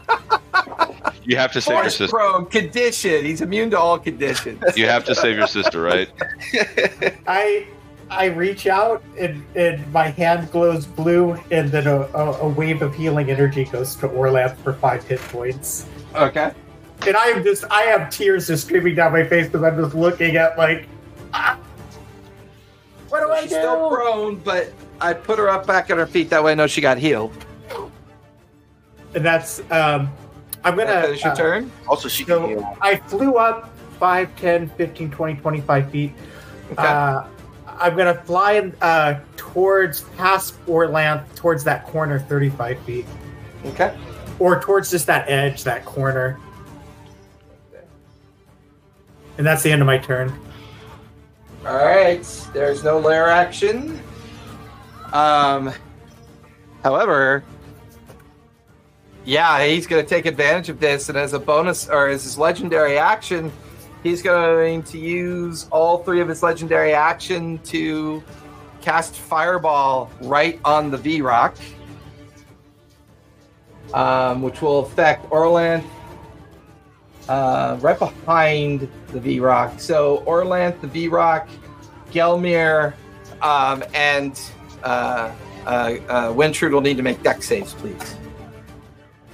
You 1.25 1.37
have 1.37 1.53
to 1.53 1.61
save 1.61 1.79
your 1.79 1.91
sister. 1.91 2.09
prone 2.09 2.47
condition. 2.47 3.25
He's 3.25 3.41
immune 3.41 3.71
to 3.71 3.79
all 3.79 3.99
conditions. 3.99 4.63
You 4.77 4.87
have 4.87 5.05
to 5.07 5.15
save 5.15 5.37
your 5.37 5.47
sister, 5.47 5.83
right? 5.83 6.09
i 7.27 7.67
i 8.11 8.27
reach 8.27 8.67
out 8.67 9.03
and 9.19 9.43
and 9.57 9.91
my 9.93 10.09
hand 10.09 10.51
glows 10.51 10.87
blue 10.87 11.33
and 11.51 11.71
then 11.71 11.87
a, 11.87 12.01
a, 12.01 12.33
a 12.43 12.49
wave 12.49 12.83
of 12.83 12.95
healing 12.95 13.31
energy 13.31 13.65
goes 13.65 13.97
to 13.97 14.09
orlanth 14.09 14.57
for 14.59 14.73
five 14.75 15.03
hit 15.05 15.19
points 15.21 15.87
okay. 16.15 16.53
and 17.07 17.17
i 17.17 17.27
am 17.27 17.43
just 17.43 17.65
i 17.71 17.83
have 17.83 18.11
tears 18.11 18.47
just 18.47 18.65
streaming 18.65 18.95
down 18.95 19.13
my 19.13 19.25
face 19.25 19.47
because 19.47 19.63
i'm 19.63 19.77
just 19.83 19.95
looking 19.95 20.37
at 20.37 20.57
like 20.59 20.87
ah, 21.33 21.59
what 23.09 23.21
do 23.21 23.31
i 23.33 23.41
She's 23.43 23.51
do 23.51 23.57
still 23.57 23.89
prone, 23.91 24.37
but 24.37 24.73
I 25.01 25.13
put 25.13 25.39
her 25.39 25.49
up 25.51 25.67
back 25.67 25.91
on 25.91 25.99
her 25.99 26.07
feet. 26.07 26.31
That 26.31 26.43
way, 26.43 26.53
I 26.53 26.55
know 26.55 26.67
she 26.69 26.81
got 26.81 26.99
healed. 26.99 27.33
and 29.15 29.25
that's 29.25 29.61
um 29.71 30.09
i'm 30.65 30.77
gonna 30.77 31.03
finish 31.03 31.23
your 31.25 31.33
uh, 31.33 31.37
turn. 31.37 31.73
Also, 31.89 32.09
she 32.09 32.25
can 32.25 32.37
so 32.37 32.47
heal. 32.49 32.77
i 32.81 32.97
flew 32.97 33.35
up 33.37 33.71
5 33.99 34.37
10 34.37 34.69
15 34.71 35.11
20 35.11 35.35
25 35.41 35.91
feet 35.91 36.13
Okay. 36.73 36.83
uh 36.83 37.25
i'm 37.79 37.97
gonna 37.97 38.15
fly 38.23 38.73
uh 38.81 39.19
towards 39.37 40.03
past 40.17 40.55
orlanth 40.67 41.35
towards 41.35 41.65
that 41.65 41.87
corner 41.87 42.19
35 42.19 42.79
feet 42.81 43.07
okay. 43.67 43.97
or 44.39 44.61
towards 44.61 44.91
just 44.91 45.07
that 45.07 45.29
edge 45.29 45.65
that 45.65 45.85
corner 45.85 46.39
and 49.39 49.47
that's 49.47 49.63
the 49.63 49.71
end 49.71 49.83
of 49.83 49.87
my 49.87 49.99
turn 49.99 50.33
All 51.67 51.77
right. 51.77 52.23
There's 52.53 52.85
no 52.85 52.99
lair 52.99 53.31
action. 53.31 53.99
Um. 55.13 55.73
However, 56.83 57.43
yeah, 59.25 59.65
he's 59.65 59.87
going 59.87 60.05
to 60.05 60.09
take 60.09 60.27
advantage 60.27 60.69
of 60.69 60.79
this, 60.79 61.09
and 61.09 61.17
as 61.17 61.33
a 61.33 61.39
bonus 61.39 61.89
or 61.89 62.09
as 62.09 62.25
his 62.25 62.37
legendary 62.37 62.99
action, 62.99 63.51
he's 64.05 64.23
going 64.23 64.85
to 64.85 64.99
use 64.99 65.67
all 65.73 66.05
three 66.05 66.21
of 66.21 66.29
his 66.29 66.43
legendary 66.45 66.93
action 66.93 67.59
to 67.65 68.23
cast 68.81 69.17
Fireball 69.17 70.11
right 70.21 70.61
on 70.65 70.91
the 70.91 70.99
Vrock, 70.99 71.59
um, 73.93 74.43
which 74.43 74.63
will 74.63 74.81
affect 74.81 75.29
Orlanth 75.31 75.85
uh, 77.29 77.79
right 77.81 77.99
behind 77.99 78.89
the 79.09 79.19
Vrock. 79.21 79.81
So 79.81 80.23
Orlanth, 80.27 80.81
the 80.83 81.09
Vrock, 81.09 81.49
Gelmir, 82.13 82.93
um, 83.41 83.83
and 83.95 84.39
uh, 84.83 85.33
uh, 85.67 85.69
uh, 86.09 86.33
Wintrude 86.35 86.73
will 86.73 86.83
need 86.83 86.99
to 86.99 87.03
make 87.03 87.23
Dex 87.23 87.47
saves, 87.49 87.73
please. 87.73 88.17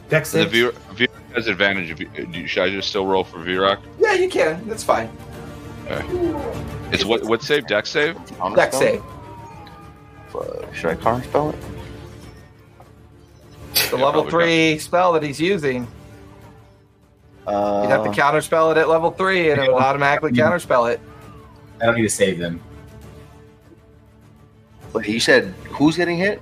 dex 0.08 0.30
The 0.30 0.42
saves? 0.42 0.52
viewer, 0.52 0.74
viewer 0.92 1.09
has 1.34 1.46
advantage. 1.46 1.90
If 2.00 2.48
should 2.50 2.62
I 2.62 2.70
just 2.70 2.88
still 2.88 3.06
roll 3.06 3.24
for 3.24 3.38
Vrock? 3.38 3.80
Yeah, 3.98 4.14
you 4.14 4.28
can. 4.28 4.66
That's 4.68 4.84
fine. 4.84 5.10
It's 6.92 7.04
what 7.04 7.24
what 7.24 7.42
save? 7.42 7.66
Dex 7.66 7.90
save? 7.90 8.14
Counter 8.38 8.56
Deck 8.56 8.72
spell? 8.72 8.80
save. 8.80 9.02
Fuck, 10.28 10.74
Should 10.74 10.90
I 10.90 10.94
counter 10.96 11.24
spell 11.24 11.50
it? 11.50 11.56
The 13.90 13.96
Yeah, 13.98 14.04
level 14.04 14.22
probably 14.22 14.30
three 14.30 14.78
spell 14.78 15.12
that 15.14 15.22
he's 15.22 15.40
using. 15.40 15.86
Uh, 17.46 17.80
You'd 17.82 17.90
have 17.90 18.04
to 18.04 18.10
counterspell 18.10 18.70
it 18.72 18.76
at 18.78 18.88
level 18.88 19.10
three, 19.10 19.50
and 19.50 19.60
it 19.60 19.68
will 19.72 19.78
automatically 19.78 20.30
counterspell 20.30 20.92
it. 20.92 21.00
I 21.80 21.86
don't 21.86 21.96
need 21.96 22.02
to 22.02 22.08
save 22.08 22.38
them. 22.38 22.60
But 24.92 25.08
you 25.08 25.18
said 25.18 25.46
who's 25.70 25.96
getting 25.96 26.18
hit? 26.18 26.40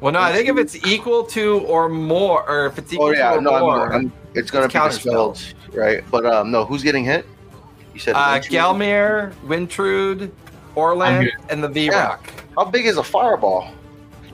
Well, 0.00 0.12
no, 0.12 0.20
I 0.20 0.32
think 0.32 0.48
if 0.48 0.56
it's 0.56 0.76
equal 0.86 1.24
to 1.24 1.60
or 1.60 1.88
more, 1.88 2.48
or 2.48 2.66
if 2.66 2.78
it's 2.78 2.92
equal 2.92 3.08
Oh 3.08 3.10
yeah, 3.10 3.30
to 3.32 3.36
or 3.36 3.40
no, 3.42 3.58
more, 3.60 3.92
I'm, 3.92 4.06
I'm, 4.06 4.12
it's 4.34 4.50
gonna 4.50 4.64
it's 4.64 4.72
be 4.74 4.78
counterspelled. 4.80 5.34
dispelled, 5.34 5.74
right? 5.74 6.02
But 6.10 6.24
um, 6.26 6.50
no, 6.50 6.64
who's 6.64 6.82
getting 6.82 7.04
hit? 7.04 7.26
You 7.92 8.00
said 8.00 8.14
uh, 8.14 8.38
Wintrude? 8.40 8.50
Gelmir, 8.50 9.34
Wintrude, 9.46 10.30
Orlanth, 10.74 11.28
and 11.50 11.62
the 11.62 11.68
Vrock. 11.68 12.20
How 12.56 12.64
big 12.64 12.86
is 12.86 12.96
a 12.96 13.02
fireball? 13.02 13.70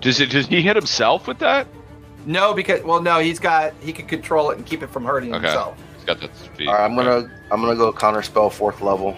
Does 0.00 0.20
it? 0.20 0.30
Does 0.30 0.46
he 0.46 0.62
hit 0.62 0.76
himself 0.76 1.26
with 1.26 1.38
that? 1.40 1.66
No, 2.26 2.54
because 2.54 2.82
well, 2.84 3.00
no, 3.02 3.18
he's 3.18 3.40
got 3.40 3.72
he 3.80 3.92
can 3.92 4.06
control 4.06 4.50
it 4.50 4.58
and 4.58 4.66
keep 4.66 4.82
it 4.82 4.88
from 4.88 5.04
hurting 5.04 5.34
Okay. 5.34 5.46
himself. 5.46 5.76
He's 5.96 6.04
got 6.04 6.20
that 6.20 6.36
speed. 6.36 6.68
All 6.68 6.74
right, 6.74 6.84
I'm 6.84 6.94
gonna 6.94 7.28
I'm 7.50 7.60
gonna 7.60 7.74
go 7.76 7.92
counter 7.92 8.22
spell 8.22 8.50
fourth 8.50 8.80
level. 8.82 9.16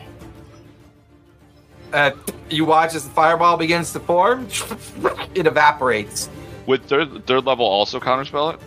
Uh, 1.92 2.10
you 2.50 2.64
watch 2.66 2.94
as 2.94 3.04
the 3.04 3.10
fireball 3.10 3.56
begins 3.56 3.92
to 3.94 4.00
form, 4.00 4.46
it 5.34 5.46
evaporates. 5.46 6.28
Would 6.68 6.84
third 6.84 7.26
third 7.26 7.44
level 7.46 7.64
also 7.64 7.98
counterspell 7.98 8.54
it? 8.54 8.60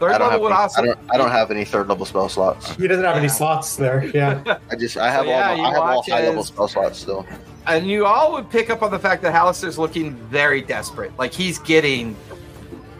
Third 0.00 0.10
I 0.10 0.18
don't, 0.18 0.28
level 0.30 0.42
would 0.42 0.52
any, 0.52 0.60
also. 0.60 0.82
I 0.82 0.84
don't 0.84 0.98
I 1.12 1.16
don't 1.16 1.30
have 1.30 1.50
any 1.52 1.64
third 1.64 1.86
level 1.88 2.04
spell 2.04 2.28
slots. 2.28 2.74
he 2.74 2.88
doesn't 2.88 3.04
have 3.04 3.16
any 3.16 3.28
slots 3.28 3.76
there 3.76 4.04
yeah 4.06 4.42
I 4.70 4.74
just 4.74 4.96
I 4.96 5.10
have 5.10 5.24
So, 5.24 5.30
yeah, 5.30 5.50
all 5.50 5.56
my, 5.56 5.62
I 5.62 5.68
have 5.72 5.82
all 5.82 5.96
watch 5.98 6.10
high 6.10 6.26
level 6.26 6.42
spell 6.42 6.66
slots 6.66 6.98
still. 6.98 7.24
and 7.68 7.86
you 7.86 8.04
all 8.04 8.32
would 8.32 8.50
pick 8.50 8.68
up 8.68 8.82
on 8.82 8.90
the 8.90 8.98
fact 8.98 9.22
that 9.22 9.32
Halaster's 9.32 9.78
looking 9.78 10.16
very 10.28 10.60
desperate. 10.60 11.16
Like 11.16 11.32
he's 11.32 11.60
getting 11.60 12.16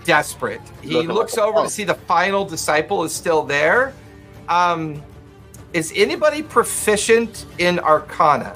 desperate. 0.05 0.61
He 0.81 0.91
Looking 0.91 1.11
looks 1.11 1.37
like 1.37 1.47
over 1.47 1.65
to 1.65 1.69
see 1.69 1.83
the 1.85 1.95
final 1.95 2.45
disciple 2.45 3.03
is 3.03 3.13
still 3.13 3.43
there. 3.43 3.93
Um, 4.49 5.03
is 5.73 5.93
anybody 5.97 6.43
proficient 6.43 7.47
in 7.59 7.81
Arcana? 7.81 8.55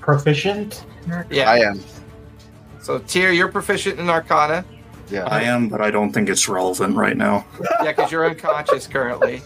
proficient 0.00 0.84
Yeah. 1.30 1.50
I 1.50 1.58
am. 1.60 1.80
So 2.82 2.98
Tyr, 2.98 3.30
you're 3.32 3.48
proficient 3.48 3.98
in 4.00 4.10
Arcana. 4.10 4.64
Yeah. 5.10 5.24
I 5.24 5.42
am, 5.42 5.68
but 5.68 5.80
I 5.80 5.90
don't 5.90 6.12
think 6.12 6.28
it's 6.28 6.48
relevant 6.48 6.96
right 6.96 7.16
now. 7.16 7.44
Yeah, 7.82 7.92
because 7.92 8.10
you're 8.10 8.26
unconscious 8.28 8.86
currently. 8.86 9.42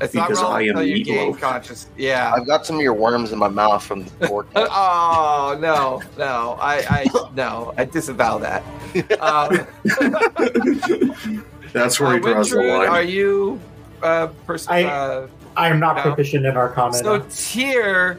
It's 0.00 0.14
not 0.14 0.28
Because 0.28 0.42
I 0.42 0.62
am 0.62 0.68
until 0.70 0.84
you 0.86 1.04
gain 1.04 1.34
meatloaf. 1.34 1.40
conscious. 1.40 1.86
Yeah. 1.96 2.32
I've 2.34 2.46
got 2.46 2.64
some 2.64 2.76
of 2.76 2.82
your 2.82 2.94
worms 2.94 3.32
in 3.32 3.38
my 3.38 3.48
mouth 3.48 3.82
from 3.84 4.04
the 4.04 4.10
pork. 4.28 4.48
Oh 4.56 5.58
no, 5.60 6.00
no, 6.16 6.56
I, 6.60 6.78
I 6.88 7.30
no, 7.34 7.74
I 7.76 7.84
disavow 7.84 8.38
that. 8.38 8.62
Um, 9.20 9.66
That's 11.72 12.00
where 12.00 12.08
uh, 12.10 12.14
he 12.14 12.18
draws 12.20 12.50
the 12.50 12.62
line. 12.62 12.88
are 12.88 13.02
you 13.02 13.60
uh, 14.02 14.28
person? 14.46 14.72
I- 14.72 14.84
uh, 14.84 15.28
i 15.56 15.68
am 15.68 15.80
not 15.80 15.96
No. 15.96 16.02
proficient 16.02 16.46
in 16.46 16.56
arcana 16.56 16.94
so 16.94 17.18
no. 17.18 17.26
Tyr, 17.28 18.18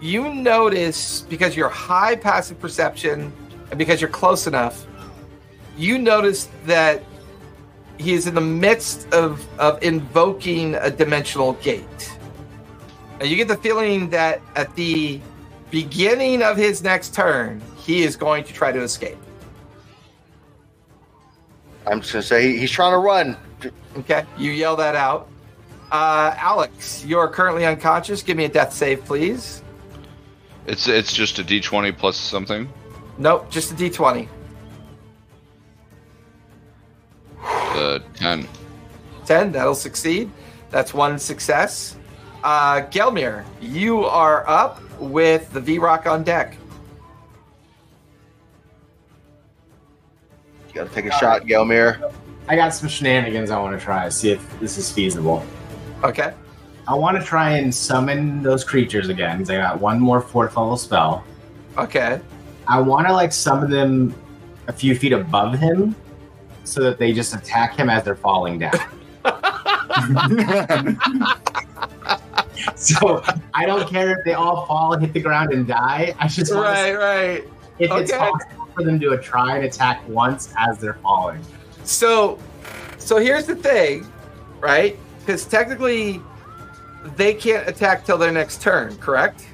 you 0.00 0.32
notice 0.32 1.22
because 1.28 1.54
you're 1.56 1.68
high 1.68 2.14
passive 2.16 2.58
perception 2.60 3.30
and 3.70 3.78
because 3.78 4.00
you're 4.00 4.10
close 4.10 4.46
enough, 4.46 4.86
you 5.76 5.98
notice 5.98 6.48
that 6.66 7.02
he 7.98 8.14
is 8.14 8.26
in 8.26 8.34
the 8.34 8.40
midst 8.40 9.12
of 9.12 9.46
of 9.58 9.82
invoking 9.82 10.74
a 10.76 10.90
dimensional 10.90 11.54
gate. 11.54 12.12
And 13.20 13.28
you 13.28 13.36
get 13.36 13.48
the 13.48 13.56
feeling 13.56 14.10
that 14.10 14.40
at 14.56 14.74
the 14.74 15.20
beginning 15.70 16.42
of 16.42 16.56
his 16.56 16.82
next 16.82 17.14
turn, 17.14 17.60
he 17.76 18.02
is 18.02 18.16
going 18.16 18.44
to 18.44 18.52
try 18.52 18.72
to 18.72 18.80
escape. 18.80 19.18
I'm 21.86 22.00
just 22.00 22.12
gonna 22.12 22.22
say 22.22 22.56
he's 22.56 22.70
trying 22.70 22.92
to 22.92 22.98
run. 22.98 23.36
Okay, 23.98 24.24
you 24.38 24.52
yell 24.52 24.76
that 24.76 24.96
out. 24.96 25.28
Uh, 25.90 26.34
Alex, 26.38 27.04
you 27.04 27.18
are 27.18 27.28
currently 27.28 27.66
unconscious. 27.66 28.22
Give 28.22 28.36
me 28.36 28.44
a 28.44 28.48
death 28.48 28.72
save, 28.72 29.04
please. 29.04 29.62
It's 30.66 30.88
it's 30.88 31.12
just 31.12 31.38
a 31.38 31.44
d20 31.44 31.96
plus 31.96 32.16
something. 32.16 32.68
Nope, 33.20 33.50
just 33.50 33.70
a 33.70 33.74
d20. 33.74 34.26
Uh, 37.44 37.98
10. 38.14 38.48
10, 39.26 39.52
that'll 39.52 39.74
succeed. 39.74 40.30
That's 40.70 40.94
one 40.94 41.18
success. 41.18 41.96
Uh, 42.42 42.80
Gelmir, 42.90 43.44
you 43.60 44.04
are 44.04 44.48
up 44.48 44.80
with 44.98 45.52
the 45.52 45.60
Vrock 45.60 46.06
on 46.10 46.22
deck. 46.24 46.56
You 50.68 50.74
gotta 50.74 50.88
take 50.88 51.04
a 51.04 51.12
shot, 51.12 51.42
Gelmir. 51.42 52.10
I 52.48 52.56
got 52.56 52.70
some 52.72 52.88
shenanigans 52.88 53.50
I 53.50 53.60
want 53.60 53.78
to 53.78 53.84
try. 53.84 54.08
See 54.08 54.30
if 54.30 54.60
this 54.60 54.78
is 54.78 54.90
feasible. 54.90 55.44
Okay. 56.02 56.32
I 56.88 56.94
want 56.94 57.18
to 57.20 57.22
try 57.24 57.50
and 57.58 57.72
summon 57.74 58.42
those 58.42 58.64
creatures 58.64 59.10
again. 59.10 59.36
'cause 59.40 59.50
I 59.50 59.56
got 59.56 59.78
one 59.78 60.00
more 60.00 60.22
fourth 60.22 60.56
level 60.56 60.78
spell. 60.78 61.22
Okay. 61.76 62.18
I 62.70 62.80
want 62.80 63.08
to 63.08 63.12
like 63.12 63.32
summon 63.32 63.70
them 63.70 64.14
a 64.68 64.72
few 64.72 64.94
feet 64.94 65.12
above 65.12 65.58
him, 65.58 65.96
so 66.62 66.80
that 66.84 66.98
they 66.98 67.12
just 67.12 67.34
attack 67.34 67.74
him 67.76 67.90
as 67.90 68.04
they're 68.04 68.14
falling 68.14 68.60
down. 68.60 68.78
so 72.76 73.22
I 73.54 73.66
don't 73.66 73.88
care 73.88 74.16
if 74.16 74.24
they 74.24 74.34
all 74.34 74.66
fall 74.66 74.92
and 74.92 75.02
hit 75.02 75.12
the 75.12 75.20
ground 75.20 75.52
and 75.52 75.66
die. 75.66 76.14
I 76.18 76.28
just 76.28 76.54
want 76.54 76.66
Right, 76.66 76.92
to 76.92 76.98
right. 76.98 77.44
if 77.80 77.90
it's 77.90 78.12
possible 78.12 78.66
for 78.74 78.84
them 78.84 79.00
to 79.00 79.16
try 79.18 79.56
and 79.56 79.64
attack 79.64 80.06
once 80.08 80.52
as 80.56 80.78
they're 80.78 80.94
falling. 80.94 81.40
So, 81.84 82.38
so 82.98 83.16
here's 83.16 83.46
the 83.46 83.56
thing, 83.56 84.06
right? 84.60 84.96
Because 85.18 85.44
technically, 85.44 86.20
they 87.16 87.34
can't 87.34 87.68
attack 87.68 88.04
till 88.04 88.18
their 88.18 88.30
next 88.32 88.62
turn, 88.62 88.96
correct? 88.98 89.46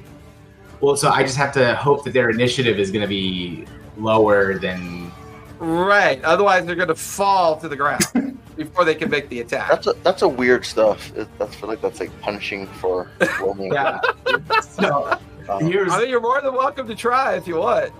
Well, 0.81 0.95
so 0.95 1.09
I 1.09 1.23
just 1.23 1.37
have 1.37 1.51
to 1.53 1.75
hope 1.75 2.03
that 2.05 2.13
their 2.13 2.29
initiative 2.29 2.79
is 2.79 2.91
going 2.91 3.01
to 3.01 3.07
be 3.07 3.65
lower 3.97 4.57
than. 4.59 5.11
Right. 5.59 6.23
Otherwise, 6.23 6.65
they're 6.65 6.75
going 6.75 6.87
to 6.89 6.95
fall 6.95 7.57
to 7.57 7.67
the 7.67 7.75
ground 7.75 8.03
before 8.55 8.85
they 8.85 8.93
can 8.93 9.09
make 9.09 9.27
the 9.29 9.39
attack. 9.41 9.69
That's 9.69 9.87
a 9.87 9.93
that's 10.03 10.21
a 10.21 10.27
weird 10.27 10.65
stuff. 10.65 11.15
It, 11.17 11.27
that's 11.39 11.55
feel 11.55 11.67
like 11.69 11.81
that's 11.81 11.99
like 11.99 12.11
punishing 12.21 12.67
for 12.67 13.09
rolling. 13.41 13.73
Yeah. 13.73 13.99
so 14.61 15.17
Um, 15.49 15.65
here's 15.65 15.91
I 15.93 15.99
mean, 16.01 16.09
you're 16.09 16.21
more 16.21 16.41
than 16.41 16.53
welcome 16.53 16.87
to 16.87 16.95
try 16.95 17.35
if 17.35 17.47
you 17.47 17.55
want. 17.57 17.91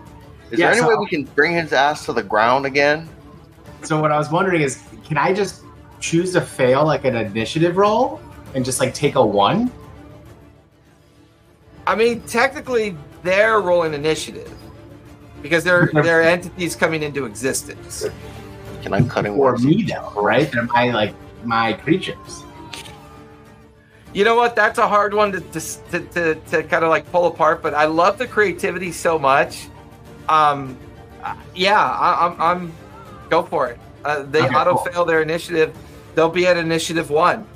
is 0.51 0.59
yeah, 0.59 0.67
there 0.67 0.72
any 0.73 0.81
so- 0.81 0.89
way 0.89 0.95
we 0.95 1.07
can 1.07 1.23
bring 1.23 1.53
his 1.53 1.73
ass 1.73 2.06
to 2.06 2.14
the 2.14 2.23
ground 2.23 2.65
again? 2.65 3.09
so 3.83 4.01
what 4.01 4.11
I 4.11 4.17
was 4.17 4.30
wondering 4.31 4.61
is, 4.61 4.83
can 5.06 5.17
I 5.17 5.31
just 5.33 5.64
choose 5.99 6.33
to 6.33 6.41
fail 6.41 6.83
like 6.85 7.06
an 7.06 7.15
initiative 7.15 7.77
roll 7.77 8.19
and 8.53 8.65
just 8.65 8.80
like 8.80 8.93
take 8.93 9.15
a 9.15 9.25
one? 9.25 9.72
I 11.88 11.95
mean, 11.95 12.19
technically, 12.24 12.98
they're 13.24 13.61
rolling 13.61 13.93
initiative 13.93 14.51
because 15.41 15.64
they're 15.64 15.90
they're 15.93 16.22
entities 16.22 16.75
coming 16.75 17.01
into 17.01 17.25
existence. 17.25 18.06
Can 18.82 18.93
I 18.93 19.01
cut 19.03 19.25
him? 19.25 19.38
For 19.38 19.57
me 19.57 19.83
though, 19.83 20.11
right? 20.16 20.51
They're 20.51 20.64
my 20.64 20.91
like 20.91 21.16
my 21.45 21.74
creatures. 21.74 22.43
You 24.14 24.25
know 24.25 24.35
what? 24.35 24.53
That's 24.53 24.80
a 24.80 24.88
hard 24.88 25.14
one 25.14 25.32
to 25.32 25.40
to, 25.40 25.59
to, 25.91 25.99
to, 25.99 26.35
to 26.35 26.64
kind 26.64 26.83
of 26.83 26.90
like 26.90 27.09
pull 27.09 27.27
apart. 27.27 27.61
But 27.64 27.74
I 27.74 27.85
love 27.85 28.17
the 28.17 28.27
creativity 28.27 28.91
so 28.91 29.17
much. 29.17 29.67
Um, 30.27 30.77
uh, 31.24 31.35
yeah, 31.56 31.80
I, 31.82 32.27
I'm 32.27 32.41
I'm 32.41 32.74
go 33.30 33.43
for 33.43 33.69
it. 33.69 33.80
Uh, 34.03 34.24
they 34.24 34.43
Okay, 34.43 34.53
auto 34.53 34.75
cool. 34.75 34.91
fail 34.91 35.06
their 35.06 35.22
initiative. 35.22 35.74
They'll 36.16 36.30
be 36.30 36.48
at 36.48 36.57
initiative 36.57 37.09
one. 37.09 37.48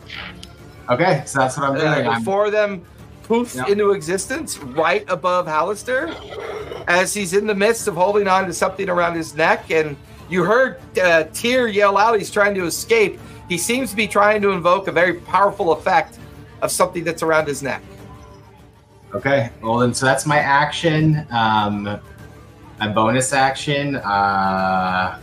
Okay, 0.90 1.24
so 1.26 1.40
that's 1.40 1.58
what 1.58 1.70
I'm 1.70 1.76
doing. 1.76 2.08
Uh, 2.08 2.12
I'm, 2.12 2.22
before 2.22 2.50
them 2.50 2.86
poofs 3.32 3.56
Yeah. 3.56 3.72
into 3.72 3.92
existence 3.92 4.58
right 4.60 5.06
above 5.08 5.46
Halaster 5.48 6.14
as 6.88 7.14
he's 7.14 7.34
in 7.34 7.48
the 7.48 7.56
midst 7.56 7.88
of 7.88 7.96
holding 7.96 8.28
on 8.28 8.46
to 8.48 8.54
something 8.54 8.90
around 8.90 9.16
his 9.16 9.36
neck. 9.36 9.72
And 9.72 9.96
you 10.30 10.44
heard 10.44 10.80
uh, 11.02 11.24
Tyr 11.34 11.68
yell 11.68 11.98
out 11.98 12.18
he's 12.18 12.32
trying 12.32 12.56
to 12.56 12.66
escape. 12.66 13.20
He 13.48 13.58
seems 13.58 13.90
to 13.92 13.96
be 13.96 14.08
trying 14.08 14.42
to 14.42 14.52
invoke 14.52 14.88
a 14.88 14.92
very 14.92 15.14
powerful 15.16 15.72
effect 15.74 16.18
of 16.62 16.72
something 16.72 17.04
that's 17.04 17.24
around 17.24 17.48
his 17.48 17.62
neck. 17.64 17.82
okay, 19.14 19.50
well 19.62 19.78
then, 19.80 19.94
so 19.94 20.06
that's 20.06 20.26
my 20.26 20.40
action. 20.40 21.26
Um, 21.32 22.00
my 22.80 22.88
bonus 22.88 23.34
action. 23.34 23.96
Uh, 23.98 25.20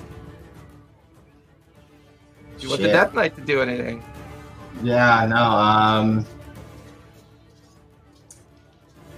Do 2.59 2.63
you 2.65 2.69
want 2.71 2.83
the. 2.83 2.89
Death 2.89 3.15
Knight 3.15 3.35
to 3.37 3.41
do 3.43 3.61
anything? 3.63 4.03
Yeah, 4.83 5.27
no. 5.27 5.37
Um, 5.43 6.27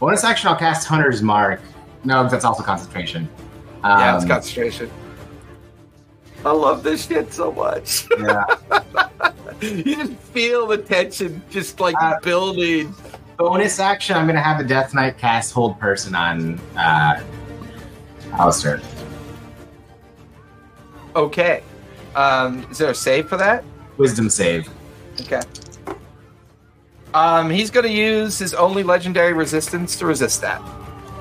bonus 0.01 0.25
action. 0.25 0.49
I'll 0.49 0.57
cast 0.57 0.89
Hunter's 0.89 1.23
Mark. 1.23 1.61
No, 2.03 2.27
that's 2.27 2.45
also 2.45 2.63
concentration. 2.63 3.29
Um, 3.85 4.01
yeah, 4.01 4.17
it's 4.17 4.25
concentration. 4.25 4.91
I 6.45 6.53
love 6.53 6.83
this 6.83 7.07
shit 7.07 7.33
so 7.33 7.53
much. 7.53 8.09
yeah. 8.19 8.45
you 9.61 9.85
just 9.95 10.13
feel 10.15 10.67
the 10.67 10.79
tension 10.79 11.43
just 11.51 11.79
like 11.79 11.95
Uh, 12.01 12.19
building. 12.21 12.95
Bonus 13.37 13.79
action. 13.79 14.17
I'm 14.17 14.27
gonna 14.27 14.41
have 14.41 14.59
the 14.59 14.65
Death 14.65 14.95
Knight 14.95 15.19
cast 15.19 15.53
Hold 15.53 15.79
Person 15.79 16.15
on 16.15 16.59
uh, 16.77 17.23
Halaster. 18.31 18.83
Okay. 21.15 21.63
Um, 22.15 22.67
is 22.71 22.79
there 22.79 22.91
a 22.91 22.95
save 22.95 23.29
for 23.29 23.37
that? 23.37 23.63
Wisdom 23.99 24.31
save. 24.31 24.69
Okay. 25.21 25.41
Um, 27.15 27.51
he's 27.51 27.71
going 27.71 27.87
to 27.87 27.93
use 27.93 28.39
his 28.39 28.55
only 28.55 28.83
legendary 28.83 29.33
resistance 29.33 29.97
to 29.97 30.07
resist 30.07 30.41
that. 30.43 30.63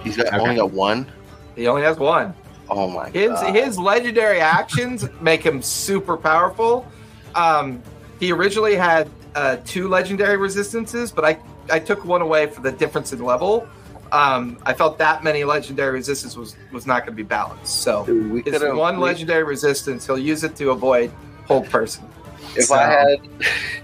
He's 0.03 0.15
got 0.17 0.27
Okay. 0.27 0.37
only 0.39 0.55
got 0.55 0.71
one. 0.71 1.07
He 1.55 1.67
only 1.67 1.81
has 1.81 1.97
one. 1.97 2.33
Oh 2.69 2.87
my 2.87 3.09
His 3.09 3.31
god! 3.31 3.55
his 3.55 3.79
legendary 3.79 4.39
actions 4.39 5.07
make 5.21 5.41
him 5.43 5.61
super 5.61 6.15
powerful. 6.15 6.87
Um, 7.33 7.81
he 8.19 8.31
originally 8.31 8.75
had 8.75 9.09
uh, 9.33 9.57
two 9.65 9.87
legendary 9.87 10.37
resistances, 10.37 11.11
but 11.11 11.25
I 11.25 11.39
I 11.71 11.79
took 11.79 12.05
one 12.05 12.21
away 12.21 12.45
for 12.47 12.61
the 12.61 12.71
difference 12.71 13.11
in 13.11 13.23
level. 13.23 13.67
Um, 14.11 14.57
I 14.65 14.73
felt 14.73 14.97
that 14.99 15.23
many 15.23 15.43
legendary 15.43 15.91
resistance 15.93 16.37
was 16.37 16.55
was 16.71 16.85
not 16.85 16.99
going 17.05 17.13
to 17.17 17.23
be 17.23 17.23
balanced. 17.27 17.81
So 17.81 18.05
Dude, 18.05 18.31
we 18.31 18.41
his 18.51 18.61
one 18.61 18.97
we- 18.97 19.03
legendary 19.03 19.43
resistance, 19.43 20.05
he'll 20.05 20.19
use 20.19 20.43
it 20.43 20.55
to 20.57 20.69
avoid 20.69 21.11
hold 21.47 21.67
person. 21.69 22.05
If 22.55 22.65
So- 22.65 22.75
I 22.75 22.81
had, 22.87 23.19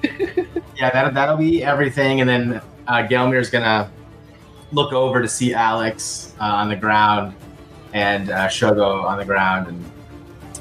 Yeah, 0.77 0.89
that 0.91 1.13
that'll 1.13 1.37
be 1.37 1.63
everything, 1.63 2.19
and 2.21 2.29
then 2.29 2.61
uh, 2.87 3.07
Gelmir's 3.07 3.49
gonna 3.49 3.89
look 4.73 4.91
over 4.91 5.21
to 5.21 5.27
see 5.27 5.53
Alex 5.53 6.33
uh, 6.41 6.43
on 6.43 6.67
the 6.69 6.75
ground 6.75 7.33
and 7.93 8.29
uh, 8.29 8.47
Shogo 8.47 9.03
on 9.05 9.17
the 9.17 9.23
ground, 9.25 9.67
and 9.67 9.85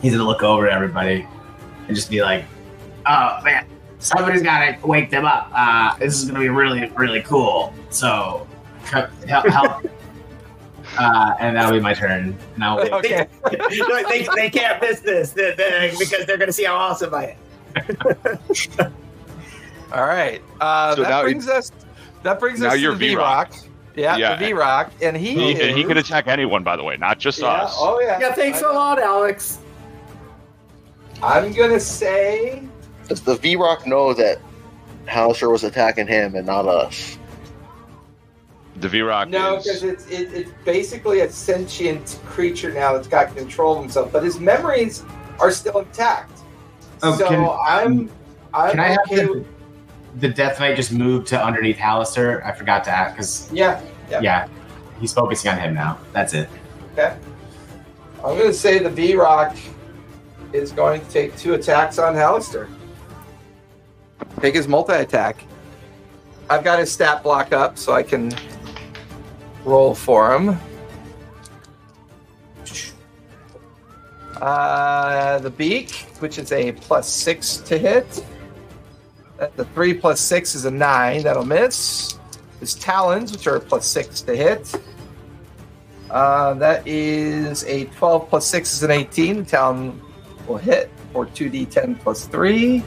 he's 0.00 0.12
gonna 0.12 0.24
look 0.24 0.42
over 0.44 0.68
at 0.68 0.72
everybody 0.72 1.26
and 1.88 1.96
just 1.96 2.10
be 2.10 2.22
like, 2.22 2.44
"Oh 3.06 3.40
man, 3.42 3.66
somebody's 3.98 4.42
gotta 4.42 4.76
wake 4.86 5.10
them 5.10 5.24
up. 5.24 5.50
Uh, 5.52 5.96
this 5.98 6.14
is 6.22 6.26
gonna 6.26 6.38
be 6.38 6.48
really 6.48 6.88
really 6.96 7.22
cool. 7.22 7.74
So 7.90 8.46
help." 8.84 9.10
help. 9.26 9.84
Uh, 10.96 11.34
and 11.40 11.56
that'll 11.56 11.72
be 11.72 11.80
my 11.80 11.92
turn. 11.94 12.36
Now, 12.56 12.78
Okay. 12.98 13.26
No, 13.50 14.02
they, 14.08 14.28
they 14.36 14.48
can't 14.48 14.80
miss 14.80 15.00
this 15.00 15.30
they- 15.32 15.52
they- 15.56 15.92
because 15.98 16.24
they're 16.24 16.36
going 16.36 16.46
to 16.48 16.52
see 16.52 16.62
how 16.64 16.76
awesome 16.76 17.12
I 17.12 17.30
am. 17.30 17.36
All 19.92 20.04
right. 20.06 20.42
Uh, 20.60 20.94
So 20.96 21.02
that 21.02 21.08
now 21.10 21.22
brings 21.22 21.48
us. 21.48 21.70
That 22.22 22.40
brings 22.40 22.60
now 22.60 22.68
us 22.68 22.74
to 22.74 22.80
you're 22.80 22.94
the 22.94 23.14
Vrock. 23.14 23.66
Yeah, 23.96 24.16
Yeah. 24.16 24.36
the 24.36 24.46
Vrock, 24.46 24.90
and 25.02 25.16
he 25.16 25.34
He, 25.34 25.52
is, 25.52 25.60
and 25.60 25.76
he 25.76 25.84
can 25.84 25.96
attack 25.98 26.26
anyone, 26.26 26.64
by 26.64 26.76
the 26.76 26.82
way, 26.82 26.96
not 26.96 27.18
just 27.18 27.40
yeah, 27.40 27.48
us. 27.48 27.74
Oh 27.78 28.00
yeah. 28.00 28.18
Yeah, 28.20 28.32
thanks 28.34 28.62
I 28.62 28.70
a 28.70 28.72
lot, 28.72 28.98
Alex. 28.98 29.58
I'm 31.22 31.52
gonna 31.52 31.80
say 31.80 32.62
does 33.08 33.20
the 33.20 33.36
Vrock 33.36 33.86
know 33.86 34.14
that 34.14 34.38
Hauser 35.08 35.50
was 35.50 35.64
attacking 35.64 36.06
him 36.06 36.34
and 36.34 36.46
not 36.46 36.66
us? 36.66 37.18
The 38.76 38.88
Vrock 38.88 39.28
no, 39.28 39.56
is. 39.56 39.64
because 39.64 39.82
it's 39.84 40.06
it, 40.08 40.32
it's 40.32 40.50
basically 40.64 41.20
a 41.20 41.30
sentient 41.30 42.18
creature 42.24 42.72
now 42.72 42.92
that's 42.94 43.06
got 43.08 43.34
control 43.36 43.76
of 43.76 43.82
himself, 43.82 44.10
but 44.12 44.22
his 44.22 44.40
memories 44.40 45.04
are 45.38 45.50
still 45.50 45.78
intact. 45.80 46.33
Oh, 47.04 47.16
so 47.16 47.28
can- 47.28 47.58
I'm 47.66 48.10
I'm 48.52 48.70
can 48.70 48.80
I 48.80 48.88
have 48.88 48.98
okay 49.10 49.26
the, 49.26 49.44
the 50.20 50.28
Death 50.28 50.60
Knight 50.60 50.76
just 50.76 50.92
move 50.92 51.24
to 51.26 51.42
underneath 51.42 51.76
Halaster? 51.76 52.44
I 52.44 52.52
forgot 52.52 52.84
to 52.84 52.90
ask 52.90 53.14
because 53.16 53.52
yeah. 53.52 53.80
Yeah. 54.10 54.20
yeah, 54.20 54.48
he's 55.00 55.12
focusing 55.12 55.50
on 55.50 55.58
him 55.58 55.74
now. 55.74 55.98
That's 56.12 56.34
it. 56.34 56.48
Okay. 56.92 57.16
I'm 58.24 58.38
gonna 58.38 58.52
say 58.52 58.78
the 58.78 58.90
Vrock 58.90 59.58
is 60.52 60.72
going 60.72 61.00
to 61.00 61.10
take 61.10 61.36
two 61.36 61.54
attacks 61.54 61.98
on 61.98 62.14
Halaster. 62.14 62.68
Take 64.40 64.54
his 64.54 64.68
multi 64.68 64.92
attack. 64.92 65.44
I've 66.48 66.62
got 66.62 66.78
his 66.78 66.92
stat 66.92 67.22
block 67.22 67.52
up 67.52 67.78
so 67.78 67.92
I 67.92 68.02
can 68.02 68.32
roll 69.64 69.94
for 69.94 70.34
him. 70.34 70.58
Uh, 74.44 75.38
the 75.38 75.48
beak, 75.48 75.90
which 76.18 76.38
is 76.38 76.52
a 76.52 76.72
plus 76.72 77.08
six 77.08 77.56
to 77.56 77.78
hit. 77.78 78.22
Uh, 79.40 79.46
The 79.56 79.64
three 79.66 79.94
plus 79.94 80.20
six 80.20 80.54
is 80.54 80.66
a 80.66 80.70
nine. 80.70 81.22
That'll 81.22 81.46
miss. 81.46 82.18
His 82.60 82.74
talons, 82.74 83.32
which 83.32 83.46
are 83.46 83.58
plus 83.58 83.86
six 83.86 84.20
to 84.20 84.36
hit. 84.36 84.70
Uh, 86.10 86.52
that 86.54 86.86
is 86.86 87.64
a 87.64 87.86
12 87.86 88.28
plus 88.28 88.46
6 88.46 88.74
is 88.74 88.82
an 88.84 88.90
18. 88.92 89.38
The 89.38 89.44
talon 89.44 90.00
will 90.46 90.58
hit 90.58 90.90
for 91.12 91.26
2d10 91.26 91.98
plus 91.98 92.26
3. 92.26 92.82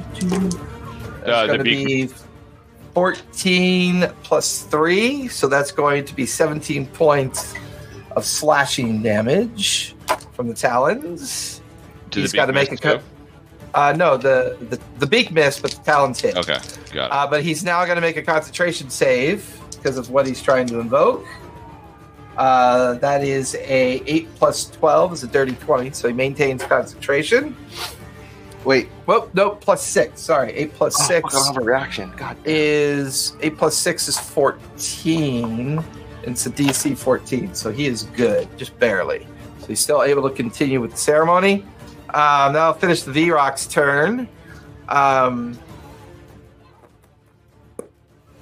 That's 0.00 1.28
Uh, 1.28 1.40
the 1.42 1.46
going 1.48 1.58
to 1.58 1.64
beak- 1.64 2.08
be 2.08 2.14
14 2.94 4.08
plus 4.22 4.62
3. 4.62 5.28
So 5.28 5.48
that's 5.48 5.72
going 5.72 6.04
to 6.06 6.14
be 6.14 6.24
17 6.24 6.86
points 6.86 7.52
of 8.16 8.24
slashing 8.24 9.02
damage 9.02 9.94
from 10.32 10.48
the 10.48 10.54
talons. 10.54 11.60
Did 12.10 12.20
He's 12.20 12.32
the 12.32 12.36
got 12.36 12.46
to 12.46 12.52
make 12.52 12.72
a 12.72 12.76
cut. 12.76 13.02
Uh, 13.74 13.92
no, 13.96 14.16
the, 14.16 14.56
the, 14.70 14.80
the 14.98 15.06
beak 15.06 15.30
missed, 15.30 15.60
but 15.60 15.70
the 15.70 15.82
talons 15.82 16.20
hit. 16.20 16.36
Okay, 16.36 16.58
got 16.92 17.06
it. 17.06 17.12
Uh, 17.12 17.26
but 17.28 17.42
he's 17.42 17.62
now 17.62 17.84
going 17.84 17.96
to 17.96 18.00
make 18.00 18.16
a 18.16 18.22
concentration 18.22 18.88
save 18.88 19.60
because 19.72 19.98
of 19.98 20.10
what 20.10 20.26
he's 20.26 20.42
trying 20.42 20.66
to 20.66 20.80
invoke. 20.80 21.26
Uh, 22.38 22.94
that 22.94 23.22
is 23.22 23.54
a 23.54 24.02
8 24.06 24.34
plus 24.36 24.70
12 24.70 25.12
is 25.12 25.22
a 25.24 25.26
dirty 25.26 25.52
20, 25.52 25.90
so 25.92 26.08
he 26.08 26.14
maintains 26.14 26.62
concentration. 26.62 27.56
Wait, 28.64 28.88
Well, 29.06 29.30
no, 29.32 29.50
plus 29.50 29.82
6. 29.86 30.20
Sorry, 30.20 30.52
8 30.52 30.72
plus 30.74 30.96
oh, 31.00 31.04
6 31.04 31.22
fuck, 31.22 31.32
I 31.32 31.36
don't 31.36 31.54
have 31.54 31.62
a 31.62 31.66
reaction. 31.66 32.12
God. 32.16 32.36
is 32.44 33.36
8 33.40 33.56
plus 33.56 33.76
6 33.76 34.08
is 34.08 34.18
14. 34.18 35.84
It's 36.26 36.44
a 36.46 36.50
DC 36.50 36.98
14, 36.98 37.54
so 37.54 37.70
he 37.70 37.86
is 37.86 38.02
good, 38.02 38.48
just 38.58 38.76
barely. 38.78 39.26
So 39.60 39.66
he's 39.68 39.80
still 39.80 40.02
able 40.02 40.28
to 40.28 40.34
continue 40.34 40.80
with 40.80 40.90
the 40.90 40.96
ceremony. 40.96 41.64
Um, 42.10 42.52
now 42.52 42.66
I'll 42.66 42.74
finish 42.74 43.02
the 43.02 43.12
Vrock's 43.12 43.66
turn. 43.66 44.28
Um, 44.88 45.58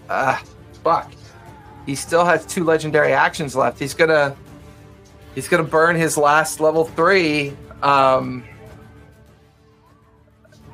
ah, 0.09 0.43
fuck. 0.83 1.13
He 1.87 1.95
still 1.95 2.25
has 2.25 2.47
two 2.47 2.65
legendary 2.65 3.13
actions 3.13 3.55
left. 3.55 3.79
He's 3.79 3.95
gonna 3.95 4.35
he's 5.35 5.49
gonna 5.49 5.63
burn 5.63 5.97
his 5.97 6.17
last 6.17 6.61
level 6.61 6.85
three. 6.85 7.55
Um, 7.83 8.45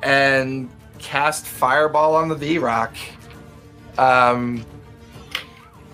and 0.03 0.69
cast 0.99 1.45
Fireball 1.45 2.15
on 2.15 2.29
the 2.29 2.35
Vrock. 2.35 2.95
Um, 3.97 4.65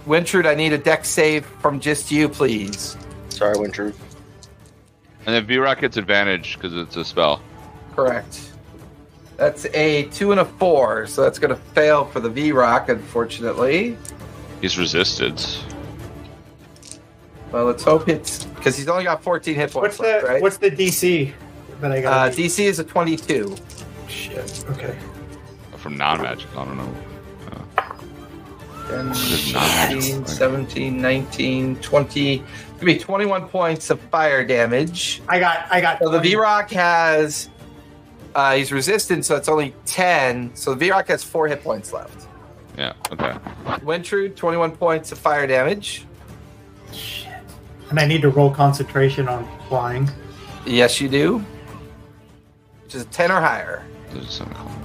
Wintrude, 0.07 0.45
I 0.47 0.55
need 0.55 0.73
a 0.73 0.77
Dex 0.77 1.09
save 1.09 1.45
from 1.45 1.79
just 1.79 2.09
you, 2.11 2.29
please. 2.29 2.95
Sorry, 3.29 3.57
Winter. 3.59 3.93
And 5.25 5.35
then 5.35 5.45
Vrock 5.45 5.81
gets 5.81 5.97
advantage 5.97 6.55
because 6.55 6.75
it's 6.75 6.95
a 6.95 7.03
spell. 7.03 7.41
Correct. 7.93 8.51
That's 9.35 9.65
a 9.73 10.03
two 10.05 10.31
and 10.31 10.39
a 10.39 10.45
four, 10.45 11.05
so 11.07 11.21
that's 11.21 11.37
going 11.37 11.49
to 11.53 11.61
fail 11.73 12.05
for 12.05 12.19
the 12.21 12.29
Vrock, 12.29 12.89
unfortunately. 12.89 13.97
He's 14.61 14.77
resisted. 14.77 15.43
Well, 17.51 17.65
let's 17.65 17.83
hope 17.83 18.07
it's 18.09 18.45
because 18.45 18.77
he's 18.77 18.87
only 18.87 19.03
got 19.03 19.21
14 19.21 19.53
hit 19.55 19.61
What's 19.61 19.73
points 19.73 19.97
the 19.97 20.03
left, 20.03 20.25
right? 20.25 20.41
what's 20.41 20.57
the 20.57 20.71
DC 20.71 21.33
that 21.81 21.91
I 21.91 22.01
got? 22.01 22.31
uh. 22.31 22.33
DC 22.33 22.59
is 22.59 22.79
a 22.79 22.83
22. 22.83 23.55
Shit. 24.07 24.65
Okay. 24.71 24.97
From 25.77 25.97
non-magic, 25.97 26.47
I 26.57 26.65
don't 26.65 26.77
know. 26.77 26.95
10, 28.87 29.13
16, 29.13 30.25
17, 30.25 31.01
19, 31.01 31.75
20. 31.77 32.37
Give 32.37 32.83
me 32.83 32.97
21 32.97 33.47
points 33.49 33.89
of 33.89 33.99
fire 33.99 34.45
damage. 34.45 35.21
I 35.27 35.39
got 35.39 35.67
I 35.71 35.81
got 35.81 35.99
So 35.99 36.09
the 36.09 36.17
20. 36.19 36.33
Vrock 36.35 36.69
has. 36.71 37.49
Uh, 38.35 38.55
he's 38.55 38.71
resistant, 38.71 39.25
so 39.25 39.35
it's 39.35 39.49
only 39.49 39.73
10. 39.85 40.55
So 40.55 40.75
the 40.75 40.89
Vrock 40.89 41.07
has 41.07 41.23
four 41.23 41.47
hit 41.47 41.63
points 41.63 41.91
left. 41.91 42.27
Yeah, 42.77 42.93
okay. 43.11 43.35
Wintrude, 43.83 44.35
21 44.35 44.71
points 44.77 45.11
of 45.11 45.17
fire 45.17 45.47
damage. 45.47 46.05
Shit. 46.93 47.33
And 47.89 47.99
I 47.99 48.05
need 48.05 48.21
to 48.21 48.29
roll 48.29 48.51
concentration 48.51 49.27
on 49.27 49.47
flying. 49.67 50.07
Yes, 50.65 51.01
you 51.01 51.09
do. 51.09 51.39
Which 52.83 52.93
is 52.93 53.01
a 53.01 53.05
10 53.05 53.31
or 53.31 53.41
higher. 53.41 53.83
There's 54.11 54.31
something 54.31 54.55
called- 54.55 54.76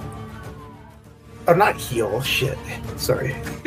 Oh, 1.47 1.53
not 1.53 1.75
heal. 1.77 2.21
Shit. 2.21 2.57
Sorry. 2.97 3.33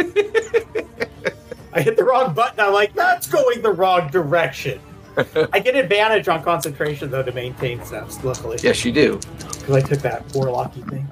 I 1.72 1.82
hit 1.82 1.96
the 1.96 2.04
wrong 2.04 2.32
button. 2.32 2.58
I'm 2.60 2.72
like, 2.72 2.94
that's 2.94 3.26
going 3.26 3.60
the 3.62 3.72
wrong 3.72 4.08
direction. 4.10 4.80
I 5.52 5.58
get 5.60 5.76
advantage 5.76 6.28
on 6.28 6.42
concentration 6.42 7.10
though 7.10 7.22
to 7.22 7.32
maintain 7.32 7.82
steps. 7.84 8.22
Luckily, 8.24 8.58
Yes, 8.62 8.84
you 8.84 8.92
do. 8.92 9.18
because 9.38 9.70
I 9.76 9.80
took 9.80 9.98
that 10.00 10.26
warlocky 10.28 10.88
thing. 10.88 11.06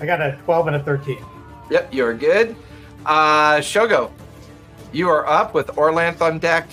I 0.00 0.06
got 0.06 0.20
a 0.20 0.38
12 0.44 0.66
and 0.68 0.76
a 0.76 0.82
13. 0.82 1.18
Yep, 1.70 1.92
you're 1.92 2.14
good. 2.14 2.54
Uh, 3.04 3.56
Shogo, 3.56 4.10
you 4.92 5.08
are 5.08 5.26
up 5.26 5.52
with 5.54 5.68
Orlanth 5.68 6.20
on 6.20 6.38
deck. 6.38 6.68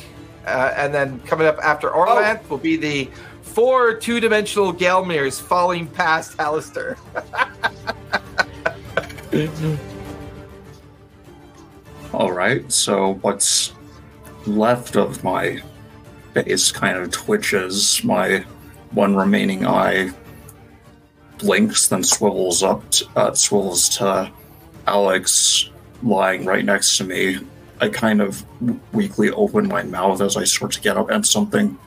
Uh, 0.46 0.74
and 0.76 0.94
then 0.94 1.20
coming 1.22 1.48
up 1.48 1.58
after 1.64 1.90
Orlanth 1.90 2.48
will 2.50 2.58
be 2.58 2.76
the 2.76 3.10
four 3.42 3.94
two 3.94 4.20
dimensional 4.20 4.74
Gelmirs 4.74 5.40
falling 5.42 5.88
past 5.88 6.38
Alistair. 6.40 6.98
All 12.14 12.32
right, 12.32 12.72
so 12.72 13.16
what's 13.22 13.74
left 14.46 14.96
of 14.96 15.24
my 15.24 15.62
base 16.34 16.72
kind 16.72 16.98
of 16.98 17.12
twitches. 17.12 18.04
My 18.04 18.46
one 18.92 19.16
remaining 19.16 19.66
eye 19.66 20.12
blinks, 21.40 21.88
then 21.88 22.04
swivels 22.04 22.62
up, 22.62 22.84
uh, 23.16 23.34
swivels 23.34 23.90
to 23.98 24.32
Alex 24.88 25.70
lying 26.04 26.46
right 26.46 26.64
next 26.64 26.98
to 26.98 27.04
me. 27.04 27.40
I 27.82 27.90
kind 27.90 28.22
of 28.22 28.46
weakly 28.94 29.32
open 29.32 29.68
my 29.68 29.84
mouth 29.84 30.22
as 30.22 30.38
I 30.38 30.44
start 30.44 30.74
to 30.74 30.82
get 30.82 30.96
up, 30.96 31.10
and 31.10 31.26
something, 31.26 31.78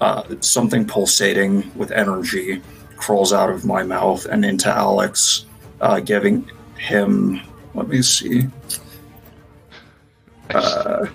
uh, 0.00 0.24
something 0.40 0.86
pulsating 0.86 1.70
with 1.76 1.92
energy 1.92 2.60
crawls 2.96 3.32
out 3.32 3.50
of 3.50 3.64
my 3.64 3.82
mouth 3.82 4.26
and 4.26 4.44
into 4.44 4.68
Alex, 4.68 5.46
uh, 5.82 6.00
giving 6.00 6.50
him. 6.78 7.40
Let 7.74 7.88
me 7.88 8.00
see. 8.02 8.46
Uh, 10.54 11.06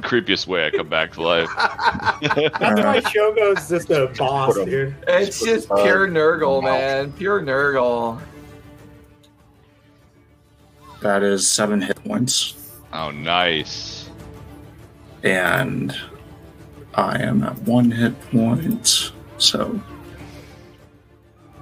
Creepiest 0.00 0.46
way 0.46 0.64
I 0.66 0.70
come 0.70 0.88
back 0.88 1.12
to 1.14 1.22
life. 1.22 1.50
That's 1.56 2.80
why 2.80 3.00
Shogo's 3.00 3.68
just 3.68 3.90
a 3.90 4.06
boss, 4.16 4.54
dude. 4.54 4.94
It's 5.06 5.44
just 5.44 5.68
pure 5.68 6.08
Nurgle, 6.08 6.62
man. 6.62 7.12
Pure 7.12 7.42
Nurgle. 7.42 8.18
that 11.02 11.22
is 11.22 11.46
seven 11.46 11.82
hit 11.82 12.02
points. 12.02 12.54
Oh, 12.94 13.10
nice. 13.10 14.08
and 15.22 15.94
I 16.94 17.20
am 17.22 17.42
at 17.42 17.58
one 17.62 17.90
hit 17.90 18.18
point. 18.30 19.12
So 19.36 19.78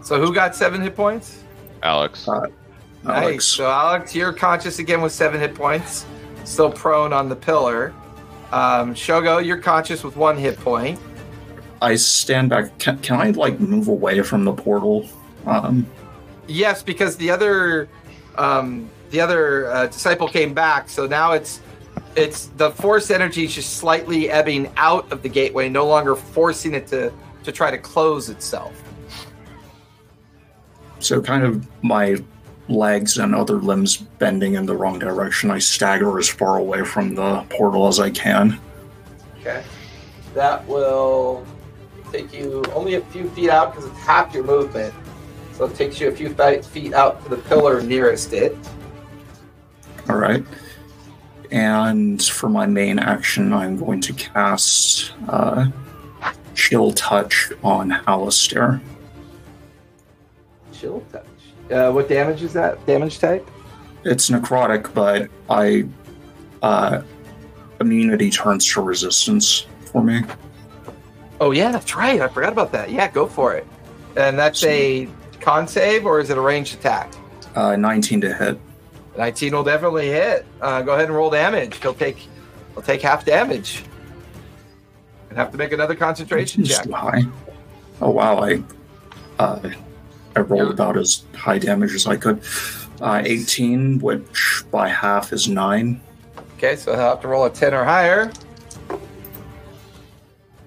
So 0.02 0.20
who 0.20 0.32
got 0.32 0.54
seven 0.54 0.80
hit 0.80 0.94
points? 0.94 1.42
Alex. 1.82 2.28
Uh, 2.28 2.46
Nice. 3.04 3.22
Alex, 3.22 3.44
So 3.44 3.70
Alex, 3.70 4.14
you're 4.16 4.32
conscious 4.32 4.80
again 4.80 5.00
with 5.00 5.12
seven 5.12 5.38
hit 5.38 5.54
points, 5.54 6.04
still 6.44 6.72
prone 6.72 7.12
on 7.12 7.28
the 7.28 7.36
pillar. 7.36 7.94
Um, 8.50 8.94
Shogo, 8.94 9.44
you're 9.44 9.58
conscious 9.58 10.02
with 10.02 10.16
one 10.16 10.36
hit 10.36 10.58
point. 10.58 10.98
I 11.80 11.94
stand 11.96 12.50
back. 12.50 12.76
Can, 12.78 12.98
can 12.98 13.20
I 13.20 13.30
like 13.30 13.60
move 13.60 13.86
away 13.86 14.20
from 14.22 14.44
the 14.44 14.52
portal? 14.52 15.08
Um, 15.44 15.86
Yes, 16.48 16.82
because 16.82 17.16
the 17.16 17.30
other 17.30 17.88
um, 18.36 18.88
the 19.10 19.20
other 19.20 19.70
uh, 19.70 19.86
disciple 19.86 20.28
came 20.28 20.54
back, 20.54 20.88
so 20.88 21.06
now 21.06 21.32
it's 21.32 21.60
it's 22.14 22.46
the 22.56 22.70
force 22.70 23.10
energy 23.10 23.44
is 23.44 23.54
just 23.54 23.74
slightly 23.74 24.30
ebbing 24.30 24.70
out 24.76 25.10
of 25.12 25.22
the 25.22 25.28
gateway, 25.28 25.68
no 25.68 25.86
longer 25.86 26.14
forcing 26.16 26.74
it 26.74 26.86
to 26.88 27.12
to 27.44 27.52
try 27.52 27.70
to 27.70 27.78
close 27.78 28.30
itself. 28.30 28.82
So 30.98 31.20
kind 31.20 31.44
of 31.44 31.66
my 31.82 32.16
legs 32.68 33.18
and 33.18 33.34
other 33.34 33.56
limbs 33.56 33.96
bending 33.96 34.54
in 34.54 34.66
the 34.66 34.74
wrong 34.74 34.98
direction. 34.98 35.50
I 35.50 35.58
stagger 35.58 36.18
as 36.18 36.28
far 36.28 36.58
away 36.58 36.84
from 36.84 37.14
the 37.14 37.44
portal 37.50 37.86
as 37.86 38.00
I 38.00 38.10
can. 38.10 38.58
Okay, 39.40 39.62
that 40.34 40.66
will 40.66 41.46
take 42.10 42.32
you 42.32 42.64
only 42.74 42.94
a 42.94 43.00
few 43.06 43.28
feet 43.30 43.50
out 43.50 43.72
because 43.72 43.88
it's 43.90 43.98
half 44.00 44.34
your 44.34 44.44
movement. 44.44 44.94
So 45.52 45.64
it 45.64 45.74
takes 45.74 46.00
you 46.00 46.08
a 46.08 46.12
few 46.12 46.34
feet 46.62 46.92
out 46.92 47.22
to 47.24 47.30
the 47.30 47.38
pillar 47.38 47.80
nearest 47.80 48.32
it. 48.32 48.56
All 50.08 50.16
right. 50.16 50.44
And 51.50 52.22
for 52.22 52.48
my 52.48 52.66
main 52.66 52.98
action, 52.98 53.52
I'm 53.52 53.78
going 53.78 54.00
to 54.02 54.12
cast 54.12 55.12
uh, 55.28 55.66
Chill 56.54 56.92
Touch 56.92 57.52
on 57.62 57.92
Alistair. 58.06 58.80
Chill 60.78 61.02
touch. 61.12 61.26
Uh, 61.70 61.90
what 61.90 62.08
damage 62.08 62.42
is 62.42 62.52
that? 62.52 62.84
Damage 62.86 63.18
type? 63.18 63.48
it's 64.06 64.30
necrotic, 64.30 64.92
but 64.94 65.28
I 65.50 65.86
uh, 66.62 67.02
immunity 67.80 68.30
turns 68.30 68.72
to 68.72 68.80
resistance 68.80 69.66
for 69.92 70.02
me. 70.02 70.22
Oh 71.40 71.50
yeah, 71.50 71.72
that's 71.72 71.94
right. 71.94 72.20
I 72.20 72.28
forgot 72.28 72.52
about 72.52 72.72
that. 72.72 72.90
Yeah, 72.90 73.10
go 73.10 73.26
for 73.26 73.54
it. 73.54 73.66
And 74.16 74.38
that's 74.38 74.64
a 74.64 75.08
con 75.40 75.68
save 75.68 76.06
or 76.06 76.20
is 76.20 76.30
it 76.30 76.38
a 76.38 76.40
ranged 76.40 76.74
attack? 76.74 77.12
Uh, 77.54 77.76
19 77.76 78.22
to 78.22 78.34
hit. 78.34 78.58
19 79.18 79.54
will 79.54 79.64
definitely 79.64 80.08
hit. 80.08 80.46
Uh, 80.60 80.82
go 80.82 80.92
ahead 80.92 81.06
and 81.06 81.14
roll 81.14 81.30
damage. 81.30 81.76
He'll 81.82 81.94
take 81.94 82.16
he'll 82.72 82.82
take 82.82 83.02
half 83.02 83.24
damage. 83.24 83.82
And 85.28 85.38
have 85.38 85.50
to 85.50 85.58
make 85.58 85.72
another 85.72 85.96
concentration 85.96 86.64
check. 86.64 86.84
too 86.84 86.92
high. 86.92 87.22
Oh 88.00 88.10
wow, 88.10 88.38
I 88.38 88.62
uh, 89.38 89.70
I 90.36 90.40
rolled 90.40 90.66
Yeah. 90.68 90.72
about 90.72 90.96
as 90.98 91.22
high 91.34 91.58
damage 91.58 91.94
as 91.94 92.06
I 92.06 92.16
could. 92.16 92.40
Uh, 93.00 93.22
18, 93.24 93.98
which 94.00 94.62
by 94.70 94.88
half 94.88 95.32
is 95.32 95.48
nine. 95.48 96.00
Okay, 96.56 96.76
so 96.76 96.92
he'll 96.92 97.00
have 97.00 97.20
to 97.22 97.28
roll 97.28 97.44
a 97.44 97.50
10 97.50 97.74
or 97.74 97.84
higher. 97.84 98.30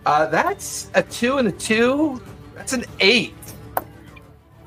Uh, 0.06 0.26
that's 0.28 0.90
a 0.96 1.04
two 1.04 1.38
and 1.38 1.48
a 1.48 1.52
two. 1.52 2.22
That's 2.56 2.74
an 2.74 2.86
eight. 3.00 3.34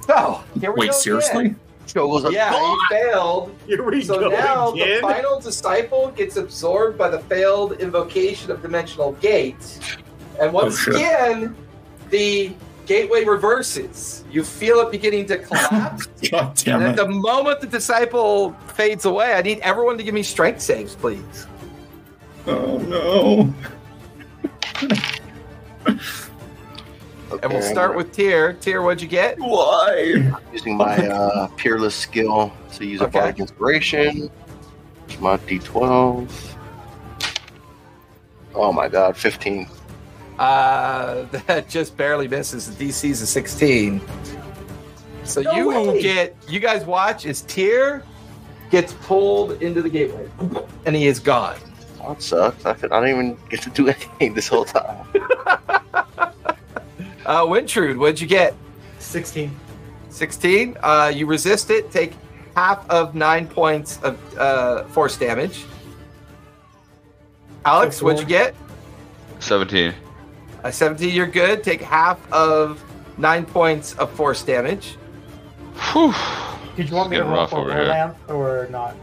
So 0.07 0.41
here 0.61 0.73
we 0.73 0.81
Wait, 0.81 0.91
go 0.91 0.97
seriously? 0.97 1.45
again. 1.47 1.61
Shogo's 1.87 2.25
like, 2.25 2.33
Yeah, 2.33 2.53
he 2.53 2.77
failed. 2.91 3.55
Here 3.67 3.83
we 3.83 4.03
So 4.05 4.19
go 4.21 4.29
now 4.31 4.71
the 4.71 4.99
final 5.01 5.41
disciple 5.41 6.13
gets 6.17 6.37
absorbed 6.37 6.97
by 6.97 7.09
the 7.09 7.19
failed 7.21 7.73
invocation 7.81 8.51
of 8.51 8.63
dimensional 8.63 9.13
gate, 9.15 9.79
and 10.41 10.53
once 10.53 10.87
Oh, 10.89 10.93
again, 10.93 11.57
the 12.11 12.53
gateway 12.87 13.25
reverses. 13.25 14.25
You 14.31 14.43
feel 14.45 14.81
it 14.81 14.91
beginning 14.91 15.27
to 15.27 15.39
collapse, 15.39 16.07
God 16.31 16.55
damn 16.57 16.81
and 16.81 16.85
at 16.91 16.95
it. 16.95 16.97
the 16.97 17.09
moment 17.09 17.61
the 17.61 17.67
disciple 17.67 18.53
fades 18.75 19.05
away, 19.05 19.35
I 19.35 19.43
need 19.43 19.59
everyone 19.61 19.97
to 19.99 20.05
give 20.05 20.15
me 20.15 20.23
strength 20.23 20.61
saves, 20.61 20.95
please. 20.95 21.47
Oh 22.47 22.79
no. 22.79 23.55
And 27.43 27.51
we'll 27.51 27.63
start 27.63 27.97
with 27.97 28.13
Tyr. 28.13 28.53
Tyr, 28.61 28.83
what'd 28.83 29.01
you 29.01 29.09
get? 29.09 29.39
Why? 29.39 30.31
using 30.53 30.77
my 30.77 31.09
uh, 31.09 31.49
peerless 31.57 31.95
skill 31.95 32.53
to 32.75 32.85
use 32.85 33.01
a 33.01 33.05
Okay. 33.05 33.19
bardic 33.21 33.41
inspiration. 33.41 34.31
My 35.19 35.39
d12. 35.39 36.29
Oh 38.55 38.71
my 38.73 38.87
god, 38.87 39.17
15. 39.17 39.67
Uh, 40.43 41.23
that 41.47 41.69
just 41.69 41.97
barely 41.97 42.27
misses. 42.27 42.75
The 42.77 42.89
DC's 42.89 43.23
a 43.23 43.27
16. 43.27 44.01
So 45.23 45.41
No 45.41 45.53
you 45.55 45.69
way. 45.69 46.03
get, 46.03 46.37
you 46.49 46.59
guys 46.59 46.85
watch 46.85 47.27
as 47.27 47.43
Tyr 47.43 48.03
gets 48.71 48.93
pulled 48.95 49.63
into 49.63 49.83
the 49.83 49.89
gateway, 49.89 50.29
and 50.85 50.97
he 50.97 51.07
is 51.07 51.21
gone. 51.21 51.59
That 51.99 52.21
sucks. 52.21 52.67
I, 52.67 52.75
could, 52.75 52.91
I 52.91 53.01
didn't 53.07 53.15
even 53.15 53.39
get 53.51 53.63
to 53.63 53.71
do 53.71 53.87
anything 53.89 54.35
this 54.35 54.49
whole 54.49 54.65
time. 54.65 55.07
Uh, 57.25 57.47
Wintrude, 57.47 57.97
what'd 57.97 58.21
you 58.21 58.27
get? 58.27 58.53
16. 58.99 59.55
16. 60.11 60.77
Uh, 60.83 61.13
you 61.15 61.25
resist 61.25 61.71
it. 61.71 61.89
Take 61.93 62.15
half 62.57 62.85
of 62.91 63.15
nine 63.15 63.47
points 63.47 64.01
of 64.03 64.19
uh, 64.37 64.83
force 64.87 65.17
damage. 65.17 65.65
Alex, 67.65 68.03
what'd 68.03 68.19
you 68.21 68.27
get? 68.27 68.57
17. 69.39 69.95
Uh, 70.65 70.71
17. 70.71 71.15
You're 71.15 71.27
good. 71.27 71.63
Take 71.65 71.81
half 71.81 72.21
of 72.33 72.83
nine 73.19 73.45
points 73.45 73.95
of 73.95 74.11
force 74.13 74.43
damage. 74.43 74.97
Whew. 75.93 76.15
Did 76.77 76.89
you 76.89 76.97
want 76.97 77.11
me 77.11 77.17
to 77.19 77.25
roll 77.25 77.47
for 77.47 77.61
over 77.61 77.73
here. 77.73 78.15
Orlan 78.29 78.67
or 78.67 78.69
not? 78.71 78.97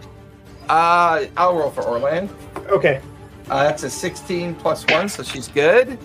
Uh, 0.69 1.25
I'll 1.37 1.55
roll 1.55 1.71
for 1.71 1.83
Orlan. 1.83 2.29
Okay. 2.67 3.01
Uh, 3.49 3.63
that's 3.63 3.83
a 3.83 3.89
16 3.89 4.55
plus 4.55 4.85
one, 4.87 5.09
so 5.09 5.23
she's 5.23 5.47
good. 5.47 5.97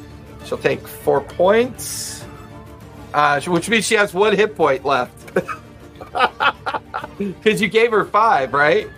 She'll 0.45 0.59
take 0.59 0.87
four 0.87 1.21
points, 1.21 2.25
uh, 3.13 3.41
which 3.43 3.69
means 3.69 3.87
she 3.87 3.95
has 3.95 4.13
one 4.13 4.35
hit 4.35 4.57
point 4.57 4.85
left. 4.85 5.13
Because 7.19 7.61
you 7.61 7.69
gave 7.69 7.93
her 7.93 8.05
five, 8.05 8.53
right? 8.53 8.89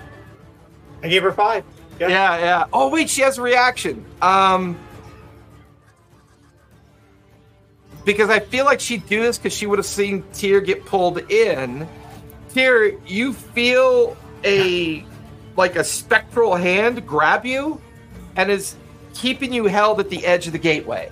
I 1.02 1.08
gave 1.08 1.22
her 1.22 1.32
five. 1.32 1.64
Yeah. 2.00 2.08
Yeah, 2.08 2.38
yeah. 2.38 2.64
Oh 2.72 2.88
wait, 2.88 3.08
she 3.10 3.22
has 3.22 3.38
a 3.38 3.42
reaction. 3.42 4.04
Um, 4.22 4.78
because 8.06 8.30
I 8.30 8.38
feel 8.38 8.64
like 8.64 8.80
she'd 8.80 9.06
do 9.06 9.20
this 9.20 9.36
because 9.36 9.52
she 9.52 9.66
would 9.66 9.78
have 9.78 9.84
seen 9.84 10.24
Tyr 10.32 10.60
get 10.62 10.86
pulled 10.86 11.30
in. 11.30 11.86
Tyr, 12.48 12.98
you 13.06 13.34
feel 13.34 14.16
a 14.44 15.04
like 15.56 15.76
a 15.76 15.84
spectral 15.84 16.54
hand 16.54 17.06
grab 17.06 17.44
you, 17.44 17.80
and 18.36 18.50
is 18.50 18.76
keeping 19.12 19.52
you 19.52 19.64
held 19.64 19.98
at 20.00 20.08
the 20.08 20.24
edge 20.24 20.46
of 20.46 20.52
the 20.52 20.58
gateway. 20.58 21.10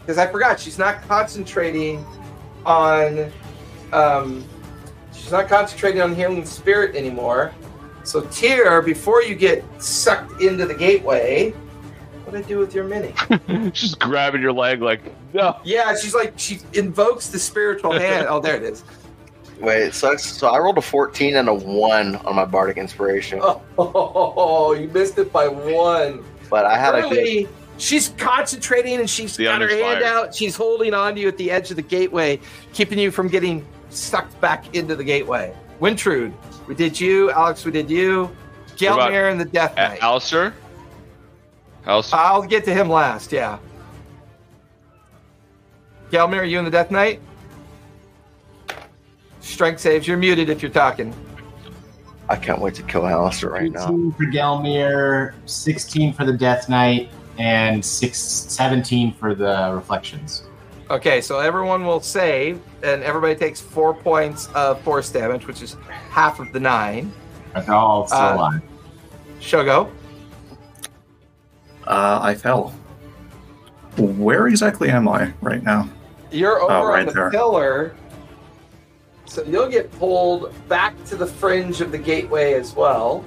Because 0.00 0.16
I 0.16 0.26
forgot, 0.26 0.60
she's 0.60 0.78
not 0.78 1.02
concentrating 1.02 2.06
on. 2.64 3.30
Um, 3.92 4.44
she's 5.12 5.32
not 5.32 5.48
concentrating 5.48 6.00
on 6.00 6.14
healing 6.14 6.46
spirit 6.46 6.94
anymore. 6.94 7.52
So 8.04 8.22
Tyr, 8.22 8.80
before 8.80 9.22
you 9.22 9.34
get 9.34 9.64
sucked 9.82 10.40
into 10.40 10.66
the 10.66 10.74
gateway, 10.74 11.50
what 12.24 12.32
do 12.32 12.38
I 12.38 12.42
do 12.42 12.58
with 12.58 12.74
your 12.74 12.84
mini? 12.84 13.12
Just 13.72 13.98
grabbing 13.98 14.40
your 14.40 14.52
leg 14.52 14.82
like, 14.82 15.02
no. 15.32 15.58
yeah, 15.64 15.94
she's 15.96 16.14
like 16.14 16.34
she 16.36 16.60
invokes 16.72 17.28
the 17.28 17.38
spiritual 17.38 17.92
hand. 17.92 18.26
Oh, 18.28 18.40
there 18.40 18.56
it 18.56 18.62
is. 18.62 18.84
Wait, 19.60 19.82
it 19.82 19.94
sucks. 19.94 20.24
So 20.24 20.48
I 20.48 20.58
rolled 20.58 20.78
a 20.78 20.82
14 20.82 21.36
and 21.36 21.48
a 21.48 21.54
1 21.54 22.16
on 22.16 22.34
my 22.36 22.44
bardic 22.44 22.76
inspiration. 22.76 23.40
Oh, 23.42 24.72
you 24.78 24.88
missed 24.88 25.18
it 25.18 25.32
by 25.32 25.48
one. 25.48 26.24
But 26.48 26.64
I 26.64 26.78
had 26.78 26.94
a 26.94 27.02
good. 27.08 27.48
She's 27.78 28.08
concentrating 28.18 28.98
and 28.98 29.08
she's 29.08 29.36
The 29.36 29.44
got 29.44 29.60
her 29.60 29.68
hand 29.68 30.02
out. 30.02 30.34
She's 30.34 30.56
holding 30.56 30.94
on 30.94 31.14
to 31.14 31.20
you 31.20 31.28
at 31.28 31.36
the 31.36 31.50
edge 31.50 31.70
of 31.70 31.76
the 31.76 31.82
gateway, 31.82 32.40
keeping 32.72 32.98
you 32.98 33.10
from 33.10 33.28
getting 33.28 33.64
sucked 33.88 34.40
back 34.40 34.74
into 34.74 34.96
the 34.96 35.04
gateway. 35.04 35.54
Wintrude, 35.80 36.34
we 36.66 36.74
did 36.74 36.98
you. 36.98 37.30
Alex, 37.30 37.64
we 37.64 37.70
did 37.70 37.88
you. 37.88 38.24
What 38.24 38.94
about 38.94 39.10
Gelmir 39.10 39.30
and 39.30 39.40
the 39.40 39.44
Death 39.44 39.76
Knight. 39.76 40.00
Alistair? 40.02 40.54
Alistair? 41.86 42.18
I'll 42.18 42.42
get 42.42 42.64
to 42.64 42.74
him 42.74 42.88
last, 42.88 43.30
yeah. 43.32 43.58
Gelmir, 46.10 46.40
are 46.40 46.44
you 46.44 46.58
in 46.58 46.64
the 46.64 46.70
Death 46.70 46.90
Knight? 46.90 47.20
Strength 49.40 49.80
saves. 49.80 50.06
You're 50.06 50.16
muted 50.16 50.48
if 50.48 50.62
you're 50.62 50.70
talking. 50.70 51.14
I 52.28 52.36
can't 52.36 52.60
wait 52.60 52.74
to 52.74 52.82
kill 52.82 53.06
Alistair 53.06 53.50
right 53.50 53.72
now. 53.72 53.84
18 53.86 54.12
for 54.12 54.24
Gelmir, 54.26 55.34
16 55.46 56.12
for 56.12 56.24
the 56.24 56.32
Death 56.32 56.68
Knight, 56.68 57.10
and 57.38 57.84
six, 57.84 58.18
17 58.18 59.14
for 59.14 59.34
the 59.34 59.70
Reflections. 59.74 60.42
Okay, 60.90 61.20
so 61.20 61.38
everyone 61.40 61.84
will 61.84 62.00
save, 62.00 62.60
and 62.82 63.02
everybody 63.02 63.34
takes 63.34 63.60
four 63.60 63.94
points 63.94 64.48
of 64.54 64.80
force 64.82 65.10
damage, 65.10 65.46
which 65.46 65.62
is 65.62 65.76
half 66.10 66.40
of 66.40 66.52
the 66.52 66.60
nine. 66.60 67.12
But 67.54 67.66
they're 67.66 67.74
all 67.74 68.06
still 68.06 68.18
Uh, 68.18 68.34
alive. 68.36 68.62
Shogo. 69.40 69.90
Uh, 71.86 72.18
I 72.22 72.34
fell. 72.34 72.74
Where 73.96 74.46
exactly 74.46 74.90
am 74.90 75.08
I 75.08 75.32
right 75.40 75.62
now? 75.62 75.88
You're 76.30 76.60
over 76.60 76.72
Oh, 76.72 76.84
right 76.86 77.00
on 77.00 77.06
the 77.06 77.12
there. 77.12 77.30
pillar, 77.30 77.94
so 79.24 79.42
you'll 79.44 79.68
get 79.68 79.90
pulled 79.98 80.52
back 80.68 81.02
to 81.06 81.16
the 81.16 81.26
fringe 81.26 81.80
of 81.80 81.90
the 81.92 81.98
gateway 81.98 82.54
as 82.54 82.74
well. 82.74 83.24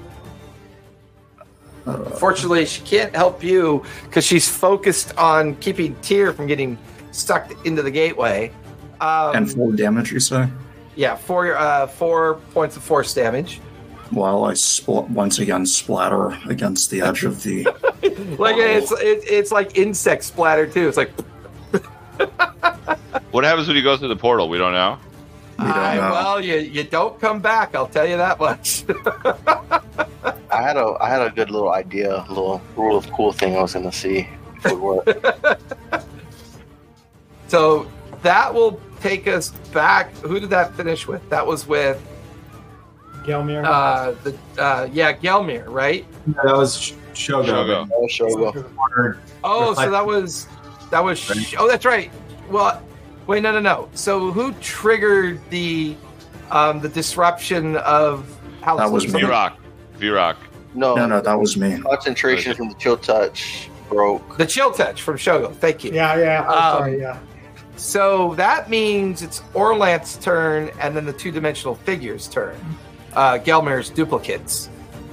Uh, 1.85 1.97
Fortunately, 2.11 2.65
she 2.65 2.81
can't 2.83 3.15
help 3.15 3.43
you 3.43 3.83
because 4.03 4.23
she's 4.23 4.47
focused 4.47 5.17
on 5.17 5.55
keeping 5.55 5.95
Tyr 6.01 6.31
from 6.31 6.45
getting 6.47 6.77
sucked 7.11 7.53
into 7.65 7.81
the 7.81 7.89
gateway. 7.91 8.51
Um, 8.99 9.35
and 9.35 9.51
four 9.51 9.71
damage, 9.71 10.11
you 10.11 10.19
say? 10.19 10.47
yeah, 10.95 11.15
four 11.15 11.55
uh, 11.57 11.87
four 11.87 12.35
points 12.53 12.77
of 12.77 12.83
force 12.83 13.13
damage. 13.15 13.59
While 14.11 14.43
I 14.43 14.51
spl- 14.53 15.09
once 15.09 15.39
again 15.39 15.65
splatter 15.65 16.37
against 16.47 16.91
the 16.91 17.01
edge 17.01 17.23
of 17.23 17.41
the. 17.43 17.65
Like 18.37 18.55
it's 18.57 18.91
it, 18.93 19.23
it's 19.29 19.51
like 19.51 19.77
insect 19.77 20.23
splatter 20.23 20.65
too. 20.67 20.87
It's 20.87 20.97
like 20.97 21.11
What 23.31 23.45
happens 23.45 23.67
when 23.67 23.77
he 23.77 23.81
goes 23.81 23.99
through 23.99 24.09
the 24.09 24.15
portal? 24.17 24.49
We 24.49 24.57
don't 24.57 24.73
know. 24.73 24.97
We 25.57 25.65
don't 25.65 25.77
I- 25.77 25.95
know. 25.95 26.11
well, 26.11 26.43
you 26.43 26.55
you 26.57 26.83
don't 26.83 27.19
come 27.19 27.39
back. 27.39 27.75
I'll 27.75 27.87
tell 27.87 28.05
you 28.05 28.17
that 28.17 28.39
much. 28.39 28.83
I 30.51 30.61
had 30.61 30.75
a 30.75 30.97
I 30.99 31.07
had 31.09 31.21
a 31.21 31.29
good 31.29 31.49
little 31.49 31.71
idea, 31.71 32.25
a 32.27 32.27
little 32.27 32.61
rule 32.75 32.97
of 32.97 33.09
cool 33.13 33.31
thing 33.31 33.55
I 33.55 33.61
was 33.61 33.73
gonna 33.73 33.91
see 33.91 34.27
if 34.57 34.65
it 34.65 34.79
would 34.79 35.05
work. 35.05 36.03
so 37.47 37.87
that 38.21 38.53
will 38.53 38.79
take 38.99 39.27
us 39.27 39.49
back. 39.73 40.13
Who 40.17 40.39
did 40.39 40.49
that 40.49 40.75
finish 40.75 41.07
with? 41.07 41.27
That 41.29 41.45
was 41.47 41.65
with 41.67 42.01
Gelmir. 43.23 43.63
uh 43.65 44.13
the 44.23 44.35
uh 44.61 44.89
yeah 44.91 45.13
Gelmir, 45.13 45.65
right? 45.67 46.05
That 46.43 46.55
was 46.55 46.93
Shogo. 47.13 47.45
Shogo. 47.45 47.89
Oh, 47.93 48.07
Shogo. 48.07 49.17
Oh, 49.43 49.73
so 49.73 49.89
that 49.89 50.05
was 50.05 50.47
that 50.91 51.03
was 51.03 51.17
sh- 51.19 51.55
oh 51.57 51.67
that's 51.67 51.85
right. 51.85 52.11
Well, 52.49 52.81
wait, 53.27 53.41
no, 53.43 53.51
no, 53.51 53.59
no. 53.59 53.89
So 53.93 54.31
who 54.31 54.51
triggered 54.61 55.39
the 55.49 55.95
um 56.51 56.79
the 56.81 56.89
disruption 56.89 57.77
of 57.77 58.25
How 58.61 58.77
That 58.77 58.91
was 58.91 59.11
me. 59.11 59.21
Vrock. 59.21 59.55
V 59.95 60.09
Rock. 60.09 60.37
No, 60.73 60.95
No, 60.95 61.05
no, 61.05 61.21
that 61.21 61.37
was 61.39 61.57
me. 61.57 61.79
concentration 61.81 62.55
from 62.55 62.69
the 62.69 62.75
chill 62.75 62.97
touch 62.97 63.69
broke. 63.89 64.37
The 64.37 64.45
chill 64.45 64.71
touch 64.71 65.01
from 65.01 65.17
Shogo. 65.17 65.53
Thank 65.53 65.83
you. 65.83 65.91
Yeah, 65.91 66.15
yeah. 66.17 66.41
I'm 66.43 66.49
Um, 66.49 66.77
sorry. 66.79 66.99
Yeah. 66.99 67.19
So 67.75 68.35
that 68.35 68.69
means 68.69 69.21
it's 69.21 69.39
Orlanth's 69.53 70.15
turn 70.17 70.69
and 70.79 70.95
then 70.95 71.05
the 71.05 71.13
two 71.13 71.31
dimensional 71.31 71.75
figure's 71.75 72.27
turn. 72.27 72.55
Uh, 73.13 73.33
Gelmir's 73.39 73.89
duplicates. 73.89 74.69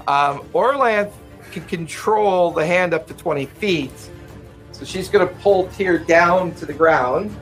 Um, 0.07 0.41
Orlanth 0.55 1.13
can 1.51 1.65
control 1.65 2.51
the 2.53 2.65
hand 2.65 2.95
up 2.95 3.07
to 3.09 3.15
20 3.15 3.47
feet. 3.47 3.91
So 4.79 4.85
she's 4.85 5.09
going 5.09 5.27
to 5.27 5.35
pull 5.37 5.67
Tyr 5.71 5.99
down 5.99 6.55
to 6.55 6.65
the 6.65 6.73
ground. 6.73 7.37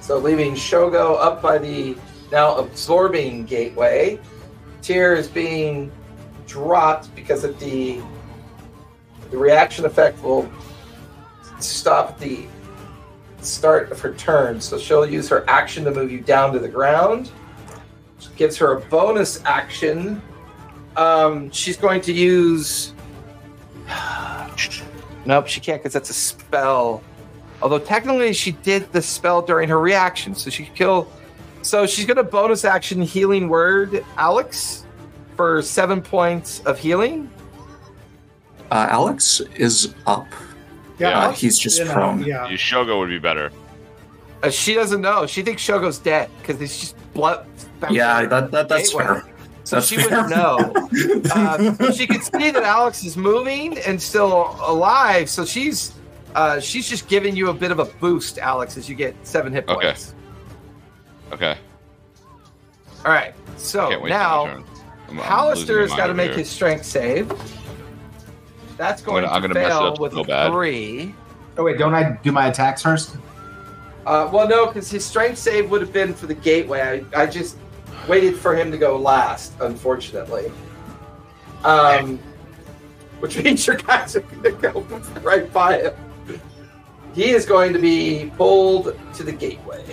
So 0.00 0.16
leaving 0.18 0.54
Shogo 0.54 1.20
up 1.20 1.42
by 1.42 1.58
the 1.58 1.96
now 2.30 2.56
absorbing 2.56 3.46
gateway. 3.46 4.20
Tyr 4.80 5.14
is 5.14 5.26
being 5.26 5.90
dropped 6.46 7.12
because 7.16 7.42
of 7.42 7.58
the 7.58 8.00
the 9.32 9.36
reaction 9.36 9.84
effect 9.84 10.22
will 10.22 10.48
stop 11.58 12.16
the 12.20 12.46
start 13.40 13.90
of 13.90 13.98
her 14.00 14.14
turn. 14.14 14.60
So 14.60 14.78
she'll 14.78 15.04
use 15.04 15.28
her 15.30 15.44
action 15.48 15.82
to 15.84 15.90
move 15.90 16.12
you 16.12 16.20
down 16.20 16.52
to 16.52 16.60
the 16.60 16.68
ground. 16.68 17.32
Which 18.16 18.34
gives 18.36 18.56
her 18.58 18.76
a 18.76 18.80
bonus 18.82 19.42
action. 19.44 20.22
Um, 20.96 21.50
she's 21.50 21.76
going 21.76 22.00
to 22.02 22.12
use. 22.12 22.92
Nope, 25.26 25.48
she 25.48 25.60
can't 25.60 25.82
because 25.82 25.92
that's 25.92 26.10
a 26.10 26.14
spell. 26.14 27.02
Although 27.60 27.80
technically 27.80 28.32
she 28.32 28.52
did 28.52 28.92
the 28.92 29.02
spell 29.02 29.42
during 29.42 29.68
her 29.68 29.80
reaction, 29.80 30.34
so 30.36 30.50
she 30.50 30.66
could 30.66 30.74
kill. 30.76 31.12
So 31.62 31.84
she's 31.84 32.06
going 32.06 32.16
to 32.18 32.22
bonus 32.22 32.64
action 32.64 33.02
healing 33.02 33.48
word 33.48 34.04
Alex 34.18 34.84
for 35.34 35.62
seven 35.62 36.00
points 36.00 36.60
of 36.60 36.78
healing. 36.78 37.28
Uh, 38.70 38.86
Alex 38.90 39.40
is 39.56 39.94
up. 40.06 40.26
Yeah, 40.98 41.18
Uh, 41.26 41.32
he's 41.32 41.58
just 41.58 41.78
You 41.80 41.86
know, 41.86 41.92
prone. 41.92 42.22
Yeah. 42.24 42.48
You 42.48 42.56
Shogo 42.56 42.98
would 43.00 43.08
be 43.08 43.18
better. 43.18 43.50
Uh, 44.42 44.50
she 44.50 44.74
doesn't 44.74 45.00
know. 45.00 45.26
She 45.26 45.42
thinks 45.42 45.60
Shogo's 45.66 45.98
dead 45.98 46.30
because 46.40 46.60
he's 46.60 46.78
just 46.78 47.12
blood. 47.14 47.46
Yeah, 47.90 48.26
that, 48.26 48.50
that 48.52 48.68
that's 48.68 48.90
Gateway. 48.90 49.04
fair. 49.04 49.24
So 49.66 49.76
That's 49.76 49.88
she 49.88 49.96
fair. 49.96 50.22
wouldn't 50.22 50.30
know. 50.30 50.72
uh, 51.34 51.90
she 51.92 52.06
could 52.06 52.22
see 52.22 52.52
that 52.52 52.62
Alex 52.62 53.02
is 53.04 53.16
moving 53.16 53.76
and 53.78 54.00
still 54.00 54.56
alive. 54.64 55.28
So 55.28 55.44
she's 55.44 55.92
uh, 56.36 56.60
she's 56.60 56.88
just 56.88 57.08
giving 57.08 57.34
you 57.34 57.48
a 57.50 57.52
bit 57.52 57.72
of 57.72 57.80
a 57.80 57.86
boost, 57.86 58.38
Alex, 58.38 58.76
as 58.76 58.88
you 58.88 58.94
get 58.94 59.16
seven 59.26 59.52
hit 59.52 59.68
Okay. 59.68 59.86
points. 59.88 60.14
Okay. 61.32 61.50
Okay. 61.50 61.60
All 63.04 63.10
right. 63.12 63.34
So 63.56 63.88
Can't 63.90 64.02
wait 64.02 64.10
for 64.12 64.14
my 64.18 64.22
now 64.22 64.44
turn. 64.46 64.54
I'm- 64.54 64.64
I'm 65.08 65.16
Halaster 65.18 65.80
has 65.80 65.90
got 65.94 66.06
to 66.08 66.14
make 66.14 66.30
over 66.30 66.38
his 66.40 66.48
strength 66.50 66.84
save. 66.84 67.28
That's 68.76 69.02
going 69.02 69.24
gonna- 69.24 69.34
I'm 69.34 69.42
gonna 69.42 69.54
mess 69.54 69.66
it 69.66 69.68
fail 69.70 69.78
up 69.78 69.98
with 70.00 70.12
so 70.12 70.20
a 70.20 70.24
bad. 70.24 70.52
three. 70.52 71.12
Oh 71.58 71.64
wait, 71.64 71.76
don't 71.78 71.94
I 71.94 72.18
do 72.22 72.30
my 72.30 72.46
attacks 72.48 72.82
first? 72.82 73.16
Uh, 74.06 74.28
well, 74.32 74.46
no, 74.48 74.66
because 74.66 74.88
his 74.90 75.04
strength 75.04 75.38
save 75.38 75.70
would 75.70 75.80
have 75.80 75.92
been 75.92 76.14
for 76.14 76.26
the 76.26 76.34
gateway. 76.34 77.04
I, 77.14 77.22
I 77.22 77.26
just 77.26 77.56
waited 78.08 78.36
for 78.36 78.54
him 78.54 78.70
to 78.70 78.78
go 78.78 78.96
last, 78.96 79.52
unfortunately. 79.60 80.52
Um, 81.64 82.18
which 83.20 83.38
means 83.44 83.66
your 83.66 83.76
guys 83.76 84.16
are 84.16 84.20
going 84.20 84.42
to 84.42 84.52
go 84.52 84.80
right 85.22 85.52
by 85.52 85.78
him. 85.78 85.94
He 87.14 87.30
is 87.30 87.46
going 87.46 87.72
to 87.72 87.78
be 87.78 88.30
pulled 88.36 88.96
to 89.14 89.22
the 89.22 89.32
gateway 89.32 89.84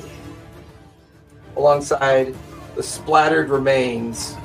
alongside 1.56 2.36
the 2.76 2.84
splattered 2.84 3.50
remains 3.50 4.36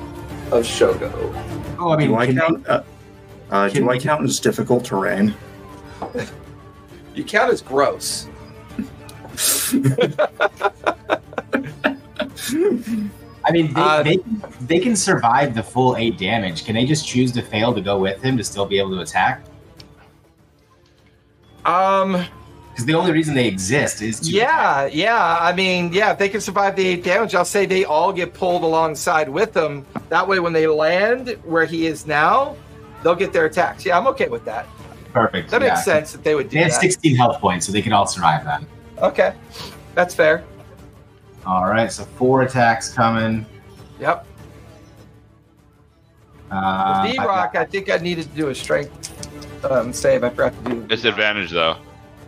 of 0.51 0.63
Shogo. 0.63 1.11
Oh, 1.77 1.91
I 1.91 1.97
mean, 1.97 2.09
do 2.09 2.15
I 2.15 2.33
count? 2.33 2.67
Uh, 2.67 2.83
uh, 3.51 3.69
do 3.69 3.89
I 3.89 3.97
count 3.97 4.23
as 4.23 4.39
difficult 4.39 4.85
terrain? 4.85 5.33
You 7.15 7.25
count 7.25 7.51
as 7.51 7.61
gross. 7.61 8.29
I 13.45 13.51
mean, 13.51 13.73
they, 13.73 13.81
Uh, 13.81 14.03
they 14.03 14.19
they 14.61 14.79
can 14.79 14.95
survive 14.95 15.55
the 15.55 15.63
full 15.63 15.95
eight 15.95 16.17
damage. 16.17 16.65
Can 16.65 16.75
they 16.75 16.85
just 16.85 17.07
choose 17.07 17.31
to 17.33 17.41
fail 17.41 17.73
to 17.73 17.81
go 17.81 17.97
with 17.97 18.21
him 18.21 18.37
to 18.37 18.43
still 18.43 18.65
be 18.65 18.79
able 18.79 18.91
to 18.91 18.99
attack? 18.99 19.43
Um, 21.65 22.25
Because 22.71 22.85
the 22.85 22.93
only 22.93 23.11
reason 23.11 23.35
they 23.35 23.47
exist 23.47 24.01
is 24.01 24.19
to 24.21 24.31
Yeah, 24.31 24.85
yeah. 24.85 25.37
I 25.39 25.53
mean, 25.53 25.91
yeah, 25.91 26.11
if 26.11 26.17
they 26.17 26.29
can 26.29 26.39
survive 26.41 26.75
the 26.75 26.87
eight 26.87 27.03
damage, 27.03 27.35
I'll 27.35 27.43
say 27.45 27.65
they 27.65 27.83
all 27.85 28.13
get 28.13 28.33
pulled 28.33 28.63
alongside 28.63 29.27
with 29.27 29.53
them. 29.53 29.85
That 30.09 30.27
way, 30.27 30.39
when 30.39 30.53
they 30.53 30.67
land 30.67 31.37
where 31.43 31.65
he 31.65 31.87
is 31.87 32.07
now, 32.07 32.55
they'll 33.03 33.15
get 33.15 33.33
their 33.33 33.45
attacks. 33.45 33.85
Yeah, 33.85 33.97
I'm 33.97 34.07
okay 34.07 34.29
with 34.29 34.45
that. 34.45 34.65
perfect. 35.13 35.49
That 35.51 35.61
yeah. 35.61 35.69
makes 35.69 35.83
sense 35.83 36.11
that 36.13 36.23
they 36.23 36.35
would 36.35 36.49
do 36.49 36.57
They 36.57 36.63
have 36.63 36.71
that. 36.71 36.81
16 36.81 37.15
health 37.15 37.39
points, 37.41 37.65
so 37.65 37.71
they 37.71 37.81
can 37.81 37.91
all 37.93 38.07
survive 38.07 38.45
that. 38.45 38.63
Okay, 38.99 39.33
that's 39.95 40.13
fair. 40.15 40.43
All 41.45 41.65
right, 41.65 41.91
so 41.91 42.03
four 42.03 42.43
attacks 42.43 42.93
coming. 42.93 43.45
Yep. 43.99 44.25
Uh, 46.51 47.05
Vrock, 47.13 47.55
I 47.55 47.65
think 47.65 47.89
I 47.89 47.97
needed 47.97 48.29
to 48.29 48.35
do 48.35 48.49
a 48.49 48.55
strength 48.55 49.65
um, 49.65 49.93
save. 49.93 50.23
I 50.23 50.29
forgot 50.29 50.65
to 50.65 50.69
do. 50.69 50.87
Disadvantage 50.87 51.51
though. 51.51 51.77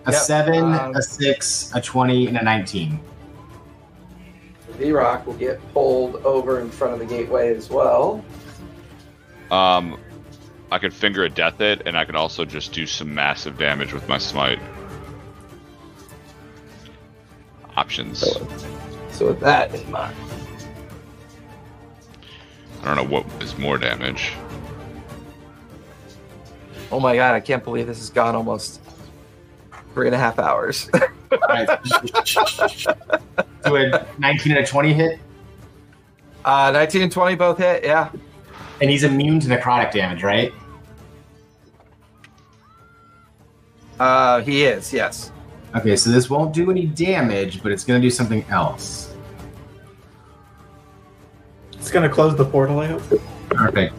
a 0.06 0.12
Yep, 0.12 0.22
seven, 0.22 0.74
um, 0.74 0.96
a 0.96 1.02
six, 1.02 1.72
a 1.76 1.82
20, 1.82 2.28
and 2.28 2.38
a 2.38 2.44
19. 2.44 3.00
Vrock 4.78 5.26
will 5.26 5.34
get 5.34 5.60
pulled 5.74 6.16
over 6.18 6.60
in 6.60 6.70
front 6.70 6.94
of 6.94 7.00
the 7.00 7.06
gateway 7.06 7.56
as 7.56 7.70
well. 7.70 8.24
Um, 9.52 10.00
I 10.72 10.80
could 10.80 10.94
finger 10.94 11.24
a 11.24 11.30
death 11.30 11.58
hit, 11.58 11.84
and 11.86 11.98
I 11.98 12.06
could 12.06 12.16
also 12.16 12.46
just 12.46 12.74
do 12.74 12.88
some 12.88 13.14
massive 13.14 13.58
damage 13.58 13.94
with 13.94 14.08
my 14.08 14.18
smite. 14.18 14.60
Options. 17.76 18.24
So, 19.22 19.27
so 19.27 19.33
with 19.33 19.40
that 19.41 19.75
in 19.75 19.91
mind, 19.91 20.16
I 22.82 22.85
don't 22.85 22.95
know 22.95 23.03
what 23.03 23.43
is 23.43 23.56
more 23.56 23.77
damage. 23.77 24.33
oh 26.91 27.00
my 27.00 27.16
god, 27.16 27.35
I 27.35 27.40
can't 27.40 27.64
believe 27.64 27.85
this 27.85 28.00
has 28.00 28.09
gone 28.09 28.33
almost 28.33 28.82
three 29.93 30.08
and 30.08 30.16
a 30.16 30.17
half 30.17 30.40
hours. 30.40 30.90
All 30.95 31.40
right. 31.50 31.69
Do 33.64 33.75
a 33.75 34.08
19 34.17 34.53
and 34.53 34.66
a 34.66 34.66
20 34.66 34.93
hit, 34.93 35.19
uh, 36.43 36.72
19 36.72 37.03
and 37.03 37.11
20 37.11 37.35
both 37.35 37.59
hit. 37.59 37.83
Yeah. 37.83 38.09
and 38.82 38.90
he's 38.90 39.03
immune 39.03 39.40
to 39.41 39.48
necrotic 39.50 39.91
damage, 39.91 40.24
right? 40.24 40.51
Uh, 44.00 44.41
he 44.41 44.64
is. 44.64 44.91
Yes. 44.91 45.32
Okay, 45.75 45.95
so 45.95 46.09
this 46.09 46.30
won't 46.30 46.53
do 46.53 46.69
any 46.69 46.85
damage, 46.85 47.64
but 47.64 47.72
it's 47.72 47.83
going 47.85 48.01
to 48.01 48.06
do 48.06 48.09
something 48.09 48.43
else. 48.50 49.11
It's 51.92 51.95
gonna 51.98 52.08
close 52.08 52.38
the 52.38 52.45
portal. 52.45 52.80
I 52.80 52.88
hope. 52.88 53.02
Perfect. 53.50 53.94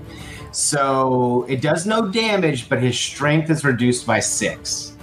So 0.50 1.44
it 1.46 1.60
does 1.60 1.84
no 1.84 2.10
damage, 2.10 2.70
but 2.70 2.82
his 2.82 2.98
strength 2.98 3.50
is 3.50 3.66
reduced 3.66 4.06
by 4.06 4.18
six. 4.18 4.96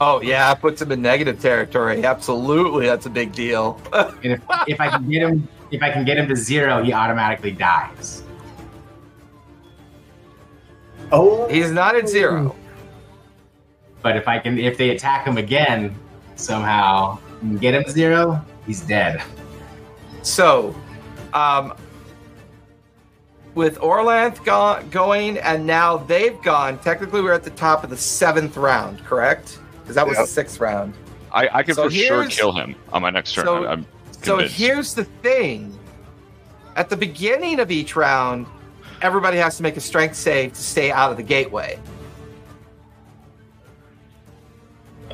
Oh 0.00 0.22
yeah, 0.22 0.52
it 0.52 0.60
puts 0.60 0.80
him 0.80 0.92
in 0.92 1.02
negative 1.02 1.40
territory. 1.40 2.04
Absolutely, 2.04 2.86
that's 2.86 3.06
a 3.06 3.10
big 3.10 3.32
deal. 3.32 3.80
And 4.22 4.34
if, 4.34 4.40
if 4.68 4.80
I 4.80 4.88
can 4.88 5.10
get 5.10 5.22
him, 5.22 5.48
if 5.72 5.82
I 5.82 5.90
can 5.90 6.04
get 6.04 6.16
him 6.16 6.28
to 6.28 6.36
zero, 6.36 6.80
he 6.80 6.92
automatically 6.92 7.50
dies. 7.50 8.22
Oh, 11.10 11.48
He's 11.48 11.72
not 11.72 11.96
at 11.96 12.08
zero. 12.08 12.54
But 14.00 14.16
if 14.16 14.28
I 14.28 14.38
can, 14.38 14.60
if 14.60 14.78
they 14.78 14.90
attack 14.90 15.26
him 15.26 15.38
again 15.38 15.96
somehow, 16.36 17.18
and 17.40 17.60
get 17.60 17.74
him 17.74 17.82
to 17.82 17.90
zero, 17.90 18.40
he's 18.64 18.80
dead. 18.82 19.20
So, 20.22 20.72
um, 21.32 21.74
with 23.54 23.78
Orlanth 23.78 24.44
go- 24.44 24.82
going 24.90 25.38
and 25.38 25.66
now 25.66 25.96
they've 25.98 26.40
gone. 26.42 26.78
Technically, 26.78 27.20
we're 27.20 27.32
at 27.32 27.42
the 27.42 27.50
top 27.50 27.84
of 27.84 27.90
the 27.90 27.96
seventh 27.96 28.56
round, 28.56 29.04
correct? 29.04 29.58
Because 29.82 29.94
that 29.96 30.06
was 30.06 30.16
Yep. 30.16 30.26
the 30.26 30.30
sixth 30.32 30.60
round. 30.60 30.94
I, 31.32 31.48
I 31.52 31.62
can 31.62 31.74
So 31.74 31.84
for 31.84 31.90
sure 31.90 32.26
kill 32.26 32.52
him 32.52 32.74
on 32.92 33.02
my 33.02 33.10
next 33.10 33.34
turn. 33.34 33.44
So- 33.44 33.66
I'm 33.66 33.86
So 34.22 34.38
here's 34.38 34.94
the 34.94 35.04
thing: 35.04 35.76
at 36.76 36.88
the 36.90 36.96
beginning 36.96 37.58
of 37.60 37.70
each 37.70 37.96
round, 37.96 38.46
everybody 39.02 39.38
has 39.38 39.56
to 39.56 39.62
make 39.62 39.76
a 39.76 39.80
strength 39.80 40.16
save 40.16 40.52
to 40.54 40.60
stay 40.60 40.90
out 40.90 41.10
of 41.10 41.16
the 41.16 41.22
gateway. 41.22 41.78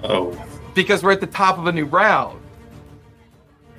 Oh, 0.05 0.37
because 0.75 1.03
we're 1.03 1.13
at 1.13 1.21
the 1.21 1.27
top 1.27 1.59
of 1.59 1.67
a 1.67 1.73
new 1.73 1.87
round. 1.87 2.39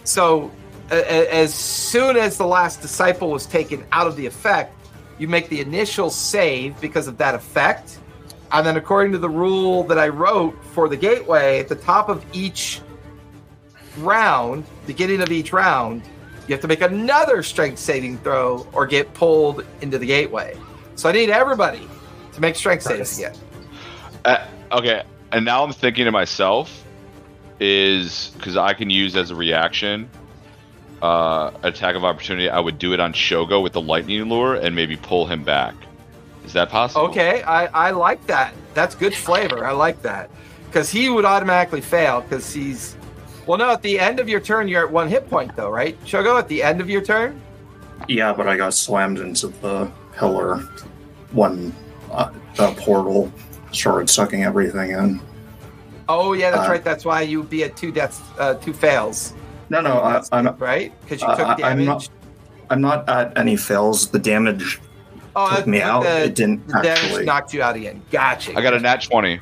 So, 0.04 0.40
a- 0.40 0.46
a- 0.46 0.50
as 0.90 1.54
soon 1.54 2.18
as 2.18 2.38
the 2.38 2.46
last 2.46 2.82
disciple 2.82 3.30
was 3.30 3.46
taken 3.46 3.86
out 3.92 4.08
of 4.08 4.16
the 4.16 4.26
effect, 4.26 4.74
you 5.20 5.28
make 5.28 5.50
the 5.50 5.60
initial 5.60 6.10
save 6.10 6.80
because 6.80 7.08
of 7.08 7.18
that 7.18 7.36
effect. 7.36 8.00
And 8.52 8.66
then, 8.66 8.78
according 8.78 9.12
to 9.12 9.18
the 9.18 9.30
rule 9.30 9.84
that 9.84 10.00
I 10.00 10.08
wrote 10.08 10.56
for 10.74 10.88
the 10.88 10.96
gateway, 10.96 11.60
at 11.60 11.68
the 11.68 11.76
top 11.76 12.08
of 12.08 12.26
each 12.34 12.82
round, 13.98 14.64
beginning 14.86 15.22
of 15.22 15.32
each 15.32 15.52
round, 15.52 16.04
you 16.48 16.54
have 16.54 16.62
to 16.62 16.68
make 16.68 16.82
another 16.82 17.44
strength 17.44 17.80
saving 17.80 18.20
throw 18.20 18.66
or 18.72 18.88
get 18.88 19.14
pulled 19.14 19.66
into 19.82 19.98
the 19.98 20.06
gateway. 20.06 20.56
So 20.96 21.10
I 21.10 21.12
need 21.12 21.30
everybody 21.30 21.88
to 22.34 22.42
make 22.42 22.56
strength 22.56 22.84
saves 22.84 23.18
again. 23.18 23.36
Uh, 24.24 24.46
okay, 24.72 25.04
and 25.34 25.44
now 25.44 25.64
I'm 25.64 25.74
thinking 25.74 26.06
to 26.06 26.12
myself, 26.12 26.86
is 27.60 28.32
because 28.38 28.56
I 28.56 28.74
can 28.74 28.90
use 28.90 29.16
as 29.16 29.32
a 29.32 29.36
reaction, 29.36 30.10
uh, 31.02 31.52
attack 31.64 31.96
of 31.96 32.04
opportunity. 32.04 32.50
I 32.50 32.60
would 32.60 32.80
do 32.80 32.94
it 32.94 33.00
on 33.00 33.14
Shogo 33.14 33.62
with 33.62 33.74
the 33.74 33.82
lightning 33.82 34.24
lure 34.30 34.56
and 34.56 34.76
maybe 34.76 34.96
pull 34.98 35.26
him 35.26 35.44
back. 35.44 35.76
Is 36.46 36.54
that 36.54 36.70
possible? 36.70 37.06
Okay, 37.08 37.44
I, 37.44 37.66
I 37.68 37.92
like 37.92 38.26
that. 38.28 38.54
That's 38.74 38.96
good 38.96 39.14
flavor. 39.14 39.66
I 39.66 39.72
like 39.72 40.02
that. 40.04 40.30
Because 40.68 40.90
he 40.90 41.10
would 41.10 41.26
automatically 41.26 41.82
fail 41.82 42.22
because 42.22 42.54
he's. 42.54 42.96
Well, 43.46 43.58
no, 43.58 43.72
at 43.72 43.82
the 43.82 44.00
end 44.00 44.20
of 44.20 44.28
your 44.28 44.40
turn, 44.40 44.68
you're 44.68 44.86
at 44.86 44.92
one 44.92 45.08
hit 45.08 45.30
point, 45.30 45.56
though, 45.56 45.70
right? 45.70 45.98
Shogo, 46.06 46.38
at 46.38 46.48
the 46.48 46.62
end 46.64 46.82
of 46.82 46.90
your 46.90 47.02
turn? 47.02 47.42
Yeah, 48.08 48.34
but 48.34 48.48
I 48.48 48.58
got 48.58 48.74
slammed 48.74 49.20
into 49.20 49.48
the 49.48 49.90
pillar 50.14 50.58
when 51.32 51.74
uh, 52.12 52.32
the 52.56 52.72
portal 52.74 53.32
started 53.72 54.10
sucking 54.10 54.44
everything 54.44 54.92
in. 54.92 55.22
Oh, 56.10 56.34
yeah, 56.34 56.52
that's 56.52 56.68
Uh, 56.68 56.72
right. 56.72 56.84
That's 56.84 57.06
why 57.06 57.22
you'd 57.22 57.50
be 57.50 57.64
at 57.64 57.76
two 57.76 57.92
deaths, 57.92 58.22
uh, 58.38 58.56
two 58.56 58.74
fails, 58.74 59.34
No, 59.70 59.82
no, 59.82 60.00
I, 60.00 60.22
I'm 60.32 60.56
right? 60.58 60.94
Because 61.02 61.22
you 61.22 61.28
Uh, 61.28 61.36
took 61.36 61.48
I- 61.48 61.52
I'm 61.54 61.58
damage. 61.58 61.86
not- 61.88 62.10
I'm 62.70 62.82
not 62.82 63.08
at 63.10 63.38
any 63.38 63.56
fails. 63.56 64.08
The 64.10 64.20
damage 64.20 64.80
oh, 65.36 65.56
took 65.56 65.68
me 65.68 65.82
out. 65.82 66.04
The, 66.04 66.26
it 66.26 66.36
didn't 66.36 66.68
the 66.68 66.74
damage 66.74 66.88
actually. 67.04 67.26
knocked 67.26 67.54
you 67.54 67.62
out 67.62 67.76
again. 67.76 68.02
Gotcha. 68.12 68.58
I 68.58 68.62
got 68.62 68.74
a 68.74 68.80
nat 68.80 69.02
20. 69.04 69.40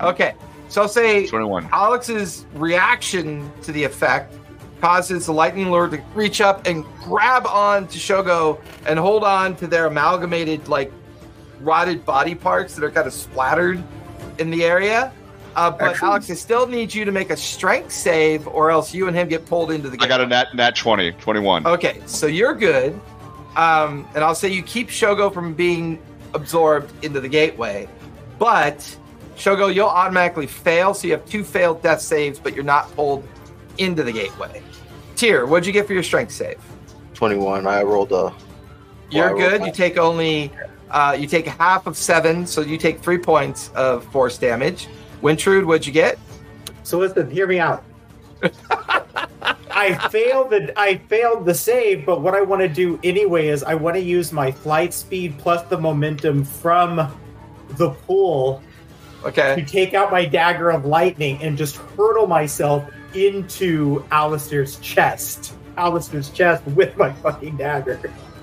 Okay, 0.00 0.34
so 0.68 0.82
I'll 0.82 0.88
say 0.88 1.26
21. 1.26 1.68
Alex's 1.72 2.46
reaction 2.54 3.50
to 3.62 3.72
the 3.72 3.82
effect 3.82 4.34
causes 4.80 5.26
the 5.26 5.32
lightning 5.32 5.70
lure 5.70 5.88
to 5.88 6.00
reach 6.14 6.40
up 6.40 6.66
and 6.66 6.84
grab 7.02 7.46
on 7.46 7.86
to 7.88 7.98
Shogo 7.98 8.60
and 8.86 8.98
hold 8.98 9.24
on 9.24 9.56
to 9.56 9.66
their 9.66 9.86
amalgamated, 9.86 10.68
like 10.68 10.92
rotted 11.60 12.04
body 12.04 12.34
parts 12.34 12.74
that 12.74 12.84
are 12.84 12.90
kind 12.90 13.06
of 13.06 13.12
splattered 13.12 13.82
in 14.38 14.50
the 14.50 14.64
area. 14.64 15.12
Uh, 15.56 15.70
but 15.70 15.88
Actually- 15.90 16.08
Alex, 16.08 16.30
I 16.30 16.34
still 16.34 16.66
need 16.66 16.94
you 16.94 17.06
to 17.06 17.12
make 17.12 17.30
a 17.30 17.36
strength 17.36 17.90
save, 17.90 18.46
or 18.46 18.70
else 18.70 18.92
you 18.92 19.08
and 19.08 19.16
him 19.16 19.26
get 19.26 19.46
pulled 19.46 19.70
into 19.72 19.88
the. 19.88 19.96
Gate. 19.96 20.04
I 20.04 20.08
got 20.08 20.20
a 20.20 20.26
nat 20.26 20.54
nat 20.54 20.76
20, 20.76 21.12
21. 21.12 21.66
Okay, 21.66 22.02
so 22.04 22.26
you're 22.26 22.54
good. 22.54 22.92
Um, 23.56 24.06
and 24.14 24.22
I'll 24.22 24.34
say 24.34 24.48
you 24.48 24.62
keep 24.62 24.88
Shogo 24.90 25.32
from 25.32 25.54
being 25.54 25.98
absorbed 26.34 26.92
into 27.02 27.20
the 27.20 27.28
gateway. 27.28 27.88
But 28.38 28.96
Shogo, 29.36 29.74
you'll 29.74 29.88
automatically 29.88 30.46
fail, 30.46 30.92
so 30.92 31.06
you 31.06 31.14
have 31.14 31.24
two 31.24 31.42
failed 31.42 31.82
death 31.82 32.02
saves, 32.02 32.38
but 32.38 32.54
you're 32.54 32.62
not 32.62 32.94
pulled 32.94 33.26
into 33.78 34.02
the 34.02 34.12
gateway. 34.12 34.62
Tyr, 35.16 35.46
what'd 35.46 35.66
you 35.66 35.72
get 35.72 35.86
for 35.86 35.94
your 35.94 36.02
strength 36.02 36.32
save? 36.32 36.60
21. 37.14 37.66
I 37.66 37.82
rolled 37.82 38.12
a. 38.12 38.34
You're 39.10 39.28
rolled 39.28 39.40
good. 39.40 39.58
five. 39.60 39.66
You 39.68 39.72
take 39.72 39.96
only 39.96 40.52
uh, 40.90 41.16
you 41.18 41.26
take 41.26 41.46
half 41.46 41.86
of 41.86 41.96
seven, 41.96 42.46
so 42.46 42.60
you 42.60 42.76
take 42.76 43.00
three 43.00 43.18
points 43.18 43.70
of 43.74 44.04
force 44.12 44.36
damage. 44.36 44.88
Wintrude, 45.22 45.64
what'd 45.64 45.86
you 45.86 45.92
get? 45.92 46.18
So 46.82 46.98
listen, 46.98 47.30
hear 47.30 47.46
me 47.46 47.58
out. 47.58 47.84
I 49.70 49.94
failed 50.10 50.50
the 50.50 50.72
I 50.78 50.96
failed 50.96 51.44
the 51.44 51.54
save, 51.54 52.06
but 52.06 52.22
what 52.22 52.34
I 52.34 52.40
want 52.42 52.62
to 52.62 52.68
do 52.68 52.98
anyway 53.04 53.48
is 53.48 53.62
I 53.62 53.74
want 53.74 53.96
to 53.96 54.02
use 54.02 54.32
my 54.32 54.50
flight 54.50 54.94
speed 54.94 55.36
plus 55.38 55.62
the 55.68 55.78
momentum 55.78 56.44
from 56.44 56.96
the 57.76 57.90
pool 57.90 58.62
to 59.22 59.28
Okay. 59.28 59.64
take 59.66 59.92
out 59.94 60.10
my 60.12 60.24
dagger 60.24 60.70
of 60.70 60.84
lightning 60.84 61.42
and 61.42 61.58
just 61.58 61.76
hurtle 61.76 62.26
myself 62.26 62.84
into 63.14 64.04
Alistair's 64.12 64.76
chest. 64.80 65.54
Alistair's 65.76 66.30
chest 66.30 66.64
with 66.68 66.96
my 66.96 67.12
fucking 67.14 67.56
dagger. 67.56 67.98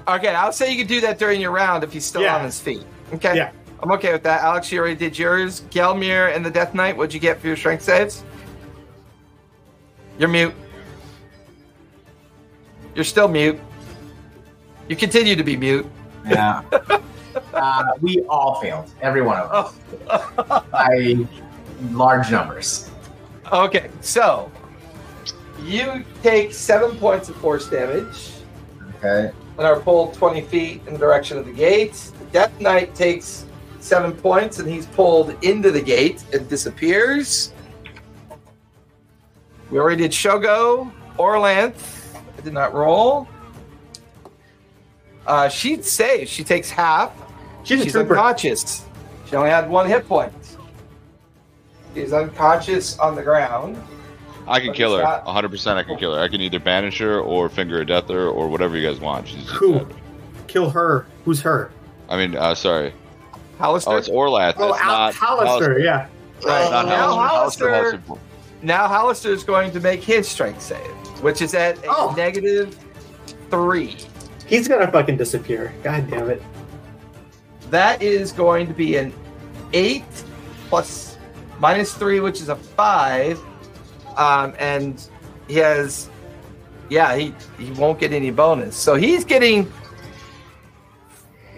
Okay, 0.08 0.28
I'll 0.36 0.52
say 0.52 0.72
you 0.72 0.78
can 0.78 0.88
do 0.88 1.00
that 1.02 1.18
during 1.18 1.40
your 1.40 1.52
round 1.52 1.84
if 1.84 1.94
he's 1.94 2.06
still 2.06 2.24
Yeah. 2.24 2.36
on 2.36 2.44
his 2.44 2.60
feet. 2.60 2.84
Okay. 3.14 3.36
Yeah. 3.38 3.52
I'm 3.84 3.92
okay 3.92 4.14
with 4.14 4.24
that. 4.24 4.42
Alex, 4.42 4.72
you 4.72 4.80
already 4.80 4.96
did 4.96 5.20
yours. 5.20 5.64
Gelmir 5.70 6.34
and 6.34 6.46
the 6.46 6.50
Death 6.50 6.74
Knight, 6.74 6.96
what'd 6.96 7.14
you 7.14 7.20
get 7.20 7.42
for 7.42 7.48
your 7.48 7.58
strength 7.58 7.84
saves? 7.84 8.24
You're 10.18 10.30
mute. 10.30 10.54
You're 12.96 13.04
still 13.04 13.28
mute. 13.28 13.60
You 14.88 14.96
continue 14.96 15.36
to 15.36 15.44
be 15.44 15.58
mute. 15.58 15.86
Yeah. 16.26 16.62
uh, 17.54 17.84
we 18.00 18.22
all 18.30 18.62
failed. 18.62 18.90
Every 19.02 19.22
one 19.22 19.38
of 19.40 19.52
us. 19.52 19.76
Oh. 20.38 20.66
By 20.72 21.18
large 21.92 22.32
numbers. 22.32 22.90
Okay, 23.52 23.90
so 24.00 24.50
you 25.62 26.06
take 26.22 26.54
seven 26.54 26.96
points 27.00 27.28
of 27.28 27.36
force 27.36 27.68
damage 27.70 28.32
Okay. 28.96 29.34
and 29.58 29.68
are 29.68 29.82
pulled 29.82 30.14
20 30.14 30.40
feet 30.44 30.82
in 30.88 30.94
the 30.94 31.00
direction 31.00 31.38
of 31.38 31.46
the 31.46 31.52
gate. 31.52 31.92
The 32.20 32.26
Death 32.26 32.62
Knight 32.62 32.96
takes 32.96 33.46
seven 33.84 34.14
points 34.14 34.60
and 34.60 34.70
he's 34.70 34.86
pulled 34.88 35.36
into 35.44 35.70
the 35.72 35.82
gate 35.82 36.24
and 36.34 36.48
disappears. 36.50 37.52
We 39.70 39.78
already 39.80 40.04
did 40.04 40.12
Shogo. 40.12 40.92
Orlanth, 41.18 42.16
I 42.38 42.42
did 42.42 42.54
not 42.54 42.74
roll. 42.74 43.28
Uh, 45.28 45.48
she 45.50 45.82
saves. 45.82 46.30
She 46.30 46.44
takes 46.44 46.70
half. 46.70 47.12
She's 47.64 47.84
She's 47.84 47.96
unconscious. 47.96 48.86
She 49.28 49.36
only 49.36 49.50
had 49.50 49.70
one 49.70 49.88
hit 49.88 50.08
point. 50.08 50.34
She's 51.94 52.14
unconscious 52.14 52.98
on 53.00 53.16
the 53.16 53.22
ground. 53.22 53.82
I 54.48 54.60
can 54.60 54.74
kill 54.74 54.98
her. 54.98 55.04
not- 55.04 55.26
100% 55.26 55.76
I 55.78 55.84
can 55.84 55.98
kill 55.98 56.16
her. 56.16 56.22
I 56.22 56.28
can 56.28 56.42
either 56.42 56.60
banish 56.60 56.98
her 57.00 57.20
or 57.20 57.48
finger 57.48 57.80
a 57.82 57.86
death 57.86 58.10
her 58.10 58.28
or 58.28 58.48
whatever 58.50 58.76
you 58.78 58.88
guys 58.88 59.00
want. 59.00 59.28
She's 59.28 59.44
just 59.44 59.56
Who? 59.56 59.76
dead. 59.80 59.88
Kill 60.48 60.70
her. 60.70 61.06
Who's 61.26 61.42
her? 61.42 61.72
I 62.10 62.18
mean, 62.18 62.36
uh, 62.36 62.54
sorry. 62.56 62.94
Halaster. 63.64 63.88
Oh, 63.88 63.98
it's 63.98 64.10
Orlath. 64.10 64.54
Oh, 64.58 64.74
It's 64.74 64.82
Al- 64.84 64.92
not 64.92 65.14
Halaster, 65.14 65.82
yeah. 65.84 66.08
Right. 66.46 66.62
It's 66.64 66.72
not 66.72 66.86
now 66.88 67.12
Halaster. 67.16 67.70
Halaster, 67.72 68.02
Halaster. 68.04 68.20
now 68.62 68.88
Halaster 68.88 69.30
is 69.30 69.44
going 69.44 69.72
to 69.72 69.80
make 69.80 70.04
his 70.04 70.28
strength 70.28 70.62
save, 70.62 70.86
which 71.22 71.42
is 71.42 71.54
at 71.54 71.78
a 71.80 71.88
Oh. 71.88 72.14
negative 72.18 72.78
three. 73.50 73.96
He's 74.48 74.68
gonna 74.68 74.92
fucking 74.92 75.18
disappear. 75.18 75.74
God 75.84 76.10
damn 76.10 76.30
it. 76.30 76.42
That 77.70 78.02
is 78.02 78.32
going 78.32 78.68
to 78.68 78.74
be 78.74 78.98
an 78.98 79.14
eight 79.74 80.04
plus 80.70 81.18
minus 81.60 81.94
three, 81.94 82.20
which 82.20 82.42
is 82.42 82.50
a 82.50 82.56
five. 82.56 83.40
Um, 84.18 84.54
and 84.60 85.02
he 85.48 85.56
has, 85.56 86.10
yeah, 86.90 87.16
he 87.16 87.34
he 87.58 87.72
won't 87.72 88.00
get 88.00 88.12
any 88.14 88.30
bonus. 88.32 88.76
So 88.76 88.96
he's 88.96 89.24
getting. 89.24 89.72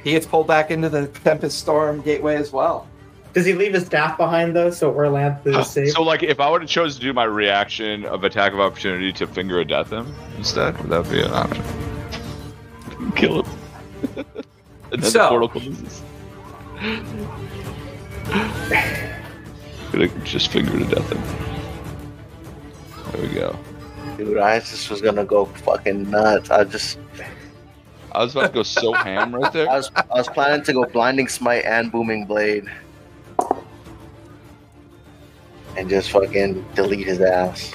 He 0.05 0.11
gets 0.11 0.27
pulled 0.27 0.45
back 0.45 0.69
into 0.69 0.87
the 0.87 1.07
Tempest 1.07 1.57
Storm 1.57 1.99
Gateway 2.01 2.35
as 2.35 2.53
well. 2.53 2.87
Does 3.33 3.43
he 3.43 3.53
leave 3.53 3.73
his 3.73 3.87
staff 3.87 4.17
behind 4.17 4.55
though? 4.55 4.69
So 4.69 4.93
Orlanth 4.93 5.45
is 5.47 5.67
safe. 5.67 5.89
So, 5.91 6.03
like, 6.03 6.21
if 6.21 6.39
I 6.39 6.47
would 6.47 6.61
have 6.61 6.69
chose 6.69 6.93
to 6.95 7.01
do 7.01 7.11
my 7.11 7.23
reaction 7.23 8.05
of 8.05 8.23
attack 8.23 8.53
of 8.53 8.59
opportunity 8.59 9.11
to 9.13 9.25
finger 9.25 9.59
a 9.59 9.65
death 9.65 9.91
him 9.91 10.13
instead, 10.37 10.79
would 10.79 10.91
that 10.91 11.09
be 11.11 11.21
an 11.21 11.31
option? 11.31 11.63
Kill 13.15 13.41
him. 13.41 13.51
and 14.91 15.01
then 15.01 15.11
So- 15.11 15.23
the 15.23 15.29
portal 15.29 15.49
closes. 15.49 16.03
Could 19.91 20.01
have 20.01 20.23
just 20.23 20.51
finger 20.51 20.77
to 20.77 20.85
death 20.85 21.11
him. 21.11 23.11
There 23.11 23.21
we 23.23 23.27
go. 23.33 23.57
Dude, 24.17 24.37
I 24.37 24.59
just 24.59 24.87
was 24.91 25.01
gonna 25.01 25.25
go 25.25 25.45
fucking 25.45 26.11
nuts. 26.11 26.51
I 26.51 26.63
just, 26.63 26.99
I 28.15 28.23
was 28.23 28.35
about 28.35 28.47
to 28.47 28.53
go 28.53 28.63
so 28.63 28.93
ham 29.03 29.35
right 29.35 29.45
I 29.45 29.49
there. 29.49 29.67
was, 29.67 29.91
I 29.95 30.03
was 30.17 30.27
planning 30.29 30.63
to 30.65 30.73
go 30.73 30.85
blinding 30.85 31.27
smite 31.27 31.65
and 31.65 31.91
booming 31.91 32.25
blade, 32.25 32.65
and 35.77 35.89
just 35.89 36.11
fucking 36.11 36.65
delete 36.75 37.05
his 37.07 37.21
ass. 37.21 37.73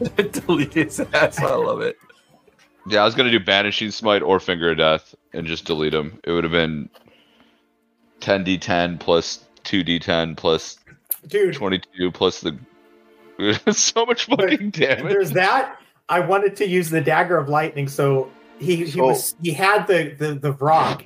Delete 0.32 0.72
his 0.72 1.00
ass. 1.12 1.38
I 1.40 1.54
love 1.54 1.82
it. 1.82 1.98
Yeah, 2.88 3.02
I 3.02 3.04
was 3.04 3.14
gonna 3.14 3.30
do 3.30 3.38
banishing 3.40 3.90
smite 3.90 4.22
or 4.22 4.40
finger 4.40 4.70
of 4.70 4.78
death 4.78 5.14
and 5.34 5.46
just 5.46 5.66
delete 5.66 5.92
him. 5.92 6.18
It 6.24 6.32
would 6.32 6.42
have 6.44 6.52
been 6.52 6.88
10d10 8.20 8.98
plus 8.98 9.44
2d10 9.64 10.36
plus 10.38 10.78
Dude, 11.26 11.54
22 11.54 12.10
plus 12.12 12.40
the 12.40 12.58
so 13.72 14.06
much 14.06 14.24
fucking 14.24 14.70
damage. 14.70 15.12
there's 15.12 15.32
that. 15.32 15.78
I 16.08 16.20
wanted 16.20 16.56
to 16.56 16.66
use 16.66 16.88
the 16.88 17.00
dagger 17.02 17.36
of 17.36 17.48
lightning, 17.50 17.86
so 17.88 18.30
he 18.60 18.76
he 18.76 18.86
So- 18.86 19.06
was 19.06 19.34
he 19.42 19.52
had 19.52 19.86
the 19.86 20.14
the 20.18 20.34
the 20.34 20.52
rock. 20.52 21.04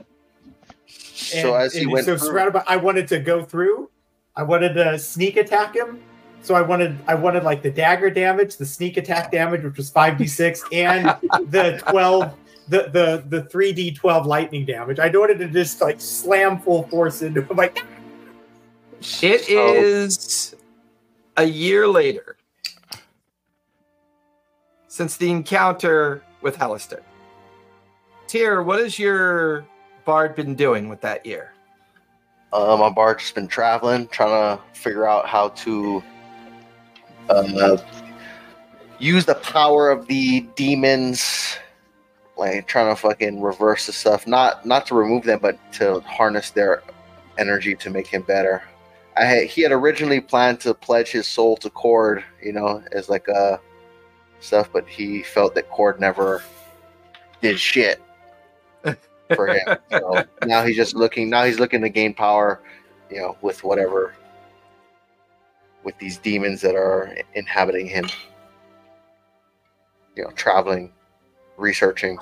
So 0.87 1.55
as 1.55 1.73
he 1.75 1.83
and 1.85 1.93
went 1.93 2.05
so 2.07 2.17
through, 2.19 2.29
surrounded 2.29 2.53
by, 2.53 2.65
I 2.67 2.77
wanted 2.77 3.09
to 3.09 3.19
go 3.21 3.43
through. 3.43 3.89
I 4.37 4.43
wanted 4.43 4.75
to 4.75 4.99
sneak 4.99 5.37
attack 5.37 5.75
him. 5.75 6.01
So 6.43 6.55
I 6.55 6.61
wanted 6.61 6.99
I 7.07 7.15
wanted 7.15 7.45
like 7.45 7.63
the 7.63 7.71
dagger 7.71 8.11
damage, 8.11 8.57
the 8.59 8.67
sneak 8.67 8.97
attack 8.99 9.31
damage, 9.31 9.63
which 9.63 9.77
was 9.77 9.89
five 9.91 10.19
d 10.19 10.27
six, 10.27 10.63
and 10.73 11.07
the 11.49 11.81
twelve 11.87 12.35
the 12.69 12.91
the 12.93 13.25
the 13.29 13.45
three 13.45 13.73
d 13.73 13.93
twelve 13.93 14.27
lightning 14.27 14.67
damage. 14.67 14.99
I 14.99 15.09
wanted 15.09 15.39
to 15.39 15.49
just 15.49 15.81
like 15.81 16.01
slam 16.01 16.59
full 16.59 16.83
force 16.89 17.23
into 17.23 17.43
him. 17.43 17.57
Like 17.57 17.79
ah! 17.81 17.87
It 19.23 19.41
So- 19.45 19.75
is 19.75 20.57
a 21.37 21.45
year 21.45 21.87
later 21.89 22.37
since 24.89 25.17
the 25.17 25.31
encounter 25.31 26.23
with 26.43 26.57
Halaster. 26.59 27.01
Tyr, 28.35 28.65
what 28.65 28.81
has 28.81 28.99
your 28.99 29.65
bard 30.05 30.35
been 30.35 30.57
doing 30.57 30.89
with 30.89 31.01
that 31.03 31.25
year? 31.25 31.53
Uh, 32.53 32.77
my 32.77 32.91
bard 32.91 33.21
just 33.21 33.37
been 33.37 33.47
traveling, 33.47 34.09
trying 34.09 34.57
to 34.57 34.61
figure 34.73 35.07
out 35.07 35.29
how 35.29 35.51
to 35.51 36.03
uh, 37.31 37.77
use 38.99 39.25
the 39.25 39.37
power 39.37 39.89
of 39.89 40.09
the 40.09 40.41
demons, 40.57 41.57
like 42.37 42.67
trying 42.67 42.93
to 42.93 43.01
fucking 43.01 43.41
reverse 43.41 43.87
the 43.87 43.93
stuff. 43.93 44.27
Not 44.27 44.67
not 44.67 44.85
to 44.87 44.97
remove 44.97 45.23
them, 45.23 45.39
but 45.41 45.57
to 45.75 46.01
harness 46.01 46.51
their 46.51 46.83
energy 47.39 47.77
to 47.77 47.89
make 47.89 48.09
him 48.09 48.23
better. 48.23 48.65
I 49.17 49.27
had, 49.27 49.47
he 49.47 49.63
had 49.63 49.71
originally 49.71 50.21
planned 50.21 50.59
to 50.63 50.75
pledge 50.75 51.13
his 51.13 51.29
soul 51.29 51.57
to 51.59 51.71
Kord, 51.71 52.25
you 52.43 52.53
know, 52.53 52.83
as 52.91 53.09
like 53.09 53.29
a 53.29 53.61
stuff, 54.41 54.71
but 54.73 54.89
he 54.89 55.23
felt 55.23 55.55
that 55.55 55.71
Kord 55.71 56.01
never 56.01 56.43
did 57.41 57.61
shit 57.61 58.01
for 59.35 59.49
him. 59.49 59.79
so 59.91 60.25
now 60.47 60.65
he's 60.65 60.77
just 60.77 60.95
looking. 60.95 61.31
Now 61.31 61.45
he's 61.45 61.59
looking 61.59 61.81
to 61.83 61.89
gain 61.89 62.15
power, 62.15 62.61
you 63.11 63.19
know, 63.19 63.37
with 63.43 63.65
whatever, 63.65 64.15
with 65.83 65.97
these 65.99 66.19
demons 66.19 66.61
that 66.61 66.75
are 66.75 67.17
inhabiting 67.35 67.87
him. 67.87 68.07
You 70.17 70.25
know, 70.25 70.31
traveling, 70.31 70.93
researching. 71.57 72.19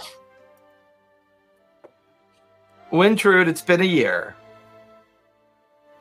Wintrude, 2.91 3.49
it's 3.49 3.63
been 3.63 3.81
a 3.81 3.85
year. 3.85 4.37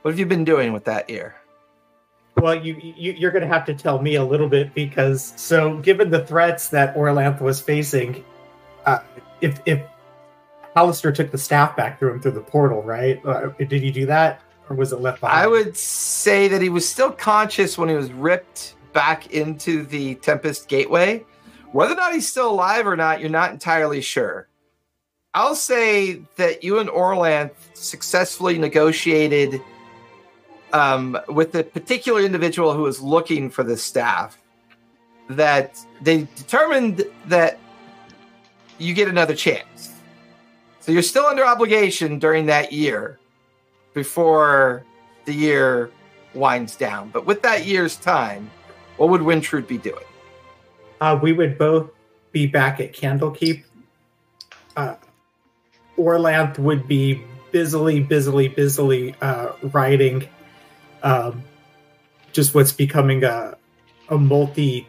What 0.02 0.12
have 0.12 0.20
you 0.20 0.26
been 0.26 0.44
doing 0.44 0.74
with 0.74 0.86
that 0.86 1.10
year? 1.10 1.36
Well, 2.38 2.56
you, 2.56 2.76
you 2.82 3.14
you're 3.14 3.32
going 3.32 3.44
to 3.44 3.48
have 3.48 3.66
to 3.66 3.74
tell 3.76 4.02
me 4.02 4.16
a 4.16 4.24
little 4.24 4.48
bit 4.48 4.74
because 4.74 5.34
so 5.36 5.78
given 5.78 6.10
the 6.10 6.26
threats 6.26 6.70
that 6.70 6.96
Orlanth 6.96 7.40
was 7.40 7.62
facing, 7.62 8.24
uh, 8.86 9.00
if 9.42 9.62
if 9.66 9.82
Halaster 10.76 11.14
took 11.14 11.32
the 11.32 11.38
staff 11.38 11.76
back 11.76 12.00
through 12.00 12.14
him 12.14 12.22
through 12.22 12.32
the 12.32 12.42
portal, 12.42 12.82
right? 12.82 13.24
Uh, 13.26 13.50
did 13.60 13.72
he 13.72 13.92
do 13.92 14.06
that, 14.06 14.42
or 14.70 14.76
was 14.76 14.94
it 14.94 15.02
left 15.02 15.22
behind? 15.22 15.44
I 15.44 15.48
would 15.48 15.76
say 15.76 16.48
that 16.48 16.62
he 16.62 16.70
was 16.70 16.88
still 16.88 17.12
conscious 17.12 17.78
when 17.78 17.90
he 17.90 17.96
was 17.96 18.12
ripped 18.12 18.76
back 18.94 19.32
into 19.32 19.84
the 19.84 20.16
Tempest 20.16 20.68
Gateway. 20.68 21.26
Whether 21.72 21.94
or 21.94 21.98
not 21.98 22.14
he's 22.14 22.28
still 22.28 22.50
alive 22.50 22.88
or 22.88 22.96
not, 22.96 23.22
you're 23.22 23.30
not 23.30 23.52
entirely 23.52 24.02
sure. 24.02 24.48
I'll 25.34 25.56
say 25.56 26.22
that 26.36 26.64
you 26.64 26.80
and 26.80 26.90
Orlanth 26.90 27.54
successfully 27.74 28.58
negotiated 28.58 29.62
um, 30.74 31.18
with 31.30 31.54
the 31.54 31.64
particular 31.64 32.22
individual 32.22 32.74
who 32.74 32.84
was 32.84 33.02
looking 33.02 33.50
for 33.50 33.64
the 33.64 33.78
staff 33.78 34.38
that 35.30 35.80
they 36.02 36.28
determined 36.36 37.06
that 37.28 37.60
you 38.78 38.94
get 38.94 39.08
another 39.08 39.36
chance. 39.36 39.91
So 40.82 40.92
you're 40.92 41.04
still 41.04 41.26
under 41.26 41.46
obligation 41.46 42.20
during 42.20 42.48
that 42.48 42.74
year 42.74 43.20
before 43.94 44.84
the 45.26 45.34
year 45.34 45.92
winds 46.34 46.76
down. 46.76 47.10
But 47.10 47.26
with 47.26 47.42
that 47.44 47.66
year's 47.66 47.96
time, 47.96 48.50
what 48.98 49.10
would 49.10 49.22
Wintrude 49.22 49.68
be 49.68 49.78
doing? 49.78 50.04
Uh, 51.00 51.20
we 51.22 51.34
would 51.34 51.58
both 51.58 51.90
be 52.32 52.48
back 52.48 52.80
at 52.80 52.94
Candlekeep. 52.94 53.64
Uh, 54.76 54.96
Orlanth 55.98 56.58
would 56.58 56.88
be 56.88 57.22
busily, 57.52 58.00
busily, 58.00 58.48
busily 58.48 59.16
uh, 59.22 59.52
writing 59.74 60.28
um, 61.04 61.44
just 62.32 62.56
what's 62.56 62.72
becoming 62.72 63.24
a, 63.24 63.58
a 64.10 64.18
multi 64.18 64.88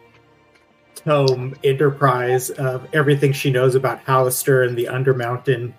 tome 0.95 1.55
enterprise 1.65 2.51
of 2.51 2.87
everything 2.93 3.33
she 3.33 3.51
knows 3.51 3.75
about 3.75 4.05
Halaster 4.05 4.67
and 4.67 4.77
the 4.77 4.85
Undermountain, 4.85 5.73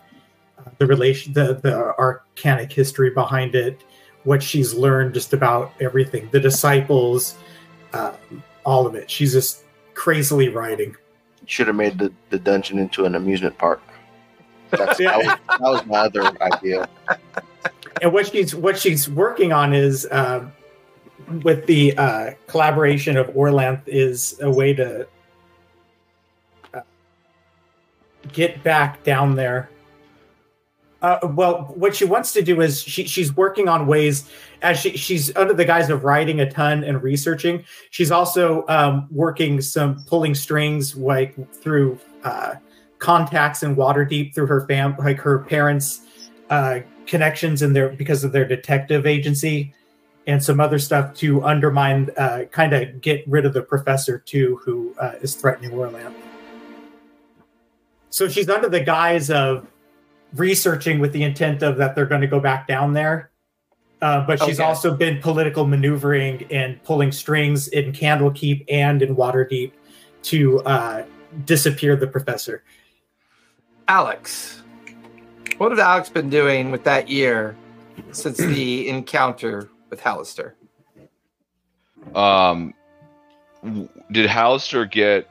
the 0.78 0.86
relation, 0.88 1.34
the, 1.34 1.56
the 1.56 1.94
arcanic 2.00 2.72
history 2.72 3.10
behind 3.10 3.56
it, 3.56 3.84
what 4.24 4.42
she's 4.42 4.74
learned 4.74 5.14
just 5.14 5.34
about 5.34 5.74
everything, 5.82 6.30
the 6.32 6.40
disciples, 6.40 7.36
um, 7.94 8.14
all 8.66 8.88
of 8.88 8.96
it. 8.96 9.10
She's 9.10 9.34
just 9.34 9.64
crazily 9.94 10.50
writing. 10.50 10.96
Should 11.46 11.68
have 11.68 11.76
made 11.76 11.98
the, 12.00 12.12
the 12.30 12.40
dungeon 12.40 12.80
into 12.80 13.06
an 13.06 13.16
amusement 13.16 13.58
park. 13.58 13.82
That's, 14.72 15.00
Yeah. 15.00 15.18
that, 15.18 15.40
was, 15.48 15.60
that 15.60 15.62
was 15.62 15.86
my 15.86 15.98
other 16.00 16.42
idea. 16.42 16.88
and 18.02 18.14
what 18.14 18.28
she's 18.28 18.56
what 18.56 18.80
she's 18.80 19.10
working 19.10 19.52
on 19.54 19.74
is 19.74 20.06
uh, 20.08 20.48
with 21.44 21.66
the 21.68 21.96
uh, 21.98 22.32
collaboration 22.48 23.18
of 23.18 23.28
Orlanth 23.28 23.82
is 23.88 24.40
a 24.42 24.50
way 24.50 24.74
to 24.74 25.08
uh, 26.74 26.82
get 28.32 28.64
back 28.64 29.04
down 29.04 29.36
there. 29.36 29.70
Uh, 31.04 31.20
well, 31.34 31.74
what 31.76 31.94
she 31.94 32.06
wants 32.06 32.32
to 32.32 32.42
do 32.42 32.62
is 32.62 32.82
she, 32.82 33.04
she's 33.04 33.36
working 33.36 33.68
on 33.68 33.86
ways 33.86 34.30
as 34.62 34.80
she, 34.80 34.96
she's 34.96 35.36
under 35.36 35.54
the 35.54 35.66
guise 35.66 35.90
of 35.90 36.06
writing 36.06 36.40
a 36.40 36.50
ton 36.50 36.82
and 36.82 37.04
researching. 37.04 37.64
She's 37.92 38.10
also 38.10 38.66
um, 38.70 39.10
working 39.12 39.60
some 39.60 40.02
pulling 40.06 40.34
strings 40.34 40.96
like 40.96 41.36
through 41.56 42.00
uh, 42.24 42.56
contacts 43.00 43.64
in 43.64 43.76
Waterdeep 43.76 44.34
through 44.34 44.48
her 44.48 44.66
fam 44.66 44.96
like 44.98 45.20
her 45.20 45.40
parents' 45.40 46.04
uh, 46.50 46.80
connections 47.06 47.62
in 47.62 47.74
their 47.74 47.90
because 47.90 48.24
of 48.24 48.32
their 48.32 48.46
detective 48.46 49.06
agency 49.06 49.74
and 50.26 50.42
some 50.42 50.62
other 50.62 50.80
stuff 50.80 51.14
to 51.16 51.44
undermine, 51.44 52.10
uh, 52.18 52.46
kind 52.52 52.72
of 52.72 53.02
get 53.02 53.28
rid 53.28 53.46
of 53.46 53.52
the 53.52 53.62
professor 53.62 54.20
too, 54.20 54.58
who 54.64 54.96
uh, 54.98 55.16
is 55.22 55.36
threatening 55.36 55.72
Orland. 55.72 56.16
So 58.10 58.30
she's 58.30 58.48
under 58.48 58.70
the 58.70 58.80
guise 58.80 59.30
of 59.30 59.68
researching 60.36 61.00
with 61.00 61.14
the 61.14 61.24
intent 61.24 61.62
of 61.64 61.78
that 61.78 61.96
they're 61.96 62.06
going 62.06 62.22
to 62.22 62.28
go 62.28 62.40
back 62.40 62.68
down 62.68 62.94
there. 62.94 63.30
Uh, 64.02 64.26
but 64.26 64.42
she's 64.42 64.60
Okay. 64.60 64.68
also 64.68 64.94
been 64.96 65.22
political 65.22 65.66
maneuvering 65.66 66.46
and 66.52 66.82
pulling 66.84 67.12
strings 67.12 67.70
in 67.70 67.94
Candlekeep 67.94 68.66
and 68.70 69.02
in 69.02 69.16
Waterdeep 69.16 69.72
to 70.24 70.60
uh, 70.64 71.06
disappear 71.46 71.96
the 71.96 72.08
professor. 72.08 72.64
Alex. 73.88 74.62
What 75.58 75.72
have 75.72 75.80
Alex 75.80 76.10
been 76.10 76.30
doing 76.30 76.72
with 76.72 76.84
that 76.84 77.08
year 77.08 77.56
since 78.12 78.38
the 78.38 78.90
encounter 78.90 79.70
with 79.90 80.02
Halaster? 80.02 80.54
Um, 82.16 82.74
did 84.12 84.30
Halaster 84.30 84.90
get? 84.90 85.30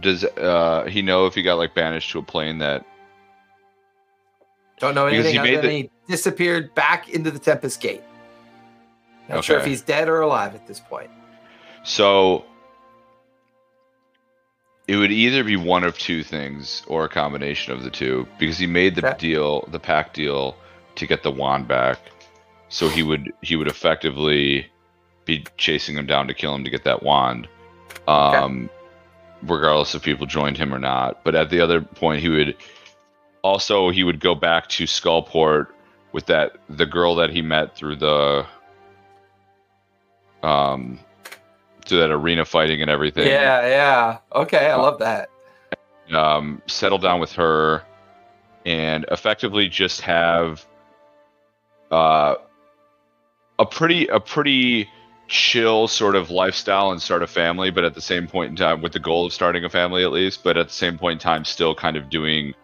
Does 0.00 0.24
uh 0.24 0.84
he 0.88 1.02
know 1.02 1.26
if 1.26 1.34
he 1.34 1.42
got 1.42 1.54
like 1.56 1.74
banished 1.74 2.10
to 2.12 2.18
a 2.18 2.22
plane 2.22 2.58
that? 2.58 2.84
Don't 4.78 4.94
know 4.94 5.06
anything 5.06 5.32
he 5.32 5.38
made 5.38 5.62
the- 5.62 5.70
he 5.70 5.90
disappeared 6.08 6.74
back 6.74 7.08
into 7.08 7.30
the 7.30 7.38
Tempest 7.38 7.80
Gate. 7.80 8.02
Not 9.28 9.44
sure 9.44 9.58
if 9.58 9.66
he's 9.66 9.82
dead 9.82 10.08
or 10.08 10.20
alive 10.20 10.54
at 10.54 10.66
this 10.66 10.80
point. 10.80 11.10
So 11.84 12.44
it 14.86 14.96
would 14.96 15.12
either 15.12 15.44
be 15.44 15.56
one 15.56 15.84
of 15.84 15.98
two 15.98 16.22
things 16.22 16.82
or 16.86 17.04
a 17.04 17.08
combination 17.08 17.72
of 17.74 17.82
the 17.82 17.90
two 17.90 18.26
because 18.38 18.56
he 18.58 18.66
made 18.66 18.94
the 18.94 19.06
Okay. 19.06 19.18
deal, 19.18 19.66
the 19.68 19.78
pack 19.78 20.14
deal 20.14 20.56
to 20.94 21.06
get 21.06 21.22
the 21.22 21.30
wand 21.30 21.68
back. 21.68 21.98
So 22.70 22.88
he 22.88 23.02
would 23.02 23.32
he 23.42 23.56
would 23.56 23.68
effectively 23.68 24.66
be 25.24 25.44
chasing 25.58 25.96
him 25.96 26.06
down 26.06 26.26
to 26.28 26.34
kill 26.34 26.54
him 26.54 26.64
to 26.64 26.70
get 26.70 26.84
that 26.84 27.02
wand. 27.02 27.48
Um 28.06 28.70
regardless 29.42 29.94
if 29.94 30.02
people 30.02 30.26
joined 30.26 30.56
him 30.56 30.74
or 30.74 30.78
not. 30.78 31.22
But 31.22 31.34
at 31.34 31.50
the 31.50 31.60
other 31.60 31.80
point 31.80 32.22
he 32.22 32.28
would 32.28 32.56
also 33.42 33.90
he 33.90 34.04
would 34.04 34.20
go 34.20 34.34
back 34.34 34.68
to 34.68 34.84
Skullport 34.84 35.68
with 36.12 36.26
that 36.26 36.56
the 36.68 36.86
girl 36.86 37.14
that 37.16 37.30
he 37.30 37.42
met 37.42 37.76
through 37.76 37.96
the 37.96 38.46
um 40.42 40.98
to 41.86 41.96
that 41.96 42.10
arena 42.10 42.44
fighting 42.44 42.82
and 42.82 42.90
everything. 42.90 43.26
Yeah, 43.26 43.66
yeah. 43.66 44.18
Okay, 44.34 44.66
I 44.66 44.72
Uh, 44.72 44.82
love 44.82 44.98
that. 44.98 45.30
Um, 46.12 46.62
settle 46.66 46.98
down 46.98 47.20
with 47.20 47.32
her 47.32 47.82
and 48.64 49.04
effectively 49.10 49.68
just 49.68 50.00
have 50.02 50.64
uh 51.90 52.34
a 53.58 53.66
pretty 53.66 54.06
a 54.08 54.20
pretty 54.20 54.88
chill 55.28 55.86
sort 55.88 56.16
of 56.16 56.30
lifestyle 56.30 56.90
and 56.90 57.02
start 57.02 57.22
a 57.22 57.26
family, 57.26 57.70
but 57.70 57.84
at 57.84 57.94
the 57.94 58.00
same 58.00 58.26
point 58.26 58.50
in 58.50 58.56
time 58.56 58.80
with 58.80 58.92
the 58.92 58.98
goal 58.98 59.26
of 59.26 59.32
starting 59.32 59.64
a 59.64 59.68
family 59.68 60.02
at 60.02 60.10
least, 60.12 60.42
but 60.42 60.56
at 60.56 60.68
the 60.68 60.72
same 60.72 60.96
point 60.96 61.14
in 61.14 61.18
time 61.18 61.44
still 61.44 61.74
kind 61.74 61.96
of 61.96 62.08
doing 62.08 62.54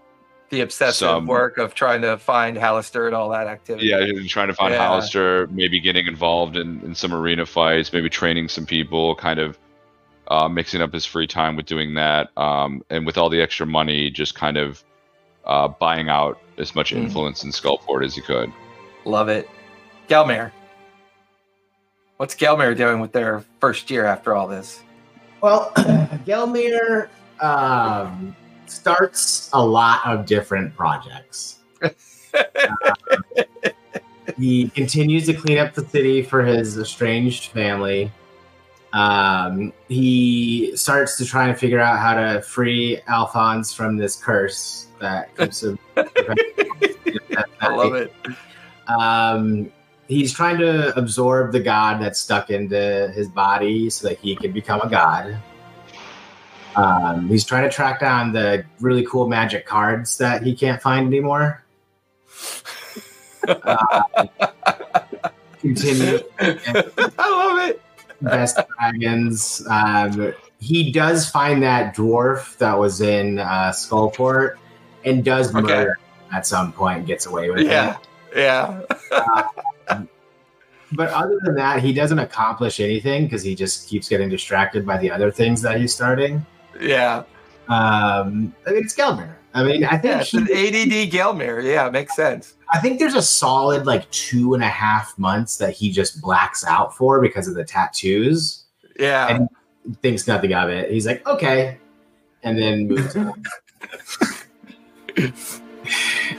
The 0.50 0.60
obsessive 0.60 0.94
some- 1.08 1.26
work 1.26 1.58
of 1.58 1.74
trying 1.74 2.02
to 2.02 2.16
find 2.18 2.56
Halaster 2.56 3.06
and 3.06 3.14
all 3.14 3.30
that 3.30 3.46
activity. 3.46 3.86
Yeah, 3.88 4.04
trying 4.28 4.48
to 4.48 4.54
find 4.54 4.72
Yeah. 4.74 4.86
Halaster, 4.86 5.50
maybe 5.50 5.80
getting 5.80 6.06
involved 6.06 6.56
in, 6.56 6.80
in 6.82 6.94
some 6.94 7.12
arena 7.12 7.44
fights, 7.46 7.92
maybe 7.92 8.08
training 8.08 8.48
some 8.48 8.66
people, 8.66 9.14
kind 9.16 9.40
of 9.40 9.58
uh, 10.28 10.48
mixing 10.48 10.80
up 10.80 10.92
his 10.92 11.04
free 11.04 11.26
time 11.26 11.56
with 11.56 11.66
doing 11.66 11.94
that. 11.94 12.30
Um, 12.38 12.82
and 12.90 13.04
with 13.04 13.18
all 13.18 13.28
the 13.30 13.40
extra 13.42 13.66
money, 13.66 14.10
just 14.10 14.34
kind 14.34 14.56
of 14.56 14.82
uh, 15.44 15.68
buying 15.68 16.08
out 16.08 16.38
as 16.56 16.74
much 16.74 16.92
Mhm. 16.92 16.98
influence 17.04 17.44
in 17.44 17.50
Skullport 17.50 18.04
as 18.04 18.14
he 18.14 18.22
could. 18.22 18.50
Love 19.04 19.28
it. 19.28 19.48
Gelmir. 20.08 20.50
What's 22.16 22.34
Gelmir 22.36 22.76
doing 22.76 23.00
with 23.00 23.12
their 23.12 23.44
first 23.60 23.90
year 23.90 24.06
after 24.06 24.34
all 24.34 24.46
this? 24.46 24.82
Well, 25.40 25.72
Gelmir 26.26 27.08
um, 27.40 28.34
starts 28.70 29.50
a 29.52 29.64
lot 29.64 30.06
of 30.06 30.26
different 30.26 30.74
projects. 30.76 31.60
Uh, 31.82 31.88
he 34.38 34.68
continues 34.70 35.26
to 35.26 35.34
clean 35.34 35.58
up 35.58 35.74
the 35.74 35.86
city 35.86 36.22
for 36.22 36.42
his 36.42 36.78
estranged 36.78 37.46
family. 37.46 38.10
Um, 38.92 39.72
he 39.88 40.76
starts 40.76 41.18
to 41.18 41.24
try 41.24 41.48
and 41.48 41.58
figure 41.58 41.80
out 41.80 41.98
how 41.98 42.14
to 42.14 42.42
free 42.42 43.00
Alphonse 43.08 43.74
from 43.74 43.96
this 43.96 44.16
curse 44.16 44.86
that 45.00 45.36
keeps 45.36 45.64
him. 45.64 45.78
I 45.96 47.68
love 47.68 47.94
it. 47.94 48.12
Um, 48.86 49.72
he's 50.06 50.32
trying 50.32 50.58
to 50.58 50.96
absorb 50.96 51.52
the 51.52 51.60
god 51.60 52.00
that's 52.00 52.20
stuck 52.20 52.50
into 52.50 53.10
his 53.14 53.28
body 53.28 53.90
so 53.90 54.08
that 54.08 54.18
he 54.18 54.36
can 54.36 54.52
become 54.52 54.80
a 54.80 54.88
god. 54.88 55.36
Um, 56.76 57.28
he's 57.28 57.44
trying 57.44 57.62
to 57.68 57.74
track 57.74 58.00
down 58.00 58.32
the 58.32 58.64
really 58.80 59.04
cool 59.06 59.28
magic 59.28 59.66
cards 59.66 60.18
that 60.18 60.42
he 60.42 60.54
can't 60.54 60.80
find 60.82 61.06
anymore. 61.06 61.62
Uh, 63.46 64.02
continue 65.60 66.18
I 66.38 67.30
love 67.30 67.68
it. 67.70 67.82
best 68.22 68.58
dragons. 68.78 69.66
Um, 69.68 70.32
he 70.60 70.90
does 70.92 71.28
find 71.28 71.62
that 71.62 71.94
dwarf 71.94 72.56
that 72.58 72.78
was 72.78 73.00
in 73.02 73.38
uh, 73.38 73.70
Skullport 73.70 74.54
and 75.04 75.22
does 75.24 75.54
Okay. 75.54 75.60
murder 75.62 75.98
at 76.32 76.46
some 76.46 76.72
point 76.72 76.98
and 76.98 77.06
gets 77.06 77.26
away 77.26 77.50
with 77.50 77.66
Yeah. 77.66 77.96
it. 77.96 78.08
Yeah. 78.36 78.80
But 80.92 81.10
other 81.10 81.38
than 81.44 81.56
that, 81.56 81.80
he 81.82 81.92
doesn't 81.92 82.18
accomplish 82.18 82.78
anything 82.80 83.24
because 83.24 83.42
he 83.42 83.54
just 83.54 83.88
keeps 83.88 84.08
getting 84.08 84.28
distracted 84.28 84.86
by 84.86 84.96
the 84.98 85.10
other 85.10 85.30
things 85.30 85.60
that 85.62 85.80
he's 85.80 85.92
starting. 85.92 86.44
Yeah. 86.80 87.24
Um, 87.68 88.54
I 88.66 88.70
mean, 88.70 88.84
it's 88.84 88.94
Gelmir. 88.94 89.34
I 89.54 89.62
mean, 89.62 89.84
I 89.84 89.96
think 89.96 90.04
Yeah. 90.04 90.20
It's 90.20 90.34
an 90.34 90.42
ADD 90.44 91.10
Gelmir. 91.12 91.62
Yeah. 91.62 91.88
Makes 91.90 92.16
sense. 92.16 92.54
I 92.72 92.80
think 92.80 92.98
there's 92.98 93.14
a 93.14 93.22
solid 93.22 93.86
like 93.86 94.10
two 94.10 94.54
and 94.54 94.62
a 94.62 94.68
half 94.68 95.16
months 95.18 95.58
that 95.58 95.72
he 95.72 95.90
just 95.90 96.20
blacks 96.20 96.64
out 96.64 96.96
for 96.96 97.20
because 97.20 97.46
of 97.46 97.54
the 97.54 97.64
tattoos. 97.64 98.64
Yeah. 98.98 99.28
And 99.28 99.48
thinks 100.02 100.26
nothing 100.26 100.52
of 100.54 100.70
it. 100.70 100.90
He's 100.90 101.06
like, 101.06 101.26
okay, 101.26 101.78
and 102.42 102.58
then 102.58 102.88
moves 102.88 103.16
on. 103.16 103.42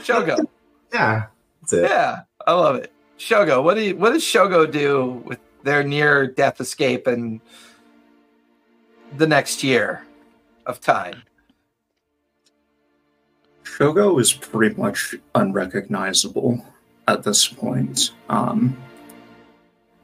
Shogo. 0.02 0.46
Yeah, 0.92 1.26
that's 1.60 1.72
it. 1.72 1.82
Yeah. 1.82 2.20
I 2.46 2.52
love 2.52 2.76
it. 2.76 2.92
Shogo. 3.18 3.62
What 3.62 3.74
do 3.74 3.82
you, 3.82 3.96
what 3.96 4.12
does 4.12 4.22
Shogo 4.22 4.70
do 4.70 5.22
with 5.24 5.38
their 5.64 5.82
near 5.82 6.26
death 6.26 6.60
escape 6.60 7.06
and 7.06 7.40
the 9.16 9.26
next 9.26 9.62
year 9.64 10.02
of 10.66 10.80
time? 10.80 11.22
Shogo 13.64 14.20
is 14.20 14.32
pretty 14.32 14.74
much 14.74 15.14
unrecognizable 15.34 16.64
at 17.08 17.22
this 17.22 17.46
point. 17.46 18.12
Um, 18.28 18.76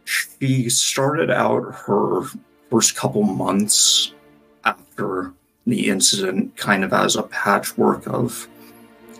she 0.05 0.68
started 0.68 1.31
out 1.31 1.74
her 1.86 2.23
first 2.70 2.97
couple 2.97 3.23
months 3.23 4.12
after 4.65 5.32
the 5.66 5.89
incident 5.89 6.57
kind 6.57 6.84
of 6.84 6.92
as 6.92 7.16
a 7.16 7.23
patchwork 7.23 8.07
of 8.07 8.49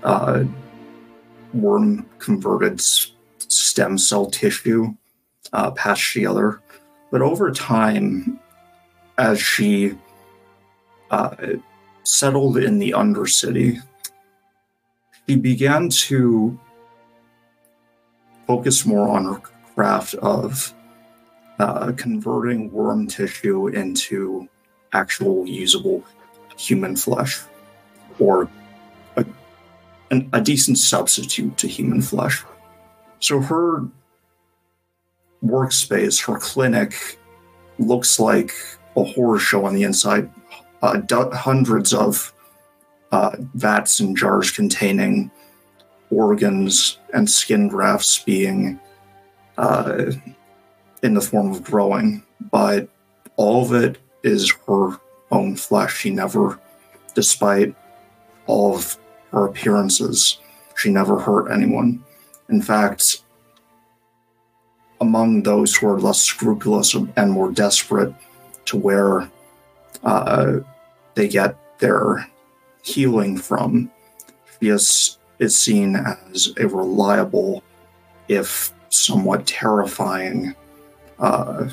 uh, 0.03 0.45
worm 1.55 2.07
converted 2.19 2.81
stem 3.39 3.97
cell 3.99 4.27
tissue 4.27 4.95
uh, 5.53 5.71
patched 5.71 6.13
together. 6.13 6.61
But 7.11 7.23
over 7.23 7.51
time, 7.53 8.41
as 9.19 9.41
she 9.41 9.97
uh, 11.13 11.37
settled 12.05 12.57
in 12.57 12.79
the 12.79 12.91
Undercity, 12.91 13.81
she 15.29 15.37
began 15.37 15.89
to 15.89 16.59
focus 18.47 18.85
more 18.85 19.09
on 19.09 19.25
her 19.27 19.41
craft 19.75 20.15
of 20.15 20.75
uh, 21.59 21.93
converting 21.97 22.73
worm 22.73 23.07
tissue 23.07 23.69
into 23.69 24.49
actual 24.93 25.47
usable 25.47 26.03
human 26.57 26.97
flesh 26.97 27.41
or 28.19 28.49
a, 29.17 29.25
an, 30.11 30.29
a 30.33 30.41
decent 30.41 30.79
substitute 30.79 31.57
to 31.57 31.69
human 31.69 32.03
flesh. 32.03 32.45
So 33.21 33.41
her 33.41 33.85
workspace, 35.45 36.27
her 36.27 36.39
clinic, 36.39 37.19
looks 37.79 38.19
like 38.19 38.53
a 38.97 39.05
horror 39.05 39.39
show 39.39 39.65
on 39.65 39.75
the 39.75 39.85
inside. 39.85 40.31
Uh, 40.83 40.97
do- 40.97 41.31
hundreds 41.31 41.95
of 41.95 42.35
uh, 43.13 43.37
vats 43.55 44.01
and 44.01 44.17
jars 44.17 44.51
containing 44.51 45.31
organs 46.11 46.99
and 47.15 47.31
skin 47.31 47.69
grafts 47.69 48.19
being 48.19 48.81
uh, 49.59 50.11
in 51.03 51.15
the 51.15 51.21
form 51.21 51.53
of 51.53 51.63
growing, 51.63 52.23
but 52.51 52.89
all 53.37 53.65
of 53.65 53.73
it 53.73 53.99
is 54.23 54.53
her 54.67 54.99
own 55.31 55.57
flesh. 55.57 55.99
She 55.99 56.11
never, 56.11 56.59
despite 57.15 57.75
all 58.47 58.77
of 58.77 58.99
her 59.31 59.47
appearances, 59.47 60.39
she 60.77 60.91
never 60.91 61.19
hurt 61.19 61.51
anyone. 61.51 62.05
In 62.49 62.61
fact, 62.61 63.23
among 65.01 65.43
those 65.43 65.75
who 65.77 65.89
are 65.89 66.01
less 66.01 66.21
scrupulous 66.21 66.95
and 66.95 67.31
more 67.31 67.51
desperate 67.53 68.15
to 68.67 68.77
where 68.77 69.31
uh, 70.05 70.61
they 71.15 71.29
get 71.29 71.57
their 71.79 72.27
healing 72.83 73.37
from, 73.37 73.91
is, 74.61 75.19
is 75.39 75.57
seen 75.57 75.97
as 75.97 76.53
a 76.59 76.67
reliable, 76.67 77.63
if 78.29 78.73
somewhat 78.89 79.47
terrifying, 79.47 80.55
uh, 81.19 81.69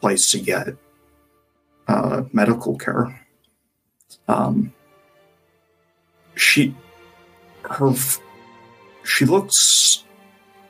place 0.00 0.30
to 0.30 0.40
get 0.40 0.68
uh, 1.88 2.22
medical 2.32 2.76
care. 2.78 3.20
Um, 4.28 4.72
she, 6.34 6.74
her, 7.64 7.92
she 9.04 9.24
looks 9.24 10.04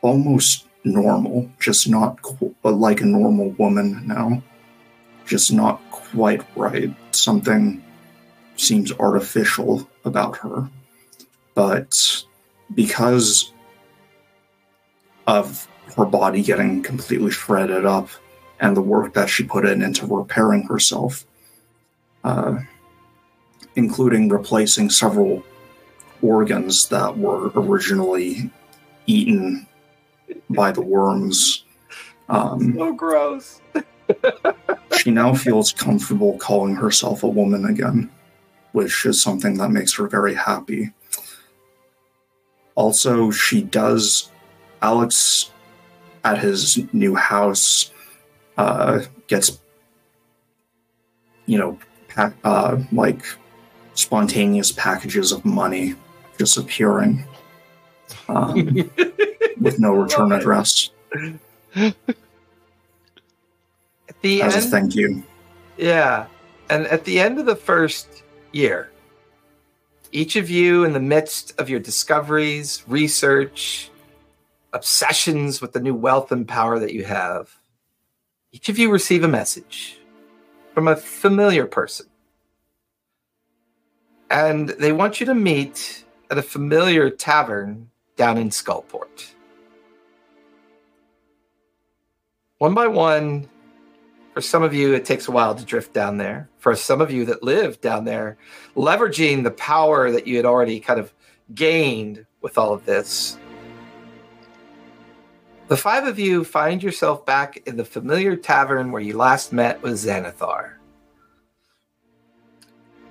almost 0.00 0.66
normal, 0.84 1.48
just 1.60 1.88
not 1.88 2.20
qu- 2.22 2.54
like 2.64 3.00
a 3.00 3.06
normal 3.06 3.50
woman 3.50 4.06
now. 4.06 4.42
Just 5.26 5.52
not 5.52 5.80
quite 5.90 6.44
right. 6.56 6.94
Something 7.12 7.82
seems 8.56 8.92
artificial 8.92 9.88
about 10.04 10.38
her. 10.38 10.68
But 11.54 12.24
because 12.74 13.52
of 15.26 15.68
her 15.96 16.04
body 16.04 16.42
getting 16.42 16.82
completely 16.82 17.30
shredded 17.30 17.84
up 17.84 18.08
and 18.60 18.76
the 18.76 18.82
work 18.82 19.14
that 19.14 19.28
she 19.28 19.44
put 19.44 19.66
in 19.66 19.82
into 19.82 20.06
repairing 20.06 20.64
herself, 20.64 21.24
uh, 22.24 22.58
including 23.74 24.28
replacing 24.28 24.90
several 24.90 25.42
organs 26.22 26.88
that 26.88 27.18
were 27.18 27.50
originally 27.54 28.50
eaten 29.06 29.66
by 30.48 30.70
the 30.70 30.80
worms. 30.80 31.64
Um, 32.28 32.74
So 32.76 32.92
gross. 32.92 33.60
she 34.96 35.10
now 35.10 35.34
feels 35.34 35.72
comfortable 35.72 36.36
calling 36.38 36.74
herself 36.74 37.22
a 37.22 37.28
woman 37.28 37.64
again, 37.64 38.10
which 38.72 39.06
is 39.06 39.22
something 39.22 39.58
that 39.58 39.70
makes 39.70 39.94
her 39.94 40.06
very 40.08 40.34
happy. 40.34 40.92
Also, 42.74 43.30
she 43.30 43.62
does, 43.62 44.30
Alex 44.80 45.50
at 46.24 46.38
his 46.38 46.78
new 46.92 47.14
house 47.14 47.90
uh, 48.56 49.00
gets, 49.26 49.60
you 51.46 51.58
know, 51.58 51.78
uh, 52.44 52.78
like 52.92 53.24
spontaneous 53.94 54.72
packages 54.72 55.32
of 55.32 55.44
money 55.44 55.94
just 56.38 56.56
appearing 56.56 57.24
um, 58.28 58.56
with 59.60 59.78
no 59.78 59.92
return 59.92 60.32
address 60.32 60.90
the 64.22 64.42
as 64.42 64.56
end, 64.56 64.70
thank 64.70 64.94
you. 64.94 65.22
Yeah. 65.76 66.26
And 66.70 66.86
at 66.86 67.04
the 67.04 67.20
end 67.20 67.38
of 67.38 67.46
the 67.46 67.56
first 67.56 68.22
year, 68.52 68.90
each 70.12 70.36
of 70.36 70.50
you, 70.50 70.84
in 70.84 70.92
the 70.92 71.00
midst 71.00 71.58
of 71.58 71.68
your 71.68 71.80
discoveries, 71.80 72.84
research, 72.86 73.90
obsessions 74.72 75.60
with 75.60 75.72
the 75.72 75.80
new 75.80 75.94
wealth 75.94 76.32
and 76.32 76.46
power 76.46 76.78
that 76.78 76.92
you 76.92 77.04
have, 77.04 77.54
each 78.52 78.68
of 78.68 78.78
you 78.78 78.90
receive 78.90 79.24
a 79.24 79.28
message 79.28 79.98
from 80.74 80.88
a 80.88 80.96
familiar 80.96 81.66
person. 81.66 82.06
And 84.30 84.70
they 84.70 84.92
want 84.92 85.20
you 85.20 85.26
to 85.26 85.34
meet 85.34 86.04
at 86.30 86.38
a 86.38 86.42
familiar 86.42 87.10
tavern 87.10 87.90
down 88.16 88.38
in 88.38 88.48
Skullport. 88.48 89.32
One 92.58 92.74
by 92.74 92.86
one, 92.86 93.48
For 94.34 94.40
some 94.40 94.62
of 94.62 94.72
you, 94.72 94.94
it 94.94 95.04
takes 95.04 95.28
a 95.28 95.30
while 95.30 95.54
to 95.54 95.64
drift 95.64 95.92
down 95.92 96.16
there. 96.16 96.48
For 96.58 96.74
some 96.74 97.00
of 97.02 97.10
you 97.10 97.26
that 97.26 97.42
live 97.42 97.80
down 97.82 98.04
there, 98.04 98.38
leveraging 98.74 99.44
the 99.44 99.50
power 99.50 100.10
that 100.10 100.26
you 100.26 100.36
had 100.36 100.46
already 100.46 100.80
kind 100.80 100.98
of 100.98 101.12
gained 101.54 102.24
with 102.40 102.56
all 102.56 102.72
of 102.72 102.86
this, 102.86 103.36
the 105.68 105.76
five 105.76 106.06
of 106.06 106.18
you 106.18 106.44
find 106.44 106.82
yourself 106.82 107.24
back 107.26 107.62
in 107.66 107.76
the 107.76 107.84
familiar 107.84 108.36
tavern 108.36 108.90
where 108.90 109.02
you 109.02 109.16
last 109.16 109.52
met 109.52 109.82
with 109.82 109.94
Xanathar. 109.94 110.74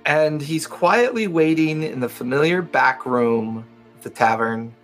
And 0.04 0.42
he's 0.42 0.66
quietly 0.66 1.28
waiting 1.28 1.84
in 1.84 2.00
the 2.00 2.08
familiar 2.08 2.62
back 2.62 3.06
room 3.06 3.64
of 3.96 4.02
the 4.02 4.10
tavern 4.10 4.74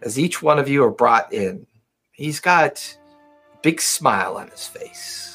as 0.00 0.18
each 0.18 0.42
one 0.42 0.58
of 0.58 0.68
you 0.68 0.82
are 0.84 0.90
brought 0.90 1.32
in. 1.32 1.66
He's 2.10 2.40
got 2.40 2.96
a 3.54 3.56
big 3.62 3.80
smile 3.80 4.36
on 4.36 4.48
his 4.48 4.66
face. 4.66 5.31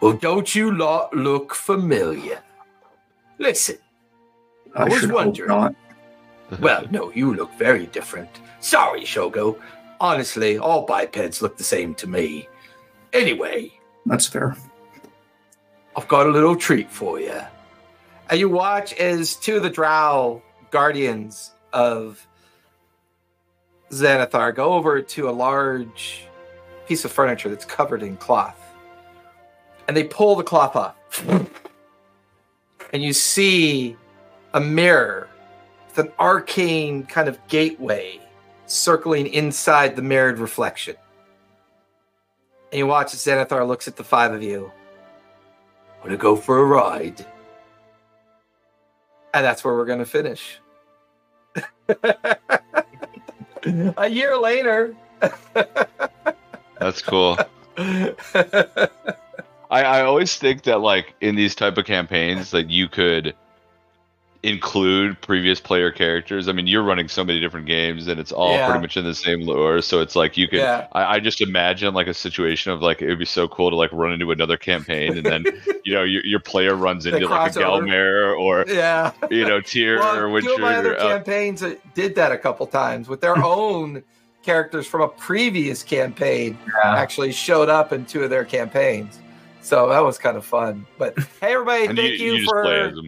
Well, 0.00 0.14
don't 0.14 0.54
you 0.54 0.74
lot 0.74 1.14
look 1.14 1.54
familiar? 1.54 2.40
Listen, 3.38 3.78
I 4.74 4.84
was 4.84 5.00
should 5.00 5.10
hope 5.10 5.26
wondering. 5.26 5.76
well, 6.60 6.86
no, 6.90 7.12
you 7.12 7.34
look 7.34 7.52
very 7.54 7.86
different. 7.86 8.30
Sorry, 8.60 9.02
Shogo. 9.02 9.58
Honestly, 10.00 10.58
all 10.58 10.86
bipeds 10.86 11.42
look 11.42 11.58
the 11.58 11.64
same 11.64 11.94
to 11.96 12.06
me. 12.06 12.48
Anyway, 13.12 13.72
That's 14.06 14.26
fair. 14.26 14.56
I've 15.96 16.08
got 16.08 16.26
a 16.26 16.30
little 16.30 16.56
treat 16.56 16.90
for 16.90 17.20
you. 17.20 17.40
And 18.30 18.38
you 18.38 18.48
watch 18.48 18.92
as 18.94 19.36
two 19.36 19.56
of 19.56 19.62
the 19.62 19.70
drow 19.70 20.40
guardians 20.70 21.52
of 21.72 22.26
Xanathar 23.90 24.54
go 24.54 24.74
over 24.74 25.02
to 25.02 25.28
a 25.28 25.32
large 25.32 26.24
piece 26.86 27.04
of 27.04 27.12
furniture 27.12 27.48
that's 27.48 27.64
covered 27.64 28.02
in 28.02 28.16
cloth. 28.16 28.59
And 29.88 29.96
they 29.96 30.04
pull 30.04 30.36
the 30.36 30.42
cloth 30.42 30.76
off. 30.76 30.96
And 32.92 33.02
you 33.02 33.12
see 33.12 33.96
a 34.54 34.60
mirror 34.60 35.28
with 35.88 36.06
an 36.06 36.12
arcane 36.18 37.04
kind 37.06 37.28
of 37.28 37.38
gateway 37.48 38.20
circling 38.66 39.26
inside 39.28 39.96
the 39.96 40.02
mirrored 40.02 40.38
reflection. 40.38 40.96
And 42.70 42.78
you 42.78 42.86
watch 42.86 43.12
as 43.14 43.20
Xanathar 43.20 43.66
looks 43.66 43.88
at 43.88 43.96
the 43.96 44.04
five 44.04 44.32
of 44.32 44.42
you. 44.42 44.70
Want 46.00 46.12
to 46.12 46.16
go 46.16 46.36
for 46.36 46.58
a 46.58 46.64
ride? 46.64 47.26
And 49.34 49.44
that's 49.44 49.64
where 49.64 49.74
we're 49.74 49.86
going 49.86 49.98
to 49.98 50.06
finish. 50.06 50.58
a 53.96 54.08
year 54.08 54.38
later. 54.38 54.94
That's 56.78 57.02
cool. 57.02 57.36
I, 59.70 59.82
I 59.82 60.02
always 60.02 60.36
think 60.36 60.62
that 60.64 60.80
like 60.80 61.14
in 61.20 61.36
these 61.36 61.54
type 61.54 61.78
of 61.78 61.84
campaigns 61.84 62.50
that 62.50 62.70
you 62.70 62.88
could 62.88 63.34
include 64.42 65.20
previous 65.20 65.60
player 65.60 65.90
characters. 65.90 66.48
I 66.48 66.52
mean, 66.52 66.66
you're 66.66 66.82
running 66.82 67.08
so 67.08 67.22
many 67.22 67.40
different 67.40 67.66
games 67.66 68.06
and 68.08 68.18
it's 68.18 68.32
all 68.32 68.52
Yeah. 68.54 68.66
pretty 68.68 68.80
much 68.80 68.96
in 68.96 69.04
the 69.04 69.14
same 69.14 69.42
lore. 69.42 69.82
So 69.82 70.00
it's 70.00 70.16
like 70.16 70.38
you 70.38 70.48
could 70.48 70.60
yeah. 70.60 70.86
I, 70.92 71.16
I 71.16 71.20
just 71.20 71.42
imagine 71.42 71.92
like 71.92 72.06
a 72.06 72.14
situation 72.14 72.72
of 72.72 72.80
like 72.80 73.02
it 73.02 73.08
would 73.08 73.18
be 73.18 73.26
so 73.26 73.46
cool 73.48 73.68
to 73.68 73.76
like 73.76 73.92
run 73.92 74.12
into 74.12 74.30
another 74.32 74.56
campaign 74.56 75.18
and 75.18 75.26
then 75.26 75.44
you 75.84 75.92
know 75.92 76.02
your, 76.04 76.24
your 76.24 76.40
player 76.40 76.74
runs 76.74 77.04
into 77.04 77.28
like 77.28 77.54
a. 77.54 77.58
Gelmir 77.58 78.34
or 78.38 78.64
Yeah. 78.66 79.12
you 79.30 79.46
know 79.46 79.60
Tyr 79.60 79.98
or 79.98 80.30
Well, 80.30 80.40
two 80.40 80.54
of 80.54 80.60
my 80.60 80.74
other 80.76 80.94
Windtrigger. 80.94 80.98
Uh, 81.00 81.08
campaigns 81.08 81.64
did 81.94 82.14
that 82.14 82.32
a 82.32 82.38
couple 82.38 82.66
times 82.66 83.08
with 83.08 83.20
their 83.20 83.36
own 83.44 84.02
characters 84.42 84.86
from 84.86 85.02
a 85.02 85.08
previous 85.08 85.82
campaign 85.82 86.58
actually 86.82 87.30
showed 87.30 87.68
up 87.68 87.92
in 87.92 88.06
two 88.06 88.24
of 88.24 88.30
their 88.30 88.46
campaigns. 88.46 89.18
So 89.60 89.88
that 89.88 90.00
was 90.00 90.18
kind 90.18 90.36
of 90.36 90.44
fun. 90.44 90.86
But 90.98 91.18
hey, 91.40 91.52
everybody, 91.54 91.86
and 91.86 91.96
thank 91.96 92.18
you, 92.18 92.26
you, 92.26 92.32
you 92.32 92.38
just 92.40 92.50
play 92.50 92.80
as 92.80 92.92
for 92.94 93.02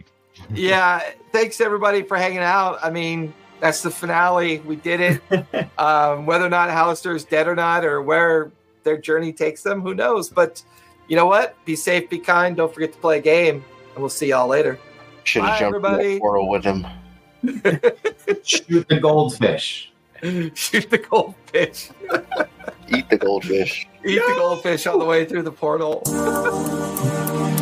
yeah, 0.53 1.01
thanks 1.31 1.61
everybody 1.61 2.01
for 2.01 2.17
hanging 2.17 2.39
out. 2.39 2.79
I 2.83 2.89
mean, 2.89 3.33
that's 3.59 3.81
the 3.81 3.91
finale. 3.91 4.59
We 4.59 4.75
did 4.75 4.99
it. 4.99 5.69
um, 5.79 6.25
whether 6.25 6.45
or 6.45 6.49
not 6.49 6.69
Halaster 6.69 7.15
is 7.15 7.23
dead 7.23 7.47
or 7.47 7.55
not, 7.55 7.85
or 7.85 8.01
where 8.01 8.51
their 8.83 8.97
journey 8.97 9.31
takes 9.31 9.63
them, 9.63 9.81
who 9.81 9.93
knows? 9.93 10.29
But 10.29 10.63
you 11.07 11.15
know 11.15 11.25
what? 11.25 11.55
Be 11.65 11.75
safe, 11.75 12.09
be 12.09 12.19
kind. 12.19 12.55
Don't 12.55 12.73
forget 12.73 12.93
to 12.93 12.99
play 12.99 13.19
a 13.19 13.21
game, 13.21 13.63
and 13.93 13.97
we'll 13.97 14.09
see 14.09 14.29
y'all 14.29 14.47
later. 14.47 14.79
Should 15.23 15.43
have 15.43 15.59
jumped 15.59 15.85
in 15.85 15.97
the 15.97 16.19
portal 16.19 16.49
with 16.49 16.63
him. 16.63 16.85
Shoot 18.43 18.87
the 18.87 18.99
goldfish. 19.01 19.91
Shoot 20.53 20.89
the 20.89 20.97
goldfish. 20.97 21.89
Eat 22.93 23.09
the 23.09 23.17
goldfish. 23.17 23.87
Eat 24.05 24.17
no! 24.17 24.27
the 24.27 24.35
goldfish 24.35 24.87
on 24.87 24.99
the 24.99 25.05
way 25.05 25.25
through 25.25 25.43
the 25.43 25.51
portal. 25.51 26.03